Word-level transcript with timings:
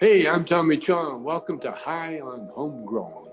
Hey, 0.00 0.26
I'm 0.26 0.46
Tommy 0.46 0.78
Chong. 0.78 1.22
Welcome 1.22 1.58
to 1.58 1.70
High 1.70 2.20
on 2.20 2.48
Homegrown. 2.54 3.28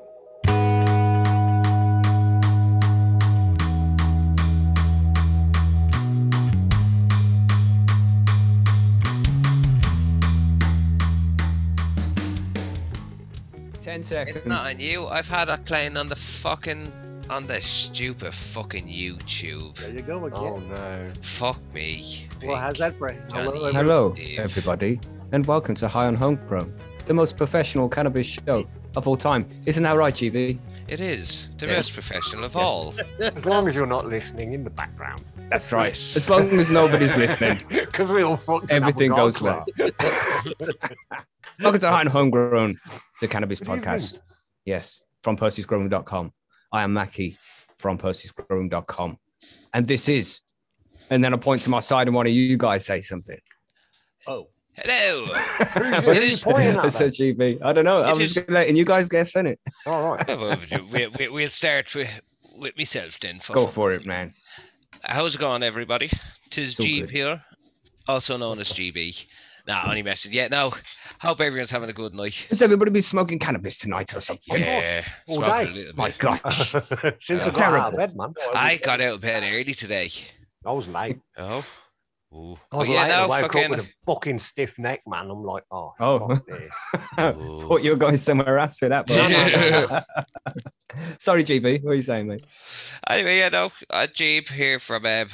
Ten 13.80 14.04
seconds. 14.04 14.36
It's 14.36 14.46
not 14.46 14.68
on 14.68 14.82
you. 14.82 15.08
I've 15.08 15.30
had 15.30 15.48
it 15.48 15.64
playing 15.64 15.96
on 15.96 16.08
the 16.08 16.18
fucking 16.18 16.92
on 17.30 17.48
the 17.48 17.62
stupid 17.62 18.34
fucking 18.34 18.88
YouTube. 18.90 19.74
There 19.76 19.92
you 19.92 20.00
go 20.00 20.26
again. 20.26 20.40
Oh 20.42 20.58
no. 20.58 21.12
Fuck 21.22 21.62
me. 21.74 22.28
well, 22.44 22.58
how's 22.58 22.78
that 22.80 22.98
for 22.98 23.08
Johnny. 23.30 23.52
Hello, 23.52 23.72
Hello, 23.72 24.12
Dave. 24.12 24.40
everybody, 24.40 25.00
and 25.32 25.46
welcome 25.46 25.76
to 25.76 25.88
High 25.88 26.08
on 26.08 26.16
Homegrown, 26.16 26.74
the 27.06 27.14
most 27.14 27.38
professional 27.38 27.90
cannabis 27.90 28.28
show 28.28 28.68
of 28.96 29.08
all 29.08 29.16
time. 29.18 29.48
Isn't 29.66 29.84
that 29.84 29.94
right, 29.94 30.14
GB? 30.14 30.58
It 30.88 31.00
is 31.02 31.50
the 31.58 31.68
Yes. 31.68 31.78
most 31.78 31.94
professional 31.94 32.46
of 32.46 32.56
Yes. 32.56 32.64
all. 32.64 32.94
As 33.20 33.46
long 33.46 33.68
as 33.68 33.76
you're 33.76 33.86
not 33.86 34.08
listening 34.08 34.54
in 34.54 34.64
the 34.64 34.70
background. 34.70 35.24
That's 35.50 35.72
right. 35.72 35.90
Yes. 35.90 36.18
As 36.18 36.30
long 36.30 36.50
as 36.60 36.72
nobody's 36.72 37.16
listening, 37.26 37.60
Because 37.70 38.10
we 38.12 38.24
all 38.24 38.38
fucked 38.38 38.66
it 38.66 38.72
up 38.72 38.76
everything 38.82 39.12
with 39.12 39.18
goes 39.18 39.38
God's 39.42 39.42
well. 39.78 39.90
law. 40.68 40.70
welcome 41.62 41.80
to 41.82 41.90
High 41.90 42.00
on 42.02 42.08
Homegrown, 42.08 42.80
the 43.22 43.28
cannabis 43.28 43.60
Good 43.60 43.68
evening. 43.70 43.84
podcast. 43.84 44.20
Yes, 44.66 45.04
from 45.24 45.38
percysgrowroom.com. 45.38 46.34
I 46.72 46.84
am 46.84 46.94
Mackie 46.94 47.38
from 47.78 47.98
percysgrowroom.com. 47.98 49.18
And 49.74 49.88
this 49.88 50.10
is, 50.10 50.42
and 51.10 51.24
then 51.24 51.34
I 51.34 51.38
point 51.38 51.62
to 51.64 51.70
my 51.70 51.80
side 51.80 52.08
and 52.08 52.16
one 52.16 52.28
of 52.28 52.34
you 52.34 52.58
guys 52.58 52.86
say 52.86 53.00
something. 53.02 53.40
Oh, 54.26 54.48
Hello. 54.78 55.26
Who's 55.26 56.18
It 56.18 56.24
you 56.24 56.32
is- 56.32 56.44
pointing 56.44 56.76
at 56.76 56.84
That's? 56.84 56.98
GB. 57.00 57.60
I 57.64 57.74
don't 57.74 57.86
know. 57.86 58.04
I'm 58.04 58.16
It 58.16 58.26
just 58.26 58.38
is- 58.38 58.50
letting 58.50 58.76
you 58.76 58.86
guys 58.86 59.10
guess, 59.10 59.34
innit? 59.34 59.58
All 59.86 60.16
right. 60.16 60.28
Well, 60.28 60.58
we, 60.92 61.08
we, 61.08 61.28
we'll 61.30 61.50
start 61.50 61.94
with, 61.96 62.10
with 62.56 62.78
myself 62.78 63.20
then. 63.20 63.40
For 63.40 63.54
Go 63.54 63.68
for 63.68 63.92
it, 63.94 64.06
man. 64.06 64.34
How's 65.04 65.36
it 65.36 65.40
going, 65.40 65.64
everybody? 65.64 66.10
Tis 66.50 66.76
So 66.76 66.84
Jeeb 66.84 67.02
good. 67.02 67.10
here, 67.10 67.42
also 68.08 68.38
known 68.38 68.60
as 68.60 68.70
GB. 68.72 69.26
Nah, 69.68 69.84
only 69.90 70.02
messing. 70.04 70.32
Yeah, 70.32 70.48
no. 70.48 70.74
Hope 71.20 71.42
everyone's 71.42 71.72
having 71.72 71.90
a 71.90 71.94
good 71.94 72.14
night. 72.14 72.46
Has 72.50 72.62
everybody 72.62 72.90
been 72.92 73.02
smoking 73.02 73.38
cannabis 73.38 73.78
tonight 73.78 74.16
or 74.16 74.22
something? 74.22 74.62
Yeah, 74.62 75.04
All 75.28 75.36
smoking 75.38 75.68
a 75.72 75.74
day. 75.86 75.92
My 75.96 76.10
bit. 76.10 76.18
gosh. 76.20 76.72
Since 77.20 77.48
Uh, 77.48 77.52
I 77.54 77.60
got 77.60 77.74
out 77.74 77.94
of 77.94 77.98
bed, 78.00 78.16
man. 78.16 78.34
I 78.56 78.78
got 78.78 79.02
out 79.02 79.16
of 79.16 79.22
bed 79.22 79.44
early 79.44 79.74
today. 79.74 80.10
I 80.66 80.72
was 80.72 80.88
late. 80.88 81.20
Oh. 81.38 81.66
Ooh. 82.34 82.54
I 82.72 82.76
Oh, 82.76 82.78
was 82.80 82.88
yeah, 82.90 83.04
late. 83.04 83.12
I 83.12 83.20
no, 83.22 83.28
woke 83.28 83.44
up 83.44 83.52
fucking. 83.54 83.70
with 83.72 83.80
a 83.82 83.88
fucking 84.06 84.40
stiff 84.40 84.78
neck, 84.78 85.02
man. 85.08 85.30
I'm 85.32 85.44
like, 85.44 85.64
oh, 85.72 85.94
Oh. 86.00 86.28
fuck 86.28 86.46
this. 86.46 86.74
Thought 87.16 87.84
you 87.84 87.92
were 87.92 87.98
going 87.98 88.18
somewhere 88.18 88.58
else 88.60 88.82
with 88.82 88.90
that. 88.90 89.08
But... 89.08 90.06
Sorry, 91.20 91.44
GB. 91.44 91.84
What 91.84 91.92
are 91.92 91.96
you 91.96 92.02
saying, 92.02 92.28
mate? 92.28 92.46
Anyway, 93.10 93.38
yeah, 93.38 93.50
no, 93.50 93.72
uh, 93.90 94.08
Jeep 94.08 94.50
here 94.50 94.80
from 94.80 95.06
um, 95.06 95.28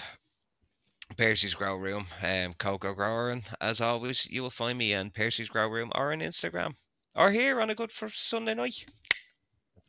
Percy's 1.17 1.53
Grow 1.55 1.75
Room, 1.77 2.05
um, 2.21 2.53
Cocoa 2.59 2.93
Grower, 2.93 3.31
and 3.31 3.43
as 3.59 3.81
always, 3.81 4.27
you 4.29 4.41
will 4.43 4.49
find 4.49 4.77
me 4.77 4.93
on 4.93 5.09
Percy's 5.09 5.49
Grow 5.49 5.67
Room 5.67 5.91
or 5.95 6.11
on 6.11 6.21
Instagram 6.21 6.73
or 7.15 7.31
here 7.31 7.59
on 7.61 7.69
a 7.69 7.75
good 7.75 7.91
for 7.91 8.09
Sunday 8.09 8.53
night. 8.53 8.85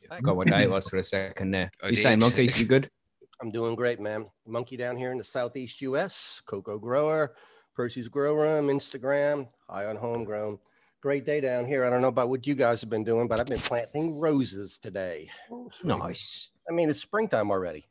I 0.09 0.17
forgot 0.17 0.35
what 0.35 0.47
day 0.47 0.63
it 0.63 0.69
was 0.69 0.87
for 0.87 0.97
a 0.97 1.03
second 1.03 1.51
there. 1.51 1.71
I 1.81 1.89
you 1.89 1.95
saying. 1.95 2.19
Monkey? 2.19 2.51
You 2.55 2.65
good? 2.65 2.89
I'm 3.41 3.51
doing 3.51 3.75
great, 3.75 3.99
man. 3.99 4.27
Monkey 4.47 4.77
down 4.77 4.97
here 4.97 5.11
in 5.11 5.17
the 5.17 5.23
southeast 5.23 5.81
US, 5.81 6.41
Cocoa 6.45 6.79
Grower, 6.79 7.35
Percy's 7.75 8.07
Grow 8.07 8.33
Room, 8.35 8.67
Instagram, 8.67 9.47
high 9.69 9.85
on 9.85 9.97
homegrown. 9.97 10.57
Great 11.01 11.25
day 11.25 11.41
down 11.41 11.65
here. 11.65 11.85
I 11.85 11.89
don't 11.89 12.01
know 12.01 12.07
about 12.07 12.29
what 12.29 12.47
you 12.47 12.55
guys 12.55 12.81
have 12.81 12.89
been 12.89 13.03
doing, 13.03 13.27
but 13.27 13.39
I've 13.39 13.45
been 13.45 13.59
planting 13.59 14.17
roses 14.19 14.77
today. 14.77 15.29
Oh. 15.51 15.69
Nice. 15.83 16.49
I 16.69 16.73
mean, 16.73 16.89
it's 16.89 17.01
springtime 17.01 17.51
already. 17.51 17.85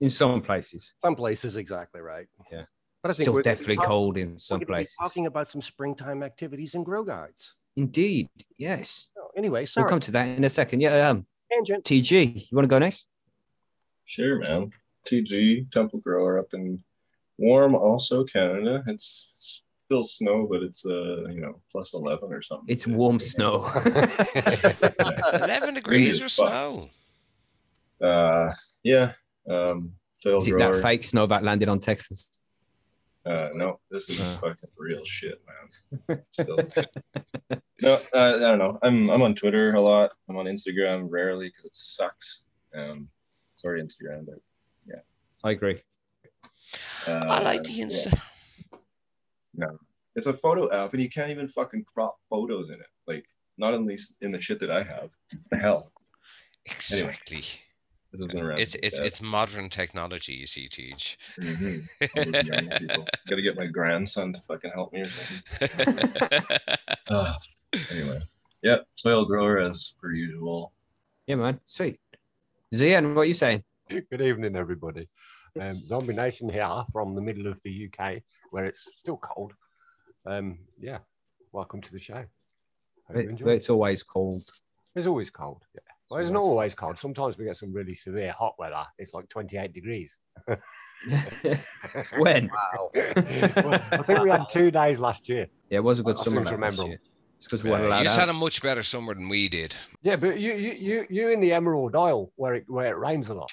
In 0.00 0.10
some 0.10 0.42
places. 0.42 0.92
Some 1.02 1.16
places, 1.16 1.56
exactly 1.56 2.00
right. 2.00 2.26
Yeah. 2.52 2.64
But 3.02 3.10
I 3.10 3.14
think 3.14 3.24
Still 3.24 3.34
we're 3.34 3.42
definitely 3.42 3.76
cold 3.76 4.16
in 4.16 4.38
some 4.38 4.60
places. 4.60 4.94
talking 5.00 5.26
about 5.26 5.50
some 5.50 5.60
springtime 5.60 6.22
activities 6.22 6.74
and 6.74 6.84
grow 6.84 7.02
guides. 7.04 7.54
Indeed. 7.76 8.28
Yes. 8.58 9.08
Oh, 9.18 9.28
anyway, 9.36 9.66
We'll 9.76 9.86
come 9.86 10.00
to 10.00 10.10
that 10.12 10.28
in 10.28 10.44
a 10.44 10.48
second. 10.48 10.80
Yeah. 10.80 11.08
Um, 11.08 11.26
Tangent. 11.50 11.84
TG, 11.84 12.34
you 12.50 12.56
want 12.56 12.64
to 12.64 12.68
go 12.68 12.78
next? 12.78 13.08
Sure, 14.04 14.38
man. 14.38 14.70
TG 15.06 15.70
Temple 15.70 16.00
Grower 16.00 16.38
up 16.38 16.48
in 16.54 16.82
warm, 17.38 17.74
also 17.74 18.24
Canada. 18.24 18.82
It's 18.86 19.62
still 19.86 20.04
snow, 20.04 20.46
but 20.50 20.62
it's 20.62 20.84
uh 20.86 21.26
you 21.28 21.40
know 21.40 21.60
plus 21.70 21.94
eleven 21.94 22.32
or 22.32 22.40
something. 22.42 22.66
It's 22.68 22.84
today, 22.84 22.96
warm 22.96 23.20
so- 23.20 23.26
snow. 23.26 23.70
11 25.34 25.74
degrees 25.74 26.20
or 26.20 26.26
as 26.26 26.32
snow. 26.32 26.86
Uh, 28.02 28.52
yeah. 28.82 29.12
Um, 29.48 29.92
fail 30.22 30.38
Is 30.38 30.48
it 30.48 30.52
grower. 30.52 30.74
that 30.76 30.82
fake 30.82 31.04
snow 31.04 31.26
that 31.26 31.42
landed 31.44 31.68
on 31.68 31.78
Texas? 31.80 32.40
Uh, 33.26 33.48
no, 33.54 33.78
this 33.90 34.08
is 34.10 34.20
Uh. 34.20 34.38
fucking 34.40 34.70
real 34.76 35.04
shit, 35.04 35.40
man. 36.08 36.22
Still. 36.30 36.58
no, 37.80 37.94
uh, 37.94 37.98
I 38.14 38.38
don't 38.38 38.58
know. 38.58 38.78
I'm 38.82 39.10
I'm 39.10 39.22
on 39.22 39.34
Twitter 39.34 39.74
a 39.74 39.80
lot. 39.80 40.10
I'm 40.28 40.36
on 40.36 40.46
Instagram 40.46 41.06
rarely 41.10 41.48
because 41.48 41.64
it 41.64 41.74
sucks. 41.74 42.44
Um, 42.74 43.08
sorry, 43.64 43.82
Instagram, 43.82 44.26
but 44.26 44.38
I 45.42 45.50
agree. 45.50 45.78
uh, 47.06 47.10
I 47.10 47.40
like 47.42 47.64
the 47.64 47.72
yeah. 47.72 47.84
Insta. 47.86 48.18
No, 49.54 49.78
it's 50.16 50.26
a 50.26 50.32
photo 50.32 50.72
app, 50.72 50.92
and 50.94 51.02
you 51.02 51.08
can't 51.10 51.30
even 51.30 51.46
fucking 51.48 51.84
crop 51.84 52.16
photos 52.30 52.68
in 52.70 52.76
it. 52.76 52.86
Like, 53.06 53.24
not 53.58 53.74
at 53.74 53.82
least 53.82 54.16
in 54.22 54.32
the 54.32 54.40
shit 54.40 54.58
that 54.60 54.70
I 54.70 54.82
have. 54.82 55.10
The 55.50 55.58
hell, 55.58 55.92
Exactly. 56.66 57.38
it 58.12 58.18
has 58.20 58.26
been 58.28 58.40
around. 58.40 58.58
It's 58.58 58.74
it's 58.76 58.98
it's 58.98 59.20
modern 59.22 59.68
technology, 59.68 60.32
you 60.34 60.46
see, 60.46 60.66
Teach. 60.68 61.18
best. 61.36 61.48
Mhm. 61.60 61.88
All 62.16 62.24
those 62.24 62.44
young 62.46 62.68
people. 62.78 63.06
Gotta 63.28 63.42
get 63.42 63.56
my 63.56 63.66
grandson 63.66 64.32
to 64.32 64.40
fucking 64.42 64.70
help 64.74 64.92
me 64.92 65.02
or 65.02 65.08
something. 65.08 66.48
Ah, 67.10 67.36
anyway, 67.90 68.18
yeah, 68.62 68.78
soil 68.96 69.26
grower 69.26 69.58
as 69.58 69.94
per 70.00 70.10
usual. 70.12 70.72
Yeah, 71.26 71.34
man. 71.36 71.60
Sweet. 71.66 72.00
Zian, 72.74 73.14
what 73.14 73.22
are 73.22 73.26
you 73.26 73.34
saying? 73.34 73.62
Good 73.88 74.20
evening, 74.20 74.56
everybody. 74.56 75.08
Um, 75.60 75.78
Zombie 75.86 76.14
Nation 76.14 76.48
here 76.48 76.82
from 76.92 77.14
the 77.14 77.20
middle 77.20 77.46
of 77.46 77.60
the 77.62 77.88
UK, 77.88 78.22
where 78.50 78.64
it's 78.64 78.88
still 78.96 79.16
cold. 79.18 79.52
Um, 80.26 80.58
yeah, 80.78 80.98
welcome 81.52 81.80
to 81.82 81.92
the 81.92 82.00
show. 82.00 82.24
It- 83.10 83.40
it's 83.40 83.70
always 83.70 84.02
cold. 84.02 84.42
It's 84.96 85.06
always 85.06 85.30
cold. 85.30 85.64
Yeah. 85.74 85.80
Well, 86.10 86.20
it's 86.20 86.30
not 86.30 86.42
always 86.42 86.74
cold. 86.74 86.98
Sometimes 86.98 87.38
we 87.38 87.44
get 87.44 87.56
some 87.56 87.72
really 87.72 87.94
severe 87.94 88.32
hot 88.32 88.54
weather. 88.58 88.84
It's 88.98 89.14
like 89.14 89.28
28 89.28 89.72
degrees. 89.72 90.18
when? 92.18 92.48
Wow. 92.48 92.90
Well, 93.56 93.80
I 93.92 93.98
think 94.02 94.20
we 94.20 94.30
had 94.30 94.46
two 94.50 94.70
days 94.70 94.98
last 94.98 95.28
year. 95.28 95.46
Yeah, 95.70 95.78
it 95.78 95.84
was 95.84 96.00
a 96.00 96.02
good 96.02 96.18
I 96.18 96.22
summer. 96.22 96.44
to 96.44 96.52
remember. 96.52 96.84
It's 97.44 97.50
because 97.50 97.62
we 97.62 97.70
weren't 97.70 97.84
allowed 97.84 98.04
you 98.04 98.08
out. 98.08 98.18
had 98.20 98.28
a 98.30 98.32
much 98.32 98.62
better 98.62 98.82
summer 98.82 99.12
than 99.12 99.28
we 99.28 99.50
did. 99.50 99.74
Yeah, 100.00 100.16
but 100.16 100.38
you 100.40 100.54
you 100.54 100.72
you 100.72 101.06
you 101.10 101.28
in 101.28 101.40
the 101.40 101.52
Emerald 101.52 101.94
Isle 101.94 102.32
where 102.36 102.54
it 102.54 102.64
where 102.68 102.86
it 102.86 102.96
rains 102.96 103.28
a 103.28 103.34
lot. 103.34 103.52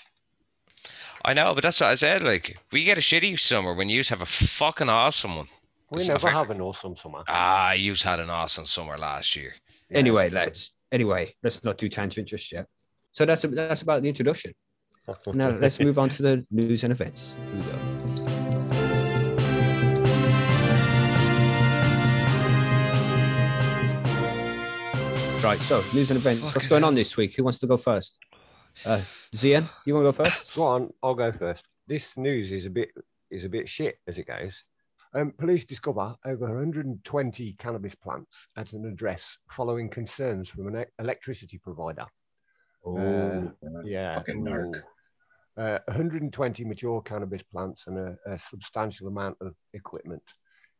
I 1.25 1.33
know, 1.33 1.53
but 1.53 1.63
that's 1.63 1.81
what 1.81 1.89
I 1.89 1.95
said. 1.95 2.23
Like, 2.23 2.57
we 2.71 2.85
get 2.85 2.97
a 2.97 3.01
shitty 3.01 3.37
summer 3.37 3.73
when 3.73 3.89
you 3.89 4.01
have 4.07 4.21
a 4.21 4.25
fucking 4.25 4.87
awesome 4.87 5.35
one. 5.35 5.47
We 5.89 5.97
It's 5.97 6.07
never 6.07 6.29
have 6.29 6.49
an 6.51 6.61
awesome 6.61 6.95
summer. 6.95 7.23
Ah, 7.27 7.73
you 7.73 7.93
had 8.01 8.21
an 8.21 8.29
awesome 8.29 8.65
summer 8.65 8.97
last 8.97 9.35
year. 9.35 9.55
Yeah, 9.89 9.97
anyway, 9.97 10.29
let's 10.29 10.71
anyway, 10.93 11.35
let's 11.43 11.61
not 11.61 11.77
do 11.77 11.89
tangent 11.89 12.29
just 12.29 12.49
yet. 12.53 12.67
So 13.11 13.25
that's 13.25 13.41
that's 13.41 13.81
about 13.81 14.03
the 14.03 14.07
introduction. 14.07 14.53
Now 15.33 15.49
let's 15.49 15.79
move 15.81 15.99
on 15.99 16.07
to 16.09 16.21
the 16.21 16.45
news 16.49 16.83
and 16.85 16.93
events. 16.93 17.35
Right, 25.43 25.59
so 25.59 25.83
news 25.93 26.11
and 26.11 26.17
events. 26.17 26.43
What's 26.43 26.67
going 26.67 26.83
on 26.83 26.93
this 26.93 27.17
week? 27.17 27.35
Who 27.35 27.43
wants 27.43 27.57
to 27.59 27.67
go 27.67 27.75
first? 27.75 28.19
Uh, 28.85 29.01
Zian, 29.35 29.67
you 29.85 29.95
want 29.95 30.05
to 30.05 30.23
go 30.23 30.23
first? 30.23 30.55
Go 30.55 30.63
on, 30.63 30.91
I'll 31.01 31.15
go 31.15 31.31
first. 31.31 31.65
This 31.87 32.15
news 32.15 32.51
is 32.51 32.65
a 32.67 32.69
bit 32.69 32.89
is 33.31 33.43
a 33.43 33.49
bit 33.49 33.67
shit 33.67 33.97
as 34.07 34.19
it 34.19 34.27
goes. 34.27 34.61
Um, 35.15 35.31
police 35.31 35.65
discover 35.65 36.15
over 36.25 36.45
120 36.45 37.53
cannabis 37.53 37.95
plants 37.95 38.47
at 38.55 38.73
an 38.73 38.85
address 38.85 39.37
following 39.49 39.89
concerns 39.89 40.47
from 40.47 40.67
an 40.67 40.81
e- 40.83 40.85
electricity 40.99 41.57
provider. 41.57 42.05
Oh, 42.85 43.51
Yeah, 43.83 44.15
Fucking 44.17 44.43
narc. 44.43 44.81
Uh, 45.57 45.79
120 45.87 46.63
mature 46.65 47.01
cannabis 47.01 47.43
plants 47.43 47.87
and 47.87 47.97
a, 47.97 48.17
a 48.25 48.37
substantial 48.37 49.07
amount 49.07 49.37
of 49.41 49.55
equipment. 49.73 50.23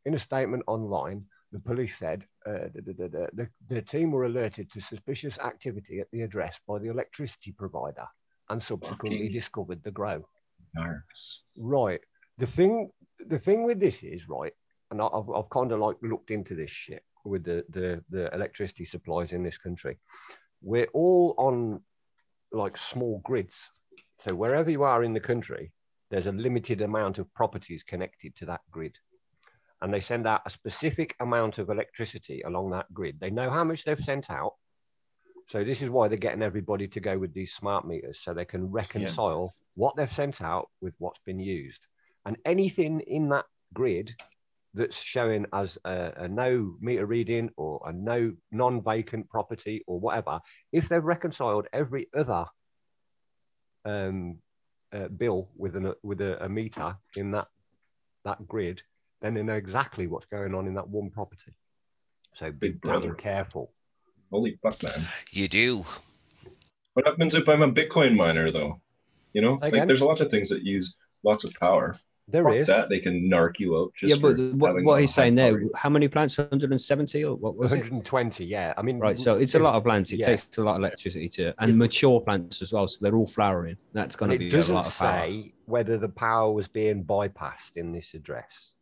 In 0.06 0.14
a 0.14 0.20
statement 0.20 0.64
online, 0.68 1.26
the 1.52 1.60
police 1.60 1.98
said 1.98 2.24
uh, 2.48 2.70
the, 2.74 2.82
the, 2.82 2.94
the, 3.10 3.30
the, 3.34 3.50
the 3.68 3.82
team 3.82 4.12
were 4.12 4.26
alerted 4.26 4.72
to 4.72 4.80
suspicious 4.82 5.38
activity 5.40 6.00
at 6.00 6.08
the 6.12 6.22
address 6.22 6.60
by 6.68 6.80
the 6.80 6.90
electricity 6.90 7.52
provider 7.52 8.06
and 8.50 8.62
subsequently 8.62 9.20
Fucking- 9.28 9.34
discovered 9.34 9.84
the 9.84 9.92
grow. 9.92 10.26
Right. 11.58 12.00
The 12.38 12.48
thing, 12.48 12.90
the 13.28 13.40
thing 13.40 13.66
with 13.66 13.80
this 13.80 14.04
is 14.04 14.30
right, 14.30 14.54
and 14.90 15.02
I- 15.02 15.08
I've, 15.08 15.30
I've 15.30 15.50
kind 15.50 15.72
of 15.72 15.80
like 15.80 15.98
looked 16.02 16.32
into 16.32 16.56
this 16.56 16.72
shit. 16.72 17.04
with 17.26 17.44
the, 17.44 17.64
the 17.70 18.02
the 18.10 18.34
electricity 18.34 18.86
supplies 18.86 19.32
in 19.32 19.44
this 19.44 19.58
country. 19.58 20.00
We're 20.64 20.90
all 20.94 21.36
on 21.38 21.82
like 22.52 22.78
small 22.78 23.20
grids. 23.24 23.58
So 24.24 24.34
wherever 24.36 24.70
you 24.72 24.84
are 24.84 25.04
in 25.04 25.14
the 25.14 25.20
country, 25.20 25.72
there's 26.10 26.28
a 26.28 26.32
limited 26.32 26.82
amount 26.82 27.20
of 27.20 27.32
properties 27.34 27.84
connected 27.84 28.36
to 28.38 28.46
that 28.48 28.62
grid. 28.72 28.96
And 29.82 29.94
they 29.94 30.00
send 30.00 30.28
out 30.28 30.42
a 30.46 30.50
specific 30.50 31.16
amount 31.20 31.58
of 31.58 31.70
electricity 31.70 32.42
along 32.42 32.72
that 32.72 32.94
grid. 32.94 33.20
They 33.20 33.32
know 33.32 33.50
how 33.50 33.64
much 33.64 33.84
they've 33.84 34.04
sent 34.04 34.30
out. 34.30 34.54
So 35.48 35.64
this 35.64 35.82
is 35.82 35.90
why 35.90 36.08
they're 36.08 36.18
getting 36.18 36.44
everybody 36.44 36.88
to 36.90 37.00
go 37.00 37.18
with 37.18 37.34
these 37.34 37.54
smart 37.54 37.88
meters 37.88 38.20
so 38.22 38.34
they 38.34 38.46
can 38.46 38.72
reconcile 38.72 39.52
what 39.76 39.96
they've 39.96 40.14
sent 40.14 40.42
out 40.42 40.70
with 40.82 40.96
what's 41.00 41.20
been 41.26 41.40
used. 41.40 41.86
And 42.26 42.38
anything 42.46 43.02
in 43.02 43.30
that 43.30 43.46
grid 43.74 44.14
that's 44.74 45.02
showing 45.02 45.46
as 45.52 45.78
a, 45.84 46.14
a 46.16 46.28
no 46.28 46.76
meter 46.80 47.06
reading 47.06 47.50
or 47.58 47.82
a 47.86 47.92
no 47.92 48.34
non-vacant 48.52 49.30
property 49.30 49.84
or 49.88 50.00
whatever, 50.00 50.40
if 50.72 50.88
they've 50.88 51.04
reconciled 51.04 51.68
every 51.74 52.08
other 52.16 52.46
um, 53.86 54.38
uh, 54.94 55.08
bill 55.08 55.50
with 55.56 55.76
an 55.76 55.94
with 56.04 56.22
a, 56.22 56.46
a 56.46 56.50
meter 56.50 56.96
in 57.16 57.32
that 57.32 57.48
that 58.24 58.48
grid, 58.48 58.82
then 59.22 59.34
they 59.34 59.44
know 59.44 59.56
exactly 59.56 60.08
what's 60.08 60.26
going 60.26 60.54
on 60.56 60.68
in 60.68 60.74
that 60.76 60.88
one 60.88 61.10
property. 61.10 61.54
So 62.34 62.52
be 62.52 62.70
Big 62.70 62.82
damn 62.82 62.92
brother. 63.02 63.14
careful. 63.14 63.72
Holy 64.32 64.58
fuck, 64.64 64.82
man. 64.84 65.06
You 65.32 65.48
do. 65.48 65.86
What 66.94 67.06
happens 67.06 67.36
if 67.36 67.48
I'm 67.50 67.62
a 67.62 67.72
Bitcoin 67.72 68.16
miner, 68.16 68.52
though? 68.52 68.82
You 69.34 69.42
know, 69.42 69.58
Again? 69.62 69.80
like 69.80 69.88
there's 69.88 70.02
a 70.02 70.06
lot 70.06 70.22
of 70.22 70.30
things 70.30 70.50
that 70.50 70.64
use 70.64 70.96
lots 71.24 71.44
of 71.44 71.54
power. 71.60 71.96
There 72.28 72.44
Fuck 72.46 72.54
is. 72.56 72.68
that 72.68 72.88
they 72.88 73.00
can 73.00 73.30
narc 73.30 73.60
you 73.60 73.78
out. 73.78 73.92
Just 73.98 74.16
yeah, 74.16 74.22
but 74.22 74.38
for 74.38 74.44
what, 74.56 74.84
what 74.84 75.02
he's 75.02 75.10
high 75.12 75.24
saying 75.24 75.36
there, 75.36 75.62
how 75.76 75.90
many 75.90 76.08
plants? 76.08 76.38
170 76.38 77.26
or 77.26 77.36
what 77.36 77.58
was 77.58 77.74
it? 77.74 77.78
120, 77.78 78.46
yeah. 78.46 78.74
I 78.78 78.82
mean, 78.82 79.00
Right, 79.00 79.20
so 79.20 79.36
it's 79.36 79.56
a 79.56 79.60
lot 79.60 79.76
of 79.76 79.84
plants. 79.84 80.12
It 80.12 80.20
Yeah. 80.20 80.28
takes 80.28 80.58
a 80.58 80.62
lot 80.64 80.76
of 80.76 80.80
electricity 80.82 81.28
to, 81.30 81.54
and 81.62 81.78
mature 81.78 82.22
plants 82.22 82.62
as 82.62 82.72
well. 82.72 82.88
So 82.88 83.00
they're 83.02 83.16
all 83.16 83.28
flowering. 83.28 83.76
That's 83.92 84.16
going 84.16 84.32
to 84.32 84.38
be 84.38 84.48
a 84.48 84.52
doesn't 84.52 84.74
lot 84.74 84.88
of 84.88 84.98
power. 84.98 85.10
It 85.10 85.28
doesn't 85.28 85.44
say 85.44 85.54
whether 85.66 85.98
the 85.98 86.08
power 86.10 86.52
was 86.54 86.68
being 86.70 87.04
bypassed 87.04 87.76
in 87.76 87.92
this 87.92 88.14
address 88.14 88.76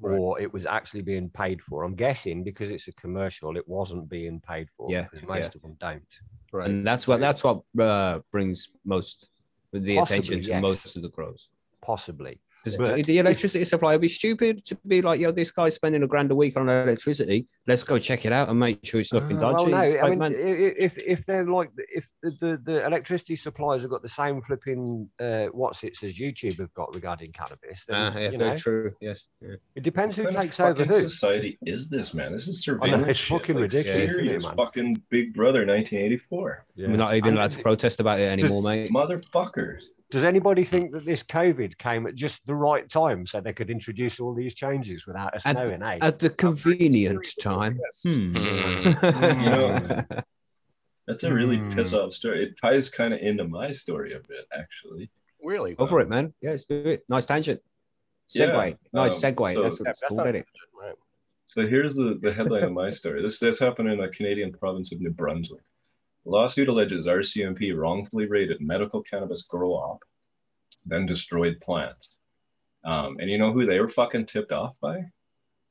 Right. 0.00 0.18
or 0.18 0.40
it 0.40 0.52
was 0.52 0.66
actually 0.66 1.02
being 1.02 1.30
paid 1.30 1.62
for. 1.62 1.84
I'm 1.84 1.94
guessing 1.94 2.44
because 2.44 2.70
it's 2.70 2.88
a 2.88 2.92
commercial, 2.92 3.56
it 3.56 3.66
wasn't 3.68 4.08
being 4.08 4.40
paid 4.40 4.68
for 4.76 4.90
Yeah, 4.90 5.02
because 5.02 5.26
most 5.26 5.54
of 5.54 5.62
them 5.62 5.76
don't. 5.80 6.02
Right. 6.52 6.68
and 6.70 6.86
that's 6.86 7.08
what 7.08 7.20
that's 7.20 7.42
what 7.42 7.62
uh, 7.80 8.20
brings 8.30 8.68
most 8.84 9.28
the 9.72 9.96
Possibly, 9.96 10.16
attention 10.18 10.42
to 10.42 10.48
yes. 10.50 10.62
most 10.62 10.96
of 10.96 11.02
the 11.02 11.08
grows. 11.08 11.48
Possibly. 11.80 12.40
Because 12.64 12.78
But- 12.78 13.04
the 13.04 13.18
electricity 13.18 13.64
supply 13.64 13.92
would 13.92 14.00
be 14.00 14.08
stupid 14.08 14.64
to 14.64 14.74
be 14.86 15.02
like, 15.02 15.20
yo, 15.20 15.30
this 15.32 15.50
guy's 15.50 15.74
spending 15.74 16.02
a 16.02 16.06
grand 16.06 16.30
a 16.30 16.34
week 16.34 16.56
on 16.56 16.68
electricity. 16.68 17.46
Let's 17.66 17.84
go 17.84 17.98
check 17.98 18.24
it 18.24 18.32
out 18.32 18.48
and 18.48 18.58
make 18.58 18.84
sure 18.84 19.00
it's 19.00 19.12
nothing 19.12 19.36
Uh, 19.36 19.40
dodgy. 19.40 19.70
Well, 19.70 19.80
no, 19.80 19.80
It's 19.82 19.96
I 20.02 20.08
mean, 20.08 20.18
man, 20.18 20.32
i- 20.34 20.38
i- 20.38 20.74
if 20.78 20.96
if 20.98 21.26
they're 21.26 21.44
like 21.44 21.70
if 21.76 22.08
the, 22.22 22.30
the, 22.30 22.60
the 22.64 22.86
electricity 22.86 23.36
suppliers 23.36 23.82
have 23.82 23.90
got 23.90 24.00
the 24.02 24.08
same 24.08 24.40
flipping 24.42 25.10
uh, 25.20 25.46
what's 25.52 25.84
it 25.84 26.02
as 26.02 26.14
YouTube 26.18 26.58
have 26.58 26.72
got 26.72 26.94
regarding 26.94 27.32
cannabis, 27.32 27.84
then, 27.86 27.96
ah, 27.96 28.18
yeah, 28.18 28.30
you 28.30 28.38
very 28.38 28.50
know, 28.52 28.56
true. 28.56 28.92
Yes. 29.00 29.26
yeah. 29.42 29.56
it 29.76 29.82
depends 29.82 30.16
who 30.16 30.24
What 30.24 30.34
kind 30.34 30.46
takes 30.48 30.58
over 30.60 30.74
fucking 30.74 30.86
who. 30.92 30.98
society 31.00 31.58
is 31.66 31.90
this, 31.90 32.14
man? 32.14 32.32
This 32.32 32.48
is 32.48 32.66
I 32.66 32.72
know, 32.72 32.78
surveillance. 32.80 33.08
it's 33.08 33.18
shit, 33.18 33.38
fucking 33.38 33.54
like 33.56 33.62
ridiculous, 33.62 33.96
isn't 33.98 34.08
it, 34.08 34.26
Serious 34.26 34.46
man? 34.46 34.56
fucking 34.56 35.02
Big 35.10 35.34
Brother 35.34 35.66
1984. 35.66 36.64
Yeah. 36.76 36.88
We're 36.88 36.96
not 36.96 37.14
even 37.14 37.34
allowed 37.34 37.50
to 37.52 37.62
protest 37.62 38.00
about 38.00 38.20
it 38.20 38.24
anymore, 38.24 38.62
mate. 38.62 38.90
Motherfuckers. 38.90 39.82
Does 40.10 40.22
anybody 40.24 40.64
think 40.64 40.92
that 40.92 41.04
this 41.04 41.22
COVID 41.22 41.76
came 41.78 42.06
at 42.06 42.14
just 42.14 42.46
the 42.46 42.54
right 42.54 42.88
time 42.88 43.26
so 43.26 43.40
they 43.40 43.52
could 43.52 43.70
introduce 43.70 44.20
all 44.20 44.34
these 44.34 44.54
changes 44.54 45.06
without 45.06 45.34
us 45.34 45.44
At- 45.46 45.56
knowing? 45.56 45.82
Eh? 45.82 45.98
At 46.02 46.18
the 46.18 46.30
convenient 46.30 47.26
time. 47.40 47.80
Yes. 47.82 48.16
Hmm. 48.18 48.34
Mm. 48.36 50.04
You 50.14 50.22
That's 51.06 51.24
a 51.24 51.32
really 51.34 51.56
Hmm. 51.58 51.70
piss 51.70 51.92
off 51.92 52.12
story. 52.12 52.44
It 52.44 52.54
ties 52.60 52.88
kind 52.88 53.12
of 53.12 53.20
into 53.20 53.46
my 53.48 53.72
story 53.72 54.14
a 54.14 54.20
bit, 54.20 54.46
actually. 54.56 55.10
Really? 55.42 55.74
Go 55.74 55.86
for 55.86 56.00
it, 56.00 56.08
man. 56.08 56.32
Yeah, 56.40 56.50
let's 56.50 56.64
do 56.64 56.76
it. 56.76 57.04
Nice 57.08 57.26
tangent. 57.26 57.60
Yeah, 58.34 58.46
Segue. 58.46 58.76
nice 58.94 59.22
um, 59.24 59.34
segue. 59.34 59.52
so- 59.54 59.62
That's 59.64 59.78
what 59.80 59.84
Yeah, 59.86 59.90
it's 59.90 60.00
that's 60.00 60.08
called, 60.08 60.20
isn't 60.20 60.36
it? 60.36 60.46
Right. 60.80 60.94
So 61.46 61.66
here's 61.66 61.94
the, 61.96 62.18
the 62.22 62.32
headline 62.32 62.62
of 62.64 62.72
my 62.72 62.88
story. 62.90 63.20
This 63.22 63.38
this 63.38 63.58
happened 63.58 63.90
in 63.90 63.98
the 63.98 64.08
Canadian 64.08 64.52
province 64.52 64.92
of 64.92 65.00
New 65.00 65.10
Brunswick. 65.10 65.60
The 66.24 66.30
lawsuit 66.30 66.68
alleges 66.68 67.06
RCMP 67.06 67.76
wrongfully 67.76 68.26
raided 68.26 68.60
medical 68.60 69.02
cannabis 69.02 69.42
grow 69.42 69.72
op, 69.74 70.02
then 70.86 71.06
destroyed 71.06 71.60
plants. 71.60 72.16
Um, 72.84 73.18
and 73.20 73.30
you 73.30 73.38
know 73.38 73.52
who 73.52 73.66
they 73.66 73.80
were 73.80 73.88
fucking 73.88 74.26
tipped 74.26 74.52
off 74.52 74.78
by? 74.80 75.04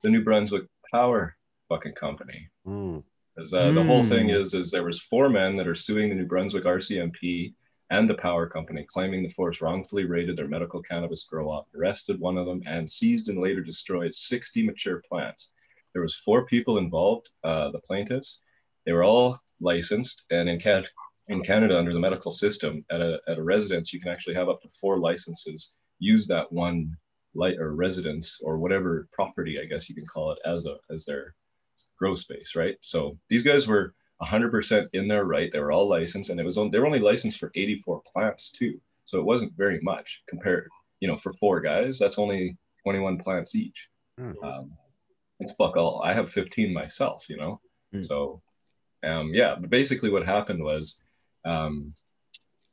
The 0.02 0.10
New 0.10 0.24
Brunswick 0.24 0.66
Power 0.92 1.36
fucking 1.70 1.94
company. 1.94 2.50
Hmm. 2.66 3.00
'Cause, 3.36 3.52
uh, 3.54 3.72
the 3.72 3.84
whole 3.84 4.04
thing 4.04 4.28
Mm. 4.28 4.42
is 4.42 4.54
is 4.54 4.70
there 4.70 4.84
was 4.86 5.02
four 5.02 5.28
men 5.28 5.56
that 5.58 5.68
are 5.68 5.74
suing 5.74 6.10
the 6.10 6.16
New 6.16 6.28
Brunswick 6.28 6.66
RCMP 6.66 7.56
and 7.90 8.08
the 8.08 8.14
power 8.14 8.48
company, 8.48 8.84
claiming 8.88 9.24
the 9.24 9.30
force 9.30 9.60
wrongfully 9.60 10.06
raided 10.06 10.38
their 10.38 10.48
medical 10.48 10.84
cannabis 10.84 11.24
grow 11.24 11.50
op, 11.50 11.68
arrested 11.76 12.20
one 12.20 12.38
of 12.38 12.46
them, 12.46 12.62
and 12.68 12.88
seized 12.88 13.30
and 13.30 13.40
later 13.40 13.62
destroyed 13.62 14.14
60 14.14 14.62
mature 14.64 15.02
plants. 15.10 15.52
There 15.94 16.02
was 16.04 16.16
four 16.16 16.46
people 16.46 16.78
involved, 16.78 17.32
uh, 17.44 17.72
the 17.72 17.80
plaintiffs. 17.80 18.42
They 18.86 18.94
were 18.94 19.04
all 19.04 19.40
licensed, 19.64 20.24
and 20.32 20.50
in 20.50 20.60
Canada, 20.60 20.88
in 21.28 21.42
Canada, 21.42 21.78
under 21.78 21.94
the 21.94 22.00
medical 22.00 22.32
system, 22.32 22.86
at 22.92 23.02
a 23.02 23.20
at 23.28 23.38
a 23.38 23.44
residence, 23.44 23.94
you 23.94 24.00
can 24.00 24.12
actually 24.12 24.36
have 24.36 24.50
up 24.50 24.62
to 24.62 24.70
four 24.70 25.00
licenses. 25.00 25.76
Use 26.00 26.28
that 26.28 26.52
one 26.52 26.96
light 27.36 27.58
or 27.58 27.74
residence 27.74 28.40
or 28.44 28.58
whatever 28.60 29.08
property, 29.12 29.60
I 29.60 29.66
guess 29.66 29.90
you 29.90 29.96
can 29.96 30.06
call 30.06 30.32
it, 30.32 30.40
as 30.46 30.66
a 30.66 30.78
as 30.92 31.06
their 31.06 31.36
grow 31.98 32.16
space, 32.16 32.56
right? 32.56 32.78
So 32.82 33.18
these 33.30 33.44
guys 33.44 33.68
were 33.68 33.94
100% 34.22 34.88
in 34.94 35.08
their 35.08 35.26
right. 35.26 35.52
They 35.52 35.60
were 35.60 35.72
all 35.72 35.88
licensed, 35.88 36.30
and 36.30 36.40
it 36.40 36.46
was 36.46 36.58
on, 36.58 36.72
they 36.72 36.80
were 36.80 36.86
only 36.86 37.00
licensed 37.00 37.40
for 37.40 37.52
84 37.56 38.02
plants 38.12 38.52
too. 38.52 38.80
So 39.06 39.20
it 39.20 39.26
wasn't 39.26 39.58
very 39.58 39.80
much 39.82 40.22
compared, 40.28 40.70
you 41.00 41.08
know, 41.08 41.18
for 41.18 41.34
four 41.34 41.60
guys. 41.60 42.00
That's 42.00 42.20
only 42.20 42.58
21 42.84 43.18
plants 43.20 43.56
each. 43.56 43.88
Hmm. 44.18 44.32
Um, 44.44 44.72
it's 45.40 45.54
fuck 45.54 45.76
all. 45.76 46.02
I 46.04 46.14
have 46.14 46.32
15 46.32 46.74
myself, 46.74 47.30
you 47.30 47.38
know. 47.38 47.60
Hmm. 47.92 48.02
So, 48.02 48.42
um, 49.04 49.34
yeah. 49.34 49.56
But 49.60 49.70
basically, 49.70 50.10
what 50.10 50.26
happened 50.26 50.64
was, 50.64 51.02
um, 51.46 51.94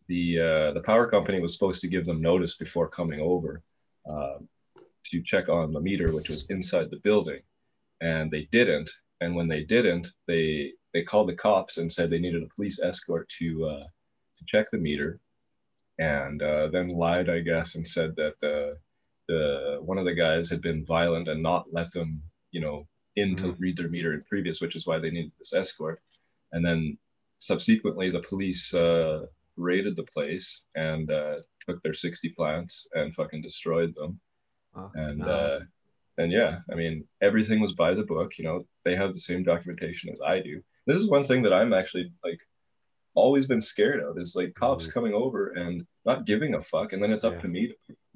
the 0.09 0.41
uh, 0.41 0.73
the 0.73 0.83
power 0.85 1.09
company 1.09 1.41
was 1.41 1.53
supposed 1.53 1.81
to 1.83 1.89
give 1.89 2.05
them 2.05 2.21
notice 2.21 2.57
before 2.57 2.89
coming 2.89 3.21
over 3.21 3.63
uh, 4.11 4.39
to 5.05 5.23
check 5.23 5.49
on 5.49 5.73
the 5.73 5.81
meter, 5.81 6.13
which 6.13 6.29
was 6.29 6.49
inside 6.51 6.91
the 6.91 7.01
building, 7.05 7.41
and 8.01 8.31
they 8.31 8.49
didn't. 8.51 8.91
And 9.21 9.37
when 9.37 9.49
they 9.49 9.65
didn't, 9.65 10.09
they 10.27 10.73
they 10.93 11.03
called 11.03 11.29
the 11.29 11.35
cops 11.35 11.79
and 11.79 11.93
said 11.93 12.11
they 12.11 12.19
needed 12.19 12.43
a 12.43 12.55
police 12.55 12.81
escort 12.81 13.29
to 13.39 13.67
uh, 13.67 13.85
to 14.39 14.45
check 14.47 14.71
the 14.71 14.79
meter, 14.79 15.21
and 15.99 16.43
uh, 16.43 16.69
then 16.69 16.89
lied, 16.89 17.29
I 17.29 17.41
guess, 17.41 17.75
and 17.75 17.87
said 17.87 18.17
that 18.17 18.41
the 18.41 18.79
the 19.29 19.79
one 19.81 19.99
of 19.99 20.05
the 20.05 20.15
guys 20.15 20.51
had 20.51 20.61
been 20.61 20.85
violent 20.85 21.29
and 21.29 21.43
not 21.43 21.73
let 21.73 21.93
them, 21.93 22.23
you 22.51 22.61
know, 22.61 22.89
in 23.17 23.37
to 23.37 23.53
read 23.53 23.77
their 23.77 23.89
meter 23.89 24.13
in 24.13 24.23
previous, 24.23 24.61
which 24.61 24.75
is 24.75 24.87
why 24.87 24.99
they 24.99 25.11
needed 25.11 25.33
this 25.39 25.55
escort. 25.55 26.01
And 26.53 26.65
then 26.65 26.99
subsequently, 27.39 28.11
the 28.11 28.21
police 28.23 28.75
uh, 28.75 29.27
raided 29.57 29.97
the 29.97 30.05
place 30.05 30.65
and 30.75 31.11
uh, 31.11 31.37
took 31.67 31.83
their 31.83 31.95
60 31.95 32.29
plants 32.31 32.87
and 32.95 33.15
fucking 33.15 33.43
destroyed 33.43 33.95
them. 33.95 34.21
Oh, 34.75 34.91
And 34.95 35.23
uh, 35.23 35.61
and 36.19 36.31
yeah, 36.31 36.59
I 36.71 36.75
mean, 36.75 37.05
everything 37.23 37.61
was 37.61 37.73
by 37.73 37.95
the 37.95 38.03
book. 38.03 38.37
You 38.39 38.45
know, 38.45 38.67
they 38.85 38.95
have 38.97 39.13
the 39.13 39.21
same 39.21 39.43
documentation 39.43 40.11
as 40.11 40.21
I 40.25 40.41
do. 40.41 40.63
This 40.87 40.97
is 40.97 41.09
one 41.09 41.25
thing 41.25 41.43
that 41.43 41.53
I'm 41.53 41.73
actually 41.73 42.13
like 42.25 42.39
always 43.15 43.47
been 43.47 43.61
scared 43.61 44.01
of 44.03 44.19
is 44.19 44.37
like 44.37 44.55
cops 44.55 44.87
Mhm. 44.87 44.93
coming 44.93 45.15
over 45.15 45.49
and 45.51 45.87
not 46.05 46.27
giving 46.27 46.55
a 46.55 46.61
fuck, 46.63 46.93
and 46.93 47.03
then 47.03 47.11
it's 47.13 47.25
up 47.25 47.35
Yeah. 47.35 47.41
to 47.43 47.49
me 47.49 47.69
to 47.69 47.75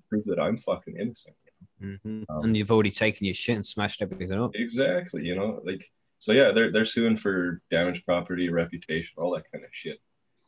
prove 0.08 0.24
that 0.26 0.38
I'm 0.38 0.56
fucking 0.56 0.96
innocent. 0.98 1.36
Mhm. 1.82 2.24
um, 2.28 2.44
and 2.44 2.56
you've 2.56 2.70
already 2.70 2.90
taken 2.92 3.24
your 3.24 3.34
shit 3.34 3.56
and 3.56 3.66
smashed 3.66 4.00
everything 4.00 4.38
up. 4.40 4.52
Exactly, 4.54 5.24
you 5.24 5.34
know, 5.34 5.60
like 5.64 5.90
so. 6.24 6.32
Yeah, 6.32 6.52
they're 6.52 6.72
they're 6.72 6.84
suing 6.84 7.16
for 7.16 7.60
damaged 7.70 8.04
property, 8.04 8.48
reputation, 8.48 9.14
all 9.18 9.34
that 9.34 9.50
kind 9.52 9.64
of 9.64 9.70
shit. 9.72 9.98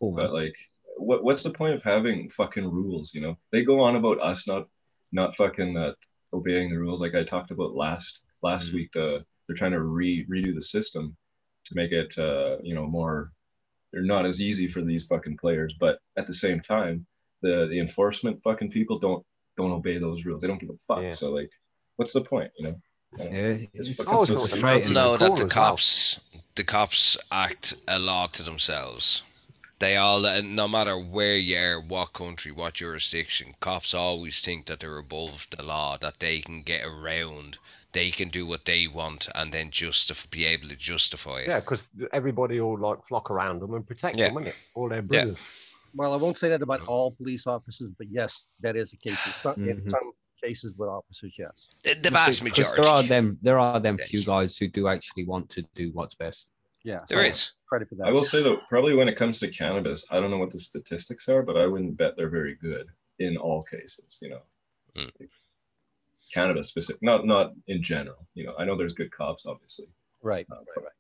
Cool. 0.00 0.12
But 0.12 0.32
like, 0.32 0.56
what 0.96 1.22
what's 1.24 1.42
the 1.42 1.50
point 1.50 1.74
of 1.74 1.82
having 1.82 2.28
fucking 2.30 2.64
rules? 2.64 3.14
You 3.14 3.20
know, 3.22 3.38
they 3.52 3.64
go 3.64 3.80
on 3.80 3.96
about 3.96 4.20
us 4.20 4.46
not 4.46 4.68
not 5.12 5.36
fucking 5.36 5.76
uh, 5.76 5.92
obeying 6.32 6.70
the 6.70 6.78
rules, 6.78 7.00
like 7.00 7.14
I 7.14 7.22
talked 7.22 7.50
about 7.50 7.74
last 7.74 8.24
last 8.42 8.70
Mhm. 8.70 8.74
week. 8.74 8.92
The 8.92 9.24
they're 9.46 9.56
trying 9.56 9.72
to 9.72 9.82
re 9.82 10.26
redo 10.26 10.54
the 10.54 10.62
system 10.62 11.16
to 11.66 11.74
make 11.76 11.92
it 11.92 12.18
uh, 12.18 12.58
you 12.62 12.74
know 12.74 12.86
more. 12.86 13.32
They're 13.92 14.02
not 14.02 14.26
as 14.26 14.40
easy 14.40 14.66
for 14.68 14.82
these 14.82 15.06
fucking 15.06 15.38
players, 15.38 15.74
but 15.78 16.00
at 16.16 16.26
the 16.26 16.34
same 16.34 16.60
time, 16.60 17.06
the 17.42 17.66
the 17.70 17.78
enforcement 17.78 18.42
fucking 18.42 18.70
people 18.70 18.98
don't 18.98 19.24
don't 19.56 19.70
obey 19.72 19.98
those 19.98 20.24
rules. 20.24 20.40
They 20.42 20.48
don't 20.48 20.60
give 20.60 20.70
a 20.70 20.78
fuck. 20.86 21.02
Yeah. 21.02 21.10
So 21.10 21.30
like, 21.30 21.50
what's 21.96 22.12
the 22.12 22.20
point? 22.20 22.50
You 22.58 22.64
know? 22.68 22.80
Yeah, 23.18 23.30
It's 23.74 23.88
it's 23.88 23.96
fucking 23.96 24.14
Oh, 24.14 24.24
so 24.24 24.38
frustrating. 24.38 24.92
No, 24.92 25.16
that 25.16 25.28
the 25.28 25.32
as 25.34 25.40
well. 25.40 25.48
cops, 25.48 26.20
the 26.54 26.64
cops 26.64 27.16
act 27.30 27.74
a 27.88 27.98
law 27.98 28.26
to 28.28 28.42
themselves. 28.42 29.22
They 29.78 29.96
all, 29.96 30.20
no 30.42 30.66
matter 30.68 30.96
where 30.98 31.36
you 31.36 31.58
are, 31.58 31.80
what 31.80 32.14
country, 32.14 32.50
what 32.50 32.74
jurisdiction, 32.74 33.54
cops 33.60 33.92
always 33.92 34.40
think 34.40 34.66
that 34.66 34.80
they're 34.80 34.96
above 34.96 35.46
the 35.54 35.62
law, 35.62 35.98
that 35.98 36.18
they 36.18 36.40
can 36.40 36.62
get 36.62 36.82
around 36.84 37.58
they 37.96 38.10
can 38.10 38.28
do 38.28 38.44
what 38.44 38.66
they 38.66 38.86
want 38.86 39.26
and 39.34 39.52
then 39.52 39.70
justify 39.70 40.28
be 40.30 40.44
able 40.44 40.68
to 40.68 40.76
justify 40.76 41.38
it. 41.38 41.48
Yeah, 41.48 41.60
because 41.60 41.88
everybody 42.12 42.60
will 42.60 42.78
like 42.78 42.98
flock 43.08 43.30
around 43.30 43.60
them 43.60 43.72
and 43.72 43.86
protect 43.86 44.18
Yeah. 44.18 44.28
them, 44.28 44.44
innit? 44.44 44.54
All 44.74 44.90
their 44.90 44.98
Yeah. 44.98 45.24
brothers. 45.24 45.38
Well, 45.94 46.12
I 46.12 46.16
won't 46.18 46.38
say 46.38 46.50
that 46.50 46.60
about 46.60 46.82
all 46.86 47.12
police 47.12 47.46
officers, 47.46 47.90
but 47.96 48.08
yes, 48.10 48.50
that 48.60 48.76
is 48.76 48.90
the 48.90 48.98
case. 48.98 49.24
In 49.26 49.32
some, 49.42 49.54
in 49.66 49.80
Mhm. 49.80 49.90
some 49.90 50.12
cases 50.46 50.72
with 50.76 50.88
officers, 50.88 51.36
yes. 51.38 51.68
The, 51.82 51.94
the 51.94 52.10
vast 52.10 52.26
'Cause 52.40 52.42
majority. 52.42 52.82
There 52.82 52.90
are 52.90 53.02
them. 53.02 53.38
There 53.42 53.58
are 53.58 53.80
them 53.80 53.98
few 53.98 54.24
guys 54.24 54.56
who 54.56 54.68
do 54.68 54.88
actually 54.88 55.24
want 55.24 55.48
to 55.50 55.62
do 55.74 55.90
what's 55.92 56.14
best. 56.14 56.48
Yeah. 56.82 57.00
There 57.08 57.22
so 57.24 57.28
is. 57.28 57.52
Credit 57.68 57.88
for 57.88 57.96
that. 57.96 58.06
I 58.06 58.12
will 58.12 58.24
say 58.24 58.42
though, 58.42 58.58
probably 58.68 58.94
when 58.94 59.08
it 59.08 59.16
comes 59.16 59.40
to 59.40 59.48
cannabis, 59.48 60.06
I 60.10 60.20
don't 60.20 60.30
know 60.30 60.38
what 60.38 60.50
the 60.50 60.58
statistics 60.58 61.28
are, 61.28 61.42
but 61.42 61.56
I 61.56 61.66
wouldn't 61.66 61.96
bet 61.96 62.16
they're 62.16 62.28
very 62.40 62.54
good 62.54 62.86
in 63.18 63.36
all 63.36 63.62
cases. 63.64 64.18
You 64.22 64.30
know, 64.30 64.42
Mm. 64.96 65.10
cannabis 66.32 66.68
specific, 66.68 67.02
not 67.02 67.26
not 67.26 67.52
in 67.66 67.82
general. 67.82 68.26
You 68.34 68.44
know, 68.46 68.54
I 68.58 68.64
know 68.64 68.76
there's 68.76 68.92
good 68.94 69.10
cops, 69.10 69.46
obviously. 69.46 69.86
Right. 70.22 70.46
Uh, 70.50 70.56
right, 70.56 70.84
right. 70.84 70.92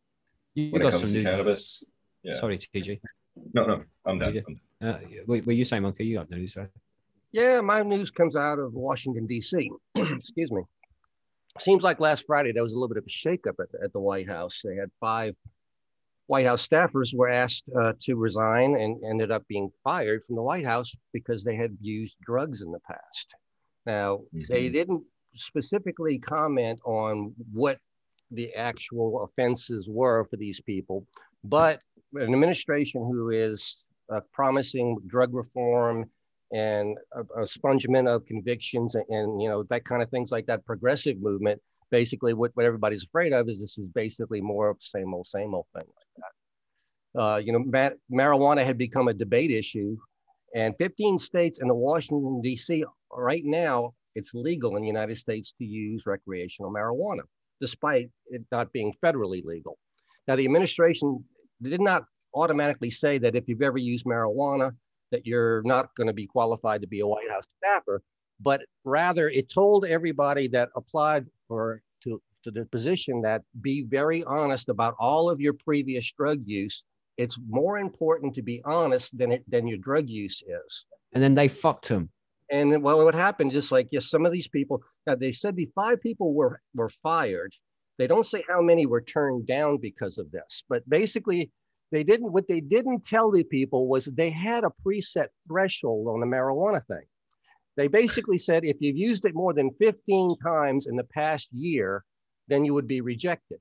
You 0.54 0.70
When 0.72 0.82
it 0.82 0.84
got 0.84 0.92
comes 0.92 1.02
some 1.04 1.10
to 1.12 1.14
news. 1.22 1.24
cannabis, 1.30 1.84
yeah. 2.22 2.36
Sorry, 2.40 2.58
TG. 2.58 3.00
No, 3.54 3.64
no, 3.66 3.84
I'm 4.06 4.18
done. 4.18 4.34
Yeah. 4.34 4.40
I'm 4.48 4.60
done. 4.80 5.04
Uh, 5.04 5.22
were 5.26 5.52
you 5.52 5.64
saying, 5.64 5.82
Monkey? 5.82 6.04
You 6.06 6.16
got 6.18 6.28
the 6.28 6.36
news, 6.36 6.56
right? 6.56 6.68
Yeah, 7.36 7.60
my 7.60 7.80
news 7.80 8.10
comes 8.10 8.34
out 8.34 8.58
of 8.58 8.72
Washington, 8.72 9.26
D.C. 9.26 9.70
Excuse 9.94 10.50
me. 10.50 10.62
Seems 11.58 11.82
like 11.82 12.00
last 12.00 12.24
Friday 12.26 12.50
there 12.50 12.62
was 12.62 12.72
a 12.72 12.76
little 12.78 12.88
bit 12.88 12.96
of 12.96 13.04
a 13.04 13.10
shakeup 13.10 13.60
at 13.60 13.70
the, 13.72 13.78
at 13.84 13.92
the 13.92 14.00
White 14.00 14.26
House. 14.26 14.62
They 14.64 14.74
had 14.76 14.88
five 15.00 15.36
White 16.28 16.46
House 16.46 16.66
staffers 16.66 17.14
were 17.14 17.28
asked 17.28 17.64
uh, 17.78 17.92
to 18.04 18.14
resign 18.14 18.76
and 18.76 19.04
ended 19.04 19.30
up 19.30 19.46
being 19.48 19.70
fired 19.84 20.24
from 20.24 20.36
the 20.36 20.42
White 20.42 20.64
House 20.64 20.96
because 21.12 21.44
they 21.44 21.56
had 21.56 21.76
used 21.82 22.16
drugs 22.22 22.62
in 22.62 22.72
the 22.72 22.80
past. 22.80 23.34
Now, 23.84 24.22
they 24.48 24.70
Mhm. 24.70 24.72
didn't 24.72 25.04
specifically 25.34 26.18
comment 26.18 26.80
on 26.86 27.34
what 27.52 27.78
the 28.30 28.54
actual 28.54 29.24
offenses 29.24 29.86
were 29.90 30.24
for 30.24 30.38
these 30.38 30.62
people, 30.62 31.06
but 31.44 31.82
an 32.14 32.32
administration 32.32 33.02
who 33.02 33.28
is 33.28 33.84
uh, 34.08 34.20
promising 34.32 34.98
drug 35.06 35.34
reform 35.34 36.10
and 36.52 36.96
spongement 37.44 38.08
of 38.08 38.24
convictions 38.26 38.94
and, 38.94 39.04
and, 39.08 39.42
you 39.42 39.48
know 39.48 39.64
that 39.64 39.84
kind 39.84 40.02
of 40.02 40.10
things 40.10 40.30
like 40.30 40.46
that 40.46 40.64
progressive 40.64 41.20
movement 41.20 41.60
basically 41.90 42.34
what, 42.34 42.50
what 42.54 42.66
everybody's 42.66 43.04
afraid 43.04 43.32
of 43.32 43.48
is 43.48 43.60
this 43.60 43.78
is 43.78 43.86
basically 43.94 44.40
more 44.40 44.70
of 44.70 44.78
the 44.78 44.84
same 44.84 45.12
old 45.12 45.26
same 45.26 45.54
old 45.54 45.66
thing 45.74 45.86
like 45.86 46.24
that. 47.14 47.20
Uh, 47.20 47.36
you 47.38 47.52
know 47.52 47.64
ma- 47.64 47.90
marijuana 48.12 48.64
had 48.64 48.78
become 48.78 49.08
a 49.08 49.14
debate 49.14 49.50
issue 49.50 49.96
and 50.54 50.74
15 50.78 51.18
states 51.18 51.58
and 51.58 51.68
the 51.68 51.74
washington 51.74 52.40
d.c 52.42 52.84
right 53.12 53.44
now 53.44 53.92
it's 54.14 54.32
legal 54.34 54.76
in 54.76 54.82
the 54.82 54.88
united 54.88 55.16
states 55.16 55.52
to 55.58 55.64
use 55.64 56.06
recreational 56.06 56.72
marijuana 56.72 57.22
despite 57.60 58.10
it 58.26 58.42
not 58.52 58.72
being 58.72 58.92
federally 59.02 59.44
legal. 59.44 59.78
Now 60.28 60.36
the 60.36 60.44
administration 60.44 61.24
did 61.62 61.80
not 61.80 62.04
automatically 62.34 62.90
say 62.90 63.18
that 63.18 63.34
if 63.34 63.48
you've 63.48 63.62
ever 63.62 63.78
used 63.78 64.04
marijuana 64.04 64.72
that 65.10 65.26
you're 65.26 65.62
not 65.64 65.94
going 65.96 66.06
to 66.06 66.12
be 66.12 66.26
qualified 66.26 66.80
to 66.80 66.86
be 66.86 67.00
a 67.00 67.06
White 67.06 67.30
House 67.30 67.44
staffer, 67.58 68.02
but 68.40 68.62
rather 68.84 69.28
it 69.28 69.48
told 69.48 69.84
everybody 69.84 70.48
that 70.48 70.68
applied 70.76 71.26
for 71.48 71.82
to, 72.02 72.20
to 72.44 72.50
the 72.50 72.64
position 72.66 73.22
that 73.22 73.42
be 73.60 73.82
very 73.82 74.24
honest 74.24 74.68
about 74.68 74.94
all 74.98 75.30
of 75.30 75.40
your 75.40 75.52
previous 75.52 76.10
drug 76.12 76.40
use. 76.44 76.84
It's 77.16 77.38
more 77.48 77.78
important 77.78 78.34
to 78.34 78.42
be 78.42 78.60
honest 78.64 79.16
than 79.16 79.32
it 79.32 79.44
than 79.48 79.66
your 79.66 79.78
drug 79.78 80.10
use 80.10 80.42
is. 80.42 80.86
And 81.14 81.22
then 81.22 81.34
they 81.34 81.48
fucked 81.48 81.88
him. 81.88 82.10
And 82.50 82.82
well, 82.82 83.02
what 83.04 83.14
happened? 83.14 83.52
Just 83.52 83.72
like 83.72 83.88
yes, 83.90 84.10
some 84.10 84.26
of 84.26 84.32
these 84.32 84.48
people. 84.48 84.82
Now 85.06 85.14
they 85.14 85.32
said 85.32 85.56
the 85.56 85.68
five 85.74 86.00
people 86.00 86.34
were 86.34 86.60
were 86.74 86.90
fired. 86.90 87.54
They 87.98 88.06
don't 88.06 88.26
say 88.26 88.44
how 88.46 88.60
many 88.60 88.84
were 88.84 89.00
turned 89.00 89.46
down 89.46 89.78
because 89.78 90.18
of 90.18 90.30
this, 90.30 90.62
but 90.68 90.86
basically 90.88 91.50
they 91.92 92.02
didn't. 92.02 92.32
What 92.32 92.48
they 92.48 92.60
didn't 92.60 93.04
tell 93.04 93.30
the 93.30 93.44
people 93.44 93.86
was 93.86 94.06
they 94.06 94.30
had 94.30 94.64
a 94.64 94.72
preset 94.84 95.28
threshold 95.48 96.08
on 96.08 96.20
the 96.20 96.26
marijuana 96.26 96.84
thing. 96.86 97.04
They 97.76 97.88
basically 97.88 98.38
said 98.38 98.64
if 98.64 98.76
you've 98.80 98.96
used 98.96 99.24
it 99.24 99.34
more 99.34 99.52
than 99.52 99.70
15 99.78 100.36
times 100.42 100.86
in 100.86 100.96
the 100.96 101.04
past 101.04 101.52
year, 101.52 102.04
then 102.48 102.64
you 102.64 102.74
would 102.74 102.88
be 102.88 103.02
rejected. 103.02 103.58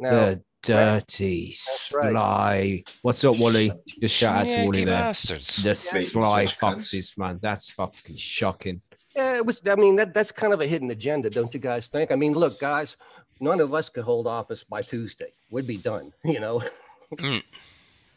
Now, 0.00 0.10
the 0.10 0.42
dirty, 0.62 1.54
right. 1.92 2.12
sly. 2.12 2.84
What's 3.02 3.22
up, 3.24 3.38
Wally? 3.38 3.70
Just 4.00 4.16
shout 4.16 4.46
out 4.46 4.50
to 4.50 4.64
Wally 4.64 4.84
there. 4.84 4.96
bastards. 4.96 5.56
The 5.56 5.68
Bait 5.70 5.94
and 5.94 6.04
sly 6.04 6.46
foxes, 6.46 7.14
man. 7.16 7.38
That's 7.40 7.70
fucking 7.70 8.16
shocking. 8.16 8.80
Yeah, 9.14 9.36
it 9.36 9.46
was. 9.46 9.62
I 9.66 9.76
mean, 9.76 9.96
that 9.96 10.12
that's 10.14 10.32
kind 10.32 10.52
of 10.52 10.60
a 10.60 10.66
hidden 10.66 10.90
agenda, 10.90 11.30
don't 11.30 11.52
you 11.54 11.60
guys 11.60 11.88
think? 11.88 12.10
I 12.10 12.16
mean, 12.16 12.32
look, 12.32 12.58
guys, 12.58 12.96
none 13.40 13.60
of 13.60 13.72
us 13.72 13.88
could 13.88 14.04
hold 14.04 14.26
office 14.26 14.64
by 14.64 14.82
Tuesday. 14.82 15.32
We'd 15.50 15.66
be 15.66 15.76
done, 15.76 16.12
you 16.24 16.40
know. 16.40 16.62
All 17.22 17.40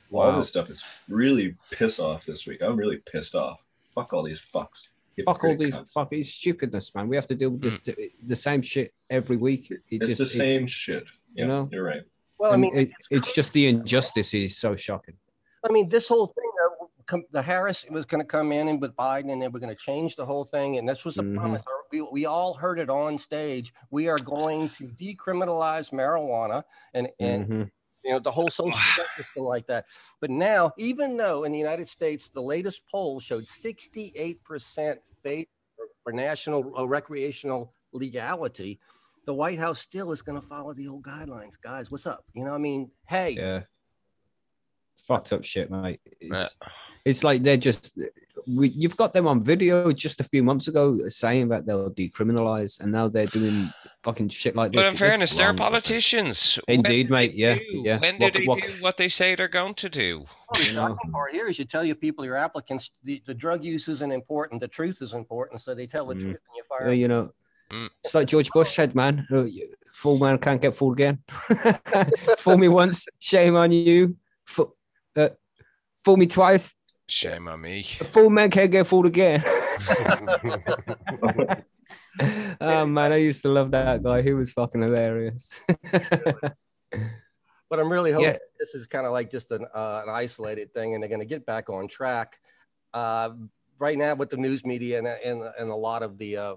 Wow. 0.09 0.37
this 0.37 0.49
stuff 0.49 0.69
is 0.69 0.83
really 1.09 1.55
piss 1.71 1.99
off 1.99 2.25
this 2.25 2.47
week. 2.47 2.61
I'm 2.61 2.77
really 2.77 2.97
pissed 3.11 3.35
off. 3.35 3.59
Fuck 3.93 4.13
all 4.13 4.23
these 4.23 4.39
fucks. 4.41 4.87
Fuck 5.25 5.43
all 5.43 5.57
these 5.57 5.77
cunts. 5.77 5.91
fucking 5.93 6.23
stupidness, 6.23 6.93
man. 6.93 7.07
We 7.07 7.15
have 7.15 7.25
to 7.27 7.35
deal 7.35 7.49
with 7.49 7.61
this, 7.61 7.79
the 8.23 8.35
same 8.35 8.61
shit 8.61 8.93
every 9.09 9.35
week. 9.35 9.71
It 9.71 9.81
It's 9.89 10.07
just- 10.07 10.19
the 10.19 10.27
same 10.27 10.67
shit. 10.67 11.03
Yeah, 11.33 11.41
you 11.43 11.47
know? 11.47 11.69
you're 11.71 11.83
right. 11.83 12.03
Well, 12.37 12.53
I 12.53 12.55
mean, 12.55 12.75
it- 12.77 12.91
it's 13.09 13.33
just 13.33 13.51
the 13.51 13.65
injustice 13.67 14.33
is 14.35 14.55
so 14.57 14.75
shocking. 14.75 15.15
I 15.67 15.71
mean, 15.73 15.89
this 15.89 16.07
whole 16.07 16.27
thing, 16.27 16.51
uh, 16.63 16.85
com- 17.07 17.25
the 17.31 17.41
Harris 17.41 17.83
was 17.89 18.05
going 18.05 18.21
to 18.21 18.27
come 18.27 18.51
in 18.51 18.67
and 18.67 18.79
with 18.79 18.95
Biden, 18.95 19.31
and 19.31 19.41
they 19.41 19.47
were 19.47 19.59
going 19.59 19.75
to 19.75 19.81
change 19.81 20.15
the 20.15 20.25
whole 20.25 20.45
thing. 20.45 20.77
And 20.77 20.87
this 20.87 21.03
was 21.03 21.17
a 21.17 21.23
Mhm. 21.23 21.35
promise. 21.35 21.63
We, 21.91 22.01
we 22.01 22.25
all 22.25 22.53
heard 22.53 22.77
it 22.79 22.89
on 22.91 23.17
stage. 23.17 23.73
We 23.89 24.07
are 24.07 24.17
going 24.19 24.69
to 24.69 24.83
decriminalize 24.87 25.91
marijuana 25.91 26.63
and, 26.93 27.09
and 27.19 27.47
Mhm. 27.47 27.71
You 28.03 28.11
know, 28.11 28.19
the 28.19 28.31
whole 28.31 28.49
social 28.49 28.79
justice 28.95 29.31
thing 29.31 29.43
like 29.43 29.67
that. 29.67 29.85
But 30.21 30.29
now, 30.29 30.71
even 30.77 31.17
though 31.17 31.43
in 31.43 31.51
the 31.51 31.57
United 31.57 31.87
States, 31.87 32.29
the 32.29 32.41
latest 32.41 32.81
poll 32.89 33.19
showed 33.19 33.45
68% 33.45 34.97
favor 35.23 35.47
for 36.03 36.13
national 36.13 36.73
uh, 36.77 36.85
recreational 36.87 37.73
legality, 37.91 38.79
the 39.25 39.33
White 39.33 39.59
House 39.59 39.79
still 39.79 40.11
is 40.11 40.21
going 40.21 40.39
to 40.39 40.47
follow 40.47 40.73
the 40.73 40.87
old 40.87 41.03
guidelines. 41.03 41.59
Guys, 41.61 41.91
what's 41.91 42.07
up? 42.07 42.23
You 42.33 42.45
know, 42.45 42.53
I 42.53 42.57
mean, 42.57 42.91
hey, 43.07 43.31
Yeah. 43.31 43.63
Fucked 45.05 45.31
up 45.31 45.43
shit, 45.43 45.71
mate. 45.71 46.01
It's, 46.19 46.33
Yeah. 46.33 46.47
it's 47.05 47.23
like 47.23 47.41
they're 47.43 47.55
just. 47.55 47.97
We, 48.47 48.69
you've 48.69 48.95
got 48.95 49.11
them 49.13 49.27
on 49.27 49.43
video 49.43 49.91
just 49.91 50.21
a 50.21 50.23
few 50.23 50.41
months 50.43 50.67
ago 50.67 50.97
saying 51.09 51.49
that 51.49 51.65
they'll 51.65 51.91
decriminalize, 51.91 52.79
and 52.79 52.91
now 52.91 53.07
they're 53.09 53.25
doing 53.25 53.69
fucking 54.03 54.29
shit 54.29 54.55
like 54.55 54.71
this. 54.71 54.79
But 54.79 54.85
in 54.87 54.91
It's 54.91 54.99
fairness, 54.99 55.35
they're 55.35 55.53
politicians. 55.53 56.57
Indeed, 56.67 57.09
mate. 57.09 57.33
Yeah, 57.33 57.55
do- 57.55 57.81
yeah. 57.83 57.99
When 57.99 58.17
do 58.17 58.23
What- 58.25 58.33
they 58.33 58.45
what- 58.45 58.63
do 58.63 58.69
what 58.79 58.97
they 58.97 59.09
say 59.09 59.35
they're 59.35 59.47
going 59.47 59.73
to 59.75 59.89
do? 59.89 60.23
Oh, 60.27 60.57
the 60.57 60.63
You 60.65 60.73
know. 60.73 60.87
shocking 60.89 61.11
part 61.11 61.31
here 61.31 61.47
is 61.47 61.59
you 61.59 61.65
tell 61.65 61.83
your 61.83 61.95
people, 61.95 62.23
your 62.23 62.35
applicants, 62.37 62.91
the, 63.03 63.21
the 63.25 63.33
drug 63.33 63.63
use 63.63 63.87
isn't 63.89 64.11
important, 64.11 64.61
the 64.61 64.67
truth 64.67 65.01
is 65.01 65.13
important. 65.13 65.59
So 65.61 65.75
they 65.75 65.87
tell 65.87 66.05
the 66.05 66.15
Mm. 66.15 66.21
truth 66.21 66.41
and 66.47 66.55
you 66.55 66.63
Yeah, 66.71 66.77
fire. 66.85 66.93
you 66.93 67.07
know, 67.07 67.31
Mm. 67.71 67.89
it's 68.03 68.15
like 68.15 68.27
George 68.27 68.49
Bush 68.51 68.73
said, 68.75 68.95
man. 68.95 69.27
uh, 69.31 69.45
Fool 69.91 70.19
man 70.19 70.37
can't 70.37 70.61
get 70.61 70.75
fooled 70.75 70.93
again. 70.93 71.17
fool 72.37 72.57
me 72.57 72.67
once, 72.67 73.07
shame 73.19 73.55
on 73.55 73.71
you. 73.71 74.15
Fool, 74.45 74.75
uh, 75.15 75.29
fool 76.05 76.17
me 76.17 76.27
twice, 76.27 76.73
Shame 77.09 77.47
on 77.47 77.61
me. 77.61 77.79
a 77.79 78.03
fool 78.03 78.29
man 78.29 78.51
can't 78.51 78.71
get 78.71 78.85
fooled 78.87 79.05
again. 79.05 79.43
oh 82.59 82.85
man, 82.85 83.11
I 83.13 83.17
used 83.17 83.41
to 83.43 83.49
love 83.49 83.71
that 83.71 84.03
guy. 84.03 84.21
He 84.21 84.33
was 84.33 84.51
fucking 84.51 84.81
hilarious. 84.81 85.61
But 87.69 87.81
I'm 87.81 87.91
really 87.91 88.13
hoping 88.13 88.29
Yeah. 88.29 88.37
this 88.57 88.73
is 88.75 88.87
kind 88.87 89.05
of 89.05 89.11
like 89.11 89.29
just 89.29 89.51
an, 89.51 89.65
uh, 89.73 90.01
an 90.05 90.09
isolated 90.09 90.73
thing 90.73 90.93
and 90.93 91.03
they're 91.03 91.09
going 91.09 91.19
to 91.19 91.25
get 91.25 91.45
back 91.45 91.69
on 91.69 91.89
track. 91.89 92.39
Uh, 92.93 93.31
right 93.77 93.97
now, 93.97 94.15
with 94.15 94.29
the 94.29 94.37
news 94.37 94.65
media 94.65 94.99
and, 94.99 95.07
and, 95.07 95.43
and 95.59 95.69
a 95.69 95.75
lot 95.75 96.01
of 96.01 96.17
the 96.17 96.37
uh, 96.37 96.55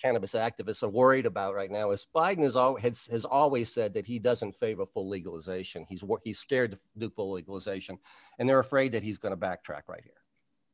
cannabis 0.00 0.32
activists 0.32 0.82
are 0.82 0.88
worried 0.88 1.26
about 1.26 1.54
right 1.54 1.70
now 1.70 1.90
is 1.90 2.06
Biden 2.14 2.42
has, 2.80 3.06
has 3.06 3.24
always 3.24 3.72
said 3.72 3.94
that 3.94 4.06
he 4.06 4.18
doesn't 4.18 4.54
favor 4.54 4.86
full 4.86 5.08
legalization. 5.08 5.84
He's, 5.88 6.02
he's 6.24 6.38
scared 6.38 6.72
to 6.72 6.78
do 6.96 7.10
full 7.10 7.32
legalization 7.32 7.98
and 8.38 8.48
they're 8.48 8.60
afraid 8.60 8.92
that 8.92 9.02
he's 9.02 9.18
going 9.18 9.38
to 9.38 9.40
backtrack 9.40 9.82
right 9.88 10.02
here. 10.02 10.14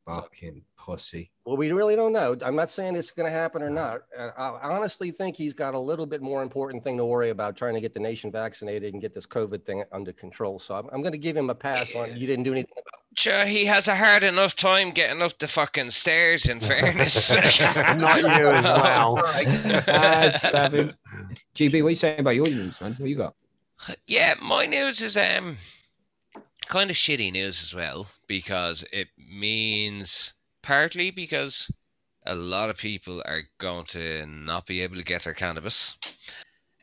Fucking 0.07 0.63
pussy. 0.79 1.31
Well, 1.45 1.57
we 1.57 1.73
really 1.73 1.97
don't 1.97 2.13
know. 2.13 2.37
I'm 2.43 2.57
not 2.57 2.71
saying 2.71 2.97
it's 2.97 3.11
going 3.11 3.31
to 3.31 3.37
happen 3.37 3.63
or 3.63 3.71
not. 3.71 4.01
Uh, 4.17 4.31
I 4.37 4.71
honestly 4.71 5.11
think 5.11 5.37
he's 5.37 5.55
got 5.55 5.75
a 5.75 5.79
little 5.79 6.07
bit 6.07 6.23
more 6.23 6.43
important 6.43 6.85
thing 6.85 6.97
to 6.99 7.05
worry 7.07 7.31
about 7.31 7.57
trying 7.57 7.75
to 7.75 7.81
get 7.81 7.95
the 7.95 8.01
nation 8.01 8.31
vaccinated 8.31 8.93
and 8.93 9.01
get 9.01 9.15
this 9.15 9.27
COVID 9.27 9.65
thing 9.65 9.85
under 9.93 10.13
control. 10.13 10.59
So 10.59 10.75
I'm, 10.75 10.89
I'm 10.93 11.01
going 11.03 11.13
to 11.13 11.19
give 11.19 11.37
him 11.37 11.51
a 11.51 11.55
pass 11.55 11.95
on 11.95 12.17
you 12.17 12.27
didn't 12.27 12.45
do 12.45 12.53
anything 12.53 12.75
about 12.75 13.01
Sure, 13.17 13.45
he 13.45 13.65
has 13.67 13.87
a 13.87 13.95
hard 13.95 14.25
enough 14.25 14.57
time 14.57 14.91
getting 14.91 15.23
up 15.23 15.39
the 15.39 15.47
fucking 15.47 15.91
stairs, 15.91 16.47
in 16.47 16.59
fairness. 16.59 17.31
Not 17.61 18.21
you 18.21 18.49
as 18.49 18.65
well. 18.65 19.17
savage. 20.41 20.95
GB, 21.55 21.83
what 21.83 21.87
are 21.87 21.91
you 21.91 21.95
saying 21.97 22.21
about 22.21 22.35
your 22.35 22.49
news, 22.49 22.81
man? 22.81 22.95
What 22.99 23.09
you 23.09 23.17
got? 23.17 23.35
Yeah, 24.09 24.35
my 24.43 24.67
news 24.67 25.01
is 25.01 25.17
um 25.17 25.59
kind 26.65 26.91
of 26.91 26.97
shitty 26.97 27.33
news 27.33 27.63
as 27.63 27.75
well 27.75 28.09
because 28.27 28.85
it 28.93 29.09
means 29.19 30.35
partly 30.63 31.11
because 31.11 31.71
a 32.27 32.35
lot 32.35 32.71
of 32.71 32.79
people 32.79 33.23
are 33.27 33.43
going 33.59 33.85
to 33.85 34.27
not 34.27 34.67
be 34.67 34.81
able 34.81 34.97
to 34.97 35.05
get 35.05 35.25
their 35.25 35.35
cannabis. 35.35 35.97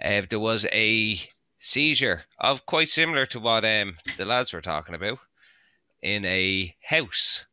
Uh, 0.04 0.22
there 0.30 0.40
was 0.40 0.66
a 0.72 1.18
seizure 1.58 2.24
of 2.40 2.66
quite 2.66 2.90
similar 2.90 3.26
to 3.26 3.40
what 3.40 3.66
um, 3.66 3.96
the 4.18 4.26
lads 4.26 4.54
were 4.54 4.62
talking 4.62 4.96
about 4.96 5.20
in 6.02 6.26
a 6.26 6.76
house 6.84 7.46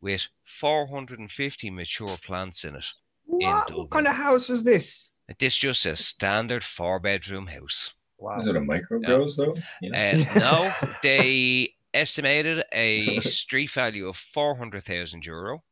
with 0.00 0.28
450 0.44 1.70
mature 1.70 2.16
plants 2.24 2.64
in 2.64 2.74
it. 2.74 2.86
What, 3.24 3.68
Dublin. 3.68 3.78
what 3.78 3.90
kind 3.90 4.08
of 4.08 4.16
house 4.16 4.48
was 4.48 4.64
this? 4.64 5.10
This 5.38 5.56
just 5.56 5.86
a 5.86 5.96
standard 5.96 6.64
four 6.64 6.98
bedroom 6.98 7.46
house. 7.46 7.94
Wow. 8.22 8.38
Is 8.38 8.46
it 8.46 8.54
a 8.56 8.60
micro 8.60 9.00
grows 9.00 9.36
though? 9.36 9.54
Yeah. 9.80 10.24
Uh, 10.34 10.38
no, 10.38 10.90
they 11.02 11.74
estimated 11.92 12.62
a 12.72 13.18
street 13.20 13.70
value 13.70 14.06
of 14.06 14.16
400,000 14.16 15.26
euro. 15.26 15.64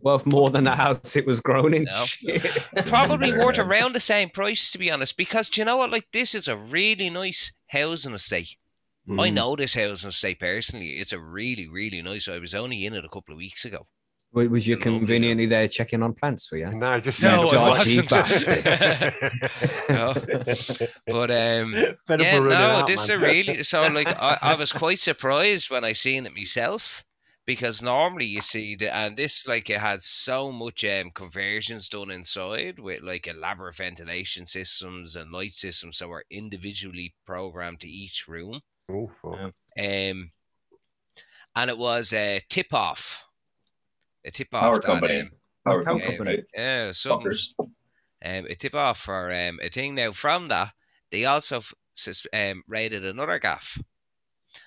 Worth 0.00 0.24
more 0.26 0.50
than 0.50 0.64
the 0.64 0.74
house 0.76 1.16
it 1.16 1.26
was 1.26 1.40
grown 1.40 1.74
in. 1.74 1.84
No. 1.84 2.04
Probably 2.86 3.32
worth 3.32 3.58
around 3.58 3.94
the 3.94 4.00
same 4.00 4.30
price, 4.30 4.70
to 4.70 4.78
be 4.78 4.90
honest, 4.90 5.16
because 5.16 5.48
do 5.48 5.60
you 5.60 5.64
know 5.64 5.76
what? 5.76 5.90
Like, 5.90 6.06
this 6.12 6.34
is 6.34 6.48
a 6.48 6.56
really 6.56 7.10
nice 7.10 7.52
housing 7.68 8.14
estate. 8.14 8.56
I 9.10 9.30
Mm. 9.30 9.34
know 9.34 9.56
this 9.56 9.74
housing 9.74 10.10
estate 10.10 10.38
personally. 10.38 10.90
It's 10.98 11.12
a 11.12 11.18
really, 11.20 11.66
really 11.68 12.02
nice. 12.02 12.28
I 12.28 12.38
was 12.38 12.54
only 12.54 12.86
in 12.86 12.94
it 12.94 13.04
a 13.04 13.08
couple 13.08 13.32
of 13.32 13.38
weeks 13.38 13.64
ago. 13.64 13.86
W- 14.32 14.50
Was 14.50 14.66
you 14.66 14.76
conveniently 14.76 15.46
there 15.46 15.68
checking 15.68 16.02
on 16.02 16.14
plants 16.14 16.46
for 16.46 16.56
you? 16.56 16.70
No, 16.72 16.98
just 16.98 17.22
No, 17.22 17.48
I 17.48 17.50
dodgy 17.50 18.00
wasn't. 18.00 18.10
No. 19.88 20.14
But 21.06 21.30
um, 21.30 21.74
Fed 22.06 22.20
yeah, 22.20 22.38
no, 22.38 22.52
out, 22.52 22.86
this 22.86 23.02
is 23.02 23.08
man. 23.08 23.18
a 23.18 23.20
really 23.20 23.62
so 23.62 23.86
like 23.88 24.08
I, 24.08 24.38
I 24.40 24.54
was 24.54 24.72
quite 24.72 24.98
surprised 25.00 25.70
when 25.70 25.84
I 25.84 25.92
seen 25.92 26.26
it 26.26 26.34
myself 26.34 27.04
because 27.44 27.82
normally 27.82 28.26
you 28.26 28.40
see 28.40 28.76
the 28.76 28.94
and 28.94 29.16
this 29.16 29.46
like 29.46 29.68
it 29.68 29.80
had 29.80 30.00
so 30.02 30.52
much 30.52 30.84
um 30.84 31.10
conversions 31.12 31.88
done 31.88 32.10
inside 32.10 32.78
with 32.78 33.02
like 33.02 33.26
elaborate 33.26 33.76
ventilation 33.76 34.46
systems 34.46 35.16
and 35.16 35.32
light 35.32 35.54
systems 35.54 35.98
that 35.98 36.08
were 36.08 36.24
individually 36.30 37.14
programmed 37.26 37.80
to 37.80 37.88
each 37.88 38.26
room. 38.28 38.60
Oh, 38.90 39.10
fuck. 39.20 39.52
Um, 39.78 40.30
and 41.54 41.68
it 41.70 41.78
was 41.78 42.12
a 42.12 42.40
tip 42.48 42.72
off, 42.72 43.26
a 44.24 44.30
tip 44.30 44.52
off 44.54 44.60
Power 44.62 44.74
that, 44.74 44.82
company. 44.84 45.20
um, 45.20 45.30
Power 45.64 45.84
Power 45.84 46.00
company. 46.00 46.42
yeah, 46.54 46.92
something 46.92 47.32
um, 48.24 48.46
a 48.46 48.54
tip 48.54 48.74
off 48.74 48.98
for 49.00 49.32
um, 49.32 49.58
a 49.62 49.68
thing. 49.68 49.94
Now, 49.94 50.12
from 50.12 50.48
that, 50.48 50.72
they 51.10 51.24
also 51.24 51.60
um, 52.32 52.62
raided 52.68 53.04
another 53.04 53.38
gaff. 53.38 53.78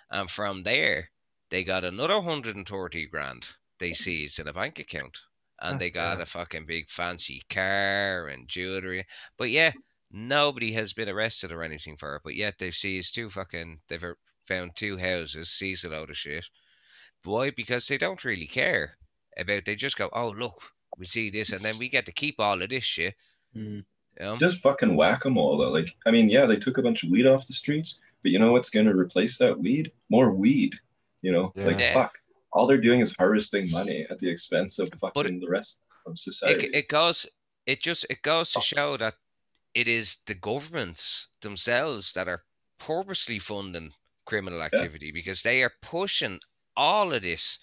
And 0.10 0.30
from 0.30 0.64
there, 0.64 1.10
they 1.50 1.64
got 1.64 1.84
another 1.84 2.16
130 2.18 3.08
grand 3.08 3.50
they 3.80 3.94
seized 3.94 4.40
in 4.40 4.48
a 4.48 4.54
bank 4.54 4.80
account. 4.80 5.20
And 5.60 5.76
Oh, 5.76 5.80
they 5.80 5.90
got 5.90 6.18
yeah. 6.18 6.24
a 6.24 6.26
fucking 6.26 6.66
big 6.66 6.90
fancy 6.90 7.44
car 7.50 8.28
and 8.28 8.48
jewelry. 8.48 9.06
But 9.38 9.50
yeah, 9.52 9.72
nobody 10.12 10.74
has 10.74 10.92
been 10.94 11.10
arrested 11.10 11.52
or 11.52 11.64
anything 11.64 11.96
for 11.98 12.16
it. 12.18 12.22
But 12.24 12.36
yet 12.36 12.56
they've 12.60 12.74
seized 12.76 13.16
two 13.16 13.30
fucking, 13.30 13.80
they've 13.88 14.04
er- 14.04 14.18
found 14.44 14.72
two 14.76 14.98
houses, 14.98 15.50
seized 15.50 15.86
a 15.86 15.90
load 15.90 16.10
of 16.10 16.18
shit. 16.18 16.46
Why? 17.24 17.52
Because 17.52 17.88
they 17.88 17.98
don't 17.98 18.24
really 18.26 18.48
care 18.48 18.98
about, 19.38 19.66
they 19.66 19.76
just 19.76 19.98
go, 19.98 20.10
oh, 20.14 20.30
look, 20.30 20.62
we 20.98 21.06
see 21.06 21.30
this, 21.30 21.52
and 21.52 21.62
then 21.62 21.76
we 21.80 21.90
get 21.90 22.06
to 22.06 22.12
keep 22.12 22.40
all 22.40 22.62
of 22.62 22.70
this 22.70 22.84
shit. 22.84 23.16
Mm. 23.56 23.84
You 24.20 24.26
know? 24.26 24.38
Just 24.38 24.62
fucking 24.62 24.96
whack 24.96 25.24
them 25.24 25.38
all. 25.38 25.58
Though. 25.58 25.72
Like, 25.72 25.96
I 26.06 26.12
mean, 26.12 26.30
yeah, 26.30 26.46
they 26.46 26.56
took 26.56 26.78
a 26.78 26.82
bunch 26.82 27.04
of 27.04 27.10
weed 27.10 27.28
off 27.28 27.48
the 27.48 27.54
streets, 27.54 28.00
but 28.24 28.32
you 28.32 28.40
know 28.40 28.52
what's 28.52 28.70
going 28.70 28.86
to 28.86 28.94
replace 28.94 29.38
that 29.40 29.60
weed? 29.60 29.92
More 30.10 30.32
weed. 30.32 30.74
You 31.22 31.32
know, 31.32 31.52
like 31.56 31.80
Yeah. 31.80 31.94
fuck. 31.94 32.20
All 32.54 32.68
they're 32.68 32.78
doing 32.78 33.02
is 33.02 33.16
harvesting 33.18 33.70
money 33.72 34.06
at 34.10 34.20
the 34.20 34.30
expense 34.30 34.80
of 34.80 34.90
fucking 34.94 35.40
the 35.40 35.50
rest 35.50 35.82
of 36.06 36.18
society. 36.18 36.68
it, 36.68 36.76
it 36.76 36.88
goes 36.88 37.26
it 37.66 37.82
just 37.82 38.06
it 38.10 38.22
goes 38.22 38.52
to 38.52 38.62
show 38.62 38.96
that 38.98 39.16
it 39.74 39.88
is 39.88 40.20
the 40.28 40.36
governments 40.36 41.28
themselves 41.42 42.14
that 42.14 42.28
are 42.28 42.44
purposely 42.78 43.40
funding 43.40 43.92
criminal 44.26 44.62
activity 44.62 45.12
because 45.12 45.42
they 45.42 45.64
are 45.64 45.74
pushing 45.82 46.40
all 46.78 47.14
of 47.14 47.24
this 47.24 47.60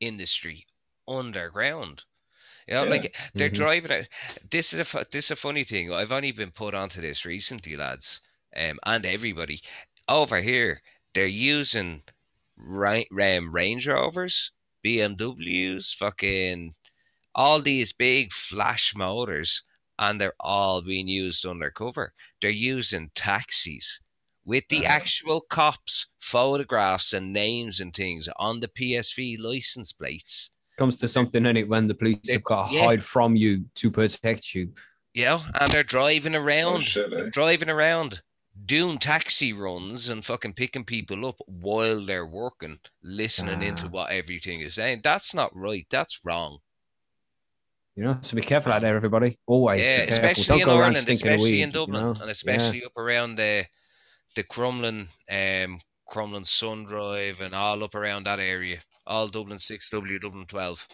industry 0.00 0.66
underground 1.08 2.04
you 2.66 2.74
know 2.74 2.84
Yeah. 2.84 2.86
like 2.86 3.14
they're 3.36 3.48
Mhm. 3.48 3.50
driving 3.50 3.90
it 3.90 4.08
this 4.50 4.72
is 4.72 4.80
a 4.94 5.06
this 5.12 5.26
is 5.26 5.30
a 5.32 5.36
funny 5.36 5.64
thing 5.64 5.92
i've 5.92 6.12
only 6.12 6.32
been 6.32 6.50
put 6.50 6.74
onto 6.74 7.00
this 7.00 7.24
recently 7.24 7.76
lads 7.76 8.20
um, 8.56 8.78
and 8.84 9.06
everybody 9.06 9.60
over 10.08 10.40
here 10.40 10.82
they're 11.14 11.26
using 11.26 12.02
right 12.56 13.08
um, 13.20 13.54
range 13.54 13.86
rovers 13.88 14.52
bmws 14.84 15.94
fucking 15.94 16.74
all 17.34 17.60
these 17.60 17.92
big 17.92 18.32
flash 18.32 18.94
motors 18.96 19.62
and 19.98 20.20
they're 20.20 20.34
all 20.40 20.82
being 20.82 21.06
used 21.08 21.46
undercover. 21.46 22.12
They're 22.40 22.50
using 22.50 23.10
taxis 23.14 24.02
with 24.44 24.68
the 24.68 24.84
Uh-huh. 24.84 24.84
actual 24.86 25.40
cops' 25.40 26.06
photographs 26.20 27.12
and 27.12 27.32
names 27.32 27.80
and 27.80 27.94
things 27.94 28.28
on 28.36 28.60
the 28.60 28.68
PSV 28.68 29.36
license 29.38 29.92
plates. 29.92 30.53
Comes 30.76 30.96
to 30.98 31.08
something 31.08 31.46
in 31.46 31.56
it 31.56 31.68
when 31.68 31.86
the 31.86 31.94
police 31.94 32.30
have 32.30 32.42
got 32.42 32.68
to 32.68 32.74
Yeah. 32.74 32.84
hide 32.86 33.04
from 33.04 33.36
you 33.36 33.64
to 33.76 33.90
protect 33.90 34.54
you. 34.54 34.72
Yeah, 35.12 35.44
and 35.54 35.70
they're 35.70 35.84
driving 35.84 36.34
oh, 36.34 36.40
around, 36.40 36.80
shit, 36.82 37.12
eh? 37.12 37.28
driving 37.30 37.68
around, 37.70 38.20
doing 38.66 38.98
taxi 38.98 39.52
runs 39.52 40.08
and 40.08 40.24
fucking 40.24 40.54
picking 40.54 40.84
people 40.84 41.26
up 41.26 41.36
while 41.46 42.00
they're 42.00 42.26
working, 42.26 42.80
listening 43.02 43.62
into 43.62 43.86
Ah. 43.86 43.90
what 43.90 44.10
everything 44.10 44.60
is 44.60 44.74
saying. 44.74 45.02
That's 45.04 45.32
not 45.32 45.54
right. 45.56 45.86
That's 45.90 46.20
wrong. 46.24 46.58
You 47.94 48.02
know, 48.02 48.18
so 48.22 48.34
be 48.34 48.42
careful 48.42 48.72
out 48.72 48.82
there, 48.82 48.96
everybody. 48.96 49.38
Always. 49.46 49.80
be 49.80 49.84
yeah, 49.84 49.96
careful. 49.98 50.12
especially 50.14 50.44
Don't 50.46 50.60
in 50.60 50.66
go 50.66 50.76
Ireland, 50.78 50.96
especially 51.08 51.52
weed, 51.52 51.62
in 51.62 51.68
you 51.68 51.72
Dublin, 51.72 52.02
know? 52.02 52.10
and 52.10 52.18
Yeah. 52.24 52.30
especially 52.30 52.84
up 52.84 52.96
around 52.96 53.36
the 53.36 53.66
the 54.34 54.42
Crumlin, 54.42 55.06
um, 55.30 55.78
Crumlin 56.10 56.44
Sun 56.44 56.86
Drive, 56.86 57.40
and 57.40 57.54
all 57.54 57.84
up 57.84 57.94
around 57.94 58.24
that 58.26 58.40
area. 58.40 58.82
All 59.06 59.28
Dublin 59.28 59.58
six, 59.58 59.90
W 59.90 60.18
Dublin 60.18 60.46
twelve. 60.46 60.86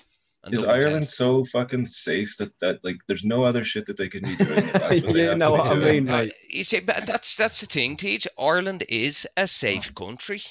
and 0.45 0.53
Is 0.55 0.63
Dublin 0.63 0.81
10. 0.81 0.87
Ireland 0.89 1.09
so 1.09 1.45
fucking 1.45 1.87
safe 1.87 2.37
that 2.39 2.59
that 2.61 2.83
like 2.85 2.97
there's 3.07 3.25
no 3.25 3.45
other 3.45 3.63
shit 3.65 3.87
that 3.87 3.97
they 3.97 4.09
can 4.09 4.23
be 4.25 4.37
doing? 4.37 4.59
if 4.69 4.73
That's 4.73 5.01
what 5.03 5.15
they 5.15 5.23
You 5.23 5.29
have 5.31 5.39
know 5.39 5.57
to 5.57 5.63
be 5.63 5.69
what 5.69 5.71
I 5.71 5.75
doing? 5.75 6.05
mean? 6.07 6.09
Uh, 6.15 6.27
you 6.49 6.65
see, 6.65 6.81
but 6.81 7.07
that's 7.07 7.37
that's 7.37 7.61
the 7.61 7.67
thing, 7.67 7.97
Teach. 7.97 8.27
Ireland 8.39 8.85
is 8.89 9.27
a 9.37 9.47
safe 9.47 9.95
country 9.95 10.43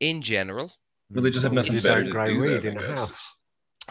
in 0.00 0.22
general. 0.22 0.72
Well, 1.10 1.22
they 1.22 1.30
just 1.30 1.44
have 1.44 1.52
nothing 1.52 1.74
better 1.74 2.02
to 2.04 2.24
do. 2.24 2.40
weed 2.40 2.62
then, 2.62 2.72
in 2.72 2.78
I 2.78 2.82
a 2.84 2.88
guess. 2.88 2.98
house. 2.98 3.36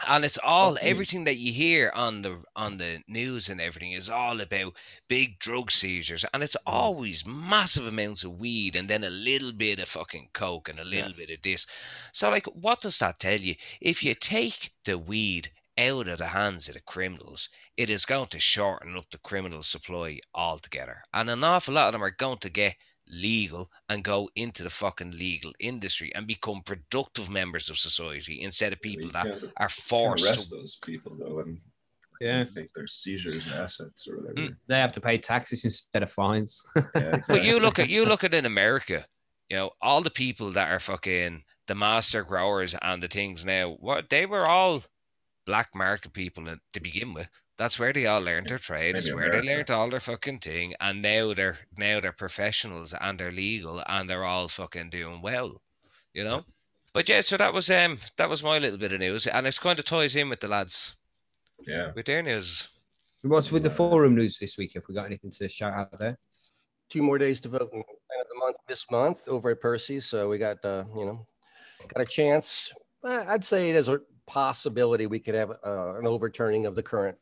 And 0.07 0.25
it's 0.25 0.39
all 0.43 0.77
everything 0.81 1.23
that 1.23 1.37
you 1.37 1.53
hear 1.53 1.91
on 1.93 2.21
the 2.21 2.43
on 2.55 2.77
the 2.77 2.99
news 3.07 3.49
and 3.49 3.61
everything 3.61 3.91
is 3.91 4.09
all 4.09 4.41
about 4.41 4.75
big 5.07 5.39
drug 5.39 5.71
seizures 5.71 6.25
and 6.33 6.41
it's 6.41 6.55
mm-hmm. 6.57 6.75
always 6.75 7.25
massive 7.25 7.87
amounts 7.87 8.23
of 8.23 8.39
weed 8.39 8.75
and 8.75 8.89
then 8.89 9.03
a 9.03 9.09
little 9.09 9.51
bit 9.51 9.79
of 9.79 9.87
fucking 9.87 10.29
coke 10.33 10.67
and 10.67 10.79
a 10.79 10.83
little 10.83 11.13
bit 11.13 11.29
of 11.29 11.41
this. 11.43 11.67
So 12.11 12.29
like 12.29 12.45
what 12.47 12.81
does 12.81 12.99
that 12.99 13.19
tell 13.19 13.39
you? 13.39 13.55
If 13.79 14.03
you 14.03 14.13
take 14.15 14.71
the 14.85 14.97
weed 14.97 15.51
out 15.77 16.07
of 16.07 16.19
the 16.19 16.27
hands 16.27 16.67
of 16.67 16.75
the 16.75 16.81
criminals 16.81 17.49
it 17.75 17.89
is 17.89 18.05
going 18.05 18.27
to 18.27 18.39
shorten 18.39 18.95
up 18.95 19.09
the 19.11 19.17
criminal 19.17 19.63
supply 19.63 20.19
altogether 20.35 21.01
and 21.11 21.31
an 21.31 21.43
awful 21.43 21.73
lot 21.73 21.87
of 21.87 21.93
them 21.93 22.03
are 22.03 22.11
going 22.11 22.37
to 22.37 22.49
get 22.49 22.75
legal 23.07 23.69
and 23.89 24.03
go 24.03 24.29
into 24.35 24.63
the 24.63 24.69
fucking 24.69 25.11
legal 25.11 25.53
industry 25.59 26.11
and 26.15 26.25
become 26.25 26.61
productive 26.65 27.29
members 27.29 27.69
of 27.69 27.77
society 27.77 28.41
instead 28.41 28.73
of 28.73 28.81
people 28.81 29.05
You 29.05 29.11
that 29.11 29.25
can't- 29.25 29.43
are 29.57 29.67
can't 29.67 29.71
forced 29.71 30.25
arrest 30.25 30.49
to 30.49 30.55
those 30.55 30.77
people 30.77 31.15
though 31.19 31.39
and 31.39 31.59
Yeah. 32.21 32.45
take 32.55 32.71
their 32.73 32.87
seizures 32.87 33.45
and 33.45 33.55
assets 33.55 34.07
or 34.07 34.17
whatever. 34.19 34.47
Mm. 34.47 34.55
they 34.67 34.79
have 34.79 34.93
to 34.93 35.01
pay 35.01 35.17
taxes 35.17 35.65
instead 35.65 36.03
of 36.03 36.11
fines. 36.11 36.61
Yeah, 36.95 37.17
But 37.27 37.43
you 37.43 37.59
look 37.59 37.79
at 37.79 37.89
you 37.89 38.05
look 38.05 38.23
at 38.23 38.33
in 38.33 38.45
America, 38.45 39.05
you 39.49 39.57
know, 39.57 39.71
all 39.81 40.01
the 40.01 40.09
people 40.09 40.51
that 40.51 40.71
are 40.71 40.79
fucking 40.79 41.43
the 41.67 41.75
master 41.75 42.23
growers 42.23 42.75
and 42.81 43.03
the 43.03 43.07
things 43.07 43.43
now, 43.45 43.71
what 43.71 44.09
they 44.09 44.25
were 44.25 44.45
all 44.47 44.83
black 45.45 45.75
market 45.75 46.13
people 46.13 46.47
in- 46.47 46.61
to 46.71 46.79
begin 46.79 47.13
with. 47.13 47.27
That's 47.57 47.77
where 47.77 47.93
they 47.93 48.07
all 48.07 48.21
learned 48.21 48.47
their 48.47 48.57
trade. 48.57 48.97
It's 48.97 49.07
Maybe 49.07 49.15
where 49.15 49.31
they 49.31 49.47
learned 49.47 49.69
all 49.69 49.89
their 49.89 49.99
fucking 49.99 50.39
thing, 50.39 50.73
and 50.79 51.01
now 51.01 51.33
they're 51.33 51.57
now 51.77 51.99
they're 51.99 52.11
professionals 52.11 52.93
and 52.99 53.19
they're 53.19 53.31
legal 53.31 53.83
and 53.85 54.09
they're 54.09 54.25
all 54.25 54.47
fucking 54.47 54.89
doing 54.89 55.21
well, 55.21 55.61
you 56.13 56.23
know. 56.23 56.45
But 56.93 57.09
yeah, 57.09 57.21
so 57.21 57.37
that 57.37 57.53
was 57.53 57.69
um 57.69 57.99
that 58.17 58.29
was 58.29 58.43
my 58.43 58.57
little 58.57 58.79
bit 58.79 58.93
of 58.93 58.99
news, 58.99 59.27
and 59.27 59.45
it's 59.45 59.59
kind 59.59 59.77
of 59.77 59.85
ties 59.85 60.15
in 60.15 60.29
with 60.29 60.39
the 60.39 60.47
lads 60.47 60.95
yeah. 61.67 61.91
with 61.95 62.05
their 62.05 62.21
news. 62.21 62.69
What's 63.21 63.51
with 63.51 63.63
the 63.63 63.69
forum 63.69 64.15
news 64.15 64.37
this 64.37 64.57
week? 64.57 64.75
If 64.75 64.87
we 64.87 64.95
got 64.95 65.05
anything 65.05 65.31
to 65.31 65.47
shout 65.47 65.73
out 65.73 65.97
there? 65.97 66.17
Two 66.89 67.01
more 67.01 67.17
days 67.17 67.39
to 67.41 67.49
vote 67.49 67.69
in 67.71 67.79
the 67.79 68.39
month 68.39 68.57
this 68.67 68.85
month 68.91 69.27
over 69.27 69.51
at 69.51 69.61
Percy, 69.61 69.99
So 69.99 70.29
we 70.29 70.37
got, 70.37 70.63
uh, 70.65 70.83
you 70.95 71.05
know, 71.05 71.25
got 71.87 72.01
a 72.01 72.05
chance. 72.05 72.73
Uh, 73.03 73.23
I'd 73.27 73.43
say 73.43 73.71
there's 73.71 73.89
a 73.89 74.01
possibility 74.25 75.05
we 75.05 75.19
could 75.19 75.35
have 75.35 75.51
uh, 75.65 75.95
an 75.95 76.07
overturning 76.07 76.65
of 76.65 76.75
the 76.75 76.83
current 76.83 77.17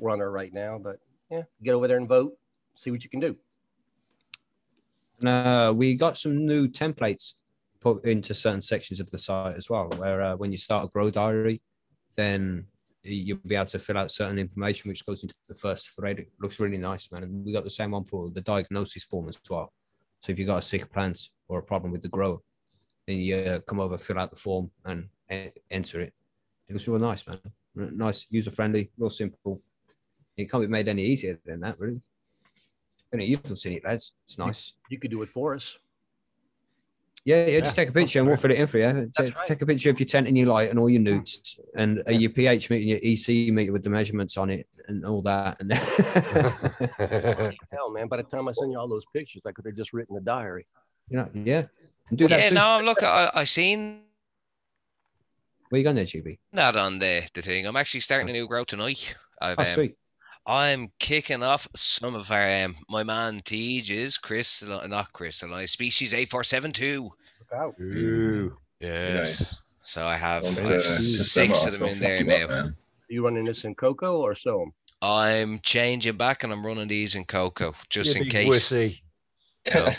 runner 0.00 0.30
right 0.30 0.52
now. 0.52 0.78
But 0.78 0.98
yeah, 1.30 1.42
get 1.62 1.74
over 1.74 1.88
there 1.88 1.98
and 1.98 2.08
vote. 2.08 2.36
See 2.74 2.90
what 2.90 3.04
you 3.04 3.10
can 3.10 3.20
do. 3.20 3.36
No, 5.20 5.72
we 5.72 5.94
got 5.94 6.18
some 6.18 6.46
new 6.46 6.68
templates 6.68 7.34
put 7.80 8.04
into 8.04 8.34
certain 8.34 8.62
sections 8.62 9.00
of 9.00 9.10
the 9.10 9.18
site 9.18 9.56
as 9.56 9.70
well. 9.70 9.88
Where 9.96 10.22
uh, 10.22 10.36
when 10.36 10.52
you 10.52 10.58
start 10.58 10.84
a 10.84 10.88
grow 10.88 11.10
diary, 11.10 11.60
then 12.16 12.66
you'll 13.02 13.38
be 13.46 13.54
able 13.54 13.66
to 13.66 13.78
fill 13.78 13.98
out 13.98 14.10
certain 14.10 14.38
information 14.38 14.88
which 14.88 15.04
goes 15.04 15.22
into 15.22 15.34
the 15.48 15.54
first 15.54 15.94
thread. 15.94 16.18
It 16.18 16.28
looks 16.40 16.58
really 16.58 16.78
nice, 16.78 17.12
man. 17.12 17.22
And 17.22 17.44
we 17.44 17.52
got 17.52 17.64
the 17.64 17.70
same 17.70 17.90
one 17.92 18.04
for 18.04 18.30
the 18.30 18.40
diagnosis 18.40 19.04
form 19.04 19.28
as 19.28 19.38
well. 19.48 19.72
So 20.20 20.32
if 20.32 20.38
you've 20.38 20.48
got 20.48 20.58
a 20.58 20.62
sick 20.62 20.90
plant 20.90 21.28
or 21.48 21.58
a 21.58 21.62
problem 21.62 21.92
with 21.92 22.02
the 22.02 22.08
grower, 22.08 22.38
then 23.06 23.18
you 23.18 23.36
uh, 23.36 23.58
come 23.60 23.80
over, 23.80 23.98
fill 23.98 24.18
out 24.18 24.30
the 24.30 24.36
form, 24.36 24.70
and 24.86 25.08
enter 25.70 26.00
it. 26.00 26.14
It 26.68 26.72
looks 26.72 26.88
real 26.88 26.98
nice, 26.98 27.26
man. 27.26 27.38
Nice, 27.74 28.26
user 28.30 28.50
friendly, 28.50 28.90
real 28.96 29.10
simple. 29.10 29.60
It 30.36 30.50
can't 30.50 30.62
be 30.62 30.68
made 30.68 30.88
any 30.88 31.02
easier 31.04 31.38
than 31.44 31.60
that, 31.60 31.78
really. 31.78 32.00
And 33.12 33.22
you've 33.22 33.46
seen 33.58 33.74
it, 33.74 33.84
lads. 33.84 34.14
It's 34.26 34.38
nice. 34.38 34.72
You 34.88 34.98
could 34.98 35.10
do 35.10 35.22
it 35.22 35.28
for 35.28 35.54
us. 35.54 35.78
Yeah, 37.26 37.46
yeah. 37.46 37.60
Just 37.60 37.76
take 37.76 37.88
a 37.88 37.92
picture 37.92 38.18
and 38.18 38.28
we'll 38.28 38.36
fill 38.36 38.50
it 38.50 38.58
in 38.58 38.66
for 38.66 38.78
you. 38.78 39.10
Take, 39.16 39.34
right. 39.36 39.46
take 39.46 39.62
a 39.62 39.66
picture 39.66 39.88
of 39.90 39.98
your 39.98 40.06
tent 40.06 40.28
and 40.28 40.36
your 40.36 40.48
light 40.48 40.68
and 40.68 40.78
all 40.78 40.90
your 40.90 41.00
newts 41.00 41.58
and 41.74 42.02
uh, 42.06 42.10
your 42.10 42.30
pH 42.30 42.68
meter, 42.68 42.82
and 42.82 42.90
your 42.90 42.98
EC 43.02 43.50
meter 43.54 43.72
with 43.72 43.82
the 43.82 43.88
measurements 43.88 44.36
on 44.36 44.50
it 44.50 44.66
and 44.88 45.06
all 45.06 45.22
that. 45.22 45.56
And 45.60 45.70
then, 45.70 45.78
Hell, 47.72 47.90
man, 47.92 48.08
by 48.08 48.18
the 48.18 48.24
time 48.24 48.46
I 48.48 48.52
send 48.52 48.72
you 48.72 48.78
all 48.78 48.88
those 48.88 49.06
pictures, 49.06 49.42
I 49.46 49.52
could 49.52 49.64
have 49.64 49.74
just 49.74 49.92
written 49.94 50.16
a 50.16 50.20
diary. 50.20 50.66
you 51.08 51.16
know, 51.16 51.30
yeah. 51.32 51.64
And 52.10 52.18
do 52.18 52.28
that 52.28 52.38
Yeah, 52.38 52.48
too. 52.50 52.54
no, 52.56 52.80
look, 52.84 53.02
I, 53.02 53.30
I 53.32 53.44
seen 53.44 54.02
Where 55.70 55.78
you 55.78 55.84
going 55.84 55.96
there, 55.96 56.04
GB? 56.04 56.38
Not 56.52 56.76
on 56.76 56.98
the, 56.98 57.22
the 57.34 57.42
thing. 57.42 57.66
I'm 57.66 57.76
actually 57.76 58.00
starting 58.00 58.28
a 58.30 58.32
new 58.32 58.46
grow 58.46 58.64
tonight. 58.64 59.14
I've, 59.40 59.58
Oh, 59.58 59.62
um, 59.62 59.68
sweet. 59.68 59.96
I'm 60.46 60.92
kicking 60.98 61.42
off 61.42 61.66
some 61.74 62.14
of 62.14 62.30
our 62.30 62.46
um, 62.64 62.76
my 62.88 63.02
man 63.02 63.40
Teja's 63.40 64.18
crystal, 64.18 64.86
not 64.88 65.12
crystalline 65.12 65.66
species 65.66 66.12
eight 66.12 66.28
four 66.28 66.44
seven 66.44 66.70
two. 66.70 67.04
Look 67.40 67.52
out. 67.58 67.74
Ooh. 67.80 68.56
Yes. 68.78 69.40
Nice. 69.40 69.60
So 69.84 70.06
I 70.06 70.16
have, 70.16 70.42
Don't, 70.42 70.58
I 70.58 70.62
uh, 70.62 70.68
have 70.72 70.82
piss 70.82 71.32
six 71.32 71.66
of 71.66 71.78
them 71.78 71.88
in 71.88 71.98
there 71.98 72.18
fuck 72.18 72.26
you 72.26 72.32
now. 72.32 72.44
up, 72.44 72.50
man. 72.50 72.66
Are 72.66 72.74
you 73.08 73.24
running 73.24 73.44
this 73.44 73.64
in 73.64 73.74
cocoa 73.74 74.20
or 74.20 74.34
so? 74.34 74.66
I'm 75.02 75.58
changing 75.60 76.16
back 76.16 76.44
and 76.44 76.52
I'm 76.52 76.64
running 76.64 76.88
these 76.88 77.14
in 77.16 77.24
cocoa 77.24 77.74
just 77.90 78.14
You 78.14 78.22
in 78.22 78.28
case. 78.30 78.48
wussy. 78.72 79.00
No. 79.74 79.88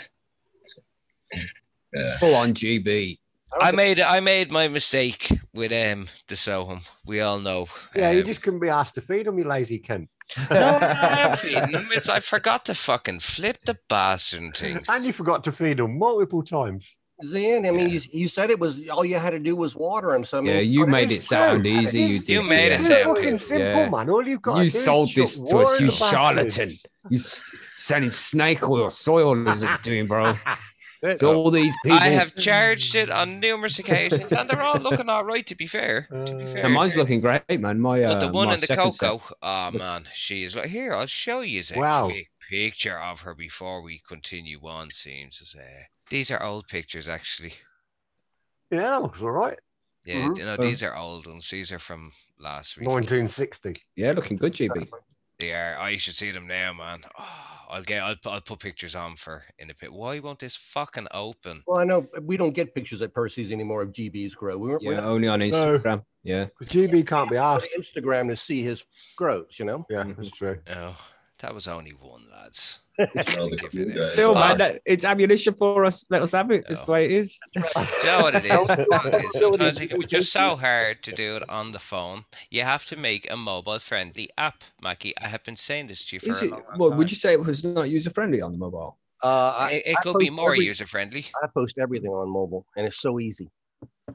Yeah. 1.94 2.16
Full 2.18 2.34
on 2.34 2.52
GB. 2.52 3.18
I 3.60 3.70
made 3.72 4.00
I 4.00 4.20
made 4.20 4.50
my 4.52 4.68
mistake 4.68 5.28
with 5.54 5.72
um 5.72 6.06
the 6.28 6.34
Soham. 6.34 6.88
We 7.04 7.20
all 7.20 7.38
know. 7.38 7.66
Yeah, 7.94 8.10
you 8.10 8.20
Um, 8.20 8.26
just 8.26 8.42
couldn't 8.42 8.60
be 8.60 8.68
asked 8.68 8.94
to 8.96 9.00
feed 9.00 9.26
him, 9.26 9.38
you 9.38 9.44
lazy 9.44 9.78
cunt. 9.78 10.08
no, 10.50 10.56
I 10.56 11.20
am 11.30 11.36
feeding 11.36 11.72
them. 11.72 11.88
It's, 11.92 12.08
I 12.08 12.20
forgot 12.20 12.64
to 12.66 12.74
fucking 12.74 13.20
flip 13.20 13.58
the 13.64 13.78
bastard 13.88 14.56
thing. 14.56 14.80
And 14.88 15.04
you 15.04 15.12
forgot 15.12 15.44
to 15.44 15.52
feed 15.52 15.78
him 15.80 15.98
multiple 15.98 16.42
times. 16.42 16.98
Zan, 17.24 17.64
I 17.64 17.70
mean, 17.70 17.88
Yeah. 17.88 17.94
you, 17.94 18.00
you 18.12 18.28
said 18.28 18.50
it 18.50 18.58
was 18.60 18.78
all 18.90 19.04
you 19.04 19.16
had 19.18 19.30
to 19.30 19.38
do 19.38 19.56
was 19.56 19.74
water 19.74 20.12
him. 20.14 20.24
So 20.24 20.36
I 20.38 20.40
mean, 20.42 20.52
Yeah, 20.54 20.60
you 20.60 20.86
made 20.86 21.10
it 21.10 21.16
it's 21.16 21.28
sound 21.28 21.64
true. 21.64 21.72
easy. 21.72 22.00
You, 22.00 22.04
It 22.06 22.10
is- 22.10 22.20
did. 22.24 22.32
You 22.32 22.42
made 22.42 22.66
it 22.66 22.68
yeah. 22.68 22.74
It's 22.74 22.86
sound 22.88 23.16
fucking 23.16 23.38
simple, 23.38 23.66
Yeah. 23.68 23.88
man. 23.88 24.10
All 24.10 24.28
you've 24.28 24.42
got 24.42 24.58
You 24.58 24.68
to 24.70 24.76
do 24.76 24.82
sold 24.82 25.14
this 25.14 25.38
to 25.38 25.56
us, 25.58 25.80
you 25.80 25.90
charlatan. 25.90 26.72
You 27.08 27.18
s- 27.18 27.42
selling 27.74 28.10
snake 28.10 28.68
oil, 28.68 28.90
soil 28.90 29.48
is 29.48 29.62
it 29.62 29.82
doing, 29.82 30.06
bro? 30.08 30.34
That's 31.02 31.20
So 31.20 31.34
all 31.34 31.50
these 31.50 31.74
people. 31.82 31.98
I 31.98 32.08
have 32.08 32.34
charged 32.36 32.94
it 32.94 33.10
on 33.10 33.38
numerous 33.40 33.78
occasions, 33.78 34.32
and 34.32 34.48
they're 34.48 34.62
all 34.62 34.78
looking 34.80 35.08
all 35.10 35.24
right. 35.24 35.46
To 35.46 35.54
be 35.54 35.66
fair, 35.66 36.08
to 36.10 36.34
be 36.34 36.44
Uh, 36.44 36.46
fair. 36.46 36.64
And 36.64 36.74
mine's 36.74 36.96
looking 36.96 37.20
great, 37.20 37.60
man. 37.60 37.78
My 37.80 38.02
uh, 38.02 38.14
But 38.14 38.20
the 38.20 38.28
one 38.32 38.50
in 38.50 38.60
the 38.60 38.66
second 38.66 38.92
set- 38.92 39.08
cocoa, 39.10 39.36
oh 39.42 39.70
man, 39.72 40.08
she 40.12 40.42
is 40.44 40.56
like 40.56 40.66
here. 40.70 40.94
I'll 40.94 41.06
show 41.06 41.40
you 41.42 41.62
a 41.74 41.78
Wow. 41.78 42.06
quick 42.08 42.28
picture 42.48 42.98
of 42.98 43.20
her 43.20 43.34
before 43.34 43.82
we 43.82 44.00
continue 44.08 44.58
on. 44.66 44.90
Seems 44.90 45.40
as 45.42 45.54
uh, 45.54 45.84
these 46.08 46.30
are 46.30 46.42
old 46.42 46.66
pictures 46.68 47.08
actually. 47.08 47.54
Yeah, 48.70 48.80
that 48.90 49.02
looks 49.02 49.20
all 49.22 49.30
right. 49.30 49.58
Yeah, 50.04 50.28
Mhm. 50.28 50.38
you 50.38 50.44
know, 50.44 50.56
Oh. 50.58 50.62
these 50.62 50.82
are 50.82 50.96
old 50.96 51.26
ones. 51.26 51.50
These 51.50 51.72
are 51.72 51.78
from 51.78 52.12
last 52.38 52.76
week. 52.76 52.88
1960. 52.88 53.74
Yeah, 53.96 54.12
looking 54.12 54.36
good, 54.36 54.54
GB. 54.54 54.88
They 55.38 55.52
are. 55.52 55.78
I 55.78 55.96
should 55.96 56.14
see 56.14 56.30
them 56.30 56.46
now, 56.46 56.72
man. 56.72 57.02
Oh, 57.18 57.55
I'll 57.68 57.82
get. 57.82 58.02
I'll, 58.02 58.16
I'll 58.26 58.40
put 58.40 58.60
pictures 58.60 58.94
on 58.94 59.16
for 59.16 59.42
in 59.58 59.70
a 59.70 59.74
bit. 59.74 59.92
Why 59.92 60.18
won't 60.20 60.38
this 60.38 60.56
fucking 60.56 61.08
open? 61.12 61.62
Well, 61.66 61.78
I 61.78 61.84
know 61.84 62.06
we 62.22 62.36
don't 62.36 62.54
get 62.54 62.74
pictures 62.74 63.02
at 63.02 63.12
Percy's 63.14 63.52
anymore 63.52 63.82
of 63.82 63.92
GB's 63.92 64.34
grow. 64.34 64.56
We 64.56 64.68
weren't, 64.68 64.82
we're 64.84 64.92
Yeah, 64.94 65.00
not 65.00 65.08
only 65.08 65.28
on 65.28 65.40
No. 65.40 65.50
Instagram. 65.50 66.04
Yeah. 66.22 66.46
Because 66.58 66.74
GB 66.74 67.06
can't 67.06 67.30
be 67.30 67.36
on 67.36 67.58
asked. 67.58 67.68
Instagram 67.78 68.28
to 68.28 68.36
see 68.36 68.62
his 68.62 68.84
grows, 69.16 69.56
you 69.58 69.64
know? 69.64 69.86
Yeah, 69.88 70.04
that's 70.16 70.30
true. 70.30 70.58
Oh, 70.74 70.96
that 71.38 71.54
was 71.54 71.68
only 71.68 71.92
one, 71.92 72.24
lads. 72.32 72.80
Well, 72.98 73.50
the 73.50 73.56
Give 73.56 73.70
cool 73.72 73.80
it 73.80 73.88
a- 73.88 73.92
guys 74.00 74.12
Still, 74.12 74.36
are- 74.36 74.48
man, 74.48 74.58
that, 74.58 74.82
it's 74.86 75.04
ammunition 75.04 75.54
for 75.54 75.84
us. 75.84 76.04
Let 76.10 76.22
us 76.22 76.32
have 76.32 76.50
it. 76.50 76.64
That's 76.68 76.80
No. 76.80 76.86
the 76.86 76.92
way 76.92 77.04
it 77.06 77.12
is. 77.12 77.38
Do 77.54 77.60
you 77.60 78.06
know 78.06 78.22
what 78.22 78.34
it 78.34 78.44
is? 78.46 78.68
You 78.68 78.86
know 78.90 78.98
what 79.00 79.14
it 79.14 79.24
is? 79.24 79.32
Sometimes 79.32 79.80
it 79.80 79.90
can 79.90 80.02
just 80.08 80.32
so 80.32 80.56
hard 80.56 81.02
to 81.04 81.12
do 81.12 81.36
it 81.36 81.48
on 81.48 81.72
the 81.72 81.78
phone. 81.78 82.24
You 82.50 82.62
have 82.62 82.84
to 82.86 82.96
make 82.96 83.30
a 83.30 83.36
mobile-friendly 83.36 84.30
app, 84.38 84.64
Mackie. 84.82 85.14
I 85.18 85.28
have 85.28 85.44
been 85.44 85.56
saying 85.56 85.88
this 85.88 86.04
to 86.06 86.16
you 86.16 86.20
for 86.20 86.30
Is 86.30 86.40
a 86.42 86.44
it? 86.46 86.50
long, 86.50 86.60
long 86.70 86.78
Well, 86.78 86.90
time. 86.90 86.98
would 86.98 87.10
you 87.10 87.16
say 87.16 87.32
it 87.32 87.44
was 87.44 87.64
not 87.64 87.88
user 87.90 88.10
friendly 88.10 88.40
on 88.40 88.52
the 88.52 88.58
mobile? 88.58 88.98
Uh, 89.22 89.48
I, 89.50 89.70
It, 89.72 89.82
it 89.86 89.96
I 89.98 90.02
could 90.02 90.18
be 90.18 90.30
more 90.30 90.52
every- 90.54 90.66
user-friendly. 90.66 91.26
I 91.42 91.46
post 91.54 91.78
everything 91.78 92.10
on 92.10 92.28
mobile, 92.30 92.66
and 92.76 92.86
it's 92.86 93.00
so 93.00 93.20
easy. 93.20 93.48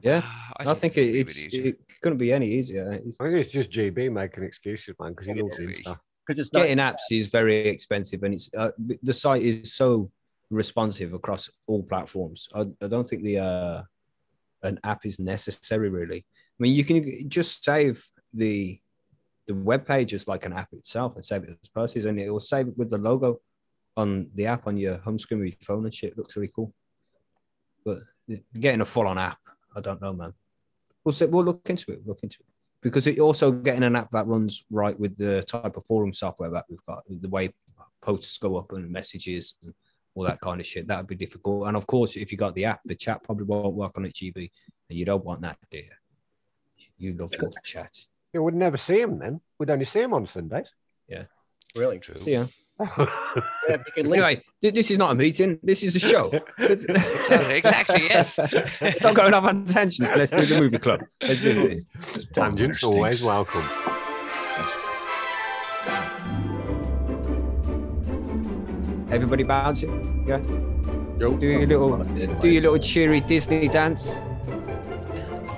Yeah. 0.00 0.22
Ah, 0.60 0.70
I, 0.70 0.74
think, 0.74 0.94
could 0.94 1.04
it, 1.04 1.16
it's 1.16 1.42
it 1.54 1.76
couldn't 2.02 2.18
be 2.18 2.32
any 2.32 2.46
easier. 2.46 2.92
I 2.92 2.98
think 3.24 3.34
it's 3.36 3.50
just 3.50 3.70
GB 3.70 4.12
making 4.12 4.44
excuses, 4.44 4.94
man, 5.00 5.10
because 5.12 5.26
he 5.26 5.32
Yeah, 5.34 5.42
loves 5.42 5.58
maybe. 5.58 5.84
Because 6.32 6.48
it's 6.48 6.50
Getting 6.50 6.78
apps 6.78 7.10
is 7.10 7.28
very 7.28 7.68
expensive, 7.68 8.22
and 8.22 8.34
it's 8.34 8.50
uh, 8.56 8.70
the- 8.78 9.12
site 9.12 9.42
is 9.42 9.74
so 9.74 10.10
responsive 10.50 11.12
across 11.14 11.50
all 11.66 11.82
platforms. 11.82 12.48
I, 12.54 12.60
I 12.80 12.88
don't 12.88 13.04
think 13.04 13.22
the 13.22 13.38
uh, 13.38 13.82
an 14.62 14.78
app 14.84 15.04
is 15.06 15.18
necessary 15.18 15.88
really. 15.88 16.18
I 16.18 16.58
mean, 16.58 16.72
you 16.74 16.84
can 16.84 17.28
just 17.28 17.64
save 17.64 18.06
the 18.32 18.80
the 19.46 19.54
web 19.54 19.86
page 19.86 20.14
as 20.14 20.28
like 20.28 20.46
an 20.46 20.52
app 20.52 20.72
itself 20.72 21.16
and 21.16 21.24
save 21.24 21.44
it 21.44 21.58
as 21.62 21.68
Percy's, 21.68 22.04
and 22.04 22.18
it 22.18 22.30
will 22.30 22.40
save 22.40 22.68
it 22.68 22.78
with 22.78 22.90
the 22.90 22.98
logo 22.98 23.40
on 23.96 24.30
the 24.34 24.46
app 24.46 24.66
on 24.66 24.76
your 24.76 24.98
home 24.98 25.18
screen 25.18 25.40
with 25.40 25.50
your 25.50 25.66
phone 25.66 25.84
and 25.84 25.92
shit. 25.92 26.12
It 26.12 26.18
looks 26.18 26.36
really 26.36 26.52
cool. 26.54 26.72
But 27.84 27.98
getting 28.58 28.80
a 28.80 28.86
full 28.86 29.06
on 29.06 29.18
app, 29.18 29.38
I 29.76 29.80
don't 29.80 30.00
know, 30.00 30.12
man. 30.12 30.32
We'll 31.04 31.14
we'll 31.28 31.44
look 31.44 31.68
into 31.68 31.92
it. 31.92 32.06
Look 32.06 32.20
into 32.22 32.38
it 32.40 32.51
because 32.82 33.06
it 33.06 33.18
also 33.18 33.52
getting 33.52 33.84
an 33.84 33.96
app 33.96 34.10
that 34.10 34.26
runs 34.26 34.64
right 34.70 34.98
with 34.98 35.16
the 35.16 35.42
type 35.42 35.76
of 35.76 35.86
forum 35.86 36.12
software 36.12 36.50
that 36.50 36.64
we've 36.68 36.84
got, 36.86 37.02
the 37.08 37.28
way 37.28 37.54
posts 38.02 38.38
go 38.38 38.56
up 38.56 38.72
and 38.72 38.90
messages 38.90 39.54
and 39.62 39.72
all 40.14 40.24
that 40.24 40.40
kind 40.40 40.60
of 40.60 40.66
shit. 40.66 40.88
That 40.88 40.98
would 40.98 41.06
be 41.06 41.14
difficult. 41.14 41.68
And 41.68 41.76
of 41.76 41.86
course, 41.86 42.16
if 42.16 42.32
you 42.32 42.38
got 42.38 42.54
the 42.54 42.66
app, 42.66 42.80
the 42.84 42.94
chat 42.94 43.22
probably 43.22 43.44
won't 43.44 43.74
work 43.74 43.92
on 43.96 44.04
it, 44.04 44.14
GB, 44.14 44.50
and 44.90 44.98
you 44.98 45.04
don't 45.04 45.24
want 45.24 45.40
that, 45.42 45.56
do 45.70 45.78
you? 45.78 45.84
You 46.98 47.14
love 47.14 47.32
your 47.32 47.50
chat. 47.64 47.96
Yeah, 48.32 48.40
we'd 48.40 48.54
never 48.54 48.76
see 48.76 49.00
him 49.00 49.18
then. 49.18 49.40
We'd 49.58 49.70
only 49.70 49.84
see 49.84 50.00
him 50.00 50.14
on 50.14 50.26
Sundays. 50.26 50.72
Yeah. 51.08 51.24
Really. 51.74 51.98
True. 51.98 52.16
Yeah. 52.24 52.46
Yeah, 52.80 53.06
you 53.68 53.92
can 53.94 54.06
Anyway, 54.12 54.42
th- 54.60 54.74
this 54.74 54.90
is 54.90 54.98
not 54.98 55.12
a 55.12 55.14
meeting. 55.14 55.58
This 55.62 55.82
is 55.82 55.94
a 55.96 56.00
show. 56.00 56.32
Exactly, 56.58 58.04
yes. 58.04 58.34
Stop 58.96 59.14
going 59.14 59.34
off 59.34 59.44
on 59.44 59.64
tangents. 59.64 60.14
Let's 60.16 60.32
do 60.32 60.44
the 60.44 60.58
movie 60.60 60.78
club. 60.78 61.00
Let's 61.20 61.40
do 61.40 61.54
this. 61.68 61.86
This 62.12 62.26
Tangents 62.26 62.82
always 62.82 63.24
welcome. 63.24 63.62
Everybody 69.10 69.42
bounce 69.42 69.82
it. 69.82 69.90
Yeah. 70.26 70.42
Yo. 71.18 71.36
Do 71.36 71.46
your 71.46 71.66
little, 71.66 71.98
do 72.40 72.48
your 72.48 72.62
little 72.62 72.78
cheery 72.78 73.20
Disney 73.20 73.68
dance. 73.68 74.18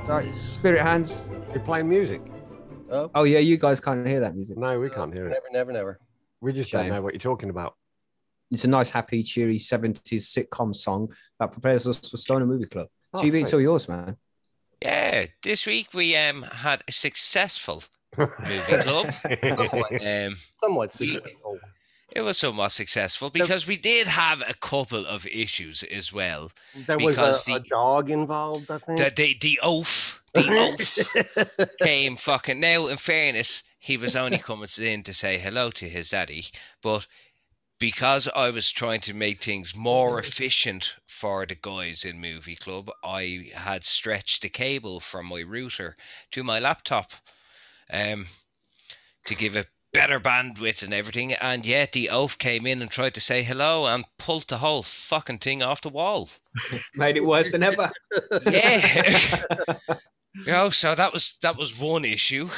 Right, 0.07 0.37
spirit 0.37 0.83
hands. 0.83 1.31
You're 1.55 1.62
playing 1.62 1.88
music? 1.88 2.20
Oh, 2.90 3.11
Oh 3.14 3.22
yeah, 3.24 3.38
you 3.38 3.57
guys 3.57 3.81
can't 3.81 4.07
hear 4.07 4.20
that 4.20 4.35
music. 4.35 4.59
No, 4.59 4.79
we 4.79 4.90
can't 4.90 5.14
hear 5.14 5.27
it. 5.29 5.31
never, 5.31 5.46
never, 5.53 5.72
never. 5.72 6.00
We 6.44 6.52
just 6.52 6.68
Shame. 6.70 6.83
don't 6.83 6.90
know 6.90 7.02
what 7.02 7.14
you're 7.14 7.20
talking 7.20 7.48
about. 7.48 7.74
It's 8.50 8.64
a 8.64 8.68
nice, 8.68 8.90
happy, 8.90 9.22
cheery 9.22 9.59
'70s 9.59 10.02
sitcom 10.37 10.76
song 10.76 11.11
that 11.40 11.50
prepares 11.52 11.88
us 11.88 11.96
for 11.96 12.18
Stoner 12.18 12.44
Movie 12.44 12.66
Club. 12.66 12.88
Oh, 13.14 13.22
GB, 13.22 13.42
it's 13.42 13.54
all 13.54 13.61
yours, 13.62 13.88
man. 13.88 14.16
Yeah, 14.83 15.24
this 15.42 15.64
week 15.66 15.94
we 15.94 16.14
um 16.16 16.42
had 16.42 16.85
a 16.87 16.92
successful 16.92 17.83
movie 18.18 18.76
club. 18.83 19.07
Um, 19.24 20.37
Somewhat 20.59 20.94
We- 21.00 21.09
successful. 21.09 21.59
it 22.14 22.20
was 22.20 22.37
somewhat 22.37 22.72
successful 22.72 23.30
because 23.30 23.66
we 23.66 23.78
did 23.78 24.07
have 24.07 24.42
a 24.46 24.52
couple 24.54 25.07
of 25.07 25.26
issues 25.26 25.83
as 25.85 26.12
well. 26.12 26.52
There 26.87 26.98
was 26.98 27.16
because 27.16 27.48
a, 27.48 27.54
a 27.54 27.61
dog 27.61 28.11
involved, 28.11 28.70
I 28.70 28.76
think. 28.78 28.98
The 28.98 29.11
the, 29.16 29.37
the 29.40 29.61
oaf, 29.62 30.22
the 30.35 30.42
oaf 31.57 31.68
came 31.83 32.16
fucking. 32.16 32.61
Now, 32.61 32.88
in 32.88 32.98
fairness, 32.98 33.62
he 33.85 33.99
was 33.99 34.16
only 34.16 34.38
coming 34.51 34.66
in 34.81 35.03
to 35.03 35.12
say 35.12 35.38
hello 35.38 35.70
to 35.70 35.87
his 35.90 36.09
daddy, 36.09 36.47
but 36.83 37.07
because 37.79 38.27
I 38.35 38.49
was 38.49 38.70
trying 38.70 39.03
to 39.03 39.12
make 39.12 39.37
things 39.37 39.77
more 39.77 40.18
efficient 40.18 40.97
for 41.07 41.44
the 41.44 41.55
guys 41.55 42.03
in 42.03 42.18
Movie 42.18 42.57
Club, 42.57 42.90
I 43.05 43.51
had 43.55 43.85
stretched 43.85 44.40
the 44.40 44.49
cable 44.49 45.01
from 45.01 45.27
my 45.27 45.40
router 45.40 45.99
to 46.31 46.42
my 46.42 46.59
laptop, 46.59 47.11
um, 47.92 48.29
to 49.27 49.35
give 49.35 49.55
it 49.55 49.68
better 49.92 50.18
bandwidth 50.18 50.83
and 50.83 50.94
everything. 50.94 51.35
And 51.35 51.66
yet 51.66 51.92
the 51.92 52.09
oaf 52.09 52.38
came 52.38 52.66
in 52.66 52.81
and 52.81 52.90
tried 52.90 53.12
to 53.14 53.20
say 53.20 53.42
hello 53.42 53.85
and 53.85 54.07
pulled 54.18 54.49
the 54.49 54.59
whole 54.59 54.83
fucking 54.83 55.40
thing 55.40 55.62
off 55.62 55.83
the 55.83 55.90
wall. 55.90 56.31
Made 56.94 57.18
it 57.18 57.25
worse 57.27 57.51
than 57.51 57.62
ever. 57.62 57.92
Yeah. 58.47 59.42
you 60.35 60.47
know, 60.47 60.70
so 60.70 60.94
that 60.94 61.12
was 61.12 61.37
that 61.42 61.59
was 61.59 61.79
one 61.79 62.07
issue. 62.07 62.49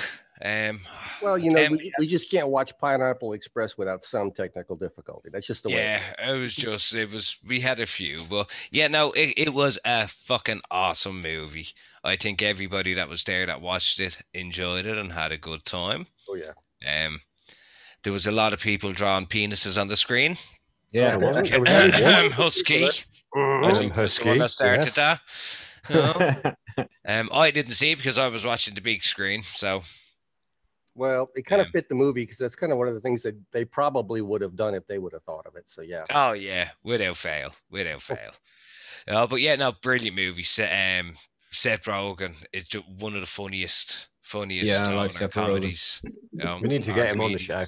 Um, 0.45 0.83
Well, 1.23 1.39
you 1.39 1.51
know, 1.51 1.65
um, 1.67 1.73
we, 1.73 1.93
we 1.99 2.07
just 2.07 2.31
can't 2.31 2.49
watch 2.49 2.77
Pineapple 2.79 3.33
Express 3.33 3.77
without 3.79 4.05
some 4.05 4.31
technical 4.31 4.77
difficulty. 4.77 5.29
That's 5.33 5.47
just 5.47 5.63
the 5.63 5.71
way. 5.71 5.77
yeah, 5.77 6.01
it 6.31 6.39
was 6.39 6.55
just 6.55 6.95
it 6.95 7.11
was 7.11 7.39
we 7.47 7.61
had 7.61 7.81
a 7.81 7.87
few, 7.87 8.21
but 8.29 8.51
yeah, 8.71 8.89
no, 8.89 9.13
it, 9.13 9.35
it 9.37 9.55
was 9.55 9.79
a 9.85 10.09
fucking 10.09 10.61
awesome 10.71 11.23
movie. 11.23 11.69
I 12.05 12.17
think 12.17 12.43
everybody 12.43 12.95
that 12.95 13.09
was 13.09 13.25
there 13.25 13.47
that 13.47 13.61
watched 13.61 14.01
it 14.01 14.19
enjoyed 14.35 14.87
it 14.87 14.97
and 14.99 15.13
had 15.13 15.33
a 15.33 15.39
good 15.39 15.65
time. 15.65 16.07
Oh 16.29 16.35
yeah. 16.37 16.53
Um, 17.07 17.21
there 18.05 18.13
was 18.13 18.27
a 18.27 18.33
lot 18.33 18.53
of 18.53 18.61
people 18.61 18.93
drawing 18.93 19.27
penises 19.27 19.81
on 19.81 19.89
the 19.89 19.97
screen. 19.97 20.37
Yeah, 20.93 21.17
There 21.17 21.19
wasn't. 21.29 21.51
There 21.51 21.61
was 21.61 21.71
only 21.71 22.03
one. 22.03 22.31
Husky, 22.31 22.85
I 22.85 22.89
Um, 23.65 23.75
think 23.75 23.97
was 23.97 24.19
the 24.19 24.25
one 24.27 24.39
that 24.39 24.51
started 24.51 24.95
yes. 24.95 24.95
that. 24.95 25.21
No. 25.91 26.53
Um, 27.09 27.31
I 27.33 27.51
didn't 27.53 27.73
see 27.73 27.93
it 27.93 27.97
because 27.97 28.19
I 28.19 28.29
was 28.29 28.45
watching 28.45 28.75
the 28.75 28.81
big 28.81 29.03
screen. 29.03 29.43
So 29.43 29.83
Well, 30.97 31.29
it 31.35 31.43
kind 31.43 31.61
of 31.61 31.69
fit 31.69 31.89
the 31.91 31.95
movie 31.95 32.23
because 32.23 32.39
that's 32.39 32.57
kind 32.57 32.73
of 32.73 32.79
one 32.79 32.89
of 32.89 32.95
the 32.95 33.01
things 33.01 33.23
that 33.23 33.37
they 33.53 33.67
probably 33.67 34.23
would 34.23 34.41
have 34.41 34.57
done 34.57 34.75
if 34.75 34.87
they 34.87 34.99
would 34.99 35.13
have 35.13 35.23
thought 35.25 35.47
of 35.47 35.55
it. 35.55 35.69
So 35.69 35.83
yeah. 35.83 36.05
Oh 36.11 36.33
yeah, 36.33 36.71
without 36.83 37.17
fail, 37.19 37.53
without 37.71 38.01
fail. 38.01 38.33
Oh, 39.09 39.27
but 39.27 39.41
yeah, 39.43 39.55
no, 39.57 39.73
brilliant 39.83 40.17
movie. 40.17 40.43
Se- 40.43 40.99
Um, 40.99 41.13
Seth 41.51 41.83
Rogen 41.85 42.35
is 42.53 42.67
just 42.67 42.89
one 42.89 43.15
of 43.15 43.21
the 43.21 43.27
funniest, 43.27 44.09
funniest 44.23 44.73
Yeah, 44.89 44.95
like 44.95 45.11
Seth 45.13 45.33
comedies. 45.33 46.01
um, 46.43 46.63
We 46.63 46.69
need 46.69 46.85
to 46.85 46.93
get 46.95 47.13
him 47.13 47.21
on 47.21 47.33
the 47.33 47.39
show. 47.39 47.67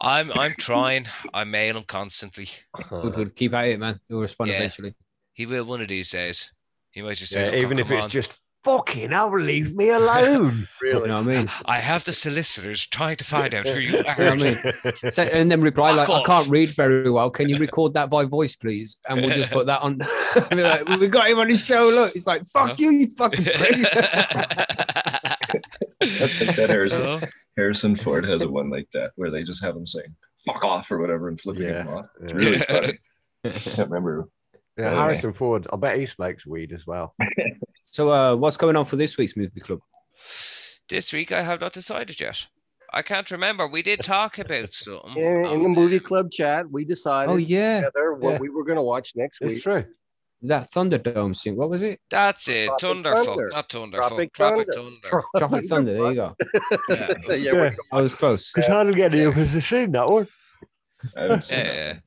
I'm, 0.00 0.30
I'm 0.32 0.54
trying. 0.58 1.06
I 1.32 1.44
mail 1.44 1.76
him 1.78 1.84
constantly. 1.84 2.48
good, 2.90 3.14
good. 3.14 3.36
Keep 3.36 3.54
at 3.54 3.68
it, 3.68 3.80
man. 3.80 3.98
He'll 4.08 4.20
respond 4.20 4.50
Yeah. 4.50 4.58
eventually. 4.58 4.94
He 5.32 5.46
will 5.46 5.64
one 5.64 5.80
of 5.80 5.88
these 5.88 6.10
days. 6.10 6.52
He 6.90 7.00
might 7.00 7.16
just 7.16 7.32
say, 7.32 7.40
Yeah, 7.40 7.46
"Look, 7.46 7.54
I'll 7.54 7.62
even 7.62 7.78
if 7.78 7.86
come 7.88 7.96
it's 7.96 8.04
on." 8.04 8.10
just 8.10 8.40
fucking 8.64 9.10
hell, 9.10 9.32
leave 9.32 9.74
me 9.76 9.88
alone. 10.00 10.68
You 10.82 10.92
know 10.92 11.00
what 11.00 11.10
I 11.10 11.22
mean? 11.22 11.50
I 11.64 11.78
have 11.80 12.04
the 12.04 12.12
solicitors 12.12 12.86
trying 12.86 13.16
to 13.16 13.24
find 13.24 13.54
out 13.54 13.66
who 13.68 13.78
you 13.78 13.98
You 13.98 14.02
know 14.02 14.08
are. 14.08 14.22
I 14.28 14.36
mean? 14.36 15.10
So, 15.10 15.22
and 15.22 15.50
then 15.50 15.60
reply 15.60 15.94
Fuck 15.96 16.08
like, 16.08 16.20
I 16.20 16.24
can't 16.24 16.48
read 16.48 16.70
very 16.70 17.10
well. 17.10 17.30
Can 17.30 17.48
you 17.48 17.56
record 17.56 17.94
that 17.94 18.10
by 18.10 18.24
voice, 18.24 18.54
please? 18.56 18.96
And 19.08 19.20
we'll 19.20 19.30
just 19.34 19.50
put 19.50 19.66
that 19.66 19.82
on. 19.82 19.98
Be 20.50 20.62
like, 20.62 20.88
we 20.98 21.08
got 21.08 21.28
him 21.28 21.38
on 21.38 21.48
his 21.48 21.64
show. 21.64 21.84
Look, 21.88 22.14
it's 22.16 22.26
like, 22.26 22.46
fuck 22.46 22.78
you, 22.78 22.90
you 22.90 23.06
fucking 23.08 23.44
prick. 23.54 23.76
That's 26.00 26.40
like 26.46 26.56
that 26.56 26.66
Harrison, 26.70 27.06
Oh, 27.06 27.20
Harrison 27.56 27.96
Ford 27.96 28.24
has 28.26 28.42
a 28.42 28.48
one 28.50 28.70
like 28.70 28.90
that 28.92 29.12
where 29.16 29.30
they 29.30 29.42
just 29.42 29.62
have 29.62 29.76
him 29.76 29.86
saying 29.86 30.14
"fuck 30.44 30.64
off" 30.64 30.90
or 30.90 30.98
whatever 30.98 31.28
and 31.28 31.40
flipping 31.40 31.64
Yeah. 31.64 31.82
him 31.82 31.88
off. 31.88 32.06
It's 32.20 32.32
Yeah. 32.32 32.38
really 32.38 32.58
funny. 32.58 32.98
I 33.44 33.50
can't 33.50 33.90
remember. 33.90 34.28
Yeah, 34.78 34.90
Harrison 34.90 35.32
Ford. 35.32 35.66
I 35.72 35.76
bet 35.76 35.98
he 35.98 36.06
smokes 36.06 36.46
weed 36.46 36.72
as 36.72 36.86
well. 36.86 37.14
So, 37.92 38.10
uh, 38.10 38.34
what's 38.34 38.56
going 38.56 38.74
on 38.76 38.84
for 38.86 38.96
this 38.96 39.16
week's 39.18 39.36
movie 39.36 39.60
club? 39.60 39.80
this 40.88 41.12
week 41.12 41.30
I 41.32 41.42
have 41.42 41.60
not 41.60 41.72
decided 41.72 42.20
yet. 42.20 42.46
I 42.92 43.02
can't 43.02 43.30
remember. 43.30 43.66
We 43.66 43.82
did 43.82 44.00
talk 44.02 44.38
about 44.38 44.70
something. 44.72 45.16
In, 45.16 45.44
in 45.46 45.62
the 45.62 45.68
movie 45.68 45.98
club 46.00 46.30
chat, 46.30 46.70
we 46.70 46.84
decided 46.84 47.30
Oh, 47.32 47.36
yeah. 47.36 47.76
together 47.82 48.14
what 48.14 48.32
Yeah. 48.34 48.38
we 48.38 48.48
were 48.50 48.64
going 48.64 48.76
to 48.76 48.82
watch 48.82 49.12
next 49.16 49.40
It's 49.40 49.54
week. 49.54 49.62
true. 49.62 49.84
That 50.42 50.70
Thunderdome 50.72 51.40
thing. 51.40 51.56
What 51.56 51.70
was 51.70 51.82
it? 51.82 52.00
That's 52.10 52.48
it. 52.48 52.66
Tropic 52.78 53.04
Thunderfuck, 53.04 53.24
Thunder. 53.26 53.50
not 53.52 53.68
Thunderfuck. 53.68 53.92
Tropic 54.08 54.32
Tropic 54.34 54.68
Thunder. 54.74 55.00
Thunder. 55.02 55.24
Tropic 55.38 55.64
Thunder. 55.68 55.92
There 55.94 56.10
you 56.10 56.14
go. 56.14 56.36
Yeah. 56.90 57.14
yeah, 57.28 57.52
Yeah. 57.64 57.70
I 57.92 58.00
was 58.00 58.14
close. 58.14 58.52
Because 58.52 58.70
I 58.70 58.82
don't 58.84 58.96
get 58.96 59.12
the 59.12 59.26
others 59.28 59.52
to 59.52 59.60
see 59.62 59.86
that 59.86 60.08
one. 60.08 60.28
I 61.16 61.20
haven't 61.22 61.50
Yeah, 61.50 61.62
that. 61.62 61.74
yeah. 61.74 61.98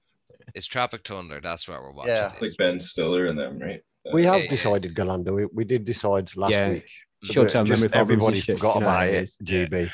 It's 0.54 0.68
Tropic 0.68 1.08
Thunder. 1.08 1.40
That's 1.42 1.68
what 1.68 1.82
we're 1.82 1.92
watching. 1.94 2.14
Yeah. 2.14 2.34
this 2.40 2.42
Like 2.52 2.58
Ben 2.58 2.80
Stiller 2.80 3.26
and 3.28 3.40
them, 3.40 3.58
right? 3.60 3.82
We 4.14 4.24
have 4.26 4.44
yeah. 4.44 4.50
decided, 4.50 4.96
Galanda. 4.96 5.34
We, 5.34 5.46
we 5.46 5.64
did 5.66 5.86
decide 5.86 6.36
last 6.36 6.52
Yeah. 6.52 6.70
week. 6.70 6.90
but 7.22 7.32
Short-term 7.32 7.68
memory 7.70 7.90
problems 7.90 8.12
Everybody 8.12 8.42
forgot 8.42 8.76
you 8.76 8.82
know 8.82 8.88
about 8.88 8.98
how 9.00 9.06
it 9.06 9.14
it. 9.16 9.24
is. 9.24 9.38
GB. 9.44 9.92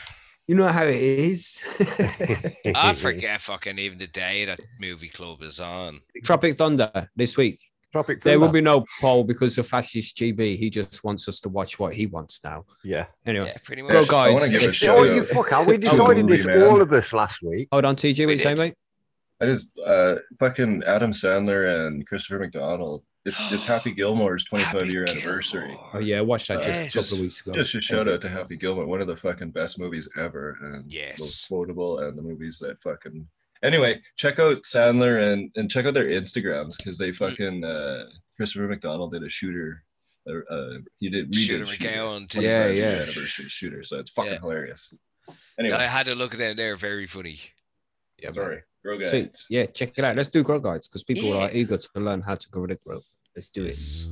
You 0.48 0.56
know 0.56 0.68
how 0.68 0.84
it 0.86 0.96
is. 0.96 1.64
I 2.76 2.94
forget 2.96 3.40
fucking 3.42 3.78
even 3.80 3.98
the 4.00 4.08
day 4.08 4.46
that 4.46 4.60
movie 4.80 5.08
club 5.08 5.42
is 5.44 5.60
on. 5.60 6.02
Tropic 6.24 6.58
Thunder 6.58 7.10
this 7.16 7.38
week. 7.38 7.60
Tropic 7.94 8.22
Thunder. 8.22 8.30
There 8.32 8.40
will 8.40 8.52
be 8.52 8.62
no 8.62 8.84
poll 9.00 9.24
because 9.24 9.58
of 9.58 9.68
fascist 9.68 10.18
GB. 10.18 10.58
He 10.58 10.70
just 10.70 11.04
wants 11.04 11.28
us 11.30 11.40
to 11.42 11.50
watch 11.50 11.78
what 11.80 11.94
he 11.94 12.06
wants 12.06 12.42
now. 12.44 12.66
Yeah. 12.84 13.06
Anyway, 13.26 13.48
Yeah, 13.48 13.58
pretty 13.64 13.82
Go, 13.84 13.88
much. 14.00 14.08
guys. 14.08 14.28
I 14.28 14.30
want 14.32 14.44
to 14.44 14.50
give 14.50 14.62
a 14.62 14.64
It's- 14.66 14.76
shout 14.76 14.98
Oh, 14.98 15.04
out. 15.10 15.16
you 15.16 15.22
fucker. 15.24 15.66
We 15.66 15.74
Oh, 15.76 15.78
decided 15.78 16.28
this, 16.28 16.46
man. 16.46 16.64
all 16.64 16.82
of 16.82 16.92
us, 16.92 17.14
last 17.14 17.42
week. 17.44 17.68
hold 17.72 17.86
on, 17.86 17.96
TJ. 17.96 18.20
What 18.22 18.28
We 18.28 18.34
you 18.34 18.40
saying, 18.40 18.58
mate? 18.58 18.74
I 19.42 19.46
just 19.46 19.70
uh 19.80 20.16
fucking 20.40 20.84
Adam 20.86 21.12
Sandler 21.12 21.86
and 21.88 22.06
Christopher 22.08 22.40
McDonald. 22.40 23.04
It's 23.26 23.38
it's 23.52 23.64
Happy 23.64 23.92
Gilmore's 24.00 24.46
25 24.46 24.72
Happy 24.74 24.88
year 24.92 25.06
anniversary. 25.10 25.68
Gilmore. 25.68 25.90
Oh 25.96 26.00
yeah, 26.00 26.20
I 26.20 26.22
watched 26.22 26.48
that 26.50 26.64
just 26.64 26.82
Yes. 26.82 26.96
a 26.96 27.00
couple 27.00 27.16
of 27.18 27.22
weeks 27.22 27.42
ago. 27.42 27.52
Just 27.54 27.76
a 27.76 27.82
shout 27.82 28.08
out 28.08 28.22
to 28.22 28.30
Happy 28.30 28.56
Gilmore, 28.56 28.86
one 28.86 29.02
of 29.02 29.08
the 29.08 29.16
fucking 29.16 29.52
best 29.52 29.80
movies 29.80 30.08
ever, 30.18 30.58
and 30.62 30.92
Yes. 30.92 31.20
most 31.20 31.48
quotable, 31.48 32.00
and 32.00 32.18
the 32.18 32.22
movies 32.22 32.60
that 32.60 32.82
fucking. 32.82 33.28
Anyway, 33.64 34.02
check 34.18 34.40
out 34.40 34.64
Sandler 34.64 35.32
and 35.34 35.52
and 35.56 35.70
check 35.70 35.86
out 35.86 35.94
their 35.94 36.06
Instagrams 36.06 36.78
because 36.78 36.98
they 36.98 37.12
fucking 37.12 37.64
uh 37.64 38.06
Christopher 38.38 38.68
McDonald 38.68 39.12
did 39.14 39.24
a 39.24 39.30
shooter. 39.30 39.84
Uh, 40.28 40.54
uh, 40.54 40.78
he 41.00 41.10
did 41.10 41.34
Shooter 41.34 41.66
redid 41.66 41.80
McGavin, 41.96 42.42
Yeah, 42.42 42.68
yeah. 42.68 43.02
anniversary 43.02 43.50
shooter, 43.50 43.84
so 43.84 43.98
it's 43.98 44.12
fucking 44.12 44.34
Yeah. 44.34 44.40
hilarious. 44.40 44.94
Anyway, 45.60 45.76
I 45.78 45.88
had 45.88 46.06
to 46.06 46.14
look 46.16 46.34
at 46.34 46.38
them. 46.38 46.56
They're 46.58 46.76
very 46.76 47.08
funny. 47.08 47.40
Yeah, 48.22 48.30
man. 48.30 48.36
sorry, 48.36 48.62
Grow 48.84 48.98
Sweet. 49.04 49.24
Guides. 49.26 49.48
Yeah, 49.50 49.66
check 49.66 49.98
it 49.98 50.04
out. 50.04 50.16
Let's 50.16 50.30
do 50.30 50.44
grow 50.44 50.60
guides 50.60 50.88
because 50.88 51.04
people 51.04 51.30
Yeah. 51.30 51.46
are 51.46 51.52
eager 51.52 51.78
to 51.78 51.90
learn 52.00 52.22
how 52.22 52.36
to 52.36 52.50
grow 52.50 52.68
the 52.68 52.76
grow. 52.76 53.02
Let's 53.36 53.48
do 53.50 53.64
it. 53.66 53.78
Yes. 53.78 54.08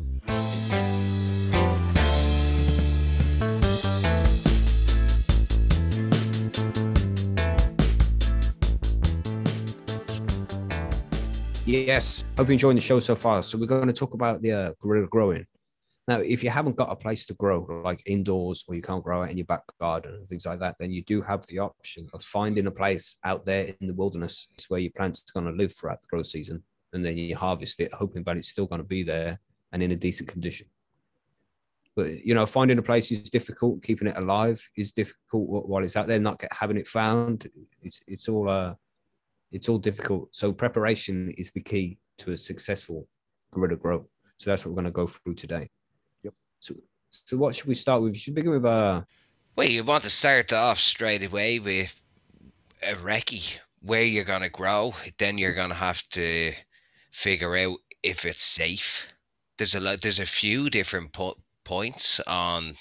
Yes, 11.65 12.23
hope 12.35 12.47
you're 12.47 12.53
enjoying 12.53 12.75
the 12.77 12.81
show 12.81 12.99
so 12.99 13.15
far. 13.15 13.43
So 13.43 13.57
we're 13.57 13.67
going 13.67 13.87
to 13.87 13.93
talk 13.93 14.13
about 14.15 14.41
the 14.41 14.51
uh, 14.51 14.71
guerrilla 14.81 15.07
growing. 15.07 15.45
Now, 16.09 16.21
if 16.21 16.43
you 16.43 16.49
haven't 16.49 16.75
got 16.75 16.91
a 16.91 16.95
place 16.95 17.23
to 17.27 17.35
grow, 17.35 17.83
like 17.85 18.01
indoors, 18.07 18.65
or 18.67 18.73
you 18.73 18.81
can't 18.81 19.03
grow 19.03 19.21
it 19.21 19.29
in 19.29 19.37
your 19.37 19.45
back 19.45 19.61
garden 19.79 20.15
and 20.15 20.27
things 20.27 20.43
like 20.43 20.59
that, 20.59 20.75
then 20.79 20.89
you 20.89 21.03
do 21.03 21.21
have 21.21 21.45
the 21.45 21.59
option 21.59 22.09
of 22.15 22.23
finding 22.23 22.65
a 22.65 22.71
place 22.71 23.17
out 23.23 23.45
there 23.45 23.75
in 23.79 23.85
the 23.85 23.93
wilderness 23.93 24.47
where 24.69 24.79
your 24.79 24.91
plant's 24.97 25.19
going 25.19 25.45
to 25.45 25.51
live 25.51 25.71
throughout 25.71 26.01
the 26.01 26.07
grow 26.07 26.23
season, 26.23 26.63
and 26.93 27.05
then 27.05 27.15
you 27.15 27.35
harvest 27.35 27.79
it, 27.79 27.93
hoping 27.93 28.23
that 28.23 28.37
it's 28.37 28.47
still 28.47 28.65
going 28.65 28.81
to 28.81 28.87
be 28.87 29.03
there 29.03 29.39
and 29.71 29.83
in 29.83 29.91
a 29.91 29.95
decent 29.95 30.27
condition. 30.27 30.65
But 31.95 32.25
you 32.25 32.33
know, 32.33 32.47
finding 32.47 32.79
a 32.79 32.81
place 32.81 33.11
is 33.11 33.29
difficult. 33.29 33.83
Keeping 33.83 34.07
it 34.07 34.17
alive 34.17 34.67
is 34.75 34.91
difficult 34.91 35.67
while 35.67 35.83
it's 35.83 35.95
out 35.95 36.07
there. 36.07 36.19
Not 36.19 36.39
get, 36.39 36.51
having 36.51 36.77
it 36.77 36.87
found, 36.87 37.47
it's 37.83 38.01
it's 38.07 38.27
all 38.27 38.49
uh, 38.49 38.73
it's 39.51 39.69
all 39.69 39.77
difficult. 39.77 40.29
So 40.31 40.53
preparation 40.53 41.29
is 41.37 41.51
the 41.51 41.61
key 41.61 41.99
to 42.17 42.31
a 42.31 42.37
successful 42.37 43.07
guerrilla 43.53 43.75
grow. 43.75 44.07
So 44.37 44.49
that's 44.49 44.65
what 44.65 44.71
we're 44.71 44.81
going 44.81 44.85
to 44.85 44.91
go 44.91 45.05
through 45.05 45.35
today. 45.35 45.69
Yep. 46.67 46.77
So, 47.09 47.19
so 47.25 47.37
what 47.37 47.55
should 47.55 47.67
we 47.67 47.75
start 47.75 48.01
with? 48.01 48.15
Should 48.15 48.15
We 48.15 48.19
should 48.19 48.35
begin 48.35 48.51
with 48.51 48.65
uh, 48.65 49.01
Well, 49.55 49.67
you 49.67 49.83
want 49.83 50.03
to 50.03 50.09
start 50.09 50.53
off 50.53 50.79
straight 50.79 51.23
away 51.23 51.59
with 51.59 51.99
a 52.83 52.93
recce 52.95 53.59
where 53.81 54.03
you're 54.03 54.23
going 54.23 54.41
to 54.41 54.49
grow. 54.49 54.93
Then 55.17 55.37
you're 55.37 55.53
going 55.53 55.69
to 55.69 55.75
have 55.75 56.07
to 56.09 56.53
figure 57.11 57.55
out 57.55 57.77
if 58.03 58.25
it's 58.25 58.43
safe. 58.43 59.13
There's 59.57 59.75
a 59.75 59.79
lot. 59.79 60.01
There's 60.01 60.19
a 60.19 60.25
few 60.25 60.69
different 60.69 61.11
po- 61.13 61.37
points 61.65 62.19
on 62.21 62.75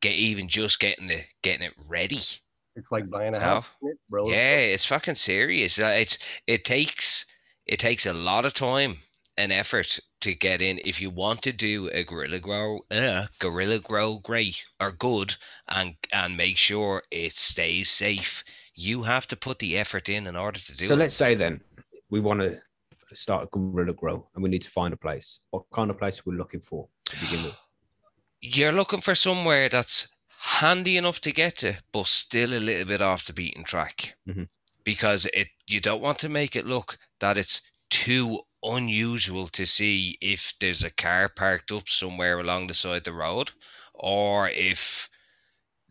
get 0.00 0.14
even 0.14 0.48
just 0.48 0.78
getting 0.80 1.10
it 1.10 1.26
getting 1.42 1.66
it 1.66 1.72
ready. 1.88 2.20
It's 2.76 2.90
like 2.90 3.08
buying 3.08 3.34
a 3.34 3.38
No. 3.38 3.44
house, 3.44 3.66
isn't 3.82 3.98
bro. 4.10 4.28
Yeah, 4.28 4.56
it's 4.56 4.84
fucking 4.84 5.14
serious. 5.14 5.78
Uh, 5.78 5.94
It's 5.96 6.18
it 6.46 6.64
takes 6.64 7.24
it 7.66 7.78
takes 7.78 8.04
a 8.04 8.12
lot 8.12 8.44
of 8.44 8.52
time 8.52 8.98
and 9.36 9.52
effort 9.52 9.98
to 10.20 10.34
get 10.34 10.62
in 10.62 10.80
if 10.84 11.00
you 11.00 11.10
want 11.10 11.42
to 11.42 11.52
do 11.52 11.88
a 11.92 12.04
guerrilla 12.04 12.38
grow 12.38 12.80
uh, 12.90 13.26
guerrilla 13.38 13.78
grow 13.78 14.18
great 14.18 14.64
or 14.80 14.92
good 14.92 15.34
and 15.68 15.94
and 16.12 16.36
make 16.36 16.56
sure 16.56 17.02
it 17.10 17.32
stays 17.32 17.90
safe 17.90 18.44
you 18.74 19.02
have 19.02 19.26
to 19.26 19.36
put 19.36 19.58
the 19.58 19.76
effort 19.76 20.08
in 20.08 20.26
in 20.26 20.36
order 20.36 20.60
to 20.60 20.74
do 20.76 20.86
so 20.86 20.94
it 20.94 20.98
let's 20.98 21.14
say 21.16 21.34
then 21.34 21.60
we 22.10 22.20
want 22.20 22.40
to 22.40 22.56
start 23.12 23.44
a 23.44 23.46
guerrilla 23.46 23.92
grow 23.92 24.26
and 24.34 24.42
we 24.42 24.50
need 24.50 24.62
to 24.62 24.70
find 24.70 24.92
a 24.92 24.96
place. 24.96 25.38
What 25.50 25.64
kind 25.72 25.88
of 25.90 25.98
place 25.98 26.26
we're 26.26 26.36
looking 26.36 26.60
for 26.60 26.88
to 27.04 27.16
begin 27.20 27.44
with? 27.44 27.56
you're 28.40 28.72
looking 28.72 29.00
for 29.00 29.14
somewhere 29.14 29.68
that's 29.68 30.08
handy 30.38 30.96
enough 30.96 31.20
to 31.20 31.32
get 31.32 31.56
to 31.58 31.74
but 31.92 32.06
still 32.06 32.52
a 32.52 32.58
little 32.60 32.84
bit 32.86 33.00
off 33.00 33.24
the 33.24 33.32
beaten 33.32 33.64
track 33.64 34.16
Mhm. 34.28 34.48
because 34.84 35.26
it 35.32 35.48
you 35.66 35.80
don't 35.80 36.02
want 36.02 36.18
to 36.18 36.28
make 36.28 36.54
it 36.56 36.66
look 36.66 36.98
that 37.20 37.38
it's 37.38 37.62
too 37.88 38.40
unusual 38.64 39.48
to 39.48 39.66
see 39.66 40.16
if 40.20 40.54
there's 40.60 40.82
a 40.84 40.90
car 40.90 41.28
parked 41.28 41.70
up 41.70 41.88
somewhere 41.88 42.38
along 42.40 42.66
the 42.66 42.74
side 42.74 42.98
of 42.98 43.04
the 43.04 43.12
road 43.12 43.52
or 43.92 44.48
if 44.48 45.08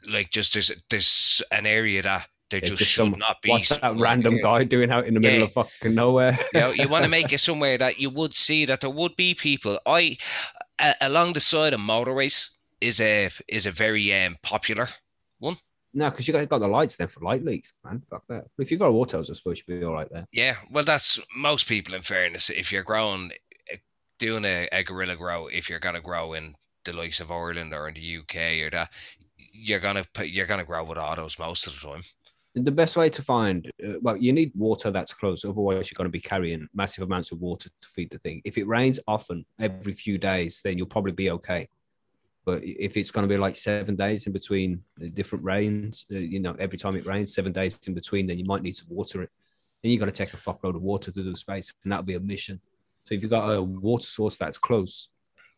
like 0.10 0.30
just 0.32 0.54
there's 0.54 0.72
there's 0.90 1.42
an 1.52 1.66
area 1.66 2.02
that 2.02 2.28
there 2.50 2.60
Yeah, 2.62 2.68
just, 2.70 2.80
just 2.80 2.92
should 2.92 3.12
some- 3.12 3.20
not 3.20 3.42
be 3.42 3.50
What's 3.50 3.70
that 3.70 3.96
random 3.98 4.34
near. 4.36 4.44
guy 4.44 4.64
doing 4.64 4.92
out 4.92 5.06
in 5.06 5.14
the 5.14 5.20
middle 5.20 5.40
Yeah. 5.40 5.46
of 5.46 5.54
fucking 5.54 5.96
nowhere? 5.96 6.38
you 6.54 6.60
know, 6.60 6.72
you 6.72 6.88
want 6.90 7.04
to 7.04 7.10
make 7.10 7.32
it 7.34 7.40
somewhere 7.40 7.78
that 7.78 8.00
you 8.00 8.10
would 8.10 8.36
see 8.36 8.66
that 8.66 8.82
there 8.82 8.90
would 8.90 9.16
be 9.16 9.34
people. 9.34 9.80
I 9.86 10.18
along 11.02 11.34
the 11.34 11.40
side 11.40 11.74
of 11.74 11.80
motorways 11.80 12.50
is 12.82 13.00
a 13.00 13.30
is 13.48 13.66
a 13.66 13.72
very 13.72 14.14
um, 14.14 14.38
popular. 14.44 14.90
No, 15.94 16.10
because 16.10 16.28
you 16.28 16.34
got, 16.34 16.50
got 16.50 16.60
the 16.60 16.68
lights 16.68 16.96
then 16.96 17.08
for 17.08 17.20
light 17.20 17.46
leaks, 17.46 17.74
man. 17.86 18.02
Fuck 18.10 18.24
that. 18.28 18.46
But 18.58 18.64
if 18.64 18.72
you've 18.72 18.80
got 18.80 18.90
autos, 18.90 19.30
I 19.30 19.34
suppose 19.34 19.62
you'd 19.68 19.80
be 19.80 19.86
all 19.86 19.94
right 19.94 20.12
there. 20.12 20.28
Yeah, 20.32 20.56
well, 20.72 20.84
that's 20.84 21.20
most 21.36 21.68
people. 21.68 21.94
In 21.94 22.02
fairness, 22.02 22.50
if 22.50 22.72
you're 22.72 22.84
growing, 22.84 23.32
eh, 23.72 23.78
doing 24.18 24.44
a, 24.46 24.68
a 24.72 24.84
guerrilla 24.84 25.16
grow, 25.16 25.48
if 25.48 25.70
you're 25.70 25.80
gonna 25.80 26.02
grow 26.02 26.34
in 26.34 26.56
the 26.86 26.96
likes 26.96 27.20
of 27.20 27.32
Ireland 27.32 27.74
or 27.74 27.88
in 27.88 27.94
the 27.94 28.18
UK 28.18 28.66
or 28.66 28.70
that, 28.72 28.90
you're 29.38 29.80
gonna 29.80 30.04
put 30.14 30.30
you're 30.30 30.48
gonna 30.48 30.66
grow 30.66 30.84
with 30.84 30.98
autos 30.98 31.38
most 31.38 31.68
of 31.68 31.74
the 31.74 31.88
time. 31.88 32.02
The 32.56 32.72
best 32.72 32.98
way 32.98 33.10
to 33.10 33.22
find, 33.24 33.72
uh, 33.84 33.94
well, 34.02 34.16
you 34.16 34.32
need 34.32 34.52
water 34.56 34.92
that's 34.92 35.14
close. 35.14 35.44
Otherwise, 35.44 35.90
you're 35.90 35.98
going 35.98 36.08
to 36.08 36.12
be 36.12 36.22
carrying 36.22 36.68
massive 36.76 37.04
amounts 37.04 37.32
of 37.32 37.42
water 37.42 37.68
to 37.82 37.88
feed 37.88 38.12
the 38.12 38.20
thing. 38.20 38.44
If 38.46 38.60
it 38.60 38.68
rains 38.68 39.00
often, 39.08 39.44
every 39.60 39.96
few 39.96 40.20
days, 40.20 40.62
then 40.64 40.78
you'll 40.78 40.86
probably 40.86 41.14
be 41.14 41.32
okay. 41.32 41.68
But 42.46 42.62
if 42.64 42.98
it's 42.98 43.12
going 43.12 43.28
to 43.28 43.34
be 43.34 43.38
like 43.38 43.56
seven 43.56 43.96
days 43.96 44.28
in 44.28 44.34
between 44.34 44.82
the 44.98 45.10
different 45.10 45.46
rains, 45.46 46.06
uh, 46.12 46.18
you 46.18 46.40
know, 46.40 46.56
every 46.60 46.78
time 46.78 46.96
it 46.96 47.06
rains, 47.06 47.34
seven 47.34 47.54
days 47.54 47.80
in 47.88 47.94
between, 47.94 48.28
then 48.28 48.38
you 48.38 48.46
might 48.46 48.64
need 48.64 48.76
to 48.76 48.86
water 48.90 49.22
it. 49.22 49.30
Then 49.82 49.92
you 49.92 50.00
got 50.00 50.06
to 50.06 50.12
take 50.12 50.34
a 50.34 50.38
fuckload 50.38 50.76
of 50.76 50.82
water 50.82 51.12
to 51.12 51.24
the 51.24 51.36
space, 51.36 51.74
and 51.84 51.92
that'll 51.92 52.04
be 52.04 52.16
a 52.16 52.20
mission. 52.20 52.60
So 53.06 53.16
if 53.16 53.22
you've 53.22 53.32
got 53.32 53.50
a 53.50 53.62
water 53.62 54.06
source 54.06 54.38
that's 54.38 54.58
close, 54.58 55.10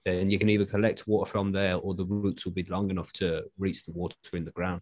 then 0.03 0.29
you 0.29 0.37
can 0.37 0.49
either 0.49 0.65
collect 0.65 1.07
water 1.07 1.29
from 1.29 1.51
there, 1.51 1.75
or 1.75 1.95
the 1.95 2.05
roots 2.05 2.45
will 2.45 2.53
be 2.53 2.63
long 2.63 2.91
enough 2.91 3.11
to 3.13 3.43
reach 3.57 3.83
the 3.83 3.91
water 3.91 4.15
in 4.33 4.45
the 4.45 4.51
ground. 4.51 4.81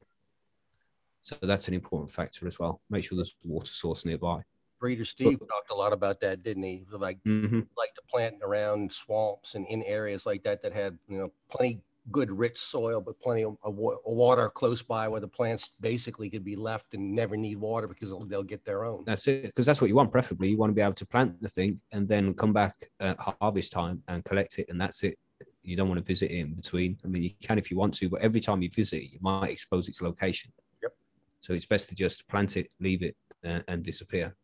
So 1.21 1.37
that's 1.41 1.69
an 1.69 1.73
important 1.73 2.11
factor 2.11 2.47
as 2.47 2.59
well. 2.59 2.81
Make 2.89 3.05
sure 3.05 3.15
there's 3.15 3.35
a 3.45 3.47
water 3.47 3.71
source 3.71 4.03
nearby. 4.03 4.41
Breeder 4.81 5.05
Steve 5.05 5.39
talked 5.39 5.71
a 5.71 5.75
lot 5.75 5.93
about 5.93 6.19
that, 6.19 6.43
didn't 6.43 6.63
he? 6.63 6.85
Like, 6.91 7.19
hmm 7.23 7.61
like 7.77 7.95
to 7.95 8.01
plant 8.09 8.35
around 8.43 8.91
swamps 8.91 9.55
and 9.55 9.65
in 9.67 9.81
areas 9.83 10.25
like 10.25 10.43
that 10.43 10.61
that 10.61 10.73
had, 10.73 10.97
you 11.07 11.17
know, 11.17 11.31
plenty 11.49 11.81
good 12.11 12.31
rich 12.31 12.57
soil, 12.57 13.01
but 13.01 13.19
plenty 13.19 13.43
of, 13.43 13.57
of 13.63 13.75
water 13.75 14.49
close 14.49 14.81
by 14.81 15.07
where 15.07 15.21
the 15.21 15.27
plants 15.27 15.71
basically 15.79 16.29
could 16.29 16.43
be 16.43 16.55
left 16.55 16.93
and 16.93 17.15
never 17.15 17.37
need 17.37 17.57
water 17.57 17.87
because 17.87 18.09
they'll, 18.09 18.25
they'll 18.25 18.43
get 18.43 18.65
their 18.65 18.83
own. 18.83 19.03
That's 19.05 19.27
it, 19.27 19.45
because 19.45 19.65
that's 19.65 19.79
what 19.79 19.87
you 19.87 19.95
want. 19.95 20.11
Preferably, 20.11 20.49
you 20.49 20.57
want 20.57 20.69
to 20.71 20.75
be 20.75 20.81
able 20.81 20.93
to 20.93 21.05
plant 21.05 21.41
the 21.41 21.49
thing 21.49 21.79
and 21.91 22.07
then 22.07 22.33
come 22.33 22.53
back 22.53 22.89
at 22.99 23.17
harvest 23.19 23.71
time 23.71 24.03
and 24.07 24.23
collect 24.25 24.59
it, 24.59 24.67
and 24.69 24.79
that's 24.79 25.03
it. 25.03 25.17
You 25.63 25.77
don't 25.77 25.87
want 25.87 25.99
to 25.99 26.03
visit 26.03 26.29
it 26.29 26.39
in 26.39 26.53
between. 26.55 26.97
I 27.05 27.07
mean, 27.07 27.23
you 27.23 27.31
can 27.41 27.57
if 27.57 27.71
you 27.71 27.77
want 27.77 27.93
to, 27.95 28.09
but 28.09 28.21
every 28.21 28.41
time 28.41 28.61
you 28.61 28.69
visit, 28.69 29.03
you 29.03 29.19
might 29.21 29.49
expose 29.49 29.87
its 29.87 30.01
location. 30.01 30.51
Yep. 30.81 30.93
So 31.39 31.53
it's 31.53 31.65
best 31.65 31.87
to 31.89 31.95
just 31.95 32.27
plant 32.27 32.57
it, 32.57 32.69
leave 32.81 33.01
it, 33.01 33.15
uh, 33.45 33.61
and 33.69 33.81
disappear. 33.81 34.35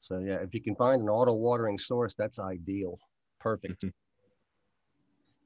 So 0.00 0.18
yeah, 0.18 0.36
if 0.36 0.54
you 0.54 0.60
can 0.60 0.76
find 0.76 1.00
an 1.02 1.08
auto 1.08 1.32
watering 1.32 1.78
source, 1.78 2.14
that's 2.14 2.38
ideal. 2.38 2.98
Perfect. 3.40 3.82
Mhm. 3.82 3.92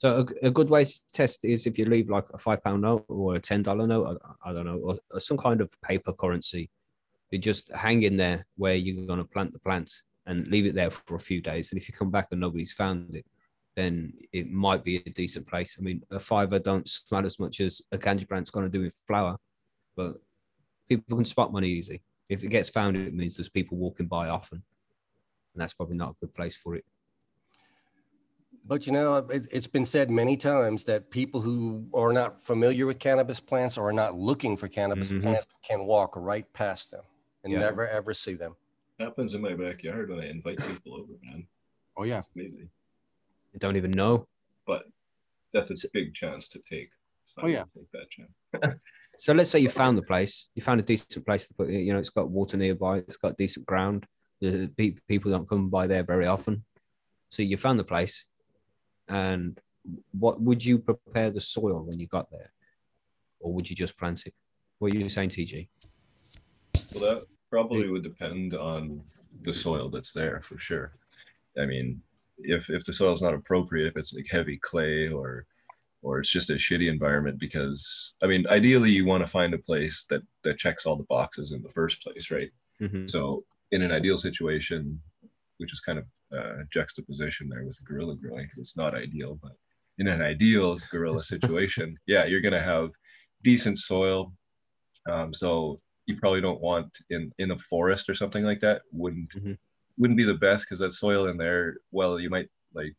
So 0.01 0.27
a, 0.43 0.47
a 0.47 0.51
good 0.51 0.71
way 0.71 0.85
to 0.85 1.01
test 1.13 1.45
is 1.45 1.67
if 1.67 1.79
you 1.79 1.85
leave 1.85 2.09
like 2.09 2.25
a 2.33 2.39
five 2.39 2.65
pound 2.65 2.83
note 2.83 3.05
or 3.09 3.37
a 3.37 3.41
ten 3.41 3.63
dollar 3.63 3.87
note, 3.87 4.19
I, 4.45 4.51
I 4.51 4.53
don't 4.55 4.65
know, 4.65 4.79
or, 4.79 4.99
or 5.11 5.21
some 5.21 5.37
kind 5.37 5.61
of 5.61 5.71
paper 5.83 6.13
currency. 6.13 6.71
You 7.31 7.39
just 7.39 7.71
hang 7.75 8.03
in 8.03 8.17
there 8.17 8.47
where 8.57 8.75
you're 8.75 9.07
going 9.07 9.19
to 9.19 9.25
plant 9.25 9.53
the 9.53 9.59
plants 9.59 10.03
and 10.27 10.49
leave 10.49 10.65
it 10.65 10.75
there 10.75 10.91
for 10.91 11.17
a 11.17 11.21
few 11.21 11.43
days. 11.43 11.71
And 11.71 11.81
if 11.81 11.87
you 11.87 11.95
come 11.95 12.11
back 12.11 12.29
and 12.31 12.41
nobody's 12.41 12.73
found 12.73 13.15
it, 13.15 13.27
then 13.77 14.15
it 14.33 14.51
might 14.51 14.83
be 14.85 14.97
a 14.97 15.11
decent 15.11 15.47
place. 15.47 15.77
I 15.79 15.83
mean, 15.83 16.03
a 16.11 16.19
fiver 16.19 16.59
don't 16.59 16.89
smell 16.89 17.27
as 17.27 17.39
much 17.39 17.61
as 17.61 17.83
a 17.93 17.99
ganja 17.99 18.27
plant's 18.27 18.51
going 18.51 18.65
to 18.67 18.79
do 18.79 18.83
with 18.83 18.99
flower, 19.07 19.37
but 19.97 20.15
people 20.89 21.17
can 21.17 21.25
spot 21.27 21.53
money 21.53 21.69
easy. 21.69 22.03
If 22.29 22.43
it 22.43 22.49
gets 22.49 22.71
found, 22.71 22.97
it 22.97 23.15
means 23.15 23.37
there's 23.37 23.49
people 23.49 23.77
walking 23.77 24.07
by 24.07 24.29
often, 24.29 24.63
and 25.55 25.61
that's 25.61 25.75
probably 25.75 25.97
not 25.97 26.11
a 26.13 26.17
good 26.21 26.35
place 26.35 26.57
for 26.57 26.75
it. 26.75 26.85
But 28.71 28.87
you 28.87 28.93
know, 28.93 29.17
it, 29.17 29.49
it's 29.51 29.67
been 29.67 29.85
said 29.85 30.13
many 30.13 30.37
times 30.37 30.85
that 30.85 31.11
people 31.11 31.41
who 31.41 31.89
are 31.93 32.13
not 32.13 32.41
familiar 32.41 32.87
with 32.87 33.01
cannabis 33.01 33.41
plants 33.41 33.77
or 33.77 33.89
are 33.89 33.93
not 33.93 34.15
looking 34.15 34.57
for 34.57 34.69
cannabis 34.69 35.11
Mhm. 35.11 35.23
plants 35.23 35.47
can 35.65 35.87
walk 35.87 36.13
right 36.15 36.47
past 36.53 36.93
them 36.93 37.03
and 37.43 37.53
Yeah. 37.53 37.59
never 37.59 37.89
ever 37.89 38.15
see 38.15 38.35
them. 38.35 38.55
happens 39.01 39.35
in 39.35 39.41
my 39.41 39.55
backyard 39.55 40.09
when 40.11 40.21
I 40.21 40.27
invite 40.29 40.59
people 40.59 40.95
over, 40.95 41.15
man. 41.23 41.49
Oh 41.97 42.05
yeah. 42.05 42.19
It's 42.19 42.31
amazing. 42.37 42.71
They 43.53 43.59
don't 43.59 43.77
even 43.77 43.91
know. 43.91 44.29
But 44.67 44.85
that's 45.53 45.71
a 45.73 45.89
big 45.93 46.15
chance 46.15 46.47
to 46.51 46.61
take. 46.61 46.91
So 47.25 47.43
Oh, 47.43 47.49
yeah. 47.49 47.65
Take 47.75 47.91
that 47.91 48.09
chance. 48.11 48.33
So 49.19 49.33
let's 49.35 49.51
say 49.51 49.59
you 49.59 49.69
found 49.69 49.99
the 49.99 50.03
place, 50.03 50.49
you 50.55 50.63
found 50.63 50.81
a 50.81 50.83
decent 50.83 51.27
place 51.27 51.45
to 51.47 51.55
put 51.55 51.69
it. 51.69 51.81
You 51.81 51.93
know, 51.93 51.99
it's 51.99 52.09
got 52.11 52.31
water 52.31 52.57
nearby, 52.57 52.99
it's 52.99 53.17
got 53.19 53.37
decent 53.37 53.67
ground. 53.67 54.07
The 54.41 54.69
people 55.09 55.31
don't 55.33 55.49
come 55.49 55.69
by 55.71 55.87
there 55.89 56.05
very 56.05 56.27
often. 56.27 56.65
So 57.31 57.43
you 57.43 57.57
found 57.57 57.79
the 57.79 57.85
place, 57.85 58.25
and 59.11 59.59
what 60.13 60.41
would 60.41 60.65
you 60.65 60.79
prepare 60.79 61.31
the 61.31 61.41
soil 61.41 61.83
when 61.83 61.99
you 61.99 62.07
got 62.07 62.31
there, 62.31 62.53
or 63.41 63.53
would 63.53 63.69
you 63.69 63.77
just 63.77 63.99
plant 63.99 64.27
it? 64.27 64.35
What 64.79 64.95
are 64.95 64.97
you 64.97 65.09
saying, 65.09 65.31
TG? 65.31 65.69
Well, 66.95 67.15
that 67.15 67.27
probably 67.51 67.89
would 67.89 68.03
depend 68.03 68.55
on 68.55 69.03
the 69.43 69.53
soil 69.53 69.89
that's 69.91 70.13
there 70.13 70.41
for 70.41 70.59
sure. 70.59 70.93
I 71.59 71.67
mean, 71.67 72.01
if 72.39 72.71
if 72.71 72.85
the 72.85 72.93
soil 72.93 73.13
is 73.13 73.23
not 73.23 73.35
appropriate, 73.35 73.89
if 73.89 73.97
it's 73.97 74.15
like 74.15 74.29
heavy 74.31 74.57
clay 74.57 75.09
or 75.09 75.47
or 76.03 76.19
it's 76.19 76.31
just 76.31 76.51
a 76.51 76.55
shitty 76.55 76.89
environment, 76.89 77.39
because 77.39 78.15
I 78.23 78.27
mean, 78.27 78.47
ideally 78.49 78.91
you 78.91 79.05
want 79.05 79.23
to 79.25 79.31
find 79.31 79.53
a 79.55 79.59
place 79.59 80.07
that 80.09 80.23
that 80.45 80.59
checks 80.59 80.87
all 80.87 80.97
the 80.97 81.05
boxes 81.05 81.53
in 81.53 81.63
the 81.63 81.69
first 81.69 82.03
place, 82.03 82.31
right? 82.31 82.51
Mm-hmm. 82.81 83.07
So 83.07 83.45
in 83.73 83.83
an 83.83 83.93
ideal 83.93 84.17
situation, 84.17 85.01
which 85.59 85.73
is 85.73 85.81
kind 85.81 85.99
of 85.99 86.07
uh, 86.37 86.63
juxtaposition 86.73 87.49
there 87.49 87.65
with 87.65 87.83
guerrilla 87.85 88.17
growing, 88.17 88.45
because 88.45 88.59
it's 88.59 88.77
not 88.77 88.95
ideal, 88.95 89.39
but 89.43 89.53
in 89.99 90.07
an 90.07 90.23
ideal 90.23 90.79
guerrilla 90.91 91.23
situation, 91.23 91.97
yeah, 92.07 92.25
you're 92.25 92.41
gonna 92.41 92.61
have 92.61 92.91
decent 93.43 93.79
soil. 93.79 94.33
Um, 95.11 95.33
so 95.33 95.81
you 96.07 96.17
probably 96.17 96.41
don't 96.41 96.61
want 96.61 96.99
in 97.11 97.33
in 97.39 97.51
a 97.53 97.59
forest 97.59 98.09
or 98.09 98.15
something 98.15 98.45
like 98.45 98.61
that. 98.61 98.83
Wouldn't 98.93 99.31
Mhm. 99.31 99.59
wouldn't 99.99 100.17
be 100.17 100.25
the 100.25 100.35
best 100.35 100.65
because 100.65 100.79
that 100.79 100.93
soil 100.93 101.27
in 101.29 101.37
there. 101.37 101.77
Well, 101.91 102.19
you 102.19 102.31
might 102.31 102.49
like 102.73 102.97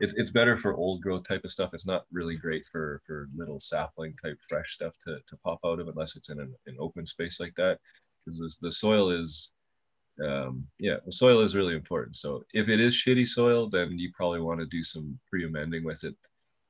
it's 0.00 0.14
it's 0.14 0.30
better 0.30 0.58
for 0.58 0.74
old 0.74 1.00
growth 1.02 1.26
type 1.26 1.44
of 1.44 1.50
stuff. 1.50 1.72
It's 1.72 1.86
not 1.86 2.04
really 2.10 2.36
great 2.36 2.64
for 2.70 3.00
for 3.06 3.28
little 3.34 3.60
sapling 3.60 4.14
type 4.22 4.38
fresh 4.48 4.74
stuff 4.74 4.94
to 5.06 5.18
to 5.28 5.36
pop 5.44 5.60
out 5.64 5.80
of 5.80 5.88
unless 5.88 6.16
it's 6.16 6.28
in 6.30 6.40
an, 6.40 6.54
an 6.66 6.76
open 6.80 7.06
space 7.06 7.38
like 7.40 7.54
that 7.54 7.78
because 8.24 8.58
the 8.60 8.72
soil 8.72 9.10
is 9.10 9.51
um 10.22 10.66
yeah 10.78 10.96
the 11.06 11.12
soil 11.12 11.40
is 11.40 11.56
really 11.56 11.74
important 11.74 12.16
so 12.16 12.42
if 12.52 12.68
it 12.68 12.78
is 12.80 12.94
shitty 12.94 13.26
soil 13.26 13.68
then 13.68 13.98
you 13.98 14.10
probably 14.14 14.40
want 14.40 14.60
to 14.60 14.66
do 14.66 14.82
some 14.82 15.18
pre-amending 15.28 15.84
with 15.84 16.04
it 16.04 16.14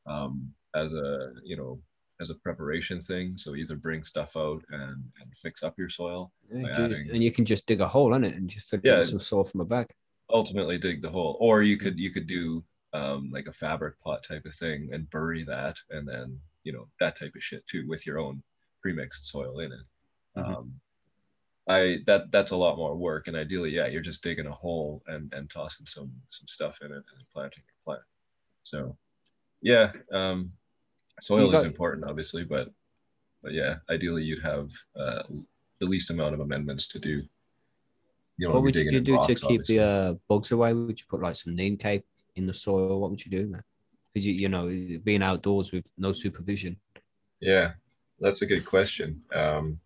um 0.06 0.48
as 0.74 0.92
a 0.92 1.32
you 1.44 1.56
know 1.56 1.80
as 2.20 2.30
a 2.30 2.34
preparation 2.36 3.02
thing 3.02 3.36
so 3.36 3.56
either 3.56 3.74
bring 3.74 4.04
stuff 4.04 4.36
out 4.36 4.62
and 4.70 5.02
and 5.20 5.34
fix 5.34 5.62
up 5.64 5.76
your 5.76 5.88
soil 5.88 6.32
by 6.52 6.70
adding- 6.70 7.10
and 7.10 7.22
you 7.22 7.32
can 7.32 7.44
just 7.44 7.66
dig 7.66 7.80
a 7.80 7.88
hole 7.88 8.14
in 8.14 8.22
it 8.24 8.34
and 8.36 8.48
just 8.48 8.72
Yeah. 8.84 9.02
some 9.02 9.18
soil 9.18 9.42
from 9.44 9.58
the 9.58 9.64
back. 9.64 9.94
ultimately 10.30 10.78
dig 10.78 11.02
the 11.02 11.10
hole 11.10 11.36
or 11.40 11.62
you 11.62 11.76
could 11.76 11.98
you 11.98 12.10
could 12.12 12.28
do 12.28 12.62
um 12.92 13.28
like 13.32 13.48
a 13.48 13.52
fabric 13.52 13.98
pot 14.00 14.22
type 14.22 14.44
of 14.46 14.54
thing 14.54 14.88
and 14.92 15.10
bury 15.10 15.42
that 15.44 15.76
and 15.90 16.06
then 16.06 16.38
you 16.62 16.72
know 16.72 16.86
that 17.00 17.18
type 17.18 17.32
of 17.34 17.42
shit 17.42 17.66
too 17.66 17.84
with 17.88 18.06
your 18.06 18.18
own 18.20 18.40
pre-mixed 18.80 19.26
soil 19.26 19.58
in 19.58 19.72
it 19.72 19.86
Mhm. 20.38 20.56
um 20.56 20.80
i 21.68 21.98
that 22.06 22.30
that's 22.30 22.50
a 22.50 22.56
lot 22.56 22.76
more 22.76 22.96
work 22.96 23.28
and 23.28 23.36
ideally 23.36 23.70
yeah 23.70 23.86
you're 23.86 24.02
just 24.02 24.22
digging 24.22 24.46
a 24.46 24.52
hole 24.52 25.02
and 25.06 25.32
and 25.32 25.48
tossing 25.48 25.86
some 25.86 26.10
some 26.28 26.46
stuff 26.48 26.78
in 26.82 26.88
it 26.88 26.94
and 26.94 27.30
planting 27.32 27.62
your 27.66 27.76
plant 27.84 28.02
so 28.62 28.96
yeah 29.60 29.92
um 30.12 30.52
soil 31.20 31.48
You 31.48 31.54
is 31.54 31.62
important 31.62 32.04
obviously 32.04 32.44
but 32.44 32.70
but 33.42 33.52
yeah 33.52 33.76
ideally 33.90 34.24
you'd 34.24 34.42
have 34.42 34.70
uh 34.98 35.22
the 35.78 35.86
least 35.86 36.10
amount 36.10 36.34
of 36.34 36.40
amendments 36.40 36.86
to 36.88 36.98
do 36.98 37.22
you 38.38 38.48
know 38.48 38.54
what 38.54 38.62
would 38.64 38.74
you 38.74 39.00
do 39.00 39.18
to 39.18 39.34
keep 39.34 39.64
the 39.64 39.80
uh, 39.80 40.14
bugs 40.28 40.52
away? 40.52 40.72
Would 40.72 40.98
you 40.98 41.06
put 41.08 41.22
like 41.22 41.36
some 41.36 41.54
neem 41.54 41.76
cake 41.76 42.02
in 42.34 42.46
the 42.46 42.54
soil? 42.54 43.00
What 43.00 43.10
would 43.10 43.24
you 43.24 43.30
do, 43.30 43.46
man? 43.46 43.62
Because 44.12 44.26
you, 44.26 44.32
you 44.32 44.48
know, 44.48 44.66
being 45.04 45.22
outdoors 45.22 45.72
with 45.72 45.86
no 45.98 46.12
supervision. 46.12 46.76
Yeah, 47.40 47.72
that's 48.20 48.42
a 48.42 48.46
good 48.46 48.64
question. 48.64 49.22
Um, 49.34 49.78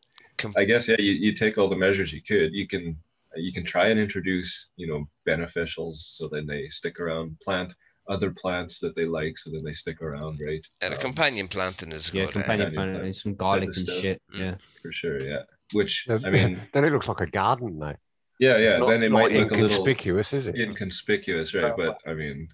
I 0.56 0.64
guess 0.64 0.88
yeah, 0.88 0.96
you, 0.98 1.12
you 1.12 1.32
take 1.32 1.58
all 1.58 1.68
the 1.68 1.76
measures 1.76 2.12
you 2.12 2.22
could. 2.22 2.52
You 2.52 2.66
can 2.66 2.96
you 3.36 3.52
can 3.52 3.64
try 3.64 3.88
and 3.88 4.00
introduce 4.00 4.70
you 4.76 4.86
know 4.86 5.06
beneficials 5.26 5.96
so 5.96 6.28
then 6.28 6.46
they 6.46 6.68
stick 6.68 7.00
around. 7.00 7.36
Plant 7.40 7.74
other 8.08 8.30
plants 8.30 8.78
that 8.78 8.94
they 8.94 9.04
like 9.04 9.36
so 9.36 9.50
then 9.50 9.64
they 9.64 9.72
stick 9.72 10.00
around, 10.00 10.38
right? 10.40 10.64
And 10.80 10.94
a 10.94 10.96
Um, 10.96 11.02
companion 11.02 11.48
planting 11.48 11.90
is 11.92 12.12
Yeah, 12.14 12.24
good. 12.26 12.32
companion 12.34 12.72
plant 12.72 12.94
yeah. 12.94 13.00
and 13.02 13.16
some 13.16 13.34
garlic 13.34 13.66
and 13.68 13.76
stuff. 13.76 13.96
shit. 14.00 14.22
Mm. 14.32 14.38
Yeah. 14.38 14.54
for 14.80 14.92
sure. 14.92 15.20
Yeah, 15.20 15.42
which 15.72 16.04
Then- 16.06 16.24
I 16.24 16.30
mean, 16.30 16.60
then 16.72 16.84
it 16.84 16.92
looks 16.92 17.08
like 17.08 17.20
a 17.20 17.26
garden 17.26 17.78
now. 17.78 17.96
yeah, 18.38 18.58
yeah. 18.58 18.76
Not, 18.78 18.90
then 18.90 19.02
it 19.02 19.10
might 19.10 19.32
look 19.32 19.50
a 19.50 19.54
little 19.54 19.64
inconspicuous, 19.64 20.32
is 20.32 20.46
it? 20.46 20.56
inconspicuous, 20.58 21.52
right? 21.54 21.74
But 21.76 22.00
I 22.06 22.14
mean, 22.14 22.48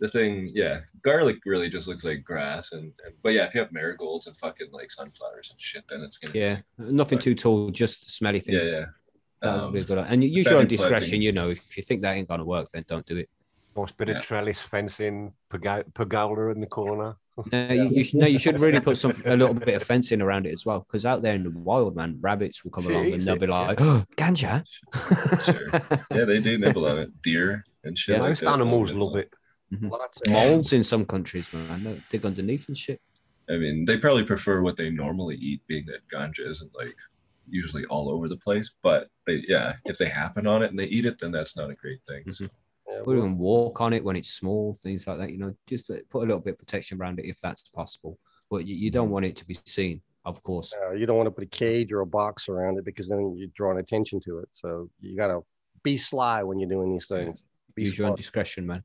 the 0.00 0.08
thing, 0.08 0.48
yeah, 0.54 0.80
garlic 1.02 1.36
really 1.46 1.68
just 1.68 1.86
looks 1.88 2.04
like 2.04 2.24
grass, 2.24 2.72
and, 2.72 2.92
and 3.04 3.14
but 3.22 3.32
yeah, 3.32 3.44
if 3.46 3.54
you 3.54 3.60
have 3.60 3.72
marigolds 3.72 4.26
and 4.26 4.36
fucking 4.36 4.68
like 4.72 4.90
sunflowers 4.90 5.50
and 5.50 5.60
shit, 5.60 5.84
then 5.88 6.00
it's 6.00 6.18
gonna 6.18 6.38
Yeah. 6.38 6.60
Nothing 6.78 7.16
Right. 7.16 7.22
too 7.24 7.34
tall, 7.34 7.70
just 7.70 8.10
smelly 8.10 8.40
things. 8.40 8.68
yeah. 8.70 8.86
That 9.42 9.54
would 9.56 9.64
Um, 9.64 9.72
be 9.72 9.84
good. 9.84 9.98
And 9.98 10.22
you 10.24 10.28
use 10.30 10.48
your 10.50 10.58
own 10.58 10.66
discretion. 10.68 11.08
planting- 11.10 11.22
You 11.22 11.32
know, 11.32 11.48
if 11.50 11.76
you 11.76 11.82
think 11.82 12.02
that 12.02 12.12
ain't 12.12 12.28
gonna 12.28 12.44
work, 12.44 12.68
then 12.72 12.84
don't 12.86 13.06
do 13.06 13.16
it. 13.16 13.28
Nice 13.76 13.92
bit 13.92 14.08
Yeah. 14.08 14.18
of 14.18 14.22
trellis 14.24 14.60
fencing, 14.60 15.32
pergo- 15.50 15.84
pergola 15.94 16.50
in 16.50 16.60
the 16.60 16.66
corner. 16.66 17.16
No, 17.52 17.72
you, 17.72 17.88
you 17.88 18.04
should, 18.04 18.20
no, 18.20 18.26
you 18.26 18.38
should 18.38 18.58
really 18.60 18.80
put 18.80 18.98
some 18.98 19.12
a 19.24 19.34
little 19.34 19.54
bit 19.54 19.74
of 19.74 19.82
fencing 19.82 20.20
around 20.20 20.44
it 20.46 20.52
as 20.52 20.66
well, 20.66 20.80
because 20.80 21.06
out 21.06 21.22
there 21.22 21.34
in 21.34 21.42
the 21.44 21.50
wild, 21.50 21.96
man, 21.96 22.18
rabbits 22.20 22.62
will 22.64 22.70
come 22.70 22.84
Shit 22.84 22.92
along 22.92 23.12
and 23.14 23.22
they'll 23.22 23.36
it, 23.36 23.40
be 23.40 23.46
yeah. 23.46 23.60
like, 23.68 23.80
oh, 23.80 24.04
"Ganja." 24.18 24.62
Sure. 25.42 25.70
Yeah, 26.14 26.24
they 26.26 26.40
do 26.40 26.58
nibble 26.58 26.84
on 26.86 26.98
it. 26.98 27.22
Deer 27.22 27.64
and 27.84 27.96
shit. 27.96 28.16
Yeah, 28.16 28.20
like 28.22 28.30
Most 28.32 28.40
that, 28.40 28.50
animals 28.50 28.90
they'll 28.90 29.06
love 29.06 29.16
it. 29.16 29.32
Lots 29.80 30.20
of 30.20 30.32
Moles 30.32 30.72
in 30.72 30.82
some 30.82 31.04
countries, 31.04 31.52
man, 31.52 31.84
they 31.84 32.00
dig 32.10 32.26
underneath 32.26 32.68
and 32.68 32.76
shit. 32.76 33.00
I 33.48 33.56
mean, 33.56 33.84
they 33.84 33.98
probably 33.98 34.24
prefer 34.24 34.62
what 34.62 34.76
they 34.76 34.90
normally 34.90 35.36
eat, 35.36 35.62
being 35.66 35.86
that 35.86 36.00
ganja 36.12 36.46
isn't 36.48 36.70
like 36.74 36.96
usually 37.48 37.84
all 37.86 38.08
over 38.10 38.28
the 38.28 38.36
place. 38.36 38.72
But 38.82 39.08
they, 39.26 39.44
yeah, 39.48 39.74
if 39.84 39.98
they 39.98 40.08
happen 40.08 40.46
on 40.46 40.62
it 40.62 40.70
and 40.70 40.78
they 40.78 40.86
eat 40.86 41.06
it, 41.06 41.18
then 41.18 41.32
that's 41.32 41.56
not 41.56 41.70
a 41.70 41.74
great 41.74 42.02
thing. 42.04 42.24
Mhm. 42.24 42.34
So, 42.34 42.48
Yeah, 42.88 43.00
Or 43.06 43.16
even 43.16 43.38
walk 43.38 43.80
on 43.80 43.92
it 43.92 44.02
when 44.02 44.16
it's 44.16 44.30
small, 44.30 44.76
things 44.82 45.06
like 45.06 45.18
that. 45.18 45.30
You 45.30 45.38
know, 45.38 45.54
just 45.68 45.86
put 45.86 46.08
put 46.10 46.18
a 46.18 46.26
little 46.26 46.40
bit 46.40 46.54
of 46.54 46.58
protection 46.58 47.00
around 47.00 47.20
it 47.20 47.26
if 47.26 47.40
that's 47.40 47.62
possible. 47.68 48.18
But 48.50 48.66
you, 48.66 48.74
you 48.74 48.90
don't 48.90 49.10
want 49.10 49.26
it 49.26 49.36
to 49.36 49.44
be 49.46 49.56
seen, 49.64 50.02
of 50.24 50.42
course. 50.42 50.74
Uh, 50.74 50.90
you 50.92 51.06
don't 51.06 51.16
want 51.16 51.28
to 51.28 51.30
put 51.30 51.44
a 51.44 51.46
cage 51.46 51.92
or 51.92 52.00
a 52.00 52.06
box 52.06 52.48
around 52.48 52.78
it 52.78 52.84
because 52.84 53.08
then 53.08 53.36
you're 53.36 53.48
drawing 53.54 53.78
attention 53.78 54.18
to 54.22 54.40
it. 54.40 54.48
So 54.52 54.90
you 55.00 55.16
got 55.16 55.28
to 55.28 55.44
be 55.84 55.96
sly 55.96 56.42
when 56.42 56.58
you're 56.58 56.68
doing 56.68 56.92
these 56.92 57.06
things. 57.06 57.44
Be 57.76 57.84
Use 57.84 57.96
your 57.96 58.08
own 58.08 58.16
discretion, 58.16 58.66
man. 58.66 58.82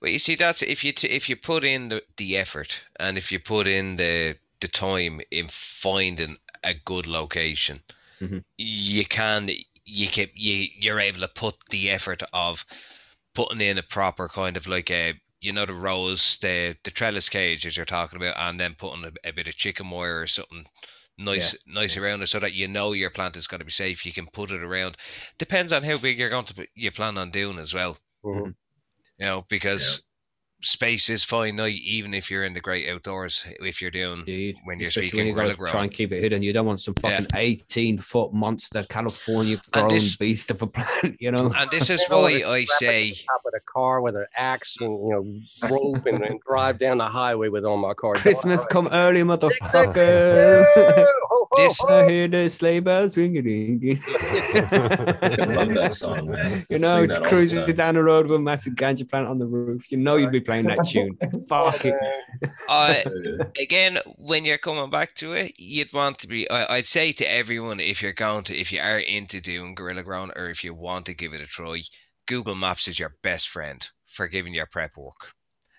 Well, 0.00 0.10
you 0.10 0.18
see, 0.18 0.34
that's 0.34 0.62
if 0.62 0.84
you 0.84 0.92
t- 0.92 1.08
if 1.08 1.28
you 1.28 1.36
put 1.36 1.64
in 1.64 1.88
the, 1.88 2.02
the 2.16 2.36
effort 2.36 2.84
and 2.98 3.16
if 3.18 3.30
you 3.32 3.38
put 3.40 3.66
in 3.68 3.96
the 3.96 4.36
the 4.60 4.68
time 4.68 5.20
in 5.30 5.48
finding 5.48 6.36
a 6.62 6.74
good 6.74 7.06
location, 7.06 7.80
Mhm. 8.20 8.44
you 8.58 9.04
can 9.06 9.50
you 9.84 10.08
can 10.08 10.28
you 10.34 10.68
you're 10.78 11.00
able 11.00 11.20
to 11.20 11.28
put 11.28 11.56
the 11.70 11.90
effort 11.90 12.22
of 12.32 12.64
putting 13.34 13.60
in 13.60 13.78
a 13.78 13.82
proper 13.82 14.28
kind 14.28 14.56
of 14.56 14.66
like 14.66 14.90
a 14.90 15.14
you 15.40 15.52
know 15.52 15.66
the 15.66 15.72
rows 15.74 16.36
the 16.38 16.76
the 16.84 16.90
trellis 16.90 17.28
cage 17.28 17.64
that 17.64 17.76
you're 17.76 17.86
talking 17.86 18.16
about, 18.18 18.36
and 18.38 18.60
then 18.60 18.74
putting 18.74 19.04
a, 19.04 19.12
a 19.28 19.32
bit 19.32 19.48
of 19.48 19.56
chicken 19.56 19.90
wire 19.90 20.20
or 20.20 20.26
something 20.26 20.66
nice 21.18 21.54
nice 21.66 21.96
around 21.96 22.22
it 22.22 22.28
so 22.28 22.38
that 22.40 22.54
you 22.54 22.66
know 22.68 22.92
your 22.92 23.10
plant 23.10 23.36
is 23.36 23.46
going 23.46 23.58
to 23.60 23.64
be 23.64 23.70
safe. 23.70 24.06
You 24.06 24.12
can 24.12 24.26
put 24.26 24.50
it 24.50 24.62
around. 24.62 24.96
Depends 25.38 25.72
on 25.72 25.82
how 25.82 25.98
big 25.98 26.18
you're 26.18 26.30
going 26.30 26.46
to 26.46 26.54
be, 26.54 26.68
you 26.74 26.90
plan 26.90 27.18
on 27.18 27.30
doing 27.30 27.58
as 27.58 27.74
well 27.74 27.98
Mhm. 28.24 28.54
You 29.20 29.26
know, 29.26 29.44
because 29.48 30.02
space 30.62 31.08
is 31.08 31.24
finite, 31.24 31.74
even 31.84 32.12
if 32.14 32.30
you're 32.30 32.44
in 32.44 32.52
the 32.54 32.60
great 32.60 32.88
outdoors. 32.88 33.46
If 33.60 33.80
you're 33.80 33.90
doing 33.90 34.20
Indeed. 34.20 34.56
when 34.64 34.78
you're 34.78 34.88
Especially 34.88 35.08
speaking 35.08 35.18
when 35.20 35.26
you 35.28 35.34
guerrilla 35.34 35.56
gotta 35.56 35.70
try 35.70 35.82
and 35.84 35.92
keep 35.92 36.12
it 36.12 36.22
hidden. 36.22 36.42
You 36.42 36.52
don't 36.52 36.66
want 36.66 36.80
some 36.80 36.94
Yeah. 37.02 37.10
fucking 37.10 37.26
18 37.34 37.98
foot 37.98 38.32
monster 38.32 38.84
California 38.88 39.60
grown 39.72 39.88
this- 39.88 40.16
beast 40.16 40.50
of 40.50 40.60
a 40.62 40.66
plant, 40.76 41.16
you 41.20 41.30
know. 41.32 41.50
and 41.56 41.70
this 41.70 41.88
is 41.94 42.00
You 42.02 42.08
don't 42.08 42.22
why 42.22 42.30
I 42.46 42.64
strap 42.64 42.92
it 42.92 43.08
to 43.08 43.14
say, 43.14 43.24
top 43.26 43.40
of 43.46 43.52
the 43.52 43.60
car 43.66 44.00
with 44.00 44.16
an 44.16 44.26
axe 44.36 44.76
and 44.80 44.90
you 44.90 45.10
know 45.10 45.68
rope 45.68 46.04
and, 46.06 46.22
and 46.24 46.40
drive 46.40 46.78
down 46.78 46.98
the 46.98 47.08
highway 47.08 47.48
with 47.48 47.64
all 47.64 47.76
my 47.78 47.94
car. 47.94 48.14
Christmas 48.14 48.64
come 48.66 48.88
early, 48.92 49.22
motherfuckers. 49.22 50.64
ho, 50.74 51.06
ho, 51.30 51.46
This- 51.56 51.82
I 51.84 52.08
hear 52.08 52.28
the 52.28 52.48
sleigh 52.50 52.80
bells 52.80 53.16
ringing. 53.16 54.00
Love 54.54 55.74
that 55.74 55.90
song, 55.94 56.30
man. 56.30 56.66
You 56.68 56.78
know, 56.78 57.00
Sing 57.00 57.08
that 57.08 57.24
cruising 57.24 57.74
down 57.74 57.94
the 57.94 58.02
road 58.02 58.24
with 58.24 58.32
a 58.36 58.38
massive 58.38 58.74
ganja 58.74 59.08
plant 59.08 59.26
on 59.26 59.38
the 59.38 59.46
roof. 59.46 59.90
You 59.90 59.98
know 59.98 60.16
you'd 60.16 60.32
be 60.32 60.40
playing 60.50 60.66
that 60.66 60.84
tune. 60.88 61.16
Fuck 61.48 61.84
it. 61.84 61.94
Uh, 62.68 62.96
again, 63.60 63.98
when 64.16 64.44
you're 64.44 64.58
coming 64.58 64.90
back 64.90 65.14
to 65.14 65.32
it, 65.32 65.54
you'd 65.58 65.92
want 65.92 66.18
to 66.18 66.28
be. 66.28 66.50
I, 66.50 66.76
I'd 66.76 66.86
say 66.86 67.12
to 67.12 67.24
everyone, 67.30 67.78
if 67.78 68.02
you're 68.02 68.12
going 68.12 68.44
to, 68.44 68.56
if 68.56 68.72
you 68.72 68.80
are 68.80 68.98
into 68.98 69.40
doing 69.40 69.74
guerrilla 69.74 70.02
ground, 70.02 70.32
or 70.36 70.50
if 70.50 70.64
you 70.64 70.74
want 70.74 71.06
to 71.06 71.14
give 71.14 71.32
it 71.32 71.40
a 71.40 71.46
try, 71.46 71.82
Google 72.26 72.56
Maps 72.56 72.88
is 72.88 72.98
your 72.98 73.16
best 73.22 73.48
friend 73.48 73.88
for 74.04 74.26
giving 74.26 74.54
your 74.54 74.66
prep 74.66 74.96
work. 74.96 75.32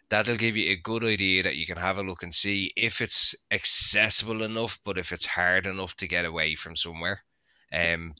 That'll 0.09 0.35
give 0.35 0.57
you 0.57 0.71
a 0.71 0.75
good 0.75 1.03
idea 1.03 1.43
that 1.43 1.55
you 1.55 1.65
can 1.65 1.77
have 1.77 1.97
a 1.97 2.03
look 2.03 2.23
and 2.23 2.33
see 2.33 2.69
if 2.75 2.99
it's 2.99 3.33
accessible 3.49 4.43
enough, 4.43 4.79
but 4.83 4.97
if 4.97 5.11
it's 5.11 5.25
hard 5.25 5.67
enough 5.67 5.95
to 5.97 6.07
get 6.07 6.25
away 6.25 6.55
from 6.55 6.75
somewhere. 6.75 7.23
Um, 7.73 8.15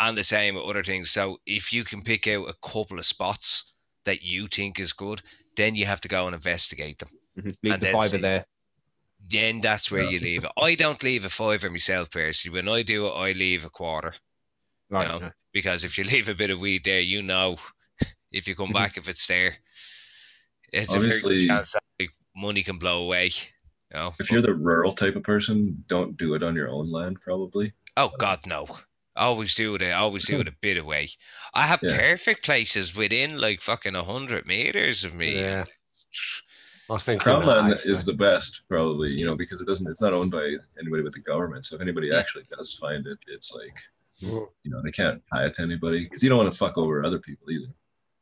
and 0.00 0.18
the 0.18 0.24
same 0.24 0.56
with 0.56 0.64
other 0.64 0.82
things. 0.82 1.10
So 1.10 1.38
if 1.46 1.72
you 1.72 1.84
can 1.84 2.02
pick 2.02 2.26
out 2.26 2.48
a 2.48 2.68
couple 2.68 2.98
of 2.98 3.04
spots 3.04 3.71
that 4.04 4.22
you 4.22 4.46
think 4.46 4.78
is 4.80 4.92
good, 4.92 5.22
then 5.56 5.74
you 5.74 5.86
have 5.86 6.00
to 6.02 6.08
go 6.08 6.26
and 6.26 6.34
investigate 6.34 6.98
them 6.98 7.10
Mhm. 7.36 7.54
Leave 7.62 7.72
And 7.74 7.80
the 7.82 7.86
then 7.86 7.94
fiver 7.94 8.08
see. 8.08 8.16
there. 8.18 8.46
then 9.28 9.60
that's 9.60 9.90
where 9.90 10.02
Yeah. 10.02 10.10
you 10.10 10.18
leave 10.18 10.44
it. 10.44 10.50
I 10.60 10.74
don't 10.74 11.02
leave 11.02 11.24
a 11.24 11.30
fiver 11.30 11.70
myself 11.70 12.10
personally. 12.10 12.58
When 12.62 12.68
I 12.68 12.82
do 12.82 13.06
it, 13.06 13.12
I 13.12 13.32
leave 13.32 13.64
a 13.64 13.70
quarter 13.70 14.14
Right. 14.90 15.06
know, 15.08 15.30
because 15.52 15.84
if 15.84 15.96
you 15.96 16.04
leave 16.14 16.28
a 16.28 16.34
bit 16.34 16.50
of 16.50 16.58
weed 16.60 16.84
there, 16.84 17.00
you 17.00 17.22
know, 17.22 17.56
if 18.32 18.46
you 18.48 18.54
come 18.54 18.70
Mhm. 18.70 18.74
back, 18.74 18.96
if 18.98 19.08
it's 19.08 19.26
there, 19.26 19.58
it's 20.72 20.92
a 20.92 20.96
Obviously- 20.98 21.46
very 21.46 21.58
good 21.60 21.68
like, 22.00 22.10
money 22.34 22.62
can 22.62 22.78
blow 22.78 23.02
away. 23.02 23.26
You 23.90 23.98
know? 23.98 24.14
if 24.18 24.30
you're 24.30 24.42
the 24.42 24.54
rural 24.54 24.92
type 24.92 25.16
of 25.16 25.22
person, 25.22 25.84
don't 25.86 26.16
do 26.16 26.34
it 26.34 26.42
on 26.42 26.54
your 26.56 26.68
own 26.68 26.90
land, 26.90 27.20
probably. 27.20 27.72
oh 27.96 28.08
God, 28.18 28.46
no. 28.46 28.66
Always 29.14 29.54
do 29.54 29.74
it. 29.74 29.82
I 29.82 29.92
Always 29.92 30.24
do 30.24 30.40
it 30.40 30.48
a 30.48 30.54
bit 30.60 30.78
away. 30.78 31.08
I 31.54 31.66
have 31.66 31.80
Yeah. 31.82 31.98
perfect 31.98 32.44
places 32.44 32.94
within 32.96 33.38
like 33.38 33.60
fucking 33.60 33.94
a 33.94 34.02
hundred 34.02 34.46
meters 34.46 35.04
of 35.04 35.14
me. 35.14 35.34
Yeah. 35.38 35.64
I 36.88 36.94
was 36.94 37.04
thinking 37.04 37.20
Crown 37.22 37.46
that, 37.46 37.62
land 37.62 37.80
is 37.84 38.04
the 38.04 38.12
best, 38.12 38.62
probably, 38.68 39.10
you 39.10 39.24
know, 39.24 39.36
because 39.36 39.60
it 39.60 39.66
doesn't. 39.66 39.86
It's 39.88 40.00
not 40.02 40.12
owned 40.12 40.30
by 40.30 40.56
anybody 40.80 41.02
but 41.02 41.12
the 41.12 41.20
government. 41.20 41.66
So 41.66 41.76
if 41.76 41.82
anybody 41.82 42.12
actually 42.14 42.44
does 42.56 42.74
find 42.74 43.06
it, 43.06 43.18
it's 43.28 43.54
like, 43.54 43.76
Mhm. 44.22 44.48
you 44.62 44.70
know, 44.70 44.80
they 44.82 44.90
can't 44.90 45.22
tie 45.32 45.46
it 45.46 45.54
to 45.54 45.62
anybody 45.62 46.04
because 46.04 46.22
you 46.22 46.28
don't 46.28 46.38
want 46.38 46.52
to 46.52 46.56
fuck 46.58 46.76
over 46.78 47.04
other 47.04 47.18
people 47.18 47.50
either. 47.50 47.72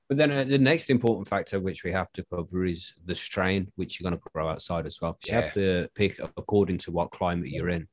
But 0.08 0.16
then 0.18 0.32
uh, 0.32 0.42
the 0.44 0.58
next 0.58 0.90
important 0.90 1.28
factor 1.28 1.60
which 1.60 1.84
we 1.84 1.92
have 1.92 2.12
to 2.14 2.24
cover 2.24 2.64
is 2.64 2.92
the 3.04 3.14
strain 3.14 3.70
which 3.76 3.98
you're 4.00 4.10
going 4.10 4.20
to 4.20 4.30
grow 4.32 4.48
outside 4.48 4.86
as 4.86 5.00
well. 5.00 5.12
'Cause 5.14 5.28
You 5.28 5.34
have 5.36 5.54
to 5.54 5.88
pick 5.94 6.18
according 6.18 6.78
to 6.78 6.90
what 6.90 7.12
climate 7.12 7.50
you're 7.50 7.68
in. 7.68 7.88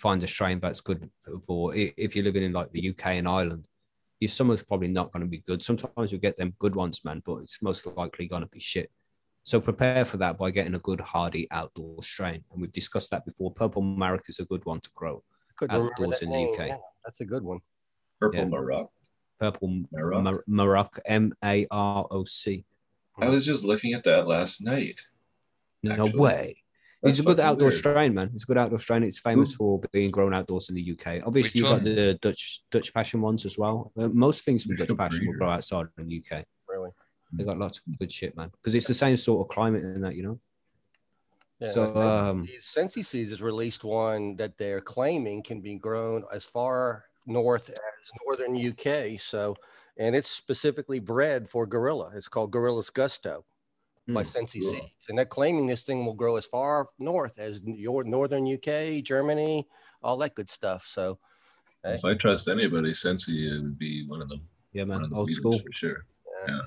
Find 0.00 0.22
a 0.22 0.26
strain 0.26 0.60
that's 0.60 0.80
good 0.80 1.10
for 1.46 1.74
if 1.74 2.16
you're 2.16 2.24
living 2.24 2.42
in 2.42 2.52
like 2.52 2.72
the 2.72 2.88
UK 2.88 3.06
and 3.06 3.28
Ireland. 3.28 3.68
Your 4.18 4.30
summer's 4.30 4.62
probably 4.62 4.88
not 4.88 5.12
going 5.12 5.22
to 5.22 5.28
be 5.28 5.38
good. 5.38 5.62
Sometimes 5.62 6.10
you 6.10 6.16
get 6.16 6.38
them 6.38 6.54
good 6.58 6.74
ones, 6.74 7.04
man, 7.04 7.22
but 7.24 7.36
it's 7.36 7.62
most 7.62 7.86
likely 7.86 8.26
going 8.26 8.40
to 8.40 8.48
be 8.48 8.60
shit. 8.60 8.90
So 9.42 9.60
prepare 9.60 10.06
for 10.06 10.16
that 10.16 10.38
by 10.38 10.50
getting 10.52 10.74
a 10.74 10.78
good 10.78 11.00
hardy 11.00 11.46
outdoor 11.50 12.02
strain. 12.02 12.42
And 12.50 12.62
we've 12.62 12.72
discussed 12.72 13.10
that 13.10 13.26
before. 13.26 13.52
Purple 13.52 13.82
Maroc 13.82 14.22
is 14.28 14.38
a 14.38 14.44
good 14.46 14.64
one 14.64 14.80
to 14.80 14.90
grow. 14.94 15.22
Couldn't 15.56 15.76
outdoors 15.76 16.22
in 16.22 16.30
the 16.30 16.36
oh, 16.36 16.44
name. 16.44 16.54
UK. 16.54 16.68
Yeah, 16.68 16.76
that's 17.04 17.20
a 17.20 17.26
good 17.26 17.42
one. 17.42 17.60
Purple 18.20 18.40
Yeah. 18.40 18.46
Maroc. 18.46 18.90
Purple 19.38 19.84
Maroc. 19.92 20.22
Mar- 20.22 20.44
Maroc, 20.46 20.98
M 21.04 21.34
A 21.44 21.66
R 21.70 22.06
O 22.10 22.24
C. 22.24 22.64
I 23.18 23.28
was 23.28 23.44
just 23.44 23.64
looking 23.64 23.92
at 23.92 24.04
that 24.04 24.26
last 24.26 24.62
night. 24.62 25.00
No 25.82 25.92
Actually, 25.92 26.18
way. 26.18 26.59
That's 27.02 27.18
It's 27.18 27.26
a 27.26 27.26
good 27.26 27.40
outdoor 27.40 27.68
weird. 27.68 27.78
strain, 27.78 28.14
man. 28.14 28.30
It's 28.34 28.42
a 28.42 28.46
good 28.46 28.58
outdoor 28.58 28.78
strain. 28.78 29.02
It's 29.04 29.18
famous 29.18 29.54
for 29.54 29.80
being 29.90 30.10
grown 30.10 30.34
outdoors 30.34 30.68
in 30.68 30.74
the 30.74 30.92
UK. 30.92 31.22
Obviously, 31.26 31.60
you've 31.60 31.70
got 31.70 31.82
the 31.82 32.18
Dutch 32.20 32.62
Dutch 32.70 32.92
passion 32.92 33.22
ones 33.22 33.46
as 33.46 33.56
well. 33.56 33.90
Uh, 33.98 34.08
most 34.08 34.44
things 34.44 34.64
from 34.64 34.76
Dutch 34.76 34.94
passion 34.96 35.26
will 35.26 35.34
grow 35.34 35.48
outside 35.48 35.86
in 35.98 36.06
the 36.08 36.18
UK. 36.18 36.44
Really. 36.68 36.90
They 37.32 37.44
got 37.44 37.58
lots 37.58 37.78
of 37.78 37.98
good 37.98 38.12
shit, 38.12 38.36
man. 38.36 38.50
Because 38.50 38.74
it's 38.74 38.86
the 38.86 38.94
same 38.94 39.16
sort 39.16 39.46
of 39.46 39.54
climate 39.54 39.82
and 39.82 40.04
that, 40.04 40.14
you 40.14 40.22
know. 40.22 40.40
Yeah, 41.58 41.72
so, 41.72 41.94
um, 41.96 42.48
Sensi 42.58 43.02
Seeds 43.02 43.30
has 43.30 43.42
released 43.42 43.84
one 43.84 44.36
that 44.36 44.58
they're 44.58 44.80
claiming 44.80 45.42
can 45.42 45.60
be 45.60 45.76
grown 45.76 46.24
as 46.32 46.44
far 46.44 47.04
north 47.26 47.70
as 47.70 48.10
northern 48.26 48.56
UK. 48.56 49.20
So, 49.20 49.56
and 49.96 50.14
it's 50.14 50.30
specifically 50.30 50.98
bred 51.00 51.48
for 51.48 51.66
guerrilla. 51.66 52.12
It's 52.14 52.28
called 52.28 52.50
Guerrilla's 52.50 52.90
Gusto 52.90 53.44
by. 54.08 54.22
Sensi 54.22 54.60
Cool. 54.60 54.70
Seeds, 54.72 55.08
and 55.08 55.16
they're 55.18 55.24
claiming 55.26 55.66
this 55.66 55.84
thing 55.84 56.04
will 56.04 56.14
grow 56.14 56.36
as 56.36 56.46
far 56.46 56.88
north 56.98 57.38
as 57.38 57.62
your 57.64 58.02
northern 58.04 58.46
UK, 58.46 59.02
Germany, 59.02 59.66
all 60.02 60.16
that 60.18 60.34
good 60.34 60.50
stuff. 60.50 60.86
So, 60.86 61.18
Hey. 61.82 61.94
If 61.94 62.04
I 62.04 62.12
trust 62.14 62.46
anybody, 62.48 62.92
Sensi 62.92 63.50
would 63.50 63.78
be 63.78 64.06
one 64.06 64.20
of 64.20 64.28
them. 64.28 64.46
yeah, 64.72 64.84
man. 64.84 65.02
of 65.02 65.10
the 65.10 65.16
Old 65.16 65.30
school. 65.30 65.58
for 65.58 65.72
sure. 65.72 66.04
Yeah. 66.46 66.60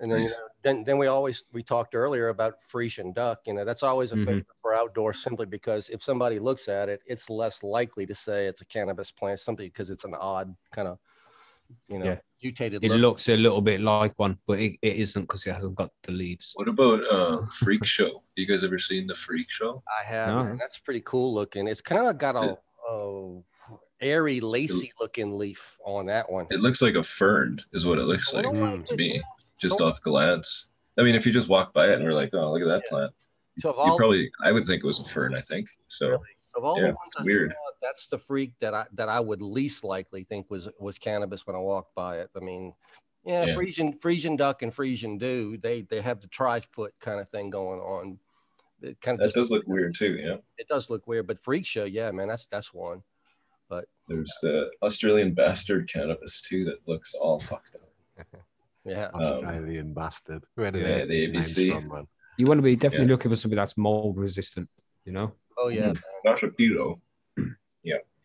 And 0.00 0.10
then, 0.12 0.22
you 0.22 0.26
know, 0.28 0.34
then, 0.62 0.84
then 0.84 0.98
we 0.98 1.06
always 1.06 1.44
we 1.52 1.62
talked 1.62 1.94
earlier 1.94 2.28
about 2.28 2.62
Frisian 2.66 3.12
duck. 3.12 3.40
You 3.46 3.54
know, 3.54 3.64
that's 3.64 3.82
always 3.84 4.10
a 4.12 4.16
Mhm. 4.16 4.24
favorite 4.26 4.46
for 4.60 4.74
outdoor, 4.74 5.14
simply 5.14 5.46
because 5.46 5.88
if 5.88 6.02
somebody 6.02 6.38
looks 6.40 6.68
at 6.68 6.88
it, 6.88 7.00
it's 7.06 7.30
less 7.30 7.62
likely 7.62 8.04
to 8.06 8.14
say 8.14 8.46
it's 8.46 8.60
a 8.60 8.64
cannabis 8.66 9.10
plant, 9.12 9.38
simply 9.40 9.68
because 9.68 9.88
it's 9.88 10.04
an 10.04 10.14
odd 10.14 10.54
kind 10.72 10.88
of, 10.88 10.98
you 11.88 11.98
know, 12.00 12.04
Yeah. 12.06 12.18
Mutated 12.46 12.84
It 12.84 12.90
look. 12.90 13.00
looks 13.00 13.28
a 13.28 13.36
little 13.36 13.60
bit 13.60 13.80
like 13.80 14.14
one, 14.18 14.38
but 14.46 14.58
it, 14.60 14.78
it 14.82 14.96
isn't 14.96 15.22
because 15.22 15.46
it 15.46 15.52
hasn't 15.52 15.74
got 15.74 15.90
the 16.04 16.12
leaves. 16.12 16.52
What 16.54 16.68
about 16.68 17.00
uh, 17.10 17.46
Freak 17.46 17.84
Show? 17.84 18.22
You 18.36 18.46
guys 18.46 18.62
ever 18.64 18.78
seen 18.78 19.06
the 19.06 19.14
Freak 19.14 19.50
Show? 19.50 19.82
I 20.00 20.04
have, 20.06 20.28
No. 20.28 20.40
and 20.50 20.60
that's 20.60 20.78
pretty 20.78 21.02
cool 21.04 21.34
looking. 21.34 21.66
It's 21.68 21.80
kind 21.80 22.06
of 22.06 22.18
got 22.18 22.36
a, 22.36 22.56
a 22.90 23.40
airy, 24.00 24.40
lacy 24.40 24.92
looking 25.00 25.36
leaf 25.36 25.76
on 25.84 26.06
that 26.06 26.30
one. 26.30 26.46
It 26.50 26.60
looks 26.60 26.80
like 26.82 26.94
a 26.94 27.02
fern, 27.02 27.60
is 27.72 27.84
what 27.86 27.98
it 27.98 28.04
looks 28.04 28.32
like 28.32 28.44
Mm, 28.46 28.84
to 28.86 28.96
me, 28.96 29.20
just 29.60 29.78
So- 29.78 29.86
off 29.88 30.00
glance. 30.02 30.70
I 30.98 31.02
mean, 31.02 31.14
if 31.14 31.26
you 31.26 31.32
just 31.32 31.48
walk 31.48 31.74
by 31.74 31.88
it 31.90 31.94
and 31.96 32.04
we're 32.04 32.14
like, 32.14 32.30
"Oh, 32.32 32.52
look 32.52 32.62
at 32.62 32.68
that 32.68 32.82
Yeah. 32.86 32.90
plant," 32.90 33.12
So 33.58 33.70
of 33.72 33.86
you 33.88 33.96
probably, 33.96 34.30
I 34.42 34.50
would 34.52 34.64
think 34.64 34.82
it 34.82 34.86
was 34.86 34.98
a 35.00 35.04
fern. 35.04 35.34
I 35.34 35.42
think 35.42 35.68
so. 35.88 36.08
Really? 36.08 36.20
Of 36.56 36.64
all 36.64 36.76
yeah, 36.76 36.88
the 36.88 36.94
ones 36.94 37.12
I 37.18 37.22
weird. 37.22 37.50
saw, 37.52 37.70
that's 37.82 38.06
the 38.06 38.18
freak 38.18 38.52
that 38.60 38.72
I 38.74 38.86
that 38.94 39.08
I 39.08 39.20
would 39.20 39.42
least 39.42 39.84
likely 39.84 40.24
think 40.24 40.50
was 40.50 40.68
was 40.78 40.96
cannabis 40.98 41.46
when 41.46 41.54
I 41.56 41.58
walked 41.58 41.94
by 41.94 42.18
it. 42.18 42.30
I 42.36 42.40
mean, 42.40 42.72
Yeah, 43.24 43.44
Yeah. 43.46 43.54
Frisian 43.54 43.98
Frisian 43.98 44.36
duck 44.36 44.62
and 44.62 44.72
Frisian 44.72 45.18
Dew. 45.18 45.58
They 45.58 45.82
they 45.82 46.00
have 46.00 46.20
the 46.20 46.28
tri 46.28 46.60
foot 46.72 46.94
kind 47.00 47.20
of 47.20 47.28
thing 47.28 47.50
going 47.50 47.80
on. 47.80 48.18
It 48.82 49.00
kind 49.00 49.16
of 49.16 49.20
That 49.20 49.26
just, 49.26 49.36
does 49.36 49.50
look 49.50 49.66
weird 49.66 49.94
too. 49.94 50.14
Yeah. 50.14 50.36
it 50.58 50.68
does 50.68 50.88
look 50.90 51.06
weird, 51.06 51.26
but 51.26 51.38
freak 51.42 51.66
show, 51.66 51.84
yeah, 51.84 52.10
man, 52.10 52.28
that's 52.28 52.46
that's 52.46 52.72
one. 52.72 53.02
But 53.68 53.86
there's 54.08 54.32
the 54.42 54.70
Australian 54.82 55.34
bastard 55.34 55.90
cannabis 55.92 56.40
too 56.40 56.64
that 56.66 56.86
looks 56.86 57.14
all 57.14 57.40
fucked 57.40 57.74
up. 57.74 58.26
Yeah, 58.84 59.10
Um, 59.14 59.20
Australian 59.22 59.92
bastard. 59.94 60.44
Where 60.54 60.70
do 60.70 60.78
yeah, 60.78 61.04
they 61.04 61.26
the 61.26 61.32
ABC. 61.32 61.72
From, 61.72 61.88
man? 61.88 62.06
You 62.38 62.46
want 62.46 62.58
to 62.58 62.62
be 62.62 62.76
definitely 62.76 63.08
looking 63.08 63.30
for 63.32 63.36
something 63.36 63.56
that's 63.56 63.76
mold 63.76 64.16
resistant, 64.16 64.68
you 65.04 65.10
know. 65.12 65.32
Oh 65.58 65.68
yeah. 65.68 65.90
Mhm. 65.90 66.02
Not 66.24 66.38
Shapiro. 66.38 66.96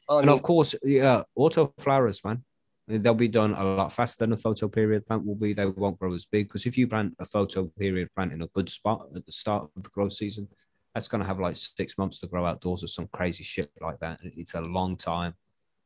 Oh, 0.10 0.18
I 0.18 0.20
And 0.20 0.28
mean, 0.28 0.36
of 0.36 0.42
course, 0.42 0.76
yeah, 0.84 1.24
auto 1.36 1.74
flowers, 1.78 2.24
man. 2.24 2.44
They'll 2.88 3.14
be 3.14 3.28
done 3.28 3.54
a 3.54 3.64
lot 3.64 3.94
faster 3.94 4.26
than 4.26 4.34
a 4.34 4.38
photo 4.38 4.68
period 4.68 5.06
plant 5.06 5.26
will 5.26 5.36
be. 5.36 5.54
They 5.54 5.66
won't 5.66 6.00
grow 6.00 6.14
as 6.14 6.26
big 6.26 6.48
because 6.48 6.66
if 6.66 6.78
you 6.78 6.88
plant 6.88 7.16
a 7.20 7.26
photo 7.26 7.66
period 7.80 8.10
plant 8.16 8.34
in 8.34 8.42
a 8.42 8.48
good 8.48 8.70
spot 8.70 9.08
at 9.16 9.26
the 9.26 9.32
start 9.32 9.70
of 9.76 9.84
the 9.84 9.90
growth 9.90 10.14
season, 10.14 10.50
that's 10.94 11.08
going 11.08 11.22
to 11.22 11.28
have 11.28 11.40
like 11.40 11.56
six 11.56 11.98
months 11.98 12.20
to 12.20 12.28
grow 12.28 12.46
outdoors 12.46 12.84
or 12.84 12.88
some 12.88 13.08
crazy 13.08 13.44
shit 13.44 13.72
like 13.80 14.00
that. 14.00 14.20
It's 14.24 14.56
a 14.56 14.62
long 14.62 14.98
time. 14.98 15.36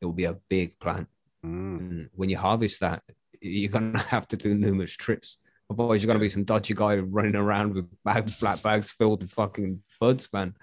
It 0.01 0.05
will 0.05 0.13
be 0.13 0.25
a 0.25 0.37
big 0.49 0.79
plant. 0.79 1.07
Mm. 1.45 2.09
When 2.15 2.29
you 2.29 2.37
harvest 2.37 2.79
that, 2.79 3.03
you're 3.39 3.71
going 3.71 3.91
to 3.93 3.99
have 3.99 4.27
to 4.29 4.37
do 4.37 4.55
numerous 4.55 4.93
trips. 4.93 5.37
Otherwise, 5.69 6.01
you're 6.01 6.07
going 6.07 6.19
to 6.19 6.25
be 6.25 6.29
some 6.29 6.43
dodgy 6.43 6.73
guy 6.73 6.95
running 6.95 7.35
around 7.35 7.75
with 7.75 7.87
bags, 8.03 8.35
black 8.37 8.63
bags 8.63 8.91
filled 8.91 9.21
with 9.21 9.31
fucking 9.31 9.83
buds, 9.99 10.31
man. 10.33 10.55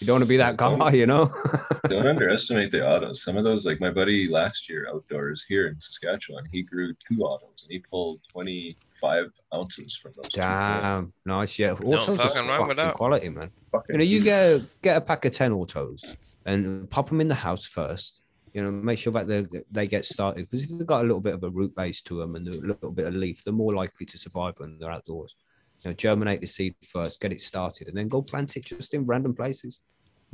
You 0.00 0.06
don't 0.06 0.14
want 0.16 0.24
to 0.24 0.28
be 0.28 0.36
that 0.36 0.56
guy, 0.58 0.90
you 0.92 1.06
know? 1.06 1.32
Don't 1.88 2.06
underestimate 2.06 2.70
the 2.70 2.86
autos. 2.86 3.22
Some 3.22 3.36
of 3.38 3.44
those, 3.44 3.64
like 3.64 3.80
my 3.80 3.90
buddy 3.90 4.26
last 4.26 4.68
year 4.68 4.86
outdoors 4.92 5.42
here 5.48 5.68
in 5.68 5.80
Saskatchewan, 5.80 6.44
he 6.52 6.62
grew 6.62 6.92
two 7.08 7.22
autos 7.22 7.62
and 7.62 7.70
he 7.72 7.78
pulled 7.78 8.18
25 8.30 9.26
ounces 9.54 9.96
from 9.96 10.12
those. 10.16 10.28
two. 10.28 10.40
Damn, 10.40 11.12
nice. 11.24 11.58
Yeah, 11.58 11.72
autos 11.72 12.18
are 12.18 12.28
fucking 12.28 12.46
wrong 12.46 12.68
with 12.68 12.76
fucking 12.76 12.88
that. 12.88 12.94
quality, 12.94 13.28
man. 13.30 13.50
Fucking 13.72 13.94
You 13.94 13.98
know, 13.98 14.04
you 14.04 14.16
huge. 14.18 14.24
get 14.24 14.46
a, 14.50 14.66
get 14.82 14.96
a 14.98 15.00
pack 15.00 15.24
of 15.24 15.32
ten 15.32 15.52
autos 15.52 16.16
and 16.44 16.90
pop 16.90 17.08
them 17.08 17.20
in 17.20 17.28
the 17.28 17.34
house 17.34 17.64
first. 17.64 18.20
You 18.52 18.62
know, 18.64 18.70
make 18.70 18.98
sure 18.98 19.12
that 19.12 19.26
they 19.28 19.46
they 19.70 19.86
get 19.86 20.04
started 20.04 20.48
because 20.50 20.62
if 20.66 20.76
they've 20.76 20.86
got 20.86 21.00
a 21.00 21.06
little 21.06 21.20
bit 21.20 21.34
of 21.34 21.42
a 21.44 21.50
root 21.50 21.74
base 21.76 22.00
to 22.02 22.18
them 22.20 22.36
and 22.36 22.48
a 22.48 22.52
little 22.52 22.90
bit 22.90 23.06
of 23.06 23.14
leaf, 23.14 23.44
they're 23.44 23.52
more 23.52 23.74
likely 23.74 24.06
to 24.06 24.18
survive 24.18 24.54
when 24.58 24.78
they're 24.78 24.90
outdoors. 24.90 25.36
You 25.84 25.90
know, 25.90 25.94
germinate 25.94 26.40
the 26.40 26.46
seed 26.46 26.74
first, 26.82 27.20
get 27.20 27.32
it 27.32 27.40
started, 27.40 27.88
and 27.88 27.96
then 27.96 28.08
go 28.08 28.22
plant 28.22 28.56
it 28.56 28.64
just 28.64 28.94
in 28.94 29.04
random 29.06 29.34
places. 29.34 29.80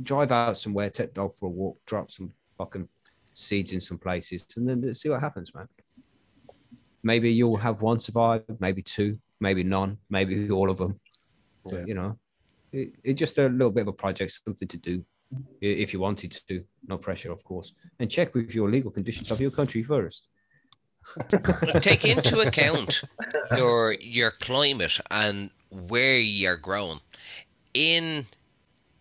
Drive 0.01 0.31
out 0.31 0.57
somewhere, 0.57 0.89
take 0.89 1.13
the 1.13 1.21
dog 1.21 1.35
for 1.35 1.47
a 1.47 1.49
walk, 1.49 1.77
drop 1.85 2.11
some 2.11 2.31
fucking 2.57 2.87
seeds 3.33 3.73
in 3.73 3.81
some 3.81 3.97
places, 3.97 4.45
and 4.55 4.67
then 4.67 4.93
see 4.93 5.09
what 5.09 5.19
happens, 5.19 5.53
man. 5.53 5.67
Maybe 7.03 7.31
you'll 7.31 7.57
have 7.57 7.81
one 7.81 7.99
survive, 7.99 8.43
maybe 8.59 8.81
two, 8.81 9.19
maybe 9.39 9.63
none, 9.63 9.97
maybe 10.09 10.49
all 10.57 10.69
of 10.69 10.77
them. 10.77 10.99
Yeah. 11.65 11.85
you 11.85 11.93
know, 11.93 12.17
it, 12.71 12.93
it 13.03 13.13
just 13.13 13.37
a 13.37 13.47
little 13.47 13.71
bit 13.71 13.81
of 13.81 13.87
a 13.89 13.93
project, 13.93 14.39
something 14.43 14.67
to 14.67 14.77
do 14.77 15.05
if 15.61 15.93
you 15.93 15.99
wanted 15.99 16.31
to. 16.47 16.63
No 16.87 16.97
pressure, 16.97 17.31
of 17.31 17.43
course. 17.43 17.73
And 17.99 18.09
check 18.09 18.33
with 18.33 18.53
your 18.53 18.69
legal 18.69 18.91
conditions 18.91 19.31
of 19.31 19.39
your 19.39 19.51
country 19.51 19.83
first. 19.83 20.27
Take 21.81 22.05
into 22.05 22.39
account 22.41 23.03
your 23.55 23.93
your 23.93 24.31
climate 24.31 24.99
and 25.11 25.51
where 25.69 26.17
you're 26.19 26.57
growing. 26.57 27.01
In 27.73 28.27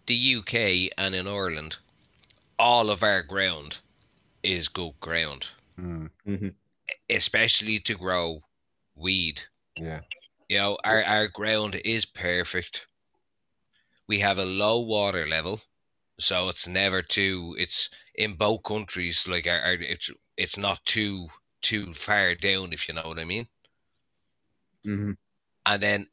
the 0.06 0.36
UK 0.36 0.92
and 0.98 1.14
in 1.14 1.26
Ireland, 1.28 1.76
all 2.58 2.90
of 2.90 3.02
our 3.02 3.22
ground 3.22 3.78
is 4.42 4.68
good 4.68 4.94
ground, 5.00 5.50
Mm. 5.78 6.10
hmm 6.24 6.48
especially 7.08 7.78
to 7.78 7.94
grow 7.94 8.42
weed. 8.94 9.42
Yeah. 9.76 10.00
You 10.48 10.58
know, 10.58 10.78
our, 10.84 11.02
our 11.04 11.28
ground 11.28 11.80
is 11.84 12.04
perfect. 12.04 12.86
We 14.06 14.18
have 14.20 14.38
a 14.38 14.44
low 14.44 14.80
water 14.80 15.26
level, 15.26 15.60
so 16.18 16.48
it's 16.48 16.68
never 16.68 17.02
too. 17.02 17.54
It's 17.58 17.88
in 18.14 18.34
both 18.34 18.62
countries. 18.64 19.26
Like 19.26 19.46
our, 19.46 19.60
our 19.60 19.72
it's 19.74 20.10
it's 20.36 20.56
not 20.58 20.84
too 20.84 21.28
too 21.62 21.92
far 21.94 22.34
down, 22.34 22.72
if 22.72 22.88
you 22.88 22.94
know 22.94 23.02
what 23.08 23.18
I 23.18 23.24
mean. 23.24 23.46
hmm 24.84 25.12
And 25.64 25.82
then 25.82 26.06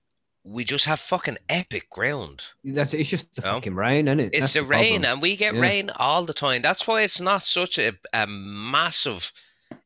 we 0.43 0.64
just 0.64 0.86
have 0.86 1.00
fucking 1.00 1.38
epic 1.50 1.89
ground. 1.89 2.45
That's 2.64 2.93
it's 2.93 3.10
just 3.10 3.34
the 3.36 3.41
No. 3.41 3.54
fucking 3.54 3.76
rain, 3.76 4.08
isn't 4.08 4.20
it? 4.20 4.30
It's 4.34 4.54
That's 4.54 4.54
the, 4.54 4.64
rain, 4.64 5.02
problem. 5.02 5.12
and 5.14 5.22
we 5.22 5.36
get 5.36 5.54
Yeah. 5.56 5.60
rain 5.62 5.89
all 5.97 6.24
the 6.24 6.34
time. 6.34 6.62
That's 6.62 6.88
why 6.88 7.02
it's 7.02 7.20
not 7.20 7.43
such 7.43 7.78
a, 7.78 7.93
a 8.14 8.26
massive 8.28 9.32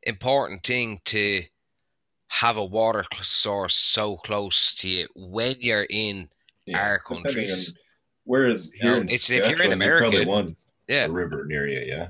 important 0.03 0.63
thing 0.63 1.01
to 1.05 1.43
have 2.27 2.57
a 2.57 2.65
water 2.65 3.05
source 3.21 3.73
so 3.75 4.17
close 4.17 4.75
to 4.75 4.89
you 4.89 5.07
when 5.15 5.55
you're 5.59 5.87
in 5.89 6.29
our 6.73 6.97
depending 6.99 7.23
countries. 7.25 7.69
on- 7.69 7.75
whereas 8.25 8.69
here 8.73 8.91
No, 8.91 8.97
in 9.01 9.03
it's- 9.05 9.29
if 9.29 9.29
you're 9.29 9.63
in 9.63 9.71
Saskatchewan, 9.71 9.81
you 9.81 9.97
probably 9.97 10.15
America, 10.17 10.29
want 10.29 10.57
yeah. 10.87 11.05
a 11.05 11.09
river 11.11 11.45
near 11.45 11.67
you. 11.67 11.85
Yeah, 11.89 12.09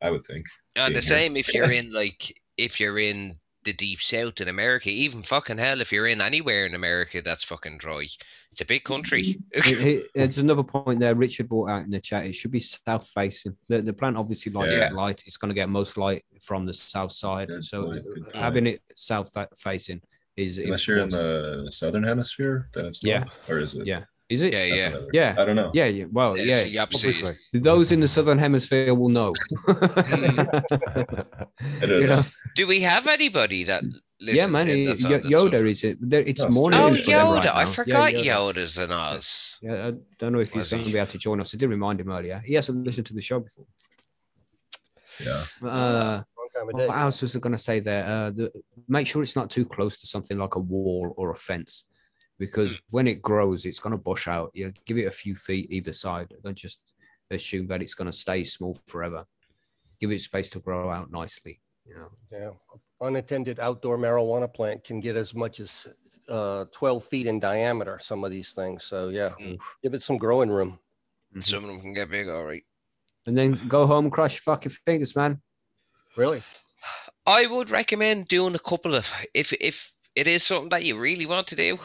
I 0.00 0.10
would 0.10 0.24
think. 0.26 0.46
And 0.76 0.94
the 0.94 1.00
being 1.00 1.02
here. 1.02 1.18
same 1.18 1.36
if 1.36 1.52
you're 1.54 1.70
in 1.72 1.92
like 1.92 2.40
if 2.56 2.78
you're 2.80 2.98
in 2.98 3.36
the 3.64 3.72
deep 3.72 4.00
south 4.00 4.40
in 4.40 4.48
America, 4.48 4.88
even 4.90 5.22
fucking 5.22 5.58
hell, 5.58 5.80
if 5.80 5.92
you're 5.92 6.08
in 6.08 6.20
anywhere 6.20 6.66
in 6.66 6.74
America 6.74 7.22
that's 7.24 7.44
fucking 7.44 7.78
dry. 7.78 8.04
It's 8.50 8.60
a 8.60 8.64
big 8.64 8.82
country. 8.82 9.22
Mm-hmm. 9.54 9.70
It- 9.82 9.86
it- 9.86 10.10
There's 10.14 10.38
another 10.38 10.64
point 10.64 10.98
there. 10.98 11.14
Richard 11.14 11.48
brought 11.48 11.70
out 11.70 11.84
in 11.84 11.90
the 11.90 12.00
chat. 12.00 12.26
It 12.26 12.34
should 12.34 12.50
be 12.50 12.58
south 12.60 13.06
facing. 13.08 13.56
The, 13.68 13.80
the 13.82 13.92
plant 13.92 14.16
obviously 14.16 14.50
likes 14.52 14.76
Yeah. 14.76 14.90
light. 14.92 15.22
It's 15.26 15.36
going 15.36 15.50
to 15.50 15.54
get 15.54 15.68
most 15.68 15.96
light 15.96 16.24
from 16.40 16.66
the 16.66 16.74
south 16.74 17.12
side. 17.12 17.48
Good 17.48 17.64
so 17.64 17.84
point, 17.84 18.04
having 18.34 18.66
it 18.66 18.82
south 18.96 19.32
facing 19.56 20.00
is 20.36 20.58
Unless 20.58 20.88
you're 20.88 20.98
in 20.98 21.10
the 21.10 21.68
southern 21.70 22.02
hemisphere, 22.02 22.68
then 22.74 22.86
it's 22.86 23.04
Yeah. 23.04 23.22
or 23.48 23.58
is 23.60 23.76
it? 23.76 23.86
Yeah. 23.86 24.04
Is 24.32 24.42
it? 24.42 24.52
yeah, 24.54 24.66
That's 24.68 24.76
yeah. 24.80 24.88
what 24.90 24.94
I 24.94 25.04
would- 25.04 25.14
Yeah. 25.14 25.34
I 25.38 25.44
don't 25.46 25.56
know. 25.56 25.70
Yeah, 25.74 25.86
yeah. 25.86 26.04
Well, 26.10 26.34
It's 26.34 26.44
yeah. 26.46 26.62
the 26.64 26.78
opposite. 26.78 27.08
Obviously. 27.16 27.36
Those 27.60 27.92
in 27.92 28.00
the 28.00 28.08
southern 28.08 28.38
hemisphere 28.38 28.94
will 28.94 29.08
know. 29.18 29.32
It 31.80 31.88
You 31.90 32.06
know? 32.06 32.24
Do 32.54 32.66
we 32.66 32.80
have 32.82 33.06
anybody 33.06 33.64
that 33.64 33.82
listens 34.20 34.38
yeah, 34.38 34.46
man. 34.46 34.68
in 34.68 34.78
it- 34.80 34.86
that's 34.86 35.04
on 35.04 35.10
Yo- 35.10 35.18
this 35.18 35.32
Yoda 35.32 35.48
stuff? 35.48 35.66
is 35.66 35.84
it? 35.84 35.98
There, 36.00 36.22
it's 36.22 36.42
Oh, 36.44 36.48
morning 36.50 36.80
Oh, 36.80 36.90
Yoda 36.90 36.98
for 37.04 37.10
them 37.10 37.26
Yoda! 37.26 37.34
right 37.34 37.46
I 37.54 37.64
forgot 37.66 38.24
Yeah, 38.24 38.36
Yoda's 38.36 38.78
in 38.78 38.90
Oz. 38.92 39.58
Yeah, 39.62 39.88
I 39.88 39.92
don't 40.18 40.32
know 40.32 40.40
if 40.40 40.52
he's 40.52 40.70
going 40.70 40.84
to 40.84 40.90
be 40.92 40.98
able 40.98 41.10
to 41.12 41.18
join 41.18 41.40
us. 41.40 41.54
I 41.54 41.58
did 41.58 41.68
remind 41.70 42.00
him 42.00 42.10
earlier. 42.10 42.42
He 42.44 42.54
hasn't 42.54 42.84
listened 42.84 43.06
to 43.06 43.14
the 43.14 43.20
show 43.20 43.40
before. 43.40 43.66
Yeah. 45.24 45.42
Uh, 45.62 46.22
Long 46.38 46.48
time 46.54 46.68
of 46.72 46.78
day. 46.78 46.86
what 46.88 46.98
else 46.98 47.22
was 47.22 47.36
I 47.36 47.38
going 47.38 47.52
to 47.52 47.58
say 47.58 47.80
there? 47.80 48.04
Uh, 48.06 48.30
the, 48.30 48.52
make 48.88 49.06
sure 49.06 49.22
it's 49.22 49.36
not 49.36 49.50
too 49.50 49.64
close 49.66 49.96
to 49.98 50.06
something 50.06 50.38
like 50.38 50.54
a 50.54 50.58
wall 50.58 51.14
or 51.16 51.30
a 51.30 51.36
fence, 51.36 51.84
because 52.42 52.76
when 52.90 53.06
it 53.06 53.22
grows, 53.22 53.64
it's 53.64 53.78
going 53.78 53.92
to 53.92 53.96
bush 54.10 54.26
out. 54.26 54.50
You 54.52 54.64
know, 54.66 54.72
give 54.84 54.98
it 54.98 55.06
a 55.06 55.12
few 55.12 55.36
feet 55.36 55.68
either 55.70 55.92
side. 55.92 56.34
Don't 56.42 56.56
just 56.58 56.82
assume 57.30 57.68
that 57.68 57.80
it's 57.82 57.94
going 57.94 58.10
to 58.10 58.18
stay 58.26 58.42
small 58.42 58.76
forever. 58.88 59.24
Give 60.00 60.10
it 60.10 60.20
space 60.22 60.50
to 60.50 60.58
grow 60.58 60.90
out 60.90 61.12
nicely. 61.12 61.60
You 61.86 61.94
know, 61.98 62.10
Yeah, 62.32 62.50
unattended 63.00 63.60
outdoor 63.60 63.96
marijuana 63.96 64.52
plant 64.52 64.82
can 64.82 64.98
get 64.98 65.14
as 65.14 65.34
much 65.36 65.60
as 65.60 65.86
uh, 66.28 66.64
12 66.72 67.04
feet 67.04 67.26
in 67.28 67.38
diameter. 67.38 67.98
Some 68.00 68.24
of 68.24 68.32
these 68.32 68.52
things. 68.54 68.82
So 68.82 69.08
yeah, 69.10 69.30
Mm. 69.40 69.58
give 69.80 69.94
it 69.94 70.02
some 70.02 70.18
growing 70.18 70.50
room. 70.50 70.80
Some 71.38 71.62
of 71.64 71.70
them 71.70 71.80
can 71.80 71.94
get 71.94 72.10
big, 72.10 72.28
all 72.28 72.44
right. 72.44 72.64
and 73.26 73.38
then 73.38 73.56
go 73.68 73.86
home 73.86 74.06
and 74.06 74.12
cross 74.12 74.34
your 74.34 74.40
fucking 74.42 74.72
fingers, 74.84 75.14
man. 75.14 75.40
Really? 76.16 76.42
I 77.24 77.46
would 77.46 77.70
recommend 77.70 78.26
doing 78.26 78.56
a 78.56 78.58
couple 78.70 78.96
of 78.96 79.06
if 79.32 79.52
if 79.60 79.94
it 80.16 80.26
is 80.26 80.42
something 80.42 80.70
that 80.70 80.84
you 80.84 80.98
really 80.98 81.26
want 81.26 81.46
to 81.48 81.56
do. 81.56 81.78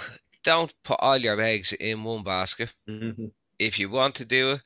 Don't 0.47 0.73
put 0.83 0.97
all 1.01 1.17
your 1.17 1.39
eggs 1.41 1.73
in 1.73 2.03
one 2.05 2.23
basket. 2.23 2.73
Mhm. 2.87 3.31
If 3.59 3.77
you 3.79 3.89
want 3.89 4.15
to 4.15 4.23
do 4.25 4.51
it, 4.51 4.61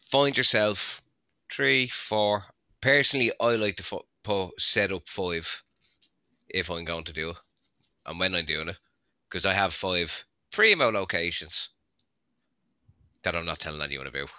find 0.00 0.36
yourself 0.36 1.02
three, 1.50 1.88
four. 1.88 2.44
Personally, 2.80 3.32
I 3.40 3.56
like 3.56 3.76
to 3.78 3.82
fu- 3.82 4.06
put 4.22 4.60
set 4.60 4.92
up 4.92 5.08
five 5.08 5.62
if 6.48 6.70
I'm 6.70 6.84
going 6.84 7.02
to 7.04 7.12
do 7.12 7.30
it, 7.30 7.36
and 8.06 8.20
when 8.20 8.34
I'm 8.36 8.44
doing 8.46 8.68
it, 8.68 8.78
because 9.28 9.44
I 9.44 9.54
have 9.54 9.74
five 9.74 10.24
primo 10.52 10.90
locations 10.92 11.70
that 13.24 13.34
I'm 13.34 13.44
not 13.46 13.58
telling 13.58 13.82
anyone 13.82 14.06
about. 14.06 14.30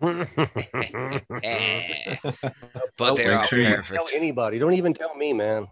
But 2.98 3.14
they're 3.16 3.30
Make 3.32 3.40
all 3.40 3.46
sure 3.46 3.58
you- 3.58 3.74
perfect. 3.76 3.94
Tell 3.96 4.08
anybody. 4.14 4.58
Don't 4.58 4.74
even 4.74 4.92
tell 4.92 5.14
me, 5.14 5.32
man. 5.32 5.66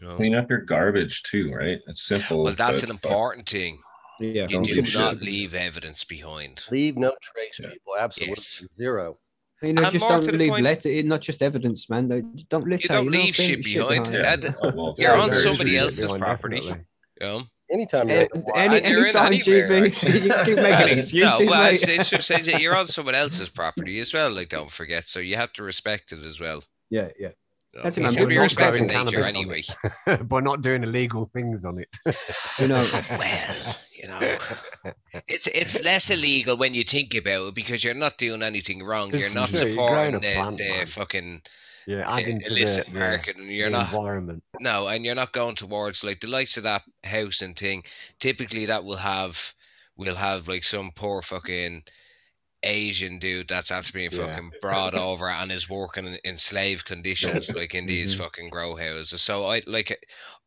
You 0.00 0.08
know. 0.08 0.16
Clean 0.16 0.34
up 0.34 0.48
your 0.50 0.60
garbage 0.60 1.22
too, 1.24 1.52
right? 1.52 1.78
It's 1.86 2.02
simple. 2.02 2.44
Well, 2.44 2.54
that's 2.54 2.80
but 2.82 2.90
an 2.90 2.96
fuck. 2.96 3.10
important 3.10 3.48
thing. 3.48 3.80
Yeah, 4.20 4.42
You 4.42 4.48
Don't 4.48 4.66
leave 4.66 4.86
shit. 4.86 5.00
not 5.00 5.22
leave 5.22 5.54
evidence 5.54 6.04
behind. 6.04 6.64
Leave 6.70 6.96
no 6.96 7.14
trace, 7.22 7.58
Yeah. 7.62 7.70
people. 7.70 7.94
Absolutely 7.98 8.34
Yes. 8.36 8.64
zero. 8.76 9.18
You 9.62 9.72
know, 9.74 9.82
And 9.82 9.92
just 9.92 10.02
more 10.04 10.12
don't 10.12 10.24
to 10.24 10.32
the 10.32 10.38
leave 10.38 10.50
point- 10.50 10.64
letter, 10.64 11.02
not 11.04 11.20
just 11.20 11.42
evidence, 11.42 11.88
man. 11.90 12.08
Don't- 12.08 12.48
Don't 12.48 12.66
litter. 12.68 12.82
You 12.82 12.88
don't 12.88 13.04
know, 13.06 13.10
leave 13.12 13.34
clean 13.34 13.48
shit 13.62 13.66
your 13.68 13.88
behind. 13.88 14.12
Yeah. 14.12 14.32
And, 14.34 14.56
Oh, 14.62 14.72
well, 14.74 14.94
You're 14.98 15.16
yeah, 15.16 15.20
on 15.22 15.32
somebody 15.32 15.76
else's 15.78 16.10
property. 16.12 16.56
definitely. 16.60 16.84
you 17.20 17.26
know? 17.26 17.42
Anytime 17.72 18.10
Any, 18.10 18.28
And 18.56 18.72
you're 18.86 19.06
in 19.06 19.16
anytime, 19.16 19.26
anywhere, 19.32 19.90
GB. 19.90 20.02
you 20.24 20.44
keep 20.44 20.62
making 20.62 20.98
excuses, 20.98 21.40
no, 21.40 21.46
well, 21.46 21.62
mate. 21.70 21.82
it's, 21.82 22.10
it's 22.10 22.26
just 22.26 22.46
you're 22.60 22.74
on 22.76 22.86
someone 22.88 23.14
else's 23.14 23.48
property 23.60 24.00
as 24.00 24.12
well. 24.12 24.30
Like, 24.32 24.48
don't 24.48 24.70
forget. 24.70 25.04
So 25.04 25.20
you 25.20 25.36
have 25.36 25.52
to 25.54 25.62
respect 25.62 26.10
it 26.12 26.24
as 26.24 26.40
well. 26.40 26.64
Yeah, 26.90 27.08
yeah. 27.18 27.28
No, 27.74 27.82
That's 27.84 27.96
it, 27.96 28.00
you 28.00 28.04
man. 28.06 28.14
should 28.14 28.28
be 28.28 28.38
respecting 28.38 28.86
nature 28.86 29.22
anyway. 29.22 29.62
by 30.24 30.40
not 30.40 30.62
doing 30.62 30.82
illegal 30.82 31.24
things 31.26 31.64
on 31.64 31.78
it. 31.78 31.88
You 32.58 32.68
know, 32.68 32.84
Well, 33.10 33.56
you 33.96 34.08
know, 34.08 34.38
it's 35.28 35.46
it's 35.48 35.82
less 35.82 36.10
illegal 36.10 36.56
when 36.56 36.74
you 36.74 36.82
think 36.84 37.14
about 37.14 37.48
it 37.48 37.54
because 37.54 37.84
you're 37.84 37.94
not 37.94 38.18
doing 38.18 38.42
anything 38.42 38.82
wrong. 38.82 39.14
You're 39.14 39.26
It's 39.26 39.34
not 39.34 39.50
true, 39.50 39.68
you're 39.68 39.70
growing 39.84 40.14
supporting 40.14 40.24
a 40.24 40.50
the, 40.56 40.80
the 40.80 40.86
fucking 40.86 41.42
yeah, 41.86 42.08
uh, 42.16 42.18
adding 42.18 42.40
to 42.40 42.50
the, 42.54 42.56
illicit 42.56 42.86
the, 42.92 42.98
market, 42.98 43.36
and 43.36 43.46
you're 43.48 43.70
the 43.70 43.78
not 43.78 43.92
environment. 43.92 44.42
no, 44.58 44.88
and 44.88 45.04
you're 45.04 45.14
not 45.14 45.32
going 45.32 45.54
towards 45.54 46.02
like 46.04 46.20
the 46.20 46.28
likes 46.28 46.56
of 46.56 46.64
that 46.64 46.82
house 47.04 47.40
and 47.42 47.56
thing. 47.56 47.84
Typically, 48.18 48.66
that 48.66 48.84
will 48.84 48.96
have 48.98 49.54
will 49.96 50.16
have 50.16 50.48
like 50.48 50.64
some 50.64 50.90
poor 50.94 51.22
fucking 51.22 51.84
Asian 52.62 53.18
dude 53.18 53.48
that's 53.48 53.70
after 53.70 53.92
being 53.92 54.10
Yeah. 54.12 54.26
fucking 54.26 54.52
brought 54.60 54.94
over 54.94 55.28
and 55.30 55.50
is 55.50 55.68
working 55.70 56.06
in, 56.06 56.18
in 56.24 56.36
slave 56.36 56.84
conditions, 56.84 57.48
like 57.54 57.74
in 57.74 57.86
these 57.86 58.14
Mhm. 58.14 58.18
fucking 58.18 58.50
grow 58.50 58.76
houses. 58.76 59.22
So 59.22 59.46
I 59.46 59.62
like, 59.66 59.98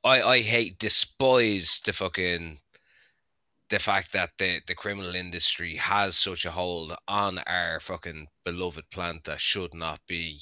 I 0.04 0.22
I 0.22 0.42
hate 0.42 0.78
despise 0.80 1.82
the 1.86 1.94
fucking 1.94 2.60
the 3.70 3.80
fact 3.80 4.12
that 4.14 4.32
the 4.38 4.62
the 4.68 4.76
criminal 4.76 5.16
industry 5.16 5.78
has 5.78 6.16
such 6.16 6.46
a 6.46 6.52
hold 6.52 6.94
on 7.08 7.40
our 7.40 7.80
fucking 7.80 8.28
beloved 8.46 8.90
plant 8.92 9.24
that 9.24 9.42
should 9.42 9.74
not 9.74 10.00
be. 10.08 10.40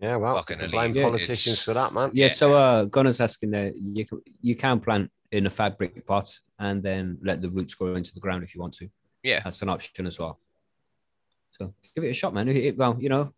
Yeah, 0.00 0.16
well, 0.16 0.34
Fucking 0.36 0.56
you 0.58 0.62
can 0.64 0.70
blame 0.70 0.90
illegal. 0.92 1.10
politicians 1.10 1.46
It's- 1.54 1.64
for 1.64 1.74
that, 1.74 1.92
man. 1.92 2.10
yeah. 2.12 2.26
Yeah. 2.26 2.32
So, 2.32 2.54
uh, 2.56 2.84
Gunner's 2.86 3.20
asking 3.20 3.50
there, 3.50 3.72
you 3.74 4.04
can 4.06 4.20
you 4.40 4.54
can 4.56 4.80
plant 4.80 5.10
in 5.30 5.46
a 5.46 5.50
fabric 5.50 6.04
pot 6.06 6.38
and 6.58 6.82
then 6.82 7.18
let 7.22 7.40
the 7.40 7.48
roots 7.50 7.74
grow 7.74 7.94
into 7.94 8.12
the 8.14 8.20
ground 8.20 8.42
if 8.44 8.54
you 8.54 8.60
want 8.60 8.74
to. 8.74 8.88
Yeah. 9.22 9.40
That's 9.44 9.62
an 9.62 9.68
option 9.68 10.06
as 10.06 10.18
well. 10.18 10.38
So 11.52 11.74
give 11.94 12.04
it 12.04 12.10
a 12.10 12.14
shot, 12.14 12.34
man. 12.34 12.48
It- 12.48 12.56
it- 12.56 12.76
well, 12.76 12.96
you 13.00 13.08
know, 13.08 13.32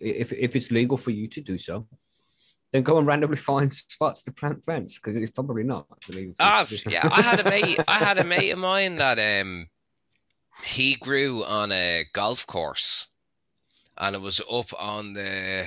if 0.00 0.32
if 0.32 0.54
it's 0.56 0.70
legal 0.70 0.96
for 0.96 1.10
you 1.10 1.26
to 1.28 1.40
do 1.40 1.56
so, 1.58 1.86
then 2.72 2.82
go 2.82 2.98
and 2.98 3.06
randomly 3.06 3.36
find 3.36 3.72
spots 3.74 4.22
to 4.24 4.32
plant 4.32 4.64
plants 4.64 4.96
because 4.96 5.16
it's 5.16 5.30
probably 5.30 5.62
not 5.62 5.86
illegal. 6.08 6.34
for 6.34 6.42
you 6.44 6.50
Ah, 6.50 6.64
to 6.64 6.70
do 6.70 6.76
so. 6.76 6.90
yeah. 6.90 7.08
I 7.10 7.22
had 7.22 7.40
a 7.40 7.44
mate. 7.48 7.78
I 7.88 7.98
had 7.98 8.18
a 8.18 8.24
mate 8.24 8.50
of 8.50 8.58
mine 8.58 8.96
that 8.96 9.18
um, 9.40 9.68
he 10.64 10.94
grew 10.96 11.44
on 11.44 11.72
a 11.72 12.04
golf 12.12 12.46
course, 12.46 13.06
and 13.96 14.14
it 14.14 14.20
was 14.20 14.40
up 14.50 14.72
on 14.78 15.12
the. 15.14 15.66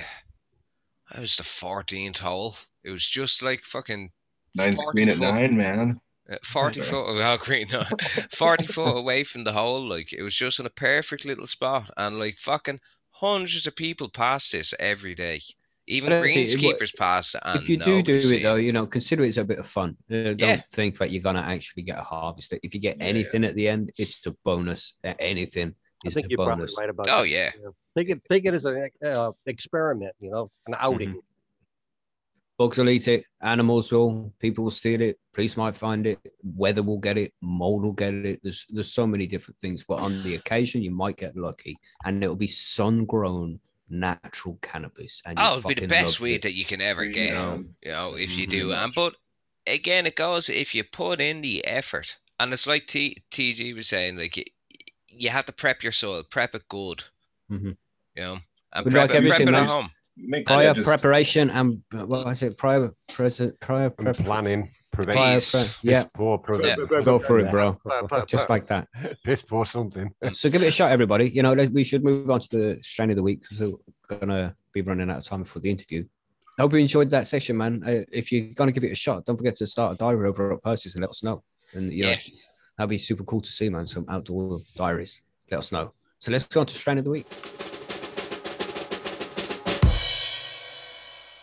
It 1.12 1.18
was 1.18 1.36
the 1.36 1.42
fourteenth 1.44 2.18
hole. 2.18 2.54
It 2.84 2.90
was 2.90 3.04
just 3.06 3.42
like 3.42 3.64
fucking 3.64 4.10
Nine, 4.54 4.74
40 4.74 4.96
green 4.96 5.08
at 5.08 5.14
foot- 5.16 5.34
nine, 5.34 5.56
man. 5.56 6.00
Uh, 6.30 6.36
Forty 6.44 6.82
Sorry. 6.82 7.04
foot. 7.04 7.22
Oh, 7.22 7.36
green. 7.38 7.66
No, 7.72 7.82
Forty 8.32 8.66
foot 8.66 8.96
away 8.96 9.24
from 9.24 9.44
the 9.44 9.52
hole. 9.52 9.82
Like 9.86 10.12
it 10.12 10.22
was 10.22 10.34
just 10.34 10.60
in 10.60 10.66
a 10.66 10.70
perfect 10.70 11.24
little 11.24 11.46
spot, 11.46 11.90
and 11.96 12.18
like 12.18 12.36
fucking 12.36 12.80
hundreds 13.10 13.66
of 13.66 13.76
people 13.76 14.08
pass 14.08 14.50
this 14.50 14.74
every 14.78 15.14
day. 15.14 15.40
Even 15.86 16.10
But 16.10 16.22
that's 16.22 16.36
it, 16.36 16.54
it 16.54 16.64
wa- 16.64 16.72
greenskeepers 16.72 16.96
pass 16.96 17.34
it. 17.34 17.42
And 17.44 17.60
if 17.60 17.68
you 17.68 17.76
do 17.76 17.84
do 17.84 18.12
nobody's 18.12 18.30
it 18.32 18.42
though, 18.44 18.54
you 18.54 18.72
know, 18.72 18.86
consider 18.86 19.24
it's 19.24 19.38
a 19.38 19.44
bit 19.44 19.58
of 19.58 19.66
fun. 19.66 19.96
Uh, 20.10 20.14
don't 20.22 20.38
Yeah. 20.38 20.62
think 20.72 20.98
that 20.98 21.10
you're 21.10 21.22
gonna 21.22 21.40
actually 21.40 21.82
get 21.82 21.98
a 21.98 22.02
harvest. 22.02 22.52
If 22.62 22.74
you 22.74 22.80
get 22.80 22.98
Yeah. 22.98 23.04
anything 23.06 23.44
at 23.44 23.56
the 23.56 23.68
end, 23.68 23.90
it's 23.98 24.24
a 24.26 24.30
bonus. 24.44 24.92
Anything 25.18 25.74
I 26.04 26.08
is 26.08 26.14
think 26.14 26.26
a 26.26 26.28
you're 26.30 26.36
probably 26.38 26.62
bonus. 26.62 26.76
right 26.78 26.88
about 26.90 27.08
Oh 27.10 27.22
that. 27.22 27.28
yeah. 27.28 27.50
Think 27.96 28.10
it, 28.10 28.22
take 28.30 28.44
it 28.46 28.54
as 28.54 28.64
an 28.66 28.88
uh, 29.04 29.32
experiment, 29.46 30.14
you 30.20 30.30
know, 30.30 30.48
an 30.68 30.74
outing. 30.78 31.20
Bugs 32.60 32.76
will 32.76 32.90
eat 32.90 33.08
it. 33.08 33.24
Animals 33.40 33.90
will. 33.90 34.34
People 34.38 34.64
will 34.64 34.70
steal 34.70 35.00
it. 35.00 35.18
Police 35.32 35.56
might 35.56 35.74
find 35.74 36.06
it. 36.06 36.18
Weather 36.42 36.82
will 36.82 36.98
get 36.98 37.16
it. 37.16 37.32
Mold 37.40 37.84
will 37.84 37.92
get 37.92 38.12
it. 38.12 38.40
There's 38.42 38.66
there's 38.68 38.92
so 38.92 39.06
many 39.06 39.26
different 39.26 39.58
things. 39.58 39.82
But 39.82 40.00
on 40.00 40.22
the 40.22 40.34
occasion, 40.34 40.82
you 40.82 40.90
might 40.90 41.16
get 41.16 41.34
lucky, 41.38 41.78
and 42.04 42.22
it'll 42.22 42.36
be 42.36 42.48
sun 42.48 43.06
grown 43.06 43.60
natural 43.88 44.58
cannabis. 44.60 45.22
And 45.24 45.38
Oh, 45.40 45.56
it'd 45.56 45.68
be 45.68 45.74
the 45.74 45.86
best 45.86 46.20
weed 46.20 46.34
it. 46.34 46.42
that 46.42 46.52
you 46.52 46.66
can 46.66 46.82
ever 46.82 47.02
Yeah. 47.02 47.12
get. 47.12 47.28
Yeah. 47.32 47.54
You 47.56 47.90
know, 47.92 48.14
if 48.18 48.36
you 48.36 48.46
do. 48.46 48.72
And 48.74 48.92
but 48.94 49.14
again, 49.66 50.04
it 50.04 50.14
goes 50.16 50.50
if 50.50 50.74
you 50.74 50.84
put 50.84 51.18
in 51.22 51.40
the 51.40 51.64
effort, 51.64 52.18
and 52.38 52.52
it's 52.52 52.66
like 52.66 52.86
T 52.86 53.22
TG 53.30 53.74
was 53.74 53.88
saying, 53.88 54.18
like 54.18 54.36
you, 54.36 54.44
you 55.08 55.30
have 55.30 55.46
to 55.46 55.52
prep 55.54 55.82
your 55.82 55.92
soil, 55.92 56.24
prep 56.24 56.54
it 56.54 56.68
good. 56.68 57.04
Mhm. 57.50 57.78
You 58.16 58.22
know, 58.22 58.38
and 58.74 58.84
But 58.84 58.90
prep, 58.90 59.08
like 59.10 59.18
it, 59.22 59.28
prep 59.30 59.40
it 59.48 59.54
at 59.54 59.66
home. 59.66 59.90
Make 60.22 60.46
prior 60.46 60.74
just- 60.74 60.88
preparation 60.88 61.50
and 61.50 61.82
what 61.92 62.26
was 62.26 62.42
it? 62.42 62.56
Prior 62.58 62.90
present 63.12 63.58
prior 63.60 63.86
And 63.86 63.96
prep. 63.96 64.16
planning, 64.16 64.70
Prior 64.92 65.06
prevention, 65.06 65.60
pre- 65.80 65.90
yeah, 65.90 66.02
piss 66.04 66.10
poor 66.14 66.38
prevention. 66.38 66.86
go 67.04 67.18
for 67.18 67.38
it, 67.38 67.50
bro. 67.50 67.78
But- 67.84 68.08
but- 68.10 68.28
Just 68.28 68.48
but- 68.48 68.54
like 68.54 68.66
that. 68.68 68.88
piss 69.24 69.42
poor 69.42 69.64
something. 69.64 70.10
So 70.34 70.50
give 70.50 70.62
it 70.62 70.68
a 70.68 70.70
shot, 70.70 70.90
everybody. 70.92 71.30
You 71.30 71.42
know, 71.42 71.54
we 71.54 71.84
should 71.84 72.04
move 72.04 72.30
on 72.30 72.40
to 72.40 72.48
the 72.50 72.78
strain 72.82 73.10
of 73.10 73.16
the 73.16 73.22
week 73.22 73.40
because 73.42 73.60
we're 73.60 74.18
gonna 74.18 74.54
be 74.72 74.82
running 74.82 75.10
out 75.10 75.18
of 75.18 75.24
time 75.24 75.42
before 75.42 75.60
the 75.62 75.70
interview. 75.70 76.04
Hope 76.58 76.72
you 76.74 76.78
enjoyed 76.80 77.08
that 77.10 77.26
session, 77.26 77.56
man. 77.56 77.82
Uh, 77.86 78.04
if 78.12 78.30
you're 78.30 78.52
gonna 78.54 78.72
give 78.72 78.84
it 78.84 78.92
a 78.92 78.94
shot, 78.94 79.24
don't 79.24 79.36
forget 79.36 79.56
to 79.56 79.66
start 79.66 79.94
a 79.94 79.96
diary 79.96 80.28
over 80.28 80.52
at 80.52 80.62
Percy's 80.62 80.94
and 80.94 81.02
let 81.02 81.10
us 81.10 81.22
know. 81.22 81.42
And 81.72 81.90
you 81.92 82.02
know, 82.02 82.10
Yes. 82.10 82.48
that'd 82.76 82.90
be 82.90 82.98
super 82.98 83.24
cool 83.24 83.40
to 83.40 83.50
see, 83.50 83.68
man. 83.70 83.86
Some 83.86 84.04
outdoor 84.08 84.60
diaries. 84.76 85.22
Let 85.50 85.58
us 85.60 85.72
know. 85.72 85.92
So 86.18 86.30
let's 86.30 86.44
go 86.44 86.60
on 86.60 86.66
to 86.66 86.74
strain 86.74 86.98
of 86.98 87.04
the 87.04 87.10
week. 87.10 87.26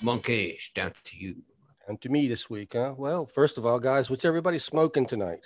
Monkeys, 0.01 0.69
down 0.73 0.93
to 1.05 1.17
you. 1.17 1.35
And 1.87 1.99
to 2.01 2.09
me 2.09 2.27
this 2.27 2.49
week, 2.49 2.73
huh? 2.73 2.93
Well, 2.97 3.25
first 3.25 3.57
of 3.57 3.65
all, 3.65 3.79
guys, 3.79 4.09
what's 4.09 4.25
everybody 4.25 4.59
smoking 4.59 5.05
tonight? 5.05 5.39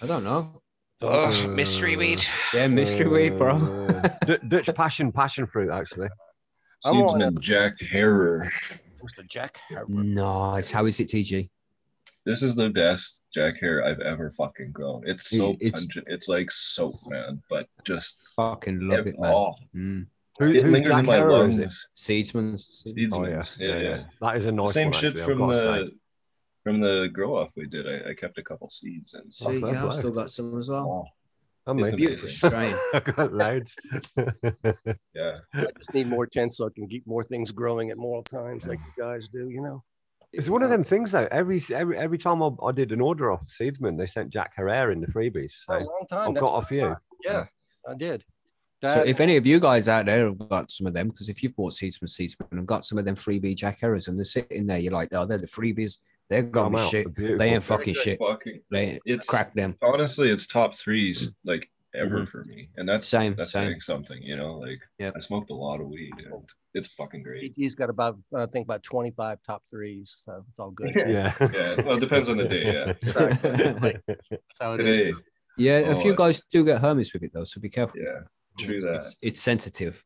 I 0.00 0.06
don't 0.06 0.24
know. 0.24 0.62
Oh, 1.00 1.48
mystery 1.48 1.96
weed. 1.96 2.22
Yeah, 2.54 2.66
mystery 2.68 3.08
weed, 3.08 3.30
bro. 3.38 3.56
Uh, 3.56 4.08
D- 4.26 4.36
Dutch 4.48 4.72
passion, 4.74 5.10
passion 5.10 5.46
fruit, 5.46 5.70
actually. 5.70 6.08
I'm 6.84 6.96
on 6.98 7.20
Seedsman 7.20 7.40
Jack 7.40 7.74
Herer. 7.80 8.50
Mr. 9.02 9.26
Jack. 9.26 9.58
Nice. 9.88 10.70
How 10.70 10.86
is 10.86 11.00
it, 11.00 11.08
TG? 11.08 11.48
This 12.24 12.42
is 12.42 12.54
the 12.54 12.70
best 12.70 13.20
Jack 13.34 13.56
Herer 13.58 13.84
I've 13.84 14.00
ever 14.00 14.30
fucking 14.30 14.70
grown. 14.72 15.02
It's 15.06 15.28
so 15.30 15.56
It's- 15.60 15.72
pungent. 15.86 16.06
It's 16.08 16.28
like 16.28 16.50
soap, 16.52 16.94
man, 17.08 17.42
but 17.50 17.66
just 17.84 18.34
Fucking 18.36 18.80
love 18.86 19.06
it, 19.08 19.18
man. 19.18 19.32
oh, 19.32 19.54
Mm. 19.74 20.06
Who, 20.38 20.50
it 20.50 20.62
who's 20.62 20.72
lingered 20.72 20.90
Jack 20.90 21.00
in 21.00 21.06
my 21.06 21.16
Harrow, 21.16 21.42
is 21.42 21.58
it? 21.58 21.60
lungs. 21.60 21.86
Seedsman's. 21.94 22.82
Oh, 23.14 23.26
yeah. 23.26 23.36
Seedsman's. 23.38 23.58
Yeah, 23.60 23.76
yeah. 23.78 24.04
That 24.20 24.36
is 24.36 24.46
a 24.46 24.52
nice 24.52 24.72
Same 24.72 24.86
one, 24.86 24.92
shit 24.94 25.10
actually, 25.10 25.22
from 25.24 25.38
got 25.38 25.54
say. 25.56 25.62
the 25.62 25.90
from 26.64 26.80
the 26.80 27.08
grow 27.12 27.36
off 27.36 27.50
we 27.56 27.66
did. 27.66 27.86
I, 27.88 28.10
I 28.10 28.14
kept 28.14 28.38
a 28.38 28.42
couple 28.42 28.70
seeds 28.70 29.14
and 29.14 29.32
So 29.34 29.48
Oh, 29.48 29.50
yeah, 29.52 29.82
I've 29.84 29.90
play. 29.90 29.98
still 29.98 30.12
got 30.12 30.30
some 30.30 30.56
as 30.58 30.68
well. 30.68 31.06
oh, 31.06 31.70
I'm 31.70 31.78
Isn't 31.80 31.90
me. 31.98 32.04
it 32.04 32.18
Beautiful 32.18 32.28
amazing? 32.28 32.50
strain. 32.50 32.76
I've 32.94 33.16
got 33.16 33.32
loads. 33.34 33.76
yeah. 35.14 35.38
I 35.54 35.66
just 35.76 35.92
need 35.94 36.06
more 36.06 36.26
tents 36.26 36.56
so 36.56 36.66
I 36.66 36.70
can 36.74 36.88
keep 36.88 37.06
more 37.06 37.24
things 37.24 37.50
growing 37.52 37.90
at 37.90 37.96
more 37.98 38.22
times 38.24 38.66
like 38.68 38.78
you 38.78 39.02
guys 39.02 39.28
do, 39.28 39.48
you 39.50 39.60
know? 39.60 39.82
It's 40.32 40.48
one 40.48 40.62
of 40.62 40.70
them 40.70 40.82
things 40.82 41.10
though. 41.12 41.28
Every 41.30 41.62
every 41.74 41.98
every 41.98 42.16
time 42.16 42.42
I, 42.42 42.48
I 42.64 42.72
did 42.72 42.90
an 42.92 43.02
order 43.02 43.30
off 43.30 43.42
Seedsman, 43.60 43.98
they 43.98 44.06
sent 44.06 44.30
Jack 44.30 44.52
Herer 44.56 44.90
in 44.90 45.00
the 45.00 45.06
freebies. 45.08 45.52
For 45.66 45.74
oh, 45.74 45.78
a 45.78 45.80
So 45.82 45.86
long 45.86 46.06
time. 46.08 46.28
I've 46.28 46.34
that's 46.34 46.40
got 46.46 46.62
a 46.62 46.66
few. 46.66 46.86
I. 46.88 46.94
Yeah, 47.22 47.44
I 47.86 47.94
did. 47.94 48.24
So 48.82 49.02
if 49.06 49.20
any 49.20 49.36
of 49.36 49.46
you 49.46 49.60
guys 49.60 49.88
out 49.88 50.06
there 50.06 50.26
have 50.26 50.48
got 50.48 50.70
some 50.70 50.86
of 50.86 50.94
them, 50.94 51.08
because 51.08 51.28
if 51.28 51.42
you've 51.42 51.54
bought 51.54 51.72
seeds 51.74 51.96
from 51.98 52.08
Seedsman 52.08 52.50
and 52.52 52.66
got 52.66 52.84
some 52.84 52.98
of 52.98 53.04
them 53.04 53.14
freebie 53.16 53.56
Jack 53.56 53.78
Herers 53.80 54.08
and 54.08 54.18
they're 54.18 54.24
sitting 54.24 54.66
there, 54.66 54.78
you're 54.78 54.92
like, 54.92 55.08
oh, 55.12 55.24
they're 55.24 55.38
the 55.38 55.46
freebies. 55.46 55.98
They're 56.28 56.42
Got 56.42 56.66
'em 56.66 56.72
gonna 56.72 56.76
be 56.78 56.82
out. 56.82 56.90
shit. 56.90 57.04
They're 57.04 57.12
beautiful. 57.12 57.38
They 57.38 57.50
ain't 57.54 57.62
fucking 57.62 57.94
shit. 57.94 58.18
fucking- 58.18 58.60
They 58.70 58.98
it's 59.04 59.26
crack 59.26 59.54
them. 59.54 59.76
honestly 59.82 60.30
it's 60.30 60.46
top 60.46 60.74
threes 60.74 61.30
like 61.44 61.70
ever 61.94 62.16
mm-hmm. 62.20 62.24
for 62.24 62.42
me 62.44 62.70
and 62.78 62.88
that's 62.88 63.06
Same, 63.06 63.34
that's 63.36 63.52
same. 63.52 63.68
saying 63.68 63.80
something 63.80 64.22
you 64.22 64.34
know 64.34 64.54
like 64.54 64.80
Yep. 64.98 65.12
i 65.14 65.20
smoked 65.20 65.50
a 65.50 65.54
lot 65.54 65.78
of 65.78 65.88
weed 65.88 66.10
and 66.24 66.42
it's 66.72 66.88
fucking 66.88 67.22
great 67.22 67.54
PT's 67.54 67.74
got 67.74 67.90
about, 67.90 68.18
I 68.34 68.46
think, 68.46 68.64
about 68.64 68.82
25 68.82 69.40
top 69.46 69.62
threes. 69.70 70.16
So 70.24 70.42
it's 70.48 70.58
all 70.58 70.70
good. 70.70 70.92
Yeah. 70.96 71.34
yeah 71.52 71.80
well 71.84 71.98
it 71.98 72.00
depends 72.00 72.30
on 72.30 72.38
the 72.38 72.44
day 72.46 72.64
yeah 72.72 72.92
That's 74.30 74.58
how 74.58 74.72
it 74.74 74.80
is. 74.80 74.86
today 74.86 75.12
Yeah, 75.58 75.78
a 75.80 75.84
Oh, 75.96 76.00
few 76.00 76.14
guys 76.14 76.42
do 76.50 76.64
get 76.64 76.80
hermies 76.80 77.12
with 77.12 77.24
it 77.24 77.32
though, 77.34 77.44
so 77.44 77.60
be 77.60 77.68
careful. 77.68 78.00
yeah 78.00 78.20
true 78.58 78.80
that 78.80 78.96
It's, 78.96 79.16
it's 79.22 79.40
sensitive. 79.40 80.04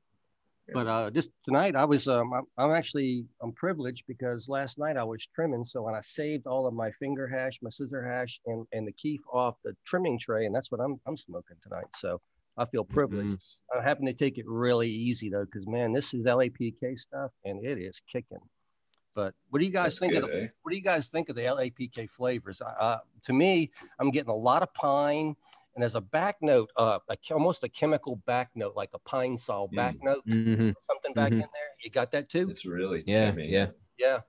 But 0.72 0.86
uh, 0.88 1.10
this 1.10 1.28
tonight, 1.44 1.76
I 1.76 1.84
was 1.84 2.08
um, 2.08 2.32
I'm, 2.32 2.44
I'm 2.58 2.72
actually 2.72 3.24
I'm 3.40 3.52
privileged 3.52 4.04
because 4.08 4.48
last 4.48 4.78
night 4.78 4.96
I 4.96 5.04
was 5.04 5.24
trimming, 5.32 5.64
so 5.64 5.82
when 5.82 5.94
I 5.94 6.00
saved 6.00 6.46
all 6.46 6.66
of 6.66 6.74
my 6.74 6.90
finger 6.90 7.28
hash, 7.28 7.60
my 7.62 7.70
scissor 7.70 8.04
hash, 8.04 8.40
and 8.46 8.66
and 8.72 8.86
the 8.86 8.92
keef 8.92 9.20
off 9.32 9.56
the 9.64 9.76
trimming 9.84 10.18
tray, 10.18 10.44
and 10.46 10.54
that's 10.54 10.72
what 10.72 10.80
I'm 10.80 11.00
I'm 11.06 11.16
smoking 11.16 11.56
tonight. 11.62 11.86
So 11.94 12.20
I 12.56 12.64
feel 12.64 12.84
privileged. 12.84 13.58
I'm 13.74 13.82
having 13.82 14.06
to 14.06 14.12
take 14.12 14.38
it 14.38 14.44
really 14.48 14.88
easy 14.88 15.30
though, 15.30 15.44
because 15.44 15.68
man, 15.68 15.92
this 15.92 16.14
is 16.14 16.24
LAPK 16.24 16.98
stuff, 16.98 17.30
and 17.44 17.64
it 17.64 17.78
is 17.78 18.00
kicking. 18.10 18.38
But 19.14 19.34
what 19.50 19.60
do 19.60 19.64
you 19.64 19.72
guys 19.72 19.98
That's 19.98 20.12
think 20.12 20.14
of 20.14 20.28
the, 20.28 20.42
eh? 20.42 20.46
what 20.62 20.72
do 20.72 20.76
you 20.76 20.82
guys 20.82 21.08
think 21.08 21.28
of 21.28 21.36
the 21.36 21.42
LAPK 21.42 22.10
flavors? 22.10 22.60
Uh, 22.60 22.98
to 23.22 23.32
me, 23.32 23.70
I'm 23.98 24.10
getting 24.10 24.30
a 24.30 24.36
lot 24.36 24.62
of 24.62 24.74
pine, 24.74 25.36
and 25.76 25.84
as 25.84 25.94
a 25.94 26.00
back 26.00 26.36
note, 26.40 26.70
uh, 26.76 26.98
a, 27.08 27.16
almost 27.32 27.62
a 27.62 27.68
chemical 27.68 28.16
back 28.26 28.50
note, 28.54 28.74
like 28.74 28.88
a 28.94 28.98
Pine-Sol 28.98 29.68
back 29.68 29.96
note, 30.02 30.22
hmm 30.26 30.70
something 30.80 31.12
back 31.14 31.28
Mhm. 31.30 31.34
in 31.34 31.38
there. 31.40 31.70
You 31.84 31.90
got 31.90 32.10
that 32.12 32.28
too? 32.28 32.48
it's 32.50 32.64
really 32.64 33.04
Yeah, 33.06 33.30
Jimmy. 33.30 33.48
yeah. 33.50 33.68
Yeah. 33.98 34.20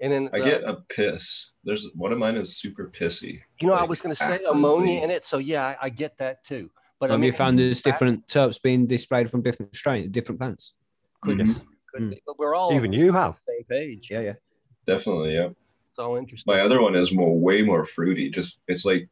And 0.00 0.12
then 0.12 0.28
i 0.32 0.38
the- 0.40 0.44
get 0.44 0.64
a 0.64 0.74
piss 0.88 1.52
there's 1.62 1.88
one 1.94 2.12
of 2.12 2.18
mine 2.18 2.34
is 2.36 2.56
super 2.58 2.90
pissy 2.90 3.40
you 3.60 3.68
know, 3.68 3.74
I 3.74 3.84
was 3.84 4.02
going 4.02 4.12
to 4.14 4.20
say 4.20 4.34
actively- 4.34 4.50
ammonia 4.58 5.02
in 5.04 5.10
it, 5.10 5.22
so 5.24 5.38
yeah, 5.38 5.66
I, 5.80 5.86
I 5.86 5.88
get 5.90 6.18
that 6.18 6.42
too. 6.42 6.70
But 6.98 7.10
I 7.10 7.12
Have 7.14 7.20
mean, 7.20 7.26
you 7.28 7.32
found 7.32 7.58
there's 7.58 7.80
back- 7.82 7.94
different 7.94 8.26
terps 8.26 8.60
being 8.60 8.86
displayed 8.86 9.30
from 9.30 9.42
different 9.42 9.76
strains, 9.76 10.10
different 10.10 10.40
plants? 10.40 10.72
could 11.20 11.38
Mhm. 11.38 11.60
could 11.92 12.02
Mm. 12.02 12.10
be, 12.10 12.22
but 12.26 12.38
we're 12.38 12.54
all 12.56 12.72
Even 12.74 12.92
you 12.92 13.12
have. 13.12 13.38
same 13.46 13.64
page. 13.68 14.10
Yeah, 14.10 14.20
yeah. 14.20 14.32
Definitely, 14.86 15.34
yeah. 15.34 15.50
It's 15.90 15.98
all 15.98 16.16
interesting. 16.16 16.52
My 16.52 16.60
other 16.60 16.82
one 16.82 16.96
is 16.96 17.12
more, 17.12 17.38
way 17.38 17.62
more 17.62 17.84
fruity. 17.84 18.30
Just 18.30 18.58
it's 18.68 18.84
like, 18.84 19.08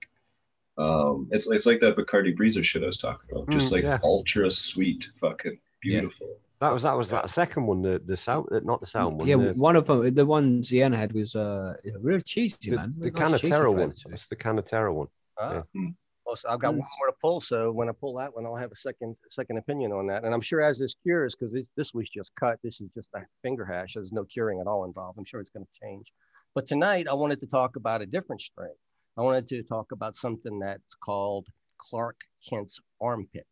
um, 0.79 1.29
it's 1.31 1.51
it's 1.51 1.67
like 1.67 1.81
that 1.81 1.97
Bacardi 1.97 2.37
Breezer 2.37 2.65
shit 2.65 2.83
I 2.83 2.87
was 2.87 2.97
talking 2.97 3.29
about. 3.31 3.51
Just 3.51 3.69
Mm, 3.71 3.73
like 3.73 3.85
yeah. 3.85 3.99
ultra 4.05 4.51
sweet, 4.51 5.09
fucking 5.21 5.59
beautiful. 5.81 6.29
That 6.61 6.73
was 6.73 6.83
that 6.85 6.97
was 6.97 7.11
that 7.11 7.29
second 7.31 7.67
one, 7.67 7.83
the 7.83 8.01
the 8.05 8.17
sound, 8.17 8.47
not 8.65 8.81
the 8.81 8.87
sound 8.87 9.19
one. 9.19 9.27
yeah, 9.29 9.37
the, 9.37 9.53
one 9.55 9.77
of 9.77 9.87
them, 9.87 10.15
the 10.15 10.25
one 10.25 10.63
Sienna 10.63 10.97
had 10.97 11.13
was 11.13 11.35
uh 11.35 11.75
real 12.01 12.21
cheesy, 12.21 12.71
the, 12.71 12.77
man. 12.77 12.95
the 12.99 13.11
Nice 13.11 13.41
cheesy 13.41 13.53
Canatera 13.53 13.75
one. 13.75 13.91
to. 13.93 14.09
It's 14.11 14.27
the 14.29 14.37
Canatera 14.37 14.95
one. 14.95 15.09
Ah. 15.39 15.63
Hmm. 15.75 15.89
Well, 16.25 16.37
so 16.37 16.49
I've 16.51 16.61
got 16.61 16.71
one 16.75 16.87
more 17.01 17.09
to 17.09 17.15
pull. 17.21 17.41
So 17.41 17.73
when 17.73 17.89
I 17.89 17.93
pull 17.93 18.15
that 18.15 18.33
one, 18.33 18.47
I'll 18.47 18.55
have 18.55 18.71
a 18.71 18.77
second 18.77 19.17
second 19.31 19.59
opinion 19.59 19.91
on 19.91 20.07
that. 20.07 20.23
And 20.25 20.33
I'm 20.33 20.41
sure 20.41 20.63
as 20.63 20.79
this 20.79 20.95
cures, 21.03 21.35
because 21.35 21.53
this, 21.53 21.67
this 21.77 21.93
was 21.93 22.09
just 22.09 22.33
cut, 22.39 22.61
this 22.63 22.81
is 22.81 22.89
just 22.95 23.11
a 23.17 23.23
finger 23.43 23.65
hash. 23.65 23.95
There's 23.95 24.13
no 24.13 24.25
curing 24.25 24.61
at 24.61 24.69
all 24.69 24.85
involved. 24.85 25.19
I'm 25.19 25.25
sure 25.25 25.41
it's 25.41 25.51
going 25.51 25.67
to 25.67 25.81
change. 25.81 26.13
But 26.55 26.69
tonight, 26.69 27.09
I 27.11 27.15
wanted 27.15 27.41
to 27.41 27.47
talk 27.47 27.75
about 27.75 28.03
a 28.03 28.07
different 28.07 28.41
strain. 28.41 28.71
I 29.17 29.23
wanted 29.23 29.49
to 29.49 29.63
talk 29.63 29.93
about 29.93 30.17
something 30.17 30.59
that's 30.59 30.95
called 31.03 31.47
Clark 31.79 32.21
Kent's 32.49 32.81
armpit. 33.01 33.47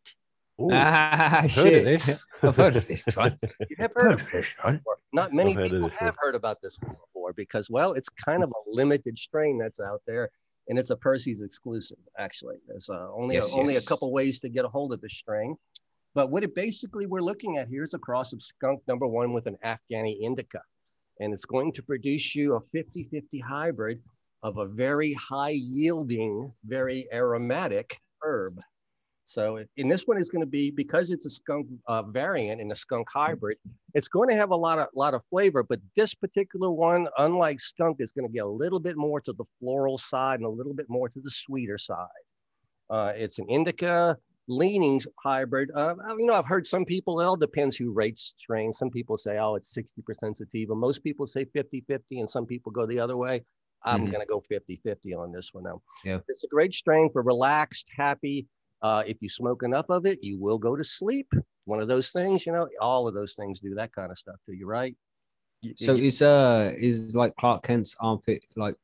Ooh, 0.59 0.69
Ah, 0.71 1.41
heard 1.41 1.45
of 1.45 1.51
shit. 1.51 1.83
this. 1.85 2.19
I've 2.43 2.55
heard 2.55 2.75
of 2.75 2.87
this 2.87 3.05
one. 3.15 3.37
You 3.69 3.75
have 3.79 3.93
heard 3.93 4.03
heard 4.03 4.13
of 4.13 4.21
of 4.21 4.27
this 4.31 4.53
one. 4.61 4.77
before. 4.77 4.97
Not 5.13 5.33
many 5.33 5.51
I've 5.51 5.57
heard 5.57 5.69
people 5.71 5.89
have 5.89 6.15
heard 6.19 6.35
about 6.35 6.61
this 6.61 6.77
one 6.81 6.95
before 6.95 7.33
because, 7.33 7.69
well, 7.69 7.93
it's 7.93 8.09
kind 8.09 8.43
of 8.43 8.49
a 8.49 8.69
limited 8.69 9.17
strain 9.17 9.57
that's 9.57 9.79
out 9.79 10.01
there, 10.07 10.29
and 10.67 10.79
it's 10.79 10.89
a 10.89 10.95
Percy's 10.95 11.41
exclusive. 11.41 11.97
Actually, 12.17 12.57
there's 12.67 12.89
uh, 12.89 13.09
only 13.13 13.35
Yes, 13.35 13.53
a, 13.53 13.57
only 13.57 13.75
a 13.75 13.81
couple 13.81 14.11
ways 14.11 14.39
to 14.39 14.49
get 14.49 14.65
a 14.65 14.69
hold 14.69 14.93
of 14.93 15.01
this 15.01 15.13
strain. 15.13 15.55
But 16.13 16.29
what 16.29 16.43
it 16.43 16.53
basically 16.55 17.05
we're 17.05 17.21
looking 17.21 17.57
at 17.57 17.67
here 17.69 17.83
is 17.83 17.93
a 17.93 17.99
cross 17.99 18.33
of 18.33 18.41
skunk 18.43 18.81
number 18.87 19.07
one 19.07 19.31
with 19.33 19.47
an 19.47 19.57
Afghani 19.63 20.19
indica, 20.21 20.61
and 21.19 21.33
it's 21.33 21.45
going 21.45 21.71
to 21.73 21.83
produce 21.83 22.35
you 22.35 22.55
a 22.55 22.61
50-50 22.77 23.41
hybrid 23.41 24.01
of 24.43 24.57
a 24.57 24.65
very 24.65 25.13
high 25.13 25.51
yielding, 25.51 26.51
very 26.65 27.07
aromatic 27.13 27.99
herb. 28.23 28.59
So 29.25 29.63
in 29.77 29.87
this 29.87 30.03
one 30.03 30.17
is 30.17 30.29
going 30.29 30.41
to 30.41 30.49
be 30.49 30.71
because 30.71 31.09
it's 31.09 31.25
a 31.25 31.29
skunk 31.29 31.67
uh, 31.87 32.03
variant 32.03 32.59
and 32.59 32.71
a 32.71 32.75
skunk 32.75 33.07
hybrid, 33.09 33.57
it's 33.93 34.09
going 34.09 34.27
to 34.27 34.35
have 34.35 34.51
a 34.51 34.55
lot 34.55 34.77
of 34.77 34.87
lot 34.93 35.13
of 35.13 35.21
flavor. 35.29 35.63
But 35.63 35.79
this 35.95 36.13
particular 36.13 36.69
one, 36.69 37.07
unlike 37.17 37.61
skunk, 37.61 37.97
is 38.01 38.11
going 38.11 38.27
to 38.27 38.33
get 38.33 38.43
a 38.43 38.49
little 38.49 38.81
bit 38.81 38.97
more 38.97 39.21
to 39.21 39.31
the 39.31 39.45
floral 39.59 39.97
side 39.97 40.39
and 40.39 40.45
a 40.45 40.49
little 40.49 40.73
bit 40.73 40.87
more 40.89 41.07
to 41.07 41.21
the 41.21 41.29
sweeter 41.29 41.77
side. 41.77 42.07
Uh, 42.89 43.13
it's 43.15 43.39
an 43.39 43.47
indica 43.47 44.17
leanings 44.49 45.07
hybrid. 45.23 45.71
Uh, 45.73 45.95
you 46.17 46.25
know, 46.25 46.33
I've 46.33 46.45
heard 46.45 46.67
some 46.67 46.83
people, 46.83 47.21
it 47.21 47.25
all 47.25 47.37
depends 47.37 47.77
who 47.77 47.93
rates 47.93 48.33
strains. 48.37 48.77
Some 48.77 48.89
people 48.89 49.15
say, 49.15 49.37
oh, 49.37 49.55
it's 49.55 49.73
60% 49.73 50.35
sativa. 50.35 50.75
Most 50.75 51.05
people 51.05 51.25
say 51.25 51.45
50 51.45 51.85
50, 51.87 52.19
and 52.19 52.29
some 52.29 52.45
people 52.45 52.71
go 52.71 52.85
the 52.85 52.99
other 52.99 53.15
way. 53.15 53.43
I'm 53.83 54.01
Mhm. 54.05 54.11
going 54.11 54.21
to 54.21 54.27
go 54.27 54.39
50 54.41 54.75
50 54.77 55.13
on 55.13 55.31
this 55.31 55.53
one 55.53 55.63
now. 55.63 55.81
Yeah. 56.03 56.19
It's 56.27 56.43
a 56.43 56.47
great 56.47 56.73
strain 56.73 57.09
for 57.11 57.21
relaxed, 57.21 57.87
happy. 57.95 58.47
Uh, 58.81 59.03
if 59.05 59.21
you 59.21 59.29
smoke 59.29 59.63
enough 59.63 59.89
of 59.89 60.05
it, 60.05 60.23
you 60.23 60.39
will 60.39 60.57
go 60.57 60.75
to 60.75 60.83
sleep. 60.83 61.31
One 61.65 61.79
of 61.81 61.87
those 61.87 62.11
things, 62.11 62.45
you 62.45 62.51
know, 62.51 62.67
all 62.79 63.07
of 63.07 63.13
those 63.13 63.35
things 63.35 63.59
do 63.59 63.75
that 63.75 63.93
kind 63.93 64.11
of 64.11 64.17
stuff 64.17 64.37
to 64.47 64.53
you, 64.55 64.65
right? 64.65 64.95
So 65.75 65.93
is 65.93 66.21
uh 66.23 66.73
is 66.75 67.15
like 67.15 67.35
Clark 67.35 67.61
Kent's 67.63 67.95
armpit 67.99 68.43
like 68.55 68.75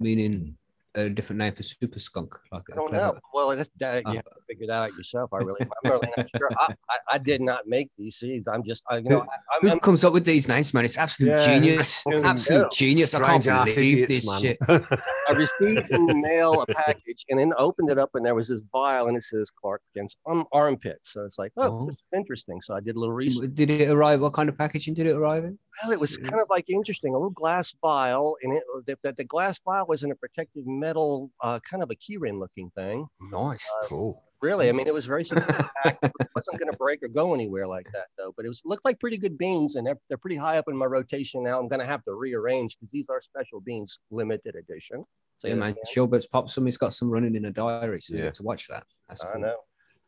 meaning 0.00 0.56
a 0.94 1.08
different 1.08 1.38
name 1.38 1.54
for 1.54 1.62
super 1.62 1.98
skunk? 1.98 2.34
Like 2.50 2.62
I 2.70 2.72
a 2.72 2.76
don't 2.76 2.88
clever- 2.90 3.14
know. 3.14 3.20
Well, 3.32 3.56
that, 3.56 3.68
that, 3.78 4.06
Uh, 4.06 4.10
you 4.10 4.16
have 4.16 4.24
to 4.24 4.30
figure 4.48 4.66
that 4.68 4.82
out 4.84 4.92
yourself. 4.94 5.32
I 5.32 5.38
really, 5.38 5.60
I'm 5.62 5.90
really 5.90 6.08
not 6.16 6.28
sure. 6.36 6.50
I, 6.58 6.74
I, 6.90 6.96
I 7.12 7.18
did 7.18 7.40
not 7.40 7.66
make 7.66 7.90
these 7.98 8.16
seeds. 8.16 8.46
I'm 8.48 8.62
just, 8.64 8.82
I, 8.90 8.98
you 8.98 9.08
know, 9.08 9.22
I, 9.22 9.56
Who 9.62 9.70
I'm, 9.70 9.80
comes 9.80 10.04
up 10.04 10.12
with 10.12 10.24
these 10.24 10.48
names, 10.48 10.72
man? 10.74 10.84
It's 10.84 10.98
absolute 10.98 11.30
Yeah, 11.30 11.46
genius. 11.46 12.04
Absolute 12.06 12.60
hell. 12.60 12.68
genius. 12.70 13.14
I 13.14 13.20
can't 13.20 13.44
believe 13.44 13.98
idiots, 14.04 14.26
this 14.26 14.26
man. 14.28 14.40
shit. 14.40 14.58
I 15.28 15.32
received 15.32 15.90
in 15.90 16.06
the 16.06 16.14
mail 16.14 16.62
a 16.62 16.66
package 16.66 17.24
and 17.30 17.38
then 17.38 17.52
opened 17.58 17.90
it 17.90 17.98
up 17.98 18.10
and 18.14 18.24
there 18.26 18.34
was 18.34 18.48
this 18.48 18.62
vial 18.72 19.06
and 19.08 19.16
it 19.16 19.22
says 19.22 19.50
Clark 19.50 19.80
Kent's 19.96 20.16
um, 20.26 20.44
armpit. 20.52 20.98
So 21.02 21.24
it's 21.24 21.38
like, 21.38 21.52
oh, 21.56 21.62
Oh. 21.72 21.86
this 21.86 21.94
is 21.94 22.02
interesting. 22.14 22.60
So 22.60 22.74
I 22.74 22.80
did 22.80 22.96
a 22.96 23.00
little 23.00 23.14
research. 23.14 23.50
Did 23.54 23.70
it 23.70 23.88
arrive? 23.88 24.20
What 24.20 24.34
kind 24.34 24.48
of 24.48 24.58
packaging 24.58 24.94
did 24.94 25.06
it 25.06 25.12
arrive 25.16 25.44
in? 25.44 25.58
Well, 25.82 25.92
it 25.92 26.00
was 26.00 26.18
kind 26.18 26.34
of 26.40 26.48
like 26.50 26.68
interesting, 26.68 27.14
a 27.14 27.16
little 27.16 27.30
glass 27.30 27.74
vial, 27.80 28.36
and 28.42 28.52
it 28.58 28.62
the, 28.86 28.96
the, 29.02 29.12
the 29.14 29.24
glass 29.24 29.58
vial 29.64 29.86
was 29.86 30.02
in 30.02 30.10
a 30.10 30.14
protective 30.14 30.66
metal, 30.82 31.30
uh, 31.40 31.58
kind 31.68 31.82
of 31.82 31.90
a 31.90 31.94
keyring 31.94 32.38
looking 32.38 32.70
thing. 32.76 33.06
Nice. 33.30 33.64
cool. 33.84 34.22
Really, 34.42 34.68
I 34.68 34.72
mean, 34.72 34.88
it 34.88 34.94
was 34.94 35.06
very 35.06 35.24
securely 35.30 35.64
packed. 35.84 36.02
It 36.04 36.28
wasn't 36.34 36.58
going 36.58 36.70
to 36.72 36.76
break 36.76 37.00
or 37.04 37.08
go 37.08 37.32
anywhere 37.32 37.66
like 37.68 37.86
that, 37.92 38.06
though. 38.18 38.32
But 38.36 38.44
it 38.44 38.48
was 38.48 38.60
looked 38.64 38.84
like 38.84 38.98
pretty 38.98 39.16
good 39.16 39.38
beans, 39.38 39.76
and 39.76 39.86
they're, 39.86 39.98
they're 40.08 40.18
pretty 40.18 40.34
high 40.36 40.58
up 40.58 40.64
in 40.68 40.76
my 40.76 40.86
rotation 40.86 41.44
now. 41.44 41.60
I'm 41.60 41.68
going 41.68 41.78
to 41.80 41.86
have 41.86 42.04
to 42.06 42.12
rearrange 42.14 42.76
because 42.76 42.90
these 42.90 43.06
are 43.08 43.20
special 43.22 43.60
beans, 43.60 44.00
limited 44.10 44.56
edition. 44.56 45.04
So 45.38 45.46
yeah, 45.46 45.54
that 45.54 45.60
man. 45.60 45.70
again. 45.70 45.84
Schilbert's 45.94 46.26
popped 46.26 46.50
some. 46.50 46.64
He's 46.66 46.76
got 46.76 46.92
some 46.92 47.08
running 47.08 47.36
in 47.36 47.44
a 47.44 47.52
diary, 47.52 48.00
so 48.02 48.14
you 48.14 48.18
Yeah. 48.18 48.26
get 48.26 48.34
to 48.34 48.42
watch 48.42 48.66
that. 48.68 48.84
That's 49.08 49.22
I 49.24 49.32
cool. 49.32 49.40
know. 49.42 49.56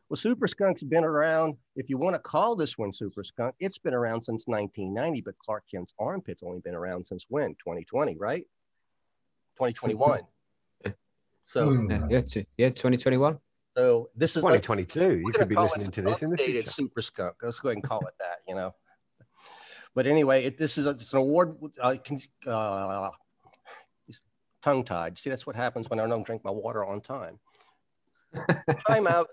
Well, 0.09 0.17
Super 0.17 0.47
Skunk's 0.47 0.83
been 0.83 1.03
around. 1.05 1.55
If 1.77 1.89
you 1.89 1.97
want 1.97 2.13
to 2.15 2.19
call 2.19 2.55
this 2.57 2.77
one 2.77 2.91
Super 2.93 3.23
Skunk, 3.23 3.55
it's 3.61 3.77
been 3.79 3.93
around 3.93 4.21
since 4.21 4.47
1990, 4.47 5.21
but 5.21 5.35
Clark 5.39 5.63
Kent's 5.71 5.93
armpit's 5.97 6.43
only 6.43 6.59
been 6.59 6.75
around 6.75 7.07
since 7.07 7.25
when? 7.29 7.51
2020, 7.55 8.15
right? 8.17 8.43
2021. 9.57 10.21
So, 11.45 11.71
Yeah, 11.71 12.07
yeah, 12.09 12.21
t- 12.21 12.47
yeah, 12.57 12.69
2021. 12.69 13.37
so 13.77 14.09
this 14.15 14.35
is 14.35 14.41
2022. 14.41 14.99
we're 14.99 15.13
You 15.13 15.31
could 15.31 15.47
be 15.47 15.55
listening 15.55 15.91
to 15.91 16.01
this 16.01 16.21
in 16.21 16.31
the 16.31 16.35
updated 16.35 16.45
future. 16.45 16.71
Super 16.71 17.01
Skunk. 17.01 17.35
Let's 17.41 17.59
go 17.59 17.69
ahead 17.69 17.77
and 17.77 17.83
call 17.83 18.05
it 18.07 18.13
that. 18.19 18.39
You 18.47 18.55
know. 18.55 18.75
But 19.95 20.07
anyway, 20.07 20.43
it, 20.43 20.57
this 20.57 20.77
is 20.77 20.87
a, 20.87 20.89
it's 20.89 21.13
an 21.13 21.19
award. 21.19 21.55
Uh, 21.81 21.95
can, 22.03 22.19
uh, 22.45 23.11
tongue 24.61 24.83
tied. 24.83 25.17
See, 25.17 25.29
that's 25.29 25.47
what 25.47 25.55
happens 25.55 25.89
when 25.89 26.01
I 26.01 26.07
don't 26.07 26.25
drink 26.25 26.43
my 26.43 26.51
water 26.51 26.83
on 26.83 26.99
time. 26.99 27.39
Time 28.89 29.07
out. 29.07 29.29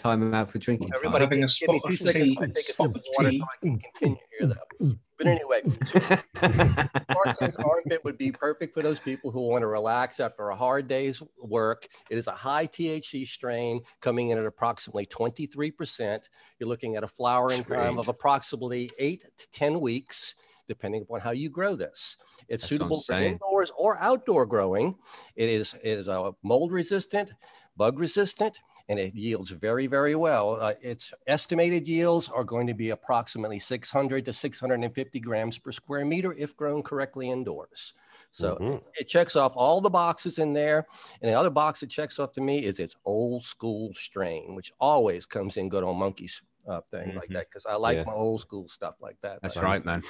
Time 0.00 0.32
out 0.32 0.50
for 0.50 0.58
drinking. 0.58 0.88
time. 0.88 0.96
Everybody, 0.96 1.24
having 1.26 1.44
a 1.44 1.46
give, 1.46 1.56
give 1.60 1.68
me 1.72 1.78
spot 1.78 1.90
two 1.90 1.96
seconds. 1.96 2.24
tea, 2.24 2.34
while 2.34 2.44
I 2.44 2.46
take 2.46 2.56
a 2.56 2.60
sip 2.62 2.74
spot 2.74 2.86
of 2.88 2.96
of 2.96 3.02
water 3.18 3.30
tea. 3.30 3.38
so 3.38 3.44
I 3.44 3.56
can 3.60 3.78
continue 3.78 4.16
here, 4.38 4.48
though. 4.48 4.96
But 5.18 5.26
anyway, 5.26 5.60
Clark 6.34 7.38
Kent's 7.38 7.56
armpit 7.58 8.02
would 8.04 8.16
be 8.16 8.32
perfect 8.32 8.72
for 8.72 8.82
those 8.82 8.98
people 8.98 9.30
who 9.30 9.46
want 9.46 9.60
to 9.60 9.66
relax 9.66 10.18
after 10.18 10.48
a 10.48 10.56
hard 10.56 10.88
day's 10.88 11.22
work. 11.38 11.86
It 12.08 12.16
is 12.16 12.26
a 12.28 12.32
high 12.32 12.66
THC 12.66 13.26
strain 13.26 13.80
coming 14.00 14.30
in 14.30 14.38
at 14.38 14.46
approximately 14.46 15.04
23%. 15.04 16.24
You're 16.58 16.68
looking 16.70 16.96
at 16.96 17.04
a 17.04 17.08
flowering 17.08 17.62
time 17.62 17.98
of 17.98 18.08
approximately 18.08 18.90
eight 18.98 19.26
to 19.36 19.50
10 19.50 19.80
weeks, 19.80 20.34
depending 20.68 21.02
upon 21.02 21.20
how 21.20 21.32
you 21.32 21.50
grow 21.50 21.76
this. 21.76 22.16
It's 22.48 22.62
That's 22.62 22.68
suitable 22.70 22.96
for 22.96 23.02
saying. 23.02 23.32
indoors 23.32 23.70
or 23.76 23.98
outdoor 24.00 24.46
growing. 24.46 24.94
It 25.36 25.50
is, 25.50 25.74
it 25.74 25.98
is 25.98 26.08
uh, 26.08 26.30
mold 26.42 26.72
resistant, 26.72 27.32
bug 27.76 27.98
resistant, 27.98 28.58
and 28.90 28.98
it 28.98 29.14
yields 29.14 29.50
very, 29.52 29.86
very 29.86 30.16
well. 30.16 30.58
Uh, 30.60 30.72
its 30.82 31.14
estimated 31.28 31.86
yields 31.86 32.28
are 32.28 32.42
going 32.42 32.66
to 32.66 32.74
be 32.74 32.90
approximately 32.90 33.60
600 33.60 34.24
to 34.24 34.32
650 34.32 35.20
grams 35.20 35.58
per 35.58 35.70
square 35.70 36.04
meter 36.04 36.32
if 36.36 36.56
grown 36.56 36.82
correctly 36.82 37.30
indoors. 37.30 37.94
So 38.32 38.56
Mhm. 38.56 38.82
it 38.96 39.04
checks 39.06 39.36
off 39.36 39.52
all 39.54 39.80
the 39.80 39.88
boxes 39.90 40.40
in 40.40 40.52
there. 40.52 40.88
And 41.22 41.30
the 41.30 41.38
other 41.38 41.50
box 41.50 41.84
it 41.84 41.88
checks 41.90 42.18
off 42.18 42.32
to 42.32 42.40
me 42.40 42.64
is 42.64 42.80
its 42.80 42.96
old 43.04 43.44
school 43.44 43.94
strain, 43.94 44.56
which 44.56 44.72
always 44.80 45.24
comes 45.24 45.56
in 45.56 45.68
good 45.68 45.84
on 45.84 45.96
monkeys 45.96 46.42
uh, 46.68 46.80
thing 46.90 47.14
like 47.14 47.28
Mhm. 47.30 47.34
that 47.34 47.46
because 47.48 47.66
I 47.66 47.76
like 47.76 47.98
Yeah. 47.98 48.04
my 48.04 48.12
old 48.12 48.40
school 48.40 48.68
stuff 48.68 49.00
like 49.00 49.18
that. 49.22 49.40
That's 49.40 49.54
But, 49.54 49.62
right, 49.64 49.84
man. 49.84 50.02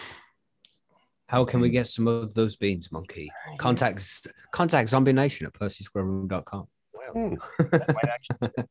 How 1.26 1.44
can 1.44 1.60
we 1.60 1.68
get 1.70 1.86
some 1.86 2.08
of 2.08 2.32
those 2.34 2.56
beans, 2.56 2.90
monkey? 2.90 3.30
Contact 3.58 4.26
contact 4.52 4.88
Zombie 4.88 5.12
Nation 5.12 5.46
at 5.46 5.52
percysgrowroom.com. 5.52 6.66
Well, 7.00 7.12
Hmm. 7.30 7.34
that 7.70 7.88
might 7.94 8.08
actually 8.08 8.64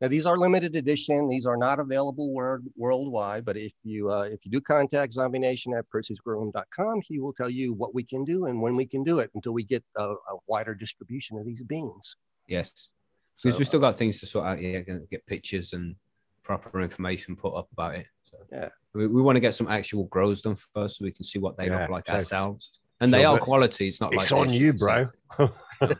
now 0.00 0.08
these 0.08 0.26
are 0.26 0.36
limited 0.38 0.74
edition. 0.76 1.28
These 1.28 1.46
are 1.46 1.56
not 1.56 1.78
available 1.78 2.32
world, 2.32 2.62
worldwide. 2.76 3.44
But 3.44 3.56
if 3.56 3.72
you 3.84 4.10
uh, 4.10 4.22
if 4.22 4.40
you 4.44 4.50
do 4.50 4.60
contact 4.60 5.12
Zombie 5.12 5.38
Nation 5.38 5.74
at 5.74 5.84
percysgrowroom.com, 5.94 7.02
he 7.04 7.18
will 7.18 7.32
tell 7.32 7.50
you 7.50 7.72
what 7.74 7.94
we 7.94 8.02
can 8.04 8.24
do 8.24 8.46
and 8.46 8.60
when 8.60 8.74
we 8.76 8.86
can 8.86 9.04
do 9.04 9.18
it 9.18 9.30
until 9.34 9.52
we 9.52 9.64
get 9.64 9.84
a, 9.96 10.02
a 10.04 10.36
wider 10.46 10.74
distribution 10.74 11.38
of 11.38 11.44
these 11.46 11.62
beans. 11.62 12.16
Yes. 12.46 12.88
So, 13.34 13.48
Because 13.48 13.58
we 13.58 13.64
still 13.64 13.80
got 13.80 13.96
things 13.96 14.20
to 14.20 14.26
sort 14.26 14.46
out. 14.46 14.60
Yeah, 14.60 14.80
get 15.10 15.24
pictures 15.26 15.72
and 15.72 15.96
proper 16.42 16.80
information 16.82 17.36
put 17.36 17.54
up 17.54 17.68
about 17.72 17.94
it. 17.94 18.06
So 18.24 18.36
Yeah. 18.50 18.68
we, 18.94 19.06
we 19.06 19.22
want 19.22 19.36
to 19.36 19.40
get 19.40 19.54
some 19.54 19.68
actual 19.68 20.04
grows 20.04 20.42
done 20.42 20.56
first, 20.74 20.98
so 20.98 21.04
we 21.04 21.12
can 21.12 21.22
see 21.24 21.38
what 21.38 21.56
they 21.56 21.66
Yeah, 21.68 21.82
look 21.82 21.90
like 21.90 22.06
so- 22.08 22.14
ourselves. 22.14 22.70
And 23.02 23.12
they 23.12 23.24
are 23.24 23.38
quality. 23.38 23.88
It's 23.88 24.00
not 24.00 24.12
It's 24.14 24.30
like 24.30 24.40
on 24.40 24.48
this 24.48 24.56
you, 24.58 24.72
bro. 24.72 25.04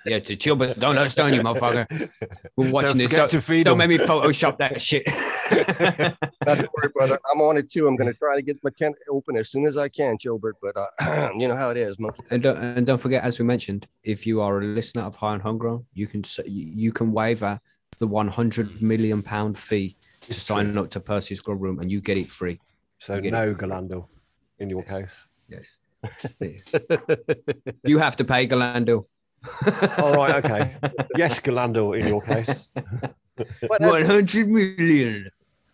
yeah, 0.06 0.20
to 0.20 0.36
chill, 0.36 0.54
but 0.56 0.78
don't 0.78 0.94
let 0.94 1.06
us 1.06 1.14
down, 1.14 1.34
you 1.34 1.40
motherfucker. 1.42 1.86
We're 2.56 2.70
watching 2.70 2.90
Don't 2.90 2.98
this. 2.98 3.10
Don't, 3.10 3.30
to 3.30 3.40
feed 3.42 3.64
don't 3.64 3.76
them. 3.78 3.88
make 3.90 4.00
me 4.00 4.06
Photoshop 4.06 4.58
that 4.58 4.80
shit. 4.80 5.02
Not 6.46 6.58
to 6.58 6.68
worry, 6.76 6.88
brother. 6.94 7.18
I'm 7.32 7.40
on 7.40 7.56
it 7.56 7.70
too. 7.70 7.86
I'm 7.88 7.96
going 7.96 8.12
to 8.12 8.18
try 8.18 8.36
to 8.36 8.42
get 8.42 8.58
my 8.62 8.70
tent 8.70 8.94
open 9.10 9.36
as 9.36 9.50
soon 9.50 9.66
as 9.66 9.76
I 9.76 9.88
can, 9.88 10.16
Gilbert. 10.20 10.56
But 10.62 10.76
uh, 10.76 11.30
you 11.36 11.48
know 11.48 11.56
how 11.56 11.70
it 11.70 11.76
is, 11.76 11.98
monkey. 11.98 12.22
And 12.30 12.42
don't, 12.42 12.56
and 12.56 12.86
don't 12.86 12.98
forget, 12.98 13.24
as 13.24 13.38
we 13.38 13.44
mentioned, 13.44 13.88
if 14.04 14.26
you 14.26 14.40
are 14.40 14.60
a 14.60 14.64
listener 14.64 15.02
of 15.02 15.16
High 15.16 15.34
and 15.34 15.42
Homegrown, 15.42 15.84
you 15.94 16.06
can 16.06 16.22
you 16.46 16.92
can 16.92 17.12
waiver 17.12 17.58
the 17.98 18.06
100 18.06 18.80
million 18.82 19.22
pound 19.22 19.58
fee 19.58 19.96
to 20.28 20.34
sign 20.34 20.76
up 20.78 20.90
to 20.90 21.00
Percy's 21.00 21.40
Grow 21.40 21.54
Room, 21.56 21.80
and 21.80 21.90
you 21.90 22.00
get 22.00 22.16
it 22.16 22.28
free. 22.28 22.60
So 23.00 23.16
You 23.16 23.20
get 23.22 23.28
it 23.28 23.32
no, 23.32 23.54
for. 23.54 23.66
Galando. 23.66 24.06
in 24.60 24.70
your 24.70 24.84
Yes. 24.86 24.98
case. 25.00 25.26
Yes. 25.48 25.78
you 27.84 27.98
have 27.98 28.16
to 28.16 28.24
pay 28.24 28.46
Galando. 28.46 29.06
All 29.98 30.14
right, 30.14 30.44
okay. 30.44 30.76
Yes, 31.16 31.40
Galando, 31.40 31.98
in 31.98 32.06
your 32.06 32.20
case. 32.22 32.48
As- 32.48 33.46
100 33.80 34.48
million. 34.48 35.28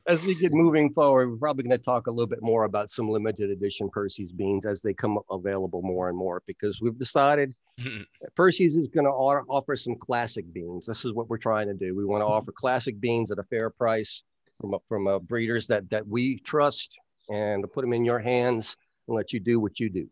as 0.07 0.25
we 0.25 0.35
get 0.35 0.53
moving 0.53 0.91
forward, 0.95 1.31
we're 1.31 1.37
probably 1.37 1.65
going 1.65 1.77
to 1.77 1.83
talk 1.83 2.07
a 2.07 2.11
little 2.11 2.27
bit 2.27 2.41
more 2.43 2.65
about 2.65 2.91
some 2.91 3.09
limited 3.11 3.51
edition 3.51 3.91
Percy's 3.91 4.33
beans 4.33 4.65
as 4.65 4.81
they 4.81 4.95
come 4.95 5.19
available 5.31 5.83
more 5.83 6.09
and 6.09 6.17
more 6.17 6.43
because 6.47 6.81
we've 6.81 6.99
decided 6.99 7.53
that 7.77 8.35
Percy's 8.35 8.77
is 8.79 8.89
going 8.89 9.05
to 9.05 9.11
offer 9.11 9.77
some 9.77 9.97
classic 9.97 10.51
beans. 10.53 10.87
This 10.87 11.05
is 11.05 11.13
what 11.13 11.29
we're 11.29 11.37
trying 11.37 11.69
to 11.69 11.75
do. 11.75 11.95
We 11.95 12.07
want 12.07 12.23
to 12.23 12.27
offer 12.27 12.53
classic 12.53 12.99
beans 13.01 13.31
at 13.31 13.39
a 13.39 13.45
fair 13.45 13.71
price 13.71 14.23
from 14.59 14.77
from 14.89 15.07
uh, 15.07 15.19
breeders 15.19 15.67
that 15.69 15.89
that 15.91 16.07
we 16.07 16.39
trust 16.39 16.99
and 17.29 17.63
to 17.63 17.69
put 17.69 17.83
them 17.83 17.93
in 17.93 18.05
your 18.05 18.19
hands 18.19 18.77
and 19.07 19.17
let 19.17 19.33
you 19.33 19.41
do 19.41 19.61
what 19.61 19.79
you 19.79 19.91
do. 19.91 20.09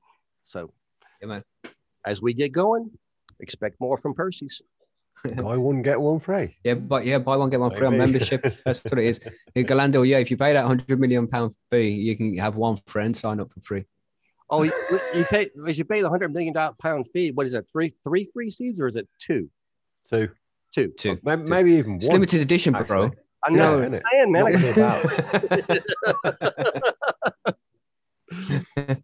So, 0.47 0.71
Yeah, 1.21 1.41
as 2.05 2.23
we 2.23 2.33
get 2.33 2.53
going, 2.53 2.91
expect 3.41 3.81
more 3.81 3.99
from 3.99 4.15
Percy's. 4.15 4.63
Buy 5.37 5.57
one, 5.57 5.83
get 5.83 6.01
one 6.01 6.21
free. 6.21 6.57
Yeah, 6.63 6.75
but 6.75 7.05
yeah, 7.05 7.19
buy 7.19 7.37
one 7.37 7.51
get 7.51 7.59
one 7.59 7.73
free 7.73 7.87
on 7.87 7.99
membership. 7.99 8.43
That's 8.65 8.85
what 8.85 8.99
it 9.01 9.07
is. 9.07 9.19
Yeah, 9.57 9.65
Galando, 9.65 10.07
yeah, 10.07 10.19
if 10.19 10.31
you 10.31 10.37
pay 10.37 10.53
that 10.53 10.65
hundred 10.65 11.01
million 11.01 11.27
pound 11.27 11.53
fee, 11.71 11.89
you 11.89 12.17
can 12.17 12.37
have 12.39 12.55
one 12.57 12.77
friend 12.87 13.17
sign 13.17 13.41
up 13.41 13.51
for 13.53 13.61
free. 13.61 13.85
Oh, 14.51 14.63
you, 14.63 14.73
you 15.15 15.25
pay 15.25 15.49
as 15.67 15.79
you 15.79 15.85
pay 15.85 16.01
the 16.03 16.09
hundred 16.09 16.33
million 16.33 16.53
dollar 16.53 16.75
pound 16.81 17.07
fee. 17.13 17.33
What 17.33 17.47
is 17.47 17.53
that? 17.53 17.65
Three 17.73 17.95
three 18.05 18.31
free 18.33 18.51
seeds 18.51 18.79
or 18.79 18.87
is 18.89 18.95
it 18.95 19.09
two? 19.19 19.51
Two. 20.11 20.29
Two. 20.73 20.93
Two. 20.97 21.19
Maybe, 21.25 21.43
maybe 21.43 21.73
even 21.73 21.97
It's 21.97 22.07
one. 22.07 22.17
limited 22.17 22.43
edition, 22.43 22.75
bro. 22.75 23.07
actually. 23.07 23.11
I 23.45 23.51
know. 23.51 23.81
innit? 23.81 24.03
I'm 24.05 24.11
saying, 24.13 24.33
man. 24.33 24.47
I 24.47 24.51
Not 24.53 24.75
got- 24.77 26.37
about. 28.77 29.03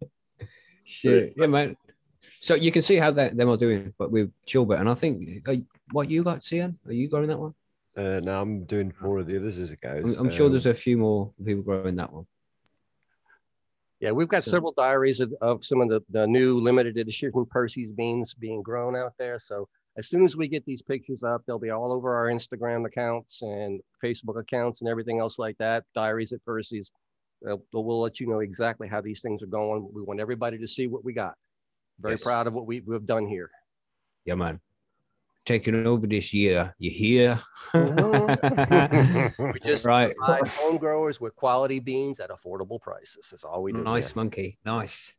Shit, 0.83 1.33
yeah, 1.37 1.47
man. 1.47 1.77
So 2.39 2.55
you 2.55 2.71
can 2.71 2.81
see 2.81 2.95
how 2.97 3.11
that 3.11 3.37
them 3.37 3.49
are 3.49 3.57
doing, 3.57 3.93
but 3.97 4.11
with 4.11 4.31
Chilbert, 4.45 4.79
and 4.79 4.89
I 4.89 4.93
think 4.95 5.47
uh, 5.47 5.55
what 5.91 6.09
you 6.09 6.23
got, 6.23 6.43
Cian? 6.43 6.77
Are 6.85 6.93
you 6.93 7.07
growing 7.07 7.27
that 7.27 7.39
one? 7.39 7.53
Uh, 7.95 8.19
no, 8.21 8.41
I'm 8.41 8.65
doing 8.65 8.91
four 8.91 9.19
of 9.19 9.27
the 9.27 9.37
others 9.37 9.59
as 9.59 9.71
it 9.71 9.79
goes. 9.79 10.03
I'm, 10.03 10.25
I'm 10.25 10.29
sure 10.29 10.47
Um, 10.47 10.51
there's 10.51 10.65
a 10.65 10.73
few 10.73 10.97
more 10.97 11.31
people 11.43 11.63
growing 11.63 11.95
that 11.97 12.11
one. 12.11 12.25
Yeah, 13.99 14.11
we've 14.11 14.27
got 14.27 14.43
So- 14.43 14.51
several 14.51 14.73
diaries 14.75 15.21
of, 15.21 15.33
of 15.41 15.63
some 15.63 15.79
of 15.79 15.89
the, 15.89 16.01
the 16.09 16.27
new 16.27 16.59
limited 16.59 16.97
edition 16.97 17.31
Percy's 17.49 17.91
beans 17.91 18.33
being 18.33 18.61
grown 18.61 18.95
out 18.95 19.13
there. 19.17 19.39
So 19.39 19.69
as 19.95 20.09
soon 20.09 20.25
as 20.25 20.35
we 20.35 20.47
get 20.47 20.65
these 20.65 20.81
pictures 20.81 21.23
up, 21.23 21.43
they'll 21.45 21.59
be 21.59 21.69
all 21.69 21.91
over 21.93 22.13
our 22.15 22.25
Instagram 22.27 22.85
accounts 22.85 23.43
and 23.43 23.79
Facebook 24.03 24.39
accounts 24.39 24.81
and 24.81 24.89
everything 24.89 25.19
else 25.19 25.39
like 25.39 25.57
that. 25.59 25.85
Diaries 25.95 26.33
at 26.33 26.43
Percy's. 26.43 26.91
Uh, 27.47 27.57
We'll, 27.71 27.83
we'll 27.83 28.01
let 28.01 28.19
you 28.19 28.27
know 28.27 28.39
exactly 28.39 28.87
how 28.87 29.01
these 29.01 29.21
things 29.21 29.41
are 29.43 29.47
going. 29.47 29.89
We 29.93 30.01
want 30.01 30.19
everybody 30.19 30.57
to 30.57 30.67
see 30.67 30.87
what 30.87 31.03
we 31.03 31.13
got. 31.13 31.33
Very 31.99 32.13
Yes. 32.13 32.23
proud 32.23 32.47
of 32.47 32.53
what 32.53 32.65
we, 32.65 32.79
we've 32.81 33.05
done 33.05 33.27
here. 33.27 33.49
Yeah, 34.25 34.35
man. 34.35 34.59
Taking 35.45 35.85
over 35.85 36.07
this 36.07 36.33
year. 36.33 36.73
You 36.79 36.89
hear? 36.89 37.39
We 37.73 39.59
just 39.59 39.83
right. 39.85 40.15
provide 40.15 40.47
home 40.47 40.77
growers 40.77 41.19
with 41.19 41.35
quality 41.35 41.79
beans 41.79 42.19
at 42.19 42.29
affordable 42.29 42.79
prices. 42.81 43.27
That's 43.29 43.43
all 43.43 43.61
we 43.63 43.73
do. 43.73 43.83
Nice 43.83 44.15
monkey. 44.15 44.57
Nice. 44.65 45.13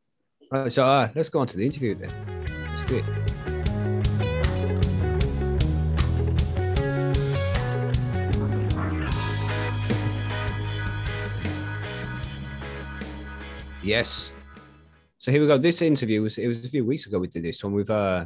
Right, 0.51 0.73
so 0.73 0.87
uh, 0.87 1.09
let's 1.15 1.29
go 1.29 1.41
on 1.41 1.47
to 1.49 1.57
the 1.57 1.65
interview 1.65 1.95
then. 1.95 2.11
Let's 2.71 2.85
do 2.85 2.97
it. 2.99 3.24
Yes. 13.85 14.33
So 15.19 15.31
here 15.31 15.43
we 15.43 15.47
go. 15.47 15.59
This 15.59 15.83
interview 15.83 16.23
was 16.23 16.39
it 16.39 16.49
was 16.49 16.65
a 16.65 16.69
few 16.71 16.87
weeks 16.87 17.05
ago 17.05 17.19
we 17.19 17.29
did 17.29 17.43
this 17.43 17.63
one 17.63 17.75
with 17.75 17.91
uh 17.91 18.25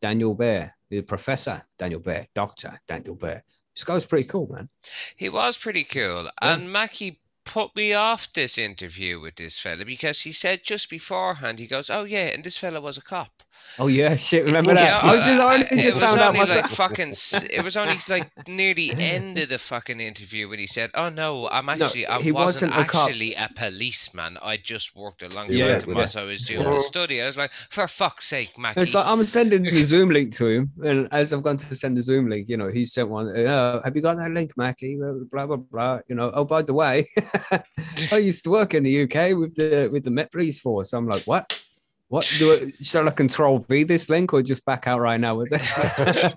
Daniel 0.00 0.34
Bear, 0.34 0.76
the 0.88 1.02
professor 1.02 1.62
Daniel 1.78 2.00
Bear, 2.00 2.26
Doctor 2.34 2.80
Daniel 2.88 3.14
Bear. 3.14 3.44
This 3.74 3.84
guy 3.84 3.94
was 3.94 4.04
pretty 4.04 4.28
cool, 4.28 4.48
man. 4.52 4.68
He 5.14 5.28
was 5.28 5.56
pretty 5.56 5.84
cool. 5.84 6.28
And 6.42 6.72
Mackie 6.72 7.20
put 7.44 7.74
me 7.76 7.92
off 7.92 8.32
this 8.32 8.58
interview 8.58 9.20
with 9.20 9.36
this 9.36 9.58
fella 9.58 9.84
because 9.84 10.22
he 10.22 10.32
said 10.32 10.62
just 10.64 10.90
beforehand, 10.90 11.60
he 11.60 11.66
goes, 11.66 11.88
Oh, 11.88 12.04
yeah, 12.04 12.26
and 12.26 12.42
this 12.42 12.56
fella 12.56 12.80
was 12.80 12.98
a 12.98 13.02
cop. 13.02 13.42
Oh 13.78 13.86
yeah, 13.86 14.16
shit. 14.28 14.44
Remember 14.44 14.74
Yeah, 14.74 14.84
that? 15.00 15.04
I 15.04 15.16
was 15.16 15.24
just, 15.24 15.40
I 15.40 15.54
only 15.54 15.66
it 15.70 15.82
just 15.82 16.00
was 16.00 16.10
found 16.10 16.20
out 16.20 16.28
only 16.28 16.40
myself. 16.40 16.56
like 16.62 16.70
fucking. 16.70 17.14
It 17.50 17.62
was 17.64 17.76
only 17.76 17.96
like 18.08 18.48
near 18.48 18.74
the 18.74 18.92
end 18.92 19.38
of 19.38 19.48
the 19.48 19.58
fucking 19.58 20.00
interview 20.00 20.48
when 20.48 20.58
he 20.58 20.66
said, 20.66 20.90
"Oh 20.94 21.08
no, 21.08 21.48
I'm 21.48 21.68
actually 21.68 22.06
I 22.06 22.20
he 22.20 22.32
wasn't, 22.32 22.72
wasn't 22.72 22.86
a 22.88 22.90
cop." 22.90 23.08
actually 23.08 23.34
a 23.34 23.48
policeman. 23.54 24.38
I 24.42 24.56
just 24.58 24.94
worked 24.96 25.22
alongside 25.22 25.54
Yeah, 25.56 25.80
him 25.80 25.96
yeah. 25.96 26.02
as 26.02 26.16
I 26.16 26.24
was 26.24 26.42
doing 26.44 26.68
the 26.70 26.80
study." 26.80 27.22
I 27.22 27.26
was 27.26 27.36
like, 27.36 27.52
"For 27.70 27.86
fuck's 27.86 28.26
sake, 28.26 28.58
Mackie!" 28.58 28.80
It's 28.82 28.92
like 28.94 29.06
I'm 29.06 29.24
sending 29.26 29.62
the 29.62 29.82
Zoom 29.84 30.10
link 30.10 30.32
to 30.34 30.46
him, 30.46 30.72
and 30.84 31.08
as 31.12 31.32
I've 31.32 31.42
gone 31.42 31.56
to 31.58 31.74
send 31.76 31.96
the 31.96 32.02
Zoom 32.02 32.28
link, 32.28 32.48
you 32.48 32.56
know, 32.56 32.68
he 32.68 32.84
sent 32.84 33.08
one. 33.08 33.28
Uh, 33.34 33.80
have 33.82 33.94
you 33.96 34.02
got 34.02 34.16
that 34.16 34.30
link, 34.32 34.52
Mackie? 34.56 34.98
Blah 35.30 35.46
blah 35.46 35.56
blah. 35.56 36.00
You 36.08 36.16
know. 36.16 36.30
Oh, 36.34 36.44
by 36.44 36.62
the 36.62 36.74
way, 36.74 37.08
I 38.12 38.18
used 38.18 38.44
to 38.44 38.50
work 38.50 38.74
in 38.74 38.82
the 38.82 39.02
UK 39.04 39.36
with 39.38 39.54
the 39.56 39.88
with 39.92 40.04
the 40.04 40.10
Met 40.10 40.30
Police 40.32 40.60
Force. 40.60 40.92
I'm 40.92 41.06
like, 41.06 41.22
what? 41.24 41.62
What 42.10 42.28
do 42.38 42.52
I, 42.52 42.72
shall 42.82 43.06
I 43.06 43.12
control 43.12 43.60
V 43.60 43.84
this 43.84 44.10
link 44.10 44.32
or 44.32 44.42
just 44.42 44.64
back 44.64 44.88
out 44.88 44.98
right 45.00 45.18
now? 45.20 45.36
Was 45.36 45.52
it? 45.52 45.62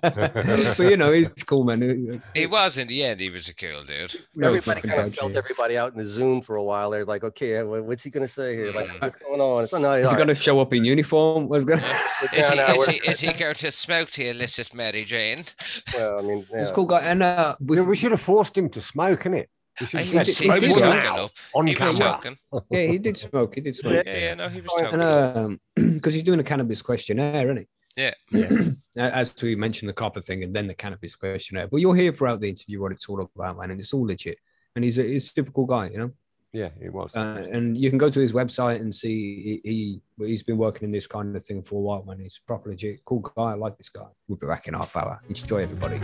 but 0.00 0.78
you 0.78 0.96
know, 0.96 1.10
he's 1.10 1.28
cool, 1.44 1.64
man. 1.64 2.22
he 2.32 2.46
was 2.46 2.78
in 2.78 2.86
the 2.86 3.02
end. 3.02 3.18
He 3.18 3.28
was 3.28 3.48
a 3.48 3.54
cool 3.54 3.82
dude. 3.82 4.14
No, 4.36 4.54
everybody 4.54 4.80
kind 4.82 5.00
of 5.00 5.06
about 5.06 5.18
felt 5.18 5.34
everybody 5.34 5.76
out 5.76 5.90
in 5.92 5.98
the 5.98 6.06
Zoom 6.06 6.42
for 6.42 6.54
a 6.54 6.62
while. 6.62 6.90
They're 6.90 7.04
like, 7.04 7.24
okay, 7.24 7.56
uh, 7.58 7.64
what's 7.64 8.04
he 8.04 8.10
going 8.10 8.24
to 8.24 8.32
say 8.32 8.54
here? 8.54 8.70
Like, 8.72 8.86
Mm. 8.86 9.02
what's 9.02 9.16
going 9.16 9.40
on? 9.40 9.64
It's 9.64 9.72
not, 9.72 9.98
Is 9.98 10.10
he 10.10 10.12
all 10.12 10.16
going 10.16 10.28
to 10.28 10.34
show 10.36 10.60
up 10.60 10.72
in 10.72 10.84
uniform? 10.84 11.48
Was 11.48 11.64
going? 11.64 11.80
Is 12.32 12.48
he, 12.48 12.58
is, 12.58 12.86
we're- 12.86 12.92
he, 13.02 13.10
is 13.10 13.18
he 13.20 13.32
going 13.32 13.54
to 13.56 13.70
smoke 13.72 14.10
to 14.12 14.24
illicit 14.30 14.72
Mary 14.74 15.04
Jane? 15.04 15.44
well, 15.92 16.18
I 16.20 16.22
mean, 16.22 16.38
He's 16.38 16.46
yeah. 16.52 16.68
a 16.68 16.72
cool 16.72 16.86
guy, 16.86 17.00
and 17.00 17.22
uh, 17.22 17.56
we, 17.60 17.76
Yeah, 17.78 17.82
we 17.82 17.96
should 17.96 18.12
have 18.12 18.20
forced 18.20 18.56
him 18.56 18.68
to 18.70 18.80
smoke, 18.80 19.24
innit? 19.24 19.46
We 19.80 19.86
should 19.86 20.00
He 20.00 20.06
said, 20.06 20.26
he 20.26 20.50
he 20.50 20.60
did 20.60 20.70
"Smoke 20.70 20.80
that. 20.80 21.04
choking 21.04 21.24
up. 21.24 21.30
on 21.54 21.66
He 21.66 21.74
was 21.74 21.94
camera. 21.98 22.36
yeah, 22.70 22.86
he 22.86 22.98
did 22.98 23.16
smoke. 23.16 23.54
He 23.54 23.60
did 23.60 23.76
smoke. 23.76 24.02
Yeah, 24.06 24.16
yeah, 24.18 24.34
no, 24.34 24.48
he 24.48 24.60
was 24.60 24.70
And, 24.78 24.84
choking. 24.84 25.00
And 25.00 25.38
um, 25.38 25.92
because 25.94 26.14
he's 26.14 26.22
doing 26.22 26.40
a 26.40 26.44
cannabis 26.44 26.80
questionnaire, 26.82 27.44
isn't 27.50 27.56
he? 27.58 27.66
Yeah. 27.96 28.14
yeah. 28.30 28.70
As 28.96 29.34
we 29.42 29.56
mentioned 29.56 29.88
the 29.88 29.92
copper 29.94 30.20
thing 30.20 30.42
and 30.44 30.54
then 30.54 30.66
the 30.66 30.74
cannabis 30.74 31.16
questionnaire. 31.16 31.68
But 31.68 31.78
you'll 31.78 31.92
hear 31.92 32.12
throughout 32.12 32.40
the 32.40 32.48
interview 32.48 32.80
what 32.80 32.92
it's 32.92 33.08
all 33.08 33.20
about, 33.20 33.58
man, 33.58 33.70
and 33.70 33.80
it's 33.80 33.92
all 33.92 34.06
legit. 34.06 34.38
And 34.76 34.84
he's 34.84 34.98
a, 34.98 35.02
he's 35.02 35.26
a 35.26 35.30
super 35.30 35.50
cool 35.52 35.66
guy, 35.66 35.88
you 35.90 35.98
know. 35.98 36.10
Yeah, 36.52 36.68
it 36.80 36.92
was. 36.92 37.10
Uh, 37.14 37.46
and 37.50 37.76
you 37.76 37.90
can 37.90 37.98
go 37.98 38.08
to 38.10 38.20
his 38.20 38.32
website 38.32 38.80
and 38.80 38.94
see 38.94 39.60
he, 39.64 40.00
he 40.18 40.24
he's 40.24 40.44
been 40.44 40.56
working 40.56 40.84
in 40.84 40.92
this 40.92 41.08
kind 41.08 41.34
of 41.34 41.44
thing 41.44 41.62
for 41.64 41.74
a 41.74 41.80
while, 41.80 42.04
man. 42.04 42.20
He's 42.20 42.38
a 42.40 42.46
proper 42.46 42.70
legit, 42.70 43.04
cool 43.04 43.18
guy. 43.20 43.42
I 43.42 43.54
like 43.54 43.76
this 43.76 43.88
guy. 43.88 44.06
We'll 44.28 44.38
be 44.38 44.46
back 44.46 44.68
in 44.68 44.74
half 44.74 44.96
hour. 44.96 45.20
Enjoy 45.28 45.62
everybody. 45.62 45.98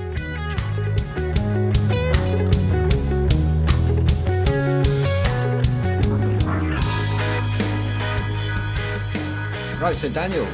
Right, 9.81 9.97
so 9.97 10.11
Daniel, 10.11 10.45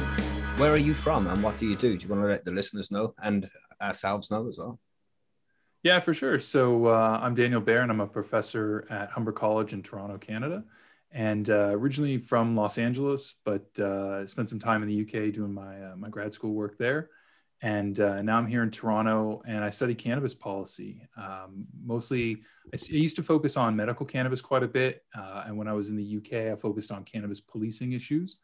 where 0.55 0.71
are 0.71 0.77
you 0.77 0.93
from 0.93 1.27
and 1.27 1.43
what 1.43 1.57
do 1.57 1.67
you 1.67 1.75
do? 1.75 1.97
Do 1.97 2.01
you 2.01 2.09
want 2.09 2.23
to 2.23 2.29
let 2.29 2.45
the 2.45 2.51
listeners 2.51 2.91
know 2.91 3.13
and 3.21 3.49
ourselves 3.81 4.31
know 4.31 4.47
as 4.47 4.57
well? 4.57 4.79
Yeah, 5.83 5.99
for 5.99 6.13
sure. 6.13 6.39
So 6.39 6.85
uh, 6.85 7.19
I'm 7.21 7.35
Daniel 7.35 7.59
Bear, 7.59 7.81
and 7.81 7.91
I'm 7.91 7.99
a 7.99 8.07
professor 8.07 8.87
at 8.89 9.09
Humber 9.09 9.33
College 9.33 9.73
in 9.73 9.83
Toronto, 9.83 10.17
Canada, 10.17 10.63
and 11.11 11.49
uh, 11.49 11.71
originally 11.73 12.19
from 12.19 12.55
Los 12.55 12.77
Angeles, 12.77 13.35
but 13.43 13.77
uh, 13.81 14.25
spent 14.27 14.47
some 14.47 14.59
time 14.59 14.81
in 14.81 14.87
the 14.87 15.01
UK 15.01 15.33
doing 15.33 15.53
my 15.53 15.77
uh, 15.83 15.97
my 15.97 16.07
grad 16.07 16.33
school 16.33 16.53
work 16.53 16.77
there, 16.77 17.09
and 17.61 17.99
uh, 17.99 18.21
now 18.21 18.37
I'm 18.37 18.47
here 18.47 18.63
in 18.63 18.71
Toronto, 18.71 19.41
and 19.45 19.61
I 19.61 19.71
study 19.71 19.93
cannabis 19.93 20.35
policy. 20.35 21.05
Um, 21.17 21.65
mostly, 21.83 22.43
I 22.73 22.77
used 22.95 23.17
to 23.17 23.23
focus 23.23 23.57
on 23.57 23.75
medical 23.75 24.05
cannabis 24.05 24.41
quite 24.41 24.63
a 24.63 24.69
bit, 24.69 25.03
uh, 25.13 25.43
and 25.47 25.57
when 25.57 25.67
I 25.67 25.73
was 25.73 25.89
in 25.89 25.97
the 25.97 26.17
UK, 26.17 26.53
I 26.53 26.55
focused 26.55 26.93
on 26.93 27.03
cannabis 27.03 27.41
policing 27.41 27.91
issues. 27.91 28.37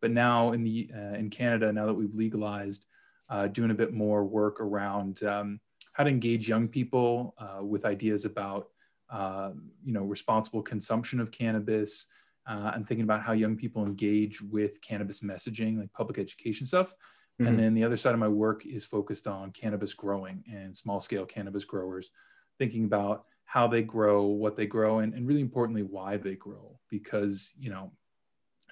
But 0.00 0.10
now 0.10 0.52
in 0.52 0.62
the 0.64 0.90
uh, 0.94 1.16
in 1.16 1.30
Canada, 1.30 1.72
now 1.72 1.86
that 1.86 1.94
we've 1.94 2.14
legalized, 2.14 2.86
uh, 3.28 3.46
doing 3.48 3.70
a 3.70 3.74
bit 3.74 3.92
more 3.92 4.24
work 4.24 4.60
around. 4.60 5.22
Um, 5.22 5.60
how 5.94 6.02
to 6.02 6.10
engage 6.10 6.48
young 6.48 6.68
people 6.68 7.34
uh, 7.38 7.62
with 7.64 7.84
ideas 7.86 8.24
about 8.24 8.68
uh, 9.10 9.52
you 9.82 9.92
know 9.92 10.02
responsible 10.02 10.60
consumption 10.60 11.20
of 11.20 11.30
cannabis 11.30 12.08
uh, 12.46 12.72
and 12.74 12.86
thinking 12.86 13.04
about 13.04 13.22
how 13.22 13.32
young 13.32 13.56
people 13.56 13.84
engage 13.84 14.42
with 14.42 14.80
cannabis 14.82 15.20
messaging 15.20 15.78
like 15.78 15.92
public 15.92 16.18
education 16.18 16.66
stuff 16.66 16.94
Mhm. 17.40 17.48
and 17.48 17.58
then 17.58 17.74
the 17.74 17.82
other 17.82 17.96
side 17.96 18.14
of 18.14 18.20
my 18.20 18.28
work 18.28 18.64
is 18.64 18.86
focused 18.86 19.26
on 19.26 19.50
cannabis 19.50 19.92
growing 19.92 20.44
and 20.48 20.76
small 20.76 21.00
scale 21.00 21.26
cannabis 21.26 21.64
growers 21.64 22.12
thinking 22.58 22.84
about 22.84 23.24
how 23.44 23.66
they 23.66 23.82
grow 23.82 24.26
what 24.26 24.56
they 24.56 24.66
grow 24.66 25.00
and, 25.00 25.14
and 25.14 25.26
really 25.26 25.40
importantly 25.40 25.82
why 25.82 26.16
they 26.16 26.36
grow 26.36 26.78
because 26.88 27.52
you 27.58 27.70
know 27.70 27.90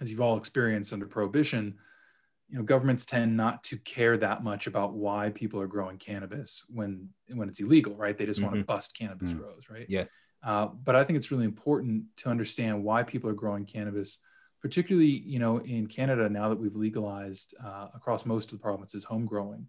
as 0.00 0.10
you've 0.10 0.20
all 0.20 0.36
experienced 0.36 0.92
under 0.92 1.06
prohibition 1.06 1.78
you 2.48 2.58
know 2.58 2.64
governments 2.64 3.06
tend 3.06 3.36
not 3.36 3.62
to 3.64 3.76
care 3.78 4.16
that 4.16 4.42
much 4.42 4.66
about 4.66 4.94
why 4.94 5.30
people 5.30 5.60
are 5.60 5.66
growing 5.66 5.96
cannabis 5.98 6.64
when 6.68 7.08
when 7.34 7.48
it's 7.48 7.60
illegal 7.60 7.94
right 7.96 8.18
they 8.18 8.26
just 8.26 8.42
want 8.42 8.54
to 8.54 8.64
bust 8.64 8.96
cannabis 8.96 9.32
Mm. 9.32 9.38
grows 9.38 9.68
right 9.70 9.86
Yeah. 9.88 10.04
uh, 10.44 10.66
but 10.66 10.94
i 10.96 11.04
think 11.04 11.16
it's 11.16 11.30
really 11.30 11.44
important 11.44 12.04
to 12.18 12.28
understand 12.28 12.82
why 12.82 13.02
people 13.02 13.30
are 13.30 13.34
growing 13.34 13.64
cannabis 13.64 14.18
particularly 14.60 15.08
you 15.08 15.40
know 15.40 15.58
in 15.58 15.86
Canada 15.88 16.28
now 16.28 16.48
that 16.48 16.58
we've 16.58 16.76
legalized 16.76 17.54
uh, 17.62 17.88
across 17.94 18.24
most 18.24 18.52
of 18.52 18.58
the 18.58 18.62
provinces 18.62 19.02
home 19.02 19.26
growing, 19.26 19.66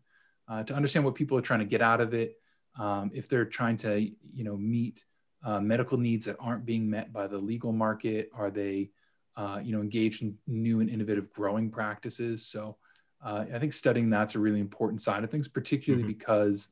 uh, 0.47 0.61
to 0.63 0.75
understand 0.75 1.03
what 1.03 1.15
people 1.15 1.35
are 1.35 1.41
trying 1.41 1.61
to 1.61 1.65
get 1.65 1.81
out 1.81 1.99
of 1.99 2.13
it, 2.13 2.35
um, 2.77 3.09
if 3.11 3.27
they're 3.27 3.43
trying 3.59 3.75
to 3.75 3.99
you 3.99 4.43
know 4.43 4.55
meet 4.55 5.03
uh, 5.43 5.59
medical 5.59 5.97
needs 5.97 6.25
that 6.25 6.37
aren't 6.39 6.63
being 6.63 6.87
met 6.87 7.11
by 7.11 7.25
the 7.25 7.37
legal 7.39 7.71
market, 7.71 8.29
are 8.35 8.51
they 8.51 8.91
uh, 9.35 9.59
you 9.63 9.71
know 9.71 9.81
engaged 9.81 10.21
in 10.21 10.37
new 10.47 10.79
and 10.79 10.89
innovative 10.89 11.31
growing 11.33 11.69
practices? 11.69 12.45
So 12.45 12.77
uh, 13.23 13.45
I 13.53 13.59
think 13.59 13.73
studying 13.73 14.09
that's 14.09 14.35
a 14.35 14.39
really 14.39 14.59
important 14.59 15.01
side 15.01 15.23
of 15.23 15.31
things, 15.31 15.47
particularly 15.47 16.03
Mhm. 16.03 16.07
because 16.07 16.69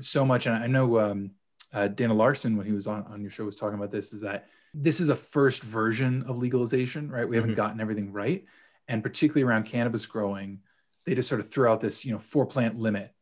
so 0.00 0.24
much. 0.24 0.46
And 0.46 0.54
I 0.56 0.66
know 0.66 0.98
um, 0.98 1.30
uh, 1.72 1.88
Dana 1.88 2.14
Larsen, 2.14 2.56
when 2.56 2.66
he 2.66 2.72
was 2.72 2.86
on, 2.86 3.04
on 3.04 3.20
your 3.22 3.30
show, 3.30 3.44
was 3.44 3.56
talking 3.56 3.78
about 3.78 3.90
this, 3.90 4.12
is 4.12 4.20
that 4.22 4.48
this 4.74 5.00
is 5.00 5.08
a 5.08 5.14
first 5.16 5.62
version 5.62 6.22
of 6.24 6.36
legalization, 6.38 7.08
right? 7.10 7.28
We 7.28 7.36
haven't 7.36 7.52
Mhm. 7.52 7.56
gotten 7.56 7.80
everything 7.80 8.12
right. 8.12 8.44
And 8.88 9.02
particularly 9.02 9.42
around 9.44 9.64
cannabis 9.64 10.04
growing, 10.04 10.60
they 11.04 11.14
just 11.14 11.28
sort 11.28 11.40
of 11.40 11.48
threw 11.50 11.68
out 11.68 11.80
this, 11.80 12.04
you 12.04 12.12
know, 12.12 12.18
four 12.18 12.44
plant 12.44 12.76
limit. 12.76 13.14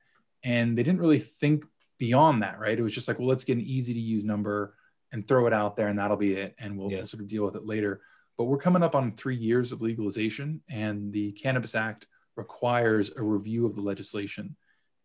And 0.42 0.76
they 0.76 0.82
didn't 0.82 1.00
really 1.00 1.18
think 1.20 1.64
beyond 1.98 2.42
that, 2.42 2.58
right? 2.58 2.76
It 2.78 2.82
was 2.82 2.94
just 2.94 3.06
like, 3.06 3.18
well, 3.18 3.28
let's 3.28 3.44
get 3.44 3.58
an 3.58 3.62
easy 3.62 3.92
to 3.94 4.00
use 4.00 4.24
number 4.24 4.74
and 5.12 5.28
throw 5.28 5.46
it 5.46 5.52
out 5.52 5.76
there 5.76 5.88
and 5.88 5.98
that'll 5.98 6.16
be 6.16 6.32
it. 6.34 6.54
And 6.58 6.76
we'll, 6.78 6.90
Yeah. 6.90 6.98
we'll 6.98 7.06
sort 7.06 7.20
of 7.22 7.28
deal 7.28 7.44
with 7.44 7.54
it 7.54 7.66
later. 7.66 8.00
But 8.38 8.44
we're 8.44 8.58
coming 8.58 8.82
up 8.82 8.94
on 8.94 9.12
three 9.12 9.36
years 9.36 9.72
of 9.72 9.82
legalization, 9.82 10.62
and 10.68 11.12
the 11.12 11.32
Cannabis 11.32 11.74
Act 11.74 12.06
requires 12.36 13.12
a 13.16 13.22
review 13.22 13.66
of 13.66 13.74
the 13.74 13.82
legislation. 13.82 14.56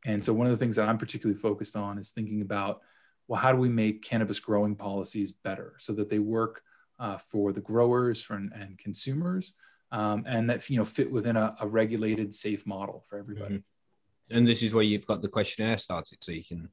And 0.05 0.23
so, 0.23 0.33
one 0.33 0.47
of 0.47 0.51
the 0.51 0.57
things 0.57 0.75
that 0.77 0.87
I'm 0.87 0.97
particularly 0.97 1.39
focused 1.39 1.75
on 1.75 1.97
is 1.97 2.11
thinking 2.11 2.41
about 2.41 2.81
well, 3.27 3.39
how 3.39 3.51
do 3.51 3.57
we 3.57 3.69
make 3.69 4.01
cannabis 4.01 4.39
growing 4.39 4.75
policies 4.75 5.33
better 5.33 5.73
so 5.77 5.93
that 5.93 6.09
they 6.09 6.19
work 6.19 6.61
uh, 6.99 7.17
for 7.17 7.51
the 7.51 7.61
growers 7.61 8.23
for, 8.23 8.35
and 8.35 8.77
consumers, 8.77 9.53
um, 9.91 10.23
and 10.25 10.49
that 10.49 10.69
you 10.69 10.77
know 10.77 10.85
fit 10.85 11.11
within 11.11 11.35
a, 11.35 11.55
a 11.59 11.67
regulated, 11.67 12.33
safe 12.33 12.65
model 12.65 13.03
for 13.09 13.19
everybody. 13.19 13.63
And 14.29 14.47
this 14.47 14.63
is 14.63 14.73
where 14.73 14.83
you've 14.83 15.05
got 15.05 15.21
the 15.21 15.27
questionnaire 15.27 15.77
started, 15.77 16.17
so 16.21 16.31
you 16.31 16.43
can 16.43 16.69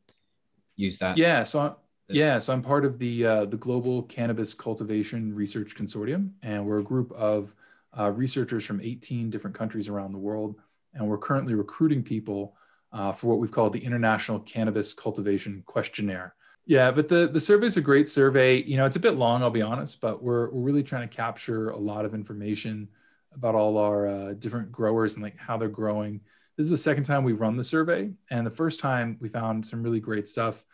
use 0.76 0.98
that. 0.98 1.18
Yeah. 1.18 1.42
So 1.42 1.76
yeah, 2.08 2.38
so 2.38 2.52
I'm 2.52 2.62
part 2.62 2.84
of 2.84 2.98
the 2.98 3.24
uh, 3.24 3.44
the 3.46 3.56
Global 3.56 4.02
Cannabis 4.02 4.54
Cultivation 4.54 5.34
Research 5.34 5.74
Consortium, 5.74 6.30
and 6.42 6.66
we're 6.66 6.78
a 6.78 6.84
group 6.84 7.12
of 7.12 7.54
uh, 7.98 8.10
researchers 8.10 8.64
from 8.64 8.80
18 8.80 9.30
different 9.30 9.56
countries 9.56 9.88
around 9.88 10.12
the 10.12 10.18
world, 10.18 10.56
and 10.92 11.08
we're 11.08 11.18
currently 11.18 11.54
recruiting 11.54 12.02
people 12.02 12.56
uh, 12.92 13.12
for 13.12 13.28
what 13.28 13.38
we've 13.38 13.52
called 13.52 13.72
the 13.72 13.84
International 13.84 14.38
Cannabis 14.40 14.92
Cultivation 14.94 15.62
Questionnaire. 15.66 16.34
Yeah, 16.66 16.90
but 16.90 17.08
the 17.08 17.28
the 17.28 17.40
survey 17.40 17.66
is 17.66 17.76
a 17.76 17.82
great 17.82 18.08
survey. 18.08 18.62
You 18.62 18.76
know, 18.76 18.86
it's 18.86 18.96
a 18.96 19.00
bit 19.00 19.14
long, 19.14 19.42
I'll 19.42 19.50
be 19.50 19.62
honest, 19.62 20.00
but 20.00 20.22
we're 20.22 20.50
we're 20.50 20.62
really 20.62 20.82
trying 20.82 21.08
to 21.08 21.14
capture 21.14 21.70
a 21.70 21.78
lot 21.78 22.04
of 22.04 22.14
information 22.14 22.88
about 23.34 23.54
all 23.54 23.78
our 23.78 24.06
uh, 24.06 24.32
different 24.34 24.70
growers 24.70 25.14
and 25.14 25.22
like 25.22 25.36
how 25.36 25.56
they're 25.56 25.68
growing. 25.68 26.20
This 26.56 26.64
is 26.64 26.70
the 26.70 26.76
second 26.76 27.04
time 27.04 27.24
we've 27.24 27.40
run 27.40 27.56
the 27.56 27.64
survey, 27.64 28.12
and 28.30 28.46
the 28.46 28.50
first 28.50 28.80
time 28.80 29.18
we 29.20 29.28
found 29.28 29.66
some 29.66 29.82
really 29.82 30.00
great 30.00 30.28
stuff. 30.28 30.64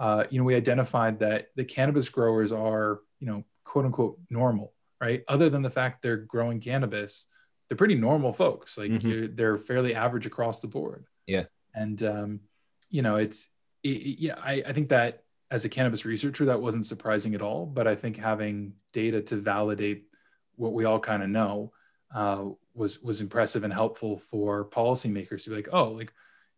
Uh, 0.00 0.24
you 0.30 0.38
know, 0.38 0.44
we 0.44 0.54
identified 0.54 1.18
that 1.18 1.48
the 1.56 1.64
cannabis 1.64 2.08
growers 2.08 2.52
are, 2.52 3.00
you 3.20 3.26
know, 3.26 3.44
quote 3.64 3.84
unquote 3.84 4.18
normal, 4.30 4.72
right? 5.00 5.22
Other 5.28 5.50
than 5.50 5.60
the 5.62 5.68
fact 5.70 6.00
they're 6.00 6.16
growing 6.16 6.58
cannabis, 6.58 7.26
they're 7.68 7.76
pretty 7.76 7.96
normal 7.96 8.32
folks. 8.32 8.78
Like 8.78 8.90
Mhm. 8.92 9.02
you're, 9.04 9.28
they're 9.28 9.58
fairly 9.58 9.94
average 9.94 10.24
across 10.26 10.60
the 10.60 10.68
board. 10.68 11.04
Yeah. 11.26 11.44
And 11.74 12.02
um, 12.02 12.40
you 12.88 13.02
know, 13.02 13.16
it's 13.16 13.50
it, 13.82 13.88
it- 13.90 14.18
yeah, 14.20 14.36
I, 14.42 14.54
I 14.66 14.72
think 14.72 14.88
that 14.88 15.22
as 15.50 15.64
a 15.66 15.68
cannabis 15.68 16.04
researcher, 16.06 16.46
that 16.46 16.62
wasn't 16.62 16.86
surprising 16.86 17.34
at 17.34 17.42
all. 17.42 17.66
But 17.66 17.86
I 17.86 17.94
think 17.94 18.16
having 18.16 18.72
data 18.94 19.20
to 19.22 19.36
validate 19.36 20.04
what 20.56 20.72
we 20.72 20.84
all 20.86 20.98
kind 21.00 21.22
of 21.22 21.28
know 21.28 21.72
uh, 22.14 22.44
was 22.74 23.02
was 23.02 23.20
impressive 23.20 23.64
and 23.64 23.72
helpful 23.72 24.16
for 24.16 24.64
policymakers 24.64 25.44
to 25.44 25.50
be 25.50 25.56
like, 25.56 25.68
oh, 25.72 25.88
like 25.90 26.12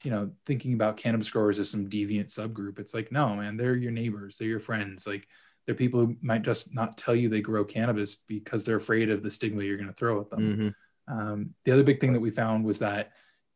you 0.05 0.11
know, 0.11 0.31
thinking 0.47 0.75
about 0.75 0.97
cannabis 0.97 1.31
growers 1.31 1.59
as 1.59 1.71
some 1.71 1.89
deviant 1.89 2.27
subgroup. 2.27 2.79
It's 2.79 2.95
like, 2.95 3.13
no, 3.13 3.37
man, 3.37 3.57
they're 3.57 3.77
your 3.77 3.93
neighbors, 3.93 4.37
they're 4.39 4.49
your 4.49 4.61
friends. 4.61 5.07
Like 5.07 5.27
they're 5.67 5.75
people 5.75 6.01
who 6.01 6.17
might 6.23 6.43
just 6.43 6.75
not 6.75 6.97
tell 6.99 7.15
you 7.15 7.29
they 7.29 7.41
grow 7.41 7.65
cannabis 7.65 8.17
because 8.17 8.65
they're 8.65 8.77
afraid 8.77 9.11
of 9.11 9.23
the 9.23 9.31
stigma 9.31 9.63
you're 9.63 9.77
going 9.77 9.89
to 9.89 9.95
throw 9.95 10.21
at 10.21 10.31
them. 10.31 10.75
Mhm. 11.09 11.13
Um, 11.21 11.51
the 11.65 11.73
other 11.73 11.83
big 11.85 12.01
thing 12.01 12.13
that 12.15 12.21
we 12.21 12.31
found 12.31 12.65
was 12.65 12.79
that 12.81 13.13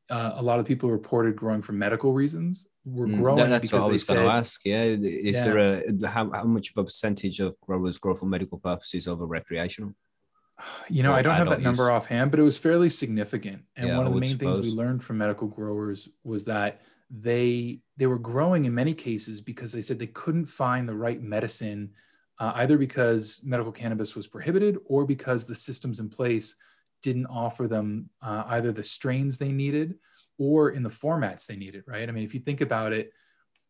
uh, 0.09 0.34
a 0.36 0.42
lot 0.42 0.61
of 0.61 0.66
people 0.66 0.88
reported 0.88 1.34
growing 1.34 1.61
for 1.62 1.72
medical 1.72 2.12
reasons. 2.12 2.68
Were 2.84 3.09
Mm, 3.09 3.16
growing 3.16 3.36
that- 3.38 3.49
that's 3.49 3.62
because 3.70 3.80
what 3.82 3.86
I 3.86 3.88
they 3.88 3.92
was 3.94 4.05
going 4.07 4.20
to 4.24 4.32
ask. 4.32 4.61
Yeah, 4.64 4.82
is 4.84 5.36
Yeah. 5.36 5.44
there 5.44 5.59
a 5.59 6.07
how, 6.07 6.30
how 6.30 6.44
much 6.44 6.70
of 6.70 6.78
a 6.78 6.84
percentage 6.84 7.40
of 7.40 7.61
growers 7.61 7.99
grow 7.99 8.14
for 8.14 8.26
medical 8.26 8.59
purposes 8.59 9.09
over 9.09 9.26
recreational? 9.26 9.97
You 10.88 11.02
know, 11.02 11.12
or 11.12 11.16
I 11.16 11.22
don't 11.22 11.34
have 11.34 11.48
adult 11.48 11.59
that 11.59 11.62
number 11.62 11.90
offhand, 11.90 12.30
but 12.30 12.40
it 12.40 12.42
was 12.42 12.57
fairly 12.57 12.88
significant. 12.88 13.62
And 13.76 13.88
Yeah, 13.88 13.96
one 13.98 14.07
of 14.07 14.14
the 14.14 14.20
main 14.20 14.38
things 14.38 14.59
we 14.59 14.70
learned 14.70 15.04
from 15.04 15.18
medical 15.18 15.48
growers 15.48 16.09
was 16.24 16.44
that 16.46 16.80
they 17.11 17.80
they 17.96 18.07
were 18.07 18.18
growing 18.18 18.64
in 18.64 18.74
many 18.74 18.94
cases 18.94 19.40
because 19.40 19.70
they 19.70 19.82
said 19.82 19.98
they 19.98 20.07
couldn't 20.07 20.46
find 20.46 20.88
the 20.88 20.96
right 20.96 21.20
medicine, 21.22 21.92
uh, 22.38 22.52
either 22.57 22.78
because 22.78 23.42
medical 23.44 23.72
cannabis 23.72 24.16
was 24.16 24.26
prohibited 24.26 24.78
or 24.86 25.04
because 25.04 25.44
the 25.44 25.54
systems 25.54 26.00
in 26.00 26.09
place 26.09 26.57
didn't 27.02 27.26
offer 27.26 27.68
them 27.68 28.09
uh, 28.22 28.44
either 28.48 28.72
the 28.72 28.82
strains 28.82 29.38
they 29.38 29.52
needed 29.52 29.94
or 30.38 30.70
in 30.70 30.82
the 30.82 30.90
formats 30.90 31.46
they 31.46 31.57
needed. 31.57 31.84
Right? 31.86 32.09
I 32.09 32.12
mean, 32.12 32.24
if 32.24 32.34
you 32.34 32.40
think 32.40 32.62
about 32.62 32.92
it, 32.92 33.12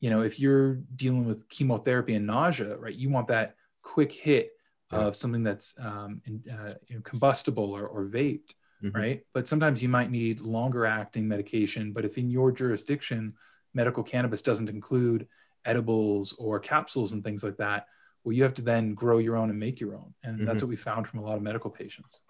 you 0.01 0.09
know, 0.09 0.23
if 0.23 0.39
you're 0.39 0.77
dealing 0.95 1.25
with 1.25 1.49
chemotherapy 1.49 2.15
and 2.15 2.27
nausea, 2.27 2.79
right, 2.79 2.95
you 2.95 3.11
want 3.11 3.29
that 3.29 3.57
quick 3.83 4.13
hit 4.13 4.51
Yeah. 4.93 4.99
of 4.99 5.17
something 5.17 5.43
that's 5.43 5.75
um, 5.81 6.21
in, 6.27 6.43
uh, 6.51 6.75
you 6.89 6.97
know, 6.97 7.03
combustible 7.03 7.73
or, 7.73 7.87
or 7.89 8.05
vaped, 8.07 8.55
Mhm. 8.83 8.95
right? 8.95 9.21
But 9.33 9.49
sometimes 9.49 9.83
you 9.83 9.89
might 9.89 10.11
need 10.11 10.41
longer 10.41 10.87
acting 10.87 11.27
medication. 11.27 11.93
But 11.93 12.05
if 12.05 12.19
in 12.19 12.31
your 12.31 12.53
jurisdiction, 12.53 13.35
medical 13.75 14.03
cannabis 14.05 14.43
doesn't 14.43 14.71
include 14.71 15.27
edibles 15.65 16.35
or 16.35 16.61
capsules 16.61 17.13
and 17.13 17.25
things 17.25 17.43
like 17.43 17.57
that, 17.57 17.87
well, 18.23 18.33
you 18.33 18.43
have 18.45 18.55
to 18.55 18.63
then 18.63 18.95
grow 18.95 19.19
your 19.19 19.37
own 19.37 19.51
and 19.51 19.59
make 19.59 19.81
your 19.81 19.97
own. 19.97 20.15
And 20.23 20.47
that's 20.47 20.61
Mhm. 20.61 20.63
what 20.63 20.69
we 20.71 20.77
found 20.77 21.07
from 21.09 21.19
a 21.21 21.23
lot 21.25 21.37
of 21.37 21.43
medical 21.43 21.71
patients. 21.71 22.25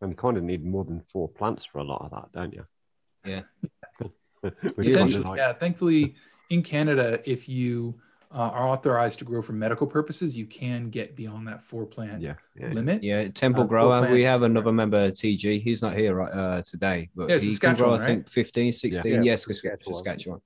And 0.00 0.10
you 0.10 0.16
kind 0.16 0.36
of 0.36 0.42
need 0.42 0.64
more 0.64 0.84
than 0.84 1.00
four 1.00 1.28
plants 1.28 1.64
for 1.64 1.78
a 1.78 1.84
lot 1.84 2.02
of 2.02 2.10
that, 2.10 2.32
don't 2.32 2.52
you? 2.52 2.66
Yeah. 3.24 3.42
Which 4.42 4.52
is 4.52 4.60
kind 4.60 4.74
of 4.76 4.76
Potentially, 4.76 5.38
yeah. 5.38 5.52
Thankfully, 5.52 6.16
in 6.50 6.62
Canada, 6.62 7.20
if 7.24 7.48
you 7.48 8.00
uh, 8.34 8.38
are 8.38 8.66
authorized 8.68 9.20
to 9.20 9.24
grow 9.24 9.40
for 9.40 9.52
medical 9.52 9.86
purposes, 9.86 10.36
you 10.36 10.44
can 10.44 10.90
get 10.90 11.14
beyond 11.14 11.46
that 11.46 11.62
four 11.62 11.86
plant 11.86 12.20
yeah, 12.20 12.34
yeah. 12.56 12.68
limit. 12.68 13.02
Yeah, 13.02 13.28
Temple 13.28 13.62
Uh, 13.62 13.66
Grower. 13.66 14.10
We 14.10 14.22
have 14.22 14.42
another 14.42 14.66
right. 14.66 14.74
member, 14.74 15.10
TG. 15.12 15.62
He's 15.62 15.82
not 15.82 15.94
here 15.94 16.14
right, 16.16 16.32
uh, 16.32 16.62
today, 16.62 17.10
but 17.14 17.28
Yeah, 17.30 17.38
he 17.38 17.56
can 17.56 17.76
grow, 17.76 17.96
Saskatchewan, 17.96 18.00
I 18.00 18.06
think, 18.06 18.18
right? 18.24 18.28
15, 18.30 18.72
16. 18.72 19.12
Yeah, 19.14 19.20
yes, 19.22 19.44
Saskatchewan. 19.46 19.78
Saskatchewan. 19.94 19.94
Saskatchewan. 19.94 20.40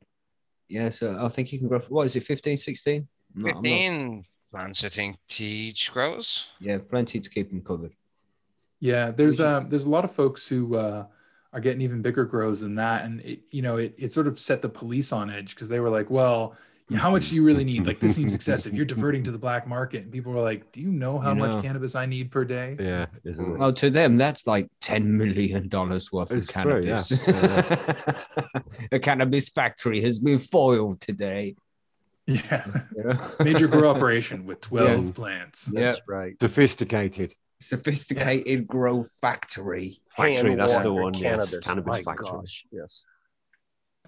Yeah, 0.69 0.91
so 0.91 1.19
I 1.25 1.29
think 1.29 1.51
you 1.53 1.59
can 1.61 1.69
grow, 1.69 1.79
what 1.89 2.05
is 2.07 2.15
it, 2.15 2.25
15, 2.25 2.59
16? 2.59 3.09
I'm 3.37 3.43
not- 3.43 3.49
I'm 3.49 3.55
not- 3.55 3.63
15 3.63 4.25
plants, 4.51 4.85
I 4.85 4.89
think, 4.91 5.17
teach 5.29 5.91
grows. 5.91 6.53
yeah, 6.61 6.77
plenty 6.79 7.21
to 7.21 7.31
keep 7.31 7.49
them 7.49 7.63
covered. 7.63 7.93
Yeah, 8.81 9.11
there's 9.13 9.37
should- 9.37 9.47
um 9.47 9.69
there's 9.71 9.87
a 9.87 9.91
lot 9.91 10.05
of 10.05 10.13
folks 10.13 10.47
who 10.49 10.77
uh, 10.77 11.07
are 11.55 11.61
getting 11.61 11.81
even 11.81 12.03
bigger 12.03 12.25
grows 12.25 12.61
than 12.61 12.75
that, 12.77 13.05
and 13.07 13.21
it, 13.23 13.41
you 13.51 13.63
know 13.63 13.77
it, 13.79 13.95
it 13.99 14.13
sort 14.13 14.27
of 14.27 14.39
set 14.39 14.61
the 14.63 14.69
police 14.69 15.11
on 15.11 15.31
edge 15.31 15.55
because 15.55 15.69
they 15.69 15.81
were 15.81 15.89
like, 15.91 16.11
well, 16.11 16.55
you 16.89 16.97
know, 16.97 17.03
how 17.03 17.11
much 17.11 17.29
do 17.31 17.37
you 17.37 17.45
really 17.45 17.65
need? 17.65 17.87
Like 17.87 18.01
this 18.01 18.15
seems 18.15 18.35
excessive. 18.39 18.73
You're 18.75 18.87
diverting 18.87 19.23
to 19.25 19.31
the 19.31 19.39
black 19.39 19.67
market, 19.67 20.05
and 20.05 20.13
people 20.13 20.33
were 20.33 20.41
like, 20.41 20.73
do 20.73 20.81
you 20.81 20.89
know 20.91 21.19
how 21.19 21.31
You 21.31 21.37
much 21.37 21.57
know. 21.57 21.63
cannabis 21.63 21.95
I 21.95 22.07
need 22.07 22.31
per 22.31 22.45
day? 22.45 22.77
Yeah. 22.81 23.07
Well, 23.37 23.73
to 23.75 23.91
them, 23.91 24.17
that's 24.17 24.47
like 24.47 24.69
$10 24.83 25.05
million 25.05 25.69
worth 25.71 26.31
It's 26.33 26.47
of 26.47 26.63
true, 26.63 26.83
yeah. 26.85 26.97
cannabis. 26.97 28.19
A 28.93 28.99
cannabis 28.99 29.49
factory 29.51 30.01
has 30.03 30.19
been 30.19 30.39
foiled 30.39 31.01
today. 31.01 31.57
Yeah, 32.27 32.65
You 32.97 33.05
know? 33.05 33.31
major 33.41 33.69
grow 33.69 33.89
operation 33.91 34.45
with 34.45 34.61
twelve 34.61 35.05
Yeah. 35.07 35.13
plants. 35.13 35.71
Yeah. 35.73 35.81
That's 35.81 36.01
right. 36.07 36.35
Sophisticated. 36.41 37.35
Sophisticated 37.61 38.67
grow 38.67 39.05
factory. 39.23 39.99
Factory, 40.17 40.55
that's 40.55 40.73
the 40.73 40.79
Hand-watered 40.79 41.03
one, 41.03 41.15
yes. 41.15 41.23
Cannabis. 41.23 41.67
Cannabis 41.67 41.87
My 41.89 42.03
factory. 42.03 42.27
gosh, 42.31 42.67
yes. 42.71 43.05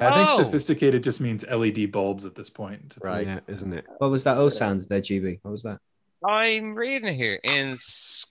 I 0.01 0.15
think 0.17 0.31
Oh. 0.31 0.37
sophisticated 0.45 1.05
just 1.05 1.21
means 1.21 1.45
LED 1.47 1.87
bulbs 1.87 2.25
at 2.25 2.35
this 2.35 2.49
point. 2.51 2.97
Right. 3.03 3.27
Yeah, 3.27 3.41
isn't 3.49 3.73
it? 3.73 3.85
What 3.99 4.11
was 4.11 4.25
that 4.25 4.37
O 4.39 4.49
sound 4.49 4.87
there, 4.89 5.01
GB? 5.03 5.41
What 5.43 5.51
was 5.51 5.63
that? 5.65 5.79
I'm 6.27 6.75
reading 6.75 7.15
here 7.15 7.39
in 7.45 7.75
S- 7.75 8.25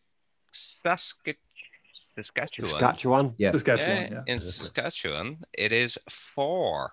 Sask- 0.53 1.36
Saskatchewan. 2.15 2.70
Saskatchewan. 2.72 3.34
Yeah. 3.38 3.51
Saskatchewan. 3.51 3.97
Yeah, 4.03 4.09
Yeah. 4.11 4.34
in 4.34 4.39
Saskatchewan, 4.39 5.43
it 5.53 5.72
is 5.72 5.97
four 6.09 6.91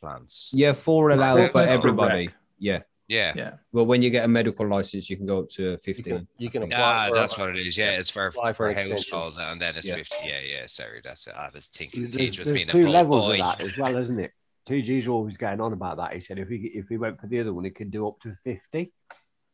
plants. 0.00 0.50
Yeah, 0.52 0.72
four 0.72 1.10
It's 1.10 1.22
allowed 1.22 1.36
four 1.36 1.46
for 1.46 1.52
plants 1.52 1.74
for 1.74 1.78
everybody. 1.78 2.26
rec. 2.26 2.34
Yeah. 2.58 2.78
Yeah. 3.08 3.32
Yeah. 3.34 3.52
Well, 3.72 3.86
when 3.86 4.02
you 4.02 4.10
get 4.10 4.24
a 4.24 4.28
medical 4.28 4.68
license, 4.68 5.08
you 5.08 5.16
can 5.16 5.24
go 5.26 5.40
up 5.40 5.48
to 5.56 5.78
You 5.86 5.94
can, 5.94 6.28
you 6.36 6.50
can 6.50 6.62
I 6.62 6.64
think. 6.66 6.72
apply 6.74 7.06
Ah, 7.06 7.08
for 7.08 7.14
that's 7.14 7.36
a- 7.36 7.40
what 7.40 7.56
it 7.56 7.66
is. 7.66 7.78
Yeah, 7.78 7.90
it's 7.92 8.10
for, 8.10 8.26
apply 8.26 8.52
for 8.52 8.56
for 8.56 8.68
an 8.68 8.92
extension. 8.92 9.32
and 9.40 9.60
then 9.60 9.76
it's 9.76 9.86
Yeah. 9.86 9.94
50. 9.94 10.14
Yeah, 10.24 10.40
yeah. 10.40 10.66
Sorry, 10.66 11.00
that's 11.02 11.26
it. 11.26 11.34
I 11.34 11.48
was 11.52 11.66
thinking 11.68 12.10
There's, 12.10 12.16
Age 12.16 12.38
was 12.38 12.46
there's 12.46 12.58
being 12.58 12.68
two 12.68 12.84
bull 12.84 12.92
levels 12.92 13.24
boy. 13.24 13.40
of 13.40 13.58
that 13.58 13.60
as 13.64 13.78
well, 13.78 13.96
isn't 13.96 14.18
it? 14.18 14.32
TG's 14.66 15.08
always 15.08 15.38
going 15.38 15.60
on 15.62 15.72
about 15.72 15.96
that. 15.96 16.12
He 16.12 16.20
said 16.20 16.38
if 16.38 16.48
he 16.48 16.56
if 16.74 16.86
he 16.90 16.98
went 16.98 17.18
for 17.18 17.26
the 17.26 17.40
other 17.40 17.54
one, 17.54 17.64
he 17.64 17.70
could 17.70 17.90
do 17.90 18.06
up 18.06 18.20
to 18.20 18.34
fifty. 18.44 18.92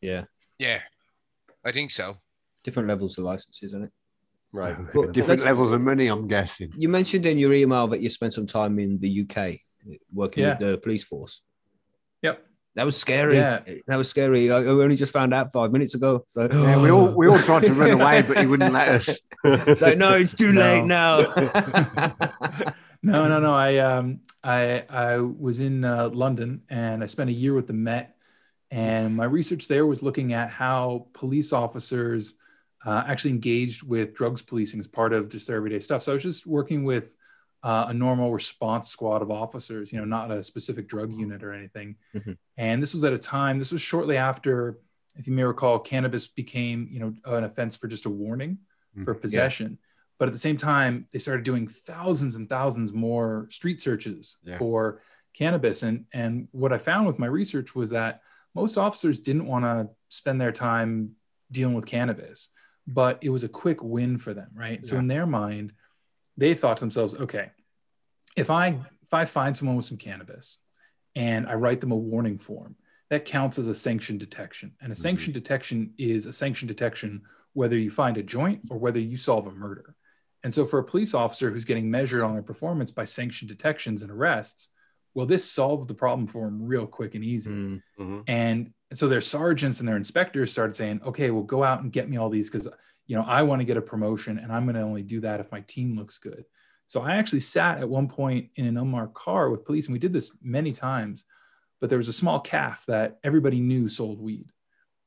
Yeah. 0.00 0.24
Yeah, 0.58 0.80
I 1.64 1.70
think 1.70 1.92
so. 1.92 2.14
Different 2.64 2.88
levels 2.88 3.16
of 3.18 3.24
licenses, 3.24 3.62
isn't 3.70 3.84
it? 3.84 3.90
Right. 4.52 4.76
Well, 4.94 5.08
Different 5.12 5.44
levels 5.44 5.70
of 5.72 5.80
money, 5.80 6.08
I'm 6.08 6.26
guessing. 6.26 6.72
You 6.76 6.88
mentioned 6.88 7.26
in 7.26 7.38
your 7.38 7.52
email 7.52 7.86
that 7.88 8.00
you 8.00 8.08
spent 8.10 8.34
some 8.34 8.46
time 8.46 8.78
in 8.80 8.98
the 8.98 9.22
UK 9.22 9.60
working 10.12 10.44
with 10.44 10.58
the 10.58 10.78
police 10.78 11.04
force. 11.04 11.42
That 12.76 12.84
was 12.84 12.96
scary. 12.96 13.36
Yeah. 13.36 13.60
That 13.86 13.96
was 13.96 14.08
scary. 14.10 14.50
I 14.50 14.56
I 14.56 14.66
only 14.66 14.96
just 14.96 15.12
found 15.12 15.32
out 15.32 15.52
five 15.52 15.70
minutes 15.72 15.94
ago. 15.94 16.24
So 16.26 16.48
Yeah, 16.50 16.80
we 16.82 16.90
all 16.90 17.08
we 17.14 17.28
all 17.28 17.38
tried 17.38 17.62
to 17.64 17.72
run 17.72 17.92
away, 17.92 18.22
but 18.22 18.38
he 18.38 18.46
wouldn't 18.46 18.72
let 18.72 18.88
us. 18.88 19.78
so 19.78 19.94
no, 19.94 20.14
it's 20.14 20.34
too 20.34 20.52
late 20.64 20.84
No. 20.84 21.32
now. 21.34 21.34
no, 23.02 23.28
no, 23.28 23.38
no. 23.40 23.54
I 23.54 23.78
um 23.78 24.20
I 24.42 24.84
I 24.90 25.18
was 25.18 25.60
in 25.60 25.84
uh, 25.84 26.08
London 26.08 26.62
and 26.68 27.02
I 27.02 27.06
spent 27.06 27.30
a 27.30 27.32
year 27.32 27.54
with 27.54 27.66
the 27.66 27.72
Met, 27.72 28.16
and 28.70 29.14
my 29.14 29.24
research 29.24 29.68
there 29.68 29.86
was 29.86 30.02
looking 30.02 30.32
at 30.32 30.50
how 30.50 31.06
police 31.12 31.52
officers 31.52 32.34
uh, 32.84 33.04
actually 33.06 33.30
engaged 33.30 33.82
with 33.82 34.14
drugs 34.14 34.42
policing 34.42 34.80
as 34.80 34.86
part 34.88 35.12
of 35.12 35.28
just 35.28 35.46
their 35.46 35.56
everyday 35.56 35.78
stuff. 35.78 36.02
So 36.02 36.12
I 36.12 36.14
was 36.14 36.22
just 36.22 36.46
working 36.46 36.84
with 36.84 37.14
uh, 37.64 37.86
a 37.88 37.94
normal 37.94 38.30
response 38.32 38.88
squad 38.88 39.22
of 39.22 39.30
officers, 39.30 39.90
you 39.92 39.98
know, 39.98 40.04
not 40.04 40.30
a 40.30 40.42
specific 40.44 40.86
drug 40.86 41.12
unit 41.14 41.42
or 41.42 41.52
anything. 41.52 41.96
Mhm. 42.14 42.36
And 42.58 42.80
this 42.82 42.92
was 42.94 43.04
at 43.04 43.12
a 43.14 43.18
time. 43.18 43.58
This 43.58 43.72
was 43.72 43.80
shortly 43.80 44.16
after, 44.18 44.78
if 45.16 45.26
you 45.26 45.32
may 45.32 45.42
recall, 45.44 45.78
cannabis 45.78 46.28
became 46.28 46.88
you 46.92 47.00
know 47.00 47.14
an 47.24 47.44
offense 47.44 47.74
for 47.76 47.88
just 47.88 48.04
a 48.06 48.10
warning 48.10 48.58
for 49.02 49.14
possession. 49.14 49.78
But 50.18 50.28
at 50.28 50.32
the 50.32 50.38
same 50.38 50.56
time, 50.56 51.08
they 51.10 51.18
started 51.18 51.44
doing 51.44 51.66
thousands 51.66 52.36
and 52.36 52.48
thousands 52.48 52.92
more 52.92 53.48
street 53.50 53.82
searches 53.82 54.36
Yeah. 54.44 54.58
for 54.58 55.00
cannabis. 55.32 55.82
And, 55.82 56.04
and 56.12 56.46
what 56.52 56.72
I 56.72 56.78
found 56.78 57.06
with 57.08 57.18
my 57.18 57.26
research 57.26 57.74
was 57.74 57.90
that 57.90 58.20
most 58.54 58.76
officers 58.76 59.18
didn't 59.18 59.46
want 59.46 59.64
to 59.64 59.88
spend 60.08 60.40
their 60.40 60.52
time 60.52 61.16
dealing 61.50 61.74
with 61.74 61.86
cannabis, 61.86 62.50
but 62.86 63.18
it 63.22 63.30
was 63.30 63.42
a 63.42 63.48
quick 63.48 63.82
win 63.82 64.16
for 64.18 64.32
them, 64.34 64.50
right? 64.54 64.84
So 64.86 64.96
in 64.98 65.08
their 65.08 65.26
mind, 65.26 65.72
they 66.36 66.54
thought 66.54 66.78
to 66.78 66.80
themselves, 66.80 67.14
okay, 67.14 67.50
if 68.36 68.50
I 68.50 68.80
if 69.02 69.12
I 69.12 69.24
find 69.24 69.56
someone 69.56 69.76
with 69.76 69.84
some 69.84 69.98
cannabis 69.98 70.58
and 71.14 71.46
I 71.46 71.54
write 71.54 71.80
them 71.80 71.92
a 71.92 71.96
warning 71.96 72.38
form, 72.38 72.76
that 73.10 73.24
counts 73.24 73.58
as 73.58 73.66
a 73.68 73.74
sanction 73.74 74.18
detection. 74.18 74.72
And 74.80 74.90
a 74.90 74.96
sanction 74.96 75.32
detection 75.32 75.92
is 75.98 76.26
a 76.26 76.32
sanction 76.32 76.66
detection 76.66 77.22
whether 77.52 77.76
you 77.76 77.90
find 77.90 78.16
a 78.16 78.22
joint 78.22 78.62
or 78.70 78.78
whether 78.78 78.98
you 78.98 79.16
solve 79.16 79.46
a 79.46 79.52
murder. 79.52 79.94
And 80.42 80.52
so 80.52 80.66
for 80.66 80.78
a 80.78 80.84
police 80.84 81.14
officer 81.14 81.50
who's 81.50 81.64
getting 81.64 81.90
measured 81.90 82.22
on 82.22 82.34
their 82.34 82.42
performance 82.42 82.90
by 82.90 83.04
sanction 83.04 83.46
detections 83.48 84.02
and 84.02 84.10
arrests, 84.10 84.70
well, 85.14 85.26
this 85.26 85.48
solved 85.48 85.88
the 85.88 85.94
problem 85.94 86.26
for 86.26 86.46
them 86.46 86.66
real 86.66 86.86
quick 86.86 87.14
and 87.14 87.24
easy. 87.24 87.50
Mm. 87.52 87.82
Mhm. 87.98 88.24
And 88.26 88.74
so 88.92 89.08
their 89.08 89.20
sergeants 89.20 89.78
and 89.78 89.88
their 89.88 89.96
inspectors 89.96 90.50
started 90.50 90.74
saying, 90.74 91.00
okay, 91.06 91.30
well, 91.30 91.44
go 91.44 91.62
out 91.62 91.82
and 91.82 91.92
get 91.92 92.10
me 92.10 92.16
all 92.16 92.28
these 92.28 92.50
because, 92.50 92.68
you 93.06 93.16
know, 93.16 93.24
I 93.26 93.42
want 93.42 93.60
to 93.60 93.64
get 93.64 93.76
a 93.76 93.82
promotion 93.82 94.38
and 94.38 94.52
I'm 94.52 94.64
going 94.64 94.76
to 94.76 94.82
only 94.82 95.02
do 95.02 95.20
that 95.20 95.40
if 95.40 95.52
my 95.52 95.60
team 95.60 95.96
looks 95.96 96.18
good. 96.18 96.44
So 96.86 97.00
I 97.00 97.16
actually 97.16 97.40
sat 97.40 97.78
at 97.78 97.88
one 97.88 98.08
point 98.08 98.50
in 98.56 98.66
an 98.66 98.76
unmarked 98.76 99.14
car 99.14 99.48
with 99.48 99.64
police, 99.64 99.86
and 99.86 99.94
we 99.94 99.98
did 99.98 100.12
this 100.12 100.36
many 100.42 100.72
times, 100.72 101.24
but 101.80 101.88
there 101.88 101.98
was 101.98 102.08
a 102.08 102.12
small 102.12 102.40
caff 102.40 102.84
that 102.86 103.18
everybody 103.24 103.58
knew 103.60 103.88
sold 103.88 104.20
weed. 104.20 104.50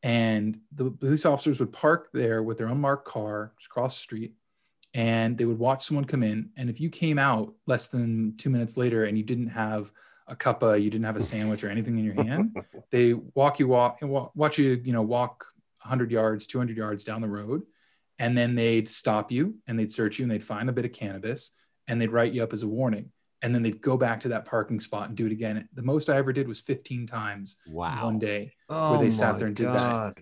And 0.02 0.60
the 0.72 0.90
police 0.90 1.26
officers 1.26 1.60
would 1.60 1.72
park 1.72 2.10
there 2.14 2.42
with 2.42 2.58
their 2.58 2.68
unmarked 2.68 3.08
car 3.08 3.54
just 3.58 3.68
across 3.68 3.96
the 3.96 4.02
street 4.02 4.34
and 4.94 5.38
they 5.38 5.46
would 5.46 5.60
watch 5.60 5.86
someone 5.86 6.06
come 6.06 6.24
in. 6.24 6.50
And 6.58 6.70
if 6.70 6.80
you 6.80 6.90
came 6.90 7.20
out 7.20 7.54
less 7.68 7.88
than 7.88 8.36
two 8.38 8.50
minutes 8.50 8.78
later 8.78 9.06
and 9.06 9.18
you 9.18 9.24
didn't 9.24 9.50
have 9.50 9.92
a 10.28 10.36
cuppa, 10.36 10.82
you 10.82 10.90
didn't 10.90 11.06
have 11.06 11.16
a 11.16 11.22
sandwich 11.22 11.64
or 11.64 11.70
anything 11.70 12.00
in 12.00 12.06
your 12.06 12.16
hand, 12.16 12.56
they 12.90 13.14
walk 13.14 13.60
you 13.60 13.68
walk 13.68 14.02
and 14.02 14.10
watch 14.10 14.58
you, 14.58 14.82
you 14.84 14.94
know, 14.94 15.02
walk 15.04 15.46
100 15.84 16.12
yards, 16.12 16.48
200 16.48 16.76
yards 16.76 17.04
down 17.04 17.22
the 17.22 17.28
road, 17.28 17.62
and 18.20 18.38
then 18.38 18.56
they'd 18.56 18.88
stop 18.90 19.32
you 19.32 19.56
and 19.68 19.78
they'd 19.78 19.92
search 19.92 20.18
you 20.20 20.24
and 20.24 20.32
they'd 20.32 20.44
find 20.44 20.70
a 20.70 20.74
bit 20.74 20.86
of 20.86 20.92
cannabis 20.92 21.52
and 21.88 22.00
they'd 22.02 22.12
write 22.12 22.34
you 22.34 22.44
up 22.44 22.54
as 22.54 22.64
a 22.64 22.68
warning. 22.68 23.12
And 23.44 23.54
then 23.54 23.62
they'd 23.62 23.82
go 23.82 23.98
back 23.98 24.20
to 24.22 24.30
that 24.30 24.46
parking 24.46 24.80
spot 24.80 25.08
and 25.10 25.16
do 25.16 25.28
it 25.28 25.32
again. 25.32 25.70
The 25.74 25.84
most 25.84 26.10
I 26.10 26.18
ever 26.18 26.34
did 26.34 26.48
was 26.48 26.60
15 26.60 27.06
times 27.06 27.58
Wow. 27.68 28.06
one 28.06 28.18
day 28.20 28.54
Oh 28.70 28.98
they 29.00 29.12
sat 29.12 29.38
there 29.38 29.48
and 29.48 29.56
did 29.56 29.68
that. 29.68 30.16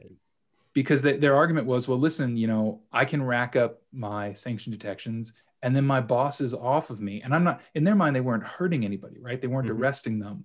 Because 0.74 1.02
they, 1.02 1.16
their 1.16 1.36
argument 1.36 1.68
was, 1.68 1.88
well, 1.88 1.98
listen, 1.98 2.36
you 2.36 2.48
know, 2.48 2.82
I 2.92 3.06
can 3.06 3.24
rack 3.24 3.56
up 3.56 3.82
my 3.94 4.34
sanction 4.34 4.74
detections 4.74 5.32
and 5.64 5.74
then 5.74 5.86
my 5.86 6.02
boss 6.02 6.42
is 6.42 6.54
off 6.54 6.90
of 6.90 7.00
me. 7.00 7.22
And 7.22 7.34
I'm 7.34 7.46
not, 7.46 7.62
in 7.74 7.86
their 7.86 7.96
mind, 7.96 8.16
they 8.16 8.22
weren't 8.22 8.44
hurting 8.44 8.84
anybody, 8.84 9.18
right? 9.22 9.40
They 9.40 9.48
weren't 9.48 9.70
Mhm. 9.70 9.80
arresting 9.80 10.20
them. 10.20 10.44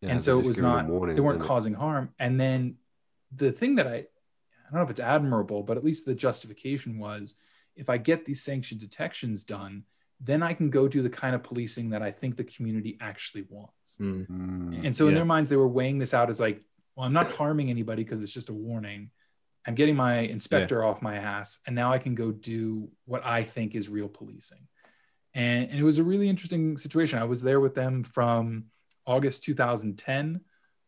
Yeah, 0.00 0.10
and 0.10 0.22
so 0.22 0.38
it 0.38 0.46
was 0.46 0.58
not, 0.58 0.86
them 0.86 0.92
warnings, 0.94 1.16
they 1.16 1.20
weren't 1.20 1.36
isn't 1.38 1.44
it? 1.44 1.48
causing 1.48 1.74
harm. 1.74 2.10
And 2.20 2.40
then 2.40 2.76
the 3.34 3.50
thing 3.50 3.74
that 3.76 3.88
I, 3.88 3.94
I 3.96 4.04
don't 4.76 4.80
know 4.80 4.84
if 4.84 4.90
it's 4.90 5.00
admirable, 5.00 5.62
but 5.62 5.76
at 5.76 5.84
least 5.84 6.06
the 6.06 6.14
justification 6.14 6.98
was 6.98 7.36
if 7.76 7.88
I 7.88 7.98
get 7.98 8.24
these 8.24 8.42
sanction 8.42 8.78
detections 8.78 9.44
done, 9.44 9.84
then 10.20 10.42
I 10.42 10.54
can 10.54 10.70
go 10.70 10.86
do 10.86 11.02
the 11.02 11.10
kind 11.10 11.34
of 11.34 11.42
policing 11.42 11.90
that 11.90 12.02
I 12.02 12.10
think 12.10 12.36
the 12.36 12.44
community 12.44 12.96
actually 13.00 13.44
wants. 13.48 13.98
Mm. 14.00 14.28
Mm. 14.28 14.86
And 14.86 14.96
so 14.96 15.08
in 15.08 15.14
their 15.14 15.24
minds, 15.24 15.48
they 15.48 15.56
were 15.56 15.68
weighing 15.68 15.98
this 15.98 16.14
out 16.14 16.28
as 16.28 16.38
like, 16.38 16.62
well, 16.94 17.06
I'm 17.06 17.12
not 17.12 17.32
harming 17.32 17.70
anybody 17.70 18.04
because 18.04 18.22
it's 18.22 18.32
just 18.32 18.48
a 18.48 18.54
warning. 18.54 19.10
I'm 19.66 19.74
getting 19.74 19.96
my 19.96 20.18
inspector 20.18 20.84
off 20.84 21.02
my 21.02 21.16
ass, 21.16 21.60
and 21.66 21.76
now 21.76 21.92
I 21.92 21.98
can 21.98 22.14
go 22.14 22.32
do 22.32 22.88
what 23.04 23.24
I 23.24 23.44
think 23.44 23.74
is 23.74 23.88
real 23.88 24.08
policing. 24.08 24.66
And, 25.34 25.70
and 25.70 25.78
it 25.78 25.84
was 25.84 25.98
a 25.98 26.04
really 26.04 26.28
interesting 26.28 26.76
situation. 26.76 27.18
I 27.18 27.24
was 27.24 27.42
there 27.42 27.60
with 27.60 27.74
them 27.74 28.02
from 28.02 28.64
August 29.06 29.44
2010 29.44 30.40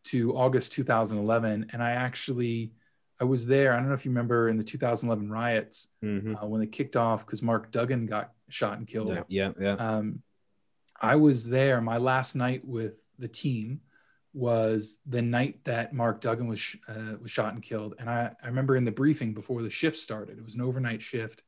to 0.07 0.37
August 0.37 0.73
2011, 0.73 1.71
and 1.73 1.83
I 1.83 1.93
actually 1.93 2.73
I 3.21 3.25
was 3.25 3.47
there. 3.47 3.73
I 3.73 3.77
don't 3.77 3.89
know 3.89 3.95
if 3.95 4.05
you 4.05 4.11
remember 4.11 4.49
in 4.49 4.57
the 4.57 4.65
2011 4.65 5.31
riots 5.31 5.89
Mhm. 6.03 6.43
uh, 6.43 6.47
when 6.47 6.61
they 6.61 6.67
kicked 6.67 6.97
off 6.97 7.25
because 7.25 7.43
Mark 7.43 7.71
Duggan 7.71 8.07
got 8.07 8.33
shot 8.49 8.79
and 8.79 8.87
killed 8.87 9.09
Yeah, 9.09 9.23
yeah, 9.29 9.53
yeah. 9.61 9.75
um, 9.75 10.23
I 11.01 11.17
was 11.17 11.47
there. 11.49 11.81
My 11.81 11.99
last 11.99 12.35
night 12.35 12.65
with 12.65 13.07
the 13.19 13.29
team 13.29 13.81
was 14.33 14.99
the 15.07 15.23
night 15.23 15.63
that 15.65 15.93
Mark 15.93 16.21
Duggan 16.21 16.49
was 16.49 16.59
sh- 16.59 16.77
uh, 16.89 17.17
was 17.21 17.31
shot 17.31 17.55
and 17.55 17.63
killed. 17.63 17.95
And 17.99 18.11
I, 18.11 18.33
I 18.43 18.47
remember 18.49 18.75
in 18.77 18.85
the 18.85 18.91
briefing 18.91 19.33
before 19.33 19.63
the 19.63 19.71
shift 19.71 19.97
started, 19.99 20.39
it 20.39 20.45
was 20.45 20.57
an 20.57 20.61
overnight 20.61 21.03
shift, 21.03 21.43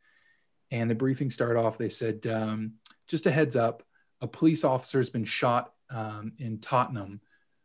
and 0.70 0.88
the 0.88 0.94
briefing 0.94 1.30
started 1.30 1.58
off. 1.58 1.78
They 1.78 1.88
said, 1.88 2.26
um, 2.28 2.74
"Just 3.08 3.26
a 3.26 3.30
heads 3.32 3.56
up, 3.56 3.82
a 4.20 4.28
police 4.28 4.62
officer 4.62 4.98
has 4.98 5.10
been 5.10 5.24
shot 5.24 5.72
um, 5.90 6.32
in 6.38 6.58
Tottenham, 6.60 7.20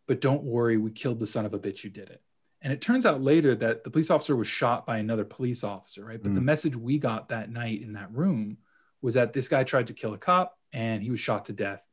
but 0.07 0.21
don't 0.21 0.43
worry, 0.43 0.77
we 0.77 0.91
killed 0.91 1.19
the 1.19 1.25
son 1.27 1.45
of 1.45 1.53
a 1.53 1.59
bitch 1.59 1.81
who 1.81 1.89
did 1.89 2.09
it." 2.09 2.21
And 2.61 2.71
it 2.71 2.81
turns 2.81 3.05
out 3.05 3.21
later 3.21 3.55
that 3.55 3.83
the 3.83 3.89
police 3.89 4.11
officer 4.11 4.35
was 4.35 4.47
shot 4.47 4.85
by 4.85 4.97
another 4.97 5.25
police 5.25 5.63
officer, 5.63 6.05
right? 6.05 6.21
But 6.21 6.35
the 6.35 6.41
message 6.41 6.75
we 6.75 6.99
got 6.99 7.29
that 7.29 7.49
night 7.49 7.81
in 7.81 7.93
that 7.93 8.13
room 8.13 8.57
was 9.01 9.15
that 9.15 9.33
this 9.33 9.47
guy 9.47 9.63
tried 9.63 9.87
to 9.87 9.93
kill 9.93 10.13
a 10.13 10.17
cop 10.17 10.57
and 10.71 11.01
he 11.01 11.09
was 11.09 11.19
shot 11.19 11.45
to 11.45 11.53
death. 11.53 11.87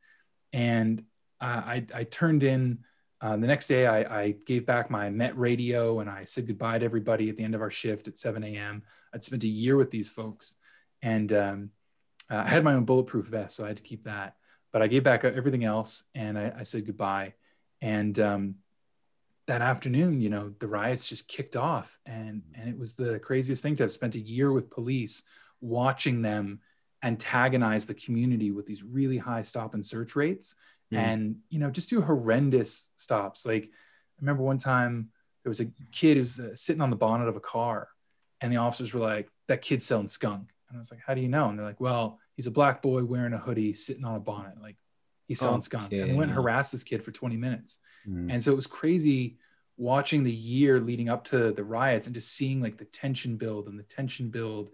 And 0.53 1.03
I, 1.41 1.47
I, 1.47 1.85
I 1.95 2.03
turned 2.03 2.43
in 2.43 2.79
uh, 3.21 3.35
the 3.37 3.47
next 3.47 3.67
day. 3.67 3.87
I, 3.87 4.21
I 4.21 4.31
gave 4.45 4.65
back 4.65 4.91
my 4.91 5.09
Met 5.09 5.37
radio 5.37 5.99
and 5.99 6.09
I 6.09 6.23
said 6.25 6.47
goodbye 6.47 6.79
to 6.79 6.85
everybody 6.85 7.29
at 7.29 7.37
the 7.37 7.43
end 7.43 7.55
of 7.55 7.61
our 7.61 7.71
shift 7.71 8.07
at 8.07 8.17
7 8.17 8.43
a.m. 8.43 8.83
I'd 9.13 9.23
spent 9.23 9.43
a 9.43 9.47
year 9.47 9.75
with 9.75 9.91
these 9.91 10.09
folks, 10.09 10.55
and 11.01 11.31
um, 11.33 11.69
uh, 12.29 12.43
I 12.45 12.49
had 12.49 12.63
my 12.63 12.75
own 12.75 12.85
bulletproof 12.85 13.25
vest, 13.25 13.55
so 13.55 13.65
I 13.65 13.69
had 13.69 13.77
to 13.77 13.83
keep 13.83 14.03
that. 14.03 14.35
But 14.71 14.81
I 14.81 14.87
gave 14.87 15.03
back 15.03 15.25
everything 15.25 15.63
else 15.63 16.03
and 16.13 16.37
I, 16.37 16.53
I 16.59 16.63
said 16.63 16.85
goodbye. 16.85 17.33
And 17.81 18.17
um, 18.19 18.55
that 19.49 19.61
afternoon, 19.63 20.21
you 20.21 20.29
know, 20.29 20.53
the 20.59 20.67
riots 20.67 21.09
just 21.09 21.27
kicked 21.27 21.55
off, 21.55 21.97
and 22.05 22.43
and 22.53 22.69
it 22.69 22.77
was 22.77 22.93
the 22.93 23.17
craziest 23.19 23.63
thing 23.63 23.75
to 23.77 23.83
have 23.83 23.91
spent 23.91 24.13
a 24.15 24.19
year 24.19 24.51
with 24.53 24.69
police, 24.69 25.23
watching 25.59 26.21
them 26.21 26.59
antagonize 27.03 27.85
the 27.87 27.93
community 27.95 28.51
with 28.51 28.65
these 28.67 28.83
really 28.83 29.17
high 29.17 29.41
stop 29.41 29.73
and 29.73 29.83
search 29.85 30.15
rates, 30.15 30.55
Mhm. 30.91 30.97
and 30.97 31.35
you 31.49 31.57
know, 31.59 31.71
just 31.71 31.89
do 31.89 32.01
horrendous 32.01 32.91
stops. 32.95 33.45
Like 33.45 33.65
I 33.65 34.21
remember 34.21 34.43
one 34.43 34.59
time 34.59 35.09
there 35.43 35.49
was 35.49 35.61
a 35.61 35.71
kid 35.91 36.15
who 36.17 36.21
was 36.21 36.39
uh, 36.39 36.53
sitting 36.55 36.81
on 36.81 36.91
the 36.91 36.95
bonnet 37.05 37.27
of 37.27 37.35
a 37.35 37.39
car, 37.55 37.87
and 38.41 38.51
the 38.53 38.57
officers 38.57 38.93
were 38.93 39.01
like, 39.01 39.29
"That 39.47 39.61
kid's 39.63 39.85
selling 39.85 40.09
skunk," 40.09 40.53
and 40.67 40.77
I 40.77 40.79
was 40.79 40.91
like, 40.91 41.01
"How 41.05 41.15
do 41.15 41.21
you 41.21 41.29
know?" 41.29 41.49
And 41.49 41.57
they're 41.57 41.65
like, 41.65 41.79
"Well, 41.81 42.19
he's 42.35 42.47
a 42.47 42.51
black 42.51 42.81
boy 42.83 43.03
wearing 43.03 43.33
a 43.33 43.37
hoodie, 43.39 43.73
sitting 43.73 44.05
on 44.05 44.15
a 44.15 44.19
bonnet, 44.19 44.61
like." 44.61 44.77
He's 45.29 45.39
selling 45.39 45.61
skunk. 45.61 45.93
And 45.93 46.17
went 46.17 46.31
and 46.31 46.35
harassed 46.35 46.71
this 46.73 46.83
kid 46.83 47.03
for 47.03 47.11
20 47.11 47.37
minutes. 47.37 47.79
Mm. 48.07 48.33
And 48.33 48.43
so 48.43 48.51
it 48.51 48.55
was 48.55 48.67
crazy 48.67 49.37
watching 49.77 50.23
the 50.23 50.31
year 50.31 50.79
leading 50.79 51.07
up 51.07 51.23
to 51.25 51.51
the 51.53 51.63
riots 51.63 52.07
and 52.07 52.13
just 52.15 52.35
seeing 52.35 52.61
like 52.61 52.77
the 52.77 52.85
tension 52.85 53.37
build 53.37 53.67
and 53.67 53.79
the 53.79 53.83
tension 53.83 54.29
build 54.29 54.71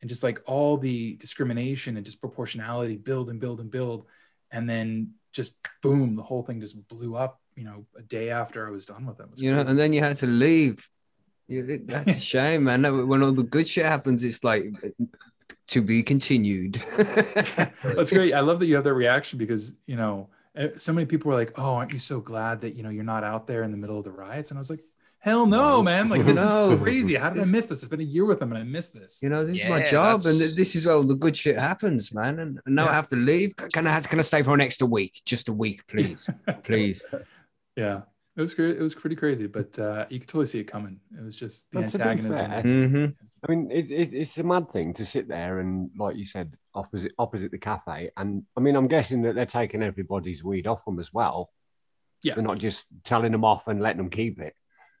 and 0.00 0.08
just 0.08 0.22
like 0.22 0.40
all 0.46 0.76
the 0.78 1.14
discrimination 1.16 1.96
and 1.96 2.06
disproportionality 2.06 3.02
build 3.02 3.28
and 3.30 3.38
build 3.38 3.60
and 3.60 3.70
build. 3.70 4.06
And 4.50 4.68
then 4.68 5.12
just 5.32 5.54
boom, 5.82 6.16
the 6.16 6.22
whole 6.22 6.42
thing 6.42 6.58
just 6.58 6.88
blew 6.88 7.14
up, 7.14 7.40
you 7.54 7.64
know, 7.64 7.84
a 7.96 8.02
day 8.02 8.30
after 8.30 8.66
I 8.66 8.70
was 8.70 8.86
done 8.86 9.04
with 9.06 9.20
it. 9.20 9.26
It 9.36 9.42
You 9.42 9.54
know, 9.54 9.60
and 9.60 9.78
then 9.78 9.92
you 9.92 10.00
had 10.00 10.16
to 10.18 10.26
leave. 10.26 10.88
You- 11.48 11.82
That's 11.84 12.16
a 12.16 12.20
shame, 12.34 12.64
man. 12.64 13.06
When 13.06 13.22
all 13.22 13.32
the 13.32 13.42
good 13.42 13.68
shit 13.68 13.84
happens, 13.84 14.24
it's 14.24 14.42
like 14.42 14.64
to 15.68 15.82
be 15.82 16.02
continued. 16.02 16.82
That's 16.96 18.10
great. 18.10 18.32
I 18.34 18.40
love 18.40 18.58
that 18.60 18.66
you 18.66 18.74
have 18.76 18.84
that 18.84 18.94
reaction 18.94 19.38
because, 19.38 19.76
you 19.86 19.96
know, 19.96 20.28
eh, 20.56 20.68
so 20.78 20.92
many 20.92 21.06
people 21.06 21.30
were 21.30 21.36
like, 21.36 21.52
oh, 21.58 21.74
aren't 21.74 21.92
you 21.92 21.98
so 21.98 22.20
glad 22.20 22.60
that, 22.62 22.74
you 22.74 22.82
know, 22.82 22.90
you're 22.90 23.04
not 23.04 23.24
out 23.24 23.46
there 23.46 23.62
in 23.64 23.70
the 23.70 23.76
middle 23.76 23.98
of 23.98 24.04
the 24.04 24.10
riots? 24.10 24.50
And 24.50 24.58
I 24.58 24.60
was 24.60 24.70
like, 24.70 24.84
hell 25.20 25.46
no, 25.46 25.82
man! 25.82 26.08
Like 26.08 26.24
this 26.30 26.40
No. 26.40 26.70
is 26.70 26.80
crazy. 26.80 27.14
How 27.16 27.30
did 27.30 27.42
I 27.42 27.46
miss 27.46 27.66
this? 27.66 27.82
It's 27.82 27.88
been 27.88 28.00
a 28.00 28.04
year 28.04 28.24
with 28.24 28.38
them, 28.38 28.52
and 28.52 28.58
I 28.58 28.62
missed 28.62 28.94
this. 28.94 29.20
You 29.22 29.28
know, 29.28 29.44
this 29.44 29.58
is 29.60 29.66
my 29.66 29.82
job, 29.82 30.14
and 30.16 30.24
that's- 30.24 30.38
th- 30.38 30.54
this 30.56 30.74
is 30.76 30.86
where 30.86 30.94
all 30.94 31.02
the 31.02 31.16
good 31.16 31.36
shit 31.36 31.56
happens, 31.58 32.12
man. 32.14 32.38
And, 32.38 32.60
and 32.64 32.74
now 32.74 32.88
I 32.88 32.92
have 32.92 33.08
to 33.08 33.16
leave. 33.16 33.56
Can 33.56 33.86
I 33.86 34.00
can 34.00 34.18
I 34.20 34.22
stay 34.22 34.42
for 34.42 34.54
an 34.54 34.60
extra 34.60 34.86
week? 34.86 35.20
Just 35.24 35.48
a 35.48 35.52
week, 35.52 35.86
please, 35.88 36.30
please. 36.62 37.04
Yeah, 37.76 38.02
it 38.38 38.40
was 38.40 38.54
great. 38.54 38.76
It 38.76 38.82
was 38.82 38.94
pretty 38.94 39.16
crazy, 39.16 39.48
but 39.48 39.76
uh, 39.80 40.06
you 40.08 40.20
could 40.20 40.28
totally 40.28 40.46
see 40.46 40.60
it 40.60 40.64
coming. 40.64 41.00
It 41.12 41.24
was 41.24 41.34
just 41.36 41.72
the 41.72 41.80
But 41.80 41.88
to 41.88 41.98
be 41.98 42.04
antagonism. 42.04 42.50
fair, 42.50 42.62
hmm 42.62 43.06
I 43.44 43.50
mean, 43.50 43.70
it, 43.70 43.90
it, 43.90 44.14
it's 44.14 44.38
a 44.38 44.44
mad 44.44 44.70
thing 44.70 44.94
to 44.94 45.04
sit 45.04 45.26
there 45.26 45.58
and, 45.58 45.90
like 45.96 46.16
you 46.16 46.24
said, 46.24 46.56
opposite 46.74 47.12
opposite 47.18 47.50
the 47.50 47.58
cafe. 47.58 48.10
And 48.16 48.44
I 48.56 48.60
mean, 48.60 48.76
I'm 48.76 48.86
guessing 48.86 49.22
that 49.22 49.34
they're 49.34 49.44
taking 49.46 49.82
everybody's 49.82 50.44
weed 50.44 50.68
off 50.68 50.84
them 50.84 51.00
as 51.00 51.12
well. 51.12 51.50
Yeah. 52.22 52.34
They're 52.34 52.44
not 52.44 52.58
just 52.58 52.84
telling 53.04 53.32
them 53.32 53.44
off 53.44 53.66
and 53.66 53.80
letting 53.80 53.98
them 53.98 54.10
keep 54.10 54.40
it. 54.40 54.54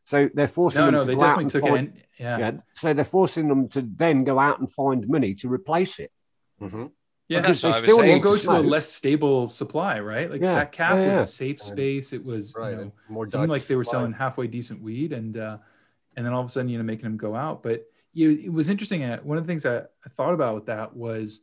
So 0.04 0.28
they're 0.34 0.48
forcing 0.48 0.80
No, 0.80 0.86
them 0.86 0.94
no, 0.94 1.00
to 1.02 1.06
they 1.06 1.14
go 1.14 1.20
out 1.22 1.26
definitely 1.26 1.42
and 1.44 1.50
took 1.50 1.62
find, 1.62 1.88
it 1.88 1.94
in. 1.94 2.02
Yeah, 2.18 2.38
Yeah. 2.38 2.52
So 2.74 2.92
they're 2.92 3.04
forcing 3.04 3.46
them 3.46 3.68
to 3.68 3.82
then 3.82 4.24
go 4.24 4.38
out 4.38 4.58
and 4.58 4.72
find 4.72 5.06
money 5.06 5.34
to 5.36 5.48
replace 5.48 6.00
it. 6.00 6.10
Mhm. 6.60 6.90
Yeah. 7.28 7.40
Because 7.40 7.60
That's 7.60 7.62
what 7.62 7.70
they 7.72 7.76
I 7.78 7.80
was 7.80 7.92
still 7.92 7.98
saying. 7.98 8.22
Go 8.22 8.36
to 8.36 8.42
to 8.42 8.50
a 8.56 8.60
less 8.60 8.88
stable 8.90 9.48
supply, 9.48 10.00
right? 10.00 10.30
Like 10.30 10.40
Yeah, 10.40 10.54
that 10.56 10.72
caff 10.72 10.96
yeah, 10.98 11.20
was 11.20 11.28
a 11.28 11.32
safe 11.32 11.60
space. 11.60 12.12
It 12.12 12.24
was, 12.24 12.54
Right. 12.56 12.70
you 12.70 12.76
know, 12.76 12.82
and 12.82 12.92
more 13.08 13.26
seemed 13.26 13.48
like 13.50 13.64
they 13.66 13.76
were 13.76 13.84
supply. 13.84 14.00
selling 14.00 14.12
halfway 14.12 14.46
decent 14.46 14.82
weed 14.82 15.12
and 15.12 15.36
uh 15.36 15.58
and 16.16 16.24
then 16.26 16.32
all 16.32 16.40
of 16.40 16.46
a 16.46 16.48
sudden 16.48 16.68
you 16.68 16.78
know 16.78 16.84
making 16.84 17.04
them 17.04 17.16
go 17.16 17.36
out 17.36 17.62
but 17.62 17.84
you 18.12 18.30
it 18.30 18.52
was 18.52 18.68
interesting 18.68 19.04
uh, 19.04 19.18
one 19.18 19.38
of 19.38 19.44
the 19.44 19.48
things 19.48 19.64
I, 19.66 19.76
I 19.78 20.08
thought 20.10 20.34
about 20.34 20.54
with 20.56 20.66
that 20.66 20.96
was 20.96 21.42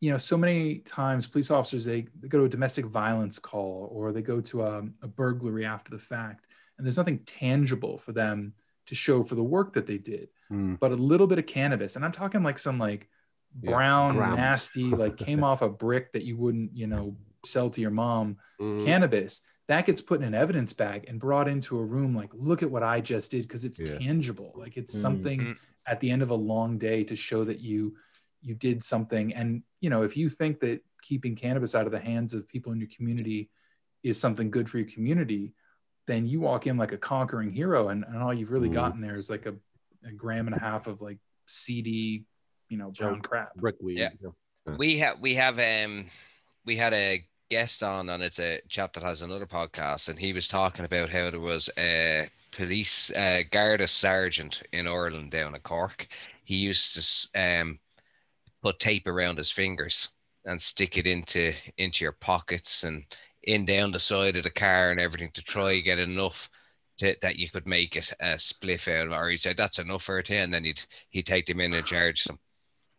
you 0.00 0.10
know 0.10 0.18
so 0.18 0.36
many 0.36 0.78
times 0.78 1.26
police 1.28 1.50
officers 1.50 1.84
they, 1.84 2.06
they 2.20 2.28
go 2.28 2.38
to 2.38 2.44
a 2.44 2.48
domestic 2.48 2.86
violence 2.86 3.38
call 3.38 3.88
or 3.92 4.12
they 4.12 4.22
go 4.22 4.40
to 4.40 4.62
a, 4.62 4.78
a 5.02 5.06
burglary 5.08 5.64
after 5.66 5.90
the 5.90 5.98
fact 5.98 6.46
and 6.78 6.86
there's 6.86 6.96
nothing 6.96 7.20
tangible 7.24 7.98
for 7.98 8.12
them 8.12 8.52
to 8.86 8.94
show 8.94 9.22
for 9.22 9.34
the 9.36 9.44
work 9.44 9.74
that 9.74 9.86
they 9.86 9.98
did 9.98 10.28
Mm. 10.50 10.78
but 10.78 10.92
a 10.92 10.96
little 10.96 11.26
bit 11.26 11.38
of 11.40 11.46
cannabis 11.46 11.96
and 11.96 12.04
i'm 12.04 12.12
talking 12.12 12.42
like 12.44 12.58
some 12.58 12.78
like 12.78 13.02
Yeah, 13.02 13.08
brown 13.62 14.16
grams. 14.16 14.36
nasty 14.36 14.84
like 14.84 15.16
came 15.16 15.42
off 15.48 15.62
a 15.62 15.68
brick 15.68 16.12
that 16.12 16.24
you 16.24 16.36
wouldn't 16.36 16.74
you 16.76 16.86
know 16.86 17.16
sell 17.44 17.70
to 17.70 17.80
your 17.80 17.90
mom 17.90 18.36
Mhm. 18.60 18.84
cannabis 18.84 19.42
that 19.68 19.84
gets 19.86 20.00
put 20.00 20.20
in 20.20 20.26
an 20.26 20.34
evidence 20.34 20.72
bag 20.72 21.06
and 21.08 21.18
brought 21.20 21.48
into 21.48 21.78
a 21.78 21.84
room 21.84 22.14
like 22.14 22.30
look 22.34 22.62
at 22.62 22.70
what 22.70 22.82
i 22.82 23.00
just 23.00 23.30
did 23.30 23.42
because 23.42 23.64
it's 23.64 23.80
Yeah. 23.80 23.98
tangible 23.98 24.52
like 24.56 24.76
it's 24.76 24.94
Mm. 24.96 25.00
something 25.00 25.40
Mm. 25.40 25.56
at 25.86 26.00
the 26.00 26.10
end 26.10 26.22
of 26.22 26.30
a 26.30 26.34
long 26.34 26.78
day 26.78 27.04
to 27.04 27.16
show 27.16 27.44
that 27.44 27.60
you 27.60 27.96
you 28.42 28.54
did 28.54 28.82
something 28.82 29.34
and 29.34 29.62
you 29.80 29.90
know 29.90 30.02
if 30.02 30.16
you 30.16 30.28
think 30.28 30.60
that 30.60 30.80
keeping 31.02 31.34
cannabis 31.36 31.74
out 31.74 31.86
of 31.86 31.92
the 31.92 31.98
hands 32.00 32.34
of 32.34 32.46
people 32.48 32.72
in 32.72 32.78
your 32.80 32.88
community 32.96 33.50
is 34.02 34.18
something 34.20 34.50
good 34.50 34.68
for 34.68 34.78
your 34.78 34.88
community 34.88 35.54
then 36.06 36.26
you 36.26 36.38
walk 36.40 36.66
in 36.68 36.76
like 36.76 36.92
a 36.92 36.98
conquering 36.98 37.50
hero 37.50 37.88
and, 37.88 38.04
and 38.04 38.18
all 38.18 38.32
you've 38.34 38.52
really 38.52 38.68
Mm. 38.68 38.74
gotten 38.74 39.00
there 39.00 39.14
is 39.14 39.28
like 39.30 39.46
a, 39.46 39.54
a 40.04 40.12
gram 40.12 40.46
and 40.46 40.54
a 40.56 40.60
half 40.60 40.86
of 40.86 41.00
like 41.00 41.18
cd 41.46 42.24
you 42.68 42.76
know 42.76 42.90
brown 42.90 43.20
crap. 43.20 43.54
Brickweed. 43.54 43.98
Yeah. 43.98 44.10
we 44.76 44.98
have 44.98 45.20
we 45.20 45.34
have 45.34 45.58
um 45.58 46.06
we 46.64 46.76
had 46.76 46.92
a 46.92 47.22
guest 47.50 47.82
on 47.82 48.08
and 48.08 48.22
it's 48.22 48.40
a 48.40 48.60
chap 48.68 48.92
that 48.92 49.04
has 49.04 49.22
another 49.22 49.46
podcast 49.46 50.08
and 50.08 50.18
he 50.18 50.32
was 50.32 50.48
talking 50.48 50.84
about 50.84 51.08
how 51.08 51.30
there 51.30 51.40
was 51.40 51.70
a 51.78 52.28
police 52.52 53.12
uh 53.12 53.42
Garda 53.50 53.86
sergeant 53.86 54.62
in 54.72 54.86
Ireland 54.86 55.30
down 55.30 55.54
in 55.54 55.60
Cork. 55.60 56.08
He 56.44 56.56
used 56.56 57.30
to 57.32 57.40
um 57.40 57.78
put 58.62 58.80
tape 58.80 59.06
around 59.06 59.38
his 59.38 59.50
fingers 59.50 60.08
and 60.44 60.60
stick 60.60 60.96
it 60.96 61.06
into 61.06 61.52
into 61.78 62.04
your 62.04 62.12
pockets 62.12 62.84
and 62.84 63.04
in 63.44 63.64
down 63.64 63.92
the 63.92 63.98
side 63.98 64.36
of 64.36 64.42
the 64.42 64.50
car 64.50 64.90
and 64.90 65.00
everything 65.00 65.30
to 65.32 65.42
try 65.42 65.78
get 65.78 66.00
enough 66.00 66.50
to, 66.98 67.14
that 67.22 67.36
you 67.36 67.48
could 67.48 67.66
make 67.66 67.94
it 67.94 68.12
a 68.20 68.34
spliff 68.34 68.88
out 68.92 69.06
of 69.06 69.12
or 69.12 69.28
he 69.28 69.36
said 69.36 69.56
that's 69.56 69.78
enough 69.78 70.02
for 70.02 70.18
it 70.18 70.30
and 70.30 70.52
then 70.52 70.64
he'd 70.64 70.82
he'd 71.10 71.26
take 71.26 71.46
them 71.46 71.60
in 71.60 71.74
and 71.74 71.86
charge 71.86 72.24
them 72.24 72.38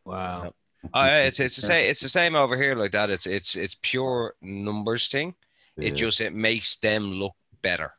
Wow. 0.07 0.53
Oh, 0.93 1.03
yeah, 1.03 1.23
it's 1.23 1.39
it's 1.39 1.55
the 1.57 1.63
same. 1.63 1.89
It's 1.89 1.99
the 1.99 2.07
same 2.09 2.35
over 2.35 2.55
here 2.55 2.75
like 2.75 2.91
that. 2.91 3.09
It's 3.09 3.27
it's 3.27 3.55
it's 3.55 3.75
pure 3.81 4.35
numbers 4.41 5.09
thing. 5.09 5.35
Yeah. 5.75 5.89
It 5.89 5.91
just 5.95 6.21
it 6.21 6.33
makes 6.33 6.77
them 6.77 7.11
look 7.11 7.35
better 7.61 7.91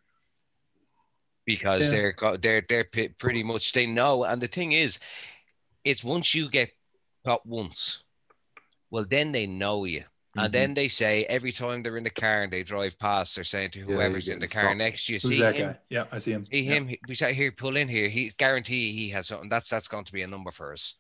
because 1.45 1.85
Yeah. 1.85 1.91
they're 1.91 2.13
go- 2.13 2.37
they're 2.39 2.65
they're 2.67 2.85
p- 2.85 3.11
pretty 3.11 3.43
much 3.43 3.73
they 3.73 3.87
know. 3.87 4.25
And 4.25 4.41
the 4.41 4.49
thing 4.49 4.73
is, 4.73 4.99
it's 5.85 6.03
once 6.03 6.35
you 6.35 6.49
get 6.49 6.71
caught 7.27 7.45
once, 7.45 8.03
well 8.91 9.05
then 9.05 9.33
they 9.33 9.47
know 9.47 9.85
you. 9.85 10.05
And 10.37 10.45
mm-hmm. 10.45 10.53
then 10.53 10.75
they 10.75 10.89
say 10.89 11.25
every 11.25 11.53
time 11.53 11.83
they're 11.83 11.97
in 11.97 12.05
the 12.05 12.11
car 12.11 12.43
and 12.43 12.53
they 12.53 12.63
drive 12.63 12.99
past, 12.99 13.35
they're 13.35 13.45
saying 13.45 13.71
to 13.73 13.81
whoever's 13.81 14.27
get 14.27 14.35
in 14.35 14.41
the 14.41 14.49
car 14.49 14.65
stop. 14.71 14.77
next 14.77 15.09
you, 15.09 15.17
who's 15.17 15.23
see 15.25 15.41
that 15.41 15.57
him, 15.57 15.73
guy 15.73 15.79
yeah 15.89 16.05
i 16.13 16.19
see 16.19 16.33
him 16.33 16.45
See 16.45 16.61
Yeah. 16.61 16.75
him. 16.75 16.95
We 17.09 17.15
say 17.15 17.35
here, 17.35 17.51
pull 17.53 17.77
in 17.77 17.89
here. 17.89 18.09
He 18.09 18.31
guarantee 18.39 18.93
he 18.93 19.11
has 19.11 19.27
something. 19.27 19.49
That's 19.51 19.69
that's 19.69 19.89
going 19.89 20.05
to 20.05 20.13
be 20.13 20.23
a 20.23 20.27
number 20.27 20.51
for 20.53 20.73
us, 20.73 20.95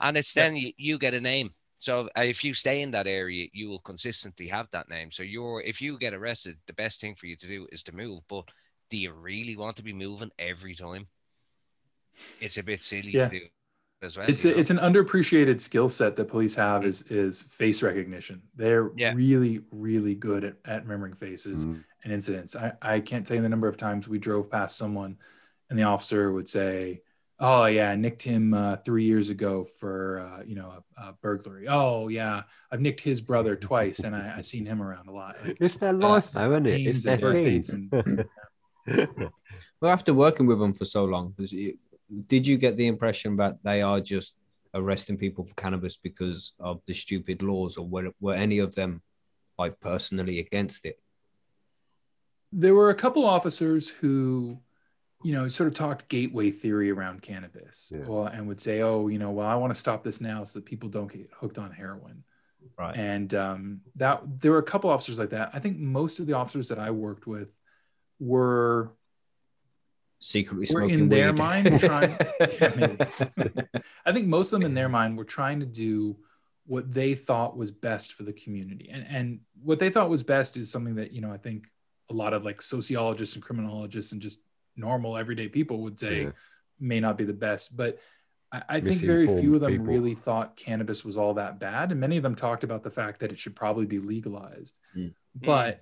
and 0.00 0.16
it's 0.16 0.34
Yeah. 0.36 0.44
then 0.44 0.56
you, 0.56 0.72
you 0.76 0.98
get 0.98 1.14
a 1.14 1.20
name. 1.20 1.50
So 1.76 2.08
uh, 2.16 2.22
if 2.22 2.44
you 2.44 2.54
stay 2.54 2.82
in 2.82 2.90
that 2.92 3.06
area, 3.06 3.48
you 3.52 3.68
will 3.68 3.80
consistently 3.80 4.48
have 4.48 4.68
that 4.70 4.88
name. 4.88 5.10
So 5.10 5.22
you're 5.22 5.60
if 5.62 5.80
you 5.82 5.98
get 5.98 6.14
arrested, 6.14 6.56
the 6.66 6.72
best 6.72 7.00
thing 7.00 7.14
for 7.14 7.26
you 7.26 7.36
to 7.36 7.46
do 7.46 7.66
is 7.72 7.82
to 7.84 7.94
move. 7.94 8.22
But 8.28 8.44
do 8.90 8.96
you 8.96 9.12
really 9.12 9.56
want 9.56 9.76
to 9.76 9.82
be 9.82 9.92
moving 9.92 10.30
every 10.38 10.74
time? 10.74 11.08
It's 12.40 12.58
a 12.58 12.62
bit 12.62 12.82
silly 12.82 13.10
Yeah. 13.12 13.28
to 13.28 13.40
do 13.40 13.46
as 14.02 14.16
well. 14.16 14.28
it's 14.28 14.44
a, 14.44 14.56
it's 14.58 14.70
an 14.70 14.78
underappreciated 14.78 15.60
skill 15.60 15.88
set 15.88 16.14
that 16.16 16.26
police 16.28 16.54
have 16.54 16.84
is 16.84 17.02
is 17.10 17.42
face 17.42 17.82
recognition. 17.82 18.42
They're 18.54 18.90
Yeah. 18.96 19.12
really 19.14 19.60
really 19.70 20.14
good 20.14 20.44
at, 20.44 20.56
at 20.64 20.82
remembering 20.82 21.14
faces 21.14 21.66
Mm. 21.66 21.84
and 22.04 22.12
incidents. 22.12 22.54
I, 22.54 22.72
I 22.80 23.00
can't 23.00 23.26
tell 23.26 23.36
you 23.36 23.42
the 23.42 23.48
number 23.48 23.68
of 23.68 23.76
times 23.76 24.06
we 24.08 24.18
drove 24.18 24.50
past 24.50 24.76
someone 24.76 25.18
and 25.70 25.78
the 25.78 25.84
officer 25.84 26.30
would 26.32 26.48
say, 26.48 27.02
"Oh 27.46 27.66
yeah, 27.66 27.90
I 27.90 27.96
nicked 27.96 28.22
him 28.22 28.54
uh, 28.54 28.76
three 28.86 29.04
years 29.04 29.28
ago 29.28 29.64
for 29.78 30.20
uh, 30.26 30.42
you 30.48 30.54
know 30.54 30.70
a, 30.78 31.02
a 31.02 31.12
burglary. 31.20 31.66
Oh 31.68 32.08
yeah, 32.08 32.44
I've 32.70 32.80
nicked 32.80 33.00
his 33.00 33.20
brother 33.20 33.54
twice 33.54 34.00
and 34.06 34.16
I, 34.16 34.34
I 34.38 34.40
seen 34.40 34.64
him 34.64 34.80
around 34.80 35.08
a 35.08 35.12
lot." 35.12 35.36
Like, 35.44 35.58
It's 35.60 35.76
their 35.76 35.92
life, 35.92 36.28
though, 36.32 36.52
isn't 36.52 36.66
it? 36.66 36.80
It's 36.88 37.04
their 37.04 37.14
and 37.14 37.34
thing. 37.34 37.44
dates 37.44 37.70
and 37.76 37.84
Well, 39.80 39.92
after 39.92 40.12
working 40.14 40.46
with 40.46 40.58
them 40.58 40.74
for 40.74 40.86
so 40.86 41.04
long, 41.04 41.34
was 41.38 41.52
did 42.32 42.46
you 42.46 42.56
get 42.56 42.76
the 42.76 42.86
impression 42.86 43.36
that 43.36 43.54
they 43.62 43.82
are 43.82 44.00
just 44.00 44.36
arresting 44.72 45.16
people 45.18 45.44
for 45.44 45.54
cannabis 45.54 45.96
because 45.96 46.54
of 46.58 46.80
the 46.86 46.94
stupid 46.94 47.42
laws, 47.42 47.76
or 47.76 47.86
were, 47.86 48.10
were 48.20 48.34
any 48.34 48.58
of 48.58 48.74
them 48.74 49.02
like 49.58 49.78
personally 49.80 50.38
against 50.40 50.86
it? 50.86 50.98
there 52.56 52.74
were 52.74 52.90
a 52.90 52.94
couple 52.94 53.24
officers 53.24 53.88
who 53.88 54.56
you 55.24 55.32
know 55.32 55.48
sort 55.48 55.66
of 55.68 55.74
talked 55.74 56.08
gateway 56.08 56.50
theory 56.50 56.90
around 56.90 57.22
cannabis 57.22 57.92
Yeah. 57.94 58.04
or, 58.06 58.28
and 58.28 58.46
would 58.46 58.60
say 58.60 58.82
oh 58.82 59.08
you 59.08 59.18
know 59.18 59.30
well 59.30 59.46
i 59.46 59.54
want 59.54 59.72
to 59.74 59.78
stop 59.80 60.04
this 60.04 60.20
now 60.20 60.44
so 60.44 60.58
that 60.58 60.66
people 60.66 60.88
don't 60.88 61.10
get 61.12 61.30
hooked 61.40 61.58
on 61.58 61.70
heroin 61.72 62.22
Right. 62.78 62.96
and 62.96 63.32
um, 63.34 63.80
that 63.96 64.22
there 64.40 64.50
were 64.52 64.58
a 64.58 64.62
couple 64.62 64.88
officers 64.90 65.18
like 65.18 65.30
that 65.30 65.50
i 65.54 65.58
think 65.58 65.78
most 65.78 66.18
of 66.20 66.26
the 66.26 66.32
officers 66.34 66.68
that 66.68 66.78
i 66.78 66.90
worked 66.90 67.26
with 67.26 67.48
were 68.20 68.92
Secretly 70.20 70.60
were 70.62 70.66
smoking 70.66 70.90
in 71.00 71.08
their 71.10 71.32
weed. 71.32 71.38
mind 71.38 71.80
trying 71.80 72.16
Yeah, 72.40 72.72
maybe. 73.36 73.64
i 74.06 74.12
think 74.12 74.26
most 74.26 74.52
of 74.52 74.60
them 74.60 74.66
in 74.66 74.74
their 74.74 74.88
mind 74.88 75.18
were 75.18 75.24
trying 75.24 75.60
to 75.60 75.66
do 75.66 76.16
what 76.66 76.92
they 76.94 77.14
thought 77.14 77.56
was 77.56 77.70
best 77.70 78.14
for 78.14 78.22
the 78.22 78.32
community 78.32 78.88
and 78.90 79.04
and 79.08 79.40
what 79.62 79.78
they 79.78 79.90
thought 79.90 80.08
was 80.08 80.22
best 80.22 80.56
is 80.56 80.70
something 80.70 80.94
that 80.94 81.12
you 81.12 81.20
know 81.20 81.30
i 81.30 81.36
think 81.36 81.66
a 82.10 82.14
lot 82.14 82.32
of 82.32 82.42
like 82.44 82.62
sociologists 82.62 83.34
and 83.36 83.44
criminologists 83.44 84.12
and 84.12 84.22
just 84.22 84.42
normal 84.76 85.16
everyday 85.16 85.48
people 85.48 85.78
would 85.82 85.98
say 85.98 86.24
Yeah. 86.24 86.30
may 86.80 87.00
not 87.00 87.16
be 87.18 87.24
the 87.24 87.32
best 87.32 87.76
but 87.76 87.98
i, 88.52 88.62
I 88.68 88.80
think 88.80 89.00
very 89.00 89.26
few 89.26 89.54
of 89.54 89.60
them 89.60 89.72
people. 89.72 89.86
really 89.86 90.14
thought 90.14 90.56
cannabis 90.56 91.04
was 91.04 91.16
all 91.16 91.34
that 91.34 91.58
bad 91.60 91.90
and 91.92 92.00
many 92.00 92.16
of 92.16 92.22
them 92.22 92.34
talked 92.34 92.64
about 92.64 92.82
the 92.82 92.90
fact 92.90 93.20
that 93.20 93.32
it 93.32 93.38
should 93.38 93.56
probably 93.56 93.86
be 93.86 93.98
legalized 93.98 94.78
Mm. 94.96 95.14
but 95.34 95.80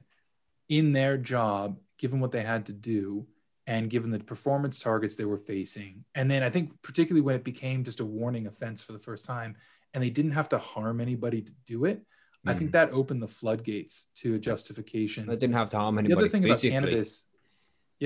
in 0.68 0.92
their 0.92 1.16
job 1.18 1.78
given 1.98 2.20
what 2.20 2.30
they 2.32 2.42
had 2.42 2.66
to 2.66 2.72
do 2.72 3.26
and 3.66 3.88
given 3.90 4.10
the 4.10 4.18
performance 4.18 4.80
targets 4.80 5.16
they 5.16 5.24
were 5.24 5.38
facing 5.38 6.04
and 6.14 6.30
then 6.30 6.42
i 6.42 6.50
think 6.50 6.70
particularly 6.82 7.20
when 7.20 7.34
it 7.36 7.44
became 7.44 7.84
just 7.84 8.00
a 8.00 8.04
warning 8.04 8.46
offense 8.46 8.82
for 8.82 8.92
the 8.92 8.98
first 8.98 9.24
time 9.26 9.54
and 9.94 10.02
they 10.02 10.10
didn't 10.10 10.32
have 10.32 10.48
to 10.48 10.58
harm 10.58 11.00
anybody 11.00 11.42
to 11.42 11.52
do 11.66 11.84
it 11.84 12.02
i 12.46 12.52
think 12.54 12.72
that 12.72 12.90
opened 12.90 13.22
the 13.22 13.28
floodgates 13.28 14.10
to 14.16 14.34
a 14.34 14.38
justification 14.38 15.30
I 15.30 15.36
didn't 15.36 15.54
have 15.54 15.70
to 15.70 15.78
harm 15.78 15.94
the 15.94 16.00
anybody 16.00 16.22
other 16.22 16.28
thing 16.28 16.44
about 16.44 16.60
cannabis 16.60 17.28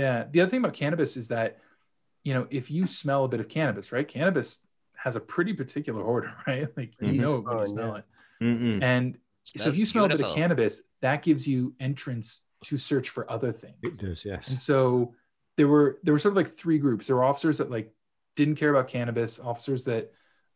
yeah 0.00 0.24
the 0.30 0.40
other 0.40 0.50
thing 0.50 0.60
about 0.60 0.74
cannabis 0.82 1.16
is 1.16 1.28
that 1.28 1.58
you 2.26 2.32
know 2.34 2.46
if 2.50 2.70
you 2.70 2.86
smell 2.86 3.24
a 3.24 3.28
bit 3.28 3.40
of 3.40 3.48
cannabis 3.48 3.92
right 3.92 4.08
cannabis 4.16 4.48
has 5.04 5.16
a 5.16 5.20
pretty 5.34 5.52
particular 5.62 6.02
odor 6.12 6.32
right 6.46 6.68
like 6.76 6.92
you 7.00 7.12
Mhm. 7.12 7.20
know 7.22 7.34
when 7.40 7.56
Oh, 7.56 7.60
you 7.60 7.66
smell 7.66 7.92
yeah. 7.92 7.98
it 8.00 8.04
Mm-mm. 8.44 8.82
and 8.82 9.18
so 9.62 9.68
if 9.70 9.78
you 9.78 9.86
smell 9.86 10.04
a 10.04 10.08
bit 10.08 10.20
of 10.20 10.32
cannabis 10.34 10.74
that 11.00 11.22
gives 11.22 11.46
you 11.52 11.74
entrance 11.80 12.42
to 12.64 12.76
search 12.76 13.08
for 13.10 13.22
other 13.30 13.52
things 13.52 13.76
It 13.82 13.98
does, 13.98 14.24
yes. 14.24 14.48
and 14.48 14.58
so 14.68 15.14
there 15.56 15.68
were 15.68 15.88
there 16.02 16.12
were 16.14 16.18
sort 16.18 16.32
of 16.32 16.36
like 16.36 16.50
three 16.62 16.78
groups. 16.78 17.06
There 17.06 17.16
were 17.16 17.24
officers 17.32 17.56
that 17.58 17.70
like 17.70 17.88
didn't 18.34 18.56
care 18.56 18.70
about 18.74 18.88
cannabis, 18.88 19.38
officers 19.40 19.84
that 19.84 20.12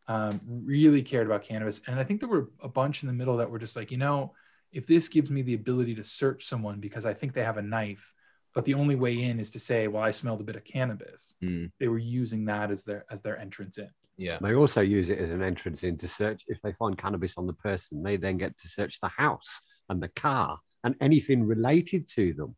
um, 0.07 0.39
really 0.75 1.01
cared 1.01 1.25
about 1.25 1.41
cannabis, 1.43 1.81
and 1.87 1.99
I 1.99 2.03
think 2.03 2.19
there 2.19 2.29
were 2.29 2.49
a 2.61 2.67
bunch 2.67 3.01
in 3.01 3.07
the 3.07 3.13
middle 3.21 3.37
that 3.37 3.49
were 3.49 3.57
just 3.65 3.75
like, 3.75 3.89
you 3.91 3.97
know, 3.97 4.33
if 4.71 4.85
this 4.85 5.07
gives 5.07 5.29
me 5.31 5.41
the 5.41 5.55
ability 5.61 5.95
to 5.95 6.03
search 6.03 6.45
someone 6.45 6.79
because 6.79 7.05
I 7.05 7.13
think 7.15 7.33
they 7.33 7.43
have 7.43 7.57
a 7.57 7.61
knife, 7.75 8.13
but 8.53 8.65
the 8.65 8.73
only 8.73 8.95
way 8.95 9.21
in 9.21 9.39
is 9.39 9.51
to 9.51 9.59
say, 9.59 9.87
"Well, 9.87 10.03
I 10.03 10.11
smelled 10.11 10.41
a 10.41 10.45
bit 10.45 10.55
of 10.55 10.63
cannabis." 10.63 11.35
Mm. 11.43 11.71
They 11.79 11.87
were 11.87 11.97
using 11.97 12.45
that 12.45 12.71
as 12.71 12.83
their 12.83 13.05
as 13.09 13.21
their 13.21 13.37
entrance 13.37 13.77
in. 13.77 13.89
Yeah. 14.17 14.37
They 14.39 14.53
also 14.53 14.81
use 14.81 15.09
it 15.09 15.17
as 15.17 15.31
an 15.31 15.41
entrance 15.41 15.83
into 15.83 16.07
search. 16.07 16.43
If 16.47 16.61
they 16.61 16.73
find 16.73 16.97
cannabis 16.97 17.37
on 17.37 17.47
the 17.47 17.53
person, 17.53 18.03
they 18.03 18.17
then 18.17 18.37
get 18.37 18.57
to 18.59 18.67
search 18.67 18.99
the 18.99 19.07
house 19.07 19.61
and 19.89 20.01
the 20.01 20.09
car 20.09 20.59
and 20.83 20.95
anything 21.01 21.43
related 21.43 22.07
to 22.09 22.33
them. 22.33 22.55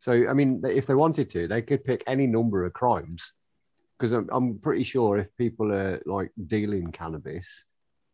So, 0.00 0.12
I 0.12 0.32
mean, 0.32 0.62
if 0.64 0.86
they 0.86 0.94
wanted 0.94 1.30
to, 1.30 1.48
they 1.48 1.62
could 1.62 1.84
pick 1.84 2.04
any 2.06 2.26
number 2.26 2.64
of 2.64 2.72
crimes. 2.72 3.32
Because 3.98 4.12
I'm, 4.12 4.28
I'm 4.30 4.58
pretty 4.58 4.84
sure 4.84 5.18
if 5.18 5.34
people 5.36 5.72
are 5.72 6.00
like 6.06 6.30
dealing 6.46 6.92
cannabis, 6.92 7.46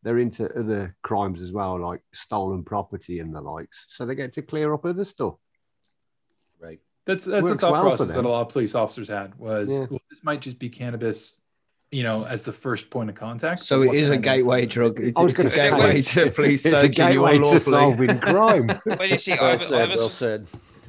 they're 0.03 0.19
into 0.19 0.49
other 0.59 0.97
crimes 1.03 1.41
as 1.41 1.53
well, 1.53 1.81
like 1.81 2.03
stolen 2.13 2.65
property 2.65 3.19
and 3.21 3.35
the 3.35 3.41
likes. 3.41 3.87
So 3.89 4.07
they 4.07 4.15
get 4.15 4.33
to 4.35 4.43
clear 4.43 4.73
up 4.73 4.85
other 4.85 5.05
stuff. 5.05 5.35
Right. 6.61 6.81
That's 7.05 7.25
that's 7.25 7.47
the 7.47 7.57
thought 7.57 7.73
well 7.73 7.83
process 7.83 8.15
that 8.15 8.25
a 8.25 8.29
lot 8.29 8.43
of 8.43 8.49
police 8.51 8.75
officers 8.75 9.09
had 9.09 9.35
was 9.39 9.71
Yeah. 9.71 9.87
well, 9.91 10.01
this 10.11 10.23
might 10.23 10.41
just 10.41 10.59
be 10.59 10.69
cannabis, 10.69 11.41
you 11.91 12.03
know, 12.05 12.25
as 12.25 12.43
the 12.45 12.53
first 12.53 12.91
point 12.91 13.11
of 13.11 13.17
contact. 13.17 13.61
So 13.61 13.79
but 13.79 13.83
it 13.83 13.87
what 13.89 13.97
is 13.97 14.09
can 14.11 14.13
a 14.13 14.15
I 14.15 14.17
do 14.19 14.23
gateway 14.23 14.67
drug. 14.67 15.01
It's, 15.01 15.19
it's 15.21 15.41
a 15.45 15.51
gateway 15.51 16.03
to 16.03 16.31
police 16.31 16.65
It's 16.65 16.83
a 16.83 16.89
gateway 16.89 17.39
to 17.39 17.61
solving 17.61 18.19
crime. 18.31 18.71
Well, 18.87 19.05
you 19.05 19.19
see, 19.19 19.33
I, 19.33 19.41
Well 19.41 19.53
was- 19.53 19.63
I 19.63 19.65
said. 19.79 19.89
was 19.91 20.01
Well 20.01 20.09
said. 20.09 20.47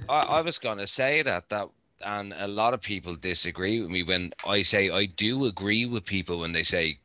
I, 0.09 0.19
I 0.19 0.41
was 0.41 0.57
going 0.57 0.77
to 0.79 0.87
say 0.87 1.21
that 1.23 1.49
that 1.49 1.67
and 2.05 2.33
a 2.37 2.47
lot 2.47 2.73
of 2.73 2.81
people 2.81 3.15
disagree 3.15 3.79
with 3.81 3.89
me 3.89 4.03
when 4.03 4.33
I 4.45 4.61
say 4.61 4.89
I 4.91 5.05
do 5.05 5.45
agree 5.45 5.85
with 5.85 6.03
people 6.05 6.39
when 6.41 6.51
they 6.51 6.63
say 6.63 6.99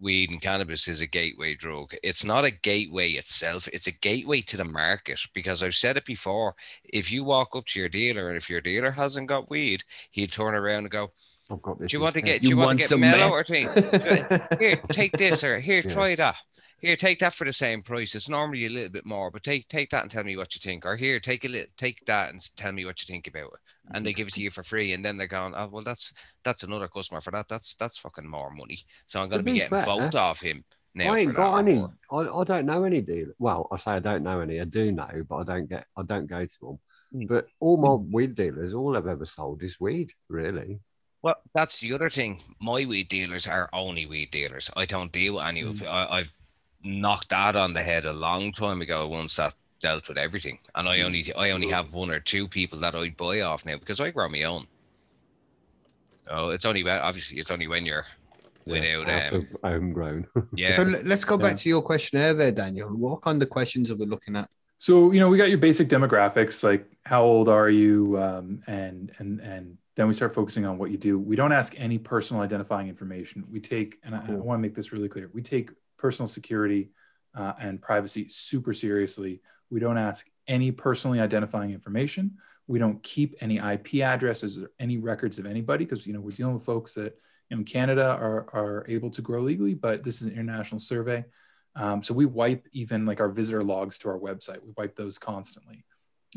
weed 0.00 0.30
and 0.30 0.40
cannabis 0.40 0.88
is 0.88 1.00
a 1.00 1.06
gateway 1.06 1.54
drug. 1.54 1.94
It's 2.02 2.24
not 2.24 2.44
a 2.44 2.50
gateway 2.50 3.12
itself. 3.12 3.68
It's 3.72 3.86
a 3.86 3.92
gateway 3.92 4.40
to 4.42 4.56
the 4.56 4.64
market 4.64 5.20
because 5.34 5.62
I've 5.62 5.74
said 5.74 5.96
it 5.96 6.04
before. 6.04 6.54
If 6.84 7.10
you 7.10 7.24
walk 7.24 7.54
up 7.54 7.66
to 7.66 7.80
your 7.80 7.88
dealer 7.88 8.28
and 8.28 8.36
if 8.36 8.48
your 8.48 8.60
dealer 8.60 8.90
hasn't 8.90 9.28
got 9.28 9.50
weed, 9.50 9.84
he'd 10.10 10.32
turn 10.32 10.54
around 10.54 10.84
and 10.84 10.90
go, 10.90 11.10
oh, 11.50 11.54
I've 11.54 11.62
got 11.62 11.78
this. 11.78 11.90
"Do 11.90 11.96
you 11.96 12.02
want 12.02 12.14
to 12.14 12.22
get? 12.22 12.42
Do 12.42 12.48
you, 12.48 12.56
want, 12.56 12.78
to 12.80 12.88
get 12.88 12.98
mellow 12.98 13.18
meth? 13.18 13.32
or 13.32 13.44
thing? 13.44 13.68
Here, 14.58 14.80
take 14.92 15.12
this 15.12 15.42
or 15.44 15.60
here, 15.60 15.82
Yeah. 15.84 15.92
try 15.92 16.14
that." 16.14 16.36
Here, 16.80 16.94
take 16.94 17.18
that 17.18 17.34
for 17.34 17.44
the 17.44 17.52
same 17.52 17.82
price. 17.82 18.14
It's 18.14 18.28
normally 18.28 18.66
a 18.66 18.70
little 18.70 18.88
bit 18.88 19.04
more, 19.04 19.32
but 19.32 19.42
take 19.42 19.68
take 19.68 19.90
that 19.90 20.02
and 20.02 20.10
tell 20.10 20.22
me 20.22 20.36
what 20.36 20.54
you 20.54 20.60
think. 20.60 20.86
Or 20.86 20.96
here, 20.96 21.18
take 21.18 21.44
a 21.44 21.48
little, 21.48 21.66
take 21.76 22.04
that 22.06 22.30
and 22.30 22.56
tell 22.56 22.70
me 22.70 22.84
what 22.84 23.02
you 23.02 23.12
think 23.12 23.26
about 23.26 23.46
it. 23.54 23.60
And 23.94 24.06
they 24.06 24.12
give 24.12 24.28
it 24.28 24.34
to 24.34 24.42
you 24.42 24.50
for 24.50 24.62
free, 24.62 24.92
and 24.92 25.04
then 25.04 25.16
they're 25.16 25.26
going, 25.26 25.54
"Oh, 25.56 25.68
well, 25.72 25.82
that's 25.82 26.12
that's 26.44 26.62
another 26.62 26.86
customer 26.86 27.20
for 27.20 27.32
that. 27.32 27.48
That's 27.48 27.74
that's 27.74 27.98
fucking 27.98 28.28
more 28.28 28.50
money." 28.50 28.78
So 29.06 29.20
I'm 29.20 29.28
going 29.28 29.40
to 29.40 29.44
be 29.44 29.52
be 29.52 29.58
getting 29.58 29.70
fair, 29.70 29.84
both 29.84 30.14
off 30.14 30.40
him 30.40 30.64
now. 30.94 31.14
I 31.14 31.18
ain't 31.18 31.34
got 31.34 31.58
any. 31.58 31.84
I, 32.12 32.16
I 32.16 32.44
don't 32.44 32.66
know 32.66 32.84
any 32.84 33.00
dealers. 33.00 33.34
Well, 33.40 33.66
I 33.72 33.76
say 33.76 33.92
I 33.92 33.98
don't 33.98 34.22
know 34.22 34.40
any. 34.40 34.60
I 34.60 34.64
do 34.64 34.92
know, 34.92 35.24
but 35.28 35.36
I 35.36 35.42
don't 35.42 35.68
get. 35.68 35.86
I 35.96 36.02
don't 36.02 36.26
go 36.26 36.44
to 36.44 36.60
them. 36.60 36.78
Mm. 37.12 37.28
But 37.28 37.48
all 37.58 37.76
my 37.76 37.94
weed 37.94 38.36
dealers, 38.36 38.72
all 38.72 38.96
I've 38.96 39.08
ever 39.08 39.26
sold 39.26 39.64
is 39.64 39.80
weed. 39.80 40.12
Really. 40.28 40.78
Well, 41.22 41.34
that's 41.54 41.80
the 41.80 41.92
other 41.94 42.10
thing. 42.10 42.40
My 42.60 42.84
weed 42.84 43.08
dealers 43.08 43.48
are 43.48 43.68
only 43.72 44.06
weed 44.06 44.30
dealers. 44.30 44.70
I 44.76 44.84
don't 44.84 45.10
deal 45.10 45.34
with 45.34 45.44
any 45.44 45.62
of. 45.62 45.82
I, 45.82 46.06
I've 46.08 46.32
knocked 46.82 47.30
that 47.30 47.56
on 47.56 47.72
the 47.74 47.82
head 47.82 48.06
a 48.06 48.12
long 48.12 48.52
time 48.52 48.80
ago. 48.80 49.06
Once 49.08 49.36
that 49.36 49.54
dealt 49.80 50.08
with 50.08 50.18
everything, 50.18 50.58
and 50.74 50.88
I 50.88 51.02
only 51.02 51.32
I 51.34 51.50
only 51.50 51.68
have 51.68 51.94
one 51.94 52.10
or 52.10 52.20
two 52.20 52.48
people 52.48 52.78
that 52.80 52.94
I 52.94 53.10
buy 53.10 53.40
off 53.42 53.64
now 53.64 53.76
because 53.78 54.00
I 54.00 54.10
grow 54.10 54.28
my 54.28 54.42
own. 54.44 54.66
Oh, 56.30 56.50
it's 56.50 56.64
only 56.64 56.84
when- 56.84 57.00
obviously 57.00 57.38
it's 57.38 57.50
only 57.50 57.66
when 57.68 57.84
you're 57.86 58.06
without 58.66 59.08
out 59.08 59.32
um, 59.32 59.40
of 59.40 59.70
homegrown. 59.70 60.26
yeah. 60.54 60.76
So 60.76 60.82
let- 60.82 61.06
let's 61.06 61.24
go 61.24 61.38
back 61.38 61.52
Yeah. 61.52 61.56
to 61.56 61.68
your 61.70 61.82
questionnaire 61.82 62.34
there, 62.34 62.52
Daniel. 62.52 62.90
What 62.90 63.22
kind 63.22 63.42
of 63.42 63.48
questions 63.48 63.90
are 63.90 63.96
we 63.96 64.06
looking 64.06 64.36
at? 64.36 64.48
So 64.78 65.10
you 65.12 65.20
know, 65.20 65.28
we 65.28 65.38
got 65.38 65.48
your 65.48 65.58
basic 65.58 65.88
demographics, 65.88 66.62
like 66.62 66.86
how 67.04 67.24
old 67.24 67.48
are 67.48 67.70
you, 67.70 68.18
um, 68.20 68.62
and 68.66 69.10
and 69.18 69.40
and 69.40 69.78
then 69.96 70.06
we 70.06 70.14
start 70.14 70.32
focusing 70.34 70.64
on 70.64 70.78
what 70.78 70.90
you 70.92 70.98
do. 70.98 71.18
We 71.18 71.34
don't 71.34 71.50
ask 71.50 71.74
any 71.80 71.98
personal 71.98 72.42
identifying 72.42 72.88
information. 72.88 73.44
We 73.50 73.58
take, 73.58 73.98
and 74.04 74.14
I, 74.14 74.22
I 74.28 74.30
want 74.32 74.58
to 74.58 74.62
make 74.62 74.76
this 74.76 74.92
really 74.92 75.08
clear, 75.08 75.28
we 75.34 75.42
take 75.42 75.70
personal 75.98 76.28
security 76.28 76.90
uh, 77.34 77.52
and 77.60 77.80
privacy 77.80 78.28
super 78.28 78.72
seriously. 78.72 79.40
We 79.70 79.80
don't 79.80 79.98
ask 79.98 80.28
any 80.46 80.72
personally 80.72 81.20
identifying 81.20 81.72
information. 81.72 82.38
We 82.66 82.78
don't 82.78 83.02
keep 83.02 83.34
any 83.40 83.58
IP 83.58 83.96
addresses 83.96 84.62
or 84.62 84.70
any 84.78 84.98
records 84.98 85.38
of 85.38 85.46
anybody 85.46 85.84
because 85.84 86.06
you 86.06 86.12
know 86.12 86.20
we're 86.20 86.30
dealing 86.30 86.54
with 86.54 86.64
folks 86.64 86.94
that 86.94 87.18
in 87.50 87.64
Canada 87.64 88.16
are 88.20 88.46
are 88.52 88.84
able 88.88 89.10
to 89.10 89.22
grow 89.22 89.40
legally, 89.40 89.74
but 89.74 90.04
this 90.04 90.20
is 90.20 90.28
an 90.28 90.32
international 90.32 90.80
survey. 90.80 91.24
Um, 91.76 92.02
so 92.02 92.12
we 92.12 92.26
wipe 92.26 92.66
even 92.72 93.06
like 93.06 93.20
our 93.20 93.28
visitor 93.28 93.60
logs 93.60 93.98
to 94.00 94.08
our 94.08 94.18
website. 94.18 94.62
We 94.62 94.72
wipe 94.76 94.96
those 94.96 95.18
constantly, 95.18 95.84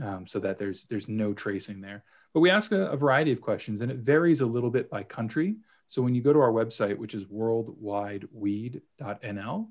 um, 0.01 0.27
so 0.27 0.39
that 0.39 0.57
there's 0.57 0.85
there's 0.85 1.07
no 1.07 1.33
tracing 1.33 1.81
there. 1.81 2.03
But 2.33 2.41
we 2.41 2.49
ask 2.49 2.71
a, 2.71 2.87
a 2.87 2.97
variety 2.97 3.31
of 3.31 3.41
questions, 3.41 3.81
and 3.81 3.91
it 3.91 3.97
varies 3.97 4.41
a 4.41 4.45
little 4.45 4.69
bit 4.69 4.89
by 4.89 5.03
country. 5.03 5.55
So 5.91 6.01
when 6.01 6.15
you 6.15 6.21
go 6.21 6.31
to 6.31 6.39
our 6.39 6.53
website, 6.53 6.97
which 6.97 7.13
is 7.13 7.25
worldwideweed.nl, 7.25 9.67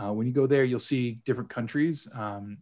uh, 0.00 0.12
when 0.12 0.26
you 0.28 0.32
go 0.32 0.46
there, 0.46 0.62
you'll 0.62 0.78
see 0.78 1.20
different 1.24 1.50
countries, 1.50 2.06
um, 2.14 2.58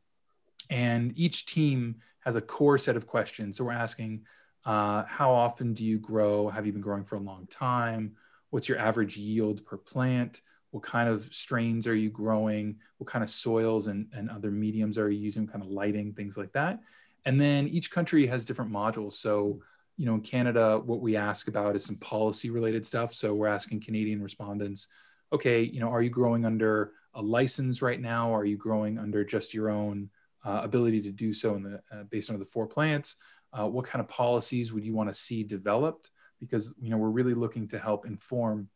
and 0.71 1.13
each 1.15 1.45
team 1.45 1.97
has 2.21 2.37
a 2.37 2.41
core 2.41 2.79
set 2.79 2.97
of 2.97 3.07
questions. 3.07 3.59
So 3.59 3.65
we're 3.65 3.73
asking, 3.73 4.25
uh, 4.65 5.05
how 5.05 5.31
often 5.31 5.75
do 5.75 5.85
you 5.85 5.99
grow? 5.99 6.49
Have 6.49 6.65
you 6.65 6.73
been 6.73 6.81
growing 6.81 7.05
for 7.05 7.17
a 7.17 7.21
long 7.21 7.47
time? 7.49 8.17
What's 8.49 8.67
your 8.67 8.79
average 8.79 9.19
yield 9.19 9.63
per 9.67 9.77
plant? 9.77 10.41
What 10.71 10.83
kind 10.83 11.11
of 11.11 11.21
strains 11.35 11.87
are 11.87 11.95
you 11.95 12.09
growing? 12.09 12.77
What 12.97 13.11
kind 13.11 13.23
of 13.23 13.29
soils 13.29 13.89
and, 13.89 14.09
and 14.15 14.31
other 14.31 14.51
mediums 14.51 14.97
are 14.97 15.11
you 15.11 15.19
using? 15.19 15.47
Kind 15.47 15.63
of 15.63 15.69
lighting, 15.69 16.15
things 16.15 16.39
like 16.39 16.53
that. 16.53 16.81
And 17.27 17.39
then 17.39 17.69
each 17.69 17.91
country 17.91 18.27
has 18.29 18.47
different 18.47 18.73
modules. 18.73 19.13
So, 19.13 19.61
you 19.97 20.07
know, 20.07 20.15
in 20.15 20.21
Canada, 20.21 20.79
what 20.79 21.01
we 21.01 21.17
ask 21.17 21.49
about 21.49 21.77
is 21.77 21.85
some 21.85 21.97
policy 21.97 22.51
related 22.51 22.85
stuff. 22.85 23.15
So 23.15 23.35
we're 23.35 23.49
asking 23.49 23.81
Canadian 23.81 24.23
respondents, 24.23 24.89
okay, 25.33 25.63
you 25.63 25.81
know, 25.81 25.89
are 25.89 26.03
you 26.03 26.11
growing 26.11 26.45
under 26.45 26.93
a 27.15 27.23
license 27.23 27.83
right 27.83 28.01
now? 28.01 28.35
Are 28.35 28.45
you 28.45 28.57
growing 28.57 28.99
under 28.99 29.25
just 29.25 29.55
your 29.55 29.71
own 29.71 30.11
uh, 30.45 30.61
ability 30.63 31.03
to 31.03 31.13
do 31.13 31.33
so 31.33 31.55
in 31.55 31.63
the 31.63 31.83
uh, 31.93 32.05
based 32.05 32.31
on 32.31 32.39
the 32.39 32.45
four 32.45 32.67
plants? 32.67 33.17
Uh, 33.53 33.69
what 33.69 33.85
kind 33.85 34.01
of 34.01 34.09
policies 34.09 34.73
would 34.73 34.85
you 34.85 34.95
want 34.95 35.09
to 35.09 35.15
see 35.15 35.43
developed? 35.45 36.11
Because 36.41 36.75
you 36.81 36.91
know 36.91 36.97
we're 36.97 37.11
really 37.11 37.35
looking 37.35 37.69
to 37.69 37.79
help 37.79 38.07
inform 38.07 38.69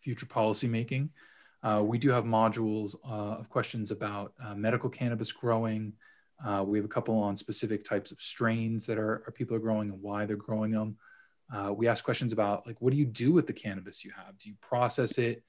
future 0.00 0.26
policy 0.26 0.66
making. 0.66 1.10
Uh, 1.62 1.80
we 1.84 1.96
do 1.96 2.10
have 2.10 2.24
modules 2.24 2.96
uh, 3.08 3.38
of 3.38 3.48
questions 3.48 3.92
about 3.92 4.32
uh, 4.44 4.54
medical 4.54 4.90
cannabis 4.90 5.30
growing. 5.30 5.92
Uh, 6.44 6.64
we 6.66 6.78
have 6.78 6.84
a 6.84 6.88
couple 6.88 7.18
on 7.18 7.36
specific 7.36 7.84
types 7.84 8.10
of 8.10 8.20
strains 8.20 8.86
that 8.86 8.98
are, 8.98 9.32
people 9.34 9.56
are 9.56 9.60
growing 9.60 9.90
and 9.90 10.02
why 10.02 10.26
they're 10.26 10.36
growing 10.36 10.72
them. 10.72 10.96
Uh, 11.52 11.72
we 11.72 11.86
ask 11.86 12.04
questions 12.04 12.32
about 12.32 12.66
like 12.66 12.80
what 12.80 12.92
do 12.92 12.96
you 12.96 13.04
do 13.04 13.32
with 13.32 13.46
the 13.46 13.52
cannabis 13.52 14.04
you 14.04 14.10
have? 14.10 14.38
Do 14.38 14.48
you 14.48 14.56
process 14.60 15.18
it 15.18 15.42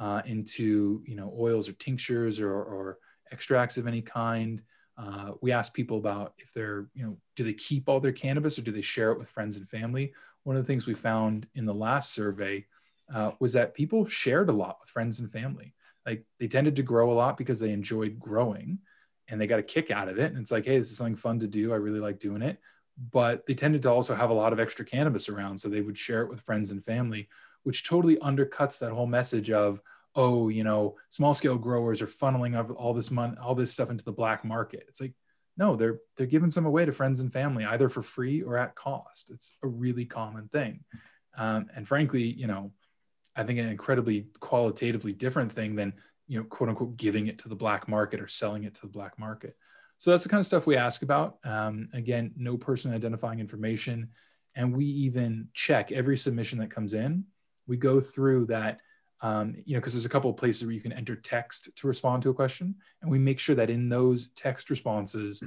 uh, 0.00 0.20
into 0.26 1.02
you 1.06 1.14
know 1.14 1.32
oils 1.38 1.68
or 1.68 1.72
tinctures 1.74 2.40
or, 2.40 2.52
or 2.52 2.98
extracts 3.30 3.78
of 3.78 3.86
any 3.86 4.02
kind? 4.02 4.62
Uh, 4.98 5.32
we 5.40 5.52
ask 5.52 5.72
people 5.72 5.98
about 5.98 6.34
if 6.38 6.52
they're 6.52 6.88
you 6.94 7.04
know 7.04 7.16
do 7.36 7.44
they 7.44 7.52
keep 7.54 7.88
all 7.88 8.00
their 8.00 8.12
cannabis 8.12 8.58
or 8.58 8.62
do 8.62 8.72
they 8.72 8.80
share 8.80 9.12
it 9.12 9.18
with 9.18 9.28
friends 9.28 9.56
and 9.56 9.68
family? 9.68 10.12
One 10.42 10.56
of 10.56 10.62
the 10.62 10.66
things 10.66 10.86
we 10.86 10.94
found 10.94 11.46
in 11.54 11.66
the 11.66 11.74
last 11.74 12.12
survey 12.12 12.66
uh, 13.12 13.32
was 13.38 13.52
that 13.52 13.74
people 13.74 14.06
shared 14.06 14.48
a 14.48 14.52
lot 14.52 14.78
with 14.80 14.90
friends 14.90 15.20
and 15.20 15.30
family. 15.30 15.72
Like 16.04 16.24
they 16.38 16.48
tended 16.48 16.76
to 16.76 16.82
grow 16.82 17.12
a 17.12 17.14
lot 17.14 17.36
because 17.36 17.60
they 17.60 17.70
enjoyed 17.70 18.18
growing 18.18 18.78
and 19.28 19.40
they 19.40 19.46
got 19.46 19.58
a 19.58 19.62
kick 19.62 19.90
out 19.90 20.08
of 20.08 20.18
it. 20.18 20.32
And 20.32 20.40
it's 20.40 20.52
like, 20.52 20.64
hey, 20.64 20.78
this 20.78 20.90
is 20.90 20.96
something 20.96 21.16
fun 21.16 21.38
to 21.40 21.46
do. 21.46 21.72
I 21.72 21.76
really 21.76 22.00
like 22.00 22.18
doing 22.18 22.42
it. 22.42 22.58
But 23.10 23.46
they 23.46 23.54
tended 23.54 23.82
to 23.82 23.90
also 23.90 24.14
have 24.14 24.30
a 24.30 24.34
lot 24.34 24.52
of 24.52 24.60
extra 24.60 24.84
cannabis 24.84 25.28
around. 25.28 25.58
So 25.58 25.68
they 25.68 25.80
would 25.80 25.98
share 25.98 26.22
it 26.22 26.28
with 26.28 26.42
friends 26.42 26.70
and 26.70 26.84
family, 26.84 27.28
which 27.64 27.88
totally 27.88 28.16
undercuts 28.16 28.78
that 28.78 28.92
whole 28.92 29.06
message 29.06 29.50
of, 29.50 29.80
oh, 30.14 30.48
you 30.48 30.62
know, 30.62 30.96
small 31.10 31.34
scale 31.34 31.58
growers 31.58 32.00
are 32.00 32.06
funneling 32.06 32.72
all 32.76 32.94
this 32.94 33.10
money, 33.10 33.36
all 33.42 33.54
this 33.54 33.72
stuff 33.72 33.90
into 33.90 34.04
the 34.04 34.12
black 34.12 34.44
market. 34.44 34.84
It's 34.88 35.00
like, 35.00 35.14
no, 35.56 35.76
they're 35.76 35.98
they're 36.16 36.26
giving 36.26 36.50
some 36.50 36.66
away 36.66 36.84
to 36.84 36.92
friends 36.92 37.20
and 37.20 37.32
family, 37.32 37.64
either 37.64 37.88
for 37.88 38.02
free 38.02 38.42
or 38.42 38.56
at 38.58 38.74
cost. 38.74 39.30
It's 39.30 39.56
a 39.62 39.68
really 39.68 40.04
common 40.04 40.48
thing. 40.48 40.84
Um, 41.36 41.66
and 41.74 41.86
frankly, 41.86 42.22
you 42.22 42.46
know, 42.46 42.72
I 43.36 43.42
think 43.44 43.58
an 43.58 43.68
incredibly 43.68 44.26
qualitatively 44.40 45.12
different 45.12 45.52
thing 45.52 45.74
than 45.74 45.94
you 46.26 46.38
know, 46.38 46.44
quote 46.44 46.68
unquote, 46.68 46.96
giving 46.96 47.26
it 47.26 47.38
to 47.38 47.48
the 47.48 47.54
black 47.54 47.88
market 47.88 48.20
or 48.20 48.28
selling 48.28 48.64
it 48.64 48.74
to 48.74 48.80
the 48.82 48.88
black 48.88 49.18
market. 49.18 49.56
So 49.98 50.10
that's 50.10 50.22
the 50.22 50.28
kind 50.28 50.40
of 50.40 50.46
stuff 50.46 50.66
we 50.66 50.76
ask 50.76 51.02
about. 51.02 51.38
Um, 51.44 51.88
again, 51.92 52.32
no 52.36 52.56
person 52.56 52.92
identifying 52.92 53.40
information, 53.40 54.10
and 54.54 54.76
we 54.76 54.84
even 54.84 55.48
check 55.52 55.92
every 55.92 56.16
submission 56.16 56.58
that 56.58 56.70
comes 56.70 56.94
in. 56.94 57.24
We 57.66 57.76
go 57.76 58.00
through 58.00 58.46
that, 58.46 58.80
um, 59.20 59.54
you 59.64 59.74
know, 59.74 59.80
because 59.80 59.94
there's 59.94 60.04
a 60.04 60.10
couple 60.10 60.30
of 60.30 60.36
places 60.36 60.64
where 60.64 60.74
you 60.74 60.80
can 60.80 60.92
enter 60.92 61.16
text 61.16 61.76
to 61.76 61.86
respond 61.86 62.22
to 62.22 62.30
a 62.30 62.34
question, 62.34 62.74
and 63.02 63.10
we 63.10 63.18
make 63.18 63.38
sure 63.38 63.54
that 63.56 63.70
in 63.70 63.88
those 63.88 64.28
text 64.34 64.70
responses, 64.70 65.42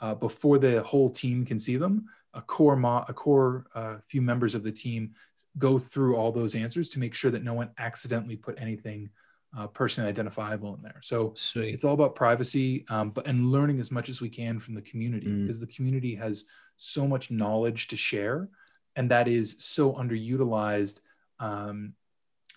uh, 0.00 0.14
before 0.14 0.58
the 0.58 0.82
whole 0.82 1.10
team 1.10 1.44
can 1.44 1.58
see 1.58 1.76
them, 1.76 2.06
a 2.34 2.40
core 2.40 2.76
mo- 2.76 3.04
a 3.08 3.12
core 3.12 3.66
uh, 3.74 3.96
few 4.06 4.22
members 4.22 4.54
of 4.54 4.62
the 4.62 4.72
team 4.72 5.12
go 5.58 5.78
through 5.78 6.16
all 6.16 6.32
those 6.32 6.54
answers 6.54 6.88
to 6.90 6.98
make 6.98 7.14
sure 7.14 7.30
that 7.30 7.42
no 7.42 7.54
one 7.54 7.70
accidentally 7.78 8.36
put 8.36 8.60
anything 8.60 9.10
uh, 9.56 9.66
personally 9.66 10.08
identifiable 10.08 10.74
in 10.76 10.82
there. 10.82 11.00
So 11.02 11.32
Sweet. 11.34 11.74
it's 11.74 11.84
all 11.84 11.94
about 11.94 12.14
privacy, 12.14 12.84
um, 12.88 13.10
but 13.10 13.26
and 13.26 13.50
learning 13.50 13.80
as 13.80 13.90
much 13.90 14.08
as 14.08 14.20
we 14.20 14.28
can 14.28 14.58
from 14.58 14.74
the 14.74 14.82
community 14.82 15.26
Mm. 15.26 15.42
because 15.42 15.60
the 15.60 15.66
community 15.66 16.14
has 16.14 16.44
so 16.76 17.06
much 17.06 17.30
knowledge 17.30 17.88
to 17.88 17.96
share, 17.96 18.48
and 18.96 19.10
that 19.10 19.26
is 19.28 19.56
so 19.58 19.92
underutilized 19.94 21.00
um, 21.40 21.94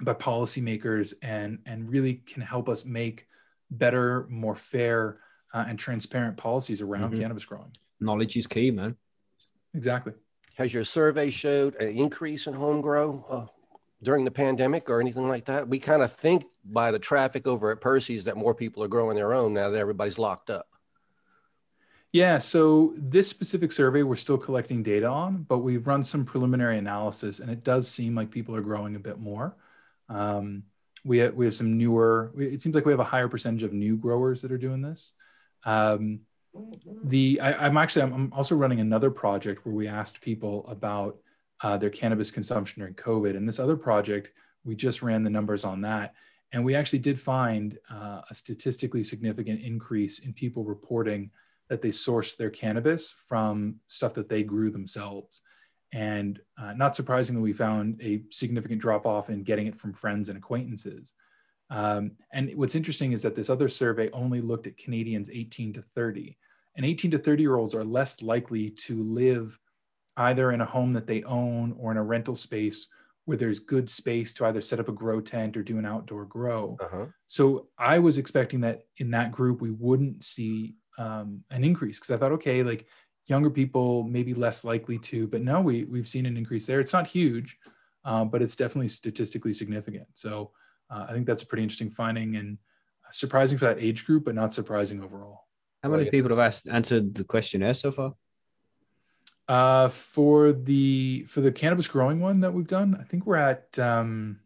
by 0.02 0.14
policymakers, 0.14 1.14
and 1.22 1.60
and 1.66 1.90
really 1.90 2.16
can 2.16 2.42
help 2.42 2.70
us 2.70 2.86
make 2.86 3.28
better, 3.72 4.28
more 4.30 4.56
fair, 4.56 5.20
uh, 5.54 5.66
and 5.68 5.80
transparent 5.80 6.38
policies 6.38 6.82
around 6.82 7.14
Mhm. 7.14 7.18
cannabis 7.20 7.46
growing. 7.46 7.72
Knowledge 8.00 8.36
is 8.38 8.46
key, 8.48 8.70
man. 8.72 8.96
Exactly. 9.74 10.14
Has 10.56 10.74
your 10.74 10.84
survey 10.84 11.30
showed 11.32 11.76
an 11.76 11.98
increase 11.98 12.46
in 12.46 12.54
home 12.54 12.82
grow 12.82 13.24
uh, 13.30 13.46
during 14.04 14.26
the 14.26 14.32
pandemic 14.32 14.90
or 14.90 15.02
anything 15.02 15.28
like 15.28 15.46
that? 15.46 15.68
We 15.68 15.80
kind 15.80 16.02
of 16.02 16.12
think 16.12 16.46
by 16.64 16.92
the 16.92 17.00
traffic 17.00 17.48
over 17.48 17.72
at 17.72 17.82
Percy's 17.82 18.26
that 18.26 18.38
more 18.38 18.54
people 18.54 18.84
are 18.84 18.88
growing 18.88 19.16
their 19.16 19.34
own 19.34 19.54
now 19.54 19.70
that 19.70 19.80
everybody's 19.80 20.20
locked 20.20 20.50
up. 20.50 20.68
Yeah, 22.12 22.38
so 22.38 22.94
this 22.96 23.28
specific 23.28 23.72
survey 23.72 24.04
we're 24.04 24.16
still 24.16 24.38
collecting 24.38 24.84
data 24.84 25.08
on, 25.08 25.44
but 25.50 25.60
we've 25.60 25.88
run 25.88 26.04
some 26.04 26.26
preliminary 26.26 26.78
analysis, 26.78 27.40
and 27.40 27.50
it 27.50 27.64
does 27.64 27.90
seem 27.90 28.14
like 28.14 28.30
people 28.30 28.56
are 28.56 28.62
growing 28.62 28.96
a 28.96 29.00
bit 29.00 29.20
more. 29.20 29.56
Um, 30.10 30.64
we 31.04 31.18
have, 31.18 31.34
we 31.34 31.46
have 31.46 31.56
some 31.56 31.76
newer. 31.78 32.32
It 32.38 32.62
seems 32.62 32.76
like 32.76 32.86
we 32.86 32.94
have 32.94 33.00
a 33.00 33.04
higher 33.04 33.28
percentage 33.28 33.64
of 33.64 33.74
new 33.74 33.98
growers 33.98 34.44
that 34.44 34.52
are 34.52 34.60
doing 34.60 34.82
this. 34.82 35.16
Um, 35.66 36.22
the 37.04 37.40
I, 37.42 37.66
I'm 37.66 37.78
actually 37.78 38.04
I'm, 38.04 38.14
I'm 38.14 38.34
also 38.34 38.56
running 38.56 38.80
another 38.80 39.10
project 39.10 39.66
where 39.66 39.74
we 39.74 39.88
asked 39.88 40.22
people 40.22 40.68
about 40.68 41.18
uh, 41.64 41.78
their 41.78 41.90
cannabis 41.90 42.30
consumption 42.30 42.82
during 42.82 42.94
COVID, 42.94 43.36
and 43.36 43.48
this 43.48 43.60
other 43.60 43.78
project 43.78 44.32
we 44.66 44.76
just 44.76 45.02
ran 45.02 45.24
the 45.24 45.30
numbers 45.30 45.66
on 45.66 45.82
that, 45.82 46.14
and 46.54 46.64
we 46.64 46.76
actually 46.76 47.00
did 47.00 47.20
find 47.20 47.78
uh, 47.92 48.22
a 48.30 48.36
statistically 48.36 49.04
significant 49.04 49.62
increase 49.62 50.20
in 50.20 50.34
people 50.34 50.64
reporting 50.64 51.32
that 51.70 51.82
they 51.82 51.90
sourced 51.90 52.38
their 52.38 52.52
cannabis 52.52 53.12
from 53.28 53.76
stuff 53.88 54.14
that 54.14 54.30
they 54.30 54.44
grew 54.44 54.70
themselves. 54.70 55.42
And 55.92 56.40
uh, 56.58 56.74
not 56.74 56.96
surprisingly, 56.96 57.42
we 57.42 57.54
found 57.54 58.00
a 58.02 58.22
significant 58.30 58.82
drop 58.82 59.06
off 59.06 59.30
in 59.30 59.44
getting 59.44 59.68
it 59.68 59.80
from 59.80 59.94
friends 59.94 60.30
and 60.30 60.38
acquaintances. 60.38 61.14
Um, 61.70 62.12
and 62.32 62.52
what's 62.56 62.76
interesting 62.76 63.12
is 63.12 63.22
that 63.24 63.36
this 63.36 63.50
other 63.50 63.68
survey 63.68 64.10
only 64.12 64.42
looked 64.42 64.68
at 64.68 64.78
Canadians 64.78 65.30
18 65.32 65.74
to 65.74 65.82
30. 65.96 66.38
And 66.76 66.86
18 66.86 67.12
to 67.12 67.18
30 67.18 67.42
year 67.42 67.56
olds 67.56 67.76
are 67.76 67.84
less 67.84 68.22
likely 68.22 68.72
to 68.72 69.04
live 69.04 69.60
either 70.18 70.52
in 70.52 70.62
a 70.62 70.66
home 70.66 70.94
that 70.94 71.08
they 71.08 71.24
own 71.24 71.76
or 71.80 71.92
in 71.92 71.98
a 71.98 72.04
rental 72.04 72.36
space 72.36 72.88
where 73.26 73.38
there's 73.38 73.60
good 73.60 73.90
space 73.90 74.34
to 74.34 74.46
either 74.46 74.62
set 74.62 74.80
up 74.80 74.90
a 74.90 74.92
grow 74.92 75.22
tent 75.22 75.56
or 75.56 75.64
do 75.64 75.78
an 75.78 75.86
outdoor 75.86 76.26
grow. 76.26 76.78
Uh-huh. 76.82 77.06
So 77.28 77.68
I 77.78 78.00
was 78.00 78.18
expecting 78.18 78.62
that 78.62 78.84
in 78.98 79.12
that 79.12 79.32
group 79.32 79.62
we 79.62 79.72
wouldn't 79.72 80.24
see 80.24 80.76
um, 80.98 81.44
an 81.50 81.64
increase 81.64 82.00
because 82.00 82.12
I 82.12 82.18
thought, 82.18 82.34
okay, 82.34 82.64
like 82.64 82.86
younger 83.26 83.50
people 83.50 84.04
maybe 84.04 84.34
less 84.34 84.66
likely 84.66 85.00
to, 85.00 85.28
but 85.28 85.42
no, 85.42 85.62
we 85.62 85.86
we've 85.86 86.10
seen 86.10 86.26
an 86.26 86.38
increase 86.38 86.66
there. 86.66 86.80
It's 86.80 86.94
not 86.94 87.08
huge, 87.08 87.58
uh, 88.04 88.26
but 88.26 88.42
it's 88.42 88.56
definitely 88.56 88.90
statistically 88.90 89.54
significant. 89.54 90.08
So 90.14 90.52
uh, 90.90 91.06
I 91.10 91.14
think 91.14 91.26
that's 91.26 91.44
a 91.44 91.48
pretty 91.48 91.64
interesting 91.64 91.90
finding 91.90 92.36
and 92.36 92.58
surprising 93.12 93.58
for 93.58 93.66
that 93.66 93.82
age 93.82 94.06
group, 94.06 94.26
but 94.26 94.36
not 94.36 94.54
surprising 94.54 95.02
overall. 95.02 95.48
How 95.82 95.90
many 95.90 96.10
people 96.10 96.30
have 96.30 96.40
asked 96.40 96.68
answered 96.70 97.14
the 97.16 97.24
questionnaire 97.24 97.74
so 97.74 97.92
far? 97.92 98.14
Uh, 99.48 99.90
for 99.90 100.54
the 100.54 101.24
for 101.28 101.42
the 101.42 101.52
cannabis 101.52 101.88
growing 101.88 102.20
one 102.22 102.40
that 102.40 102.54
we've 102.54 102.68
done, 102.68 102.98
I 103.00 103.04
think 103.04 103.26
we're 103.26 103.36
at 103.36 103.78
um, 103.78 104.40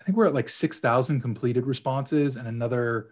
I 0.00 0.04
think 0.04 0.16
we're 0.16 0.26
at 0.26 0.34
like 0.34 0.48
six 0.48 0.78
thousand 0.78 1.20
completed 1.22 1.66
responses 1.66 2.36
and 2.36 2.46
another 2.46 3.08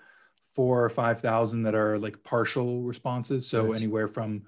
four 0.54 0.84
or 0.84 0.88
five 0.90 1.20
thousand 1.20 1.62
that 1.64 1.74
are 1.74 1.98
like 1.98 2.22
partial 2.22 2.82
responses. 2.82 3.46
So 3.46 3.66
Nice. 3.66 3.76
anywhere 3.76 4.06
from 4.06 4.42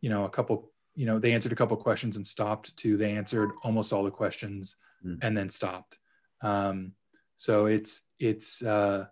you 0.00 0.08
know 0.08 0.24
a 0.24 0.30
couple, 0.30 0.70
you 0.94 1.04
know, 1.04 1.18
they 1.18 1.32
answered 1.34 1.52
a 1.52 1.56
couple 1.56 1.76
questions 1.76 2.16
and 2.16 2.26
stopped 2.26 2.74
to 2.78 2.96
they 2.96 3.12
answered 3.12 3.50
almost 3.62 3.92
all 3.92 4.04
the 4.04 4.10
questions 4.10 4.76
Mm. 5.06 5.18
and 5.22 5.36
then 5.36 5.48
stopped. 5.48 5.96
Um, 6.42 6.92
so 7.36 7.66
it's 7.66 8.02
it's 8.18 8.64
uh, 8.64 9.06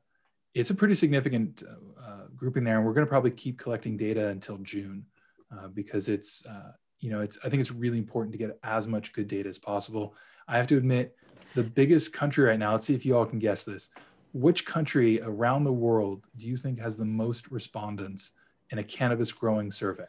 it's 0.52 0.70
a 0.70 0.74
pretty 0.74 0.94
significant 0.94 1.62
uh, 2.00 2.24
grouping 2.34 2.64
there, 2.64 2.78
and 2.78 2.84
we're 2.84 2.92
going 2.92 3.06
to 3.06 3.08
probably 3.10 3.30
keep 3.30 3.56
collecting 3.56 3.96
data 3.96 4.26
until 4.28 4.58
June 4.58 5.06
uh, 5.52 5.68
because 5.68 6.08
it's 6.08 6.44
uh, 6.46 6.72
you 7.00 7.10
know 7.10 7.20
it's 7.20 7.38
I 7.44 7.48
think 7.48 7.60
it's 7.60 7.72
really 7.72 7.98
important 7.98 8.32
to 8.32 8.38
get 8.38 8.58
as 8.62 8.86
much 8.86 9.12
good 9.12 9.28
data 9.28 9.48
as 9.48 9.58
possible. 9.58 10.14
I 10.48 10.56
have 10.56 10.66
to 10.68 10.76
admit, 10.76 11.16
the 11.54 11.62
biggest 11.62 12.12
country 12.12 12.44
right 12.44 12.58
now. 12.58 12.72
Let's 12.72 12.86
see 12.86 12.94
if 12.94 13.04
you 13.04 13.16
all 13.16 13.26
can 13.26 13.38
guess 13.38 13.64
this. 13.64 13.90
Which 14.32 14.66
country 14.66 15.20
around 15.22 15.64
the 15.64 15.72
world 15.72 16.26
do 16.36 16.46
you 16.46 16.56
think 16.56 16.80
has 16.80 16.96
the 16.96 17.04
most 17.04 17.50
respondents 17.50 18.32
in 18.70 18.78
a 18.78 18.84
cannabis 18.84 19.32
growing 19.32 19.70
survey? 19.70 20.04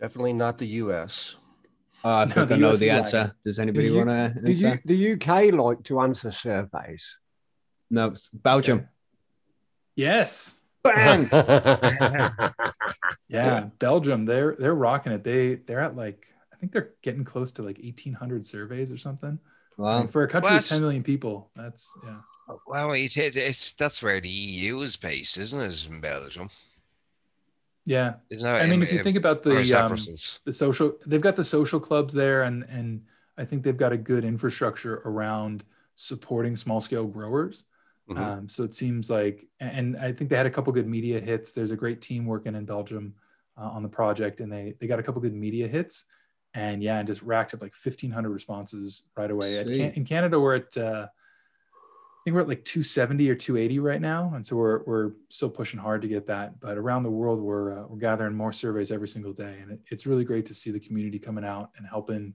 Definitely 0.00 0.32
not 0.32 0.58
the 0.58 0.66
US. 0.82 1.36
Uh, 2.04 2.08
I 2.08 2.24
No, 2.26 2.32
think 2.34 2.52
I 2.52 2.56
know 2.56 2.70
US 2.70 2.78
the 2.78 2.86
is 2.86 2.92
answer. 2.92 3.32
Does 3.44 3.58
anybody 3.58 3.90
want 3.90 4.08
to 4.08 4.40
Do 4.40 4.48
answer? 4.50 4.82
the 4.84 5.12
UK 5.12 5.52
like 5.54 5.82
to 5.84 6.00
answer 6.00 6.30
surveys? 6.30 7.18
No, 7.90 8.14
Belgium. 8.32 8.88
Yes. 9.96 10.57
Bang! 10.82 11.28
Yeah, 13.28 13.68
Belgium. 13.78 14.24
They're 14.24 14.56
they're 14.58 14.74
rocking 14.74 15.12
it. 15.12 15.22
They 15.22 15.56
they're 15.56 15.80
at 15.80 15.96
like 15.96 16.32
I 16.52 16.56
think 16.56 16.72
they're 16.72 16.94
getting 17.02 17.24
close 17.24 17.52
to 17.52 17.62
like 17.62 17.78
eighteen 17.82 18.12
hundred 18.14 18.46
surveys 18.46 18.90
or 18.90 18.96
something. 18.96 19.38
I 19.78 19.82
mean, 19.82 20.00
Wow. 20.00 20.06
for 20.06 20.22
a 20.24 20.28
country 20.28 20.50
Well, 20.50 20.58
of 20.58 20.66
ten 20.66 20.80
million 20.80 21.02
people, 21.02 21.50
that's 21.54 21.92
yeah. 22.04 22.16
Well, 22.66 22.92
it, 22.92 23.16
it, 23.16 23.36
it's 23.36 23.72
that's 23.74 24.02
where 24.02 24.20
the 24.20 24.28
EU 24.28 24.80
is 24.80 24.96
based, 24.96 25.36
isn't 25.36 25.60
it? 25.60 25.66
Is 25.66 25.86
in 25.86 26.00
Belgium, 26.00 26.48
Yeah, 27.84 28.14
isn't 28.30 28.44
that? 28.50 28.62
I 28.62 28.64
mean, 28.64 28.74
in- 28.74 28.82
if 28.82 28.92
you 28.92 29.02
think 29.04 29.16
about 29.18 29.42
the 29.42 29.58
um, 29.74 29.94
the 30.44 30.52
social, 30.52 30.96
they've 31.06 31.20
got 31.20 31.36
the 31.36 31.44
social 31.44 31.78
clubs 31.80 32.14
there, 32.14 32.44
and 32.44 32.64
and 32.64 33.02
I 33.36 33.44
think 33.44 33.62
they've 33.62 33.76
got 33.76 33.92
a 33.92 33.98
good 33.98 34.24
infrastructure 34.24 35.02
around 35.04 35.64
supporting 35.94 36.56
small 36.56 36.80
scale 36.80 37.06
growers. 37.06 37.64
Mhm. 38.08 38.18
Um, 38.18 38.48
so 38.48 38.64
it 38.64 38.72
seems 38.72 39.10
like, 39.10 39.46
and 39.60 39.96
I 39.96 40.12
think 40.12 40.30
they 40.30 40.36
had 40.36 40.46
a 40.46 40.50
couple 40.50 40.72
good 40.72 40.86
media 40.88 41.20
hits. 41.20 41.52
There's 41.52 41.72
a 41.72 41.76
great 41.76 42.00
team 42.00 42.24
working 42.24 42.54
in 42.54 42.64
Belgium 42.64 43.14
uh, 43.56 43.68
on 43.68 43.82
the 43.82 43.88
project, 43.88 44.40
and 44.40 44.50
they 44.50 44.74
they 44.80 44.86
got 44.86 44.98
a 44.98 45.02
couple 45.02 45.20
good 45.20 45.34
media 45.34 45.68
hits, 45.68 46.06
and 46.54 46.82
yeah, 46.82 46.98
and 46.98 47.06
just 47.06 47.22
racked 47.22 47.52
up 47.54 47.60
like 47.60 47.74
1,500 47.74 48.30
responses 48.30 49.04
right 49.16 49.30
away. 49.30 49.62
Can- 49.64 49.92
in 49.92 50.04
Canada, 50.04 50.40
we're 50.40 50.56
at 50.56 50.76
uh, 50.76 51.08
I 51.10 52.20
think 52.24 52.34
we're 52.34 52.40
at 52.40 52.48
like 52.48 52.64
270 52.64 53.28
or 53.30 53.34
280 53.34 53.78
right 53.78 54.00
now, 54.00 54.32
and 54.34 54.44
so 54.44 54.56
we're 54.56 54.82
we're 54.84 55.12
still 55.28 55.50
pushing 55.50 55.78
hard 55.80 56.00
to 56.02 56.08
get 56.08 56.26
that. 56.28 56.60
But 56.60 56.78
around 56.78 57.02
the 57.02 57.10
world, 57.10 57.40
we're 57.40 57.78
uh, 57.78 57.86
we're 57.88 57.98
gathering 57.98 58.34
more 58.34 58.52
surveys 58.52 58.90
every 58.90 59.08
single 59.08 59.34
day, 59.34 59.58
and 59.60 59.72
it, 59.72 59.80
it's 59.90 60.06
really 60.06 60.24
great 60.24 60.46
to 60.46 60.54
see 60.54 60.70
the 60.70 60.80
community 60.80 61.18
coming 61.18 61.44
out 61.44 61.70
and 61.76 61.86
helping 61.86 62.34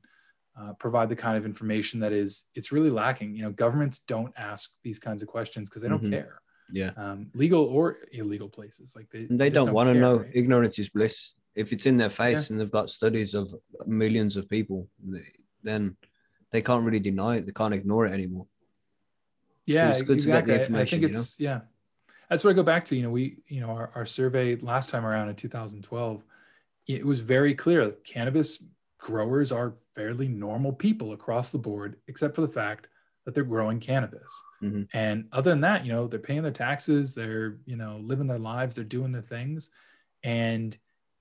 uh, 0.60 0.74
provide 0.74 1.10
the 1.10 1.16
kind 1.16 1.36
of 1.38 1.46
information 1.46 2.00
that 2.00 2.12
is 2.14 2.48
it's 2.56 2.72
really 2.72 2.90
lacking. 2.90 3.36
You 3.36 3.44
know, 3.44 3.52
governments 3.52 4.00
don't 4.00 4.34
ask 4.38 4.76
these 4.84 5.00
kinds 5.00 5.22
of 5.24 5.28
questions 5.28 5.70
because 5.70 5.82
they 5.82 5.90
don't 5.90 6.04
Mhm. 6.04 6.10
care. 6.12 6.42
Yeah. 6.72 6.92
Um, 6.96 7.32
legal 7.34 7.64
or 7.66 7.98
illegal 8.12 8.50
places, 8.50 8.96
like 8.96 9.10
they 9.10 9.26
And 9.30 9.40
they 9.40 9.50
just 9.50 9.66
don't 9.66 9.74
want 9.74 9.88
to 9.90 9.96
know. 9.96 10.18
right? 10.18 10.32
Ignorance 10.34 10.78
is 10.80 10.90
bliss. 10.90 11.34
If 11.56 11.72
it's 11.74 11.86
in 11.86 11.98
their 11.98 12.10
face 12.10 12.50
and 12.50 12.60
they've 12.60 12.72
got 12.72 12.90
studies 12.90 13.34
of 13.34 13.54
millions 13.86 14.38
of 14.38 14.48
people, 14.50 14.90
they- 15.04 15.32
then 15.62 15.98
they 16.52 16.62
can't 16.62 16.84
really 16.86 17.00
deny 17.00 17.38
it. 17.38 17.46
They 17.46 17.52
can't 17.52 17.74
ignore 17.74 18.06
it 18.08 18.12
anymore. 18.12 18.48
Yeah, 19.66 19.90
it's 19.92 20.02
good 20.02 20.20
to 20.22 20.28
get 20.28 20.40
exactly. 20.40 20.54
the 20.54 20.54
I- 20.54 20.58
I 20.58 20.66
information, 20.66 21.00
think 21.00 21.10
you 21.10 21.14
know? 21.14 21.20
it's 21.20 21.40
yeah. 21.40 21.62
That's 22.30 22.44
what 22.44 22.52
I 22.52 22.54
go 22.54 22.64
back 22.64 22.84
to. 22.86 22.96
You 22.96 23.04
know, 23.04 23.12
we 23.12 23.40
you 23.48 23.62
know 23.62 23.70
our, 23.70 23.92
our 23.96 24.06
survey 24.06 24.56
last 24.58 24.90
time 24.90 25.06
around 25.06 25.30
in 25.30 25.36
2012, 25.36 26.24
it 26.88 27.06
was 27.06 27.20
very 27.22 27.54
clear 27.56 27.86
that 27.86 28.04
cannabis 28.04 28.64
growers 29.04 29.52
are 29.52 29.76
fairly 29.96 30.28
normal 30.30 30.72
people 30.72 31.12
across 31.12 31.52
the 31.52 31.58
board, 31.58 31.98
except 32.08 32.36
for 32.36 32.42
the 32.42 32.48
fact 32.62 32.88
that 33.26 33.34
they're 33.36 33.44
growing 33.44 33.80
cannabis. 33.80 34.32
Mhm. 34.62 34.88
And 34.94 35.28
other 35.32 35.50
than 35.52 35.62
that, 35.62 35.86
you 35.86 35.92
know, 35.92 36.08
they're 36.08 36.20
paying 36.30 36.42
their 36.44 36.52
taxes, 36.52 37.14
they're 37.14 37.60
you 37.66 37.76
know 37.76 37.98
living 37.98 38.28
their 38.28 38.38
lives, 38.54 38.76
they're 38.76 38.86
doing 38.98 39.12
their 39.12 39.22
things, 39.36 39.70
and 40.24 40.78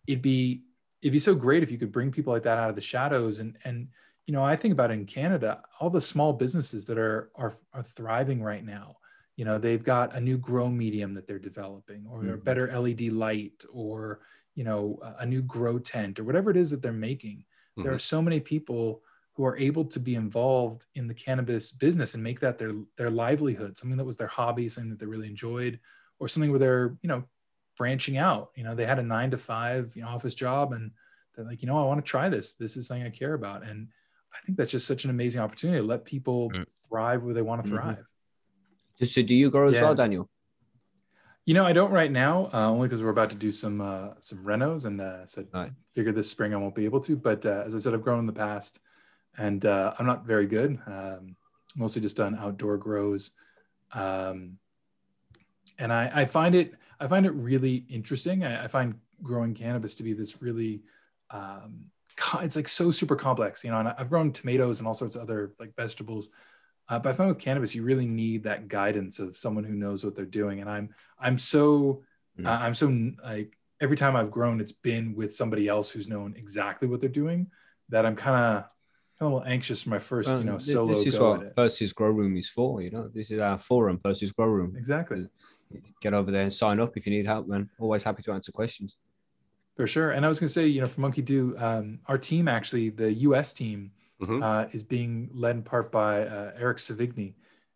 it'd 0.07 0.23
be 0.23 0.65
it'd 1.03 1.13
be 1.13 1.19
so 1.19 1.35
great 1.35 1.63
if 1.65 1.71
you 1.73 1.79
could 1.79 1.91
bring 1.93 2.13
people 2.13 2.33
like 2.33 2.45
that 2.45 2.59
out 2.59 2.71
of 2.71 2.77
the 2.77 2.81
shadows 2.95 3.41
and 3.41 3.57
and 3.65 3.89
you 4.27 4.33
know 4.35 4.45
i 4.45 4.55
think 4.57 4.73
about 4.73 4.91
in 4.93 5.05
canada 5.05 5.63
all 5.81 5.91
the 5.91 6.01
small 6.01 6.33
businesses 6.33 6.85
that 6.87 6.99
are 6.99 7.31
are, 7.35 7.53
are 7.73 7.83
thriving 7.83 8.41
right 8.43 8.65
now 8.65 8.97
you 9.37 9.45
know 9.45 9.59
they've 9.59 9.83
got 9.85 10.15
a 10.15 10.21
new 10.21 10.39
grow 10.39 10.69
medium 10.69 11.15
that 11.15 11.27
they're 11.27 11.39
developing 11.51 12.07
or 12.07 12.19
a 12.25 12.39
Mhm. 12.39 12.45
better 12.45 12.67
led 12.81 13.01
light 13.13 13.65
or 13.73 14.21
you 14.55 14.65
know 14.65 14.99
a- 15.03 15.17
a 15.23 15.27
new 15.27 15.43
grow 15.43 15.79
tent 15.79 16.19
or 16.21 16.25
whatever 16.25 16.51
it 16.51 16.57
is 16.57 16.71
that 16.71 16.83
they're 16.83 16.93
making 17.11 17.45
there 17.77 17.93
Mhm. 17.93 17.95
are 17.95 17.99
so 17.99 18.23
many 18.23 18.41
people 18.41 19.03
who 19.35 19.45
are 19.45 19.57
able 19.57 19.85
to 19.87 19.99
be 19.99 20.15
involved 20.15 20.87
in 20.95 21.07
the 21.07 21.15
cannabis 21.15 21.73
business 21.73 22.15
and 22.15 22.23
make 22.23 22.41
that 22.41 22.59
their 22.59 22.73
their 22.97 23.11
livelihood 23.11 23.79
something 23.79 23.97
that 23.97 24.05
was 24.05 24.17
their 24.17 24.27
hobby 24.29 24.69
something 24.69 24.91
that 24.91 24.99
they 24.99 25.07
really 25.07 25.29
enjoyed 25.29 25.81
or 26.19 26.29
something 26.29 26.51
where 26.51 26.59
they're 26.61 26.97
you 27.03 27.09
know 27.09 27.25
branching 27.77 28.19
out 28.19 28.51
you 28.57 28.63
know 28.65 28.75
they 28.75 28.85
had 28.85 28.99
a 28.99 29.03
nine 29.03 29.31
to 29.31 29.39
five 29.39 29.95
you 29.97 30.03
know 30.03 30.09
office 30.09 30.35
job 30.35 30.73
and 30.75 30.91
they're 31.35 31.47
like 31.47 31.63
you 31.63 31.67
know 31.69 31.79
i 31.79 31.85
want 31.85 32.05
to 32.05 32.09
try 32.11 32.29
this 32.29 32.53
this 32.55 32.77
is 32.77 32.87
something 32.87 33.07
i 33.07 33.11
care 33.11 33.33
about 33.35 33.63
and 33.63 33.89
i 34.35 34.39
think 34.45 34.59
that's 34.59 34.71
just 34.73 34.87
such 34.87 35.05
an 35.05 35.11
amazing 35.11 35.41
opportunity 35.41 35.81
to 35.81 35.87
let 35.87 36.05
people 36.05 36.51
Mm. 36.51 36.67
thrive 36.89 37.23
where 37.25 37.33
they 37.35 37.43
want 37.43 37.63
to 37.65 37.69
Mhm. 37.71 37.75
thrive 37.75 38.07
Just 38.99 39.15
so 39.15 39.23
do 39.23 39.35
you 39.35 39.51
grow 39.51 39.69
as 39.69 39.75
Yeah. 39.75 39.83
well, 39.85 39.95
Daniel? 39.95 40.29
You 41.45 41.55
know, 41.55 41.67
I 41.67 41.73
don't 41.73 41.91
right 41.91 42.11
now, 42.11 42.49
uh, 42.55 42.69
only 42.71 42.87
because 42.87 43.03
we're 43.03 43.11
about 43.11 43.31
to 43.31 43.37
do 43.37 43.51
some 43.51 43.81
uh, 43.81 44.11
some 44.21 44.45
renos, 44.45 44.85
and 44.85 45.01
uh, 45.01 45.27
so 45.27 45.45
Right. 45.53 45.73
figure 45.93 46.13
this 46.13 46.31
spring 46.31 46.55
I 46.55 46.57
won't 46.57 46.75
be 46.75 46.85
able 46.85 47.01
to. 47.01 47.17
But 47.17 47.45
uh, 47.45 47.65
as 47.67 47.75
I 47.75 47.79
said, 47.79 47.95
I've 47.95 48.03
grown 48.03 48.21
in 48.21 48.27
the 48.27 48.33
past, 48.33 48.79
and 49.37 49.65
uh, 49.67 49.93
I'm 49.99 50.07
not 50.07 50.25
very 50.25 50.47
good. 50.47 50.79
Um, 50.87 51.35
mostly 51.77 52.01
just 52.01 52.17
done 52.17 52.37
outdoor 52.39 52.77
grows, 52.77 53.33
um, 53.93 54.59
and 55.81 55.93
I, 55.93 56.11
I 56.15 56.25
find 56.27 56.55
it 56.55 56.75
I 57.01 57.09
find 57.09 57.27
it 57.27 57.33
really 57.33 57.85
interesting. 57.89 58.45
I, 58.45 58.65
I 58.65 58.69
find 58.69 58.95
growing 59.21 59.55
cannabis 59.55 59.97
to 59.97 60.05
be 60.05 60.13
this 60.13 60.41
really 60.43 60.83
um, 61.31 61.87
it's 62.41 62.57
like 62.57 62.69
so 62.69 62.91
super 62.93 63.17
complex, 63.17 63.65
you 63.65 63.71
know. 63.71 63.81
And 63.81 63.89
I've 63.89 64.11
grown 64.11 64.33
tomatoes 64.33 64.79
and 64.79 64.87
all 64.87 64.95
sorts 64.95 65.17
of 65.17 65.23
other 65.23 65.55
like 65.59 65.75
vegetables. 65.75 66.31
Uh, 66.89 66.99
but 66.99 67.11
I 67.11 67.13
find 67.13 67.29
with 67.29 67.39
cannabis, 67.39 67.75
you 67.75 67.83
really 67.85 68.07
need 68.07 68.43
that 68.45 68.69
guidance 68.69 69.19
of 69.19 69.37
someone 69.37 69.65
who 69.65 69.75
knows 69.75 70.05
what 70.05 70.15
they're 70.17 70.25
doing. 70.25 70.61
And 70.61 70.69
I'm 70.71 70.95
I'm 71.19 71.39
so 71.39 72.03
Mm. 72.39 72.47
uh, 72.47 72.59
I'm 72.65 72.73
so 72.73 72.87
like 73.23 73.59
every 73.79 73.97
time 73.97 74.17
I've 74.17 74.31
grown, 74.31 74.59
it's 74.61 74.73
been 74.73 75.15
with 75.15 75.35
somebody 75.35 75.69
else 75.69 75.91
who's 75.91 76.09
known 76.09 76.35
exactly 76.37 76.89
what 76.89 77.01
they're 77.01 77.11
doing. 77.11 77.51
That 77.91 78.07
I'm 78.07 78.17
kind 78.17 78.37
of 78.37 78.65
a 79.21 79.25
little 79.25 79.45
anxious 79.45 79.83
for 79.83 79.91
my 79.91 79.99
first, 79.99 80.39
you 80.39 80.45
know, 80.45 80.57
solo 80.59 80.87
this 80.95 81.07
is 81.07 81.19
what. 81.21 81.55
Percy's 81.55 81.93
Grow 81.93 82.11
Room 82.11 82.37
is 82.39 82.49
for. 82.49 82.81
You 82.81 82.91
know, 82.91 83.09
this 83.09 83.31
is 83.31 83.39
our 83.39 83.59
forum, 83.59 83.99
Percy's 84.03 84.33
Grow 84.33 84.47
Room. 84.47 84.75
Exactly, 84.77 85.29
Get 86.01 86.15
over 86.15 86.31
there 86.31 86.45
and 86.45 86.53
sign 86.53 86.81
up 86.81 86.97
if 86.97 87.07
you 87.07 87.13
need 87.13 87.27
help, 87.27 87.47
man. 87.49 87.69
Always 87.79 88.03
happy 88.03 88.23
to 88.23 88.33
answer 88.33 88.51
questions. 88.51 88.97
for 89.77 89.87
sure. 89.87 90.11
And 90.13 90.25
I 90.25 90.29
was 90.29 90.41
gonna 90.41 90.49
say, 90.49 90.67
you 90.67 90.81
know, 90.81 90.87
for 90.87 91.03
Monkey 91.03 91.23
Do, 91.23 91.55
um, 91.59 91.99
our 92.07 92.19
team 92.19 92.49
actually, 92.49 92.89
the 92.89 93.13
U.S. 93.29 93.53
team, 93.53 93.93
Mhm. 94.23 94.43
uh, 94.43 94.69
is 94.73 94.83
being 94.83 95.31
led 95.33 95.57
in 95.57 95.63
part 95.63 95.91
by 95.91 96.27
uh, 96.27 96.53
Eric 96.57 96.79
Sevigny, 96.79 97.35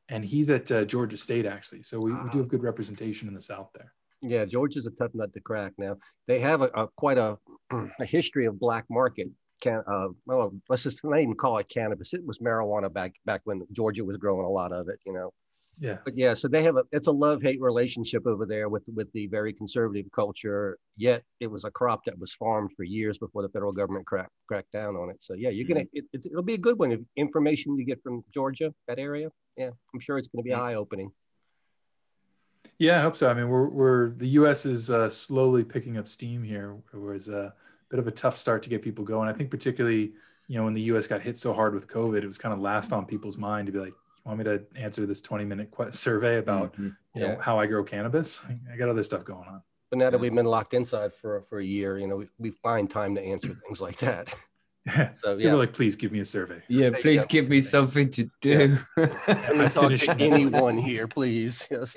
and 0.09 0.25
he's 0.25 0.51
at 0.51 0.71
uh, 0.71 0.85
Georgia 0.85 1.17
State 1.17 1.47
actually. 1.47 1.83
So 1.83 2.01
we, 2.01 2.13
we 2.13 2.31
do 2.31 2.39
have 2.39 2.49
good 2.49 2.63
representation 2.63 3.29
in 3.29 3.35
the 3.35 3.41
South 3.41 3.71
there. 3.75 3.93
Yeah, 4.23 4.45
Georgia's 4.45 4.87
a 4.87 4.91
tough 4.93 5.11
nut 5.15 5.33
to 5.35 5.41
crack. 5.41 5.73
Now 5.79 5.97
they 6.27 6.41
have 6.41 6.63
a, 6.63 6.71
a 6.75 6.89
quite 6.97 7.19
a, 7.19 7.39
a 8.01 8.05
history 8.05 8.47
of 8.47 8.59
black 8.59 8.85
market. 8.91 9.29
Can 9.61 9.83
uh, 9.91 10.09
well, 10.27 10.53
let's 10.69 10.83
just 10.83 11.01
not 11.03 11.21
even 11.21 11.35
call 11.35 11.59
it 11.59 11.69
cannabis. 11.69 12.13
It 12.13 12.25
was 12.25 12.39
marijuana 12.39 12.93
back 12.93 13.15
back 13.25 13.41
when 13.45 13.67
Georgia 13.73 14.05
was 14.05 14.17
growing 14.17 14.45
a 14.45 14.51
lot 14.51 14.73
of 14.73 14.89
it. 14.89 15.01
You 15.07 15.15
know, 15.15 15.33
Yeah. 15.79 15.99
but 16.05 16.17
yeah, 16.17 16.33
so 16.33 16.49
they 16.49 16.63
have 16.63 16.77
a 16.77 16.85
it's 16.91 17.07
a 17.07 17.13
love 17.13 17.43
hate 17.43 17.61
relationship 17.61 18.27
over 18.27 18.47
there 18.47 18.69
with 18.69 18.85
with 18.95 19.13
the 19.13 19.27
very 19.27 19.53
conservative 19.53 20.07
culture. 20.11 20.79
Yet 20.97 21.23
it 21.41 21.51
was 21.51 21.65
a 21.65 21.71
crop 21.71 22.05
that 22.05 22.19
was 22.19 22.33
farmed 22.33 22.71
for 22.77 22.85
years 22.85 23.19
before 23.19 23.43
the 23.43 23.51
federal 23.51 23.73
government 23.73 24.07
cracked 24.07 24.33
cracked 24.49 24.73
down 24.73 24.97
on 24.97 25.11
it. 25.11 25.23
So 25.23 25.35
yeah, 25.35 25.51
you're 25.51 25.69
gonna 25.69 25.85
it, 25.93 26.05
it, 26.13 26.27
it'll 26.27 26.43
be 26.43 26.55
a 26.55 26.59
good 26.59 26.79
one. 26.79 26.93
If 26.93 27.01
information 27.17 27.77
you 27.77 27.85
get 27.85 28.03
from 28.03 28.25
Georgia, 28.33 28.73
that 28.89 28.99
area, 28.99 29.29
yeah, 29.57 29.71
I'm 29.93 30.01
sure 30.01 30.17
it's 30.17 30.29
gonna 30.29 30.45
be 30.45 30.55
eye 30.55 30.75
opening. 30.75 31.13
Yeah, 32.79 32.99
I 32.99 33.03
hope 33.03 33.17
so. 33.17 33.29
I 33.29 33.35
mean, 33.35 33.49
we're, 33.49 33.69
we're 33.69 34.11
the 34.11 34.29
U.S. 34.29 34.67
is 34.67 34.91
uh, 34.91 35.09
slowly 35.09 35.65
picking 35.65 35.97
up 35.97 36.09
steam 36.09 36.43
here. 36.43 36.77
It 36.93 36.99
was 36.99 37.29
a 37.29 37.55
bit 37.89 37.99
of 37.99 38.07
a 38.07 38.11
tough 38.11 38.37
start 38.37 38.63
to 38.65 38.69
get 38.69 38.83
people 38.83 39.05
going. 39.05 39.29
I 39.29 39.33
think 39.33 39.51
particularly, 39.51 40.13
you 40.49 40.59
know, 40.59 40.65
when 40.65 40.75
the 40.75 40.83
U.S. 40.83 41.07
got 41.07 41.23
hit 41.23 41.37
so 41.39 41.55
hard 41.55 41.75
with 41.75 41.89
COVID, 41.89 42.23
it 42.23 42.27
was 42.27 42.39
kind 42.39 42.55
of 42.55 42.61
last 42.61 42.93
on 42.93 43.07
people's 43.07 43.39
mind 43.39 43.67
to 43.67 43.73
be 43.73 43.79
like, 43.79 43.95
"You 43.95 43.95
want 44.27 44.39
me 44.39 44.45
to 44.45 44.63
answer 44.75 45.07
this 45.07 45.21
20 45.21 45.45
minute 45.45 45.71
que- 45.77 45.93
survey 45.93 46.39
about 46.39 46.75
Mhm. 46.77 46.97
you 47.15 47.23
know 47.23 47.39
how 47.41 47.59
I 47.59 47.67
grow 47.67 47.85
cannabis? 47.85 48.43
I 48.73 48.77
got 48.77 48.89
other 48.89 49.03
stuff 49.05 49.25
going 49.25 49.49
on." 49.49 49.63
But 49.91 49.99
now 49.99 50.11
that 50.11 50.17
Yeah. 50.17 50.23
we've 50.23 50.35
been 50.35 50.47
locked 50.47 50.75
inside 50.75 51.13
for 51.13 51.43
for 51.49 51.59
a 51.61 51.65
year, 51.65 51.99
you 51.99 52.07
know, 52.09 52.17
we, 52.17 52.29
we 52.39 52.51
find 52.51 52.91
time 52.91 53.15
to 53.15 53.21
answer 53.23 53.49
things 53.67 53.81
like 53.81 53.99
that. 53.99 54.35
People 54.85 55.09
So 55.15 55.37
yeah, 55.37 55.51
are 55.53 55.57
like, 55.57 55.73
"Please 55.73 55.97
give 55.97 56.13
me 56.13 56.21
a 56.21 56.25
survey." 56.25 56.61
Yeah, 56.69 56.91
There 56.91 57.01
please 57.03 57.25
give 57.25 57.49
me 57.49 57.61
something 57.61 58.09
to 58.11 58.31
do. 58.41 58.79
I'm 58.97 59.11
I 59.27 59.53
not 59.53 59.73
talking 59.73 59.99
finished 59.99 60.05
to 60.07 60.13
it. 60.13 60.21
anyone 60.21 60.77
here, 60.79 61.07
please. 61.09 61.67
Yes, 61.71 61.97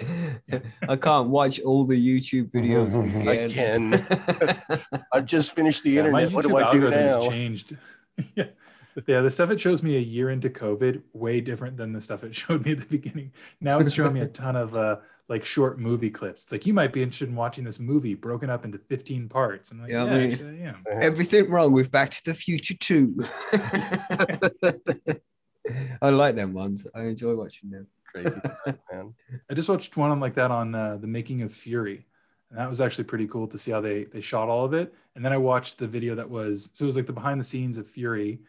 I 0.88 0.96
can't 0.96 1.30
watch 1.30 1.60
all 1.62 1.84
the 1.86 1.98
YouTube 1.98 2.52
videos 2.52 2.94
again. 3.22 3.94
Again. 3.94 5.02
I've 5.14 5.26
just 5.26 5.56
finished 5.56 5.84
the 5.84 5.92
Yeah, 5.92 6.10
my 6.10 6.24
internet. 6.24 6.34
What 6.34 6.42
do 6.44 6.50
YouTube 6.50 6.56
I 6.56 6.60
do 6.60 6.66
algorithm 6.86 7.00
has 7.00 7.16
now? 7.18 7.30
changed. 7.30 7.78
yeah. 8.36 8.46
Yeah, 9.08 9.22
the 9.22 9.32
stuff 9.32 9.50
it 9.52 9.60
shows 9.62 9.82
me 9.84 9.96
a 9.96 10.00
year 10.00 10.30
into 10.30 10.50
COVID, 10.50 11.02
way 11.14 11.42
different 11.42 11.78
than 11.78 11.94
the 11.94 12.02
stuff 12.02 12.24
it 12.24 12.36
showed 12.42 12.66
me 12.66 12.72
at 12.74 12.80
the 12.80 12.86
beginning. 12.86 13.32
Now 13.62 13.80
it's 13.80 13.94
showing 13.94 14.14
me 14.14 14.22
a 14.22 14.28
ton 14.42 14.56
of 14.56 14.76
uh, 14.76 14.98
like 15.28 15.46
short 15.46 15.80
movie 15.80 16.10
clips. 16.10 16.44
It's 16.44 16.52
like 16.52 16.66
you 16.66 16.74
might 16.74 16.92
be 16.92 17.02
interested 17.04 17.30
in 17.30 17.36
watching 17.36 17.64
this 17.64 17.80
movie 17.80 18.16
broken 18.16 18.50
up 18.50 18.66
into 18.66 18.78
15 18.78 19.30
parts. 19.30 19.72
And 19.72 19.82
like, 19.82 19.92
Yeah, 19.92 20.06
yeah, 20.06 20.12
I 20.12 20.18
mean- 20.18 20.32
actually, 20.32 20.64
I 20.64 20.68
am. 20.70 20.84
Everything 21.02 21.50
wrong 21.50 21.72
with 21.72 21.92
Back 21.92 22.12
to 22.12 22.26
the 22.26 22.34
Future 22.34 22.76
2. 22.76 23.16
I 26.02 26.10
like 26.10 26.36
them 26.36 26.54
ones. 26.54 26.86
I 26.96 27.02
enjoy 27.04 27.36
watching 27.36 27.70
them. 27.70 27.88
Crazy, 28.08 28.40
man. 28.66 29.14
I 29.50 29.54
just 29.54 29.70
watched 29.70 29.96
one 29.98 30.10
on 30.10 30.20
like 30.20 30.34
that 30.36 30.50
on 30.50 30.74
uh, 30.74 30.98
the 30.98 31.06
making 31.06 31.44
of 31.44 31.54
Fury, 31.54 32.08
and 32.50 32.58
that 32.58 32.68
was 32.68 32.82
actually 32.82 33.04
pretty 33.04 33.28
cool 33.28 33.48
to 33.48 33.58
see 33.58 33.70
how 33.72 33.82
they 33.82 34.06
they 34.06 34.20
shot 34.22 34.50
all 34.50 34.66
of 34.66 34.74
it. 34.74 34.92
And 35.16 35.24
then 35.24 35.32
I 35.32 35.38
watched 35.38 35.78
the 35.78 35.88
video 35.88 36.16
that 36.16 36.28
was 36.28 36.72
so 36.74 36.86
it 36.86 36.88
was 36.88 36.96
like 36.96 37.06
the 37.06 37.14
behind 37.14 37.40
the 37.40 37.44
scenes 37.44 37.78
of 37.78 37.86
Fury 37.86 38.40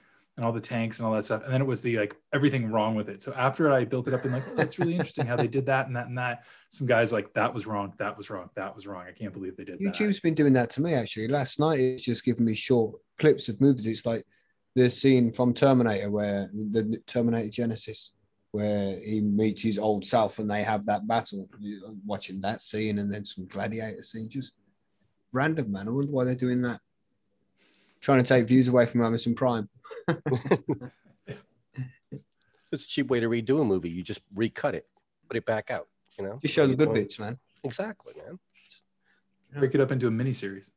and 0.40 0.46
all 0.46 0.52
the 0.52 0.60
tanks 0.60 0.98
and 0.98 1.06
all 1.06 1.12
that 1.12 1.22
stuff. 1.22 1.42
And 1.44 1.52
then 1.52 1.60
it 1.60 1.66
was 1.66 1.82
the 1.82 1.98
like 1.98 2.16
everything 2.32 2.72
wrong 2.72 2.94
with 2.94 3.10
it. 3.10 3.20
So 3.20 3.34
after 3.36 3.70
I 3.70 3.84
built 3.84 4.08
it 4.08 4.14
up 4.14 4.24
and 4.24 4.32
like, 4.32 4.44
oh, 4.50 4.54
that's 4.56 4.78
really 4.78 4.92
interesting 4.92 5.26
how 5.26 5.36
they 5.36 5.46
did 5.46 5.66
that 5.66 5.86
and 5.86 5.94
that 5.94 6.06
and 6.06 6.16
that. 6.16 6.46
Some 6.70 6.86
guys 6.86 7.12
like 7.12 7.34
that 7.34 7.52
was 7.52 7.66
wrong, 7.66 7.92
that 7.98 8.16
was 8.16 8.30
wrong, 8.30 8.48
that 8.56 8.74
was 8.74 8.86
wrong. 8.86 9.04
I 9.06 9.12
can't 9.12 9.34
believe 9.34 9.54
they 9.58 9.64
did 9.64 9.78
that. 9.78 9.84
YouTube's 9.84 10.18
been 10.18 10.34
doing 10.34 10.54
that 10.54 10.70
to 10.70 10.80
me 10.80 10.94
actually. 10.94 11.28
Last 11.28 11.60
night 11.60 11.78
it's 11.78 12.04
just 12.04 12.24
giving 12.24 12.46
me 12.46 12.54
short 12.54 12.98
clips 13.18 13.50
of 13.50 13.60
movies. 13.60 13.84
It's 13.84 14.06
like 14.06 14.24
the 14.74 14.88
scene 14.88 15.30
from 15.30 15.52
Terminator 15.52 16.10
where 16.10 16.48
the 16.54 17.02
Terminator 17.06 17.50
Genisys, 17.50 18.12
where 18.52 18.98
he 18.98 19.20
meets 19.20 19.60
his 19.60 19.78
old 19.78 20.06
self 20.06 20.38
and 20.38 20.50
they 20.50 20.62
have 20.62 20.86
that 20.86 21.06
battle. 21.06 21.50
Watching 22.06 22.40
that 22.40 22.62
scene 22.62 22.98
and 22.98 23.12
then 23.12 23.26
some 23.26 23.46
gladiator 23.46 24.02
scene, 24.02 24.30
just 24.30 24.54
random 25.32 25.70
man. 25.70 25.86
I 25.86 25.90
wonder 25.90 26.10
why 26.10 26.24
they're 26.24 26.34
doing 26.34 26.62
that. 26.62 26.80
Trying 28.00 28.22
to 28.22 28.28
take 28.28 28.46
views 28.46 28.68
away 28.68 28.86
from 28.86 29.02
Amazon 29.02 29.34
Prime. 29.34 29.68
It's 32.72 32.84
a 32.84 32.88
cheap 32.88 33.08
way 33.08 33.18
to 33.18 33.28
redo 33.28 33.60
a 33.60 33.64
movie. 33.64 33.90
You 33.90 34.02
just 34.04 34.20
recut 34.32 34.76
it, 34.76 34.86
put 35.28 35.36
it 35.36 35.44
back 35.44 35.70
out. 35.72 35.88
You 36.18 36.24
know, 36.24 36.38
Just 36.40 36.54
show 36.54 36.66
the 36.66 36.76
good 36.76 36.86
don't- 36.86 36.94
bits, 36.94 37.18
man. 37.18 37.38
Exactly, 37.64 38.14
man. 38.16 38.38
break 39.58 39.74
it 39.74 39.80
up 39.80 39.90
into 39.90 40.06
a 40.06 40.10
mini 40.10 40.32
series. 40.32 40.70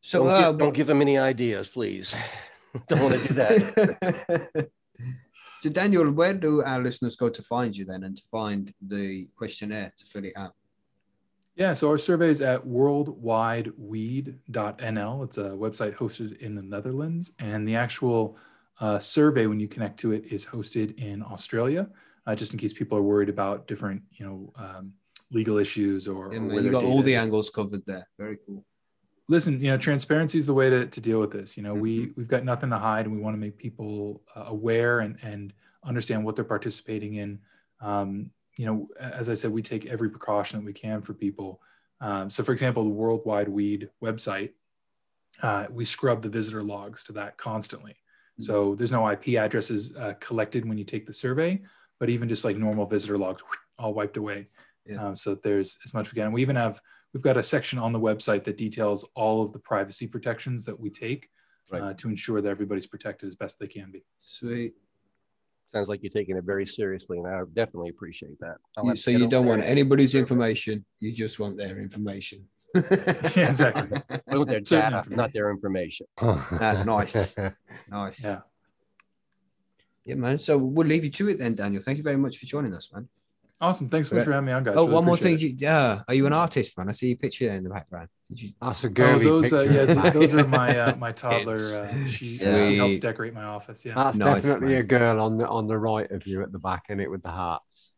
So 0.00 0.24
don't, 0.24 0.30
uh, 0.32 0.50
give, 0.52 0.58
don't 0.58 0.74
give 0.74 0.86
them 0.86 1.02
any 1.02 1.18
ideas, 1.18 1.66
please. 1.66 2.14
don't 2.86 3.02
want 3.02 3.20
to 3.20 3.28
do 3.28 3.34
that. 3.34 4.70
so 5.62 5.68
Daniel, 5.70 6.10
where 6.12 6.34
do 6.34 6.62
our 6.62 6.80
listeners 6.80 7.16
go 7.16 7.28
to 7.28 7.42
find 7.42 7.76
you 7.76 7.84
then 7.84 8.04
and 8.04 8.16
to 8.16 8.22
find 8.30 8.72
the 8.80 9.26
questionnaire 9.36 9.92
to 9.96 10.06
fill 10.06 10.24
it 10.24 10.32
out? 10.36 10.54
Yeah, 11.58 11.74
so 11.74 11.88
our 11.90 11.98
survey 11.98 12.30
is 12.30 12.40
at 12.40 12.64
worldwideweed.nl. 12.64 15.24
It's 15.24 15.38
a 15.38 15.50
website 15.50 15.96
hosted 15.96 16.38
in 16.38 16.54
the 16.54 16.62
Netherlands, 16.62 17.32
and 17.40 17.66
the 17.66 17.74
actual 17.74 18.36
uh, 18.80 19.00
survey, 19.00 19.46
when 19.46 19.58
you 19.58 19.66
connect 19.66 19.98
to 20.00 20.12
it, 20.12 20.26
is 20.32 20.46
hosted 20.46 20.96
in 20.98 21.20
Australia, 21.22 21.88
uh, 22.28 22.36
just 22.36 22.52
in 22.52 22.60
case 22.60 22.72
people 22.72 22.96
are 22.96 23.02
worried 23.02 23.28
about 23.28 23.66
different, 23.66 24.02
you 24.12 24.24
know, 24.24 24.52
um, 24.56 24.92
legal 25.32 25.58
issues 25.58 26.06
or, 26.06 26.32
Yeah, 26.32 26.38
or 26.38 26.60
you 26.60 26.70
got 26.70 26.84
all 26.84 27.02
the 27.02 27.14
is. 27.14 27.18
angles 27.20 27.50
covered 27.50 27.82
there. 27.86 28.08
Very 28.18 28.38
cool. 28.46 28.64
Listen, 29.28 29.60
you 29.60 29.70
know, 29.72 29.76
transparency 29.76 30.38
is 30.38 30.46
the 30.46 30.54
way 30.54 30.70
to, 30.70 30.86
to 30.86 31.00
deal 31.00 31.18
with 31.18 31.32
this. 31.32 31.56
You 31.56 31.64
know, 31.64 31.72
Mm-hmm. 31.74 31.82
we 31.82 32.12
we've 32.16 32.28
got 32.28 32.44
nothing 32.44 32.70
to 32.70 32.78
hide, 32.78 33.04
and 33.06 33.12
we 33.14 33.20
want 33.20 33.34
to 33.34 33.40
make 33.40 33.58
people 33.58 34.22
uh, 34.36 34.44
aware 34.46 35.00
and 35.00 35.18
and 35.22 35.52
understand 35.84 36.24
what 36.24 36.36
they're 36.36 36.44
participating 36.44 37.16
in. 37.16 37.40
Um, 37.80 38.30
you 38.58 38.66
know, 38.66 38.88
as 39.00 39.30
I 39.30 39.34
said, 39.34 39.52
we 39.52 39.62
take 39.62 39.86
every 39.86 40.10
precaution 40.10 40.58
that 40.58 40.66
we 40.66 40.72
can 40.72 41.00
for 41.00 41.14
people. 41.14 41.62
Um, 42.00 42.28
so, 42.28 42.42
for 42.42 42.52
example, 42.52 42.82
the 42.82 42.90
Worldwide 42.90 43.48
Weed 43.48 43.88
website, 44.04 44.50
uh, 45.42 45.66
we 45.70 45.84
scrub 45.84 46.22
the 46.22 46.28
visitor 46.28 46.60
logs 46.60 47.04
to 47.04 47.12
that 47.12 47.38
constantly. 47.38 47.96
So 48.40 48.76
there's 48.76 48.92
no 48.92 49.08
IP 49.08 49.30
addresses 49.30 49.96
uh, 49.96 50.14
collected 50.20 50.64
when 50.68 50.78
you 50.78 50.84
take 50.84 51.06
the 51.06 51.12
survey, 51.12 51.60
but 51.98 52.08
even 52.08 52.28
just 52.28 52.44
like 52.44 52.56
normal 52.56 52.86
visitor 52.86 53.18
logs, 53.18 53.42
all 53.78 53.94
wiped 53.94 54.16
away. 54.16 54.46
Yeah. 54.86 55.08
Um, 55.08 55.16
so 55.16 55.30
that 55.30 55.42
there's 55.42 55.76
as 55.84 55.92
much 55.92 56.12
we 56.12 56.16
can. 56.16 56.26
And 56.26 56.34
we 56.34 56.42
even 56.42 56.54
have 56.54 56.80
we've 57.12 57.22
got 57.22 57.36
a 57.36 57.42
section 57.42 57.80
on 57.80 57.92
the 57.92 57.98
website 57.98 58.44
that 58.44 58.56
details 58.56 59.08
all 59.16 59.42
of 59.42 59.52
the 59.52 59.58
privacy 59.58 60.06
protections 60.06 60.64
that 60.66 60.78
we 60.78 60.90
take 60.90 61.28
Right. 61.70 61.82
uh, 61.82 61.94
to 61.94 62.08
ensure 62.08 62.40
that 62.40 62.48
everybody's 62.48 62.86
protected 62.86 63.26
as 63.26 63.34
best 63.34 63.58
they 63.58 63.66
can 63.66 63.90
be. 63.90 64.02
Sweet. 64.20 64.74
Sounds 65.72 65.88
like 65.88 66.02
you're 66.02 66.10
taking 66.10 66.36
it 66.36 66.44
very 66.44 66.64
seriously, 66.64 67.18
and 67.18 67.26
I 67.26 67.42
definitely 67.52 67.90
appreciate 67.90 68.38
that. 68.40 68.56
You- 68.82 68.96
so 68.96 69.10
you 69.10 69.28
don't 69.28 69.46
want 69.46 69.62
anybody's 69.64 70.14
information. 70.14 70.84
You 71.00 71.12
just 71.12 71.38
want 71.38 71.56
their 71.56 71.78
information. 71.78 72.48
Yeah, 72.74 73.50
exactly. 73.50 73.98
I 74.30 74.36
want 74.36 74.48
their 74.50 74.60
data, 74.60 75.04
not 75.08 75.32
their 75.32 75.50
information. 75.50 76.06
Ah, 76.20 76.82
nice. 76.86 77.36
Nice. 77.90 78.22
Yeah. 78.24 78.40
Yeah, 80.04 80.14
man. 80.16 80.38
So 80.38 80.56
we'll 80.58 80.86
leave 80.86 81.04
you 81.04 81.10
to 81.10 81.28
it 81.30 81.38
then, 81.38 81.54
Daniel. 81.54 81.82
Thank 81.82 81.96
you 81.98 82.04
very 82.04 82.16
much 82.16 82.38
for 82.38 82.46
joining 82.46 82.74
us, 82.74 82.90
man. 82.92 83.08
Awesome. 83.60 83.88
Thanks 83.88 84.08
so 84.08 84.14
much 84.16 84.24
for 84.24 84.32
having 84.32 84.46
me 84.46 84.52
on, 84.52 84.62
guys. 84.62 84.74
oh, 84.76 84.82
Really 84.82 84.94
one 84.94 85.04
more 85.04 85.16
thing. 85.16 85.34
it. 85.34 85.40
You, 85.40 85.54
yeah. 85.58 86.02
Are 86.06 86.14
you 86.14 86.26
an 86.26 86.32
artist, 86.32 86.78
man? 86.78 86.88
I 86.88 86.92
see 86.92 87.08
your 87.08 87.16
picture 87.16 87.46
there 87.46 87.56
in 87.56 87.64
the 87.64 87.70
background. 87.70 88.08
Did 88.28 88.40
you? 88.42 88.52
That's 88.62 88.84
a 88.84 88.86
Oh, 88.86 88.90
girly 88.90 89.24
those, 89.24 89.52
uh, 89.52 89.62
yeah, 89.62 89.80
in 89.80 89.86
th- 89.88 89.98
fact. 89.98 90.14
those 90.20 90.34
are 90.34 90.46
my 90.46 90.78
uh, 90.78 90.96
my 90.96 91.10
toddler. 91.10 91.54
Uh, 91.56 91.92
she 92.08 92.24
Sweet. 92.28 92.76
helps 92.76 93.00
decorate 93.00 93.34
my 93.34 93.42
office. 93.44 93.84
Yeah, 93.84 93.94
That's 93.96 94.16
Nice, 94.16 94.44
definitely 94.44 94.74
man. 94.74 94.82
a 94.82 94.86
girl 94.86 95.20
on 95.20 95.38
the 95.38 95.48
on 95.48 95.66
the 95.66 95.76
right 95.76 96.08
of 96.12 96.24
you 96.26 96.40
at 96.42 96.52
the 96.52 96.58
back 96.60 96.84
in 96.88 97.00
it 97.00 97.10
with 97.10 97.22
the 97.22 97.30
hearts. 97.30 97.90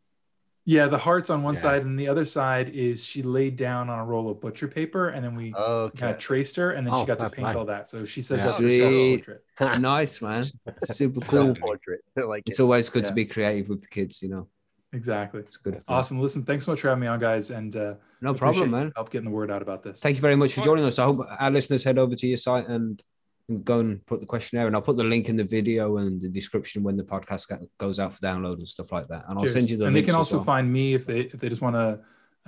Yeah, 0.65 0.87
the 0.89 0.99
heart's 0.99 1.29
on 1.31 1.43
one 1.43 1.55
Yeah. 1.55 1.61
side, 1.61 1.85
and 1.85 1.99
the 1.99 2.09
other 2.09 2.25
side 2.25 2.71
is 2.71 3.05
she 3.05 3.23
laid 3.23 3.57
down 3.57 3.91
on 3.91 3.99
a 3.99 4.05
roll 4.05 4.31
of 4.31 4.41
butcher 4.41 4.69
paper, 4.69 5.09
and 5.09 5.23
then 5.25 5.35
we 5.35 5.53
kind 5.53 5.93
of 6.15 6.19
traced 6.19 6.57
her, 6.57 6.71
and 6.73 6.87
then 6.87 6.95
she 6.95 7.01
Oh, 7.03 7.07
got 7.07 7.19
to 7.19 7.29
paint 7.29 7.49
play. 7.49 7.55
all 7.59 7.65
that. 7.67 7.89
So 7.89 8.05
she 8.07 8.23
says 8.23 8.39
Yeah. 8.39 8.45
that's 8.47 8.59
her 8.61 8.71
Sweet. 8.71 9.27
portrait. 9.59 9.81
nice, 9.81 10.23
man. 10.23 10.45
Super 10.85 11.21
cool. 11.21 11.55
portrait. 11.57 12.01
Like 12.17 12.45
It's 12.47 12.61
it. 12.61 12.63
always 12.63 12.89
good 12.89 13.03
Yeah. 13.03 13.09
to 13.11 13.15
be 13.15 13.25
creative 13.27 13.69
with 13.69 13.83
the 13.83 13.89
kids, 13.89 14.23
you 14.23 14.29
know. 14.31 14.49
Exactly. 14.93 15.41
It's 15.41 15.57
good. 15.57 15.75
fun. 15.75 15.83
Awesome. 15.89 16.21
Listen, 16.21 16.43
thanks 16.43 16.65
so 16.65 16.73
much 16.73 16.81
for 16.81 16.89
having 16.89 17.03
me 17.03 17.07
on, 17.07 17.21
guys, 17.21 17.51
and 17.51 17.75
uh, 17.77 17.95
No 18.21 18.35
problem, 18.35 18.71
your 18.71 18.79
man. 18.81 18.93
Help 18.97 19.11
getting 19.11 19.27
the 19.27 19.35
word 19.35 19.51
out 19.51 19.63
about 19.63 19.83
this. 19.83 20.01
Thank 20.01 20.17
you 20.17 20.21
very 20.21 20.37
much 20.37 20.53
for 20.55 20.63
joining 20.63 20.85
us. 20.85 20.99
I 20.99 21.05
hope 21.05 21.25
our 21.39 21.51
listeners 21.51 21.85
head 21.85 21.97
over 21.99 22.15
to 22.17 22.27
your 22.27 22.37
site 22.37 22.67
and, 22.69 23.01
and 23.49 23.65
go 23.65 23.79
and 23.79 24.05
put 24.07 24.19
the 24.21 24.27
questionnaire, 24.27 24.67
and 24.67 24.75
I'll 24.75 24.83
put 24.83 24.97
the 24.97 25.05
link 25.05 25.29
in 25.29 25.37
the 25.37 25.45
video 25.45 25.99
and 25.99 26.21
the 26.21 26.29
description 26.29 26.83
when 26.83 26.97
the 26.97 27.05
podcast 27.05 27.49
go- 27.49 27.69
goes 27.79 28.01
out 28.01 28.15
for 28.15 28.21
download 28.21 28.55
and 28.55 28.67
stuff 28.69 28.91
like 28.91 29.07
that. 29.09 29.25
And 29.29 29.39
I'll 29.39 29.45
Cheers. 29.45 29.53
send 29.53 29.71
you 29.71 29.77
the 29.77 29.85
and 29.87 29.95
they 29.95 30.03
can 30.03 30.17
also 30.17 30.37
well. 30.39 30.45
find 30.45 30.73
me 30.73 30.95
if 30.95 31.07
they 31.07 31.21
if 31.21 31.39
they 31.39 31.49
just 31.49 31.63
want 31.63 31.77
to 31.77 32.01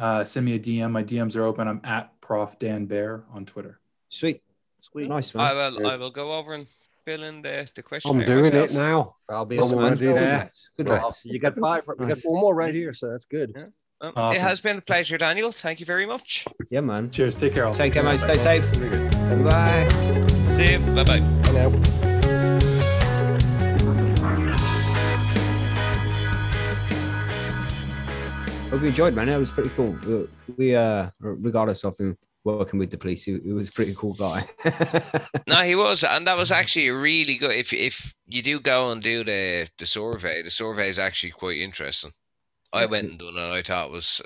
uh, 0.02 0.24
send 0.24 0.44
me 0.47 0.55
a 0.55 0.59
DM. 0.59 0.90
My 0.90 1.05
DMs 1.05 1.36
are 1.36 1.44
open. 1.44 1.69
I'm 1.69 1.81
at 1.85 2.20
Prof 2.20 2.59
Dan 2.59 2.86
Bear 2.86 3.23
on 3.32 3.47
Twitter. 3.47 3.78
Sweet, 4.09 4.43
Sweet. 4.81 5.09
nice 5.09 5.32
I 5.36 5.55
man. 5.55 5.74
will. 5.74 5.86
I 5.86 5.97
will 5.97 6.10
go 6.10 6.32
over 6.32 6.55
and 6.55 6.66
fill 7.04 7.22
in 7.22 7.42
the 7.42 7.68
the 7.74 7.82
question. 7.82 8.10
I'm 8.20 8.26
doing 8.26 8.52
it 8.54 8.72
now. 8.72 9.16
I'll 9.28 9.44
be 9.44 9.58
Awesome, 9.58 9.78
on 9.78 9.84
man. 9.84 9.92
already 9.92 10.06
there. 10.06 10.38
lads. 10.38 10.70
Good 10.76 10.88
Well. 10.88 11.14
You 11.24 11.38
got 11.38 11.56
five. 11.58 11.82
We 11.86 11.94
got 12.06 12.08
Nice. 12.08 12.20
four 12.22 12.40
more 12.40 12.54
right 12.54 12.74
here, 12.74 12.92
so 12.92 13.10
that's 13.10 13.26
good. 13.26 13.52
Um, 14.00 14.12
Awesome. 14.16 14.36
It 14.44 14.48
has 14.48 14.60
been 14.60 14.78
a 14.78 14.80
pleasure, 14.80 15.16
Daniel. 15.18 15.52
Thank 15.52 15.78
you 15.80 15.86
very 15.86 16.06
much. 16.06 16.44
Yeah, 16.70 16.80
man. 16.80 17.10
Cheers. 17.10 17.36
Take 17.36 17.54
care. 17.54 17.66
all. 17.66 17.74
Take 17.74 17.92
care, 17.92 18.02
mate. 18.02 18.18
Stay 18.20 18.36
safe. 18.38 18.64
Bye. 19.48 19.88
See 20.48 20.72
you. 20.72 20.78
Bye 20.94 21.04
bye. 21.04 21.22
I 21.44 21.52
know. 21.52 22.82
Hope 28.70 28.80
you 28.80 28.88
enjoyed, 28.88 29.14
man. 29.14 29.28
It 29.28 29.36
was 29.36 29.50
pretty 29.50 29.68
cool. 29.70 29.94
We, 30.06 30.26
we 30.56 30.74
uh, 30.74 31.10
regardless 31.20 31.84
of 31.84 31.98
him 31.98 32.16
working 32.44 32.78
with 32.78 32.90
the 32.90 32.98
police, 32.98 33.24
he, 33.24 33.39
he 33.44 33.52
was 33.52 33.69
a 33.69 33.73
pretty 33.73 33.94
cool 33.97 34.14
guy. 34.14 34.43
No, 35.48 35.56
he 35.56 35.74
was, 35.74 36.05
and 36.05 36.27
that 36.28 36.36
was 36.36 36.52
actually 36.52 36.86
a 36.89 36.94
really 36.97 37.36
good. 37.36 37.51
If 37.52 37.73
if 37.73 38.14
you 38.27 38.43
do 38.43 38.60
go 38.60 38.90
and 38.93 39.02
do 39.02 39.24
the 39.24 39.69
the 39.78 39.86
survey, 39.86 40.43
the 40.43 40.51
survey 40.51 40.89
is 40.89 40.98
actually 41.01 41.32
quite 41.32 41.59
interesting. 41.59 42.12
I 42.73 42.86
went 42.86 43.10
and 43.10 43.19
done 43.19 43.36
it. 43.36 43.51
I 43.52 43.62
thought 43.62 43.86
it 43.89 43.93
was. 43.93 44.20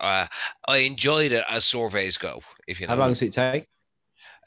Uh, 0.00 0.26
I 0.68 0.78
enjoyed 0.78 1.32
it 1.32 1.44
as 1.50 1.64
surveys 1.64 2.18
go. 2.18 2.42
If 2.66 2.80
you 2.80 2.86
know, 2.86 2.94
How 2.94 3.00
long 3.00 3.10
does 3.10 3.22
it 3.22 3.32
take? 3.32 3.66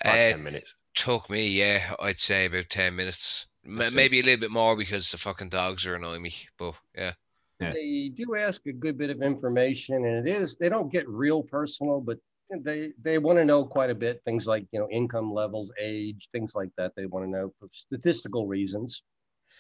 About 0.02 0.16
Uh, 0.16 0.32
10 0.32 0.44
minutes. 0.44 0.76
took 0.96 1.30
me, 1.30 1.48
yeah, 1.50 1.96
I'd 2.00 2.20
say 2.20 2.46
about 2.46 2.70
ten 2.70 2.96
minutes, 2.96 3.48
M- 3.66 3.82
I 3.82 3.86
see. 3.86 3.96
maybe 3.96 4.20
a 4.20 4.24
little 4.24 4.40
bit 4.42 4.52
more 4.52 4.76
because 4.76 5.12
the 5.12 5.18
fucking 5.18 5.50
dogs 5.50 5.86
are 5.88 5.96
annoying 5.96 6.22
me. 6.22 6.34
But 6.58 6.76
yeah, 6.96 7.14
Yeah. 7.60 7.74
They 7.74 8.10
do 8.14 8.36
ask 8.36 8.66
a 8.68 8.74
good 8.74 8.98
bit 8.98 9.10
of 9.10 9.22
information, 9.22 10.06
and 10.06 10.28
it 10.28 10.32
is 10.34 10.56
they 10.56 10.70
don't 10.70 10.92
get 10.92 11.08
real 11.10 11.44
personal, 11.44 12.00
but 12.02 12.20
they 12.64 12.94
they 13.02 13.18
want 13.20 13.38
to 13.38 13.46
know 13.46 13.66
quite 13.66 13.90
a 13.90 13.96
bit. 13.96 14.22
Things 14.26 14.48
like 14.48 14.68
you 14.72 14.80
know 14.80 14.90
income 14.92 15.34
levels, 15.34 15.72
age, 15.80 16.30
things 16.32 16.54
like 16.56 16.72
that. 16.78 16.94
They 16.96 17.06
want 17.06 17.26
to 17.26 17.30
know 17.30 17.54
for 17.60 17.70
statistical 17.72 18.48
reasons. 18.48 19.04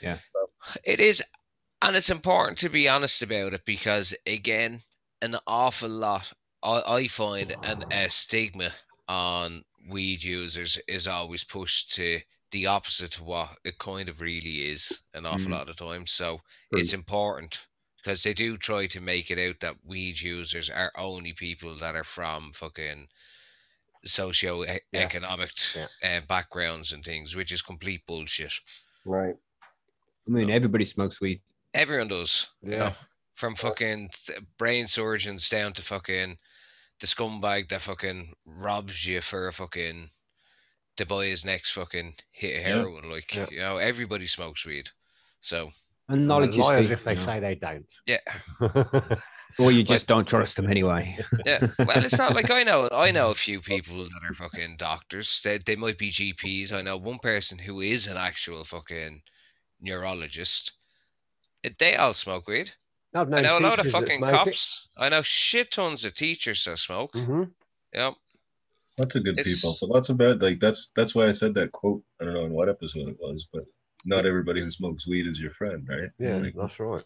Yeah. 0.02 0.20
It 0.84 1.00
is, 1.00 1.24
and 1.82 1.96
it's 1.96 2.10
important 2.10 2.60
to 2.60 2.70
be 2.70 2.90
honest 2.90 3.22
about 3.22 3.54
it 3.54 3.66
because 3.66 4.16
again, 4.28 4.82
an 5.22 5.38
awful 5.48 5.90
lot 5.90 6.34
I, 6.64 6.84
I 6.88 7.08
find 7.08 7.56
an 7.64 7.86
a 7.92 8.10
stigma 8.10 8.74
on 9.08 9.66
weed 9.90 10.24
users 10.24 10.78
is 10.88 11.08
always 11.08 11.44
pushed 11.46 11.94
to 11.94 12.22
the 12.52 12.68
opposite 12.68 13.14
to 13.14 13.24
what 13.26 13.58
it 13.66 13.80
kind 13.80 14.10
of 14.10 14.22
really 14.22 14.68
is 14.70 15.02
an 15.14 15.26
awful 15.26 15.52
Mm. 15.52 15.54
lot 15.54 15.70
of 15.70 15.78
times. 15.78 16.12
So 16.12 16.42
it's 16.74 16.94
important 16.94 17.68
because 18.04 18.24
they 18.24 18.34
do 18.34 18.58
try 18.58 18.88
to 18.88 19.02
make 19.02 19.30
it 19.30 19.40
out 19.40 19.60
that 19.60 19.76
weed 19.86 20.22
users 20.22 20.70
are 20.70 20.92
only 20.98 21.34
people 21.34 21.76
that 21.76 21.96
are 21.96 22.04
from 22.04 22.52
fucking 22.54 23.08
socio-economic 24.06 25.52
Yeah. 25.76 25.88
uh, 26.04 26.22
backgrounds 26.28 26.92
and 26.94 27.04
things, 27.04 27.36
which 27.36 27.52
is 27.52 27.62
complete 27.62 28.06
bullshit. 28.06 28.54
Right. 29.06 29.36
I 30.28 30.32
mean, 30.32 30.50
everybody 30.50 30.86
smokes 30.86 31.20
weed. 31.20 31.42
Everyone 31.74 32.08
does. 32.08 32.50
you 32.62 32.72
Yeah. 32.72 32.78
know, 32.80 32.96
from 33.36 33.56
fucking 33.56 34.12
brain 34.58 34.88
surgeons 34.88 35.50
down 35.50 35.74
to 35.74 35.82
fucking 35.82 36.38
the 37.00 37.08
scumbag 37.08 37.70
that 37.70 37.82
fucking 37.82 38.34
robs 38.46 39.06
you 39.06 39.22
for 39.22 39.48
a 39.48 39.54
fucking 39.54 40.10
to 40.98 41.06
buy 41.06 41.26
his 41.26 41.46
next 41.46 41.72
fucking 41.72 42.16
hit 42.32 42.58
of 42.58 42.62
Yeah. 42.62 42.68
heroin. 42.68 43.10
Like 43.10 43.34
Yeah. 43.34 43.48
you 43.50 43.60
know, 43.60 43.78
everybody 43.78 44.28
smokes 44.28 44.66
weed. 44.66 44.90
So 45.40 45.72
And 46.10 46.18
And 46.20 46.28
knowledge 46.28 46.52
they 46.52 46.58
is 46.60 46.66
lie 46.66 46.76
as 46.80 46.92
if 46.92 47.04
they 47.04 47.12
you 47.14 47.18
know. 47.18 47.24
say 47.26 47.40
they 47.40 47.56
don't. 47.56 47.86
yeah, 48.08 48.18
or 49.60 49.72
you 49.72 49.84
just 49.84 50.08
don't 50.08 50.28
trust 50.28 50.56
them 50.56 50.68
anyway. 50.70 51.18
yeah. 51.46 51.68
Well, 51.80 52.04
it's 52.04 52.18
not 52.18 52.34
like 52.34 52.50
I 52.52 52.64
know. 52.64 52.90
I 52.92 53.12
know 53.12 53.30
a 53.32 53.36
few 53.36 53.60
people 53.60 53.98
that 53.98 54.22
are 54.28 54.34
fucking 54.34 54.78
doctors. 54.78 55.40
They 55.44 55.60
they 55.60 55.76
might 55.76 55.98
be 55.98 56.10
GPs. 56.12 56.74
I 56.74 56.82
know 56.82 56.98
one 56.98 57.20
person 57.20 57.60
who 57.60 57.80
is 57.80 58.08
an 58.08 58.18
actual 58.18 58.64
fucking 58.64 59.22
neurologist. 59.80 60.74
They 61.80 61.96
all 61.96 62.14
smoke 62.14 62.48
weed. 62.48 62.72
I've 63.14 63.32
I 63.34 63.42
know 63.42 63.58
a 63.58 63.60
lot 63.60 63.80
of 63.80 63.90
fucking 63.92 64.20
smoke 64.20 64.30
it. 64.30 64.34
cops. 64.46 64.88
I 64.98 65.10
know 65.10 65.22
shit 65.24 65.72
tons 65.72 66.06
of 66.06 66.14
teachers 66.14 66.64
that 66.66 66.78
smoke. 66.78 67.14
Mhm. 67.14 67.52
Yep. 67.94 68.14
Lots 68.98 69.16
of 69.16 69.24
good 69.24 69.36
people. 69.38 69.74
So 69.74 69.86
lots 69.88 70.10
of 70.10 70.18
bad. 70.18 70.42
Like 70.42 70.60
that's 70.60 70.92
that's 70.96 71.16
why 71.16 71.28
I 71.28 71.32
said 71.32 71.54
that 71.56 71.72
quote. 71.72 72.04
I 72.22 72.26
don't 72.26 72.34
know 72.34 72.46
in 72.46 72.52
what 72.52 72.70
episode 72.70 73.08
it 73.10 73.18
was, 73.20 73.48
but 73.52 73.66
not 74.06 74.26
everybody 74.26 74.62
who 74.62 74.72
smokes 74.72 75.08
weed 75.08 75.28
is 75.28 75.40
your 75.40 75.52
friend, 75.52 75.88
right? 75.90 76.10
Yeah, 76.20 76.38
Like, 76.38 76.56
that's 76.56 76.80
right. 76.80 77.04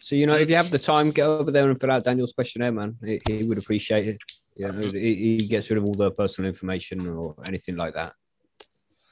So 0.00 0.16
you 0.16 0.26
know, 0.26 0.34
if 0.36 0.50
you 0.50 0.56
have 0.56 0.70
the 0.70 0.78
time, 0.78 1.10
get 1.12 1.24
over 1.26 1.50
there 1.52 1.70
and 1.70 1.78
fill 1.80 1.92
out 1.92 2.02
Daniel's 2.04 2.32
questionnaire, 2.32 2.72
man. 2.72 2.96
He, 3.04 3.20
he 3.28 3.44
would 3.44 3.58
appreciate 3.58 4.08
it. 4.08 4.18
Yeah, 4.56 4.72
he, 4.80 5.36
he 5.38 5.46
gets 5.46 5.70
rid 5.70 5.78
of 5.78 5.84
all 5.84 5.94
the 5.94 6.10
personal 6.10 6.48
information 6.48 7.06
or 7.06 7.36
anything 7.46 7.76
like 7.76 7.94
that. 7.94 8.12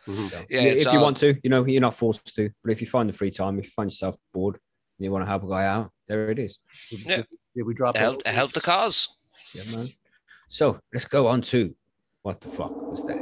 Mhm. 0.08 0.28
So, 0.30 0.44
Yeah, 0.50 0.60
yeah, 0.62 0.68
if 0.72 0.84
you 0.86 0.98
all- 0.98 1.02
want 1.04 1.16
to, 1.18 1.36
you 1.44 1.50
know, 1.50 1.64
you're 1.64 1.80
not 1.80 1.94
forced 1.94 2.34
to. 2.34 2.50
But 2.64 2.72
if 2.72 2.80
you 2.80 2.86
find 2.88 3.08
the 3.08 3.12
free 3.12 3.30
time, 3.30 3.58
if 3.60 3.66
you 3.66 3.70
find 3.70 3.90
yourself 3.90 4.16
bored, 4.34 4.54
and 4.98 5.04
you 5.04 5.10
want 5.12 5.22
to 5.22 5.28
help 5.28 5.44
a 5.44 5.48
guy 5.48 5.66
out, 5.66 5.92
there 6.08 6.30
it 6.30 6.38
is. 6.40 6.58
Yeah. 6.90 7.22
Did 7.54 7.62
we 7.64 7.74
drop 7.74 7.94
To 7.94 8.00
it? 8.00 8.02
help, 8.02 8.26
help 8.26 8.52
the 8.52 8.60
cause. 8.60 9.18
Yeah, 9.54 9.62
man. 9.76 9.88
So 10.48 10.80
let's 10.92 11.04
go 11.06 11.28
on 11.28 11.42
to 11.42 11.74
what 12.22 12.40
the 12.40 12.48
fuck 12.48 12.74
was 12.90 13.04
that? 13.06 13.18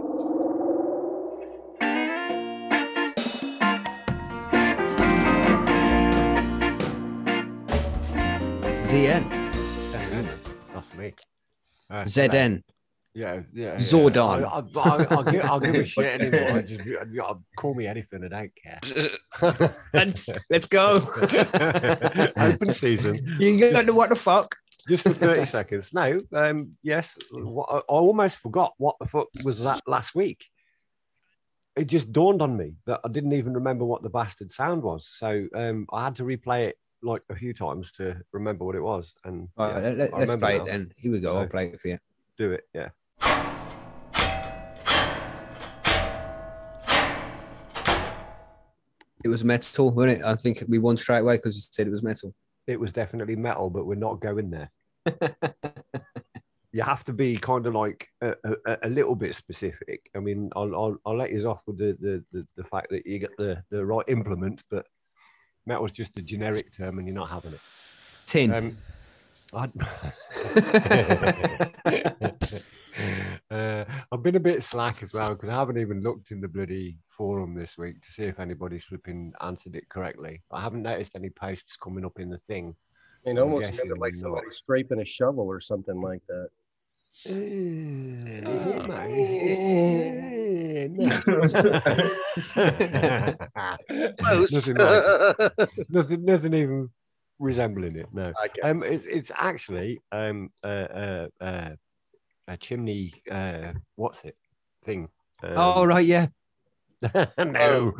ZN, 8.94 9.28
That's 9.90 10.08
me, 10.08 10.22
man. 10.22 10.40
That's 10.72 10.94
me. 10.94 11.14
Uh, 11.90 12.02
ZN, 12.02 12.62
Yeah, 13.12 13.40
yeah. 13.52 13.72
yeah. 13.72 13.74
Zordon. 13.74 14.44
I, 14.44 14.80
I, 14.80 14.88
I, 14.88 15.06
I'll, 15.10 15.24
give, 15.24 15.44
I'll 15.44 15.58
give 15.58 15.74
a 15.74 15.84
shit 15.84 16.20
anymore. 16.20 16.62
Just 16.62 16.80
I'll 17.20 17.42
call 17.56 17.74
me 17.74 17.88
anything. 17.88 18.22
I 18.22 18.28
don't 18.28 18.52
care. 18.54 19.74
let's 19.92 20.30
let's 20.48 20.66
go. 20.66 20.92
Open 22.36 22.72
season. 22.72 23.18
you 23.40 23.58
got 23.72 23.84
the 23.86 23.92
what 23.92 24.10
the 24.10 24.14
fuck? 24.14 24.54
Just 24.86 25.02
for 25.02 25.10
30 25.10 25.46
seconds. 25.50 25.92
No, 25.92 26.20
um, 26.32 26.76
yes. 26.84 27.18
What, 27.32 27.68
I, 27.72 27.78
I 27.78 27.80
almost 27.88 28.36
forgot 28.36 28.74
what 28.76 28.94
the 29.00 29.06
fuck 29.06 29.26
was 29.44 29.58
that 29.64 29.82
last 29.88 30.14
week. 30.14 30.44
It 31.74 31.86
just 31.86 32.12
dawned 32.12 32.42
on 32.42 32.56
me 32.56 32.74
that 32.86 33.00
I 33.04 33.08
didn't 33.08 33.32
even 33.32 33.54
remember 33.54 33.84
what 33.84 34.04
the 34.04 34.08
bastard 34.08 34.52
sound 34.52 34.84
was. 34.84 35.08
So 35.10 35.48
um, 35.52 35.88
I 35.92 36.04
had 36.04 36.14
to 36.16 36.22
replay 36.22 36.68
it 36.68 36.76
like 37.04 37.22
a 37.30 37.36
few 37.36 37.52
times 37.52 37.92
to 37.92 38.16
remember 38.32 38.64
what 38.64 38.74
it 38.74 38.80
was. 38.80 39.14
And 39.24 39.48
All 39.56 39.68
yeah, 39.68 39.74
right, 39.74 39.98
let, 39.98 40.14
I 40.14 40.16
us 40.16 40.20
remember 40.28 40.46
play 40.46 40.58
now. 40.58 40.64
it 40.64 40.66
then. 40.66 40.92
Here 40.96 41.12
we 41.12 41.20
go. 41.20 41.36
I'll 41.36 41.46
play 41.46 41.66
it 41.68 41.80
for 41.80 41.88
you. 41.88 41.98
Do 42.36 42.50
it, 42.50 42.64
yeah. 42.74 42.88
It 49.22 49.28
was 49.28 49.42
metal, 49.42 49.90
wasn't 49.90 50.18
it? 50.18 50.24
I 50.24 50.34
think 50.34 50.62
we 50.68 50.78
won 50.78 50.96
straight 50.96 51.20
away 51.20 51.36
because 51.36 51.56
you 51.56 51.62
said 51.70 51.86
it 51.86 51.90
was 51.90 52.02
metal. 52.02 52.34
It 52.66 52.78
was 52.78 52.92
definitely 52.92 53.36
metal, 53.36 53.70
but 53.70 53.86
we're 53.86 53.94
not 53.94 54.20
going 54.20 54.50
there. 54.50 54.70
you 56.72 56.82
have 56.82 57.04
to 57.04 57.12
be 57.12 57.36
kind 57.36 57.66
of 57.66 57.74
like 57.74 58.08
a, 58.20 58.34
a, 58.66 58.78
a 58.82 58.88
little 58.88 59.14
bit 59.14 59.34
specific. 59.34 60.10
I 60.14 60.18
mean, 60.18 60.50
I'll, 60.56 60.74
I'll, 60.74 60.96
I'll 61.06 61.16
let 61.16 61.32
you 61.32 61.48
off 61.48 61.60
with 61.66 61.78
the, 61.78 61.96
the, 62.00 62.24
the, 62.32 62.46
the 62.56 62.64
fact 62.64 62.90
that 62.90 63.06
you 63.06 63.18
get 63.18 63.34
the, 63.38 63.62
the 63.70 63.84
right 63.84 64.04
implement, 64.08 64.62
but 64.70 64.86
metal's 65.66 65.92
just 65.92 66.18
a 66.18 66.22
generic 66.22 66.74
term 66.76 66.98
and 66.98 67.06
you're 67.06 67.14
not 67.14 67.30
having 67.30 67.52
it. 67.52 67.60
Tin. 68.26 68.54
Um, 68.54 68.76
I, 69.52 69.70
uh, 73.54 73.84
I've 74.10 74.22
been 74.22 74.36
a 74.36 74.40
bit 74.40 74.62
slack 74.64 75.02
as 75.02 75.12
well 75.12 75.30
because 75.30 75.48
I 75.48 75.54
haven't 75.54 75.78
even 75.78 76.02
looked 76.02 76.32
in 76.32 76.40
the 76.40 76.48
bloody 76.48 76.98
forum 77.08 77.54
this 77.54 77.78
week 77.78 78.02
to 78.02 78.10
see 78.10 78.24
if 78.24 78.40
anybody's 78.40 78.84
flipping 78.84 79.32
answered 79.40 79.76
it 79.76 79.88
correctly. 79.88 80.42
I 80.50 80.60
haven't 80.60 80.82
noticed 80.82 81.14
any 81.14 81.30
posts 81.30 81.76
coming 81.76 82.04
up 82.04 82.18
in 82.18 82.30
the 82.30 82.40
thing. 82.48 82.74
It 83.24 83.30
I'm 83.30 83.38
almost 83.38 83.74
sounded 83.74 83.98
like 83.98 84.14
not. 84.14 84.20
somebody 84.20 84.50
scraping 84.50 85.00
a 85.00 85.04
shovel 85.04 85.46
or 85.46 85.60
something 85.60 86.00
like 86.00 86.22
that. 86.28 86.48
nothing, 94.50 94.76
like, 94.76 95.58
nothing, 95.88 96.24
nothing 96.24 96.54
even 96.54 96.90
resembling 97.38 97.96
it. 97.96 98.08
No. 98.12 98.32
Okay. 98.44 98.60
Um, 98.62 98.82
it's 98.82 99.06
it's 99.06 99.30
actually 99.34 100.00
um 100.12 100.50
uh, 100.62 100.66
uh, 100.66 101.28
uh, 101.40 101.70
a 102.48 102.56
chimney. 102.56 103.14
Uh, 103.30 103.72
what's 103.94 104.24
it? 104.24 104.36
Thing. 104.84 105.08
Um, 105.42 105.52
oh 105.56 105.84
right, 105.84 106.04
yeah. 106.04 106.26
no. 107.38 107.92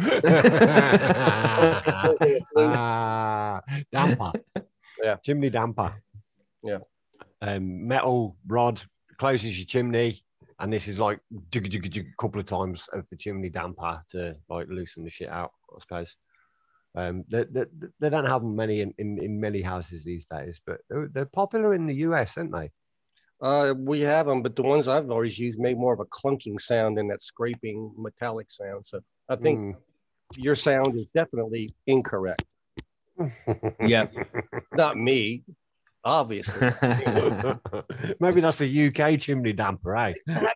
Ah, 2.57 3.61
damper. 3.93 4.33
Yeah. 5.03 5.17
Chimney 5.23 5.51
damper. 5.51 5.95
Yeah. 6.63 6.79
Um, 7.41 7.87
metal 7.87 8.37
rod 8.47 8.83
closes 9.19 9.59
your 9.59 9.67
chimney, 9.67 10.23
and 10.59 10.73
this 10.73 10.89
is 10.89 10.99
like 10.99 11.21
a 11.55 12.05
couple 12.19 12.41
of 12.41 12.47
times 12.47 12.89
of 12.93 13.09
the 13.09 13.17
chimney 13.17 13.51
damper 13.51 14.03
to 14.11 14.37
like 14.49 14.69
loosen 14.69 15.05
the 15.05 15.11
shit 15.11 15.29
out. 15.29 15.53
I 15.75 15.81
suppose. 15.81 16.17
Um, 16.97 17.25
they, 17.29 17.45
they, 17.51 17.65
they 17.99 18.09
don't 18.09 18.25
have 18.25 18.43
them 18.43 18.55
many 18.55 18.81
in, 18.81 18.95
in, 18.99 19.19
in 19.21 19.41
many 19.41 19.61
houses 19.63 20.05
these 20.05 20.27
days, 20.27 20.61
but 20.65 20.81
they're, 20.89 21.09
they're 21.13 21.25
popular 21.27 21.75
in 21.75 21.87
the 21.87 21.95
US, 22.07 22.39
aren't 22.39 22.53
they? 22.53 22.71
Uh, 23.41 23.75
we 23.77 24.01
have 24.01 24.27
them, 24.27 24.43
but 24.43 24.55
the 24.55 24.63
ones 24.63 24.87
I've 24.87 25.11
always 25.11 25.37
used 25.37 25.59
make 25.59 25.77
more 25.77 25.93
of 25.93 25.99
a 25.99 26.05
clunking 26.05 26.61
sound 26.61 26.97
than 26.97 27.09
that 27.09 27.21
scraping 27.21 27.93
metallic 27.99 28.49
sound. 28.49 28.87
So 28.87 29.01
I 29.29 29.35
think 29.35 29.59
Mm. 29.59 29.77
your 30.37 30.55
sound 30.55 30.97
is 30.97 31.07
definitely 31.15 31.75
incorrect. 31.87 32.45
Yeah. 33.81 34.07
Not 34.73 34.97
me, 34.97 35.43
obviously. 36.05 36.71
Maybe 38.21 38.41
that's 38.41 38.57
the 38.59 38.87
UK 38.89 39.19
chimney 39.21 39.53
damper, 39.53 39.97
eh? 39.97 40.13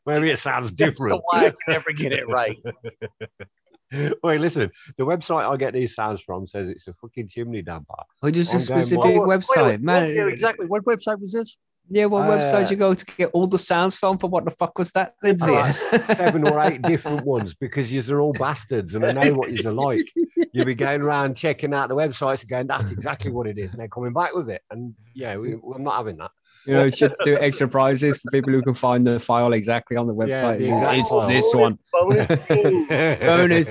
Maybe 0.06 0.30
it 0.30 0.38
sounds 0.38 0.72
That's 0.72 0.98
different. 0.98 1.22
why 1.26 1.38
I 1.46 1.50
can 1.50 1.56
never 1.68 1.92
get 1.92 2.12
it 2.12 2.28
right. 2.28 2.56
Wait, 4.22 4.40
listen. 4.40 4.70
The 4.98 5.04
website 5.04 5.50
I 5.50 5.56
get 5.56 5.72
these 5.72 5.94
sounds 5.94 6.20
from 6.20 6.46
says 6.46 6.68
it's 6.68 6.88
a 6.88 6.92
fucking 6.94 7.28
chimney 7.28 7.62
damper. 7.62 7.94
Oh, 8.22 8.30
just 8.30 8.52
a 8.52 8.56
I'm 8.58 8.64
going 8.66 8.82
specific 8.82 9.02
by- 9.02 9.18
wait, 9.26 9.40
website, 9.40 9.66
wait, 9.66 9.80
man. 9.80 10.14
yeah, 10.14 10.26
exactly. 10.28 10.66
What 10.66 10.84
website 10.84 11.20
was 11.20 11.32
this? 11.32 11.56
Yeah, 11.90 12.04
what 12.06 12.24
website 12.24 12.66
Uh, 12.66 12.70
you 12.70 12.76
go 12.76 12.92
to 12.94 13.04
get 13.16 13.30
all 13.32 13.46
the 13.46 13.58
sounds 13.58 13.96
from? 13.96 14.18
For 14.18 14.26
what 14.28 14.44
the 14.44 14.50
fuck 14.50 14.76
was 14.78 14.90
that, 14.92 15.14
Lindsay? 15.22 15.50
Alright, 15.52 15.74
Seven 15.74 16.46
or 16.46 16.60
eight 16.62 16.82
different 16.82 17.24
ones 17.24 17.54
because 17.54 17.92
you're 17.92 18.20
all 18.20 18.32
bastards 18.34 18.94
and 18.94 19.06
I 19.06 19.12
know 19.12 19.32
what 19.34 19.52
you're 19.52 19.72
like. 19.72 20.06
You'll 20.52 20.66
be 20.66 20.74
going 20.74 21.00
around 21.02 21.34
checking 21.36 21.72
out 21.72 21.88
the 21.88 21.96
websites 21.96 22.40
and 22.42 22.50
going, 22.50 22.66
that's 22.66 22.90
exactly 22.90 23.30
what 23.30 23.46
it 23.46 23.58
is. 23.58 23.72
And 23.72 23.80
they're 23.80 23.88
coming 23.88 24.12
back 24.12 24.34
with 24.34 24.50
it. 24.50 24.62
And 24.70 24.94
yeah, 25.14 25.36
we, 25.36 25.54
I'm 25.54 25.82
not 25.82 25.96
having 25.96 26.16
that. 26.18 26.30
You 26.66 26.74
know, 26.74 26.84
you 26.84 26.90
should 26.90 27.14
do 27.24 27.38
extra 27.38 27.66
prizes 27.68 28.18
for 28.18 28.30
people 28.30 28.52
who 28.52 28.60
can 28.60 28.74
find 28.74 29.06
the 29.06 29.18
file 29.18 29.52
exactly 29.54 29.96
on 29.96 30.06
the 30.06 30.14
Yeah, 30.14 30.24
website. 30.42 30.58
the 30.58 30.64
It's- 30.64 30.98
it's 31.00 31.10
file. 31.10 31.26
this 31.26 31.54
one. 31.54 31.78
Bonus 31.92 33.18
Bonus. 33.20 33.68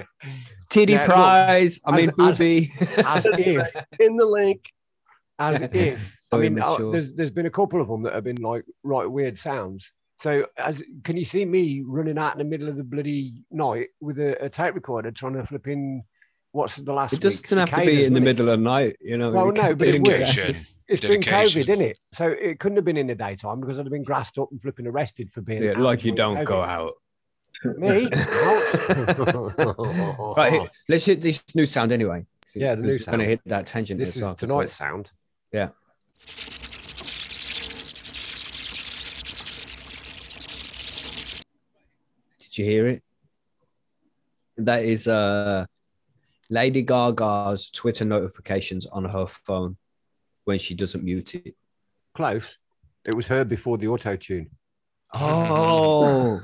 Titty 0.70 0.94
Yeah, 0.94 1.00
look, 1.00 1.08
prize. 1.10 1.80
I 1.86 1.92
mean, 1.96 2.10
as- 2.10 2.16
booby. 2.16 2.74
As 3.06 3.26
if 3.26 3.76
in 4.00 4.16
the 4.18 4.26
link. 4.26 4.72
as 5.40 5.62
if 5.62 6.17
So 6.28 6.38
I 6.38 6.42
mean, 6.42 6.60
uh, 6.62 6.76
there's 6.92 7.14
there's 7.14 7.32
been 7.32 7.46
a 7.46 7.50
couple 7.50 7.80
of 7.80 7.88
them 7.88 8.04
that 8.04 8.14
have 8.14 8.26
been 8.26 8.42
like 8.42 8.66
right 8.84 9.10
weird 9.10 9.40
sounds. 9.40 9.94
So 10.20 10.46
as 10.58 10.84
can 11.06 11.16
you 11.16 11.24
see 11.24 11.46
me 11.46 11.84
running 11.86 12.18
out 12.18 12.34
in 12.34 12.40
the 12.40 12.44
middle 12.44 12.68
of 12.68 12.76
the 12.76 12.84
bloody 12.84 13.44
night 13.50 13.90
with 14.02 14.20
a, 14.20 14.44
a 14.44 14.50
tape 14.50 14.76
recorder 14.76 15.10
trying 15.12 15.36
to 15.36 15.46
flip 15.46 15.68
in 15.70 16.04
what's 16.52 16.76
the 16.76 16.92
last 16.92 17.14
It 17.14 17.22
doesn't 17.22 17.58
have 17.58 17.70
to 17.70 17.86
be 17.86 18.04
in 18.04 18.14
the 18.14 18.20
it? 18.20 18.24
middle 18.24 18.50
of 18.50 18.60
the 18.60 18.64
night, 18.64 18.98
you 19.00 19.18
know. 19.18 19.32
Well, 19.32 19.52
no, 19.54 19.74
but 19.74 19.88
it 19.88 19.92
do 19.94 19.98
will. 20.02 20.18
Dedication. 20.20 20.66
It's 20.90 21.06
been. 21.06 21.22
COVID, 21.22 21.70
isn't 21.70 21.82
it? 21.82 21.98
So 22.12 22.28
it 22.28 22.60
couldn't 22.60 22.76
have 22.76 22.84
been 22.86 22.98
in 22.98 23.08
the 23.08 23.16
daytime 23.16 23.62
because 23.62 23.80
I'd 23.80 23.86
have 23.86 23.92
been 23.92 24.04
grassed 24.04 24.38
up 24.38 24.50
and 24.52 24.62
flipping 24.62 24.86
arrested 24.86 25.32
for 25.32 25.40
being 25.40 25.64
Yeah, 25.64 25.74
like 25.78 26.04
you 26.04 26.12
don't 26.14 26.44
go 26.44 26.62
out. 26.62 26.94
Me? 27.78 28.10
Out. 28.14 29.78
Right, 30.38 30.54
here, 30.54 30.70
let's 30.90 31.06
hit 31.06 31.22
this 31.22 31.42
new 31.56 31.66
sound 31.66 31.94
anyway. 31.94 32.26
Yeah, 32.54 32.76
the 32.76 32.82
new 32.82 32.96
It's 32.96 33.06
Gonna 33.06 33.24
hit 33.24 33.40
that 33.46 33.66
tangent. 33.66 33.98
This 34.00 34.10
as 34.10 34.16
is 34.18 34.22
well, 34.24 34.36
'cause, 34.36 34.50
tonight's 34.50 34.74
sound. 34.74 35.10
Yeah. 35.54 35.70
Did 42.40 42.58
you 42.58 42.66
hear 42.66 42.88
it? 42.88 43.04
That 44.58 44.84
is 44.84 45.08
uh 45.08 45.66
Lady 46.50 46.82
Gaga's 46.82 47.70
Twitter 47.70 48.06
notifications 48.06 48.86
on 48.86 49.06
her 49.06 49.28
phone 49.28 49.78
when 50.46 50.60
she 50.60 50.74
doesn't 50.74 51.04
mute 51.04 51.36
it. 51.36 51.56
Close. 52.14 52.58
It 53.06 53.16
was 53.16 53.28
heard 53.28 53.50
before 53.50 53.78
the 53.78 53.88
auto 53.88 54.16
tune, 54.16 54.50
Oh, 55.14 56.42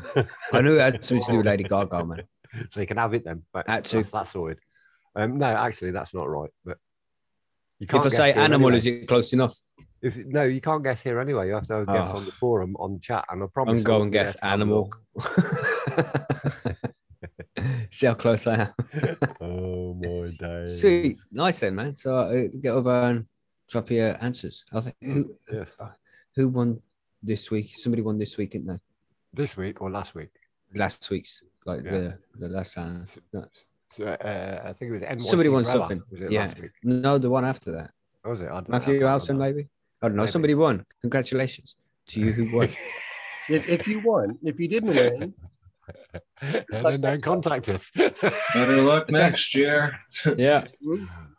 I 0.54 0.62
knew 0.62 0.76
it 0.76 0.82
had 0.82 1.04
something 1.04 1.26
to 1.26 1.32
do 1.32 1.38
with 1.38 1.46
Lady 1.46 1.64
Gaga, 1.64 2.06
man. 2.06 2.24
so 2.72 2.80
you 2.80 2.88
can 2.88 2.98
have 2.98 3.14
it 3.14 3.26
then. 3.26 3.44
But 3.52 3.66
to. 3.66 3.98
That's, 3.98 4.12
that's 4.12 4.32
sorted. 4.32 4.60
Um, 5.16 5.38
no, 5.38 5.48
actually, 5.48 5.92
that's 5.92 6.14
not 6.14 6.30
right. 6.30 6.50
But 6.64 6.78
If 7.84 8.06
I 8.06 8.10
say 8.10 8.34
animal, 8.34 8.68
anyway. 8.70 8.78
is 8.78 8.86
it 8.86 9.08
close 9.08 9.34
enough? 9.34 9.56
If 10.02 10.18
no, 10.18 10.44
you 10.44 10.60
can't 10.62 10.84
guess 10.84 11.02
here 11.02 11.20
anyway. 11.20 11.48
You 11.48 11.54
have 11.54 11.68
to 11.68 11.86
guess 11.86 12.10
Oh. 12.12 12.18
on 12.18 12.26
the 12.26 12.32
forum 12.32 12.76
on 12.78 13.00
chat, 13.00 13.26
and 13.30 13.44
I 13.44 13.46
promise. 13.48 13.74
I'm 13.74 13.80
I 13.80 13.84
go 13.84 13.92
won't 13.94 14.04
and 14.04 14.12
be 14.12 14.18
guess 14.18 14.34
there 14.34 14.42
to 14.42 14.48
have 14.48 14.60
a 14.60 14.64
animal. 14.64 14.94
See 17.92 18.08
how 18.08 18.16
close 18.16 18.48
I 18.48 18.56
am. 18.56 18.74
oh 19.40 19.94
my 19.94 20.30
days. 20.38 20.82
Sweet, 20.82 21.20
nice 21.32 21.60
then, 21.60 21.76
man. 21.76 21.96
So 21.96 22.18
uh, 22.18 22.48
get 22.60 22.72
over 22.72 22.92
and 22.92 23.26
drop 23.70 23.90
your 23.92 24.18
answers. 24.22 24.66
I 24.74 24.82
think 24.82 24.96
who 25.02 25.36
Yes. 25.52 25.78
who 26.36 26.50
won 26.50 26.80
this 27.22 27.50
week? 27.52 27.78
Somebody 27.78 28.02
won 28.02 28.18
this 28.18 28.36
week, 28.38 28.52
didn't 28.52 28.68
they? 28.68 28.80
This 29.34 29.56
week 29.56 29.82
or 29.82 29.90
last 29.90 30.16
week? 30.16 30.32
Last 30.76 31.10
week's, 31.10 31.44
like 31.66 31.84
Yeah. 31.86 31.92
the 31.92 32.18
the 32.40 32.48
last 32.50 32.74
time. 32.74 33.06
No, 34.00 34.06
uh, 34.08 34.62
I 34.66 34.74
think 34.74 34.90
it 34.90 34.94
was 34.94 35.02
NYC 35.04 35.24
Somebody 35.24 35.50
won 35.50 35.60
Umbrella, 35.60 35.80
something. 35.82 36.02
Was 36.12 36.22
it 36.22 36.32
Yeah. 36.32 36.46
last 36.46 36.60
week? 36.60 36.72
no, 36.84 37.18
the 37.18 37.30
one 37.30 37.46
after 37.46 37.72
that. 37.74 37.92
What 38.24 38.32
was 38.32 38.42
it? 38.42 38.46
I 38.50 38.54
don't 38.56 38.70
Matthew 38.70 39.00
can't 39.00 39.10
Alson, 39.10 39.38
maybe. 39.38 39.68
I 40.02 40.08
don't 40.08 40.16
know. 40.16 40.24
Maybe. 40.24 40.32
Somebody 40.32 40.56
won. 40.56 40.86
Congratulations 41.02 41.76
to 42.08 42.20
you 42.20 42.32
who 42.32 42.56
won. 42.56 42.70
If, 43.50 43.68
if 43.68 43.88
you 43.90 44.00
won, 44.00 44.38
if 44.42 44.58
you 44.58 44.70
didn't 44.70 44.96
win, 44.96 45.34
and 46.42 46.66
then 46.72 47.02
don't 47.02 47.22
contact 47.22 47.68
us. 47.68 47.92
Better 47.94 48.82
luck 48.84 49.10
next 49.12 49.54
year. 49.54 50.00
yeah. 50.38 50.66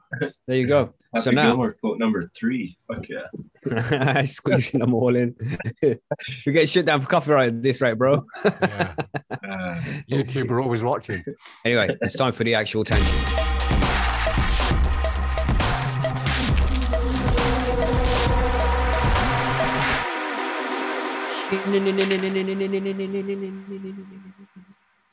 There 0.46 0.56
you 0.56 0.66
go. 0.66 0.94
Happy 1.14 1.24
So 1.24 1.30
now 1.30 1.48
Gilmore 1.48 1.72
quote 1.72 1.98
number 1.98 2.30
three. 2.36 2.76
Fuck 2.88 3.06
yeah. 3.08 4.22
squeezing 4.22 4.80
them 4.80 4.94
all 4.94 5.14
in. 5.14 5.36
we 5.82 6.52
get 6.52 6.68
shut 6.68 6.86
down 6.86 7.02
for 7.02 7.06
copyright 7.06 7.62
this 7.62 7.80
right, 7.80 7.96
bro. 7.96 8.26
yeah. 8.44 8.94
Uh, 9.30 9.36
YouTube 10.10 10.50
are 10.50 10.60
always 10.60 10.82
watching. 10.82 11.22
Anyway, 11.64 11.96
it's 12.00 12.16
time 12.16 12.32
for 12.32 12.42
the 12.42 12.54
actual 12.54 12.82
tension. 12.82 13.04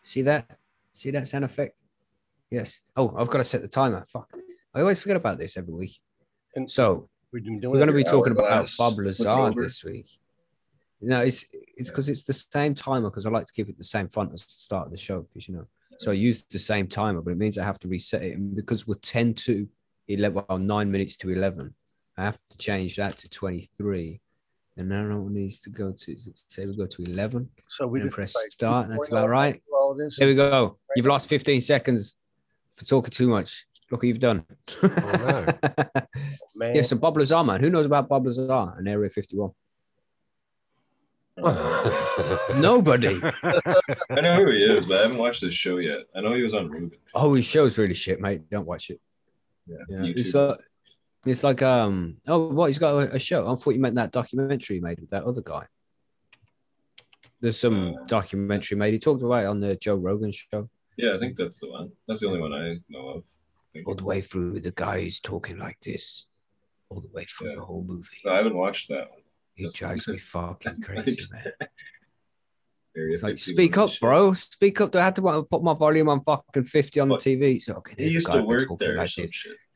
See 0.01 0.21
that? 0.23 0.57
See 0.91 1.11
that 1.11 1.27
sound 1.27 1.45
effect? 1.45 1.75
Yes. 2.49 2.81
Oh, 2.97 3.13
I've 3.15 3.29
got 3.29 3.37
to 3.37 3.43
set 3.43 3.61
the 3.61 3.67
timer. 3.67 4.03
Fuck. 4.07 4.29
I 4.73 4.81
always 4.81 5.01
forget 5.01 5.17
about 5.17 5.37
this 5.37 5.57
every 5.57 5.73
week. 5.73 5.99
And- 6.55 6.69
So 6.69 7.09
doing 7.33 7.61
we're 7.61 7.77
going 7.77 7.87
to 7.87 7.93
be 7.93 8.03
talking 8.03 8.33
about. 8.33 8.69
Bob 8.77 8.97
Lazar 8.99 9.53
this 9.55 9.83
week. 9.83 10.07
No, 11.03 11.21
it's 11.21 11.45
it's 11.51 11.89
because 11.89 12.09
it's 12.09 12.23
the 12.23 12.33
same 12.33 12.75
timer 12.75 13.09
because 13.09 13.25
I 13.25 13.31
like 13.31 13.47
to 13.47 13.53
keep 13.53 13.69
it 13.69 13.77
the 13.77 13.83
same 13.83 14.07
font 14.07 14.33
as 14.33 14.43
the 14.43 14.49
start 14.49 14.85
of 14.85 14.91
the 14.91 14.97
show 14.97 15.21
because 15.21 15.47
you 15.47 15.55
know. 15.55 15.65
So 15.97 16.11
I 16.11 16.13
use 16.13 16.45
the 16.49 16.59
same 16.59 16.87
timer, 16.87 17.21
but 17.21 17.31
it 17.31 17.37
means 17.37 17.57
I 17.57 17.63
have 17.63 17.79
to 17.79 17.87
reset 17.87 18.23
it. 18.23 18.37
And 18.37 18.55
because 18.55 18.87
we're 18.87 18.95
10 18.95 19.33
to 19.45 19.67
11, 20.07 20.43
well, 20.47 20.57
nine 20.57 20.89
minutes 20.89 21.15
to 21.17 21.29
11, 21.29 21.73
I 22.17 22.23
have 22.23 22.39
to 22.49 22.57
change 22.57 22.95
that 22.95 23.17
to 23.17 23.29
23. 23.29 24.19
And 24.77 24.89
now 24.89 25.05
it 25.11 25.31
needs 25.31 25.59
to 25.59 25.69
go 25.69 25.91
to, 25.91 26.15
say 26.47 26.65
we 26.65 26.75
go 26.75 26.87
to 26.87 27.03
11. 27.03 27.49
So 27.67 27.85
we 27.85 28.01
just 28.01 28.13
press 28.13 28.33
start. 28.49 28.89
That's 28.89 29.09
about 29.09 29.29
right. 29.29 29.61
through 29.67 29.77
All 29.79 29.93
this. 29.93 30.17
There 30.17 30.27
we 30.27 30.33
go. 30.33 30.77
You've 30.95 31.05
lost 31.05 31.29
15 31.29 31.61
seconds 31.61 32.15
for 32.73 32.85
talking 32.85 33.11
too 33.11 33.27
much. 33.27 33.67
Look 33.91 34.01
what 34.01 34.07
you've 34.07 34.19
done. 34.19 34.45
no. 34.83 35.45
Yeah, 36.61 36.83
so 36.83 36.95
Bob 36.95 37.17
Lazar, 37.17 37.43
man. 37.43 37.59
Who 37.59 37.71
knows 37.71 37.87
about 37.87 38.07
Bob 38.07 38.27
Lazar 38.27 38.73
and 38.77 38.87
Area 38.87 39.09
51? 39.09 39.49
Nobody. 42.55 43.19
I 43.43 44.21
know 44.21 44.35
who 44.45 44.51
he 44.51 44.63
is, 44.63 44.85
but 44.85 44.99
I 44.99 45.01
haven't 45.03 45.17
watched 45.17 45.41
this 45.41 45.53
show 45.55 45.77
yet. 45.77 45.99
I 46.15 46.21
know 46.21 46.33
he 46.33 46.43
was 46.43 46.53
on 46.53 46.69
Ruben. 46.69 46.91
Oh, 47.15 47.33
his 47.33 47.45
show's 47.45 47.77
really 47.79 47.95
shit, 47.95 48.19
mate. 48.21 48.47
Don't 48.51 48.67
watch 48.67 48.91
it. 48.91 48.99
Yeah, 49.65 49.77
Yeah, 49.89 50.03
it's 50.15 50.31
YouTube. 50.33 50.49
like 50.49 50.59
it's 51.25 51.43
like 51.43 51.61
um 51.61 52.17
oh 52.27 52.47
what 52.49 52.67
he's 52.67 52.79
got 52.79 52.95
a, 52.95 53.15
a 53.15 53.19
show. 53.19 53.51
I 53.51 53.55
thought 53.55 53.71
you 53.75 53.79
meant 53.79 53.95
that 53.95 54.11
documentary 54.11 54.77
he 54.77 54.81
made 54.81 54.99
with 54.99 55.09
that 55.11 55.23
other 55.23 55.41
guy. 55.41 55.65
There's 57.39 57.59
some 57.59 57.95
Uh. 57.95 58.05
documentary 58.07 58.77
made. 58.77 58.93
He 58.93 58.99
talked 58.99 59.23
about 59.23 59.43
it 59.43 59.47
on 59.47 59.59
the 59.59 59.75
Joe 59.77 59.95
Rogan 59.95 60.31
show. 60.31 60.69
yeah, 60.97 61.15
I 61.15 61.19
think 61.19 61.35
that's 61.37 61.59
the 61.59 61.69
one. 61.71 61.91
That's 62.07 62.19
the 62.19 62.27
only 62.27 62.39
one 62.41 62.53
I 62.53 62.75
know 62.89 63.07
of. 63.09 63.23
All 63.85 63.95
the 63.95 64.03
way 64.03 64.21
through, 64.21 64.59
the 64.59 64.71
guy 64.71 64.97
is 64.97 65.19
talking 65.19 65.57
like 65.57 65.79
this, 65.81 66.25
all 66.89 66.99
the 67.01 67.09
way 67.13 67.25
through 67.25 67.49
Yeah. 67.49 67.55
the 67.55 67.61
whole 67.65 67.83
movie. 67.87 68.07
No, 68.25 68.31
I 68.33 68.37
haven't 68.37 68.55
watched 68.57 68.89
that 68.89 69.09
one. 69.09 69.19
It 69.55 69.63
That's- 69.63 69.73
drives 69.75 70.07
me 70.07 70.17
fucking 70.33 70.81
crazy, 70.81 71.25
man. 71.31 71.51
It's 72.93 73.23
like, 73.23 73.37
speak 73.37 73.77
up, 73.77 73.89
bro. 74.01 74.33
Speak 74.33 74.81
up. 74.81 74.93
I 74.97 75.03
had 75.05 75.15
to 75.15 75.43
put 75.49 75.63
my 75.63 75.73
volume 75.73 76.09
on 76.09 76.21
fucking 76.25 76.63
50 76.65 76.99
on 76.99 77.07
the 77.07 77.15
TV. 77.15 77.61
So, 77.61 77.75
okay, 77.75 77.93
He 77.97 78.09
used 78.09 78.29
to 78.29 78.41
work 78.43 78.67
there 78.79 78.97
like. 78.97 79.07
So, 79.09 79.23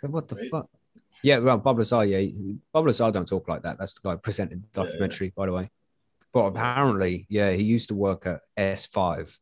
what 0.09 0.27
the 0.27 0.35
right? 0.35 0.51
fuck? 0.51 0.69
Yeah, 1.23 1.37
well, 1.39 1.57
Bob 1.59 1.77
Lazar, 1.77 2.03
yeah, 2.03 2.29
Bob 2.73 2.85
Lazar 2.87 3.11
don't 3.11 3.25
talk 3.25 3.47
like 3.47 3.61
that. 3.61 3.77
That's 3.79 3.93
the 3.93 4.01
guy 4.03 4.15
presented 4.17 4.63
the 4.63 4.67
Yeah, 4.67 4.83
yeah. 4.83 4.91
documentary, 4.91 5.33
by 5.33 5.45
the 5.45 5.53
way. 5.53 5.71
But 6.33 6.47
apparently, 6.47 7.25
yeah, 7.29 7.51
he 7.53 7.63
used 7.63 7.87
to 7.87 7.95
work 7.95 8.27
at 8.27 8.41
S5 8.57 9.37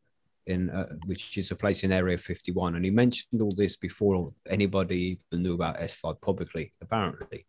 in 0.48 0.70
uh, 0.70 0.88
which 1.06 1.38
is 1.38 1.52
a 1.52 1.56
place 1.56 1.84
in 1.84 1.92
Area 1.92 2.18
51, 2.18 2.76
and 2.76 2.84
he 2.84 2.92
mentioned 2.92 3.42
all 3.42 3.54
this 3.56 3.76
before 3.76 4.34
anybody 4.50 5.20
even 5.32 5.44
knew 5.44 5.54
about 5.54 5.80
S5 5.80 6.20
publicly, 6.22 6.72
apparently. 6.82 7.46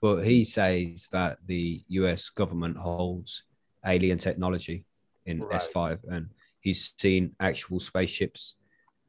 But 0.00 0.22
he 0.22 0.44
says 0.44 1.08
that 1.12 1.38
the 1.46 1.82
US 1.88 2.28
government 2.30 2.76
holds 2.76 3.44
alien 3.84 4.18
technology 4.18 4.84
in 5.26 5.40
Right. 5.40 5.60
S5, 5.60 5.98
and 6.10 6.30
he's 6.60 6.94
seen 6.96 7.34
actual 7.40 7.80
spaceships 7.80 8.56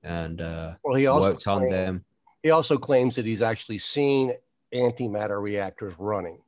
and 0.03 0.41
uh, 0.41 0.73
Well, 0.83 0.95
he 0.95 1.07
also 1.07 1.29
worked 1.29 1.47
on 1.47 1.69
them. 1.69 2.05
He 2.43 2.51
also 2.51 2.77
claims 2.77 3.15
that 3.15 3.25
he's 3.25 3.41
actually 3.41 3.79
seen 3.79 4.33
antimatter 4.73 5.41
reactors 5.41 5.93
running. 5.99 6.41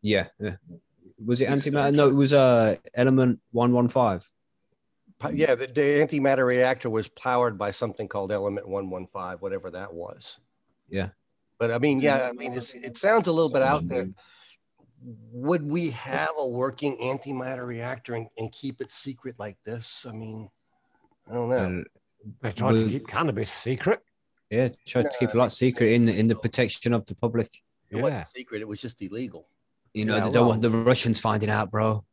Yeah. 0.00 0.28
yeah. 0.40 0.56
Was 1.24 1.40
it 1.40 1.48
antimatter? 1.48 1.94
No, 1.94 2.08
it 2.08 2.14
was 2.14 2.32
uh 2.32 2.76
element 2.94 3.40
one 3.50 3.72
one 3.72 3.88
five. 3.88 4.20
Pa- 4.22 4.30
Yeah, 5.32 5.54
the, 5.54 5.66
the 5.66 5.80
antimatter 5.80 6.44
reactor 6.46 6.90
was 6.90 7.08
powered 7.08 7.56
by 7.56 7.70
something 7.70 8.06
called 8.06 8.30
element 8.32 8.68
115, 8.68 9.38
whatever 9.40 9.70
that 9.70 9.92
was. 9.94 10.38
Yeah. 10.88 11.08
But 11.58 11.70
I 11.70 11.78
mean, 11.78 12.00
yeah, 12.00 12.28
I 12.28 12.32
mean, 12.32 12.52
it's, 12.52 12.74
it 12.74 12.98
sounds 12.98 13.28
a 13.28 13.32
little 13.32 13.50
bit 13.50 13.62
out 13.62 13.88
there. 13.88 14.08
Would 15.32 15.62
we 15.62 15.90
have 15.90 16.30
a 16.38 16.46
working 16.46 16.96
antimatter 17.02 17.66
reactor 17.66 18.14
and, 18.14 18.28
and 18.36 18.52
keep 18.52 18.80
it 18.80 18.90
secret 18.90 19.38
like 19.38 19.56
this? 19.64 20.04
I 20.08 20.12
mean, 20.12 20.50
I 21.30 21.34
don't 21.34 21.48
know. 21.50 21.84
They're 22.42 22.52
trying 22.52 22.76
to 22.76 22.88
keep 22.88 23.06
cannabis 23.08 23.50
secret. 23.50 24.00
yeah, 24.50 24.68
tried 24.86 25.04
to 25.04 25.18
keep 25.18 25.32
a 25.32 25.38
lot 25.38 25.50
secret 25.52 25.92
in 25.92 26.08
in 26.08 26.28
the 26.28 26.34
protection 26.36 26.92
of 26.92 27.06
the 27.06 27.14
public. 27.14 27.48
It 27.90 27.96
Yeah. 27.96 28.02
wasn't 28.02 28.26
secret. 28.26 28.60
It 28.60 28.68
was 28.68 28.80
just 28.80 29.00
illegal. 29.00 29.48
You 29.94 30.04
know, 30.04 30.16
Yeah, 30.16 30.24
they 30.24 30.30
don't 30.32 30.42
well- 30.42 30.50
want 30.50 30.62
the 30.62 30.70
Russians 30.70 31.20
finding 31.20 31.50
out, 31.50 31.70
bro. 31.70 32.04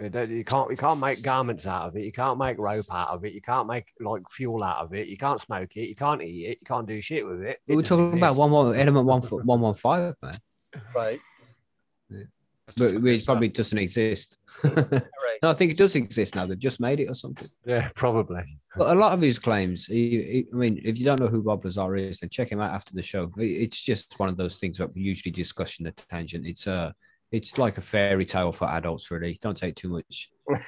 You 0.00 0.44
can't 0.44 0.70
you 0.70 0.76
can't 0.76 0.98
make 1.00 1.22
garments 1.22 1.66
out 1.66 1.88
of 1.88 1.96
it. 1.96 2.04
You 2.04 2.12
can't 2.12 2.38
make 2.38 2.58
rope 2.58 2.86
out 2.90 3.08
of 3.10 3.24
it. 3.24 3.32
You 3.32 3.40
can't 3.42 3.68
make 3.68 3.86
like 4.00 4.22
fuel 4.30 4.64
out 4.64 4.78
of 4.84 4.94
it. 4.94 5.06
You 5.06 5.16
can't 5.16 5.40
smoke 5.40 5.76
it. 5.76 5.88
You 5.88 5.94
can't 5.94 6.22
eat 6.22 6.46
it. 6.48 6.58
You 6.60 6.66
can't 6.66 6.86
do 6.86 7.00
shit 7.00 7.26
with 7.26 7.42
it. 7.42 7.58
We 7.68 7.74
It 7.74 7.76
were 7.76 7.82
doesn't 7.82 7.96
talking 7.98 8.18
about 8.18 8.30
exist. 8.32 8.38
one 8.40 8.50
one 8.50 8.76
element 8.76 9.06
one 9.06 9.20
one 9.22 9.60
one 9.60 9.74
five, 9.74 10.14
man. 10.22 10.34
Right. 10.94 11.20
But 12.76 12.92
it 12.94 13.24
probably 13.26 13.48
doesn't 13.48 13.76
exist. 13.76 14.38
Right. 14.64 15.02
no, 15.42 15.50
I 15.50 15.54
think 15.54 15.72
it 15.72 15.76
does 15.76 15.94
exist 15.94 16.34
now. 16.36 16.46
They've 16.46 16.58
just 16.58 16.80
made 16.80 17.00
it 17.00 17.08
or 17.08 17.14
something. 17.14 17.48
Yeah, 17.66 17.88
probably. 17.94 18.58
But 18.76 18.96
a 18.96 18.98
lot 18.98 19.12
of 19.12 19.20
his 19.20 19.38
claims, 19.38 19.86
he, 19.86 20.08
he- 20.08 20.46
I 20.52 20.56
mean, 20.56 20.80
if 20.82 20.96
you 20.98 21.04
don't 21.04 21.20
know 21.20 21.26
who 21.26 21.42
Bob 21.42 21.64
Lazar 21.64 21.96
is, 21.96 22.20
then 22.20 22.30
check 22.30 22.50
him 22.50 22.60
out 22.60 22.72
after 22.72 22.94
the 22.94 23.02
show. 23.02 23.30
It's 23.36 23.82
just 23.82 24.18
one 24.18 24.28
of 24.30 24.36
those 24.36 24.56
things 24.58 24.78
that 24.78 24.94
we 24.94 25.02
usually 25.02 25.32
discuss 25.32 25.78
in 25.78 25.84
the 25.84 25.90
tangent. 25.92 26.46
It's 26.46 26.66
uh 26.66 26.92
it's 27.32 27.58
like 27.58 27.78
a 27.78 27.80
fairy 27.80 28.24
tale 28.26 28.52
for 28.52 28.68
adults, 28.68 29.10
really. 29.10 29.38
Don't 29.42 29.56
take 29.56 29.74
too 29.74 29.88
much. 29.88 30.30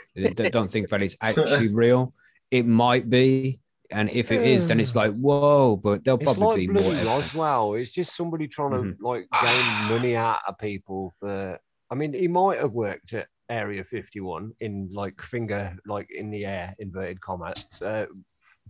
Don't- 0.51 0.71
think 0.71 0.89
that 0.89 1.03
it's 1.03 1.17
actually 1.21 1.69
real. 1.69 2.15
It 2.51 2.67
might 2.67 3.09
be, 3.11 3.61
and 3.91 4.09
if 4.11 4.33
it 4.33 4.43
is, 4.43 4.67
then 4.69 4.81
it's 4.81 4.95
like 4.95 5.15
whoa. 5.15 5.77
But 5.77 6.05
there'll 6.05 6.19
It's 6.19 6.25
probably 6.25 6.67
like 6.67 6.77
be 6.77 6.83
more. 6.83 7.05
Roswell. 7.05 7.75
It's 7.75 7.93
just 7.93 8.17
somebody 8.17 8.49
trying 8.49 8.71
to 8.73 8.77
Mhm. 8.79 8.97
like 9.01 9.27
gain 9.43 9.89
money 9.91 10.17
out 10.17 10.41
of 10.49 10.59
people 10.59 11.13
for. 11.21 11.59
I 11.91 11.95
mean, 11.95 12.13
he 12.15 12.29
might 12.29 12.59
have 12.61 12.73
worked 12.73 13.13
at 13.13 13.29
Area 13.51 13.85
51 13.85 14.53
in 14.61 14.89
like 14.93 15.21
finger, 15.21 15.77
like 15.87 16.09
in 16.11 16.31
the 16.31 16.47
air, 16.47 16.75
inverted 16.79 17.21
commas. 17.21 17.83
Uh, 17.83 18.07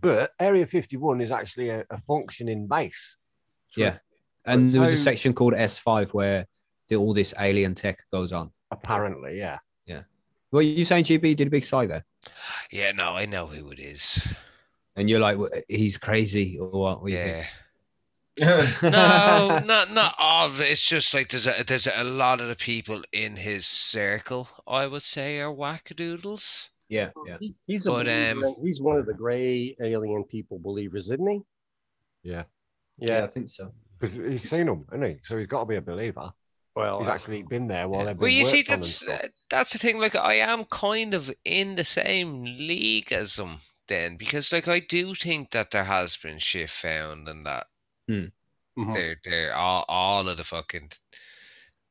but 0.01 0.31
Area 0.39 0.67
51 0.67 1.21
is 1.21 1.31
actually 1.31 1.69
a, 1.69 1.85
a 1.89 1.99
functioning 2.01 2.67
base. 2.67 3.15
Yeah, 3.77 3.97
and 4.45 4.69
there 4.69 4.81
was 4.81 4.93
a 4.93 4.97
section 4.97 5.33
called 5.33 5.53
S5 5.53 6.09
where 6.09 6.47
the, 6.87 6.95
all 6.95 7.13
this 7.13 7.33
alien 7.39 7.75
tech 7.75 7.99
goes 8.11 8.31
on. 8.33 8.51
Apparently, 8.71 9.37
yeah. 9.37 9.59
Yeah. 9.85 10.01
Well, 10.51 10.61
you 10.61 10.85
saying 10.85 11.05
GB 11.05 11.35
did 11.35 11.47
a 11.47 11.51
big 11.51 11.65
sigh 11.65 11.85
there, 11.85 12.05
Yeah, 12.71 12.91
no, 12.91 13.09
I 13.15 13.25
know 13.25 13.45
who 13.47 13.69
it 13.71 13.79
is. 13.79 14.27
and 14.95 15.09
you're 15.09 15.19
like, 15.19 15.37
"Well, 15.37 15.49
he's 15.67 15.97
crazy 15.97 16.57
or 16.59 16.69
what? 16.69 17.01
what 17.01 17.07
do 17.09 17.13
you 17.13 17.23
think? 17.23 17.45
Yeah. 18.37 18.75
no, 18.83 19.59
not 19.65 19.91
not 19.93 20.13
all 20.19 20.47
of 20.47 20.59
it. 20.59 20.69
It's 20.71 20.85
just 20.85 21.13
like 21.13 21.29
there's 21.29 21.47
a 21.47 21.63
there's 21.65 21.87
a 21.87 22.03
lot 22.03 22.41
of 22.41 22.49
the 22.49 22.55
people 22.55 23.01
in 23.13 23.37
his 23.37 23.65
circle. 23.65 24.49
I 24.67 24.87
would 24.87 25.03
say 25.03 25.39
are 25.39 25.53
wackadoodles. 25.53 26.69
yeah, 26.89 27.11
yeah. 27.25 27.37
He- 27.39 27.55
He's 27.65 27.85
a 27.85 27.91
But, 27.91 28.05
believer. 28.07 28.45
um, 28.47 28.55
he's 28.61 28.81
one 28.81 28.97
of 28.97 29.05
the 29.05 29.13
gray 29.13 29.75
alien 29.81 30.25
people 30.25 30.59
believers, 30.59 31.05
isn't 31.09 31.29
he? 31.29 31.39
Yeah. 32.23 32.43
Yeah, 32.97 33.23
I 33.23 33.27
think 33.27 33.49
so. 33.49 33.71
Because 33.99 34.15
he's 34.15 34.49
seen 34.49 34.65
them, 34.65 34.85
hasn't 34.91 35.05
he? 35.09 35.17
So 35.23 35.37
he's 35.37 35.47
got 35.47 35.61
to 35.61 35.65
be 35.65 35.75
a 35.77 35.81
believer. 35.81 36.31
Well, 36.75 36.99
He's 36.99 37.07
actually 37.07 37.43
been 37.43 37.67
there 37.67 37.87
while 37.87 38.01
Yeah. 38.01 38.05
they've 38.07 38.17
been 38.17 38.21
Well, 38.23 38.31
you 38.31 38.43
see, 38.45 38.57
worked 38.59 38.69
on 38.69 38.73
and 38.75 38.83
that's 38.83 39.03
uh, 39.07 39.27
that's 39.49 39.71
the 39.73 39.79
thing. 39.79 39.97
Like, 39.97 40.15
I 40.15 40.35
am 40.35 40.65
kind 40.65 41.13
of 41.13 41.31
in 41.45 41.75
the 41.75 41.85
same 41.85 42.43
league 42.43 43.13
as 43.13 43.37
them 43.37 43.59
then, 43.87 44.17
because 44.17 44.51
like 44.51 44.67
I 44.67 44.79
do 44.79 45.15
think 45.15 45.51
that 45.51 45.71
there 45.71 45.85
has 45.85 46.17
been 46.17 46.39
shit 46.39 46.69
found 46.69 47.29
and 47.29 47.45
that 47.45 47.67
Mhm. 48.09 48.31
they're 48.93 49.15
they're 49.23 49.55
all 49.55 49.85
all 49.87 50.27
of 50.27 50.35
the 50.37 50.43
fucking. 50.43 50.91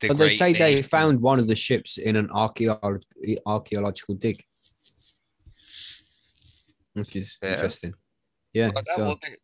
The 0.01 0.09
But 0.09 0.17
they 0.17 0.35
say 0.35 0.53
they 0.53 0.81
found 0.83 1.21
one 1.21 1.39
of 1.39 1.47
the 1.47 1.55
ships 1.55 1.97
in 1.97 2.15
an 2.15 2.27
archaeo- 2.27 3.01
archaeological 3.45 4.15
dig, 4.15 4.45
which 6.93 7.15
is 7.15 7.37
Yeah. 7.41 7.53
interesting. 7.53 7.93
Yeah, 8.53 8.69
Well, 8.73 8.83
that 8.85 8.95
so 8.95 9.07
would 9.07 9.19
be- 9.21 9.35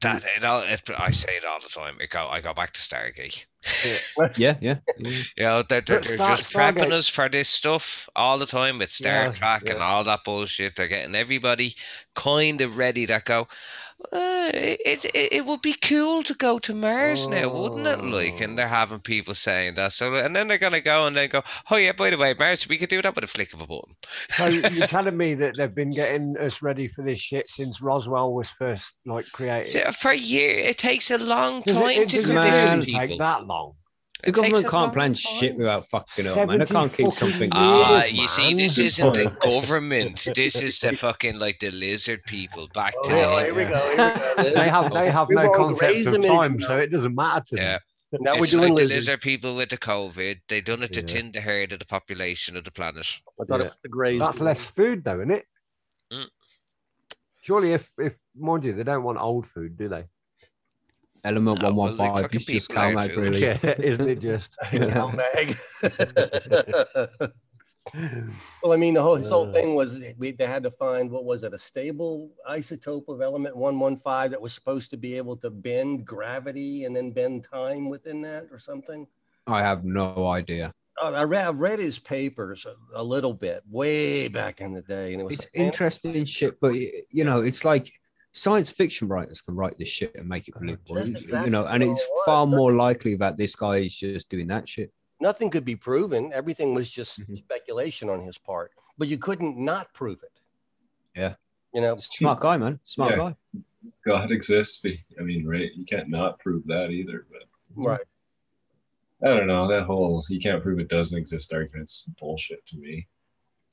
That 0.00 0.24
it 0.24 0.44
all, 0.44 0.62
it, 0.62 0.88
I 0.96 1.10
say 1.10 1.36
it 1.36 1.44
all 1.44 1.58
the 1.60 1.68
time. 1.68 2.00
It 2.00 2.10
go, 2.10 2.28
I 2.28 2.40
go 2.40 2.54
back 2.54 2.72
to 2.74 2.80
Stargate. 2.80 3.46
Yeah, 3.86 3.98
yeah, 4.36 4.56
yeah. 4.60 4.76
You 4.98 5.22
know, 5.38 5.62
they're, 5.62 5.80
they're, 5.80 6.00
they're 6.00 6.16
Star- 6.16 6.36
just 6.36 6.52
prepping 6.52 6.76
Stargate- 6.88 6.92
us 6.92 7.08
for 7.08 7.28
this 7.28 7.48
stuff 7.48 8.08
all 8.14 8.38
the 8.38 8.46
time 8.46 8.78
with 8.78 8.90
Star 8.90 9.12
Yeah, 9.26 9.32
Trek 9.32 9.68
and 9.68 9.78
yeah. 9.78 9.84
all 9.86 10.04
that 10.04 10.24
bullshit. 10.24 10.76
They're 10.76 10.88
getting 10.88 11.14
everybody 11.14 11.74
kind 12.14 12.60
of 12.60 12.76
ready 12.76 13.06
to 13.06 13.20
go. 13.24 13.48
Uh, 14.12 14.48
it, 14.54 15.04
it 15.06 15.32
it 15.32 15.44
would 15.44 15.60
be 15.60 15.72
cool 15.72 16.22
to 16.22 16.32
go 16.34 16.60
to 16.60 16.72
Mars 16.72 17.26
now, 17.26 17.52
wouldn't 17.52 17.84
it? 17.84 18.00
Like, 18.00 18.40
and 18.40 18.56
they're 18.56 18.68
having 18.68 19.00
people 19.00 19.34
saying 19.34 19.74
that. 19.74 19.90
So, 19.92 20.14
and 20.14 20.36
then 20.36 20.46
they're 20.46 20.56
gonna 20.56 20.80
go 20.80 21.08
and 21.08 21.16
then 21.16 21.28
go, 21.28 21.42
oh 21.68 21.74
yeah, 21.76 21.90
by 21.90 22.10
the 22.10 22.16
way, 22.16 22.32
Mars, 22.38 22.68
we 22.68 22.78
could 22.78 22.90
do 22.90 23.02
that 23.02 23.16
with 23.16 23.24
a 23.24 23.26
flick 23.26 23.52
of 23.54 23.60
a 23.60 23.66
button. 23.66 23.96
So 24.36 24.46
you're 24.46 24.86
telling 24.86 25.16
me 25.16 25.34
that 25.34 25.56
they've 25.56 25.74
been 25.74 25.90
getting 25.90 26.36
us 26.38 26.62
ready 26.62 26.86
for 26.86 27.02
this 27.02 27.18
shit 27.18 27.50
since 27.50 27.82
Roswell 27.82 28.32
was 28.34 28.48
first 28.50 28.94
like 29.04 29.26
created? 29.32 29.66
So 29.72 29.90
for 29.90 30.12
a 30.12 30.16
year, 30.16 30.60
it 30.60 30.78
takes 30.78 31.10
a 31.10 31.18
long 31.18 31.62
Does 31.62 31.76
it- 31.76 31.80
time 31.80 32.02
it 32.02 32.08
to 32.10 32.16
doesn't 32.20 32.36
condition 32.36 32.70
really 32.78 32.86
people. 32.86 33.00
take 33.08 33.18
that 33.18 33.46
long. 33.48 33.74
The 34.22 34.30
It 34.30 34.32
government 34.34 34.66
can't 34.66 34.72
long 34.82 34.90
plan 34.92 35.14
shit 35.14 35.56
without 35.56 35.86
fucking 35.86 36.26
up, 36.26 36.48
man. 36.48 36.60
I 36.62 36.64
can't 36.64 36.92
keep 36.92 37.08
something. 37.12 37.50
Ah, 37.52 38.02
years, 38.04 38.12
you 38.18 38.26
see, 38.28 38.54
this 38.54 38.76
isn't 38.78 39.14
the 39.14 39.30
government. 39.40 40.26
This 40.34 40.60
is 40.60 40.80
the 40.80 40.92
fucking 40.92 41.38
like 41.38 41.60
the 41.60 41.70
lizard 41.70 42.24
people 42.26 42.68
back 42.74 42.94
Oh, 42.98 43.08
to 43.08 43.14
yeah, 43.14 43.26
the 43.36 43.44
here 43.44 43.54
we 43.54 43.64
go. 43.64 43.78
Here 43.78 43.90
we 44.36 44.44
go. 44.44 44.54
They 44.60 44.68
have 44.68 44.92
they 44.92 45.10
have 45.10 45.28
We 45.28 45.36
no 45.36 45.48
won't 45.50 45.80
raise 45.80 46.04
concept 46.04 46.06
of 46.06 46.12
them 46.14 46.24
in, 46.24 46.32
time, 46.36 46.60
so 46.60 46.78
it 46.78 46.90
doesn't 46.90 47.14
matter 47.14 47.44
to 47.50 47.56
yeah. 47.56 47.78
them. 48.10 48.20
now 48.22 48.34
we're 48.34 48.40
it's 48.40 48.50
doing 48.50 48.74
like 48.74 48.88
the 48.88 48.94
lizard 48.94 49.20
people 49.20 49.54
with 49.54 49.68
the 49.70 49.78
COVID. 49.78 50.36
They 50.48 50.60
done 50.62 50.82
it 50.82 50.92
to 50.94 51.00
Yeah. 51.00 51.06
thin 51.06 51.30
the 51.32 51.40
herd 51.40 51.72
of 51.72 51.78
the 51.78 51.86
population 51.86 52.56
of 52.56 52.64
the 52.64 52.72
planet. 52.72 53.20
I 53.40 53.44
thought 53.44 53.60
it 53.60 53.64
Yeah. 53.64 53.68
was 53.68 53.78
the 53.84 53.88
grays. 53.88 54.20
That's 54.20 54.40
less 54.40 54.60
food, 54.60 55.04
though, 55.04 55.20
isn't 55.20 55.30
it? 55.30 55.46
Mm. 56.12 56.26
Surely, 57.42 57.72
if 57.72 57.88
if 57.98 58.14
mind 58.36 58.64
you, 58.64 58.72
they 58.72 58.82
don't 58.82 59.04
want 59.04 59.18
old 59.20 59.46
food, 59.46 59.76
do 59.78 59.88
they? 59.88 60.04
Element 61.24 61.60
No, 61.62 61.68
one 61.68 61.76
well, 61.76 61.86
one 61.88 61.96
like 61.96 62.12
five. 62.14 62.22
fucking 62.22 62.36
It's 62.36 62.44
just 62.46 62.68
people 62.70 62.82
are 62.82 62.86
Cal 62.86 62.94
Mag, 62.94 63.16
really. 63.16 63.40
Yeah, 63.42 63.58
isn't 63.78 64.08
it 64.08 64.20
just? 64.20 64.56
Cal 64.70 65.12
Mag. 65.12 65.56
well, 68.62 68.72
I 68.72 68.76
mean, 68.76 68.94
the 68.94 69.02
whole 69.02 69.16
his 69.16 69.30
whole 69.30 69.48
Uh. 69.48 69.52
thing 69.52 69.74
was 69.74 70.02
we 70.18 70.32
they 70.32 70.46
had 70.46 70.62
to 70.64 70.70
find 70.70 71.10
what 71.10 71.24
was 71.24 71.42
it 71.42 71.54
a 71.54 71.58
stable 71.58 72.30
isotope 72.48 73.08
of 73.08 73.20
element 73.22 73.56
one 73.56 73.78
one 73.80 73.96
five 73.96 74.30
that 74.30 74.40
was 74.40 74.52
supposed 74.52 74.90
to 74.90 74.96
be 74.96 75.16
able 75.16 75.36
to 75.38 75.50
bend 75.50 76.04
gravity 76.04 76.84
and 76.84 76.94
then 76.94 77.10
bend 77.12 77.46
time 77.50 77.88
within 77.88 78.20
that 78.22 78.46
or 78.50 78.58
something. 78.58 79.06
I 79.46 79.62
have 79.62 79.84
no 79.84 80.26
idea. 80.28 80.72
Oh, 81.00 81.14
I 81.14 81.22
read, 81.22 81.46
I 81.46 81.50
read 81.50 81.78
his 81.78 81.98
papers 81.98 82.66
a, 82.66 82.74
a 83.00 83.02
little 83.02 83.32
bit 83.32 83.62
way 83.70 84.26
back 84.28 84.60
in 84.60 84.72
the 84.74 84.82
day, 84.82 85.12
and 85.12 85.20
it 85.22 85.24
was 85.24 85.34
It's 85.38 85.46
interesting 85.54 86.24
shit, 86.24 86.58
but 86.60 86.74
you 86.74 87.24
know, 87.24 87.40
it's 87.40 87.64
like 87.64 87.90
science 88.38 88.70
fiction 88.70 89.08
writers 89.08 89.40
can 89.40 89.54
write 89.56 89.76
this 89.78 89.88
shit 89.88 90.14
and 90.14 90.28
make 90.28 90.48
it 90.48 90.54
believable. 90.54 90.94
That's 90.94 91.10
you 91.10 91.50
know, 91.50 91.66
and 91.66 91.82
what 91.84 91.92
it's 91.92 92.02
it 92.02 92.08
far 92.24 92.46
more 92.46 92.72
likely 92.72 93.14
that 93.16 93.36
this 93.36 93.54
guy 93.54 93.78
is 93.78 93.96
just 93.96 94.28
doing 94.30 94.46
that 94.48 94.68
shit. 94.68 94.92
Nothing 95.20 95.50
could 95.50 95.64
be 95.64 95.76
proven. 95.76 96.32
Everything 96.32 96.74
was 96.74 96.90
just 96.90 97.20
Mhm. 97.20 97.36
speculation 97.36 98.08
on 98.08 98.20
his 98.22 98.38
part, 98.38 98.72
but 98.96 99.08
you 99.08 99.18
couldn't 99.18 99.56
not 99.56 99.92
prove 99.92 100.22
it. 100.22 100.40
Yeah. 101.16 101.34
You 101.74 101.80
know, 101.80 101.96
Smart 101.96 102.40
guy, 102.40 102.56
man. 102.56 102.78
Smart 102.84 103.12
Yeah. 103.12 103.16
guy. 103.52 103.60
God 104.04 104.30
exists. 104.30 104.82
I 104.84 105.22
mean, 105.22 105.46
right? 105.46 105.70
You 105.74 105.84
can't 105.84 106.08
not 106.08 106.38
prove 106.38 106.64
that 106.66 106.90
either. 106.90 107.26
But 107.30 107.42
right. 107.86 108.00
I 109.22 109.26
don't 109.28 109.46
know. 109.48 109.66
That 109.66 109.84
whole 109.84 110.22
you 110.28 110.38
can't 110.38 110.62
prove 110.62 110.78
it 110.78 110.88
doesn't 110.88 111.18
exist 111.18 111.52
argument's 111.52 112.04
bullshit 112.18 112.64
to 112.66 112.76
me. 112.76 113.08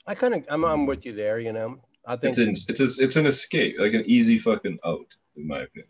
I 0.08 0.16
kind 0.16 0.34
of, 0.36 0.46
I'm, 0.50 0.64
I'm 0.66 0.86
with 0.86 1.06
you 1.06 1.14
there. 1.14 1.40
You 1.40 1.54
know, 1.54 1.80
I 2.08 2.16
think 2.16 2.38
It's 2.38 2.70
an 2.70 2.74
it's 2.74 3.00
a, 3.00 3.04
it's 3.04 3.16
an 3.16 3.26
escape, 3.26 3.76
like 3.80 3.94
an 3.94 4.04
easy 4.06 4.38
fucking 4.38 4.80
out, 4.86 5.08
in 5.36 5.48
my 5.48 5.60
opinion. 5.60 5.90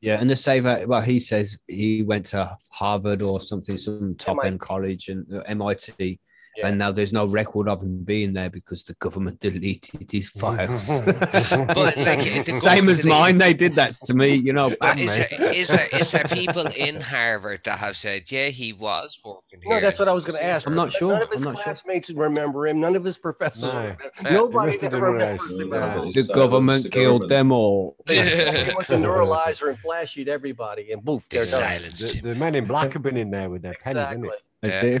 Yeah, 0.00 0.20
and 0.20 0.28
the 0.28 0.34
say 0.34 0.58
that 0.60 0.88
well, 0.88 1.00
he 1.00 1.20
says 1.20 1.58
he 1.68 2.02
went 2.02 2.26
to 2.26 2.56
Harvard 2.72 3.22
or 3.22 3.40
something, 3.40 3.78
some 3.78 4.16
top 4.16 4.38
end 4.44 4.58
college 4.58 5.08
and 5.08 5.26
uh, 5.32 5.40
MIT, 5.46 6.18
Yeah. 6.56 6.68
and 6.68 6.78
now 6.78 6.92
there's 6.92 7.12
no 7.14 7.24
record 7.26 7.66
of 7.68 7.82
him 7.82 8.04
being 8.04 8.34
there 8.34 8.50
because 8.50 8.82
the 8.82 8.92
government 8.94 9.40
deleted 9.40 10.10
his 10.10 10.28
files. 10.42 11.00
But, 11.06 11.96
like, 11.96 12.44
the 12.44 12.52
same 12.60 12.88
as 12.88 13.04
government- 13.04 13.08
mine, 13.08 13.38
they 13.38 13.54
did 13.54 13.74
that 13.76 13.96
to 14.04 14.14
me. 14.14 14.34
You 14.34 14.52
know, 14.52 14.74
bam, 14.80 14.98
is 14.98 15.16
there, 15.16 15.50
is 15.52 15.68
there 15.68 15.88
is 15.92 16.10
there 16.12 16.24
people 16.24 16.66
in 16.66 17.00
Harvard 17.00 17.60
that 17.64 17.78
have 17.78 17.96
said, 17.96 18.30
yeah, 18.30 18.48
he 18.48 18.72
was 18.72 19.18
working 19.24 19.60
here? 19.62 19.76
No, 19.76 19.80
that's 19.80 19.98
what 19.98 20.08
I 20.08 20.12
was 20.12 20.24
going 20.24 20.38
to 20.38 20.44
ask. 20.44 20.66
I'm 20.66 20.74
not 20.74 20.92
sure. 20.92 21.12
None 21.12 21.22
of 21.22 21.30
his 21.30 21.42
I'm 21.46 21.52
not 21.52 21.56
sure. 21.58 21.64
classmates 21.64 22.10
remember 22.10 22.66
him. 22.66 22.80
None 22.80 22.96
of 22.96 23.04
his 23.04 23.16
professors. 23.18 23.62
No. 23.62 23.78
remember 23.78 24.30
Nobody 24.30 24.72
He 24.72 24.76
must 24.78 24.82
have 24.82 24.94
ever 24.94 25.12
been 25.18 25.20
one 25.20 25.22
of 25.22 25.38
remembers 25.38 25.60
him. 25.60 25.72
Yeah. 25.72 26.10
the 26.12 26.22
Silence 26.22 26.28
government 26.28 26.82
the 26.84 26.90
killed 26.90 27.20
government. 27.22 27.28
them 27.30 27.52
all. 27.52 27.96
They 28.06 28.72
went 28.76 28.88
to 28.88 28.94
neuralizer 28.96 29.68
and 29.70 29.78
flashed 29.78 30.18
everybody, 30.28 30.92
and 30.92 31.02
boof, 31.04 31.28
They 31.28 31.38
they're 31.38 31.44
done. 31.46 31.60
silenced 31.60 32.12
The, 32.12 32.18
him. 32.18 32.28
the 32.28 32.34
men 32.34 32.54
in 32.54 32.64
black 32.66 32.92
have 32.92 33.02
been 33.02 33.16
in 33.16 33.30
there 33.30 33.48
with 33.48 33.62
their 33.62 33.72
pennies, 33.74 34.02
Exactly. 34.02 34.28
That's 34.62 34.82
Yeah. 34.82 34.98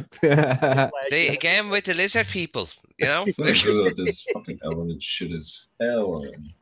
it. 0.80 0.90
See, 1.08 1.28
again 1.38 1.70
with 1.70 1.84
the 1.84 1.94
lizard 1.94 2.26
people, 2.26 2.68
you 2.98 3.06
know? 3.06 3.22
Ugh, 3.38 3.94
this 3.96 4.24
fucking 4.34 4.58
element 4.64 5.02
shit 5.02 5.32
is 5.32 5.68
hell. 5.80 6.22
and- 6.24 6.52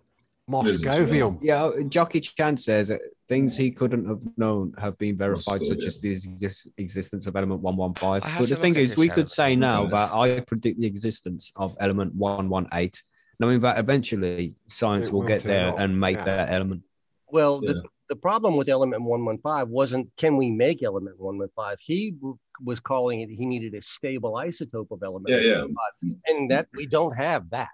Moscovium. 0.48 1.39
yeah, 1.40 1.70
Jockey 1.89 2.18
Chan 2.20 2.56
says 2.56 2.89
that 2.89 3.01
things 3.28 3.56
he 3.56 3.70
couldn't 3.70 4.05
have 4.06 4.20
known 4.36 4.74
have 4.78 4.98
been 4.98 5.16
verified, 5.16 5.60
Must 5.60 5.68
such 5.68 5.78
have, 5.85 5.86
as 5.86 6.01
the 6.01 6.18
ex- 6.43 6.66
existence 6.77 7.28
of 7.28 7.36
element 7.36 7.60
115. 7.60 8.32
But 8.36 8.48
the 8.48 8.56
thing 8.56 8.74
is, 8.74 8.97
we 8.97 9.09
could 9.09 9.31
say 9.31 9.55
now 9.55 9.82
Okay. 9.82 9.90
that 9.93 10.12
I 10.12 10.40
predict 10.40 10.81
the 10.81 10.89
existence 10.89 11.52
of 11.55 11.77
element 11.78 12.16
118, 12.16 12.90
knowing 13.39 13.60
that 13.60 13.78
eventually 13.78 14.55
science 14.66 15.06
It 15.06 15.12
will 15.12 15.20
will 15.20 15.28
get 15.28 15.44
there 15.44 15.68
up, 15.68 15.78
and 15.78 16.01
make 16.01 16.16
yeah. 16.16 16.24
that 16.24 16.51
element. 16.51 16.82
Well, 17.31 17.60
Yeah. 17.62 17.74
the, 17.74 17.82
the 18.09 18.16
problem 18.16 18.56
with 18.56 18.68
element 18.68 19.05
115 19.05 19.70
wasn't 19.70 20.10
can 20.16 20.36
we 20.36 20.51
make 20.51 20.82
element 20.82 21.14
115? 21.20 21.77
He 21.78 22.10
w- 22.10 22.36
was 22.65 22.81
calling 22.81 23.20
it 23.20 23.28
he 23.31 23.47
needed 23.47 23.74
a 23.74 23.81
stable 23.81 24.32
isotope 24.35 24.91
of 24.91 25.03
element 25.03 25.28
Yeah, 25.28 25.39
yeah. 25.41 25.61
115. 25.62 26.20
And 26.27 26.51
that 26.51 26.69
we 26.74 26.87
don't 26.87 27.16
have 27.16 27.49
that. 27.51 27.69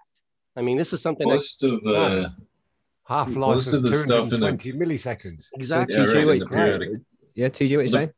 I 0.55 0.61
mean, 0.61 0.77
this 0.77 0.93
is 0.93 1.01
something 1.01 1.27
that 1.27 1.33
Most 1.35 1.63
of 1.63 1.85
uh, 1.85 2.29
Half 3.07 3.27
life 3.29 3.55
Most 3.55 3.67
of 3.67 3.73
of 3.75 3.83
the 3.83 3.93
stuff 3.93 4.33
in 4.33 4.39
the- 4.41 4.51
220 4.51 4.73
milliseconds. 4.73 5.45
exactly 5.53 5.95
Yeah, 5.97 6.05
TJ, 6.05 6.13
right, 6.13 6.21
in 6.23 6.27
wait, 6.27 6.39
the 6.39 6.45
periodic- 6.47 7.01
yeah, 7.35 7.47
TJ, 7.49 7.59
what 7.59 7.69
you 7.69 7.77
The- 7.83 7.89
saying? 7.89 8.11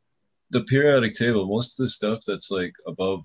the 0.52 0.62
periodic 0.64 1.14
table, 1.14 1.46
most 1.46 1.78
of 1.78 1.84
the 1.84 1.88
stuff 1.88 2.20
that's 2.26 2.50
like 2.50 2.72
above, 2.86 3.24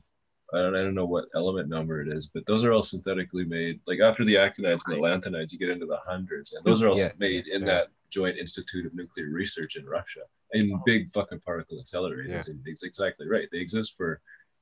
I 0.53 0.57
don't, 0.61 0.75
I 0.75 0.81
don't 0.83 0.93
know 0.95 1.05
what 1.05 1.25
element 1.35 1.69
number 1.69 2.01
it 2.01 2.07
is, 2.07 2.27
but 2.27 2.45
those 2.45 2.63
are 2.63 2.71
all 2.71 2.83
synthetically 2.83 3.45
made. 3.45 3.79
Like 3.87 3.99
after 3.99 4.23
the 4.23 4.35
actinides 4.35 4.81
and 4.85 4.95
the 4.95 4.99
lanthanides, 5.01 5.51
you 5.51 5.57
get 5.59 5.69
into 5.69 5.85
the 5.87 5.97
hundreds, 6.05 6.53
and 6.53 6.63
those 6.63 6.83
are 6.83 6.87
all 6.89 6.97
Yeah. 6.99 7.09
made 7.17 7.47
in 7.47 7.61
Yeah. 7.61 7.67
that 7.67 7.87
Joint 8.11 8.37
Institute 8.37 8.85
of 8.85 8.93
Nuclear 8.93 9.29
Research 9.29 9.75
in 9.75 9.85
Russia 9.85 10.21
in 10.53 10.79
big 10.85 11.11
fucking 11.11 11.39
particle 11.39 11.81
accelerators. 11.81 12.29
Yeah. 12.29 12.43
And 12.47 12.61
it's 12.65 12.83
exactly 12.83 13.27
right. 13.27 13.49
They 13.51 13.57
exist 13.59 13.97
for 13.97 14.21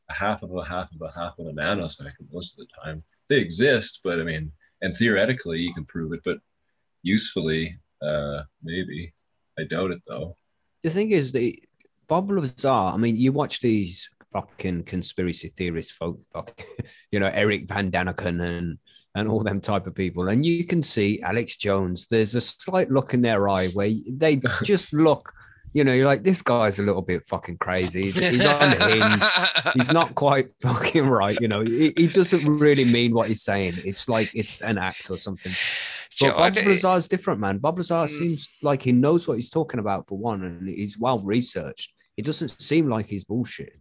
a 0.10 0.14
half 0.14 0.42
of 0.42 0.56
a 0.56 0.64
half 0.64 0.92
of 0.94 1.02
a 1.02 1.12
half 1.12 1.38
of 1.38 1.48
a 1.48 1.52
nanosecond 1.52 2.32
most 2.32 2.54
of 2.54 2.66
the 2.66 2.74
time. 2.84 3.00
They 3.28 3.40
exist, 3.40 4.00
but 4.04 4.20
I 4.20 4.24
mean, 4.24 4.52
and 4.82 4.96
theoretically 4.96 5.60
you 5.60 5.74
can 5.74 5.86
prove 5.86 6.14
it, 6.14 6.22
but 6.24 6.40
usefully, 7.04 7.78
uh, 8.02 8.44
maybe. 8.64 9.14
I 9.60 9.64
doubt 9.66 9.92
it 9.92 10.02
though. 10.08 10.36
The 10.82 10.90
thing 10.90 11.12
is, 11.12 11.32
the 11.32 11.62
Bob 12.08 12.30
Lazar. 12.32 12.68
I 12.70 12.98
mean, 12.98 13.16
you 13.16 13.32
watch 13.32 13.60
these 13.62 14.10
fucking 14.34 14.84
conspiracy 14.84 15.48
theorists, 15.50 15.92
folks, 15.94 16.26
like, 16.36 16.66
you 17.12 17.20
know, 17.20 17.30
Eric 17.34 17.68
Van 17.68 17.92
Daniken 17.92 18.42
and 18.44 18.78
and 19.16 19.30
all 19.30 19.44
them 19.44 19.62
type 19.62 19.86
of 19.86 19.94
people, 19.94 20.30
and 20.30 20.44
you 20.44 20.66
can 20.66 20.82
see 20.82 21.22
Alex 21.22 21.56
Jones. 21.58 22.08
There's 22.08 22.34
a 22.34 22.42
slight 22.42 22.90
look 22.90 23.14
in 23.14 23.22
their 23.22 23.48
eye 23.48 23.68
where 23.70 23.92
they 24.10 24.42
just 24.64 24.92
look. 24.92 25.32
You 25.76 25.84
know, 25.84 25.94
you're 25.94 26.06
like, 26.06 26.22
this 26.24 26.44
guy's 26.44 26.78
a 26.78 26.84
little 26.84 27.02
bit 27.02 27.26
fucking 27.26 27.58
crazy. 27.58 28.04
He's, 28.04 28.16
he's 28.20 28.46
on 28.46 28.72
hinge. 28.90 29.24
He's 29.76 29.92
not 29.92 30.14
quite 30.26 30.50
fucking 30.62 31.08
right. 31.08 31.36
You 31.42 31.48
know, 31.48 31.62
he, 31.62 31.92
he 31.98 32.06
doesn't 32.08 32.46
really 32.46 32.86
mean 32.86 33.12
what 33.14 33.28
he's 33.28 33.42
saying. 33.42 33.76
It's 33.84 34.08
like 34.08 34.30
it's 34.36 34.62
an 34.62 34.78
act 34.78 35.10
or 35.10 35.18
something. 35.18 35.52
But 36.22 36.36
I 36.38 36.50
Bob 36.52 36.66
Lazar's 36.68 37.08
different, 37.08 37.40
man. 37.40 37.58
Bob 37.58 37.78
Lazar 37.78 38.06
Mm. 38.06 38.10
seems 38.10 38.50
like 38.62 38.84
he 38.84 38.92
knows 38.92 39.28
what 39.28 39.36
he's 39.36 39.50
talking 39.50 39.80
about 39.80 40.08
for 40.08 40.16
one, 40.18 40.44
and 40.44 40.68
he's 40.68 40.98
well 40.98 41.20
researched. 41.20 41.92
It 42.18 42.26
doesn't 42.26 42.62
seem 42.62 42.88
like 42.88 43.08
he's 43.08 43.24
bullshit. 43.24 43.74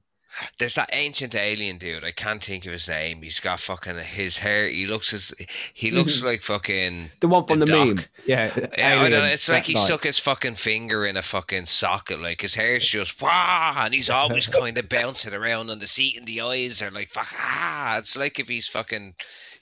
There's 0.59 0.75
that 0.77 0.91
ancient 0.93 1.35
alien 1.35 1.79
dude. 1.79 2.05
I 2.05 2.11
can't 2.11 2.43
think 2.43 2.65
of 2.65 2.73
his 2.73 2.89
name. 2.89 3.23
He's 3.23 3.41
got 3.41 3.61
fucking 3.61 3.99
his 3.99 4.39
hair. 4.39 4.69
He 4.69 4.87
looks 4.87 5.13
as 5.13 5.35
he 5.75 5.91
looks 5.91 6.23
like 6.23 6.43
fucking. 6.43 7.11
The 7.21 7.29
one 7.29 7.45
from 7.45 7.59
The 7.61 7.67
the, 7.67 7.73
meme, 7.73 8.01
yeah. 8.27 8.53
Yeah, 8.79 9.01
I 9.01 9.09
don't 9.09 9.11
know. 9.11 9.25
It's 9.25 9.49
like 9.49 9.67
he 9.67 9.75
guy. 9.75 9.85
stuck 9.85 10.05
his 10.05 10.19
fucking 10.19 10.55
finger 10.55 11.05
in 11.05 11.17
a 11.17 11.23
fucking 11.23 11.67
socket. 11.67 12.21
Like 12.21 12.41
his 12.41 12.55
hair's 12.55 12.87
just 12.87 13.21
wah, 13.21 13.83
and 13.85 13.93
he's 13.95 14.11
always 14.11 14.47
kind 14.61 14.79
of 14.79 14.89
bouncing 14.89 15.35
around 15.35 15.71
on 15.71 15.79
the 15.79 15.87
seat, 15.87 16.17
and 16.17 16.27
the 16.27 16.41
eyes 16.41 16.83
are 16.83 16.91
like 16.91 17.11
fuck 17.11 17.33
ah. 17.39 17.99
It's 17.99 18.17
like 18.17 18.39
if 18.39 18.49
he's 18.49 18.67
fucking 18.69 19.15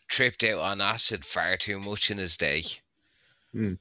tripped 0.09 0.45
out 0.45 0.61
on 0.61 0.81
acid 0.81 1.25
far 1.25 1.57
too 1.57 1.81
much 1.81 2.11
in 2.11 2.19
his 2.19 2.37
day. 2.37 2.65
Hmm. 3.53 3.75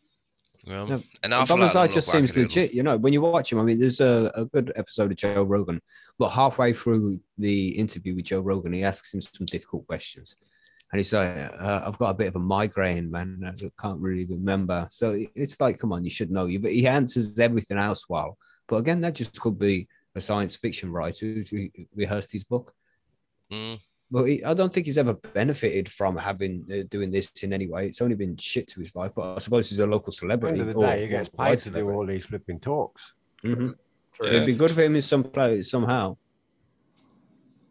Well, 0.67 0.87
No, 0.87 0.95
an 1.23 1.29
Bob 1.31 1.41
awful 1.41 1.57
lot 1.57 1.89
of 1.89 1.95
just 1.95 2.07
seems 2.11 2.31
legit. 2.43 2.73
You 2.73 2.83
know, 2.83 2.97
when 2.97 3.13
you 3.13 3.21
watch 3.21 3.51
him, 3.51 3.59
I 3.59 3.63
mean, 3.63 3.79
there's 3.79 4.01
a, 4.01 4.31
a 4.35 4.45
good 4.45 4.71
episode 4.75 5.11
of 5.11 5.17
Joe 5.17 5.43
Rogan, 5.43 5.81
but 6.17 6.29
halfway 6.29 6.73
through 6.73 7.19
the 7.37 7.69
interview 7.69 8.15
with 8.15 8.25
Joe 8.25 8.41
Rogan, 8.41 8.73
he 8.73 8.83
asks 8.83 9.13
him 9.13 9.21
some 9.21 9.45
difficult 9.45 9.87
questions. 9.87 10.35
And 10.91 10.99
he's 10.99 11.13
like, 11.13 11.29
uh, 11.37 11.83
I've 11.85 11.97
got 11.99 12.09
a 12.09 12.13
bit 12.15 12.27
of 12.27 12.35
a 12.35 12.39
migraine, 12.39 13.11
man. 13.11 13.41
I 13.45 13.71
can't 13.81 13.99
really 14.01 14.25
remember. 14.25 14.87
So 14.89 15.15
it's 15.35 15.61
like, 15.61 15.77
come 15.77 15.93
on, 15.93 16.03
you 16.03 16.09
should 16.09 16.31
know. 16.31 16.47
You- 16.47 16.59
But 16.59 16.73
he 16.73 16.87
answers 16.87 17.37
everything 17.39 17.77
else 17.77 18.09
well. 18.09 18.37
But 18.67 18.77
again, 18.77 18.99
that 19.01 19.13
just 19.15 19.39
could 19.39 19.57
be 19.59 19.87
a 20.15 20.21
science 20.21 20.55
fiction 20.55 20.91
writer 20.91 21.25
who's 21.27 21.51
re- 21.51 21.71
rehearsed 21.95 22.31
his 22.31 22.43
book. 22.43 22.73
Mm. 23.51 23.79
But 24.11 24.23
he, 24.25 24.43
I 24.43 24.53
don't 24.55 24.73
think 24.73 24.87
he's 24.87 24.97
ever 24.97 25.13
benefited 25.13 25.87
from 25.87 26.17
having 26.17 26.65
uh, 26.71 26.83
doing 26.89 27.11
this 27.11 27.31
in 27.43 27.53
any 27.53 27.67
way. 27.67 27.85
It's 27.87 28.01
only 28.01 28.15
been 28.15 28.35
shit 28.37 28.67
to 28.69 28.79
his 28.79 28.95
life. 28.95 29.11
But 29.15 29.35
I 29.35 29.39
suppose 29.39 29.69
he's 29.69 29.79
a 29.79 29.85
local 29.85 30.05
At 30.05 30.05
the 30.05 30.11
celebrity. 30.13 30.59
end 30.59 30.69
of 30.69 30.75
the 30.75 30.81
or 30.81 30.87
day, 30.87 31.01
he 31.03 31.07
gets 31.09 31.29
paid 31.29 31.59
to 31.59 31.69
do 31.69 31.89
all 31.91 32.05
these 32.05 32.25
flipping 32.25 32.59
talks. 32.59 33.13
Mhm. 33.43 33.75
Yeah. 34.21 34.27
It'd 34.29 34.45
be 34.47 34.55
good 34.55 34.71
for 34.71 34.81
him 34.81 34.95
in 34.95 35.01
some 35.03 35.23
place 35.23 35.69
somehow. 35.69 36.17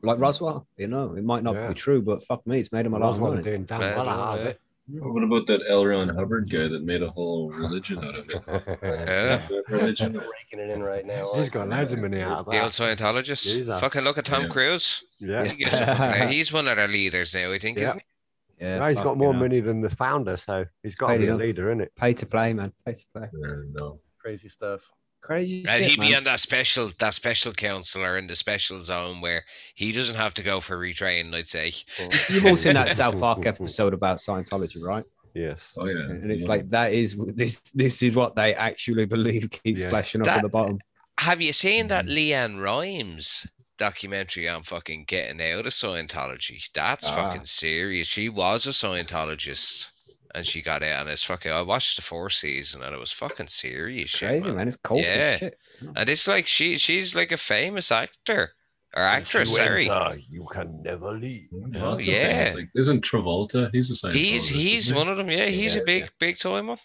Like 0.01 0.20
Roswell, 0.20 0.66
you 0.77 0.86
know, 0.86 1.15
it 1.16 1.24
might 1.24 1.43
not 1.43 1.56
Yeah. 1.56 1.69
be 1.69 1.74
true, 1.74 2.01
but 2.01 2.23
fuck 2.23 2.47
me, 2.47 2.60
it's 2.60 2.70
made 2.70 2.86
him 2.86 2.94
a 2.94 2.98
lot 3.01 3.15
of 3.15 3.20
money. 3.20 3.43
doing 3.43 3.65
damn 3.65 3.81
Well, 3.81 3.97
well 3.97 4.09
out 4.09 4.39
of 4.39 4.44
yeah. 4.47 4.52
It. 4.94 5.02
What 5.02 5.23
about 5.23 5.47
that 5.48 5.60
L. 5.69 5.86
Ron 5.86 6.09
Hubbard 6.09 6.51
guy 6.51 6.69
that 6.69 6.82
made 6.82 7.02
a 7.02 7.10
whole 7.10 7.51
religion 7.51 7.98
out 8.05 8.16
of 8.19 8.28
it? 8.31 8.43
Yeah. 8.82 9.47
Religion? 9.69 10.12
raking 10.15 10.59
it 10.60 10.70
in 10.70 10.82
right 10.82 11.05
now. 11.06 11.23
He's 11.36 11.51
got 11.51 11.69
loads 11.69 11.93
of 11.93 11.98
money 11.98 12.20
out 12.23 12.39
of 12.40 12.47
The 12.47 12.62
old 12.62 12.70
that. 12.73 12.98
Scientologist. 12.98 13.81
Fucking 13.81 14.02
look 14.02 14.19
at 14.19 14.24
Tom 14.24 14.43
Yeah. 14.44 14.48
Cruise. 14.48 15.05
Yeah. 15.20 15.44
He 15.44 15.65
fucking- 15.65 16.28
he's 16.31 16.52
one 16.52 16.69
of 16.69 16.77
their 16.77 16.89
leaders 16.89 17.35
now, 17.35 17.52
I 17.52 17.59
think, 17.59 17.78
Yeah. 17.78 17.85
isn't 17.89 17.98
he? 17.98 18.65
Yeah, 18.65 18.78
No, 18.78 18.89
he's 18.89 18.98
got 19.01 19.16
more 19.16 19.32
hell. 19.32 19.40
money 19.43 19.60
than 19.60 19.81
the 19.81 19.90
founder, 19.90 20.36
so 20.36 20.65
he's 20.82 20.97
got 20.97 21.12
to 21.12 21.19
be 21.19 21.28
a 21.28 21.36
leader, 21.36 21.70
isn't 21.70 21.81
it? 21.82 21.93
Pay 21.94 22.12
to 22.15 22.27
play, 22.27 22.52
man. 22.52 22.73
Pay 22.85 22.94
to 22.94 23.05
play. 23.15 23.28
Yeah, 23.32 23.55
no. 23.73 24.01
Crazy 24.20 24.48
stuff. 24.48 24.90
Crazy 25.20 25.58
And 25.68 25.82
shit, 25.82 25.90
he'd 25.90 26.00
be 26.00 26.08
man. 26.10 26.18
on 26.18 26.24
that 26.24 26.40
special, 26.40 26.90
that 26.98 27.12
special 27.14 27.52
counselor 27.52 28.16
in 28.16 28.26
the 28.28 28.36
special 28.36 28.80
zone 28.80 29.20
where 29.20 29.44
he 29.74 29.92
doesn't 29.92 30.14
have 30.14 30.32
to 30.34 30.42
go 30.42 30.60
for 30.60 30.78
retraining. 30.78 31.34
I'd 31.34 31.46
say. 31.48 31.72
You've 32.30 32.46
all 32.46 32.56
seen 32.56 32.74
that 32.74 32.92
South 32.96 33.18
Park 33.18 33.44
episode 33.44 33.92
about 33.92 34.18
Scientology, 34.18 34.82
right? 34.82 35.04
Yes. 35.34 35.74
Oh 35.76 35.84
yeah. 35.86 35.96
And 36.10 36.32
it's 36.32 36.44
Yeah. 36.44 36.48
like 36.48 36.70
that 36.70 36.92
is 36.92 37.14
this 37.34 37.60
this 37.74 38.02
is 38.02 38.16
what 38.16 38.34
they 38.36 38.54
actually 38.54 39.04
believe 39.04 39.50
keeps 39.50 39.80
Yeah. 39.80 39.90
flashing 39.90 40.22
up 40.22 40.24
That- 40.26 40.36
at 40.38 40.42
the 40.42 40.48
bottom. 40.48 40.78
Have 41.20 41.42
you 41.42 41.52
seen 41.52 41.88
that 41.88 42.06
Mm-hmm. 42.06 42.16
Leanne 42.56 42.60
Rhymes 42.62 43.46
documentary 43.76 44.48
on 44.48 44.62
fucking 44.62 45.04
getting 45.06 45.40
out 45.42 45.66
of 45.66 45.72
Scientology? 45.72 46.64
That's 46.72 47.06
Ah. 47.06 47.14
fucking 47.14 47.44
serious. 47.44 48.06
She 48.06 48.28
was 48.28 48.66
a 48.66 48.70
Scientologist 48.70 49.88
and 50.34 50.46
she 50.46 50.62
got 50.62 50.82
out, 50.82 51.02
and 51.02 51.10
it's 51.10 51.24
fucking. 51.24 51.50
I 51.50 51.62
watched 51.62 51.96
the 51.96 52.02
fourth 52.02 52.34
season 52.34 52.82
and 52.82 52.94
it 52.94 52.98
was 52.98 53.12
fucking 53.12 53.46
serious 53.46 54.10
shit, 54.10 54.28
Crazy, 54.28 54.46
man. 54.48 54.56
man. 54.56 54.68
It's 54.68 54.76
cold 54.76 55.02
Yeah. 55.05 55.36
shit. 55.36 55.59
And 55.96 56.09
it's 56.09 56.28
like 56.28 56.46
she, 56.46 56.74
she's 56.76 57.14
like 57.16 57.32
a 57.32 57.36
famous 57.36 57.90
actor 57.92 58.52
or 58.94 59.02
actress. 59.02 59.55
Sorry, 59.56 59.84
you 60.28 60.46
can 60.50 60.82
never 60.82 61.12
leave. 61.18 61.48
Oh, 61.76 61.98
yeah. 61.98 62.52
Like, 62.55 62.68
isn't 62.74 63.05
Travolta? 63.05 63.70
He's 63.72 63.88
the 63.88 63.96
same 63.96 64.12
he's 64.14 64.48
he's 64.48 64.92
one 64.92 65.09
of 65.09 65.16
them. 65.16 65.30
Yeah, 65.30 65.46
he's 65.46 65.76
Yeah, 65.76 65.82
a 65.82 65.84
big 65.84 66.02
yeah. 66.05 66.09
big 66.18 66.38
time 66.38 66.68
one. 66.68 66.78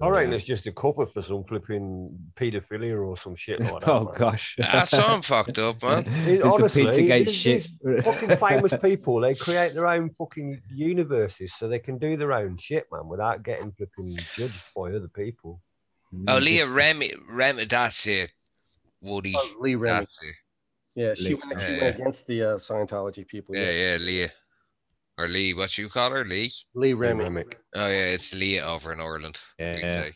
I 0.00 0.08
reckon 0.08 0.32
it's 0.32 0.44
just 0.44 0.66
a 0.66 0.72
cover 0.72 1.06
for 1.06 1.22
some 1.22 1.44
flipping 1.44 2.10
paedophilia 2.34 3.00
or 3.00 3.16
some 3.16 3.36
shit 3.36 3.60
like 3.60 3.80
that. 3.80 3.88
Oh 3.90 4.04
man. 4.06 4.14
gosh. 4.16 4.56
That's 4.58 4.90
so 4.90 5.20
fucked 5.22 5.58
up, 5.60 5.82
man. 5.82 6.04
It- 6.26 6.40
It's 6.40 6.44
honestly, 6.44 6.82
a 6.82 6.86
Pizzagate 6.86 7.08
there's- 7.08 7.32
shit. 7.32 7.68
there's 7.80 8.04
fucking 8.04 8.36
famous 8.36 8.74
people, 8.82 9.20
they 9.20 9.34
create 9.36 9.72
their 9.74 9.86
own 9.86 10.10
fucking 10.18 10.60
universes 10.72 11.54
so 11.54 11.68
they 11.68 11.78
can 11.78 11.98
do 11.98 12.16
their 12.16 12.32
own 12.32 12.56
shit, 12.56 12.86
man, 12.92 13.06
without 13.06 13.44
getting 13.44 13.70
flipping 13.72 14.16
judged 14.34 14.62
by 14.74 14.90
other 14.92 15.08
people. 15.14 15.60
Oh, 16.28 16.38
Leah 16.38 16.62
Just- 16.64 16.70
Remy, 16.72 17.12
Remy, 17.30 17.64
that's 17.66 18.06
it. 18.08 18.32
Woody, 19.00 19.34
Oh, 19.36 19.54
Lee 19.60 19.74
Remy. 19.76 19.98
that's 20.00 20.20
it. 20.22 20.34
Yeah, 20.96 21.14
she 21.14 21.28
Lee. 21.30 21.34
went, 21.34 21.60
she 21.60 21.66
Yeah, 21.66 21.70
went 21.72 21.82
yeah. 21.82 21.88
against 22.02 22.26
the 22.26 22.42
uh, 22.42 22.56
Scientology 22.56 23.26
people. 23.26 23.54
Yeah, 23.56 23.70
Yeah. 23.70 23.90
yeah, 23.92 23.96
Leah. 23.98 24.32
Or 25.16 25.28
Lee, 25.28 25.54
what 25.54 25.78
you 25.78 25.88
call 25.88 26.10
her? 26.10 26.24
Lee? 26.24 26.50
Lee 26.74 26.92
Remy. 26.92 27.24
Remick. 27.24 27.60
Oh, 27.74 27.86
yeah, 27.86 28.06
it's 28.06 28.34
Lee 28.34 28.60
over 28.60 28.92
in 28.92 29.00
Ireland. 29.00 29.40
Yeah. 29.58 29.86
say. 29.86 30.12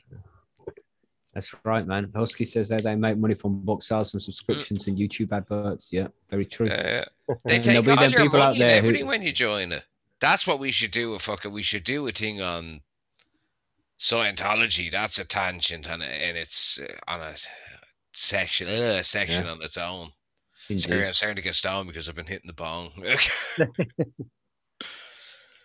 That's 1.35 1.55
right, 1.65 1.87
man. 1.87 2.11
Husky 2.17 2.45
says 2.45 2.69
that 2.71 2.83
they 2.83 2.97
make 2.97 3.17
money 3.17 3.35
from 3.35 3.61
book 3.61 3.83
sales 3.83 4.13
and 4.15 4.21
subscriptions 4.23 4.89
and 4.89 4.99
YouTube 4.99 5.31
adverts. 5.33 5.93
Yeah, 5.93 6.09
very 6.31 6.45
true. 6.45 6.69
Uh, 6.69 7.05
they 7.45 7.61
take 7.61 7.85
there'll 7.85 7.99
all 7.99 8.09
your 8.11 8.21
people 8.23 8.39
money 8.41 8.55
and 8.55 8.61
there 8.63 8.71
who- 8.81 8.89
everything 8.89 9.07
when 9.07 9.23
you 9.23 9.31
join 9.31 9.71
it. 9.71 9.85
That's 10.21 10.49
what 10.49 10.59
we 10.59 10.73
should 10.73 10.91
do. 10.91 11.15
A 11.15 11.19
fucking, 11.21 11.53
we 11.53 11.63
should 11.63 11.85
do 11.85 12.05
a 12.09 12.11
thing 12.11 12.43
on 12.43 12.81
Scientology. 14.01 14.91
That's 14.91 15.19
a 15.19 15.25
tangent, 15.25 15.89
and 15.89 16.03
and 16.03 16.37
it's 16.37 16.81
uh, 16.81 16.93
on 17.07 17.21
a 17.21 17.35
section, 18.13 18.69
uh, 18.69 19.03
section 19.05 19.45
Yeah. 19.45 19.53
on 19.53 19.63
its 19.63 19.77
own. 19.77 20.11
Indeed. 20.69 20.83
Sorry, 20.83 21.07
I'm 21.07 21.13
starting 21.13 21.37
to 21.37 21.43
get 21.43 21.55
stoned 21.55 21.87
because 21.87 22.09
I've 22.09 22.17
been 22.17 22.27
hitting 22.27 22.49
the 22.49 22.53
bong. 22.53 22.91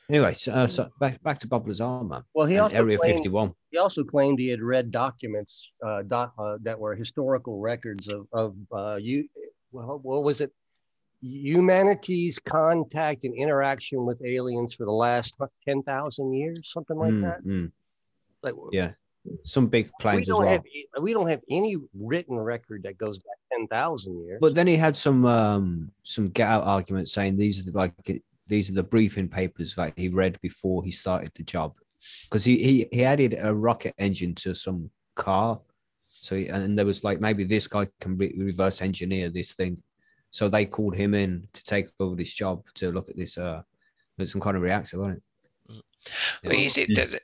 Anyway, 0.09 0.33
so, 0.33 0.51
uh, 0.51 0.67
so 0.67 0.89
back 0.99 1.21
back 1.23 1.39
to 1.39 1.47
Bob 1.47 1.67
Lazar, 1.67 2.03
man. 2.03 2.23
Well, 2.33 2.45
he 2.45 2.57
also 2.57 2.75
Area 2.75 2.97
claimed- 2.97 3.15
51. 3.15 3.53
He 3.71 3.77
also 3.77 4.03
claimed 4.03 4.37
he 4.39 4.49
had 4.49 4.61
read 4.61 4.91
documents 4.91 5.71
uh, 5.85 6.03
doc, 6.03 6.33
uh, 6.37 6.57
that 6.61 6.77
were 6.79 6.93
historical 6.95 7.59
records 7.59 8.07
of, 8.07 8.27
of 8.33 8.55
uh, 8.71 8.95
you. 8.97 9.27
Well, 9.71 9.99
what 10.03 10.23
was 10.23 10.41
it? 10.41 10.51
Humanity's 11.21 12.37
contact 12.39 13.23
and 13.23 13.33
interaction 13.33 14.05
with 14.05 14.21
aliens 14.25 14.73
for 14.73 14.85
the 14.85 14.91
last 14.91 15.35
ten 15.65 15.81
thousand 15.83 16.33
years, 16.33 16.69
something 16.71 16.97
like 16.97 17.13
Mm, 17.13 17.21
that. 17.21 17.43
mm. 17.45 17.71
Like, 18.43 18.55
Yeah, 18.73 18.91
some 19.43 19.67
big 19.67 19.89
claims 20.01 20.23
as 20.23 20.27
don't 20.27 20.39
well. 20.43 20.49
have 20.49 20.63
we 21.01 21.13
don't 21.13 21.29
have 21.29 21.41
any 21.49 21.77
written 21.93 22.37
record 22.37 22.83
that 22.83 22.97
goes 22.97 23.17
back 23.19 23.37
ten 23.51 23.67
thousand 23.67 24.21
years. 24.25 24.39
But 24.41 24.53
then 24.53 24.67
he 24.67 24.75
had 24.75 24.97
some 24.97 25.25
um 25.25 25.91
some 26.03 26.29
get 26.29 26.47
out 26.47 26.65
arguments 26.65 27.13
saying 27.13 27.37
these 27.37 27.59
are 27.65 27.71
the, 27.71 27.77
like 27.77 27.93
these 28.53 28.69
are 28.69 28.75
the 28.75 28.83
briefing 28.95 29.27
papers 29.27 29.73
that 29.75 29.93
he 29.97 30.09
read 30.09 30.39
before 30.41 30.83
he 30.83 30.91
started 30.91 31.31
the 31.33 31.43
job. 31.43 31.73
Because 32.25 32.45
he, 32.45 32.55
he 32.57 32.87
he 32.91 33.03
added 33.03 33.35
a 33.39 33.51
rocket 33.53 33.95
engine 33.97 34.35
to 34.35 34.53
some 34.53 34.91
car. 35.15 35.59
So 36.09 36.35
he, 36.35 36.49
and 36.49 36.77
there 36.77 36.85
was 36.85 37.03
like 37.03 37.19
maybe 37.19 37.43
this 37.45 37.67
guy 37.67 37.87
can 37.99 38.15
re- 38.17 38.35
reverse 38.37 38.81
engineer 38.81 39.29
this 39.29 39.53
thing. 39.53 39.81
So 40.29 40.49
they 40.49 40.65
called 40.65 40.95
him 40.95 41.13
in 41.15 41.47
to 41.53 41.63
take 41.63 41.87
over 41.99 42.15
this 42.15 42.33
job 42.33 42.63
to 42.75 42.91
look 42.91 43.09
at 43.09 43.15
this 43.17 43.37
uh 43.37 43.61
with 44.17 44.29
some 44.29 44.41
kind 44.41 44.55
of 44.55 44.61
reactor 44.63 44.99
wasn't 44.99 45.23
it? 45.69 45.83
Well, 46.43 46.53
you 46.55 46.69
see, 46.69 46.85
Yeah. 46.89 47.05
there- 47.05 47.19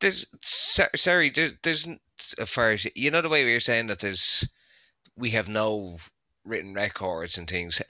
there's 0.00 0.26
sorry, 0.44 1.30
there's 1.30 1.54
there's 1.62 1.86
n- 1.86 2.00
as 2.38 2.48
far 2.48 2.70
as 2.70 2.86
you 2.94 3.10
know 3.10 3.20
the 3.22 3.28
way 3.34 3.44
we 3.44 3.52
were 3.52 3.68
saying 3.70 3.88
that 3.88 3.98
there's 3.98 4.48
we 5.16 5.30
have 5.30 5.48
no 5.48 5.98
written 6.44 6.72
records 6.72 7.36
and 7.36 7.48
things. 7.50 7.82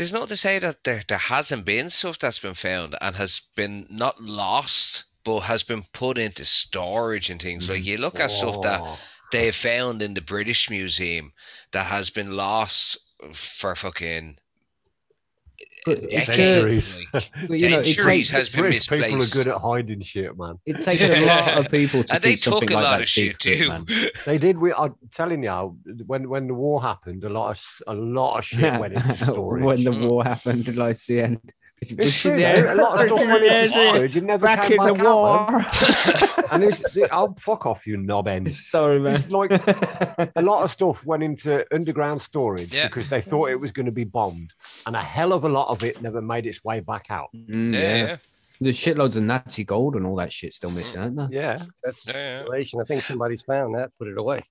There's 0.00 0.14
no 0.14 0.24
to 0.24 0.34
say 0.34 0.58
that 0.60 0.84
there 0.84 1.02
there 1.06 1.18
hasn't 1.18 1.66
been 1.66 1.90
stuff 1.90 2.18
that's 2.18 2.38
been 2.38 2.54
found 2.54 2.96
and 3.02 3.16
has 3.16 3.42
been 3.54 3.86
not 3.90 4.18
lost, 4.18 5.04
but 5.24 5.40
has 5.40 5.62
been 5.62 5.82
put 5.92 6.16
into 6.16 6.46
storage 6.46 7.28
and 7.28 7.38
things. 7.38 7.68
Like 7.68 7.84
you 7.84 7.98
look 7.98 8.18
at 8.18 8.30
stuff 8.30 8.62
that 8.62 8.80
mm. 8.80 8.86
Oh, 8.88 8.98
they 9.30 9.50
found 9.50 10.00
in 10.00 10.14
the 10.14 10.22
British 10.22 10.70
Museum 10.70 11.34
that 11.72 11.88
has 11.88 12.08
been 12.08 12.34
lost 12.34 12.96
for 13.34 13.76
fucking 13.76 14.38
But 15.86 15.98
it 15.98 16.10
decades. 16.10 16.94
takes- 16.96 17.14
like. 17.14 17.30
but, 17.48 17.58
you 17.58 17.70
know, 17.70 17.78
it 17.80 17.86
centuries 17.86 18.30
takes, 18.30 18.30
has 18.30 18.48
been 18.50 18.60
British 18.62 18.88
people 18.88 19.22
are 19.22 19.26
good 19.26 19.46
at 19.48 19.56
hiding 19.58 20.00
shit, 20.00 20.36
man. 20.36 20.58
it 20.66 20.80
takes 20.82 21.02
a 21.02 21.24
lot 21.26 21.58
of 21.66 21.70
people 21.78 22.04
to 22.04 22.14
and 22.14 22.22
they 22.22 22.30
keep 22.32 22.40
something 22.40 22.68
took 22.68 22.70
a 22.70 22.74
like 22.74 22.84
lot 22.84 22.90
that 22.90 23.00
of 23.00 23.06
shit 23.08 23.40
secret, 23.42 23.58
too. 23.58 23.68
man. 23.68 23.86
They 24.26 24.38
did. 24.38 24.58
We 24.58 24.72
are 24.72 24.94
telling 25.14 25.42
you 25.42 25.76
when 26.06 26.28
when 26.28 26.46
the 26.48 26.54
war 26.54 26.82
happened, 26.82 27.24
a 27.24 27.28
lot 27.30 27.50
of 27.50 27.56
s- 27.56 27.82
a 27.86 27.94
lot 27.94 28.38
of 28.38 28.44
shit 28.44 28.78
went 28.80 28.94
into 28.94 29.12
storage. 29.16 29.64
when 29.64 29.84
the 29.84 29.92
war 29.92 30.24
happened, 30.24 30.74
like 30.76 30.98
the 31.04 31.20
end. 31.22 31.52
It's 31.82 32.20
true, 32.20 32.36
though. 32.36 32.72
A 32.72 32.74
lot 32.74 32.94
of 33.00 33.06
stuff 33.06 33.26
went 33.26 33.44
into 33.44 33.68
storage 33.68 34.16
and 34.16 34.26
never 34.26 34.46
Back 34.46 34.68
came 34.68 34.80
in 34.80 34.86
the 34.98 35.08
out, 35.08 35.48
war. 35.50 35.66
And 36.52 36.64
it's, 36.64 36.98
oh 37.12 37.32
fuck 37.38 37.64
off, 37.64 37.86
you 37.86 37.96
knob 37.96 38.26
end. 38.26 38.50
Sorry, 38.52 38.98
man. 38.98 39.14
It's 39.14 39.30
like 39.30 39.52
a 40.36 40.42
lot 40.42 40.64
of 40.64 40.70
stuff 40.72 41.06
went 41.06 41.22
into 41.22 41.64
underground 41.72 42.20
storage 42.20 42.74
Yeah. 42.74 42.88
because 42.88 43.08
they 43.08 43.20
thought 43.20 43.50
it 43.50 43.60
was 43.60 43.70
going 43.70 43.86
to 43.86 43.92
be 43.92 44.02
bombed, 44.04 44.52
and 44.84 44.96
a 44.96 45.02
hell 45.02 45.32
of 45.32 45.44
a 45.44 45.48
lot 45.48 45.68
of 45.68 45.84
it 45.84 46.02
never 46.02 46.20
made 46.20 46.46
its 46.46 46.64
way 46.64 46.80
back 46.80 47.06
out. 47.08 47.28
Mm, 47.34 47.72
yeah, 47.72 47.80
yeah. 47.80 47.96
yeah, 47.96 48.16
There's 48.60 48.76
shitloads 48.76 49.14
of 49.14 49.22
Nazi 49.22 49.62
gold 49.62 49.94
and 49.94 50.04
all 50.04 50.16
that 50.16 50.32
shit 50.32 50.52
still 50.52 50.70
missing, 50.70 51.00
aren't 51.00 51.16
there? 51.16 51.28
Yeah, 51.30 51.62
That's 51.84 52.04
yeah, 52.06 52.12
yeah. 52.14 52.38
speculation. 52.40 52.80
I 52.80 52.84
think 52.84 53.02
somebody's 53.02 53.42
found 53.44 53.76
that, 53.76 53.96
put 53.96 54.08
it 54.08 54.18
away. 54.18 54.42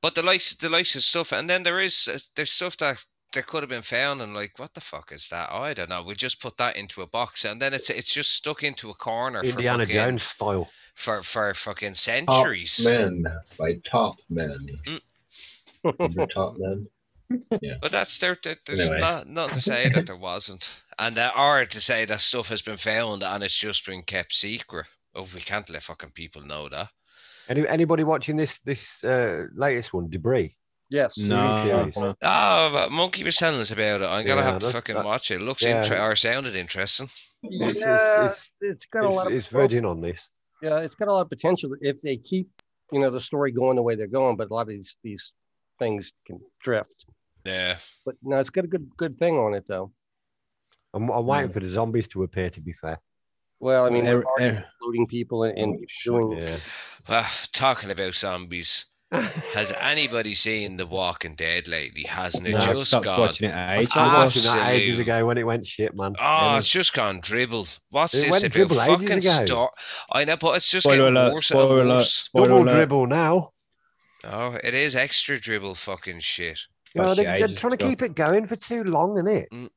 But 0.00 0.14
the 0.14 0.22
likes, 0.22 0.54
the 0.54 0.68
likes 0.68 0.94
of 0.96 1.02
stuff, 1.02 1.32
and 1.32 1.48
then 1.50 1.62
there 1.64 1.80
is 1.80 2.08
uh, 2.08 2.18
there's 2.36 2.52
stuff 2.52 2.76
that 2.78 3.04
there 3.34 3.42
could 3.42 3.62
have 3.62 3.70
been 3.70 3.82
found, 3.82 4.22
and 4.22 4.34
like, 4.34 4.58
what 4.58 4.74
the 4.74 4.80
fuck 4.80 5.12
is 5.12 5.28
that? 5.28 5.50
Oh, 5.52 5.58
I 5.62 5.74
don't 5.74 5.90
know. 5.90 6.02
We 6.02 6.14
just 6.14 6.40
put 6.40 6.56
that 6.56 6.76
into 6.76 7.02
a 7.02 7.06
box, 7.06 7.44
and 7.44 7.60
then 7.60 7.74
it's 7.74 7.90
it's 7.90 8.12
just 8.12 8.30
stuck 8.30 8.62
into 8.62 8.90
a 8.90 8.94
corner 8.94 9.42
Indiana 9.42 9.84
for 9.84 9.86
fucking, 9.86 9.94
Jones 9.94 10.22
style. 10.22 10.70
for 10.94 11.22
for 11.22 11.52
fucking 11.54 11.94
centuries 11.94 12.76
Top 12.76 12.84
centuries. 12.84 13.22
Men 13.22 13.36
by 13.58 13.74
Top 13.84 14.16
Men. 14.30 14.66
Mm. 14.86 16.30
Top 16.32 16.56
Men? 16.58 16.88
But 17.80 17.90
that's 17.90 18.18
there. 18.18 18.38
there 18.42 18.56
there's 18.66 18.80
Anyway. 18.80 19.00
not 19.00 19.28
not 19.28 19.52
to 19.54 19.60
say 19.60 19.88
that 19.88 20.06
there 20.06 20.16
wasn't, 20.16 20.70
and 20.98 21.18
uh, 21.18 21.32
or 21.36 21.64
to 21.64 21.80
say 21.80 22.04
that 22.04 22.20
stuff 22.20 22.48
has 22.48 22.62
been 22.62 22.76
found 22.76 23.22
and 23.22 23.42
it's 23.42 23.56
just 23.56 23.84
been 23.86 24.02
kept 24.02 24.32
secret. 24.34 24.86
Oh, 25.14 25.26
we 25.34 25.40
can't 25.40 25.68
let 25.70 25.82
fucking 25.82 26.10
people 26.10 26.42
know 26.42 26.68
that. 26.68 26.90
Any, 27.48 27.66
anybody 27.66 28.04
watching 28.04 28.36
this 28.36 28.58
this 28.60 29.02
uh, 29.04 29.44
latest 29.54 29.92
one, 29.94 30.08
Debris? 30.10 30.54
Yes. 30.90 31.18
No, 31.18 31.64
series. 31.64 31.94
Oh, 31.96 32.70
but 32.72 32.90
Monkey 32.92 33.24
was 33.24 33.36
telling 33.36 33.60
us 33.60 33.70
about 33.70 34.02
it. 34.02 34.06
I'm 34.06 34.24
gonna 34.26 34.42
Yeah, 34.42 34.52
have 34.52 34.60
to 34.60 34.70
fucking 34.70 34.94
that- 34.96 35.04
watch 35.04 35.30
it. 35.30 35.36
it 35.40 35.40
Looks 35.42 35.62
yeah. 35.62 35.82
inter- 35.82 36.00
or 36.00 36.14
sounded 36.16 36.54
interesting. 36.54 37.08
Yeah, 37.42 38.26
it's, 38.30 38.50
it's 38.60 38.86
got 38.86 39.04
a 39.04 39.08
lot 39.08 39.26
of 39.26 39.32
it's 39.32 39.48
Virgin 39.48 39.84
on 39.84 40.00
this. 40.00 40.28
Yeah, 40.62 40.78
it's 40.80 40.94
got 40.94 41.08
a 41.08 41.12
lot 41.12 41.22
of 41.22 41.28
potential 41.28 41.70
if 41.80 42.00
they 42.00 42.16
keep, 42.16 42.48
you 42.90 43.00
know, 43.00 43.10
the 43.10 43.20
story 43.20 43.52
going 43.52 43.76
the 43.76 43.82
way 43.82 43.96
they're 43.96 44.06
going. 44.06 44.36
But 44.36 44.50
a 44.50 44.54
lot 44.54 44.62
of 44.62 44.68
these 44.68 44.96
these 45.02 45.32
things 45.78 46.12
can 46.26 46.40
drift. 46.62 47.06
Yeah. 47.44 47.76
But 48.06 48.14
no, 48.22 48.38
it's 48.38 48.50
got 48.50 48.64
a 48.64 48.68
good 48.68 48.88
good 48.96 49.16
thing 49.16 49.36
on 49.36 49.52
it 49.54 49.64
though. 49.68 49.92
I'm, 50.94 51.10
I'm 51.10 51.26
waiting 51.26 51.52
for 51.52 51.60
the 51.60 51.68
zombies 51.68 52.06
to 52.08 52.22
appear. 52.22 52.48
To 52.50 52.60
be 52.62 52.72
fair, 52.80 52.98
Well, 53.60 53.84
I 53.84 53.90
mean, 53.90 54.04
they're 54.04 54.22
already 54.24 54.56
er- 54.56 54.64
including 54.80 55.06
people 55.06 55.42
and, 55.44 55.58
and 55.58 55.74
Oh, 56.08 56.18
doing. 56.28 56.40
yeah. 56.40 56.56
Well, 57.08 57.26
talking 57.52 57.90
about 57.90 58.14
zombies, 58.14 58.86
has 59.54 59.72
anybody 59.80 60.34
seen 60.34 60.76
The 60.76 60.86
Walking 60.86 61.34
Dead 61.34 61.68
lately? 61.68 62.02
Hasn't 62.04 62.46
it 62.46 62.52
No, 62.52 62.60
just 62.66 62.86
stopped 62.86 63.04
gone? 63.04 63.20
watching 63.20 63.48
it 63.48 63.52
at 63.52 63.68
I 63.70 63.78
age. 63.80 63.88
started 63.88 64.18
watching 64.24 64.42
that 64.42 64.70
ages 64.72 64.98
ago 64.98 65.26
when 65.26 65.38
it 65.38 65.44
went 65.44 65.66
shit, 65.66 65.94
man. 65.94 66.14
Oh, 66.18 66.56
it's 66.56 66.68
just 66.68 66.92
gone 66.94 67.20
dribbled. 67.20 67.78
What's 67.90 68.14
It 68.14 68.22
this 68.22 68.30
went 68.30 68.44
about? 68.44 68.52
dribble 68.52 68.80
ages 68.82 68.86
Fucking 69.02 69.18
ago. 69.18 69.46
star. 69.46 69.70
I 70.12 70.24
know, 70.24 70.36
but 70.36 70.56
it's 70.56 70.70
just 70.70 70.84
Spoiler 70.84 70.98
getting 70.98 71.16
alert! 71.16 71.34
worse 71.34 71.46
Spoiler 71.48 71.80
and 71.80 71.88
alert! 71.90 71.96
worse. 71.98 72.12
Spoiler 72.12 72.46
Double 72.48 72.62
alert! 72.64 72.74
dribble 72.74 73.06
now. 73.06 73.50
Oh, 74.24 74.58
it 74.64 74.74
is 74.74 74.96
extra 74.96 75.38
dribble 75.38 75.74
fucking 75.74 76.20
shit. 76.20 76.60
Well, 76.94 77.14
they, 77.14 77.24
yeah, 77.24 77.34
they're 77.38 77.48
trying 77.48 77.76
to 77.76 77.84
keep 77.88 78.02
it 78.02 78.14
going 78.14 78.46
for 78.46 78.56
too 78.56 78.84
long, 78.84 79.14
isn't 79.18 79.28
it? 79.28 79.48
Mm. 79.52 79.68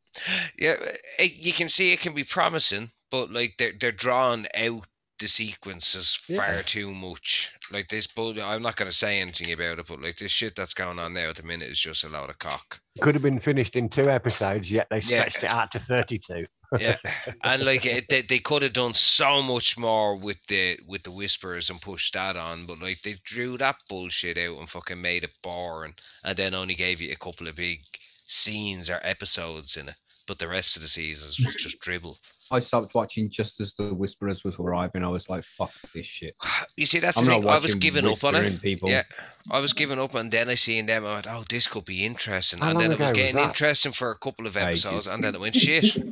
Yeah, 0.58 0.76
it, 1.20 1.34
you 1.34 1.52
can 1.54 1.68
see 1.68 1.92
it 1.92 2.00
can 2.00 2.14
be 2.14 2.24
promising, 2.24 2.92
but 3.12 3.32
like 3.32 3.56
they're 3.58 3.74
they're 3.80 3.92
drawing 3.92 4.48
out 4.56 4.86
the 5.20 5.28
sequences 5.28 6.16
far 6.16 6.56
Yeah. 6.56 6.62
too 6.64 6.94
much. 6.94 7.54
Like 7.72 7.90
this, 7.90 8.08
but 8.08 8.40
I'm 8.40 8.62
not 8.62 8.76
going 8.76 8.90
to 8.90 8.96
say 8.96 9.20
anything 9.20 9.52
about 9.52 9.80
it. 9.80 9.88
But 9.88 10.02
like 10.02 10.18
this 10.18 10.32
shit 10.32 10.56
that's 10.56 10.74
going 10.74 11.00
on 11.00 11.14
now 11.14 11.30
at 11.30 11.36
the 11.38 11.44
minute 11.44 11.70
is 11.70 11.80
just 11.80 12.04
a 12.04 12.10
load 12.10 12.30
of 12.30 12.40
cock. 12.40 12.80
Could 13.02 13.16
have 13.16 13.22
been 13.24 13.40
finished 13.40 13.76
in 13.76 13.90
two 13.90 14.10
episodes, 14.10 14.72
yet 14.72 14.88
they 14.90 14.98
Yeah. 14.98 15.22
stretched 15.28 15.44
it 15.44 15.52
out 15.52 15.72
to 15.72 15.80
32. 15.80 16.46
Yeah, 16.80 16.98
and 17.44 17.64
like 17.64 17.86
it, 17.86 18.10
they 18.10 18.22
they 18.24 18.40
could 18.40 18.62
have 18.62 18.74
done 18.74 18.92
so 18.94 19.42
much 19.42 19.78
more 19.78 20.16
with 20.18 20.46
the 20.48 20.78
with 20.86 21.04
the 21.04 21.12
whispers 21.12 21.70
and 21.70 21.80
pushed 21.82 22.14
that 22.14 22.36
on, 22.36 22.66
but 22.66 22.80
like 22.80 23.02
they 23.04 23.16
drew 23.24 23.58
that 23.58 23.78
bullshit 23.88 24.38
out 24.38 24.58
and 24.60 24.70
fucking 24.70 25.02
made 25.02 25.24
it 25.24 25.38
boring, 25.42 25.94
and 26.26 26.36
then 26.38 26.54
only 26.54 26.76
gave 26.76 27.00
you 27.00 27.10
a 27.12 27.16
couple 27.16 27.48
of 27.48 27.56
big 27.56 27.84
scenes 28.26 28.90
or 28.90 29.00
episodes 29.04 29.78
in 29.78 29.88
it. 29.90 29.96
But 30.28 30.40
the 30.40 30.48
rest 30.50 30.76
of 30.76 30.82
the 30.82 30.90
seasons 30.90 31.40
was 31.40 31.56
just 31.56 31.80
dribble. 31.80 32.18
I 32.52 32.60
stopped 32.60 32.94
watching 32.96 33.30
just 33.30 33.60
as 33.60 33.74
the 33.74 33.94
Whisperers 33.94 34.44
was 34.44 34.56
arriving. 34.60 35.04
I 35.04 35.10
was 35.10 35.30
like, 35.30 35.44
"Fuck 35.44 35.72
this 35.94 36.06
shit." 36.06 36.36
You 36.78 36.86
see, 36.86 37.00
that's 37.00 37.18
I'm 37.18 37.26
the 37.26 37.32
thing. 37.34 37.48
I 37.50 37.58
was 37.58 37.76
giving 37.76 38.06
up 38.08 38.24
on 38.24 38.36
it. 38.36 38.62
people. 38.62 38.90
Yeah, 38.90 39.04
I 39.52 39.60
was 39.60 39.74
giving 39.74 40.00
up, 40.00 40.16
and 40.16 40.32
then 40.32 40.48
I 40.50 40.56
seen 40.56 40.86
them. 40.86 41.06
I 41.06 41.14
went, 41.16 41.28
"Oh, 41.28 41.44
this 41.50 41.68
could 41.68 41.86
be 41.86 42.06
interesting." 42.06 42.60
How 42.60 42.70
and 42.70 42.76
long 42.80 42.84
then 42.84 42.92
it 42.94 43.00
was 43.00 43.10
ago 43.10 43.12
was 43.12 43.18
getting 43.20 43.36
that? 43.36 43.48
interesting 43.50 43.92
for 43.92 44.12
a 44.12 44.18
couple 44.18 44.48
of 44.48 44.56
Ages. 44.56 44.86
episodes, 44.86 45.08
and 45.08 45.24
then 45.24 45.36
it 45.36 45.42
went 45.42 45.56
shit. 45.56 45.86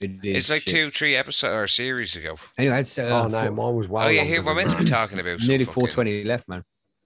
It 0.00 0.20
it's 0.22 0.48
like 0.48 0.62
shit. 0.62 0.72
two, 0.72 0.90
three 0.90 1.16
episodes 1.16 1.52
or 1.52 1.66
series 1.66 2.14
ago. 2.14 2.36
Anyway, 2.56 2.80
it's 2.82 2.96
uh, 2.98 3.02
oh, 3.24 3.26
no, 3.26 3.40
four- 3.42 3.50
mine 3.50 3.74
was 3.74 3.88
well. 3.88 4.06
oh 4.06 4.08
yeah, 4.08 4.22
here 4.22 4.40
we're 4.42 4.54
meant 4.54 4.70
to 4.70 4.76
be 4.76 4.84
talking 4.84 5.18
about 5.18 5.40
nearly 5.40 5.64
420 5.64 6.22
left, 6.22 6.46
man. 6.48 6.62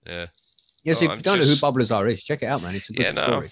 Yeah. 0.07 0.27
Yes, 0.85 1.01
Oh, 1.01 1.05
if 1.07 1.11
I'm 1.11 1.17
you 1.17 1.23
don't 1.23 1.39
know 1.39 1.45
who 1.47 1.57
Bob 1.57 1.79
Lazar 1.79 2.07
is, 2.09 2.23
check 2.23 2.43
it 2.43 2.47
out, 2.47 2.63
man. 2.63 2.75
It's 2.75 2.91
a 2.91 2.93
good 2.93 3.07
Yeah, 3.07 3.13
no. 3.13 3.23
story. 3.23 3.51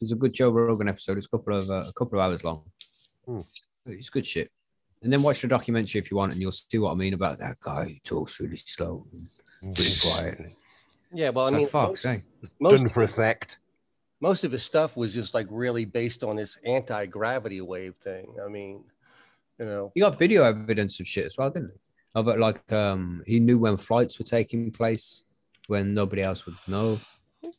It's 0.00 0.10
a 0.10 0.16
good 0.16 0.32
Joe 0.32 0.48
Rogan 0.50 0.88
episode. 0.88 1.18
It's 1.18 1.26
a 1.26 1.30
couple 1.30 1.56
of 1.56 1.70
uh, 1.70 1.84
a 1.86 1.92
couple 1.92 2.18
of 2.18 2.24
hours 2.24 2.42
long. 2.42 2.64
Hmm. 3.26 3.40
It's 3.86 4.10
good 4.10 4.26
shit. 4.26 4.50
And 5.02 5.12
then 5.12 5.22
watch 5.22 5.42
the 5.42 5.48
documentary 5.48 5.98
if 6.00 6.10
you 6.10 6.16
want, 6.16 6.32
and 6.32 6.40
you'll 6.40 6.52
see 6.52 6.78
what 6.78 6.92
I 6.92 6.94
mean 6.94 7.14
about 7.14 7.38
that 7.38 7.58
guy 7.60 7.84
who 7.84 7.94
talks 8.04 8.38
really 8.38 8.56
slow 8.56 9.04
and 9.12 9.26
really 9.62 9.90
quietly. 10.00 10.54
Yeah, 11.12 11.30
well, 11.30 11.46
I 11.46 11.48
It's 11.48 11.52
mean, 11.54 11.62
like, 11.62 11.70
fuck, 11.70 11.88
most, 11.88 12.02
say. 12.02 12.22
most, 12.60 12.80
Done 12.80 12.88
for 12.88 13.02
effect. 13.02 13.58
most 14.20 14.44
of 14.44 14.52
his 14.52 14.62
stuff 14.62 14.96
was 14.96 15.12
just 15.12 15.34
like 15.34 15.46
really 15.50 15.84
based 15.84 16.22
on 16.22 16.36
this 16.36 16.56
anti 16.64 17.06
gravity 17.06 17.60
wave 17.60 17.96
thing. 17.96 18.34
I 18.44 18.48
mean, 18.48 18.84
you 19.58 19.64
know, 19.66 19.92
You 19.96 20.04
got 20.04 20.18
video 20.18 20.44
evidence 20.44 21.00
of 21.00 21.06
shit 21.08 21.26
as 21.26 21.36
well, 21.36 21.50
didn't 21.50 21.72
Oh, 22.14 22.22
but 22.22 22.38
like 22.38 22.70
um, 22.72 23.22
he 23.26 23.40
knew 23.40 23.58
when 23.58 23.76
flights 23.76 24.18
were 24.18 24.24
taking 24.24 24.70
place 24.70 25.24
when 25.66 25.94
nobody 25.94 26.22
else 26.22 26.46
would 26.46 26.56
know. 26.68 27.00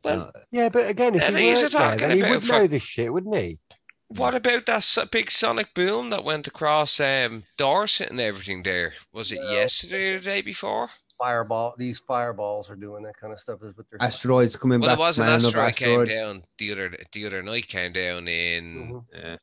Well, 0.04 0.32
Uh, 0.34 0.40
Yeah, 0.52 0.70
but 0.70 0.88
again, 0.88 1.16
if 1.16 1.28
he 1.28 1.34
these 1.36 1.60
are 1.60 1.64
worked 1.66 2.00
there, 2.00 2.10
then 2.10 2.18
he 2.18 2.24
would 2.24 2.44
for- 2.44 2.54
know 2.54 2.68
this 2.68 2.84
shit, 2.84 3.12
wouldn't 3.12 3.36
he? 3.36 3.60
What 4.08 4.36
about 4.36 4.66
that 4.68 5.08
big 5.12 5.32
sonic 5.32 5.74
boom 5.74 6.10
that 6.12 6.24
went 6.24 6.48
across 6.48 7.00
um, 7.00 7.44
Dorset 7.58 8.10
and 8.12 8.20
everything 8.20 8.64
there? 8.64 8.94
Was 9.12 9.32
it 9.32 9.40
yesterday 9.52 10.14
or 10.14 10.20
the 10.20 10.26
day 10.26 10.42
before? 10.42 10.90
Fireball, 11.18 11.76
these 11.78 12.00
fireballs 12.00 12.70
are 12.70 12.76
doing 12.76 13.04
that 13.04 13.16
kind 13.18 13.32
of 13.32 13.40
stuff. 13.40 13.60
Is 13.64 13.76
what 13.78 13.86
they're 13.90 14.00
saying. 14.00 14.08
asteroids 14.08 14.56
coming 14.56 14.80
Well, 14.82 14.90
back. 14.90 14.98
there 14.98 15.06
was 15.06 15.20
an 15.20 15.26
man, 15.28 15.40
another 15.40 15.62
asteroid 15.62 15.76
came 15.76 16.18
down 16.18 16.44
the 16.58 16.72
other 16.72 16.98
the 17.12 17.26
other 17.26 17.42
night. 17.44 17.68
Came 17.68 17.94
down 17.94 18.28
in 18.28 18.76
Mhm. 18.76 19.06
Yeah. 19.14 19.36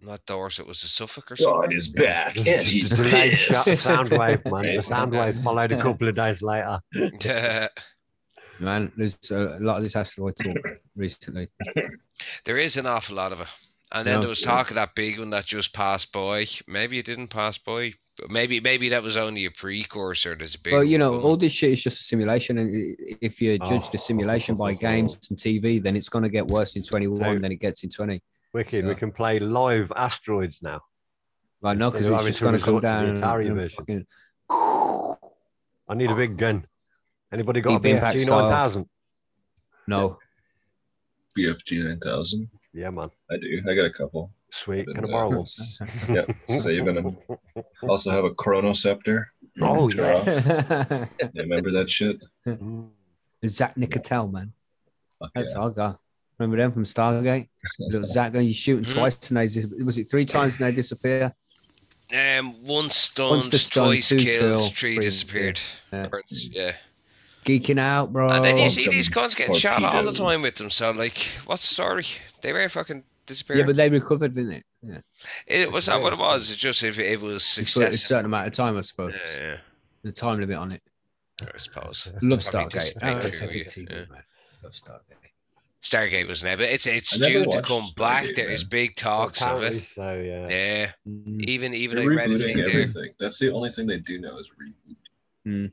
not 0.00 0.24
Dorset, 0.26 0.66
was 0.66 0.80
the 0.82 0.88
Suffolk 0.88 1.30
or 1.30 1.36
God 1.36 1.42
something? 1.44 1.76
is 1.76 1.88
back 1.88 2.36
and 2.36 2.62
he's 2.66 2.90
Delayed 2.90 3.38
shot 3.38 3.64
pissed. 3.66 3.80
sound 3.80 4.08
wave, 4.10 4.44
man. 4.46 4.62
The 4.64 4.74
Right. 4.76 4.84
sound 4.84 5.12
wave 5.12 5.36
followed 5.42 5.70
a 5.72 5.80
couple 5.80 6.08
of 6.08 6.14
days 6.16 6.40
later. 6.42 6.80
Man, 8.60 8.90
there's 8.96 9.16
a 9.30 9.58
lot 9.60 9.76
of 9.76 9.84
this 9.84 9.94
asteroid 9.94 10.36
talk 10.36 10.56
recently. 10.96 11.46
there 12.44 12.58
is 12.58 12.76
an 12.76 12.86
awful 12.86 13.14
lot 13.14 13.30
of 13.32 13.40
it. 13.42 13.46
And 13.90 14.06
then 14.06 14.14
Yeah. 14.16 14.20
there 14.20 14.28
was 14.28 14.40
talk 14.42 14.68
of 14.70 14.74
that 14.74 14.94
big 14.94 15.18
one 15.18 15.30
that 15.30 15.46
just 15.46 15.72
passed 15.72 16.12
by. 16.12 16.46
Maybe 16.66 16.98
it 16.98 17.06
didn't 17.06 17.28
pass 17.28 17.56
by. 17.58 17.94
Maybe 18.28 18.60
maybe 18.60 18.88
that 18.90 19.02
was 19.02 19.16
only 19.16 19.44
a 19.46 19.50
precursor. 19.50 20.34
There's 20.34 20.56
a 20.56 20.58
big. 20.58 20.72
Well, 20.74 20.84
you 20.84 20.98
know, 20.98 21.12
one. 21.12 21.22
all 21.22 21.36
this 21.36 21.52
shit 21.52 21.70
is 21.72 21.82
just 21.82 22.00
a 22.00 22.02
simulation, 22.02 22.58
and 22.58 22.96
if 23.22 23.40
you 23.40 23.56
judge 23.58 23.86
oh. 23.86 23.90
the 23.92 23.98
Oh. 23.98 24.00
simulation 24.00 24.56
by 24.56 24.74
games 24.74 25.16
and 25.30 25.38
TV, 25.38 25.78
then 25.82 25.96
it's 25.96 26.08
going 26.08 26.24
to 26.24 26.28
get 26.28 26.48
worse 26.48 26.74
in 26.76 26.82
21 26.82 27.16
So- 27.36 27.38
than 27.38 27.52
it 27.52 27.56
gets 27.60 27.84
in 27.84 27.90
20. 27.90 28.20
Wicked. 28.52 28.84
We 28.86 28.94
can 28.94 29.12
play 29.12 29.38
live 29.38 29.92
asteroids 29.94 30.60
now. 30.62 30.80
I 31.62 31.74
know 31.74 31.90
because 31.90 32.06
Instead 32.06 32.20
of 32.20 32.26
it's 32.26 32.28
just 32.28 32.38
to 32.38 32.44
going 32.44 32.58
to 32.58 32.64
come 32.64 32.74
resort 32.76 32.82
to 32.82 32.88
the 32.88 32.92
down. 32.92 33.08
and- 33.08 33.18
Atari 33.18 33.46
and 33.46 33.56
version. 33.56 33.76
fucking- 33.78 34.06
I 35.88 35.94
need 35.94 36.10
a 36.10 36.14
big 36.16 36.36
gun. 36.36 36.66
Anybody 37.32 37.60
got 37.60 37.82
Deep 37.82 37.92
a 37.92 37.94
Impact 37.96 38.16
BFG 38.16 38.24
style. 38.24 38.42
9000? 38.42 38.88
No, 39.86 40.18
BFG 41.36 41.82
9000. 41.84 42.48
Yeah, 42.74 42.90
man. 42.90 43.10
I 43.30 43.36
do. 43.38 43.62
I 43.68 43.74
got 43.74 43.86
a 43.86 43.90
couple. 43.90 44.30
Sweet. 44.50 44.86
Been, 44.86 44.94
Can 44.96 45.04
I 45.06 45.08
uh, 45.08 45.10
borrow 45.12 45.28
one? 45.30 45.46
Yep, 46.08 46.30
saving 46.48 46.94
them. 46.94 47.16
Also 47.88 48.10
have 48.10 48.24
a 48.24 48.30
Chronoceptor. 48.30 49.24
Oh, 49.60 49.88
Turn 49.90 50.24
yeah. 50.26 51.06
You 51.20 51.42
remember 51.42 51.70
that 51.72 51.90
shit? 51.90 52.16
Zat'nik'tel, 53.44 54.30
man. 54.32 54.52
Fuck 55.18 55.30
That's 55.34 55.52
yeah. 55.54 55.58
our 55.60 55.70
guy. 55.70 55.94
Remember 56.38 56.56
them 56.56 56.72
from 56.72 56.84
Stargate? 56.84 57.48
Little 57.80 58.06
Zach, 58.06 58.34
and 58.36 58.46
you 58.46 58.54
shoot 58.54 58.78
him 58.78 58.84
Mhm. 58.84 58.94
twice, 58.94 59.28
and 59.30 59.36
they 59.38 59.46
dis- 59.46 59.66
was 59.84 59.98
it 59.98 60.08
three 60.10 60.24
times 60.26 60.56
and 60.56 60.66
they 60.66 60.72
disappear? 60.74 61.34
Um, 62.14 62.62
one 62.64 62.88
stunned, 62.90 63.30
Once 63.32 63.48
the 63.48 63.58
stun, 63.58 63.86
twice 63.88 64.08
two 64.08 64.18
killed, 64.18 64.40
kill, 64.40 64.68
three 64.68 64.94
three, 64.94 64.98
disappeared. 65.00 65.60
yeah. 65.92 66.06
Burns, 66.08 66.48
Yeah. 66.50 66.72
Geeking 67.44 67.78
out, 67.78 68.12
bro. 68.12 68.30
And 68.30 68.44
then 68.44 68.56
you 68.58 68.68
see 68.68 68.88
these 68.88 69.06
them 69.06 69.14
guns 69.22 69.34
getting 69.34 69.54
shot 69.54 69.82
all 69.82 70.02
the 70.02 70.12
time 70.12 70.42
with 70.42 70.56
them. 70.56 70.70
So, 70.70 70.90
like, 70.90 71.18
what's 71.46 71.66
the 71.68 71.74
story? 71.74 72.04
They 72.42 72.52
were 72.52 72.68
fucking 72.68 73.04
disappeared. 73.26 73.60
yeah, 73.60 73.64
but 73.66 73.76
they 73.76 73.88
recovered, 73.88 74.34
didn't 74.34 74.52
it? 74.52 74.64
Yeah, 74.82 75.00
it 75.46 75.72
was 75.72 75.86
that 75.86 76.00
what 76.00 76.12
it 76.12 76.18
was. 76.18 76.50
It's 76.50 76.58
just 76.58 76.82
if 76.82 76.98
it 76.98 77.20
was 77.20 77.42
success. 77.44 77.94
a 77.94 77.98
certain 77.98 78.26
amount 78.26 78.46
of 78.48 78.52
time, 78.52 78.76
I 78.76 78.82
suppose. 78.82 79.14
Yeah, 79.14 79.40
yeah. 79.40 79.56
The 80.02 80.12
time 80.12 80.38
limit 80.40 80.56
on 80.56 80.72
it. 80.72 80.82
I 81.42 81.56
suppose. 81.56 82.08
Love 82.22 82.44
Probably 82.44 82.80
Stargate. 82.80 82.96
Oh, 83.02 83.16
it's 83.26 83.42
epic 83.42 83.66
TV, 83.66 83.90
yeah. 83.90 83.96
man. 84.10 84.22
Love 84.62 84.72
Stargate. 84.72 85.02
Stargate 85.80 86.26
was 86.28 86.42
never. 86.42 86.64
It's 86.64 86.86
it's 86.86 87.18
never 87.18 87.32
due 87.32 87.44
to 87.44 87.48
watched 87.58 87.68
come 87.68 87.84
back. 87.96 88.24
Stargate, 88.24 88.36
There 88.36 88.50
is 88.50 88.64
big 88.64 88.96
talks 88.96 89.40
of 89.42 89.62
it. 89.62 89.84
So, 89.84 90.14
yeah. 90.14 90.48
Yeah, 90.48 90.90
Mm. 91.08 91.40
even 91.44 91.74
even 91.74 91.96
They're 91.98 92.12
I 92.12 92.14
read 92.16 92.30
a 92.30 92.34
rebooting 92.34 92.54
there. 92.56 92.68
everything. 92.68 93.10
That's 93.20 93.38
the 93.38 93.52
only 93.52 93.70
thing 93.70 93.86
they 93.86 93.98
do 93.98 94.20
know 94.20 94.38
is 94.38 94.48
reboot. 94.60 94.96
No, 95.44 95.62
The 95.62 95.70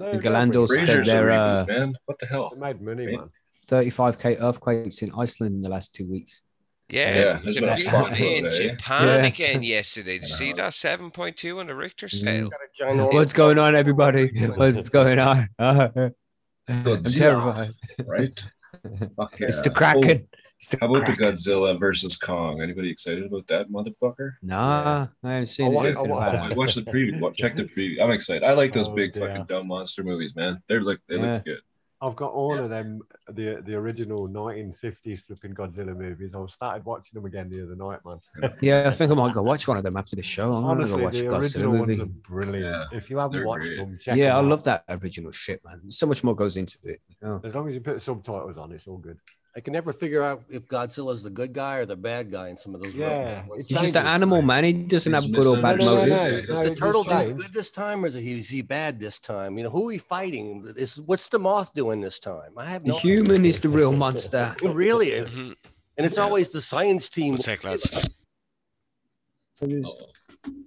no, 0.00 0.18
Galandos 0.18 0.68
said 0.68 0.76
Rangers 0.88 1.08
a 1.08 1.12
they're, 1.12 1.26
reboot, 1.26 1.62
uh, 1.62 1.66
man. 1.66 1.94
What 2.06 2.18
the 2.18 2.26
hell? 2.26 2.50
They 2.54 2.60
made 2.60 2.80
money, 2.80 3.06
man. 3.16 3.30
35k 3.68 4.40
earthquakes 4.40 5.02
in 5.02 5.12
Iceland 5.16 5.54
in 5.54 5.62
the 5.62 5.68
last 5.68 5.94
two 5.94 6.06
weeks. 6.06 6.42
Yeah, 6.88 7.06
Yeah, 7.06 7.12
there 7.12 7.26
was 7.26 7.42
there's 7.44 7.56
a 7.56 7.60
been 7.60 7.68
a 7.68 7.76
big 7.76 7.86
fuck 7.86 8.02
one 8.10 8.14
in 8.16 8.46
eh? 8.46 8.50
Japan 8.50 9.06
Yeah. 9.06 9.26
again 9.26 9.62
yesterday. 9.62 10.18
Did 10.18 10.28
you 10.28 10.34
see 10.34 10.52
that? 10.54 10.74
Seven 10.74 11.12
point 11.12 11.36
two 11.36 11.60
on 11.60 11.68
the 11.68 11.74
Richter 11.76 12.08
Mm. 12.08 12.20
scale. 12.20 12.50
Got 12.78 13.12
What's 13.14 13.32
going 13.32 13.58
on, 13.60 13.76
everybody? 13.82 14.32
What's 14.56 14.88
going 14.88 15.20
on? 15.20 15.48
I'm 15.58 17.02
terrified. 17.04 17.74
Right? 18.04 18.44
Fuck 19.16 19.38
yeah. 19.38 19.46
It's 19.48 19.60
the 19.60 19.70
Kraken. 19.70 20.26
It's 20.60 20.68
the 20.68 20.76
How 20.78 20.92
about 20.94 21.06
the 21.06 21.12
Godzilla 21.12 21.78
versus 21.80 22.16
Kong? 22.16 22.60
Anybody 22.60 22.90
excited 22.90 23.24
about 23.24 23.46
that 23.46 23.70
motherfucker? 23.70 24.32
Nah, 24.42 25.06
I 25.24 25.28
haven't 25.32 25.46
seen 25.46 25.66
I 25.66 25.68
wa- 25.70 25.82
anything 25.84 25.96
I 25.98 26.02
wa- 26.02 26.28
about 26.28 26.52
I 26.52 26.54
watched 26.54 26.74
the 26.74 26.82
preview. 26.82 27.34
Check 27.34 27.56
the 27.56 27.64
preview. 27.64 28.02
I'm 28.02 28.10
excited. 28.10 28.42
I 28.42 28.52
like 28.52 28.74
those 28.74 28.88
Oh, 28.88 28.94
big 28.94 29.14
dear. 29.14 29.26
fucking 29.28 29.44
dumb 29.46 29.68
monster 29.68 30.02
movies, 30.04 30.32
man. 30.36 30.62
They're 30.68 30.82
look. 30.82 31.00
It 31.08 31.18
looks 31.20 31.38
good. 31.40 31.60
I've 32.02 32.16
got 32.16 32.32
all 32.32 32.58
of 32.58 32.68
them, 32.68 33.00
the 33.30 33.62
the 33.64 33.74
original 33.74 34.28
1950s 34.28 35.22
flipping 35.26 35.54
Godzilla 35.54 35.96
movies. 35.96 36.34
I 36.34 36.46
started 36.46 36.84
watching 36.84 37.12
them 37.14 37.24
again 37.24 37.48
the 37.48 37.62
other 37.62 37.76
night, 37.76 38.00
man. 38.04 38.52
Yeah, 38.60 38.84
I 38.86 38.90
think 38.90 39.10
I 39.12 39.14
might 39.14 39.32
go 39.34 39.42
watch 39.42 39.66
one 39.66 39.78
of 39.78 39.82
them 39.82 39.96
after 39.96 40.14
the 40.16 40.22
show. 40.22 40.52
I'm 40.52 40.62
gonna 40.62 40.80
Honestly, 40.84 40.96
go 40.98 41.04
watch 41.04 41.12
the 41.14 41.26
a 41.26 41.30
Godzilla 41.30 41.40
original 41.40 41.70
ones 41.78 41.86
movie. 41.88 42.02
are 42.02 42.06
brilliant. 42.06 42.64
Yeah, 42.92 42.98
if 42.98 43.08
you 43.08 43.16
haven't 43.16 43.32
they're 43.38 43.46
watched 43.46 43.64
great. 43.66 43.76
them, 43.78 43.98
check 43.98 44.16
Yeah, 44.18 44.34
I 44.36 44.40
them 44.40 44.50
love 44.50 44.64
that 44.64 44.84
original 44.90 45.30
shit, 45.32 45.62
man. 45.64 45.90
So 45.90 46.06
much 46.06 46.22
more 46.22 46.34
goes 46.34 46.56
into 46.58 46.76
it. 46.84 47.00
you? 47.22 47.40
As 47.44 47.54
long 47.54 47.66
as 47.68 47.74
you 47.74 47.80
put 47.80 48.02
subtitles 48.02 48.56
on, 48.58 48.72
it's 48.72 48.86
all 48.86 48.98
good. 48.98 49.18
I 49.56 49.60
can 49.60 49.72
never 49.72 49.92
figure 49.92 50.22
out 50.22 50.44
if 50.48 50.68
Godzilla's 50.68 51.24
the 51.24 51.30
good 51.30 51.52
guy 51.52 51.76
or 51.78 51.84
the 51.86 51.96
bad 51.96 52.30
guy 52.30 52.48
in 52.50 52.56
some 52.56 52.72
of 52.74 52.82
those. 52.82 52.94
Yeah, 52.94 53.42
it's 53.56 53.66
He's 53.66 53.80
just 53.80 53.96
an 53.96 54.06
animal, 54.06 54.38
right? 54.38 54.46
man. 54.46 54.64
He 54.64 54.72
doesn't 54.72 55.12
He's 55.12 55.24
have 55.24 55.32
good 55.32 55.44
or 55.46 55.60
bad 55.60 55.78
No, 55.80 55.84
no, 55.86 55.94
no, 56.06 56.16
motives. 56.16 56.48
no. 56.48 56.54
Is 56.62 56.70
the 56.70 56.76
turtle 56.76 57.02
doing 57.02 57.34
good 57.36 57.52
this 57.52 57.70
time, 57.72 58.04
or 58.04 58.06
is 58.06 58.14
he, 58.14 58.38
is 58.38 58.48
he 58.48 58.62
bad 58.62 59.00
this 59.00 59.18
time? 59.18 59.58
You 59.58 59.64
know, 59.64 59.70
who 59.70 59.82
are 59.84 59.86
we 59.88 59.98
fighting? 59.98 60.72
Is 60.76 61.00
what's 61.00 61.28
the 61.28 61.40
moth 61.40 61.74
doing 61.74 62.00
this 62.00 62.20
time? 62.20 62.52
I 62.56 62.66
have 62.66 62.84
The 62.84 62.90
no. 62.92 62.98
human 62.98 63.44
is 63.44 63.58
the 63.58 63.68
real 63.70 63.92
monster. 63.92 64.54
idea. 64.60 64.70
really, 64.72 65.08
is. 65.08 65.28
Mhm. 65.28 65.56
and 65.96 66.06
it's 66.06 66.16
Yeah. 66.16 66.22
always 66.22 66.52
the 66.52 66.62
science 66.62 67.08
team. 67.08 67.32
One 67.34 67.42
sec, 67.42 67.64
lads. 67.64 68.16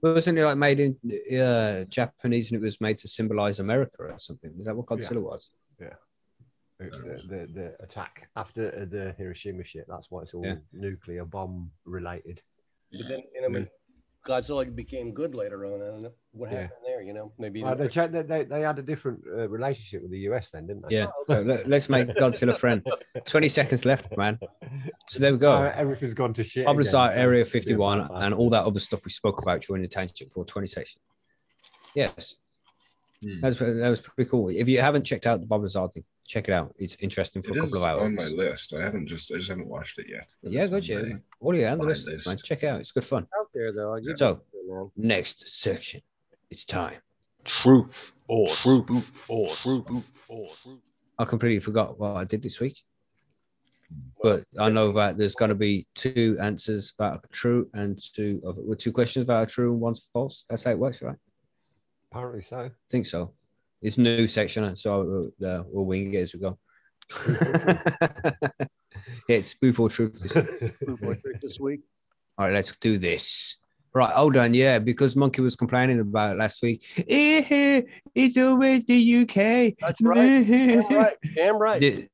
Wasn't 0.03 0.37
it 0.37 0.45
like 0.45 0.57
made 0.57 0.79
in 0.79 1.39
uh, 1.39 1.85
Japanese 1.85 2.51
and 2.51 2.61
it 2.61 2.63
was 2.63 2.79
made 2.79 2.99
to 2.99 3.07
symbolize 3.07 3.59
America 3.59 3.95
or 3.99 4.13
something? 4.17 4.51
Is 4.59 4.65
that 4.65 4.75
what 4.75 4.85
Yeah. 4.91 4.97
Godzilla 5.07 5.21
was? 5.21 5.49
The, 6.79 7.21
the, 7.29 7.47
the 7.53 7.75
attack 7.83 8.27
after 8.35 8.67
uh, 8.81 8.85
the 8.85 9.13
Hiroshima 9.17 9.63
shit. 9.63 9.85
That's 9.87 10.07
why 10.09 10.23
it's 10.23 10.33
all 10.33 10.45
Yeah. 10.45 10.55
nuclear 10.73 11.23
bomb 11.25 11.71
related. 11.85 12.41
But 12.91 13.07
then, 13.07 13.23
and 13.35 13.45
I 13.45 13.47
mean, 13.47 13.69
Godzilla 14.27 14.73
became 14.73 15.13
good 15.13 15.35
later 15.35 15.65
on. 15.65 15.81
I 15.81 15.85
don't 15.87 16.01
know 16.03 16.13
what 16.31 16.51
Yeah. 16.51 16.61
happened 16.63 16.79
there. 16.85 17.01
You 17.01 17.13
know, 17.13 17.31
maybe. 17.37 17.63
Well, 17.63 17.75
they, 17.75 17.87
checked 17.87 18.13
that 18.13 18.27
they, 18.27 18.43
they 18.43 18.61
had 18.61 18.79
a 18.79 18.81
different 18.81 19.21
uh, 19.27 19.47
relationship 19.49 20.01
with 20.01 20.11
the 20.11 20.19
US 20.29 20.51
then, 20.51 20.67
didn't 20.67 20.83
they? 20.89 20.95
Yeah. 20.97 21.07
So 21.25 21.41
let, 21.41 21.71
us 21.71 21.89
make 21.89 22.07
Godzilla 22.09 22.55
friend. 22.57 22.85
20 23.25 23.47
seconds 23.49 23.85
left, 23.85 24.15
man. 24.17 24.39
So 25.09 25.19
there 25.19 25.31
we 25.31 25.37
Uh, 25.37 25.39
go. 25.39 25.61
everything's 25.75 26.13
gone 26.13 26.33
to 26.35 26.43
shit. 26.43 26.65
Publicize 26.65 26.79
again, 27.07 27.15
so 27.15 27.21
Area 27.21 27.41
it'll 27.41 27.51
51 27.51 27.99
bloodbath. 28.07 28.23
and 28.23 28.33
all 28.33 28.49
that 28.49 28.65
other 28.65 28.79
stuff 28.79 29.03
we 29.05 29.11
spoke 29.11 29.41
about 29.41 29.61
during 29.61 29.81
the 29.83 29.87
tangent 29.89 30.31
for 30.31 30.43
20 30.45 30.67
seconds. 30.67 30.97
Yes. 31.95 32.35
Hmm. 33.23 33.39
That 33.41 33.47
was, 33.47 33.57
that 33.59 33.89
was 33.89 34.01
pretty 34.01 34.29
cool. 34.29 34.49
If 34.49 34.67
you 34.67 34.81
haven't 34.81 35.03
checked 35.05 35.25
out 35.27 35.39
the 35.39 35.45
Bob 35.45 35.61
Lazar 35.61 35.87
thing, 35.87 36.03
check 36.27 36.47
it 36.49 36.53
out. 36.53 36.73
It's 36.77 36.95
interesting 36.99 37.41
for 37.41 37.51
It 37.51 37.59
a 37.59 37.63
is 37.63 37.73
couple 37.73 37.85
of 37.87 37.91
hours. 37.91 38.03
on 38.03 38.15
my 38.15 38.27
list. 38.43 38.73
I 38.73 38.81
haven't 38.81 39.07
just. 39.07 39.31
I 39.31 39.35
just 39.37 39.49
haven't 39.49 39.67
watched 39.67 39.99
it 39.99 40.07
yet. 40.09 40.27
but 40.41 40.51
Yeah, 40.51 40.61
it's 40.61 40.71
good. 40.71 40.89
on 40.91 41.07
Yeah. 41.07 41.13
my- 41.15 41.19
All 41.39 41.55
your 41.55 41.65
my 41.67 41.71
analysts, 41.73 42.05
man. 42.05 42.15
list. 42.15 42.45
Check 42.45 42.63
it 42.63 42.67
out. 42.67 42.79
It's 42.81 42.91
good 42.91 43.03
fun. 43.05 43.27
out 43.39 43.47
there 43.53 43.71
though. 43.71 43.93
I 43.93 43.99
give 44.01 44.17
So, 44.17 44.41
next 44.97 45.47
section. 45.49 46.01
It's 46.49 46.65
time. 46.65 46.97
Truth 47.43 48.15
or 48.27 48.47
Truth 48.47 49.25
or 49.29 49.47
truth 49.49 50.25
or 50.29 50.47
I 51.19 51.25
completely 51.25 51.59
forgot 51.59 51.99
what 51.99 52.15
I 52.15 52.23
did 52.23 52.41
this 52.41 52.59
week. 52.59 52.81
But 54.21 54.45
I 54.59 54.69
know 54.69 54.91
that 54.93 55.17
there's 55.17 55.35
going 55.35 55.49
to 55.49 55.55
be 55.55 55.85
two 55.93 56.37
answers 56.41 56.93
that 56.97 57.11
are 57.13 57.21
true 57.31 57.69
and 57.73 57.99
two 58.13 58.41
of 58.45 58.57
well, 58.57 58.75
two 58.77 58.91
questions 58.91 59.27
that 59.27 59.33
are 59.35 59.45
true 59.45 59.71
and 59.73 59.81
one's 59.81 60.09
false. 60.13 60.45
That's 60.49 60.63
how 60.63 60.71
it 60.71 60.79
works, 60.79 61.01
right? 61.03 61.17
Apparently 62.13 62.41
so. 62.41 62.57
I 62.59 62.71
think 62.89 63.07
so. 63.07 63.33
It's 63.81 63.97
new 63.97 64.27
section, 64.27 64.75
so 64.75 65.31
uh, 65.43 65.63
we'll 65.67 65.85
wing 65.85 66.13
it 66.13 66.19
as 66.21 66.33
we 66.35 66.39
go. 66.41 66.59
it's 69.27 69.49
spoof 69.49 69.79
or 69.79 69.89
truth. 69.89 70.21
This 70.21 70.33
this 71.41 71.59
week. 71.59 71.81
All 72.37 72.45
right, 72.45 72.53
let's 72.53 72.75
do 72.77 72.99
this. 72.99 73.57
Right, 73.95 74.11
hold 74.13 74.37
on. 74.37 74.53
Yeah, 74.53 74.77
because 74.79 75.15
Monkey 75.15 75.41
was 75.41 75.55
complaining 75.55 75.99
about 75.99 76.33
it 76.35 76.37
last 76.37 76.61
week. 76.61 76.83
It's 78.15 78.37
always 78.37 78.85
the 78.85 79.15
UK. 79.21 79.73
That's 79.79 80.01
right. 80.03 80.45
Damn 80.45 80.87
right. 80.93 81.17
Damn 81.35 81.57
right. 81.59 81.79
Thi- 81.81 82.09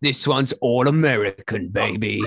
This 0.00 0.26
one's 0.26 0.52
all 0.62 0.88
American, 0.88 1.68
baby. 1.68 2.22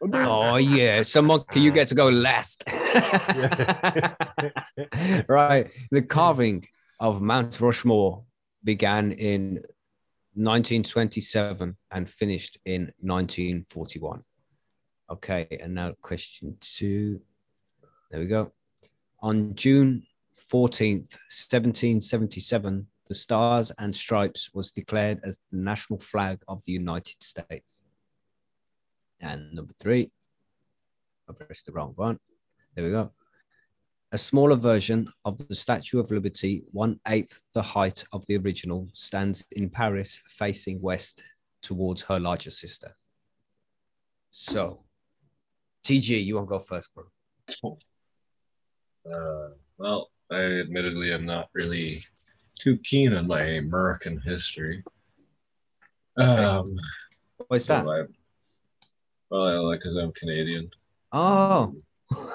Oh, 0.00 0.10
oh 0.12 0.56
yeah. 0.56 1.02
So 1.02 1.22
Monkey, 1.22 1.60
you 1.60 1.72
get 1.72 1.88
to 1.88 1.94
go 1.94 2.08
last. 2.08 2.62
right. 5.28 5.70
The 5.90 6.02
carving 6.02 6.64
of 7.00 7.20
Mount 7.20 7.60
Rushmore 7.60 8.24
began 8.64 9.12
in 9.12 9.60
1927 10.34 11.76
and 11.90 12.08
finished 12.08 12.58
in 12.64 12.92
1941. 13.00 14.22
Okay, 15.10 15.58
and 15.60 15.74
now 15.74 15.92
question 16.02 16.56
two. 16.60 17.20
There 18.10 18.20
we 18.20 18.26
go. 18.26 18.52
On 19.20 19.54
June 19.54 20.04
14th, 20.52 21.16
1777, 21.30 22.86
the 23.08 23.14
Stars 23.14 23.72
and 23.78 23.94
Stripes 23.94 24.50
was 24.54 24.70
declared 24.70 25.20
as 25.24 25.40
the 25.50 25.56
national 25.58 25.98
flag 25.98 26.40
of 26.46 26.62
the 26.64 26.72
United 26.72 27.22
States. 27.22 27.84
And 29.20 29.52
number 29.52 29.72
three, 29.80 30.10
I 31.28 31.32
pressed 31.32 31.66
the 31.66 31.72
wrong 31.72 31.92
one. 31.96 32.18
There 32.74 32.84
we 32.84 32.90
go. 32.90 33.12
A 34.12 34.18
smaller 34.18 34.56
version 34.56 35.12
of 35.24 35.36
the 35.48 35.54
Statue 35.54 36.00
of 36.00 36.10
Liberty, 36.10 36.62
one 36.72 36.98
eighth 37.06 37.42
the 37.52 37.62
height 37.62 38.04
of 38.12 38.24
the 38.26 38.38
original, 38.38 38.88
stands 38.94 39.44
in 39.52 39.68
Paris 39.68 40.20
facing 40.26 40.80
west 40.80 41.22
towards 41.60 42.02
her 42.02 42.18
larger 42.18 42.50
sister. 42.50 42.94
So, 44.30 44.84
TG, 45.84 46.24
you 46.24 46.36
want 46.36 46.48
to 46.48 46.50
go 46.50 46.58
first, 46.58 46.88
bro? 46.94 47.78
Uh, 49.10 49.50
well, 49.76 50.10
I 50.30 50.42
admittedly 50.42 51.12
am 51.12 51.26
not 51.26 51.48
really 51.52 52.00
too 52.58 52.78
keen 52.78 53.14
on 53.14 53.26
my 53.26 53.42
American 53.42 54.20
history. 54.20 54.82
Um, 56.16 56.76
What's 57.48 57.66
so 57.66 57.76
that? 57.76 58.08
I, 59.32 59.36
like 59.58 59.80
because 59.80 59.96
I'm 59.96 60.12
Canadian. 60.12 60.70
Oh, 61.12 61.74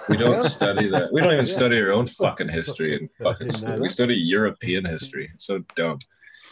We 0.10 0.18
don't 0.18 0.42
study 0.58 0.88
that. 0.90 1.12
We 1.12 1.22
don't 1.22 1.34
even 1.34 1.46
Yeah. 1.46 1.52
study 1.52 1.80
our 1.80 1.92
own 1.92 2.08
fucking 2.08 2.50
history 2.50 2.94
in 2.96 3.10
fucking 3.24 3.48
Didn't 3.48 3.62
school. 3.62 3.76
We 3.82 3.90
study 3.90 4.16
European 4.16 4.86
history. 4.86 5.30
It's 5.34 5.46
so 5.46 5.64
dumb. 5.76 6.00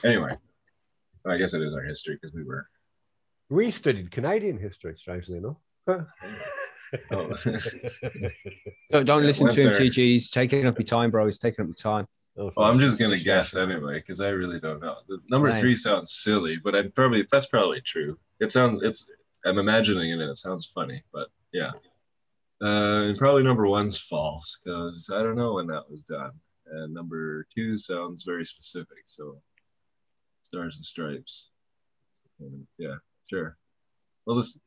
Anyway, 0.03 0.31
I 1.27 1.37
guess 1.37 1.53
it 1.53 1.61
is 1.61 1.73
our 1.73 1.83
history 1.83 2.15
because 2.19 2.33
we 2.33 2.43
were. 2.43 2.67
We 3.49 3.69
studied 3.69 4.11
Canadian 4.11 4.57
history, 4.57 4.95
strangely 4.97 5.37
enough. 5.37 5.57
Oh. 5.87 6.05
don't, 8.91 9.05
don't 9.05 9.21
Yeah, 9.21 9.27
listen 9.27 9.49
to 9.49 9.61
him, 9.61 9.73
there. 9.73 9.81
TG. 9.81 9.95
He's 9.95 10.29
taking 10.29 10.65
up 10.65 10.77
your 10.77 10.85
time, 10.85 11.11
bro. 11.11 11.25
He's 11.25 11.39
taking 11.39 11.63
up 11.63 11.67
your 11.67 11.75
time. 11.75 12.07
Oh, 12.37 12.51
Well, 12.55 12.71
I'm 12.71 12.79
just 12.79 12.97
gonna 12.97 13.15
guess 13.15 13.53
guess. 13.53 13.55
anyway 13.57 13.95
because 13.95 14.21
I 14.21 14.29
really 14.29 14.59
don't 14.59 14.79
know. 14.81 14.95
The 15.07 15.19
number 15.29 15.49
Right. 15.49 15.59
three 15.59 15.75
sounds 15.75 16.13
silly, 16.13 16.57
but 16.57 16.75
I'm 16.75 16.91
probably 16.91 17.25
that's 17.29 17.47
probably 17.47 17.81
true. 17.81 18.17
It 18.39 18.51
sounds 18.51 18.81
it's 18.83 19.09
I'm 19.45 19.57
imagining 19.57 20.11
it. 20.11 20.19
and 20.19 20.29
It 20.29 20.37
sounds 20.37 20.65
funny, 20.65 21.03
but 21.13 21.27
yeah. 21.51 21.71
Uh, 22.61 23.07
and 23.07 23.17
probably 23.17 23.43
number 23.43 23.65
one's 23.67 23.97
false 23.97 24.59
because 24.63 25.09
I 25.13 25.23
don't 25.23 25.35
know 25.35 25.53
when 25.53 25.67
that 25.67 25.89
was 25.89 26.03
done. 26.03 26.31
And 26.67 26.93
number 26.93 27.47
two 27.53 27.77
sounds 27.77 28.23
very 28.23 28.45
specific. 28.45 28.99
So, 29.05 29.41
stars 30.43 30.75
and 30.75 30.85
stripes. 30.85 31.49
Um, 32.39 32.67
yeah, 32.77 32.95
sure. 33.29 33.57
Well, 34.25 34.37
this. 34.37 34.59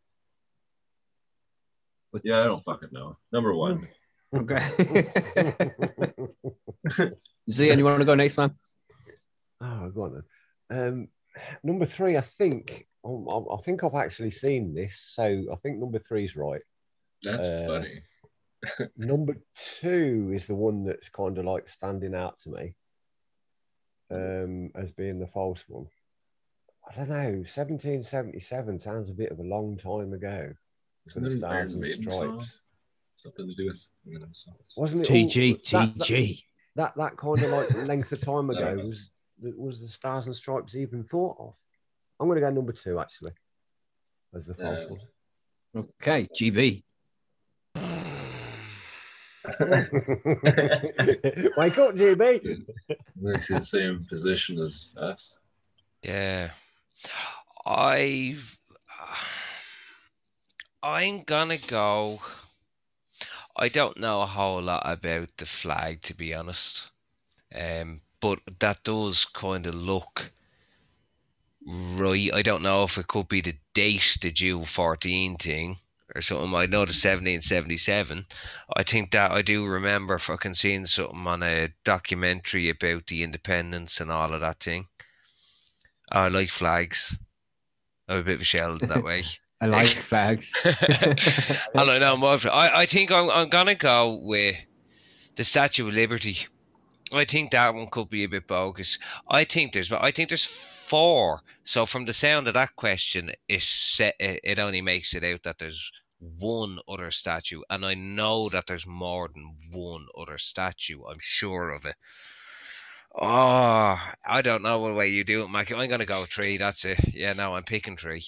Yeah, 2.23 2.41
I 2.41 2.45
don't 2.45 2.63
fucking 2.63 2.91
know. 2.93 3.17
Number 3.33 3.55
one. 3.55 3.89
Okay. 4.35 4.59
Zian, 7.51 7.79
you 7.79 7.85
want 7.85 8.01
to 8.01 8.05
go 8.05 8.15
next, 8.15 8.37
man? 8.37 8.55
Oh, 9.61 9.91
go 9.91 10.03
on 10.03 10.25
then. 10.71 10.79
Um, 10.79 11.09
number 11.63 11.87
three, 11.87 12.17
I 12.17 12.21
think. 12.21 12.87
Um, 13.05 13.29
I 13.29 13.55
I 13.55 13.57
think 13.59 13.85
I've 13.85 13.95
actually 13.95 14.31
seen 14.31 14.75
this, 14.75 14.99
so 15.11 15.25
I 15.53 15.57
think 15.57 15.79
number 15.79 15.99
three 15.99 16.25
is 16.25 16.37
right. 16.37 16.63
That's 17.23 17.47
Uh, 17.49 17.65
funny. 17.67 18.03
Number 18.97 19.37
two 19.79 20.33
is 20.35 20.47
the 20.47 20.55
one 20.55 20.85
that's 20.85 21.11
kind 21.11 21.37
of 21.37 21.45
like 21.45 21.69
standing 21.69 22.15
out 22.15 22.39
to 22.41 22.51
me 22.51 22.75
um, 24.11 24.71
as 24.75 24.91
being 24.93 25.19
the 25.19 25.27
false 25.27 25.61
one. 25.69 25.87
I 26.91 26.95
don't 26.97 27.09
know. 27.09 27.31
1777 27.45 28.79
sounds 28.79 29.11
a 29.11 29.15
bit 29.15 29.31
of 29.33 29.39
a 29.39 29.43
long 29.43 29.77
time 29.77 30.13
ago 30.13 30.53
for 31.05 31.09
Isn't 31.21 31.25
the 31.25 31.31
stars 31.39 31.73
and 31.73 31.83
Maiden 31.83 32.11
song? 32.11 32.39
stripes. 32.39 32.59
Something 33.17 33.49
to 33.49 33.55
do 33.55 33.67
with 33.67 33.87
you 34.07 34.19
know, 34.19 34.27
songs. 34.33 34.57
Wasn't 34.77 35.03
it? 35.03 35.11
all- 35.11 35.17
TG, 35.17 35.71
that, 35.71 35.95
that, 35.99 36.05
TG. 36.07 36.43
that, 36.77 36.95
that 36.97 37.17
kind 37.17 37.43
of 37.43 37.51
like 37.51 37.75
length 37.87 38.13
of 38.13 38.21
time 38.21 38.51
I 38.51 38.55
don't 38.61 38.79
ago 38.79 38.87
was 38.87 39.11
was 39.43 39.81
the 39.81 39.89
stars 39.89 40.27
and 40.27 40.35
stripes 40.37 40.75
even 40.75 41.05
thought 41.05 41.37
of? 41.39 41.55
I'm 42.21 42.27
going 42.29 42.37
to 42.37 42.43
go 42.43 42.51
number 42.51 42.73
two 42.73 42.99
actually 43.01 43.33
as 44.35 44.47
the 44.47 44.55
false 44.55 44.91
one. 44.91 45.89
Okay, 46.01 46.29
GB. 46.35 46.83
Wake 51.57 51.79
up, 51.79 51.95
GB. 51.95 52.65
It's 53.25 53.49
the 53.49 53.61
same 53.61 54.07
position 54.09 54.59
as 54.61 54.95
us. 54.97 55.39
Yeah. 56.03 56.51
I 57.67 58.37
I'm 60.83 61.23
gonna 61.23 61.59
go. 61.59 62.21
I 63.57 63.69
don't 63.69 63.99
know 63.99 64.23
a 64.23 64.27
whole 64.27 64.63
lot 64.63 64.83
about 64.85 65.37
the 65.37 65.47
flag 65.47 66.03
to 66.03 66.15
be 66.15 66.35
honest. 66.35 66.91
Um 67.55 68.01
but 68.21 68.41
that 68.61 68.83
does 68.85 69.25
kind 69.25 69.67
of 69.67 69.75
look 69.75 70.31
right. 71.67 72.33
I 72.33 72.43
don't 72.43 72.63
know 72.63 72.85
if 72.85 72.99
it 72.99 73.07
could 73.07 73.29
be 73.29 73.41
the 73.41 73.57
date, 73.75 74.19
the 74.21 74.31
June 74.31 74.65
14 74.65 75.37
thing 75.37 75.77
or 76.15 76.21
something. 76.21 76.55
I 76.55 76.67
know 76.67 76.85
the 76.85 76.93
mm. 76.93 77.05
1777. 77.05 78.27
I 78.77 78.83
think 78.83 79.11
that 79.13 79.31
I 79.31 79.43
do 79.43 79.67
remember 79.67 80.19
fucking 80.19 80.55
seeing 80.55 80.87
something 80.87 81.27
on 81.27 81.43
a 81.43 81.71
documentary 81.85 82.69
about 82.69 83.07
the 83.07 83.23
independence 83.23 84.01
and 84.01 84.11
all 84.11 84.33
of 84.33 84.41
that 84.41 84.61
thing. 84.61 84.87
I 86.13 86.29
like 86.29 86.51
flags. 86.51 87.19
I'm 88.09 88.19
a 88.19 88.23
bit 88.23 88.35
of 88.37 88.41
a 88.43 88.45
shell 88.45 88.77
in 88.77 88.89
that 88.89 89.03
way. 89.03 89.25
I 89.61 89.67
like 89.67 89.89
flags. 89.89 90.55
I 90.65 91.57
don't 91.75 92.01
know. 92.01 92.27
I, 92.51 92.83
I 92.83 92.87
think 92.87 93.11
I'm, 93.11 93.31
I'm 93.31 93.49
gonna 93.49 93.75
go 93.75 94.21
with 94.23 94.57
the 95.37 95.45
Statue 95.45 95.89
of 95.89 95.95
Liberty. 95.95 96.37
I 97.13 97.25
think 97.25 97.53
that 97.53 97.75
one 97.75 97.87
could 97.87 98.11
be 98.11 98.25
a 98.25 98.29
bit 98.29 98.47
bogus. 98.47 98.99
I 99.29 99.45
think 99.45 99.73
there's 99.73 99.91
I 99.93 100.11
think 100.11 100.29
there's 100.29 100.45
four. 100.85 101.41
So 101.63 101.87
from 101.87 102.05
the 102.05 102.13
sound 102.13 102.49
of 102.49 102.55
that 102.55 102.77
question, 102.77 103.33
it 103.49 103.63
set, 103.63 104.15
it 104.19 104.41
it 104.45 104.59
only 104.59 104.81
makes 104.81 105.15
it 105.15 105.25
out 105.25 105.43
that 105.45 105.59
there's 105.59 105.91
one 106.19 106.79
other 106.89 107.11
statue, 107.11 107.63
and 107.71 107.85
I 107.85 107.95
know 107.95 108.49
that 108.49 108.67
there's 108.67 108.87
more 108.87 109.29
than 109.29 109.57
one 109.73 110.07
other 110.19 110.39
statue. 110.39 111.03
I'm 111.05 111.19
sure 111.21 111.71
of 111.71 111.85
it. 111.85 111.97
Oh, 113.17 114.01
I 114.27 114.43
don't 114.43 114.63
know 114.63 114.81
what 114.81 114.95
way 114.95 115.09
you 115.09 115.25
do 115.25 115.43
it, 115.43 115.49
Mike. 115.49 115.71
I'm 115.71 115.89
gonna 115.89 116.05
go 116.05 116.25
three. 116.25 116.57
That's 116.57 116.85
it. 116.85 117.15
Yeah, 117.15 117.33
no, 117.33 117.55
I'm 117.55 117.65
picking 117.65 117.97
three. 117.97 118.25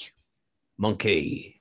Monkey. 0.78 1.60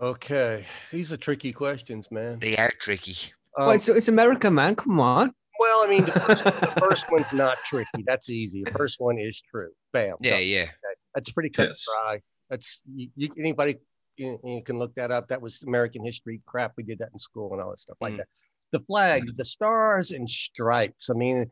Okay, 0.00 0.66
these 0.90 1.10
are 1.12 1.16
tricky 1.16 1.52
questions, 1.52 2.10
man. 2.10 2.38
They 2.38 2.56
are 2.56 2.72
tricky. 2.78 3.32
Um, 3.56 3.68
well, 3.68 3.76
it's, 3.76 3.88
it's 3.88 4.08
America, 4.08 4.50
man. 4.50 4.76
Come 4.76 5.00
on. 5.00 5.32
Well, 5.58 5.84
I 5.84 5.86
mean, 5.88 6.04
the 6.04 6.12
first, 6.12 6.44
the 6.44 6.50
first 6.78 7.10
one's 7.10 7.32
not 7.32 7.58
tricky. 7.64 8.04
That's 8.06 8.30
easy. 8.30 8.62
The 8.64 8.72
first 8.72 9.00
one 9.00 9.18
is 9.18 9.40
true. 9.40 9.70
Bam. 9.92 10.16
Yeah, 10.20 10.32
done. 10.38 10.46
yeah. 10.46 10.66
That's 11.14 11.30
pretty 11.32 11.50
cut 11.50 11.62
and 11.66 11.70
Yes. 11.70 11.84
dry. 12.02 12.20
That's 12.50 12.82
you, 12.94 13.08
you, 13.16 13.28
anybody 13.38 13.76
you, 14.16 14.38
you 14.44 14.62
can 14.62 14.78
look 14.78 14.94
that 14.94 15.10
up. 15.10 15.28
That 15.28 15.40
was 15.42 15.62
American 15.62 16.04
history 16.04 16.40
crap. 16.46 16.72
We 16.76 16.82
did 16.84 16.98
that 17.00 17.08
in 17.12 17.18
school 17.18 17.52
and 17.52 17.60
all 17.62 17.70
that 17.70 17.78
stuff 17.78 17.96
like 18.00 18.14
Mm. 18.14 18.18
that. 18.18 18.28
The 18.72 18.80
flags, 18.80 19.32
the 19.34 19.44
stars 19.44 20.10
and 20.12 20.28
stripes. 20.28 21.08
I 21.10 21.14
mean, 21.14 21.50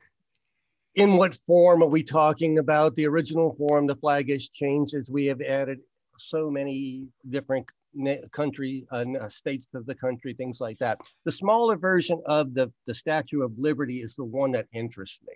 in 0.97 1.17
what 1.17 1.35
form 1.47 1.83
are 1.83 1.87
we 1.89 2.03
talking 2.03 2.59
about? 2.59 2.97
The 2.97 3.07
original 3.07 3.55
form, 3.57 3.87
the 3.87 3.97
flag 3.97 4.31
has 4.31 4.49
changed 4.49 4.95
as 4.95 5.09
we 5.11 5.27
have 5.27 5.41
added 5.41 5.79
so 6.19 6.51
many 6.51 7.07
different 7.29 7.67
na- 7.67 7.73
country 8.33 8.87
uh, 8.91 9.05
uh, 9.21 9.29
states 9.29 9.69
of 9.75 9.87
the 9.87 9.95
country, 9.95 10.35
things 10.35 10.61
like 10.61 10.79
that. 10.79 10.99
The 11.25 11.33
smaller 11.33 11.77
version 11.77 12.21
of 12.27 12.55
the 12.55 12.73
the 12.87 12.95
Statue 12.95 13.43
of 13.43 13.53
Liberty 13.59 14.01
is 14.03 14.15
the 14.15 14.25
one 14.25 14.53
that 14.53 14.67
interests 14.73 15.21
me. 15.27 15.35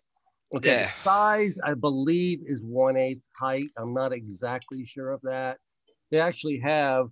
Okay, 0.56 0.70
the 0.70 0.80
Yeah. 0.80 0.92
size 1.04 1.58
I 1.64 1.74
believe 1.74 2.40
is 2.46 2.62
one 2.62 2.96
eighth 2.96 3.22
height. 3.38 3.68
I'm 3.76 3.94
not 3.94 4.12
exactly 4.12 4.84
sure 4.84 5.10
of 5.10 5.20
that. 5.22 5.58
They 6.10 6.20
actually 6.20 6.58
have 6.60 7.08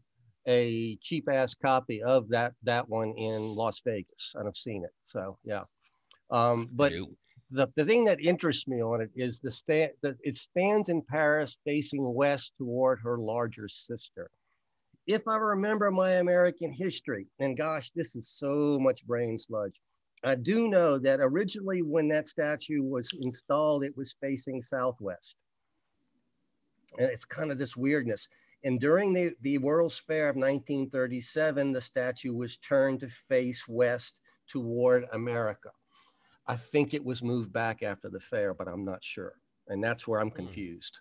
a 0.49 0.97
cheap 1.03 1.29
ass 1.29 1.55
copy 1.55 2.03
of 2.03 2.29
that 2.31 2.55
that 2.63 2.89
one 2.89 3.13
in 3.17 3.55
Las 3.55 3.81
Vegas, 3.85 4.33
and 4.35 4.49
I've 4.49 4.57
seen 4.57 4.85
it. 4.85 4.93
So 5.05 5.39
yeah, 5.45 5.65
um, 6.31 6.69
but 6.73 6.93
the, 7.51 7.69
the 7.77 7.85
thing 7.85 8.05
that 8.07 8.21
interests 8.21 8.67
me 8.67 8.83
on 8.83 9.01
it 9.01 9.11
is 9.15 9.41
the 9.41 9.51
stand 9.51 9.93
that 10.03 10.17
it 10.23 10.37
stands 10.37 10.89
in 10.89 11.03
Paris 11.03 11.59
facing 11.65 12.13
west 12.15 12.55
toward 12.59 13.01
her 13.01 13.19
larger 13.19 13.69
sister. 13.69 14.31
If 15.07 15.29
I 15.29 15.37
remember 15.37 15.91
my 15.91 16.13
American 16.13 16.73
history, 16.73 17.29
and 17.39 17.57
gosh, 17.57 17.91
this 17.95 18.17
is 18.17 18.29
so 18.29 18.79
much 18.81 19.07
brain 19.07 19.39
sludge. 19.39 19.81
I 20.25 20.35
do 20.35 20.69
know 20.69 20.99
that 20.99 21.21
originally 21.21 21.83
when 21.83 22.09
that 22.09 22.27
statue 22.27 22.83
was 22.83 23.11
installed, 23.21 23.85
it 23.85 23.97
was 23.97 24.17
facing 24.21 24.63
southwest. 24.63 25.37
And 26.99 27.09
it's 27.09 27.25
kind 27.25 27.53
of 27.53 27.59
this 27.59 27.77
weirdness. 27.77 28.29
And 28.65 28.81
during 28.81 29.13
the, 29.13 29.33
the 29.43 29.59
World's 29.59 29.99
Fair 29.99 30.29
of 30.29 30.37
1937, 30.37 31.73
the 31.73 31.81
statue 31.81 32.35
was 32.35 32.57
turned 32.57 33.01
to 33.01 33.09
face 33.09 33.69
west 33.69 34.21
toward 34.49 35.05
America. 35.13 35.71
I 36.49 36.57
think 36.57 36.95
it 36.95 37.05
was 37.05 37.23
moved 37.23 37.53
back 37.53 37.83
after 37.83 38.09
the 38.09 38.21
fair, 38.21 38.55
but 38.55 38.69
I'm 38.69 38.85
not 38.85 39.05
sure. 39.05 39.35
And 39.69 39.83
that's 39.83 40.09
where 40.09 40.21
I'm 40.21 40.31
hmm. 40.31 40.37
confused. 40.37 41.01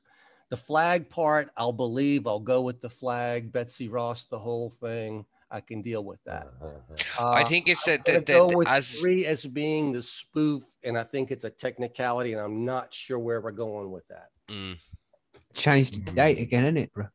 The 0.49 0.57
flag 0.57 1.09
part, 1.09 1.49
I'll 1.57 1.73
believe, 1.73 2.27
I'll 2.27 2.39
go 2.39 2.61
with 2.61 2.79
the 2.81 2.89
flag, 2.89 3.51
Betsy 3.51 3.87
Ross, 3.87 4.25
the 4.25 4.37
whole 4.39 4.69
thing. 4.69 5.25
I 5.49 5.59
can 5.61 5.81
deal 5.81 6.03
with 6.03 6.23
that. 6.25 6.47
I 7.19 7.41
Uh, 7.41 7.45
think 7.45 7.67
it's 7.67 7.87
I'm 7.87 7.97
that 7.97 8.05
gonna 8.05 8.19
the, 8.19 8.25
go 8.25 8.47
the, 8.49 8.57
with 8.57 8.67
as 8.67 8.99
three 8.99 9.25
as 9.25 9.45
being 9.45 9.91
the 9.91 10.01
spoof, 10.01 10.63
and 10.83 10.97
I 10.97 11.03
think 11.03 11.31
it's 11.31 11.43
a 11.43 11.49
technicality, 11.49 12.33
and 12.33 12.41
I'm 12.41 12.65
not 12.65 12.93
sure 12.93 13.19
where 13.19 13.41
we're 13.41 13.51
going 13.51 13.91
with 13.91 14.07
that. 14.09 14.29
mm, 14.49 14.77
Change 15.53 15.91
the 15.91 16.11
date 16.11 16.39
again, 16.39 16.63
isn't 16.63 16.77
it, 16.77 16.93
bro? 16.93 17.07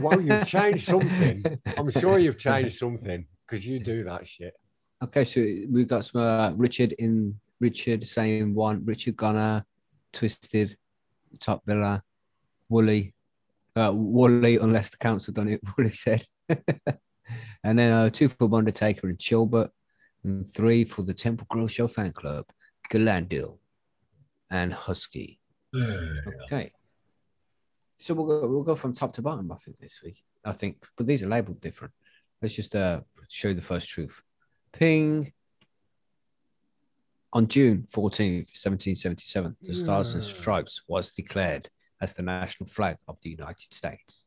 well, 0.00 0.20
you've 0.20 0.46
changed 0.46 0.84
something. 0.86 1.42
I'm 1.78 1.90
sure 1.90 2.18
you've 2.18 2.38
changed 2.38 2.78
something 2.78 3.24
because 3.48 3.64
you 3.64 3.78
do 3.80 4.04
that 4.04 4.26
shit. 4.26 4.54
Okay, 5.02 5.24
so 5.24 5.40
we've 5.70 5.88
got 5.88 6.04
some 6.04 6.20
uh, 6.20 6.50
Richard 6.52 6.92
in 6.92 7.38
Richard 7.60 8.06
saying 8.06 8.52
one, 8.54 8.84
Richard 8.84 9.16
Gunner, 9.16 9.64
Twisted, 10.12 10.76
Top 11.38 11.64
Villa, 11.64 12.02
Wooly, 12.70 13.14
uh, 13.76 13.92
Wooly, 13.92 14.56
unless 14.56 14.88
the 14.90 14.96
council 14.96 15.34
done 15.34 15.48
it, 15.48 15.60
Wooly 15.76 15.90
said. 15.90 16.24
and 16.48 17.78
then 17.78 17.92
uh, 17.92 18.08
two 18.08 18.28
for 18.28 18.54
Undertaker 18.54 19.08
and 19.08 19.18
Chilbert, 19.18 19.70
and 20.24 20.48
three 20.50 20.84
for 20.84 21.02
the 21.02 21.12
Temple 21.12 21.46
Grove 21.50 21.72
Show 21.72 21.88
fan 21.88 22.12
club, 22.12 22.46
Galandil 22.90 23.58
and 24.50 24.72
Husky. 24.72 25.40
Okay. 26.44 26.72
So 27.98 28.14
we'll 28.14 28.26
go, 28.26 28.48
we'll 28.48 28.62
go 28.62 28.74
from 28.74 28.94
top 28.94 29.12
to 29.14 29.22
bottom, 29.22 29.52
I 29.52 29.56
think, 29.56 29.78
this 29.78 30.00
week. 30.02 30.22
I 30.44 30.52
think, 30.52 30.76
but 30.96 31.06
these 31.06 31.22
are 31.22 31.28
labeled 31.28 31.60
different. 31.60 31.92
Let's 32.40 32.54
just 32.54 32.74
uh, 32.74 33.00
show 33.28 33.48
you 33.48 33.54
the 33.54 33.62
first 33.62 33.88
truth. 33.88 34.22
Ping. 34.72 35.32
On 37.32 37.46
June 37.46 37.86
14th, 37.94 38.50
1777, 38.58 39.56
the 39.62 39.72
Stars 39.72 40.14
and 40.14 40.22
Stripes 40.22 40.82
was 40.88 41.12
declared 41.12 41.68
as 42.00 42.14
the 42.14 42.22
national 42.22 42.68
flag 42.68 42.96
of 43.08 43.20
the 43.22 43.30
United 43.30 43.72
States. 43.72 44.24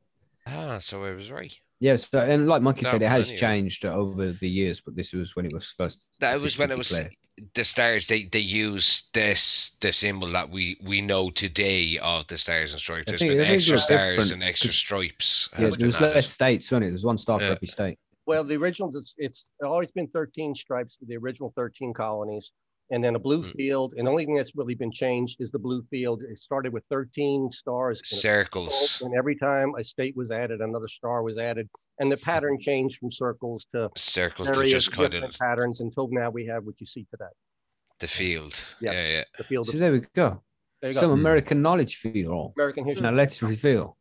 ah, 0.48 0.78
so 0.80 1.04
it 1.06 1.16
was 1.16 1.32
right. 1.32 1.56
Yes, 1.80 2.10
so, 2.10 2.20
and 2.20 2.48
like 2.48 2.62
Monkey 2.62 2.84
That 2.84 2.92
said, 2.92 3.02
it 3.02 3.10
has 3.10 3.28
millennium. 3.28 3.40
changed 3.40 3.86
over 3.86 4.32
the 4.32 4.50
years, 4.50 4.80
but 4.80 4.96
this 4.96 5.12
was 5.12 5.36
when 5.36 5.46
it 5.46 5.52
was 5.54 5.66
first. 5.72 6.08
That 6.22 6.40
was 6.40 6.58
when 6.58 6.72
it 6.72 6.78
was 6.78 6.90
declared. 6.90 7.16
the 7.56 7.64
stars. 7.66 8.08
They 8.08 8.24
they 8.26 8.40
used 8.40 9.10
this 9.14 9.72
the 9.82 9.92
symbol 9.92 10.30
that 10.30 10.50
we 10.50 10.78
we 10.82 11.02
know 11.02 11.30
today 11.30 11.98
of 11.98 12.26
the 12.28 12.38
stars 12.38 12.72
and 12.72 12.80
stripes. 12.80 13.08
I 13.08 13.12
There's 13.12 13.22
think- 13.22 13.32
been 13.34 13.42
extra 13.42 13.78
stars 13.78 14.32
and 14.32 14.42
extra 14.44 14.70
'cause- 14.70 14.76
stripes. 14.78 15.50
Yeah, 15.54 15.58
there 15.60 15.66
was 15.66 15.78
been 15.78 16.06
added. 16.06 16.16
less 16.16 16.30
states, 16.30 16.72
wasn't 16.72 16.86
it? 16.86 16.90
There's 16.90 17.06
one 17.06 17.18
star 17.18 17.42
Yeah. 17.42 17.48
for 17.48 17.54
every 17.54 17.68
state. 17.68 17.98
Well, 18.26 18.46
the 18.46 18.56
original, 18.56 18.96
it's, 18.96 19.16
it's 19.18 19.50
always 19.62 19.92
been 19.92 20.08
13 20.08 20.56
stripes 20.56 20.96
for 20.96 21.04
the 21.04 21.18
original 21.18 21.52
13 21.58 21.94
colonies. 21.94 22.54
And 22.94 23.04
then 23.04 23.16
a 23.16 23.20
blue 23.28 23.42
Mm. 23.42 23.56
field, 23.58 23.90
and 23.98 24.06
the 24.06 24.12
only 24.12 24.24
thing 24.26 24.36
that's 24.36 24.56
really 24.56 24.76
been 24.76 24.92
changed 24.92 25.42
is 25.42 25.50
the 25.50 25.58
blue 25.68 25.82
field. 25.92 26.22
It 26.32 26.38
started 26.40 26.72
with 26.74 26.84
13 26.92 27.50
stars. 27.52 27.98
in 28.00 28.18
a 28.18 28.20
circles. 28.20 29.02
And 29.04 29.12
every 29.22 29.36
time 29.36 29.74
a 29.82 29.84
state 29.84 30.16
was 30.16 30.30
added, 30.30 30.62
another 30.62 30.88
star 30.88 31.24
was 31.24 31.38
added. 31.40 31.68
And 32.00 32.12
the 32.12 32.18
pattern 32.18 32.60
changed 32.60 33.00
from 33.00 33.10
circles 33.12 33.66
to 33.72 33.90
Circles 33.98 34.48
to 34.52 34.64
just 34.66 34.92
kind 34.92 35.12
of 35.16 35.32
patterns 35.40 35.82
until 35.82 36.08
now 36.12 36.30
we 36.30 36.46
have 36.46 36.62
what 36.68 36.76
you 36.80 36.86
see 36.86 37.06
today. 37.10 37.34
the 38.00 38.08
field. 38.08 38.54
Yes. 38.82 38.98
Yeah, 39.08 39.14
yeah. 39.18 39.24
The 39.40 39.44
field 39.46 39.66
So 39.68 39.78
there 39.78 39.92
we 39.94 40.02
go. 40.14 40.44
there 40.82 40.92
Some 40.92 41.10
go. 41.10 41.14
American 41.14 41.62
knowledge 41.62 41.94
for 41.98 42.10
you 42.10 42.32
all. 42.32 42.54
American 42.58 42.84
history. 42.86 43.04
Now 43.04 43.12
let's 43.22 43.42
reveal 43.42 43.98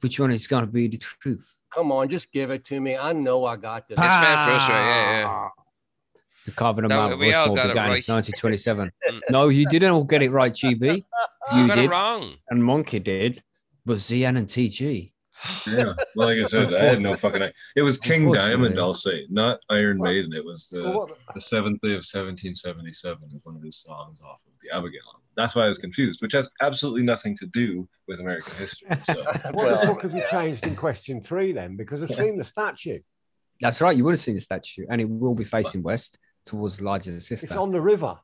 which 0.00 0.18
one 0.20 0.30
is 0.30 0.46
going 0.46 0.64
to 0.64 0.70
be 0.70 0.86
the 0.88 0.96
truth. 0.98 1.46
Come 1.74 1.92
on, 1.92 2.08
just 2.08 2.30
give 2.32 2.50
it 2.50 2.64
to 2.66 2.80
me. 2.80 2.96
I 2.96 3.12
know 3.12 3.44
I 3.44 3.56
got 3.56 3.88
this. 3.88 3.98
It's 3.98 4.16
Mount 4.24 4.46
Rushmore, 4.48 4.76
yeah, 4.78 5.20
yeah. 5.20 5.48
The 6.46 6.52
carbon 6.52 6.86
No, 6.86 6.96
amount 7.06 7.18
we 7.20 7.32
all 7.34 7.54
Rushmore 7.54 7.56
got 7.56 7.66
it 7.66 7.70
in 7.72 7.76
right. 7.76 8.08
1927. 8.08 8.90
Mm. 9.10 9.20
no, 9.30 9.48
you 9.48 9.66
didn't 9.66 9.90
all 9.92 10.04
get 10.04 10.22
it 10.22 10.30
right, 10.30 10.52
GB. 10.52 10.82
You 10.96 11.04
You 11.60 11.66
got 11.66 11.78
it 11.78 11.82
did, 11.82 11.90
wrong. 11.90 12.34
and 12.48 12.62
Monkey 12.64 12.98
did, 12.98 13.42
but 13.84 13.98
ZN 13.98 14.36
and 14.38 14.46
TG. 14.46 15.12
Yeah, 15.66 15.94
well, 16.14 16.28
like 16.28 16.38
I 16.38 16.42
said, 16.44 16.72
I 16.74 16.84
had 16.84 17.00
no 17.00 17.14
fucking. 17.14 17.40
idea. 17.40 17.54
It 17.74 17.80
was 17.82 17.96
King 17.98 18.30
Diamond, 18.30 18.78
I'll 18.78 18.92
say, 18.92 19.26
not 19.30 19.58
Iron 19.70 19.98
Maiden. 19.98 20.34
It 20.34 20.44
was 20.44 20.68
the 20.68 20.82
the 21.34 21.40
seventh 21.40 21.80
day 21.80 21.92
of 21.92 22.04
1777 22.04 23.30
is 23.34 23.40
one 23.44 23.56
of 23.56 23.62
his 23.62 23.78
songs 23.78 24.20
off 24.20 24.40
of 24.46 24.52
the 24.62 24.74
Abigail. 24.76 25.00
That's 25.36 25.54
why 25.56 25.64
I 25.64 25.68
was 25.68 25.78
confused, 25.78 26.20
which 26.20 26.32
has 26.34 26.50
absolutely 26.60 27.02
nothing 27.02 27.34
to 27.38 27.46
do 27.46 27.88
with 28.06 28.20
American 28.20 28.54
history. 28.56 28.88
So 29.04 29.14
What 29.24 29.42
the 29.42 29.52
Well, 29.54 29.86
fuck 29.86 30.02
have 30.02 30.14
you 30.14 30.22
changed 30.30 30.66
in 30.66 30.76
question 30.76 31.22
three 31.22 31.52
then? 31.52 31.76
Because 31.76 32.02
I've 32.02 32.14
seen 32.14 32.36
the 32.36 32.44
statue. 32.44 32.98
That's 33.62 33.80
right. 33.80 33.96
You 33.96 34.04
would 34.04 34.12
have 34.12 34.20
seen 34.20 34.34
the 34.34 34.40
statue, 34.42 34.84
and 34.90 35.00
it 35.00 35.08
will 35.08 35.34
be 35.34 35.44
facing 35.44 35.82
west 35.82 36.18
towards 36.50 36.76
the 36.78 36.84
larger 36.84 37.18
sister. 37.20 37.46
It's 37.46 37.56
on 37.56 37.70
the 37.72 37.80
river. 37.92 38.14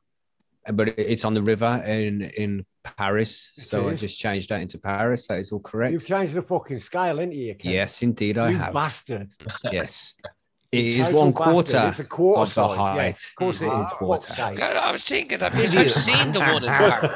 but 0.79 0.87
it's 1.13 1.25
on 1.25 1.33
the 1.33 1.41
river 1.53 1.73
in 1.87 2.21
in 2.43 2.51
Paris. 2.97 3.31
It 3.57 3.63
So 3.69 3.89
I 3.89 3.93
just 3.95 4.17
changed 4.19 4.47
that 4.49 4.61
into 4.61 4.77
Paris. 4.77 5.27
That 5.27 5.39
is 5.39 5.51
all 5.53 5.59
correct. 5.71 5.91
You've 5.93 6.05
changed 6.05 6.33
the 6.33 6.41
fucking 6.41 6.79
scale, 6.79 7.19
ain't 7.21 7.33
you? 7.33 7.55
Ken? 7.55 7.71
Yes, 7.71 8.01
indeed, 8.03 8.37
I 8.37 8.49
you 8.51 8.57
have. 8.57 8.73
bastard. 8.73 9.27
Yes, 9.71 10.13
It 10.69 10.85
is 10.85 10.97
total 10.97 11.19
one 11.23 11.33
quarter 11.33 11.83
It's 11.91 11.99
a 11.99 12.03
quarter 12.03 12.41
of 12.41 12.49
the 12.53 12.67
size, 12.67 12.77
height. 12.77 12.95
yes. 13.05 13.17
Of 13.29 13.35
course 13.41 13.61
it 13.61 13.67
One 13.67 13.85
quarter. 13.99 14.33
God, 14.35 14.75
I 14.87 14.91
was 14.91 15.03
thinking 15.03 15.39
that 15.39 15.51
because 15.53 15.73
I've 15.81 15.91
seen 16.07 16.33
the 16.35 16.39
one 16.41 16.63
in 16.67 16.69
Paris. 16.81 17.11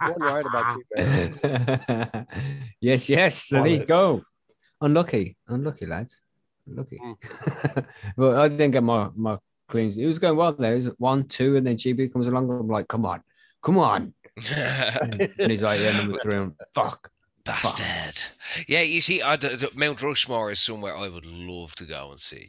One 0.10 0.22
right 0.30 0.46
about 0.50 0.66
you, 0.78 0.84
yes, 2.90 3.08
yes. 3.08 3.32
So 3.48 3.56
there 3.62 3.66
you 3.78 3.84
go. 3.84 4.22
Unlucky, 4.80 5.36
unlucky 5.48 5.86
lads. 5.86 6.22
Unlucky. 6.68 6.98
Mm. 7.02 7.16
but 8.16 8.32
I 8.38 8.46
didn't 8.48 8.70
get 8.76 8.82
my 8.84 9.10
my 9.16 9.34
cleans. 9.70 9.96
It 9.96 10.06
was 10.06 10.18
going 10.18 10.36
well 10.36 10.52
there. 10.52 10.74
It 10.74 10.76
was 10.76 10.90
one, 10.98 11.24
two, 11.24 11.56
and 11.56 11.66
then 11.66 11.76
GB 11.76 12.12
comes 12.12 12.26
along. 12.26 12.50
I'm 12.50 12.68
like, 12.68 12.88
come 12.88 13.06
on, 13.06 13.22
come 13.62 13.78
on. 13.78 14.14
And 14.50 15.50
he's 15.50 15.62
like, 15.62 15.80
yeah, 15.80 15.96
number 15.96 16.18
three. 16.18 16.38
I'm, 16.38 16.54
Fuck. 16.74 17.10
Bastard. 17.44 18.22
Yeah, 18.68 18.82
you 18.82 19.00
see, 19.00 19.22
uh, 19.22 19.36
the, 19.36 19.70
Mount 19.74 20.02
Rushmore 20.02 20.50
is 20.50 20.60
somewhere 20.60 20.96
I 20.96 21.08
would 21.08 21.26
love 21.26 21.74
to 21.76 21.84
go 21.84 22.10
and 22.10 22.20
see. 22.20 22.48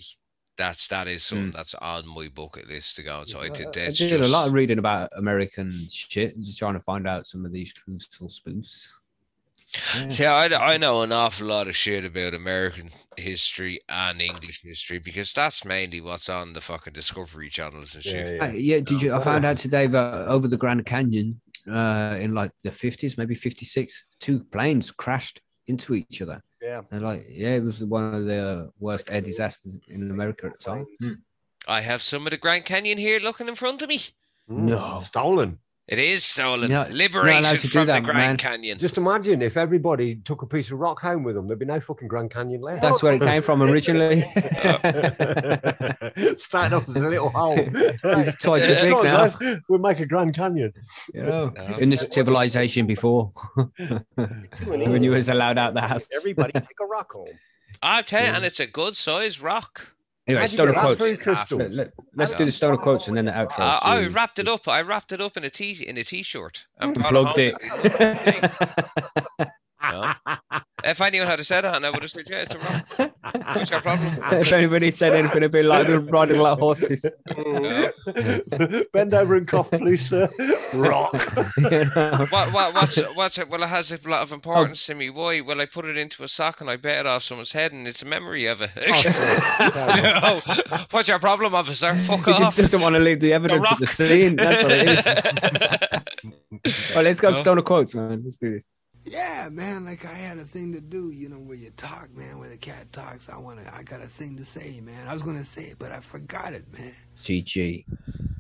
That's 0.58 0.88
that 0.90 1.08
is 1.08 1.24
something 1.24 1.52
that's 1.52 1.74
on 1.76 2.08
my 2.08 2.28
bucket 2.28 2.68
list 2.68 2.98
to 2.98 3.04
go. 3.04 3.20
and 3.20 3.28
So 3.28 3.40
I 3.40 3.50
did 3.50 3.70
I 3.70 3.90
did 3.90 4.22
a 4.22 4.28
lot 4.28 4.48
of 4.48 4.54
reading 4.54 4.80
about 4.80 5.10
American 5.18 5.74
shit, 5.90 6.40
just 6.42 6.60
trying 6.60 6.74
to 6.74 6.82
find 6.82 7.08
out 7.08 7.26
some 7.26 7.46
of 7.46 7.52
these 7.52 7.74
truthful 7.74 8.28
spoofs. 8.28 8.90
Yeah. 9.96 10.10
See, 10.10 10.26
I, 10.26 10.46
I 10.48 10.78
know 10.78 11.02
an 11.02 11.12
awful 11.14 11.48
lot 11.48 11.68
of 11.68 11.76
shit 11.76 12.04
about 12.04 12.34
American 12.34 12.90
history 13.16 13.80
and 13.88 14.20
English 14.20 14.62
history 14.64 15.00
because 15.00 15.32
that's 15.34 15.64
mainly 15.64 16.02
what's 16.02 16.30
on 16.30 16.54
the 16.54 16.62
fucking 16.62 16.94
Discovery 16.94 17.50
channels 17.50 17.96
and 17.96 18.04
shit. 18.04 18.42
Uh, 18.42 18.48
yeah, 18.48 18.82
did 18.82 19.02
you? 19.02 19.14
I 19.14 19.20
found 19.24 19.46
out 19.46 19.58
today 19.58 19.88
that 19.88 20.28
over 20.28 20.48
the 20.48 20.58
Grand 20.58 20.86
Canyon, 20.86 21.40
uh, 21.70 22.18
in 22.20 22.34
like 22.34 22.52
the 22.64 22.72
fifties, 22.72 23.18
maybe 23.18 23.36
fifty 23.36 23.66
six, 23.66 24.04
two 24.20 24.44
planes 24.44 24.92
crashed 24.92 25.42
into 25.68 25.94
each 25.96 26.22
other. 26.22 26.42
Yeah. 26.62 26.82
They're 26.90 27.00
like, 27.00 27.26
yeah, 27.30 27.56
it 27.56 27.64
was 27.64 27.84
one 27.84 28.14
of 28.14 28.26
the 28.26 28.72
worst 28.80 29.10
air 29.12 29.22
disasters 29.22 29.80
in 29.88 30.12
America 30.12 30.48
at 30.48 30.60
the 30.60 30.64
time. 30.64 30.86
I 31.68 31.82
have 31.82 32.02
some 32.02 32.28
of 32.28 32.32
the 32.32 32.38
Grand 32.38 32.66
Canyon 32.66 32.98
here 32.98 33.20
looking 33.20 33.48
in 33.48 33.56
front 33.56 33.82
of 33.82 33.90
me. 33.90 34.00
No. 34.48 35.02
Stolen. 35.06 35.60
It 35.92 36.00
is 36.00 36.24
stolen. 36.24 36.70
No, 36.70 36.84
not 36.84 36.88
allowed 36.90 36.98
Liberation 36.98 37.58
to 37.58 37.62
do 37.64 37.68
from 37.68 37.88
that, 37.88 38.00
the 38.00 38.06
Grand 38.06 38.18
man. 38.18 38.38
Canyon. 38.38 38.78
Just 38.80 38.96
imagine 38.98 39.42
if 39.42 39.58
everybody 39.58 40.16
took 40.16 40.42
a 40.42 40.46
piece 40.46 40.72
of 40.72 40.80
rock 40.80 41.02
home 41.02 41.24
with 41.24 41.36
them, 41.36 41.48
there'd 41.48 41.60
be 41.60 41.66
no 41.66 41.82
fucking 41.82 42.08
Grand 42.08 42.32
Canyon 42.32 42.62
left. 42.62 42.82
That's 42.82 43.04
where 43.04 43.12
it 43.12 43.22
came 43.22 43.42
from 43.42 43.62
originally. 43.62 44.22
Started 46.38 46.76
off 46.76 46.88
as 46.88 46.96
a 46.96 47.10
little 47.10 47.28
hole. 47.30 47.56
it's 47.60 48.42
twice 48.42 48.64
as 48.70 48.78
big 48.78 48.94
now. 49.04 49.28
guys, 49.28 49.58
We'll 49.68 49.80
make 49.80 50.00
a 50.00 50.06
Grand 50.06 50.34
Canyon. 50.34 50.72
You 51.14 51.24
know, 51.24 51.50
No. 51.58 51.76
in 51.78 51.90
this 51.90 52.08
civilization 52.10 52.88
before, 52.88 53.34
when 54.64 55.04
you 55.04 55.12
was 55.12 55.28
allowed 55.28 55.58
out 55.58 55.74
the 55.74 55.82
house. 55.82 56.08
Everybody 56.16 56.54
take 56.54 56.80
a 56.82 56.86
rock 56.86 57.12
home. 57.12 57.28
I'll 57.84 58.04
tell 58.04 58.24
you, 58.26 58.32
and 58.32 58.46
it's 58.46 58.62
a 58.62 58.68
good 58.68 58.96
size 58.96 59.42
rock. 59.42 59.88
Anyway, 60.32 60.42
How'd 60.42 60.50
stone 60.50 60.70
of 60.70 60.76
quotes. 60.76 61.02
through 61.02 61.18
crystals? 61.18 61.62
Let, 61.70 61.92
us 62.20 62.32
do 62.34 62.46
the 62.46 62.52
stone 62.52 62.74
of 62.74 62.80
quotes 62.80 63.08
and 63.08 63.18
then 63.18 63.26
the 63.26 63.32
outro. 63.32 63.60
I, 63.60 63.80
I 63.84 64.08
wrapped 64.08 64.40
it 64.40 64.48
up. 64.48 64.68
I 64.68 64.82
wrapped 64.82 65.12
it 65.12 65.20
up 65.20 65.36
in 65.36 65.44
a 65.44 65.50
t 65.50 65.72
in 65.86 65.98
a 65.98 66.04
t-shirt 66.04 66.66
and 66.80 66.96
hmm. 66.96 67.04
plugged 67.10 67.38
it. 67.38 67.56
It. 69.84 69.94
home. 69.94 70.16
No. 70.52 70.60
If 70.84 71.00
anyone 71.00 71.28
had 71.28 71.46
said 71.46 71.62
that, 71.64 71.76
and 71.76 71.86
I 71.86 71.90
would 71.92 72.02
have 72.02 72.10
said, 72.12 72.26
"Yeah, 72.30 72.38
it's 72.42 72.56
a 72.56 72.60
rock." 72.60 73.56
What's 73.56 73.70
your 73.70 73.82
problem? 73.82 74.18
if 74.34 74.52
anybody 74.52 74.90
said 74.92 75.14
anything, 75.14 75.38
it'd 75.38 75.52
be 75.52 75.62
like 75.64 75.86
they're 75.88 76.00
riding 76.00 76.40
like 76.40 76.58
horses. 76.58 77.06
No. 77.38 77.92
Bend 78.94 79.14
over 79.14 79.36
and 79.36 79.48
cough, 79.48 79.70
please, 79.72 80.10
sir. 80.10 80.28
Rock. 80.74 81.14
you 81.58 81.86
know? 81.96 82.26
What, 82.30 82.52
what, 82.52 82.74
what's, 82.74 82.98
what's 83.16 83.38
it? 83.38 83.48
Well, 83.50 83.62
it 83.64 83.70
has 83.70 83.92
a 83.92 84.10
lot 84.10 84.20
Oh. 84.22 84.24
of 84.24 84.32
importance 84.32 84.86
to 84.88 84.96
me. 84.96 85.10
Why? 85.12 85.42
Well, 85.42 85.62
I 85.62 85.66
put 85.68 85.86
it 85.86 85.98
into 85.98 86.24
a 86.24 86.28
sock 86.28 86.62
and 86.62 86.70
I 86.70 86.78
bet 86.78 87.00
it 87.02 87.06
off 87.08 87.24
someone's 87.24 87.52
head, 87.54 87.72
and 87.74 87.88
it's 87.88 88.02
a 88.02 88.06
memory 88.08 88.46
of 88.48 88.62
it. 88.62 88.72
Oh. 88.88 90.40
No. 90.72 90.78
What's 90.92 91.08
your 91.08 91.20
problem, 91.20 91.54
officer? 91.54 91.94
Fuck 91.96 92.26
He 92.26 92.34
just 92.34 92.58
doesn't 92.58 92.82
want 92.82 92.96
to 92.96 93.00
leave 93.00 93.20
the 93.20 93.34
evidence 93.34 93.72
at 93.72 93.78
the 93.80 93.86
scene. 93.86 94.36
That's 94.36 94.64
what 94.64 94.72
it 94.72 94.90
is. 96.66 96.94
Well, 96.96 97.04
let's 97.04 97.20
go 97.20 97.30
No. 97.30 97.34
stone 97.36 97.58
of 97.60 97.66
quotes, 97.66 97.94
man. 97.96 98.22
Let's 98.24 98.38
do 98.38 98.52
this. 98.52 98.68
Yeah, 99.06 99.50
man, 99.52 99.86
like 99.86 100.06
I 100.06 100.14
had 100.14 100.38
a 100.38 100.44
thing 100.46 100.72
to 100.74 100.80
do, 100.80 101.10
you 101.12 101.28
know, 101.28 101.38
where 101.38 101.58
you 101.58 101.72
talk, 101.76 102.10
man, 102.16 102.38
where 102.38 102.50
the 102.50 102.58
cat 102.58 102.92
talks. 102.94 103.30
I 103.30 103.38
wanna 103.38 103.64
I 103.74 103.82
got 103.84 104.02
a 104.02 104.08
thing 104.08 104.38
to 104.38 104.46
say, 104.46 104.80
man. 104.82 105.08
I 105.08 105.14
was 105.14 105.22
gonna 105.24 105.44
say 105.44 105.64
it, 105.64 105.80
but 105.80 105.92
I 105.92 106.00
forgot 106.00 106.54
it, 106.54 106.66
man. 106.78 106.94
GG. 107.24 107.86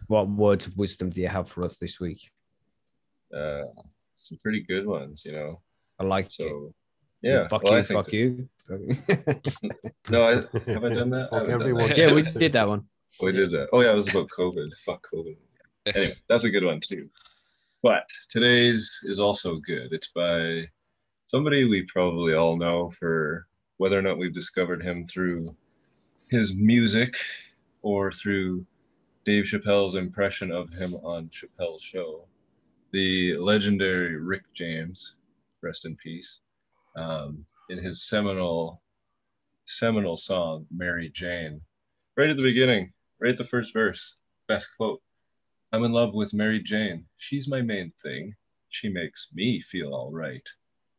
What 0.07 0.29
words 0.29 0.67
of 0.67 0.77
wisdom 0.77 1.09
do 1.09 1.21
you 1.21 1.27
have 1.29 1.47
for 1.49 1.65
us 1.65 1.77
this 1.77 1.99
week? 1.99 2.29
uh, 3.35 3.61
some 4.15 4.37
pretty 4.43 4.61
good 4.61 4.85
ones, 4.85 5.23
you 5.25 5.31
know. 5.31 5.61
I 5.99 6.03
like 6.03 6.25
it. 6.25 6.31
So 6.33 6.73
Yeah. 7.21 7.47
Fuck 7.47 7.63
well, 7.63 7.77
you, 7.77 7.83
fuck 7.83 8.05
that- 8.05 8.13
you. 8.13 8.49
No, 10.09 10.23
I, 10.27 10.33
have 10.71 10.83
I 10.83 10.89
done 10.89 11.09
that? 11.11 11.29
I 11.31 11.37
Fuck 11.39 11.47
done 11.47 11.51
everyone. 11.51 11.87
that. 11.89 11.97
yeah, 11.97 12.13
we 12.13 12.21
did 12.23 12.53
that 12.53 12.67
one. 12.67 12.83
We 13.21 13.31
did 13.31 13.51
that. 13.51 13.67
Oh 13.73 13.81
yeah, 13.81 13.91
it 13.91 13.95
was 13.95 14.09
about 14.09 14.27
COVID. 14.37 14.69
Fuck 14.85 15.07
COVID. 15.13 15.35
Anyway, 15.87 16.13
that's 16.29 16.43
a 16.43 16.49
good 16.49 16.63
one 16.63 16.79
too. 16.79 17.09
But 17.83 18.03
today's 18.29 18.99
is 19.03 19.19
also 19.19 19.55
good. 19.55 19.91
It's 19.91 20.09
by 20.09 20.69
somebody 21.25 21.65
we 21.65 21.81
probably 21.83 22.35
all 22.35 22.55
know 22.55 22.89
for 22.89 23.47
whether 23.77 23.97
or 23.97 24.03
not 24.03 24.19
we've 24.19 24.33
discovered 24.33 24.83
him 24.83 25.07
through 25.07 25.55
his 26.29 26.53
music 26.53 27.15
or 27.81 28.11
through 28.11 28.67
Dave 29.25 29.45
Chappelle's 29.45 29.95
impression 29.95 30.51
of 30.51 30.71
him 30.73 30.93
on 30.97 31.29
Chappelle's 31.29 31.81
show. 31.81 32.27
The 32.91 33.35
legendary 33.37 34.15
Rick 34.15 34.43
James, 34.53 35.15
rest 35.63 35.85
in 35.85 35.95
peace, 35.95 36.41
um, 36.95 37.43
in 37.69 37.79
his 37.83 38.03
seminal 38.03 38.81
seminal 39.65 40.17
song 40.17 40.67
"Mary 40.69 41.09
Jane." 41.09 41.61
Right 42.15 42.29
at 42.29 42.37
the 42.37 42.43
beginning, 42.43 42.93
right 43.19 43.31
at 43.31 43.37
the 43.37 43.45
first 43.45 43.73
verse, 43.73 44.17
best 44.47 44.69
quote. 44.77 45.01
I'm 45.73 45.83
in 45.83 45.91
love 45.91 46.13
with 46.13 46.33
Mary 46.33 46.61
Jane. 46.61 47.05
She's 47.17 47.47
my 47.47 47.61
main 47.61 47.93
thing. 48.03 48.35
She 48.69 48.89
makes 48.89 49.29
me 49.33 49.61
feel 49.61 49.93
all 49.93 50.11
right. 50.11 50.47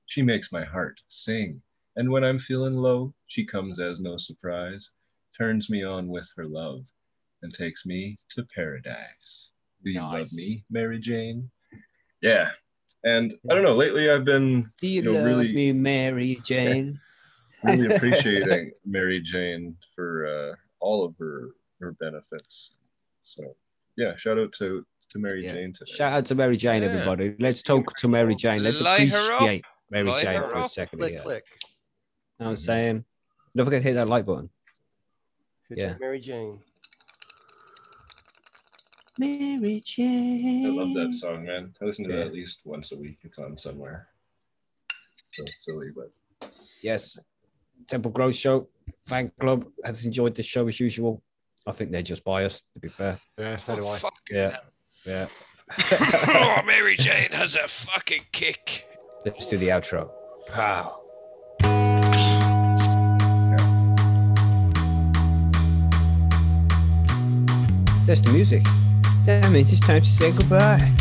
She 0.07 0.23
makes 0.23 0.51
my 0.53 0.65
heart 0.65 1.01
sing. 1.09 1.61
And 1.97 2.11
when 2.11 2.25
I'm 2.25 2.39
feeling 2.39 2.75
low, 2.75 3.13
she 3.27 3.45
comes 3.45 3.81
as 3.81 4.01
no 4.01 4.17
surprise, 4.17 4.91
turns 5.37 5.69
me 5.69 5.85
on 5.85 6.09
with 6.09 6.31
her 6.37 6.47
love, 6.47 6.85
and 7.43 7.53
takes 7.53 7.85
me 7.85 8.19
to 8.31 8.45
paradise. 8.55 9.53
Do 9.85 9.91
you 9.91 10.01
love 10.01 10.33
me, 10.33 10.65
Mary 10.71 10.99
Jane? 11.01 11.51
Yeah. 12.23 12.49
And 13.05 13.35
I 13.51 13.55
don't 13.55 13.65
know, 13.65 13.75
lately 13.75 14.11
I've 14.11 14.25
been 14.25 14.71
Do 14.81 14.87
you, 14.89 14.95
You 14.95 15.03
know, 15.03 15.13
love 15.15 15.25
really- 15.25 15.53
me, 15.53 15.73
Mary 15.73 16.41
Jane? 16.45 16.99
really 17.65 17.95
appreciating 17.95 18.73
Mary 18.85 19.21
Jane 19.21 19.77
for 19.95 20.27
uh, 20.27 20.57
all 20.81 21.05
of 21.05 21.15
her 21.19 21.51
her 21.79 21.93
benefits. 21.93 22.75
So 23.23 23.55
yeah, 23.97 24.17
shout 24.17 24.39
out 24.39 24.53
to 24.55 24.85
to 25.11 25.19
Mary 25.19 25.45
Yeah. 25.45 25.55
Jane 25.55 25.73
today. 25.73 25.93
Shout 25.93 26.13
out 26.13 26.27
to 26.27 26.35
Mary 26.35 26.57
Jane, 26.57 26.83
Yeah. 26.83 26.89
everybody. 26.89 27.37
Let's 27.39 27.63
talk 27.63 27.95
to 27.97 28.09
Mary 28.09 28.35
Jane. 28.35 28.63
Let's 28.63 28.81
Light 28.81 29.13
appreciate 29.13 29.67
Mary 29.91 30.07
Light 30.07 30.23
Jane 30.23 30.41
her 30.41 30.49
for 30.49 30.61
a 30.61 30.65
second. 30.65 30.99
Click, 31.01 31.13
here. 31.13 31.23
click. 31.23 31.45
You 31.51 31.59
know 31.65 32.47
what 32.47 32.47
I'm 32.47 32.55
mm-hmm. 32.55 32.63
saying? 32.65 33.05
Don't 33.55 33.67
forget 33.67 33.83
to 33.83 33.89
hit 33.89 33.95
that 33.95 34.09
like 34.09 34.25
button. 34.25 34.49
Hit 35.69 35.79
Yeah. 35.79 35.95
Mary 36.01 36.19
Jane. 36.19 36.61
Mary 39.19 39.83
Jane. 39.85 40.65
I 40.67 40.71
love 40.71 40.95
that 40.95 41.13
song, 41.13 41.45
man. 41.45 41.75
I 41.81 41.85
listen 41.85 42.07
to 42.07 42.11
Yeah. 42.11 42.21
that 42.21 42.27
at 42.29 42.33
least 42.33 42.63
once 42.65 42.93
a 42.93 42.97
week. 42.97 43.19
It's 43.23 43.39
on 43.39 43.59
somewhere. 43.59 44.09
So 45.29 45.45
silly, 45.57 45.91
but 45.95 46.11
Yes. 46.83 47.19
Temple 47.87 48.11
Growth 48.11 48.35
Show, 48.35 48.69
fan 49.07 49.31
club 49.39 49.71
has 49.85 50.05
enjoyed 50.05 50.35
the 50.35 50.43
show 50.43 50.67
as 50.69 50.81
usual. 50.81 51.23
I 51.67 51.73
think 51.73 51.91
they're 51.93 52.03
just 52.03 52.25
biased, 52.25 52.65
to 52.75 52.81
be 52.81 52.89
fair. 52.89 53.19
Yeah, 53.39 53.57
so 53.57 53.77
do 53.77 53.85
Oh, 53.85 53.91
I. 53.91 53.99
fucking 53.99 54.37
Yeah. 54.37 54.57
Yeah. 55.05 55.27
oh, 56.29 56.63
Mary 56.67 56.97
Jane 56.97 57.31
has 57.33 57.55
a 57.55 57.69
fucking 57.69 58.23
kick. 58.33 58.87
Let's 59.25 59.47
do 59.47 59.57
the 59.57 59.69
outro. 59.69 60.11
Pow. 60.49 60.99
That's 68.07 68.21
the 68.21 68.31
music. 68.33 68.65
That 69.27 69.51
means 69.53 69.71
it's 69.71 69.81
time 69.81 70.03
to 70.03 70.09
say 70.09 70.33
goodbye. 70.33 70.93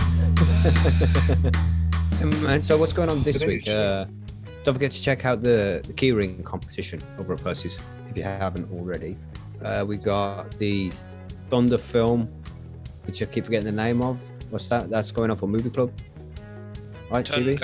and 2.22 2.64
so, 2.64 2.78
what's 2.78 2.94
going 2.94 3.10
on 3.10 3.24
this 3.24 3.44
week? 3.44 3.68
Uh, 3.68 4.06
don't 4.64 4.76
forget 4.76 4.92
to 4.92 5.02
check 5.02 5.26
out 5.26 5.42
the, 5.42 5.82
the 5.88 5.94
keyring 5.94 6.44
competition 6.44 7.02
over 7.18 7.34
at 7.34 7.42
Percy's 7.42 7.80
if 8.12 8.18
you 8.18 8.22
haven't 8.24 8.72
already. 8.72 9.18
Uh, 9.64 9.86
we 9.86 9.98
got 9.98 10.52
the 10.58 10.92
Thunder 11.50 11.78
film, 11.78 12.28
which 13.06 13.22
I 13.22 13.26
keep 13.26 13.46
forgetting 13.46 13.66
the 13.66 13.72
name 13.84 14.02
of. 14.02 14.20
What's 14.50 14.68
that? 14.70 14.90
That's 14.90 15.12
going 15.12 15.32
on 15.32 15.38
for 15.38 15.48
Movie 15.48 15.70
Club. 15.70 15.92
Right, 17.10 17.26
TV? 17.26 17.58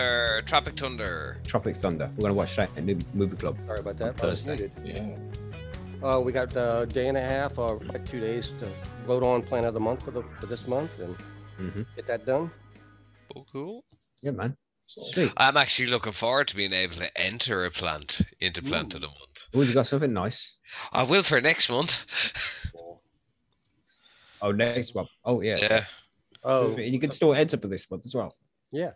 Tropic 0.46 0.78
Thunder. 0.78 1.38
Tropic 1.46 1.78
Thunder. 1.78 2.12
We're 2.16 2.22
going 2.22 2.32
to 2.32 2.38
watch 2.38 2.56
that 2.58 2.70
at 2.78 2.84
Movie 3.16 3.38
Club. 3.38 3.58
Sorry 3.66 3.80
about 3.80 3.98
that. 4.00 4.22
On 4.22 4.30
was 4.30 4.44
Thursday. 4.44 4.72
yeah. 4.84 5.16
Uh, 6.04 6.20
we 6.20 6.32
got 6.32 6.54
a 6.56 6.86
day 6.86 7.08
and 7.08 7.18
a 7.18 7.22
half 7.22 7.58
or 7.58 7.78
like 7.86 8.06
two 8.06 8.20
days 8.20 8.52
to 8.60 8.68
vote 9.08 9.24
on 9.24 9.42
plan 9.42 9.66
of 9.66 9.74
the 9.74 9.80
month 9.80 10.04
for 10.04 10.12
the 10.12 10.22
for 10.40 10.46
this 10.46 10.68
month 10.68 10.92
and 11.00 11.16
Mhm. 11.60 11.86
get 11.96 12.06
that 12.08 12.26
done. 12.26 12.52
Oh, 13.36 13.46
cool. 13.52 13.84
Yeah, 14.22 14.32
man. 14.32 14.56
So, 14.88 15.02
Sweet. 15.04 15.34
I'm 15.36 15.58
actually 15.58 15.90
looking 15.90 16.14
forward 16.14 16.48
to 16.48 16.56
being 16.56 16.72
able 16.74 16.96
to 16.96 17.16
enter 17.22 17.66
a 17.66 17.70
plant 17.72 18.22
into 18.40 18.62
plant 18.62 18.96
of 18.96 19.02
the 19.02 19.08
month. 19.08 19.44
Oh, 19.54 19.62
you 19.62 19.74
got 19.74 19.86
something 19.86 20.14
nice. 20.14 20.56
I 20.94 21.04
will 21.04 21.24
for 21.24 21.40
next 21.42 21.70
month. 21.70 22.06
Oh, 24.40 24.52
next 24.52 24.94
month. 24.94 25.10
Oh, 25.26 25.42
yeah. 25.42 25.58
yeah. 25.60 25.86
Oh, 26.44 26.76
And 26.76 26.94
you 26.94 27.00
can 27.00 27.12
still 27.12 27.34
enter 27.34 27.58
for 27.58 27.68
this 27.68 27.90
month 27.90 28.06
as 28.06 28.14
well. 28.14 28.32
yeah. 28.72 28.92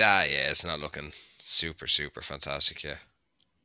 Ah, 0.00 0.22
yeah, 0.22 0.50
it's 0.50 0.64
not 0.64 0.78
looking 0.78 1.10
super, 1.40 1.88
super 1.88 2.20
fantastic. 2.22 2.84
Yeah. 2.84 2.98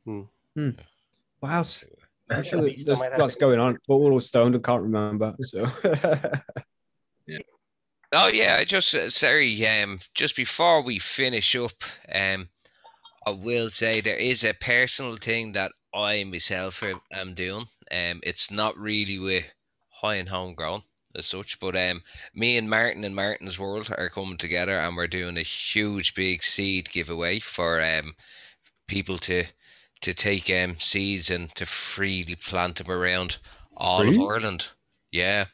What 0.04 1.52
else? 1.52 1.84
Yeah, 2.28 2.36
Actually, 2.38 2.70
but 2.70 2.76
you 2.76 2.82
still 2.82 2.96
there's 2.96 3.18
lots 3.18 3.36
going 3.36 3.60
on, 3.60 3.78
but 3.86 3.98
we're 3.98 4.10
all 4.10 4.18
stoned. 4.18 4.56
I 4.56 4.58
can't 4.58 4.82
remember. 4.82 5.36
So, 5.42 5.70
Oh 8.16 8.28
yeah, 8.28 8.58
I 8.60 8.64
just 8.64 8.94
uh, 8.94 9.10
sorry. 9.10 9.66
Um, 9.66 9.98
just 10.14 10.36
before 10.36 10.80
we 10.80 10.98
finish 11.00 11.56
up, 11.56 11.82
um, 12.14 12.48
I 13.26 13.30
will 13.30 13.70
say 13.70 14.00
there 14.00 14.16
is 14.16 14.44
a 14.44 14.54
personal 14.54 15.16
thing 15.16 15.52
that 15.52 15.72
I 15.92 16.22
myself 16.24 16.82
am- 17.12 17.34
doing. 17.34 17.66
Um, 17.90 18.20
it's 18.22 18.50
not 18.52 18.78
really 18.78 19.18
with 19.18 19.52
high 19.90 20.14
and 20.14 20.28
homegrown 20.28 20.82
as 21.16 21.26
such, 21.26 21.58
but 21.58 21.76
um, 21.76 22.02
me 22.34 22.56
and 22.56 22.70
Martin 22.70 23.02
and 23.04 23.16
Martin's 23.16 23.58
World 23.58 23.90
are 23.98 24.08
coming 24.10 24.38
together, 24.38 24.78
and 24.78 24.96
we're 24.96 25.08
doing 25.08 25.36
a 25.36 25.42
huge 25.42 26.14
big 26.14 26.44
seed 26.44 26.90
giveaway 26.90 27.40
for 27.40 27.82
um 27.82 28.14
people 28.86 29.18
to 29.18 29.44
to 30.02 30.14
take 30.14 30.48
um 30.50 30.76
seeds 30.78 31.30
and 31.30 31.52
to 31.56 31.66
freely 31.66 32.36
plant 32.36 32.76
them 32.76 32.90
around 32.90 33.38
all 33.76 34.08
of 34.08 34.14
Ireland. 34.20 34.68
Yeah, 35.10 35.46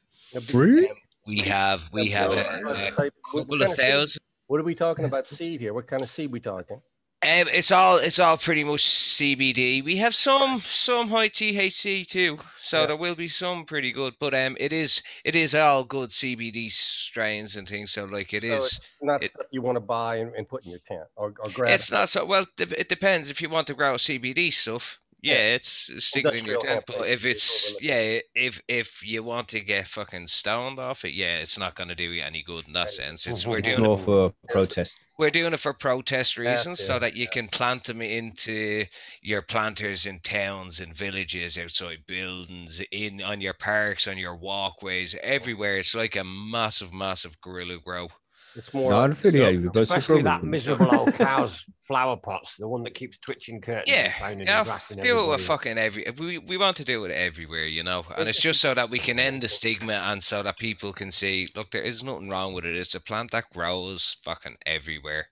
free? 0.43 0.91
We 1.27 1.39
have 1.41 1.89
we 1.93 2.09
have 2.11 2.33
a, 2.33 2.37
a 2.41 2.61
What 2.63 2.77
type- 2.97 3.15
what 3.33 3.41
couple 3.43 3.63
of 3.63 3.71
of 3.71 3.77
thousand. 3.77 4.21
What 4.47 4.61
are 4.61 4.65
we 4.65 4.75
talking 4.75 5.05
about 5.05 5.29
seed 5.29 5.61
here? 5.61 5.73
What 5.75 5.87
kind 5.87 6.03
of 6.03 6.09
seed 6.11 6.33
we 6.33 6.41
talking? 6.41 6.81
Um, 7.23 7.49
it's 7.53 7.71
all 7.71 7.99
it's 7.99 8.19
all 8.19 8.39
pretty 8.39 8.65
much 8.65 8.83
CBD. 8.83 9.85
We 9.85 9.99
have 9.99 10.15
some 10.15 10.59
some 10.59 11.09
high 11.09 11.29
THC 11.29 12.07
too, 12.07 12.39
so 12.59 12.81
Yeah. 12.81 12.87
there 12.87 12.97
will 12.97 13.15
be 13.15 13.29
some 13.29 13.67
pretty 13.67 13.93
good. 13.93 14.15
But 14.19 14.33
um, 14.35 14.57
it 14.59 14.73
is 14.73 15.03
it 15.25 15.37
is 15.37 15.55
all 15.55 15.85
good 15.85 16.09
CBD 16.11 16.71
strains 16.73 17.57
and 17.57 17.69
things. 17.69 17.91
So 17.93 18.07
like 18.07 18.33
it 18.33 18.43
So 18.43 18.53
is. 18.55 18.65
it's 18.67 18.81
Not 19.03 19.23
it- 19.23 19.31
stuff 19.33 19.47
you 19.51 19.61
want 19.63 19.77
to 19.77 19.81
buy 19.81 20.17
and, 20.17 20.35
and 20.35 20.49
put 20.49 20.65
in 20.65 20.71
your 20.71 20.81
tent 20.87 21.03
or, 21.15 21.27
or 21.45 21.51
grab. 21.53 21.75
It's 21.75 21.93
not 21.93 22.09
so 22.09 22.25
well. 22.25 22.47
It 22.59 22.89
depends 22.89 23.31
if 23.31 23.43
you 23.43 23.51
want 23.51 23.67
to 23.67 23.75
grow 23.75 23.95
CBD 23.97 24.51
stuff. 24.53 25.00
Yeah, 25.23 25.35
Yeah. 25.35 25.55
it's 25.55 25.91
sticking 26.05 26.35
in 26.35 26.45
your 26.45 26.57
Industrial 26.57 26.61
tent. 26.61 26.85
But 26.87 27.09
if 27.09 27.25
it's 27.27 27.75
yeah, 27.81 28.21
if 28.35 28.61
if 28.69 29.03
you 29.07 29.23
want 29.23 29.49
to 29.49 29.61
get 29.61 29.89
fucking 29.89 30.27
stoned 30.29 30.79
off 30.79 31.05
it, 31.05 31.13
yeah, 31.15 31.37
it's 31.39 31.59
not 31.59 31.75
going 31.75 31.89
to 31.89 31.95
do 31.95 32.11
you 32.11 32.23
any 32.23 32.43
good 32.43 32.67
in 32.67 32.73
that 32.75 32.91
sense. 32.91 33.27
It's 33.27 33.47
we're 33.47 33.61
It's 33.61 33.69
doing 33.69 33.83
more 33.83 33.99
it, 33.99 34.01
for 34.01 34.33
protest. 34.49 35.07
we're 35.19 35.31
doing 35.31 35.53
it 35.53 35.61
for 35.61 35.75
protest 35.75 36.39
reasons, 36.39 36.81
so 36.81 36.99
that 36.99 37.17
you 37.17 37.29
can 37.29 37.49
plant 37.49 37.85
them 37.85 38.01
into 38.03 38.87
your 39.23 39.43
planters 39.43 40.07
in 40.07 40.21
towns 40.21 40.81
and 40.81 40.95
villages, 40.95 41.59
outside 41.59 42.07
buildings, 42.07 42.81
in 42.91 43.23
on 43.23 43.41
your 43.41 43.55
parks, 43.55 44.09
on 44.09 44.17
your 44.19 44.37
walkways, 44.37 45.15
everywhere. 45.23 45.77
It's 45.79 45.95
like 45.95 46.17
a 46.17 46.25
massive, 46.25 46.93
massive 46.95 47.41
guerrilla 47.41 47.79
grow. 47.85 48.09
It's 48.57 48.75
more. 48.75 48.91
No, 48.91 49.01
I 49.01 49.13
feel 49.13 49.33
so- 49.33 49.39
yeah, 49.39 49.49
you 49.49 49.71
guys 49.71 49.91
are 49.91 49.97
Especially 49.97 50.23
that 50.23 50.43
miserable 50.43 50.95
old 50.95 51.15
cow's 51.19 51.65
flower 51.87 52.17
pots, 52.17 52.57
the 52.57 52.69
one 52.69 52.83
that 52.85 52.95
keeps 52.95 53.19
twitching 53.19 53.61
curtains 53.61 53.89
Yeah, 53.89 54.13
and 54.23 54.41
yeah, 54.41 54.63
the 54.63 54.71
grass 54.71 54.91
in 54.91 55.29
with 55.29 55.41
fucking 55.43 55.79
every. 55.79 56.07
We 56.19 56.39
we 56.39 56.57
want 56.57 56.77
to 56.79 56.85
do 56.85 57.05
it 57.05 57.11
everywhere, 57.11 57.67
you 57.67 57.83
know, 57.83 58.05
and 58.17 58.29
it's 58.29 58.41
just 58.41 58.61
so 58.61 58.75
that 58.75 58.91
we 58.91 58.99
can 58.99 59.19
end 59.19 59.43
the 59.43 59.49
stigma 59.49 59.95
and 59.95 60.23
so 60.23 60.43
that 60.43 60.59
people 60.59 60.93
can 60.93 61.11
see, 61.11 61.49
look, 61.55 61.71
there 61.71 61.83
is 61.83 62.03
nothing 62.03 62.29
wrong 62.29 62.55
with 62.55 62.65
it. 62.65 62.77
It's 62.77 62.95
a 62.95 63.01
plant 63.01 63.31
that 63.33 63.51
grows 63.53 64.17
fucking 64.25 64.57
everywhere. 64.67 65.27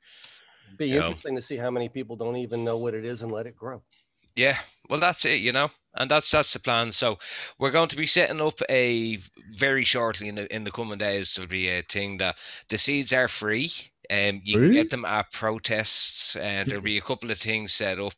Be 0.77 0.87
you 0.87 1.01
know. 1.01 1.07
interesting 1.07 1.35
to 1.37 1.43
see 1.43 1.57
how 1.57 1.71
many 1.71 1.89
people 1.89 2.17
don't 2.17 2.37
even 2.37 2.65
know 2.65 2.77
what 2.77 2.95
it 2.95 3.05
is 3.05 3.23
and 3.23 3.33
let 3.33 3.47
it 3.47 3.57
grow. 3.57 3.83
Yeah, 4.39 4.59
well, 4.89 5.01
that's 5.01 5.25
it, 5.25 5.41
you 5.41 5.51
know, 5.53 5.71
and 5.95 6.09
that's 6.09 6.31
that's 6.31 6.53
the 6.53 6.61
plan. 6.61 6.93
So 6.93 7.19
we're 7.59 7.73
going 7.73 7.89
to 7.89 7.97
be 7.97 8.07
setting 8.07 8.41
up 8.41 8.61
a 8.71 9.19
very 9.57 9.83
shortly 9.85 10.29
in 10.29 10.37
the 10.37 10.55
in 10.55 10.63
the 10.65 10.71
coming 10.71 10.99
days. 10.99 11.35
There'll 11.35 11.49
be 11.49 11.69
a 11.69 11.83
thing 11.83 12.19
that 12.19 12.39
the 12.69 12.79
seeds 12.79 13.13
are 13.13 13.27
free. 13.29 13.73
Um, 14.11 14.41
you 14.45 14.59
can 14.59 14.71
get 14.71 14.91
them 14.91 15.05
at 15.05 15.33
protests, 15.33 16.37
and 16.37 16.69
there'll 16.69 16.83
be 16.83 16.97
a 16.97 17.03
couple 17.03 17.31
of 17.33 17.39
things 17.39 17.73
set 17.75 17.99
up, 17.99 18.15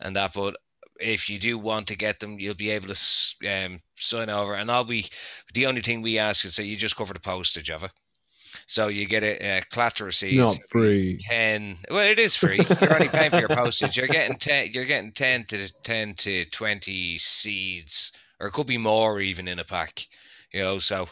and 0.00 0.14
that. 0.14 0.34
But 0.34 0.56
if 1.00 1.28
you 1.28 1.40
do 1.40 1.58
want 1.58 1.88
to 1.88 1.96
get 1.96 2.20
them, 2.20 2.38
you'll 2.38 2.54
be 2.54 2.70
able 2.70 2.94
to 2.94 3.48
um, 3.50 3.80
sign 3.96 4.30
over, 4.30 4.54
and 4.54 4.70
I'll 4.70 4.84
be. 4.84 5.08
The 5.52 5.66
only 5.66 5.82
thing 5.82 6.00
we 6.00 6.18
ask 6.18 6.44
is 6.44 6.56
that 6.56 6.66
you 6.66 6.76
just 6.76 6.96
cover 6.96 7.12
the 7.12 7.20
postage 7.20 7.70
of 7.70 7.82
it. 7.84 7.90
So 8.66 8.88
you 8.88 9.06
get 9.06 9.22
a, 9.22 9.58
a 9.58 9.62
clatter 9.70 10.06
of 10.06 10.14
seeds. 10.14 10.36
Not 10.36 10.58
free. 10.70 11.18
Ten. 11.18 11.78
Well, 11.90 12.06
it 12.06 12.18
is 12.18 12.36
free. 12.36 12.60
You're 12.80 12.94
only 12.94 13.08
paying 13.08 13.30
for 13.30 13.40
your 13.40 13.48
postage. 13.48 13.96
You're 13.96 14.08
getting 14.08 14.38
ten. 14.38 14.70
You're 14.72 14.84
getting 14.84 15.12
ten 15.12 15.44
to 15.46 15.70
ten 15.82 16.14
to 16.16 16.44
twenty 16.46 17.18
seeds, 17.18 18.12
or 18.40 18.48
it 18.48 18.52
could 18.52 18.66
be 18.66 18.78
more 18.78 19.20
even 19.20 19.48
in 19.48 19.58
a 19.58 19.64
pack. 19.64 20.06
You 20.52 20.60
know, 20.60 20.78
so 20.78 21.08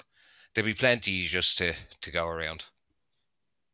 there'll 0.55 0.67
be 0.67 0.75
plenty 0.75 1.23
just 1.27 1.59
to 1.59 1.75
to 2.01 2.11
go 2.11 2.27
around. 2.27 2.65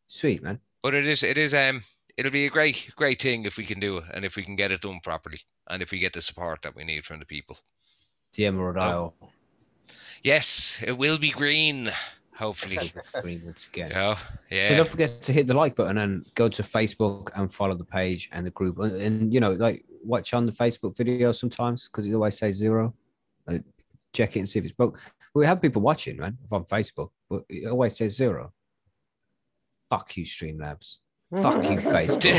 Sweet 0.07 0.43
man. 0.43 0.61
But 0.83 0.95
it 0.95 1.07
is. 1.07 1.23
It 1.23 1.39
is. 1.39 1.55
Um. 1.55 1.83
It'll 2.17 2.33
be 2.33 2.47
a 2.47 2.51
great, 2.51 2.91
great 2.97 3.23
thing 3.23 3.45
if 3.45 3.57
we 3.57 3.65
can 3.65 3.79
do 3.79 3.99
it, 3.99 4.05
and 4.13 4.25
if 4.25 4.35
we 4.35 4.43
can 4.43 4.57
get 4.57 4.73
it 4.73 4.81
done 4.81 4.99
properly, 5.01 5.39
and 5.71 5.81
if 5.81 5.93
we 5.93 6.01
get 6.01 6.15
the 6.15 6.21
support 6.21 6.63
that 6.63 6.75
we 6.75 6.83
need 6.83 7.05
from 7.05 7.21
the 7.21 7.25
people. 7.25 7.59
The 8.33 8.47
Emerald 8.47 8.77
Oh. 8.77 8.81
Isle. 8.81 9.15
Yes, 10.25 10.83
it 10.85 10.99
will 10.99 11.19
be 11.19 11.31
green. 11.31 11.93
Hopefully. 12.39 12.93
Green 13.21 13.43
once 13.45 13.67
again. 13.67 13.91
Yeah. 13.91 14.15
So 14.15 14.23
Yeah. 14.51 14.77
don't 14.77 14.89
forget 14.91 15.21
to 15.23 15.33
hit 15.33 15.47
the 15.49 15.55
like 15.55 15.75
button 15.75 15.99
and 15.99 16.25
go 16.37 16.49
to 16.49 16.63
Facebook 16.63 17.31
and 17.35 17.53
follow 17.53 17.75
the 17.75 17.85
page 17.85 18.29
and 18.33 18.47
the 18.47 18.51
group. 18.53 18.79
And, 18.79 18.95
and, 19.03 19.35
you 19.35 19.41
know, 19.41 19.53
like 19.53 19.85
watch 20.05 20.33
on 20.35 20.47
the 20.47 20.53
Facebook 20.53 20.97
video 20.97 21.33
sometimes 21.33 21.89
because 21.89 22.07
it 22.07 22.15
always 22.15 22.39
says 22.39 22.55
zero. 22.55 22.95
Like, 23.47 23.65
check 24.13 24.37
it 24.37 24.41
and 24.41 24.49
see 24.49 24.61
if 24.61 24.65
it's 24.65 24.73
broke. 24.75 24.99
We 25.35 25.47
have 25.47 25.61
people 25.61 25.83
watching, 25.83 26.17
man, 26.17 26.39
on 26.53 26.65
Facebook, 26.65 27.11
but 27.29 27.43
it 27.49 27.67
always 27.69 27.97
says 27.97 28.15
zero. 28.17 28.53
Fuck 29.91 30.17
you, 30.17 30.25
Streamlabs. 30.25 30.99
Fuck 31.43 31.63
you, 31.65 31.79
Facebook. 31.95 32.35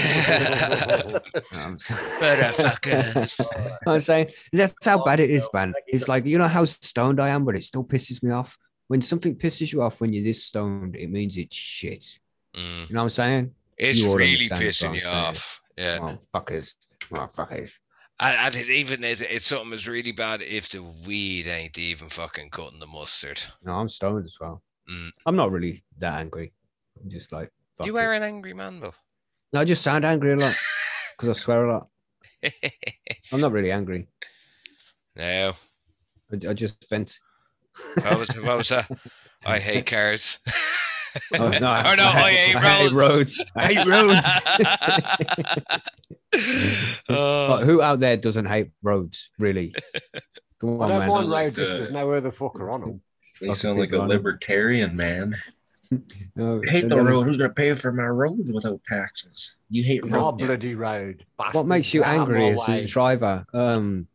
I'm 1.63 1.73
s- 1.73 1.91
Motherfuckers. 2.19 3.77
I'm 3.87 3.99
saying 3.99 4.31
that's 4.53 4.85
how 4.85 5.03
bad 5.03 5.19
it 5.19 5.29
is, 5.29 5.47
man. 5.53 5.73
It's 5.87 6.07
like 6.07 6.25
you 6.25 6.37
know 6.37 6.47
how 6.47 6.65
stoned 6.65 7.19
I 7.19 7.29
am, 7.29 7.45
but 7.45 7.55
it 7.55 7.63
still 7.63 7.83
pisses 7.83 8.23
me 8.23 8.31
off. 8.31 8.57
When 8.89 9.03
something 9.03 9.35
pisses 9.35 9.71
you 9.71 9.83
off 9.83 10.01
when 10.01 10.13
you're 10.13 10.23
this 10.23 10.43
stoned, 10.43 10.95
it 10.95 11.11
means 11.11 11.37
it's 11.37 11.55
shit. 11.55 12.17
Mm. 12.55 12.89
You 12.89 12.95
know 12.95 13.01
what 13.01 13.03
I'm 13.03 13.09
saying? 13.09 13.51
It's 13.77 14.03
really 14.03 14.49
pissing 14.49 14.99
you 14.99 15.07
off. 15.07 15.61
Yeah. 15.77 15.99
Motherfuckers. 15.99 16.73
Motherfuckers. 17.11 17.77
And, 18.19 18.35
and 18.35 18.55
it 18.55 18.67
even 18.67 19.03
it, 19.03 19.21
it's 19.21 19.45
something 19.45 19.69
that's 19.69 19.87
really 19.87 20.11
bad 20.11 20.41
if 20.41 20.69
the 20.69 20.81
weed 20.81 21.45
ain't 21.45 21.77
even 21.77 22.09
fucking 22.09 22.49
cutting 22.49 22.79
the 22.79 22.87
mustard. 22.87 23.39
No, 23.63 23.73
I'm 23.73 23.89
stoned 23.89 24.25
as 24.25 24.37
well. 24.41 24.63
Mm. 24.91 25.11
I'm 25.23 25.35
not 25.35 25.51
really 25.51 25.83
that 25.99 26.19
angry. 26.19 26.51
I'm 26.99 27.11
just 27.11 27.31
like, 27.31 27.51
you 27.83 27.95
it. 27.95 28.01
are 28.01 28.13
an 28.13 28.23
angry 28.23 28.55
man, 28.55 28.79
though. 28.79 28.95
No, 29.53 29.59
I 29.59 29.65
just 29.65 29.83
sound 29.83 30.03
angry 30.03 30.33
a 30.33 30.35
lot 30.35 30.55
because 31.15 31.29
I 31.29 31.33
swear 31.33 31.65
a 31.65 31.73
lot. 31.73 31.87
I'm 33.31 33.39
not 33.39 33.51
really 33.51 33.71
angry. 33.71 34.07
no. 35.15 35.53
I, 36.31 36.49
I 36.49 36.53
just 36.53 36.89
vent. 36.89 37.19
What 37.95 38.19
was, 38.19 38.29
what 38.29 38.57
was 38.57 38.69
that? 38.69 38.89
I 39.45 39.59
hate 39.59 39.85
cars. 39.85 40.39
Oh, 41.33 41.49
no, 41.49 41.55
or 41.57 41.57
no, 41.57 42.03
I, 42.05 42.31
hate 42.31 42.91
roads. 42.93 42.93
roads. 42.93 43.43
I 43.55 43.73
hate 43.73 43.87
roads. 43.87 44.27
But 47.07 47.63
who 47.63 47.81
out 47.81 47.99
there 47.99 48.15
doesn't 48.17 48.45
hate 48.45 48.69
roads, 48.83 49.31
really? 49.39 49.73
Come 50.59 50.79
I 50.81 50.83
on, 50.85 50.89
don't 50.89 50.99
man. 50.99 51.07
mind 51.09 51.29
Like 51.29 51.45
roads 51.45 51.59
if 51.59 51.67
the- 51.67 51.73
there's 51.73 51.91
no 51.91 52.11
other 52.13 52.31
fucker 52.31 52.71
on 52.71 52.81
them. 52.81 53.01
You 53.41 53.53
sound 53.55 53.79
like 53.79 53.91
a 53.93 53.97
on 53.97 54.03
'em. 54.03 54.09
libertarian, 54.09 54.95
man. 54.97 55.35
No, 56.35 56.61
You 56.61 56.69
hate 56.69 56.89
the 56.89 57.01
road. 57.01 57.23
Who's 57.23 57.37
going 57.37 57.49
to 57.49 57.53
pay 57.55 57.73
for 57.73 57.91
my 57.93 58.03
road 58.03 58.37
without 58.53 58.81
taxes? 58.87 59.55
You 59.69 59.81
hate 59.83 60.03
Your 60.03 60.19
road. 60.19 60.33
bloody 60.33 60.75
road. 60.75 61.25
What 61.53 61.65
makes 61.65 61.93
you 61.93 62.01
Get 62.01 62.09
out 62.09 62.15
of 62.29 62.35
angry 62.35 62.49
as 62.49 62.67
a 62.69 62.85
driver? 62.85 63.45
Um, 63.53 64.07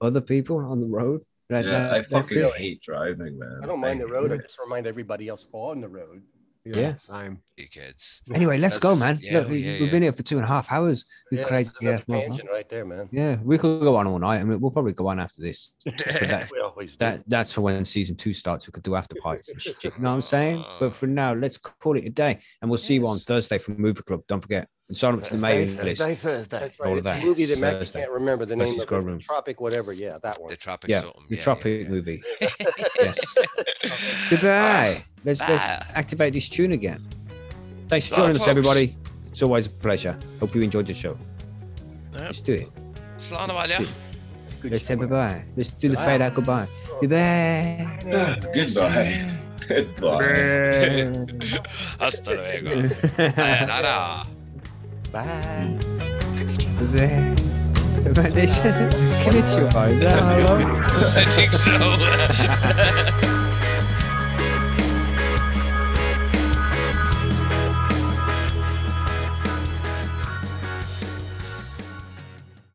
other 0.00 0.22
people 0.22 0.56
on 0.58 0.80
the 0.80 0.86
road. 0.86 1.24
That- 1.48 1.64
Yeah, 1.64 1.70
that- 1.70 1.90
I 1.90 1.94
that's 1.98 2.08
fucking 2.08 2.52
hate 2.56 2.82
driving, 2.82 3.38
man. 3.38 3.60
I 3.62 3.66
don't 3.66 3.80
mind 3.80 4.00
the 4.00 4.04
hate 4.06 4.12
road. 4.12 4.32
I 4.32 4.36
just 4.38 4.58
remind 4.58 4.86
everybody 4.86 5.28
else 5.28 5.46
on 5.52 5.80
the 5.80 5.88
road. 5.88 6.22
Yeah. 6.64 6.96
Same. 6.96 7.40
You 7.58 7.68
kids. 7.68 8.22
Anyway, 8.32 8.58
let's 8.58 8.74
That's 8.74 8.82
go, 8.82 8.94
man. 8.96 9.18
yeah, 9.22 9.38
Look, 9.40 9.48
we- 9.48 9.58
yeah, 9.58 9.72
we've 9.72 9.82
yeah. 9.82 9.90
been 9.90 10.02
here 10.02 10.12
for 10.12 10.22
two 10.22 10.36
and 10.36 10.44
a 10.44 10.48
half 10.48 10.70
hours. 10.72 11.04
You 11.30 11.38
Yeah, 11.40 11.44
crazy 11.44 11.70
that's 11.80 12.04
ass 12.08 12.40
right 12.50 12.68
there, 12.68 12.84
man. 12.84 13.08
Yeah, 13.12 13.36
we 13.42 13.58
could 13.58 13.80
go 13.80 13.96
on 13.96 14.06
all 14.06 14.18
night. 14.18 14.40
I 14.40 14.44
mean, 14.44 14.60
we'll 14.60 14.70
probably 14.70 14.92
go 14.92 15.08
on 15.08 15.18
after 15.20 15.40
this. 15.42 15.72
That, 15.84 16.48
We 16.50 16.60
always 16.60 16.92
do. 16.96 17.04
that 17.04 17.22
that's 17.26 17.52
for 17.52 17.60
when 17.62 17.84
season 17.84 18.16
two 18.16 18.32
starts. 18.32 18.66
We 18.66 18.72
could 18.72 18.82
do 18.82 18.94
after 18.94 19.16
parties 19.20 19.48
and 19.48 19.60
shit. 19.60 19.82
You 19.84 19.90
know 19.98 20.08
what 20.10 20.14
I'm 20.16 20.22
saying? 20.22 20.64
Oh. 20.66 20.76
But 20.80 20.94
for 20.94 21.06
now, 21.06 21.34
let's 21.34 21.58
call 21.58 21.96
it 21.96 22.04
a 22.06 22.10
day, 22.10 22.38
and 22.62 22.70
we'll 22.70 22.78
see 22.78 22.94
you 22.94 23.06
on 23.06 23.18
Thursday 23.18 23.58
for 23.58 23.72
Movie 23.72 24.02
Club. 24.02 24.22
Don't 24.28 24.40
forget, 24.40 24.68
and 24.88 24.96
sign 24.96 25.14
up 25.14 25.22
to 25.24 25.24
the 25.24 25.30
Thursday, 25.38 25.46
mailing 25.48 25.68
Thursday, 25.76 26.08
list. 26.10 26.22
Thursday. 26.22 26.58
That's 26.60 26.80
all 26.80 26.86
right. 26.86 26.92
of 26.92 26.98
It's 26.98 27.04
that. 27.04 27.24
movie 27.24 27.44
that 27.46 27.60
Mac, 27.60 27.92
can't 27.92 28.10
remember 28.10 28.44
the 28.46 28.56
Versus 28.56 28.70
name 28.72 28.80
of 28.80 28.86
Scroll 28.86 29.00
it. 29.00 29.04
Room. 29.04 29.18
Tropic, 29.20 29.60
whatever. 29.60 29.92
Yeah, 29.92 30.18
that 30.22 30.40
one. 30.40 30.48
The 30.50 30.56
tropic 30.56 30.90
Yeah, 30.90 31.00
something. 31.02 31.22
the 31.28 31.36
yeah, 31.36 31.42
Tropic 31.42 31.82
yeah, 31.82 31.88
movie. 31.88 32.22
Yes. 33.00 33.34
Goodbye. 34.30 35.04
Let's 35.24 35.40
let's 35.40 35.64
activate 35.94 36.34
this 36.34 36.48
tune 36.48 36.72
again. 36.72 37.04
Thanks 37.88 38.06
for 38.06 38.14
Stop, 38.14 38.26
joining 38.26 38.40
us, 38.40 38.46
everybody. 38.48 38.96
It's 39.32 39.42
always 39.42 39.66
a 39.66 39.70
pleasure. 39.70 40.16
Hope 40.40 40.54
you 40.54 40.60
enjoyed 40.62 40.86
the 40.86 40.94
show. 40.94 41.16
Yep. 42.12 42.20
Let's 42.20 42.40
do 42.40 42.52
it. 42.54 42.68
Slán 43.18 43.48
bhile, 43.48 43.68
yeah. 43.70 43.84
Good 44.60 44.72
Let's 44.72 44.84
say 44.84 44.94
show. 44.94 45.00
bye 45.00 45.06
bye. 45.06 45.42
Let's 45.56 45.70
do 45.70 45.88
the 45.88 45.96
fade 45.96 46.20
out 46.20 46.34
goodbye. 46.34 46.66
Goodbye. 47.00 47.88
Goodbye. 48.04 49.38
Goodbye. 49.68 51.14
Hasta 51.98 52.30
luego. 52.34 52.88
Sayonara. 53.16 54.22
Bye. 55.12 55.78
Goodbye. 56.78 57.34
Konnichiwa. 59.24 59.88
Is 59.90 60.00
that 60.00 60.22
how 60.22 60.38
long? 60.46 60.62
I 61.16 61.24
think 61.34 61.52
so. 61.52 63.44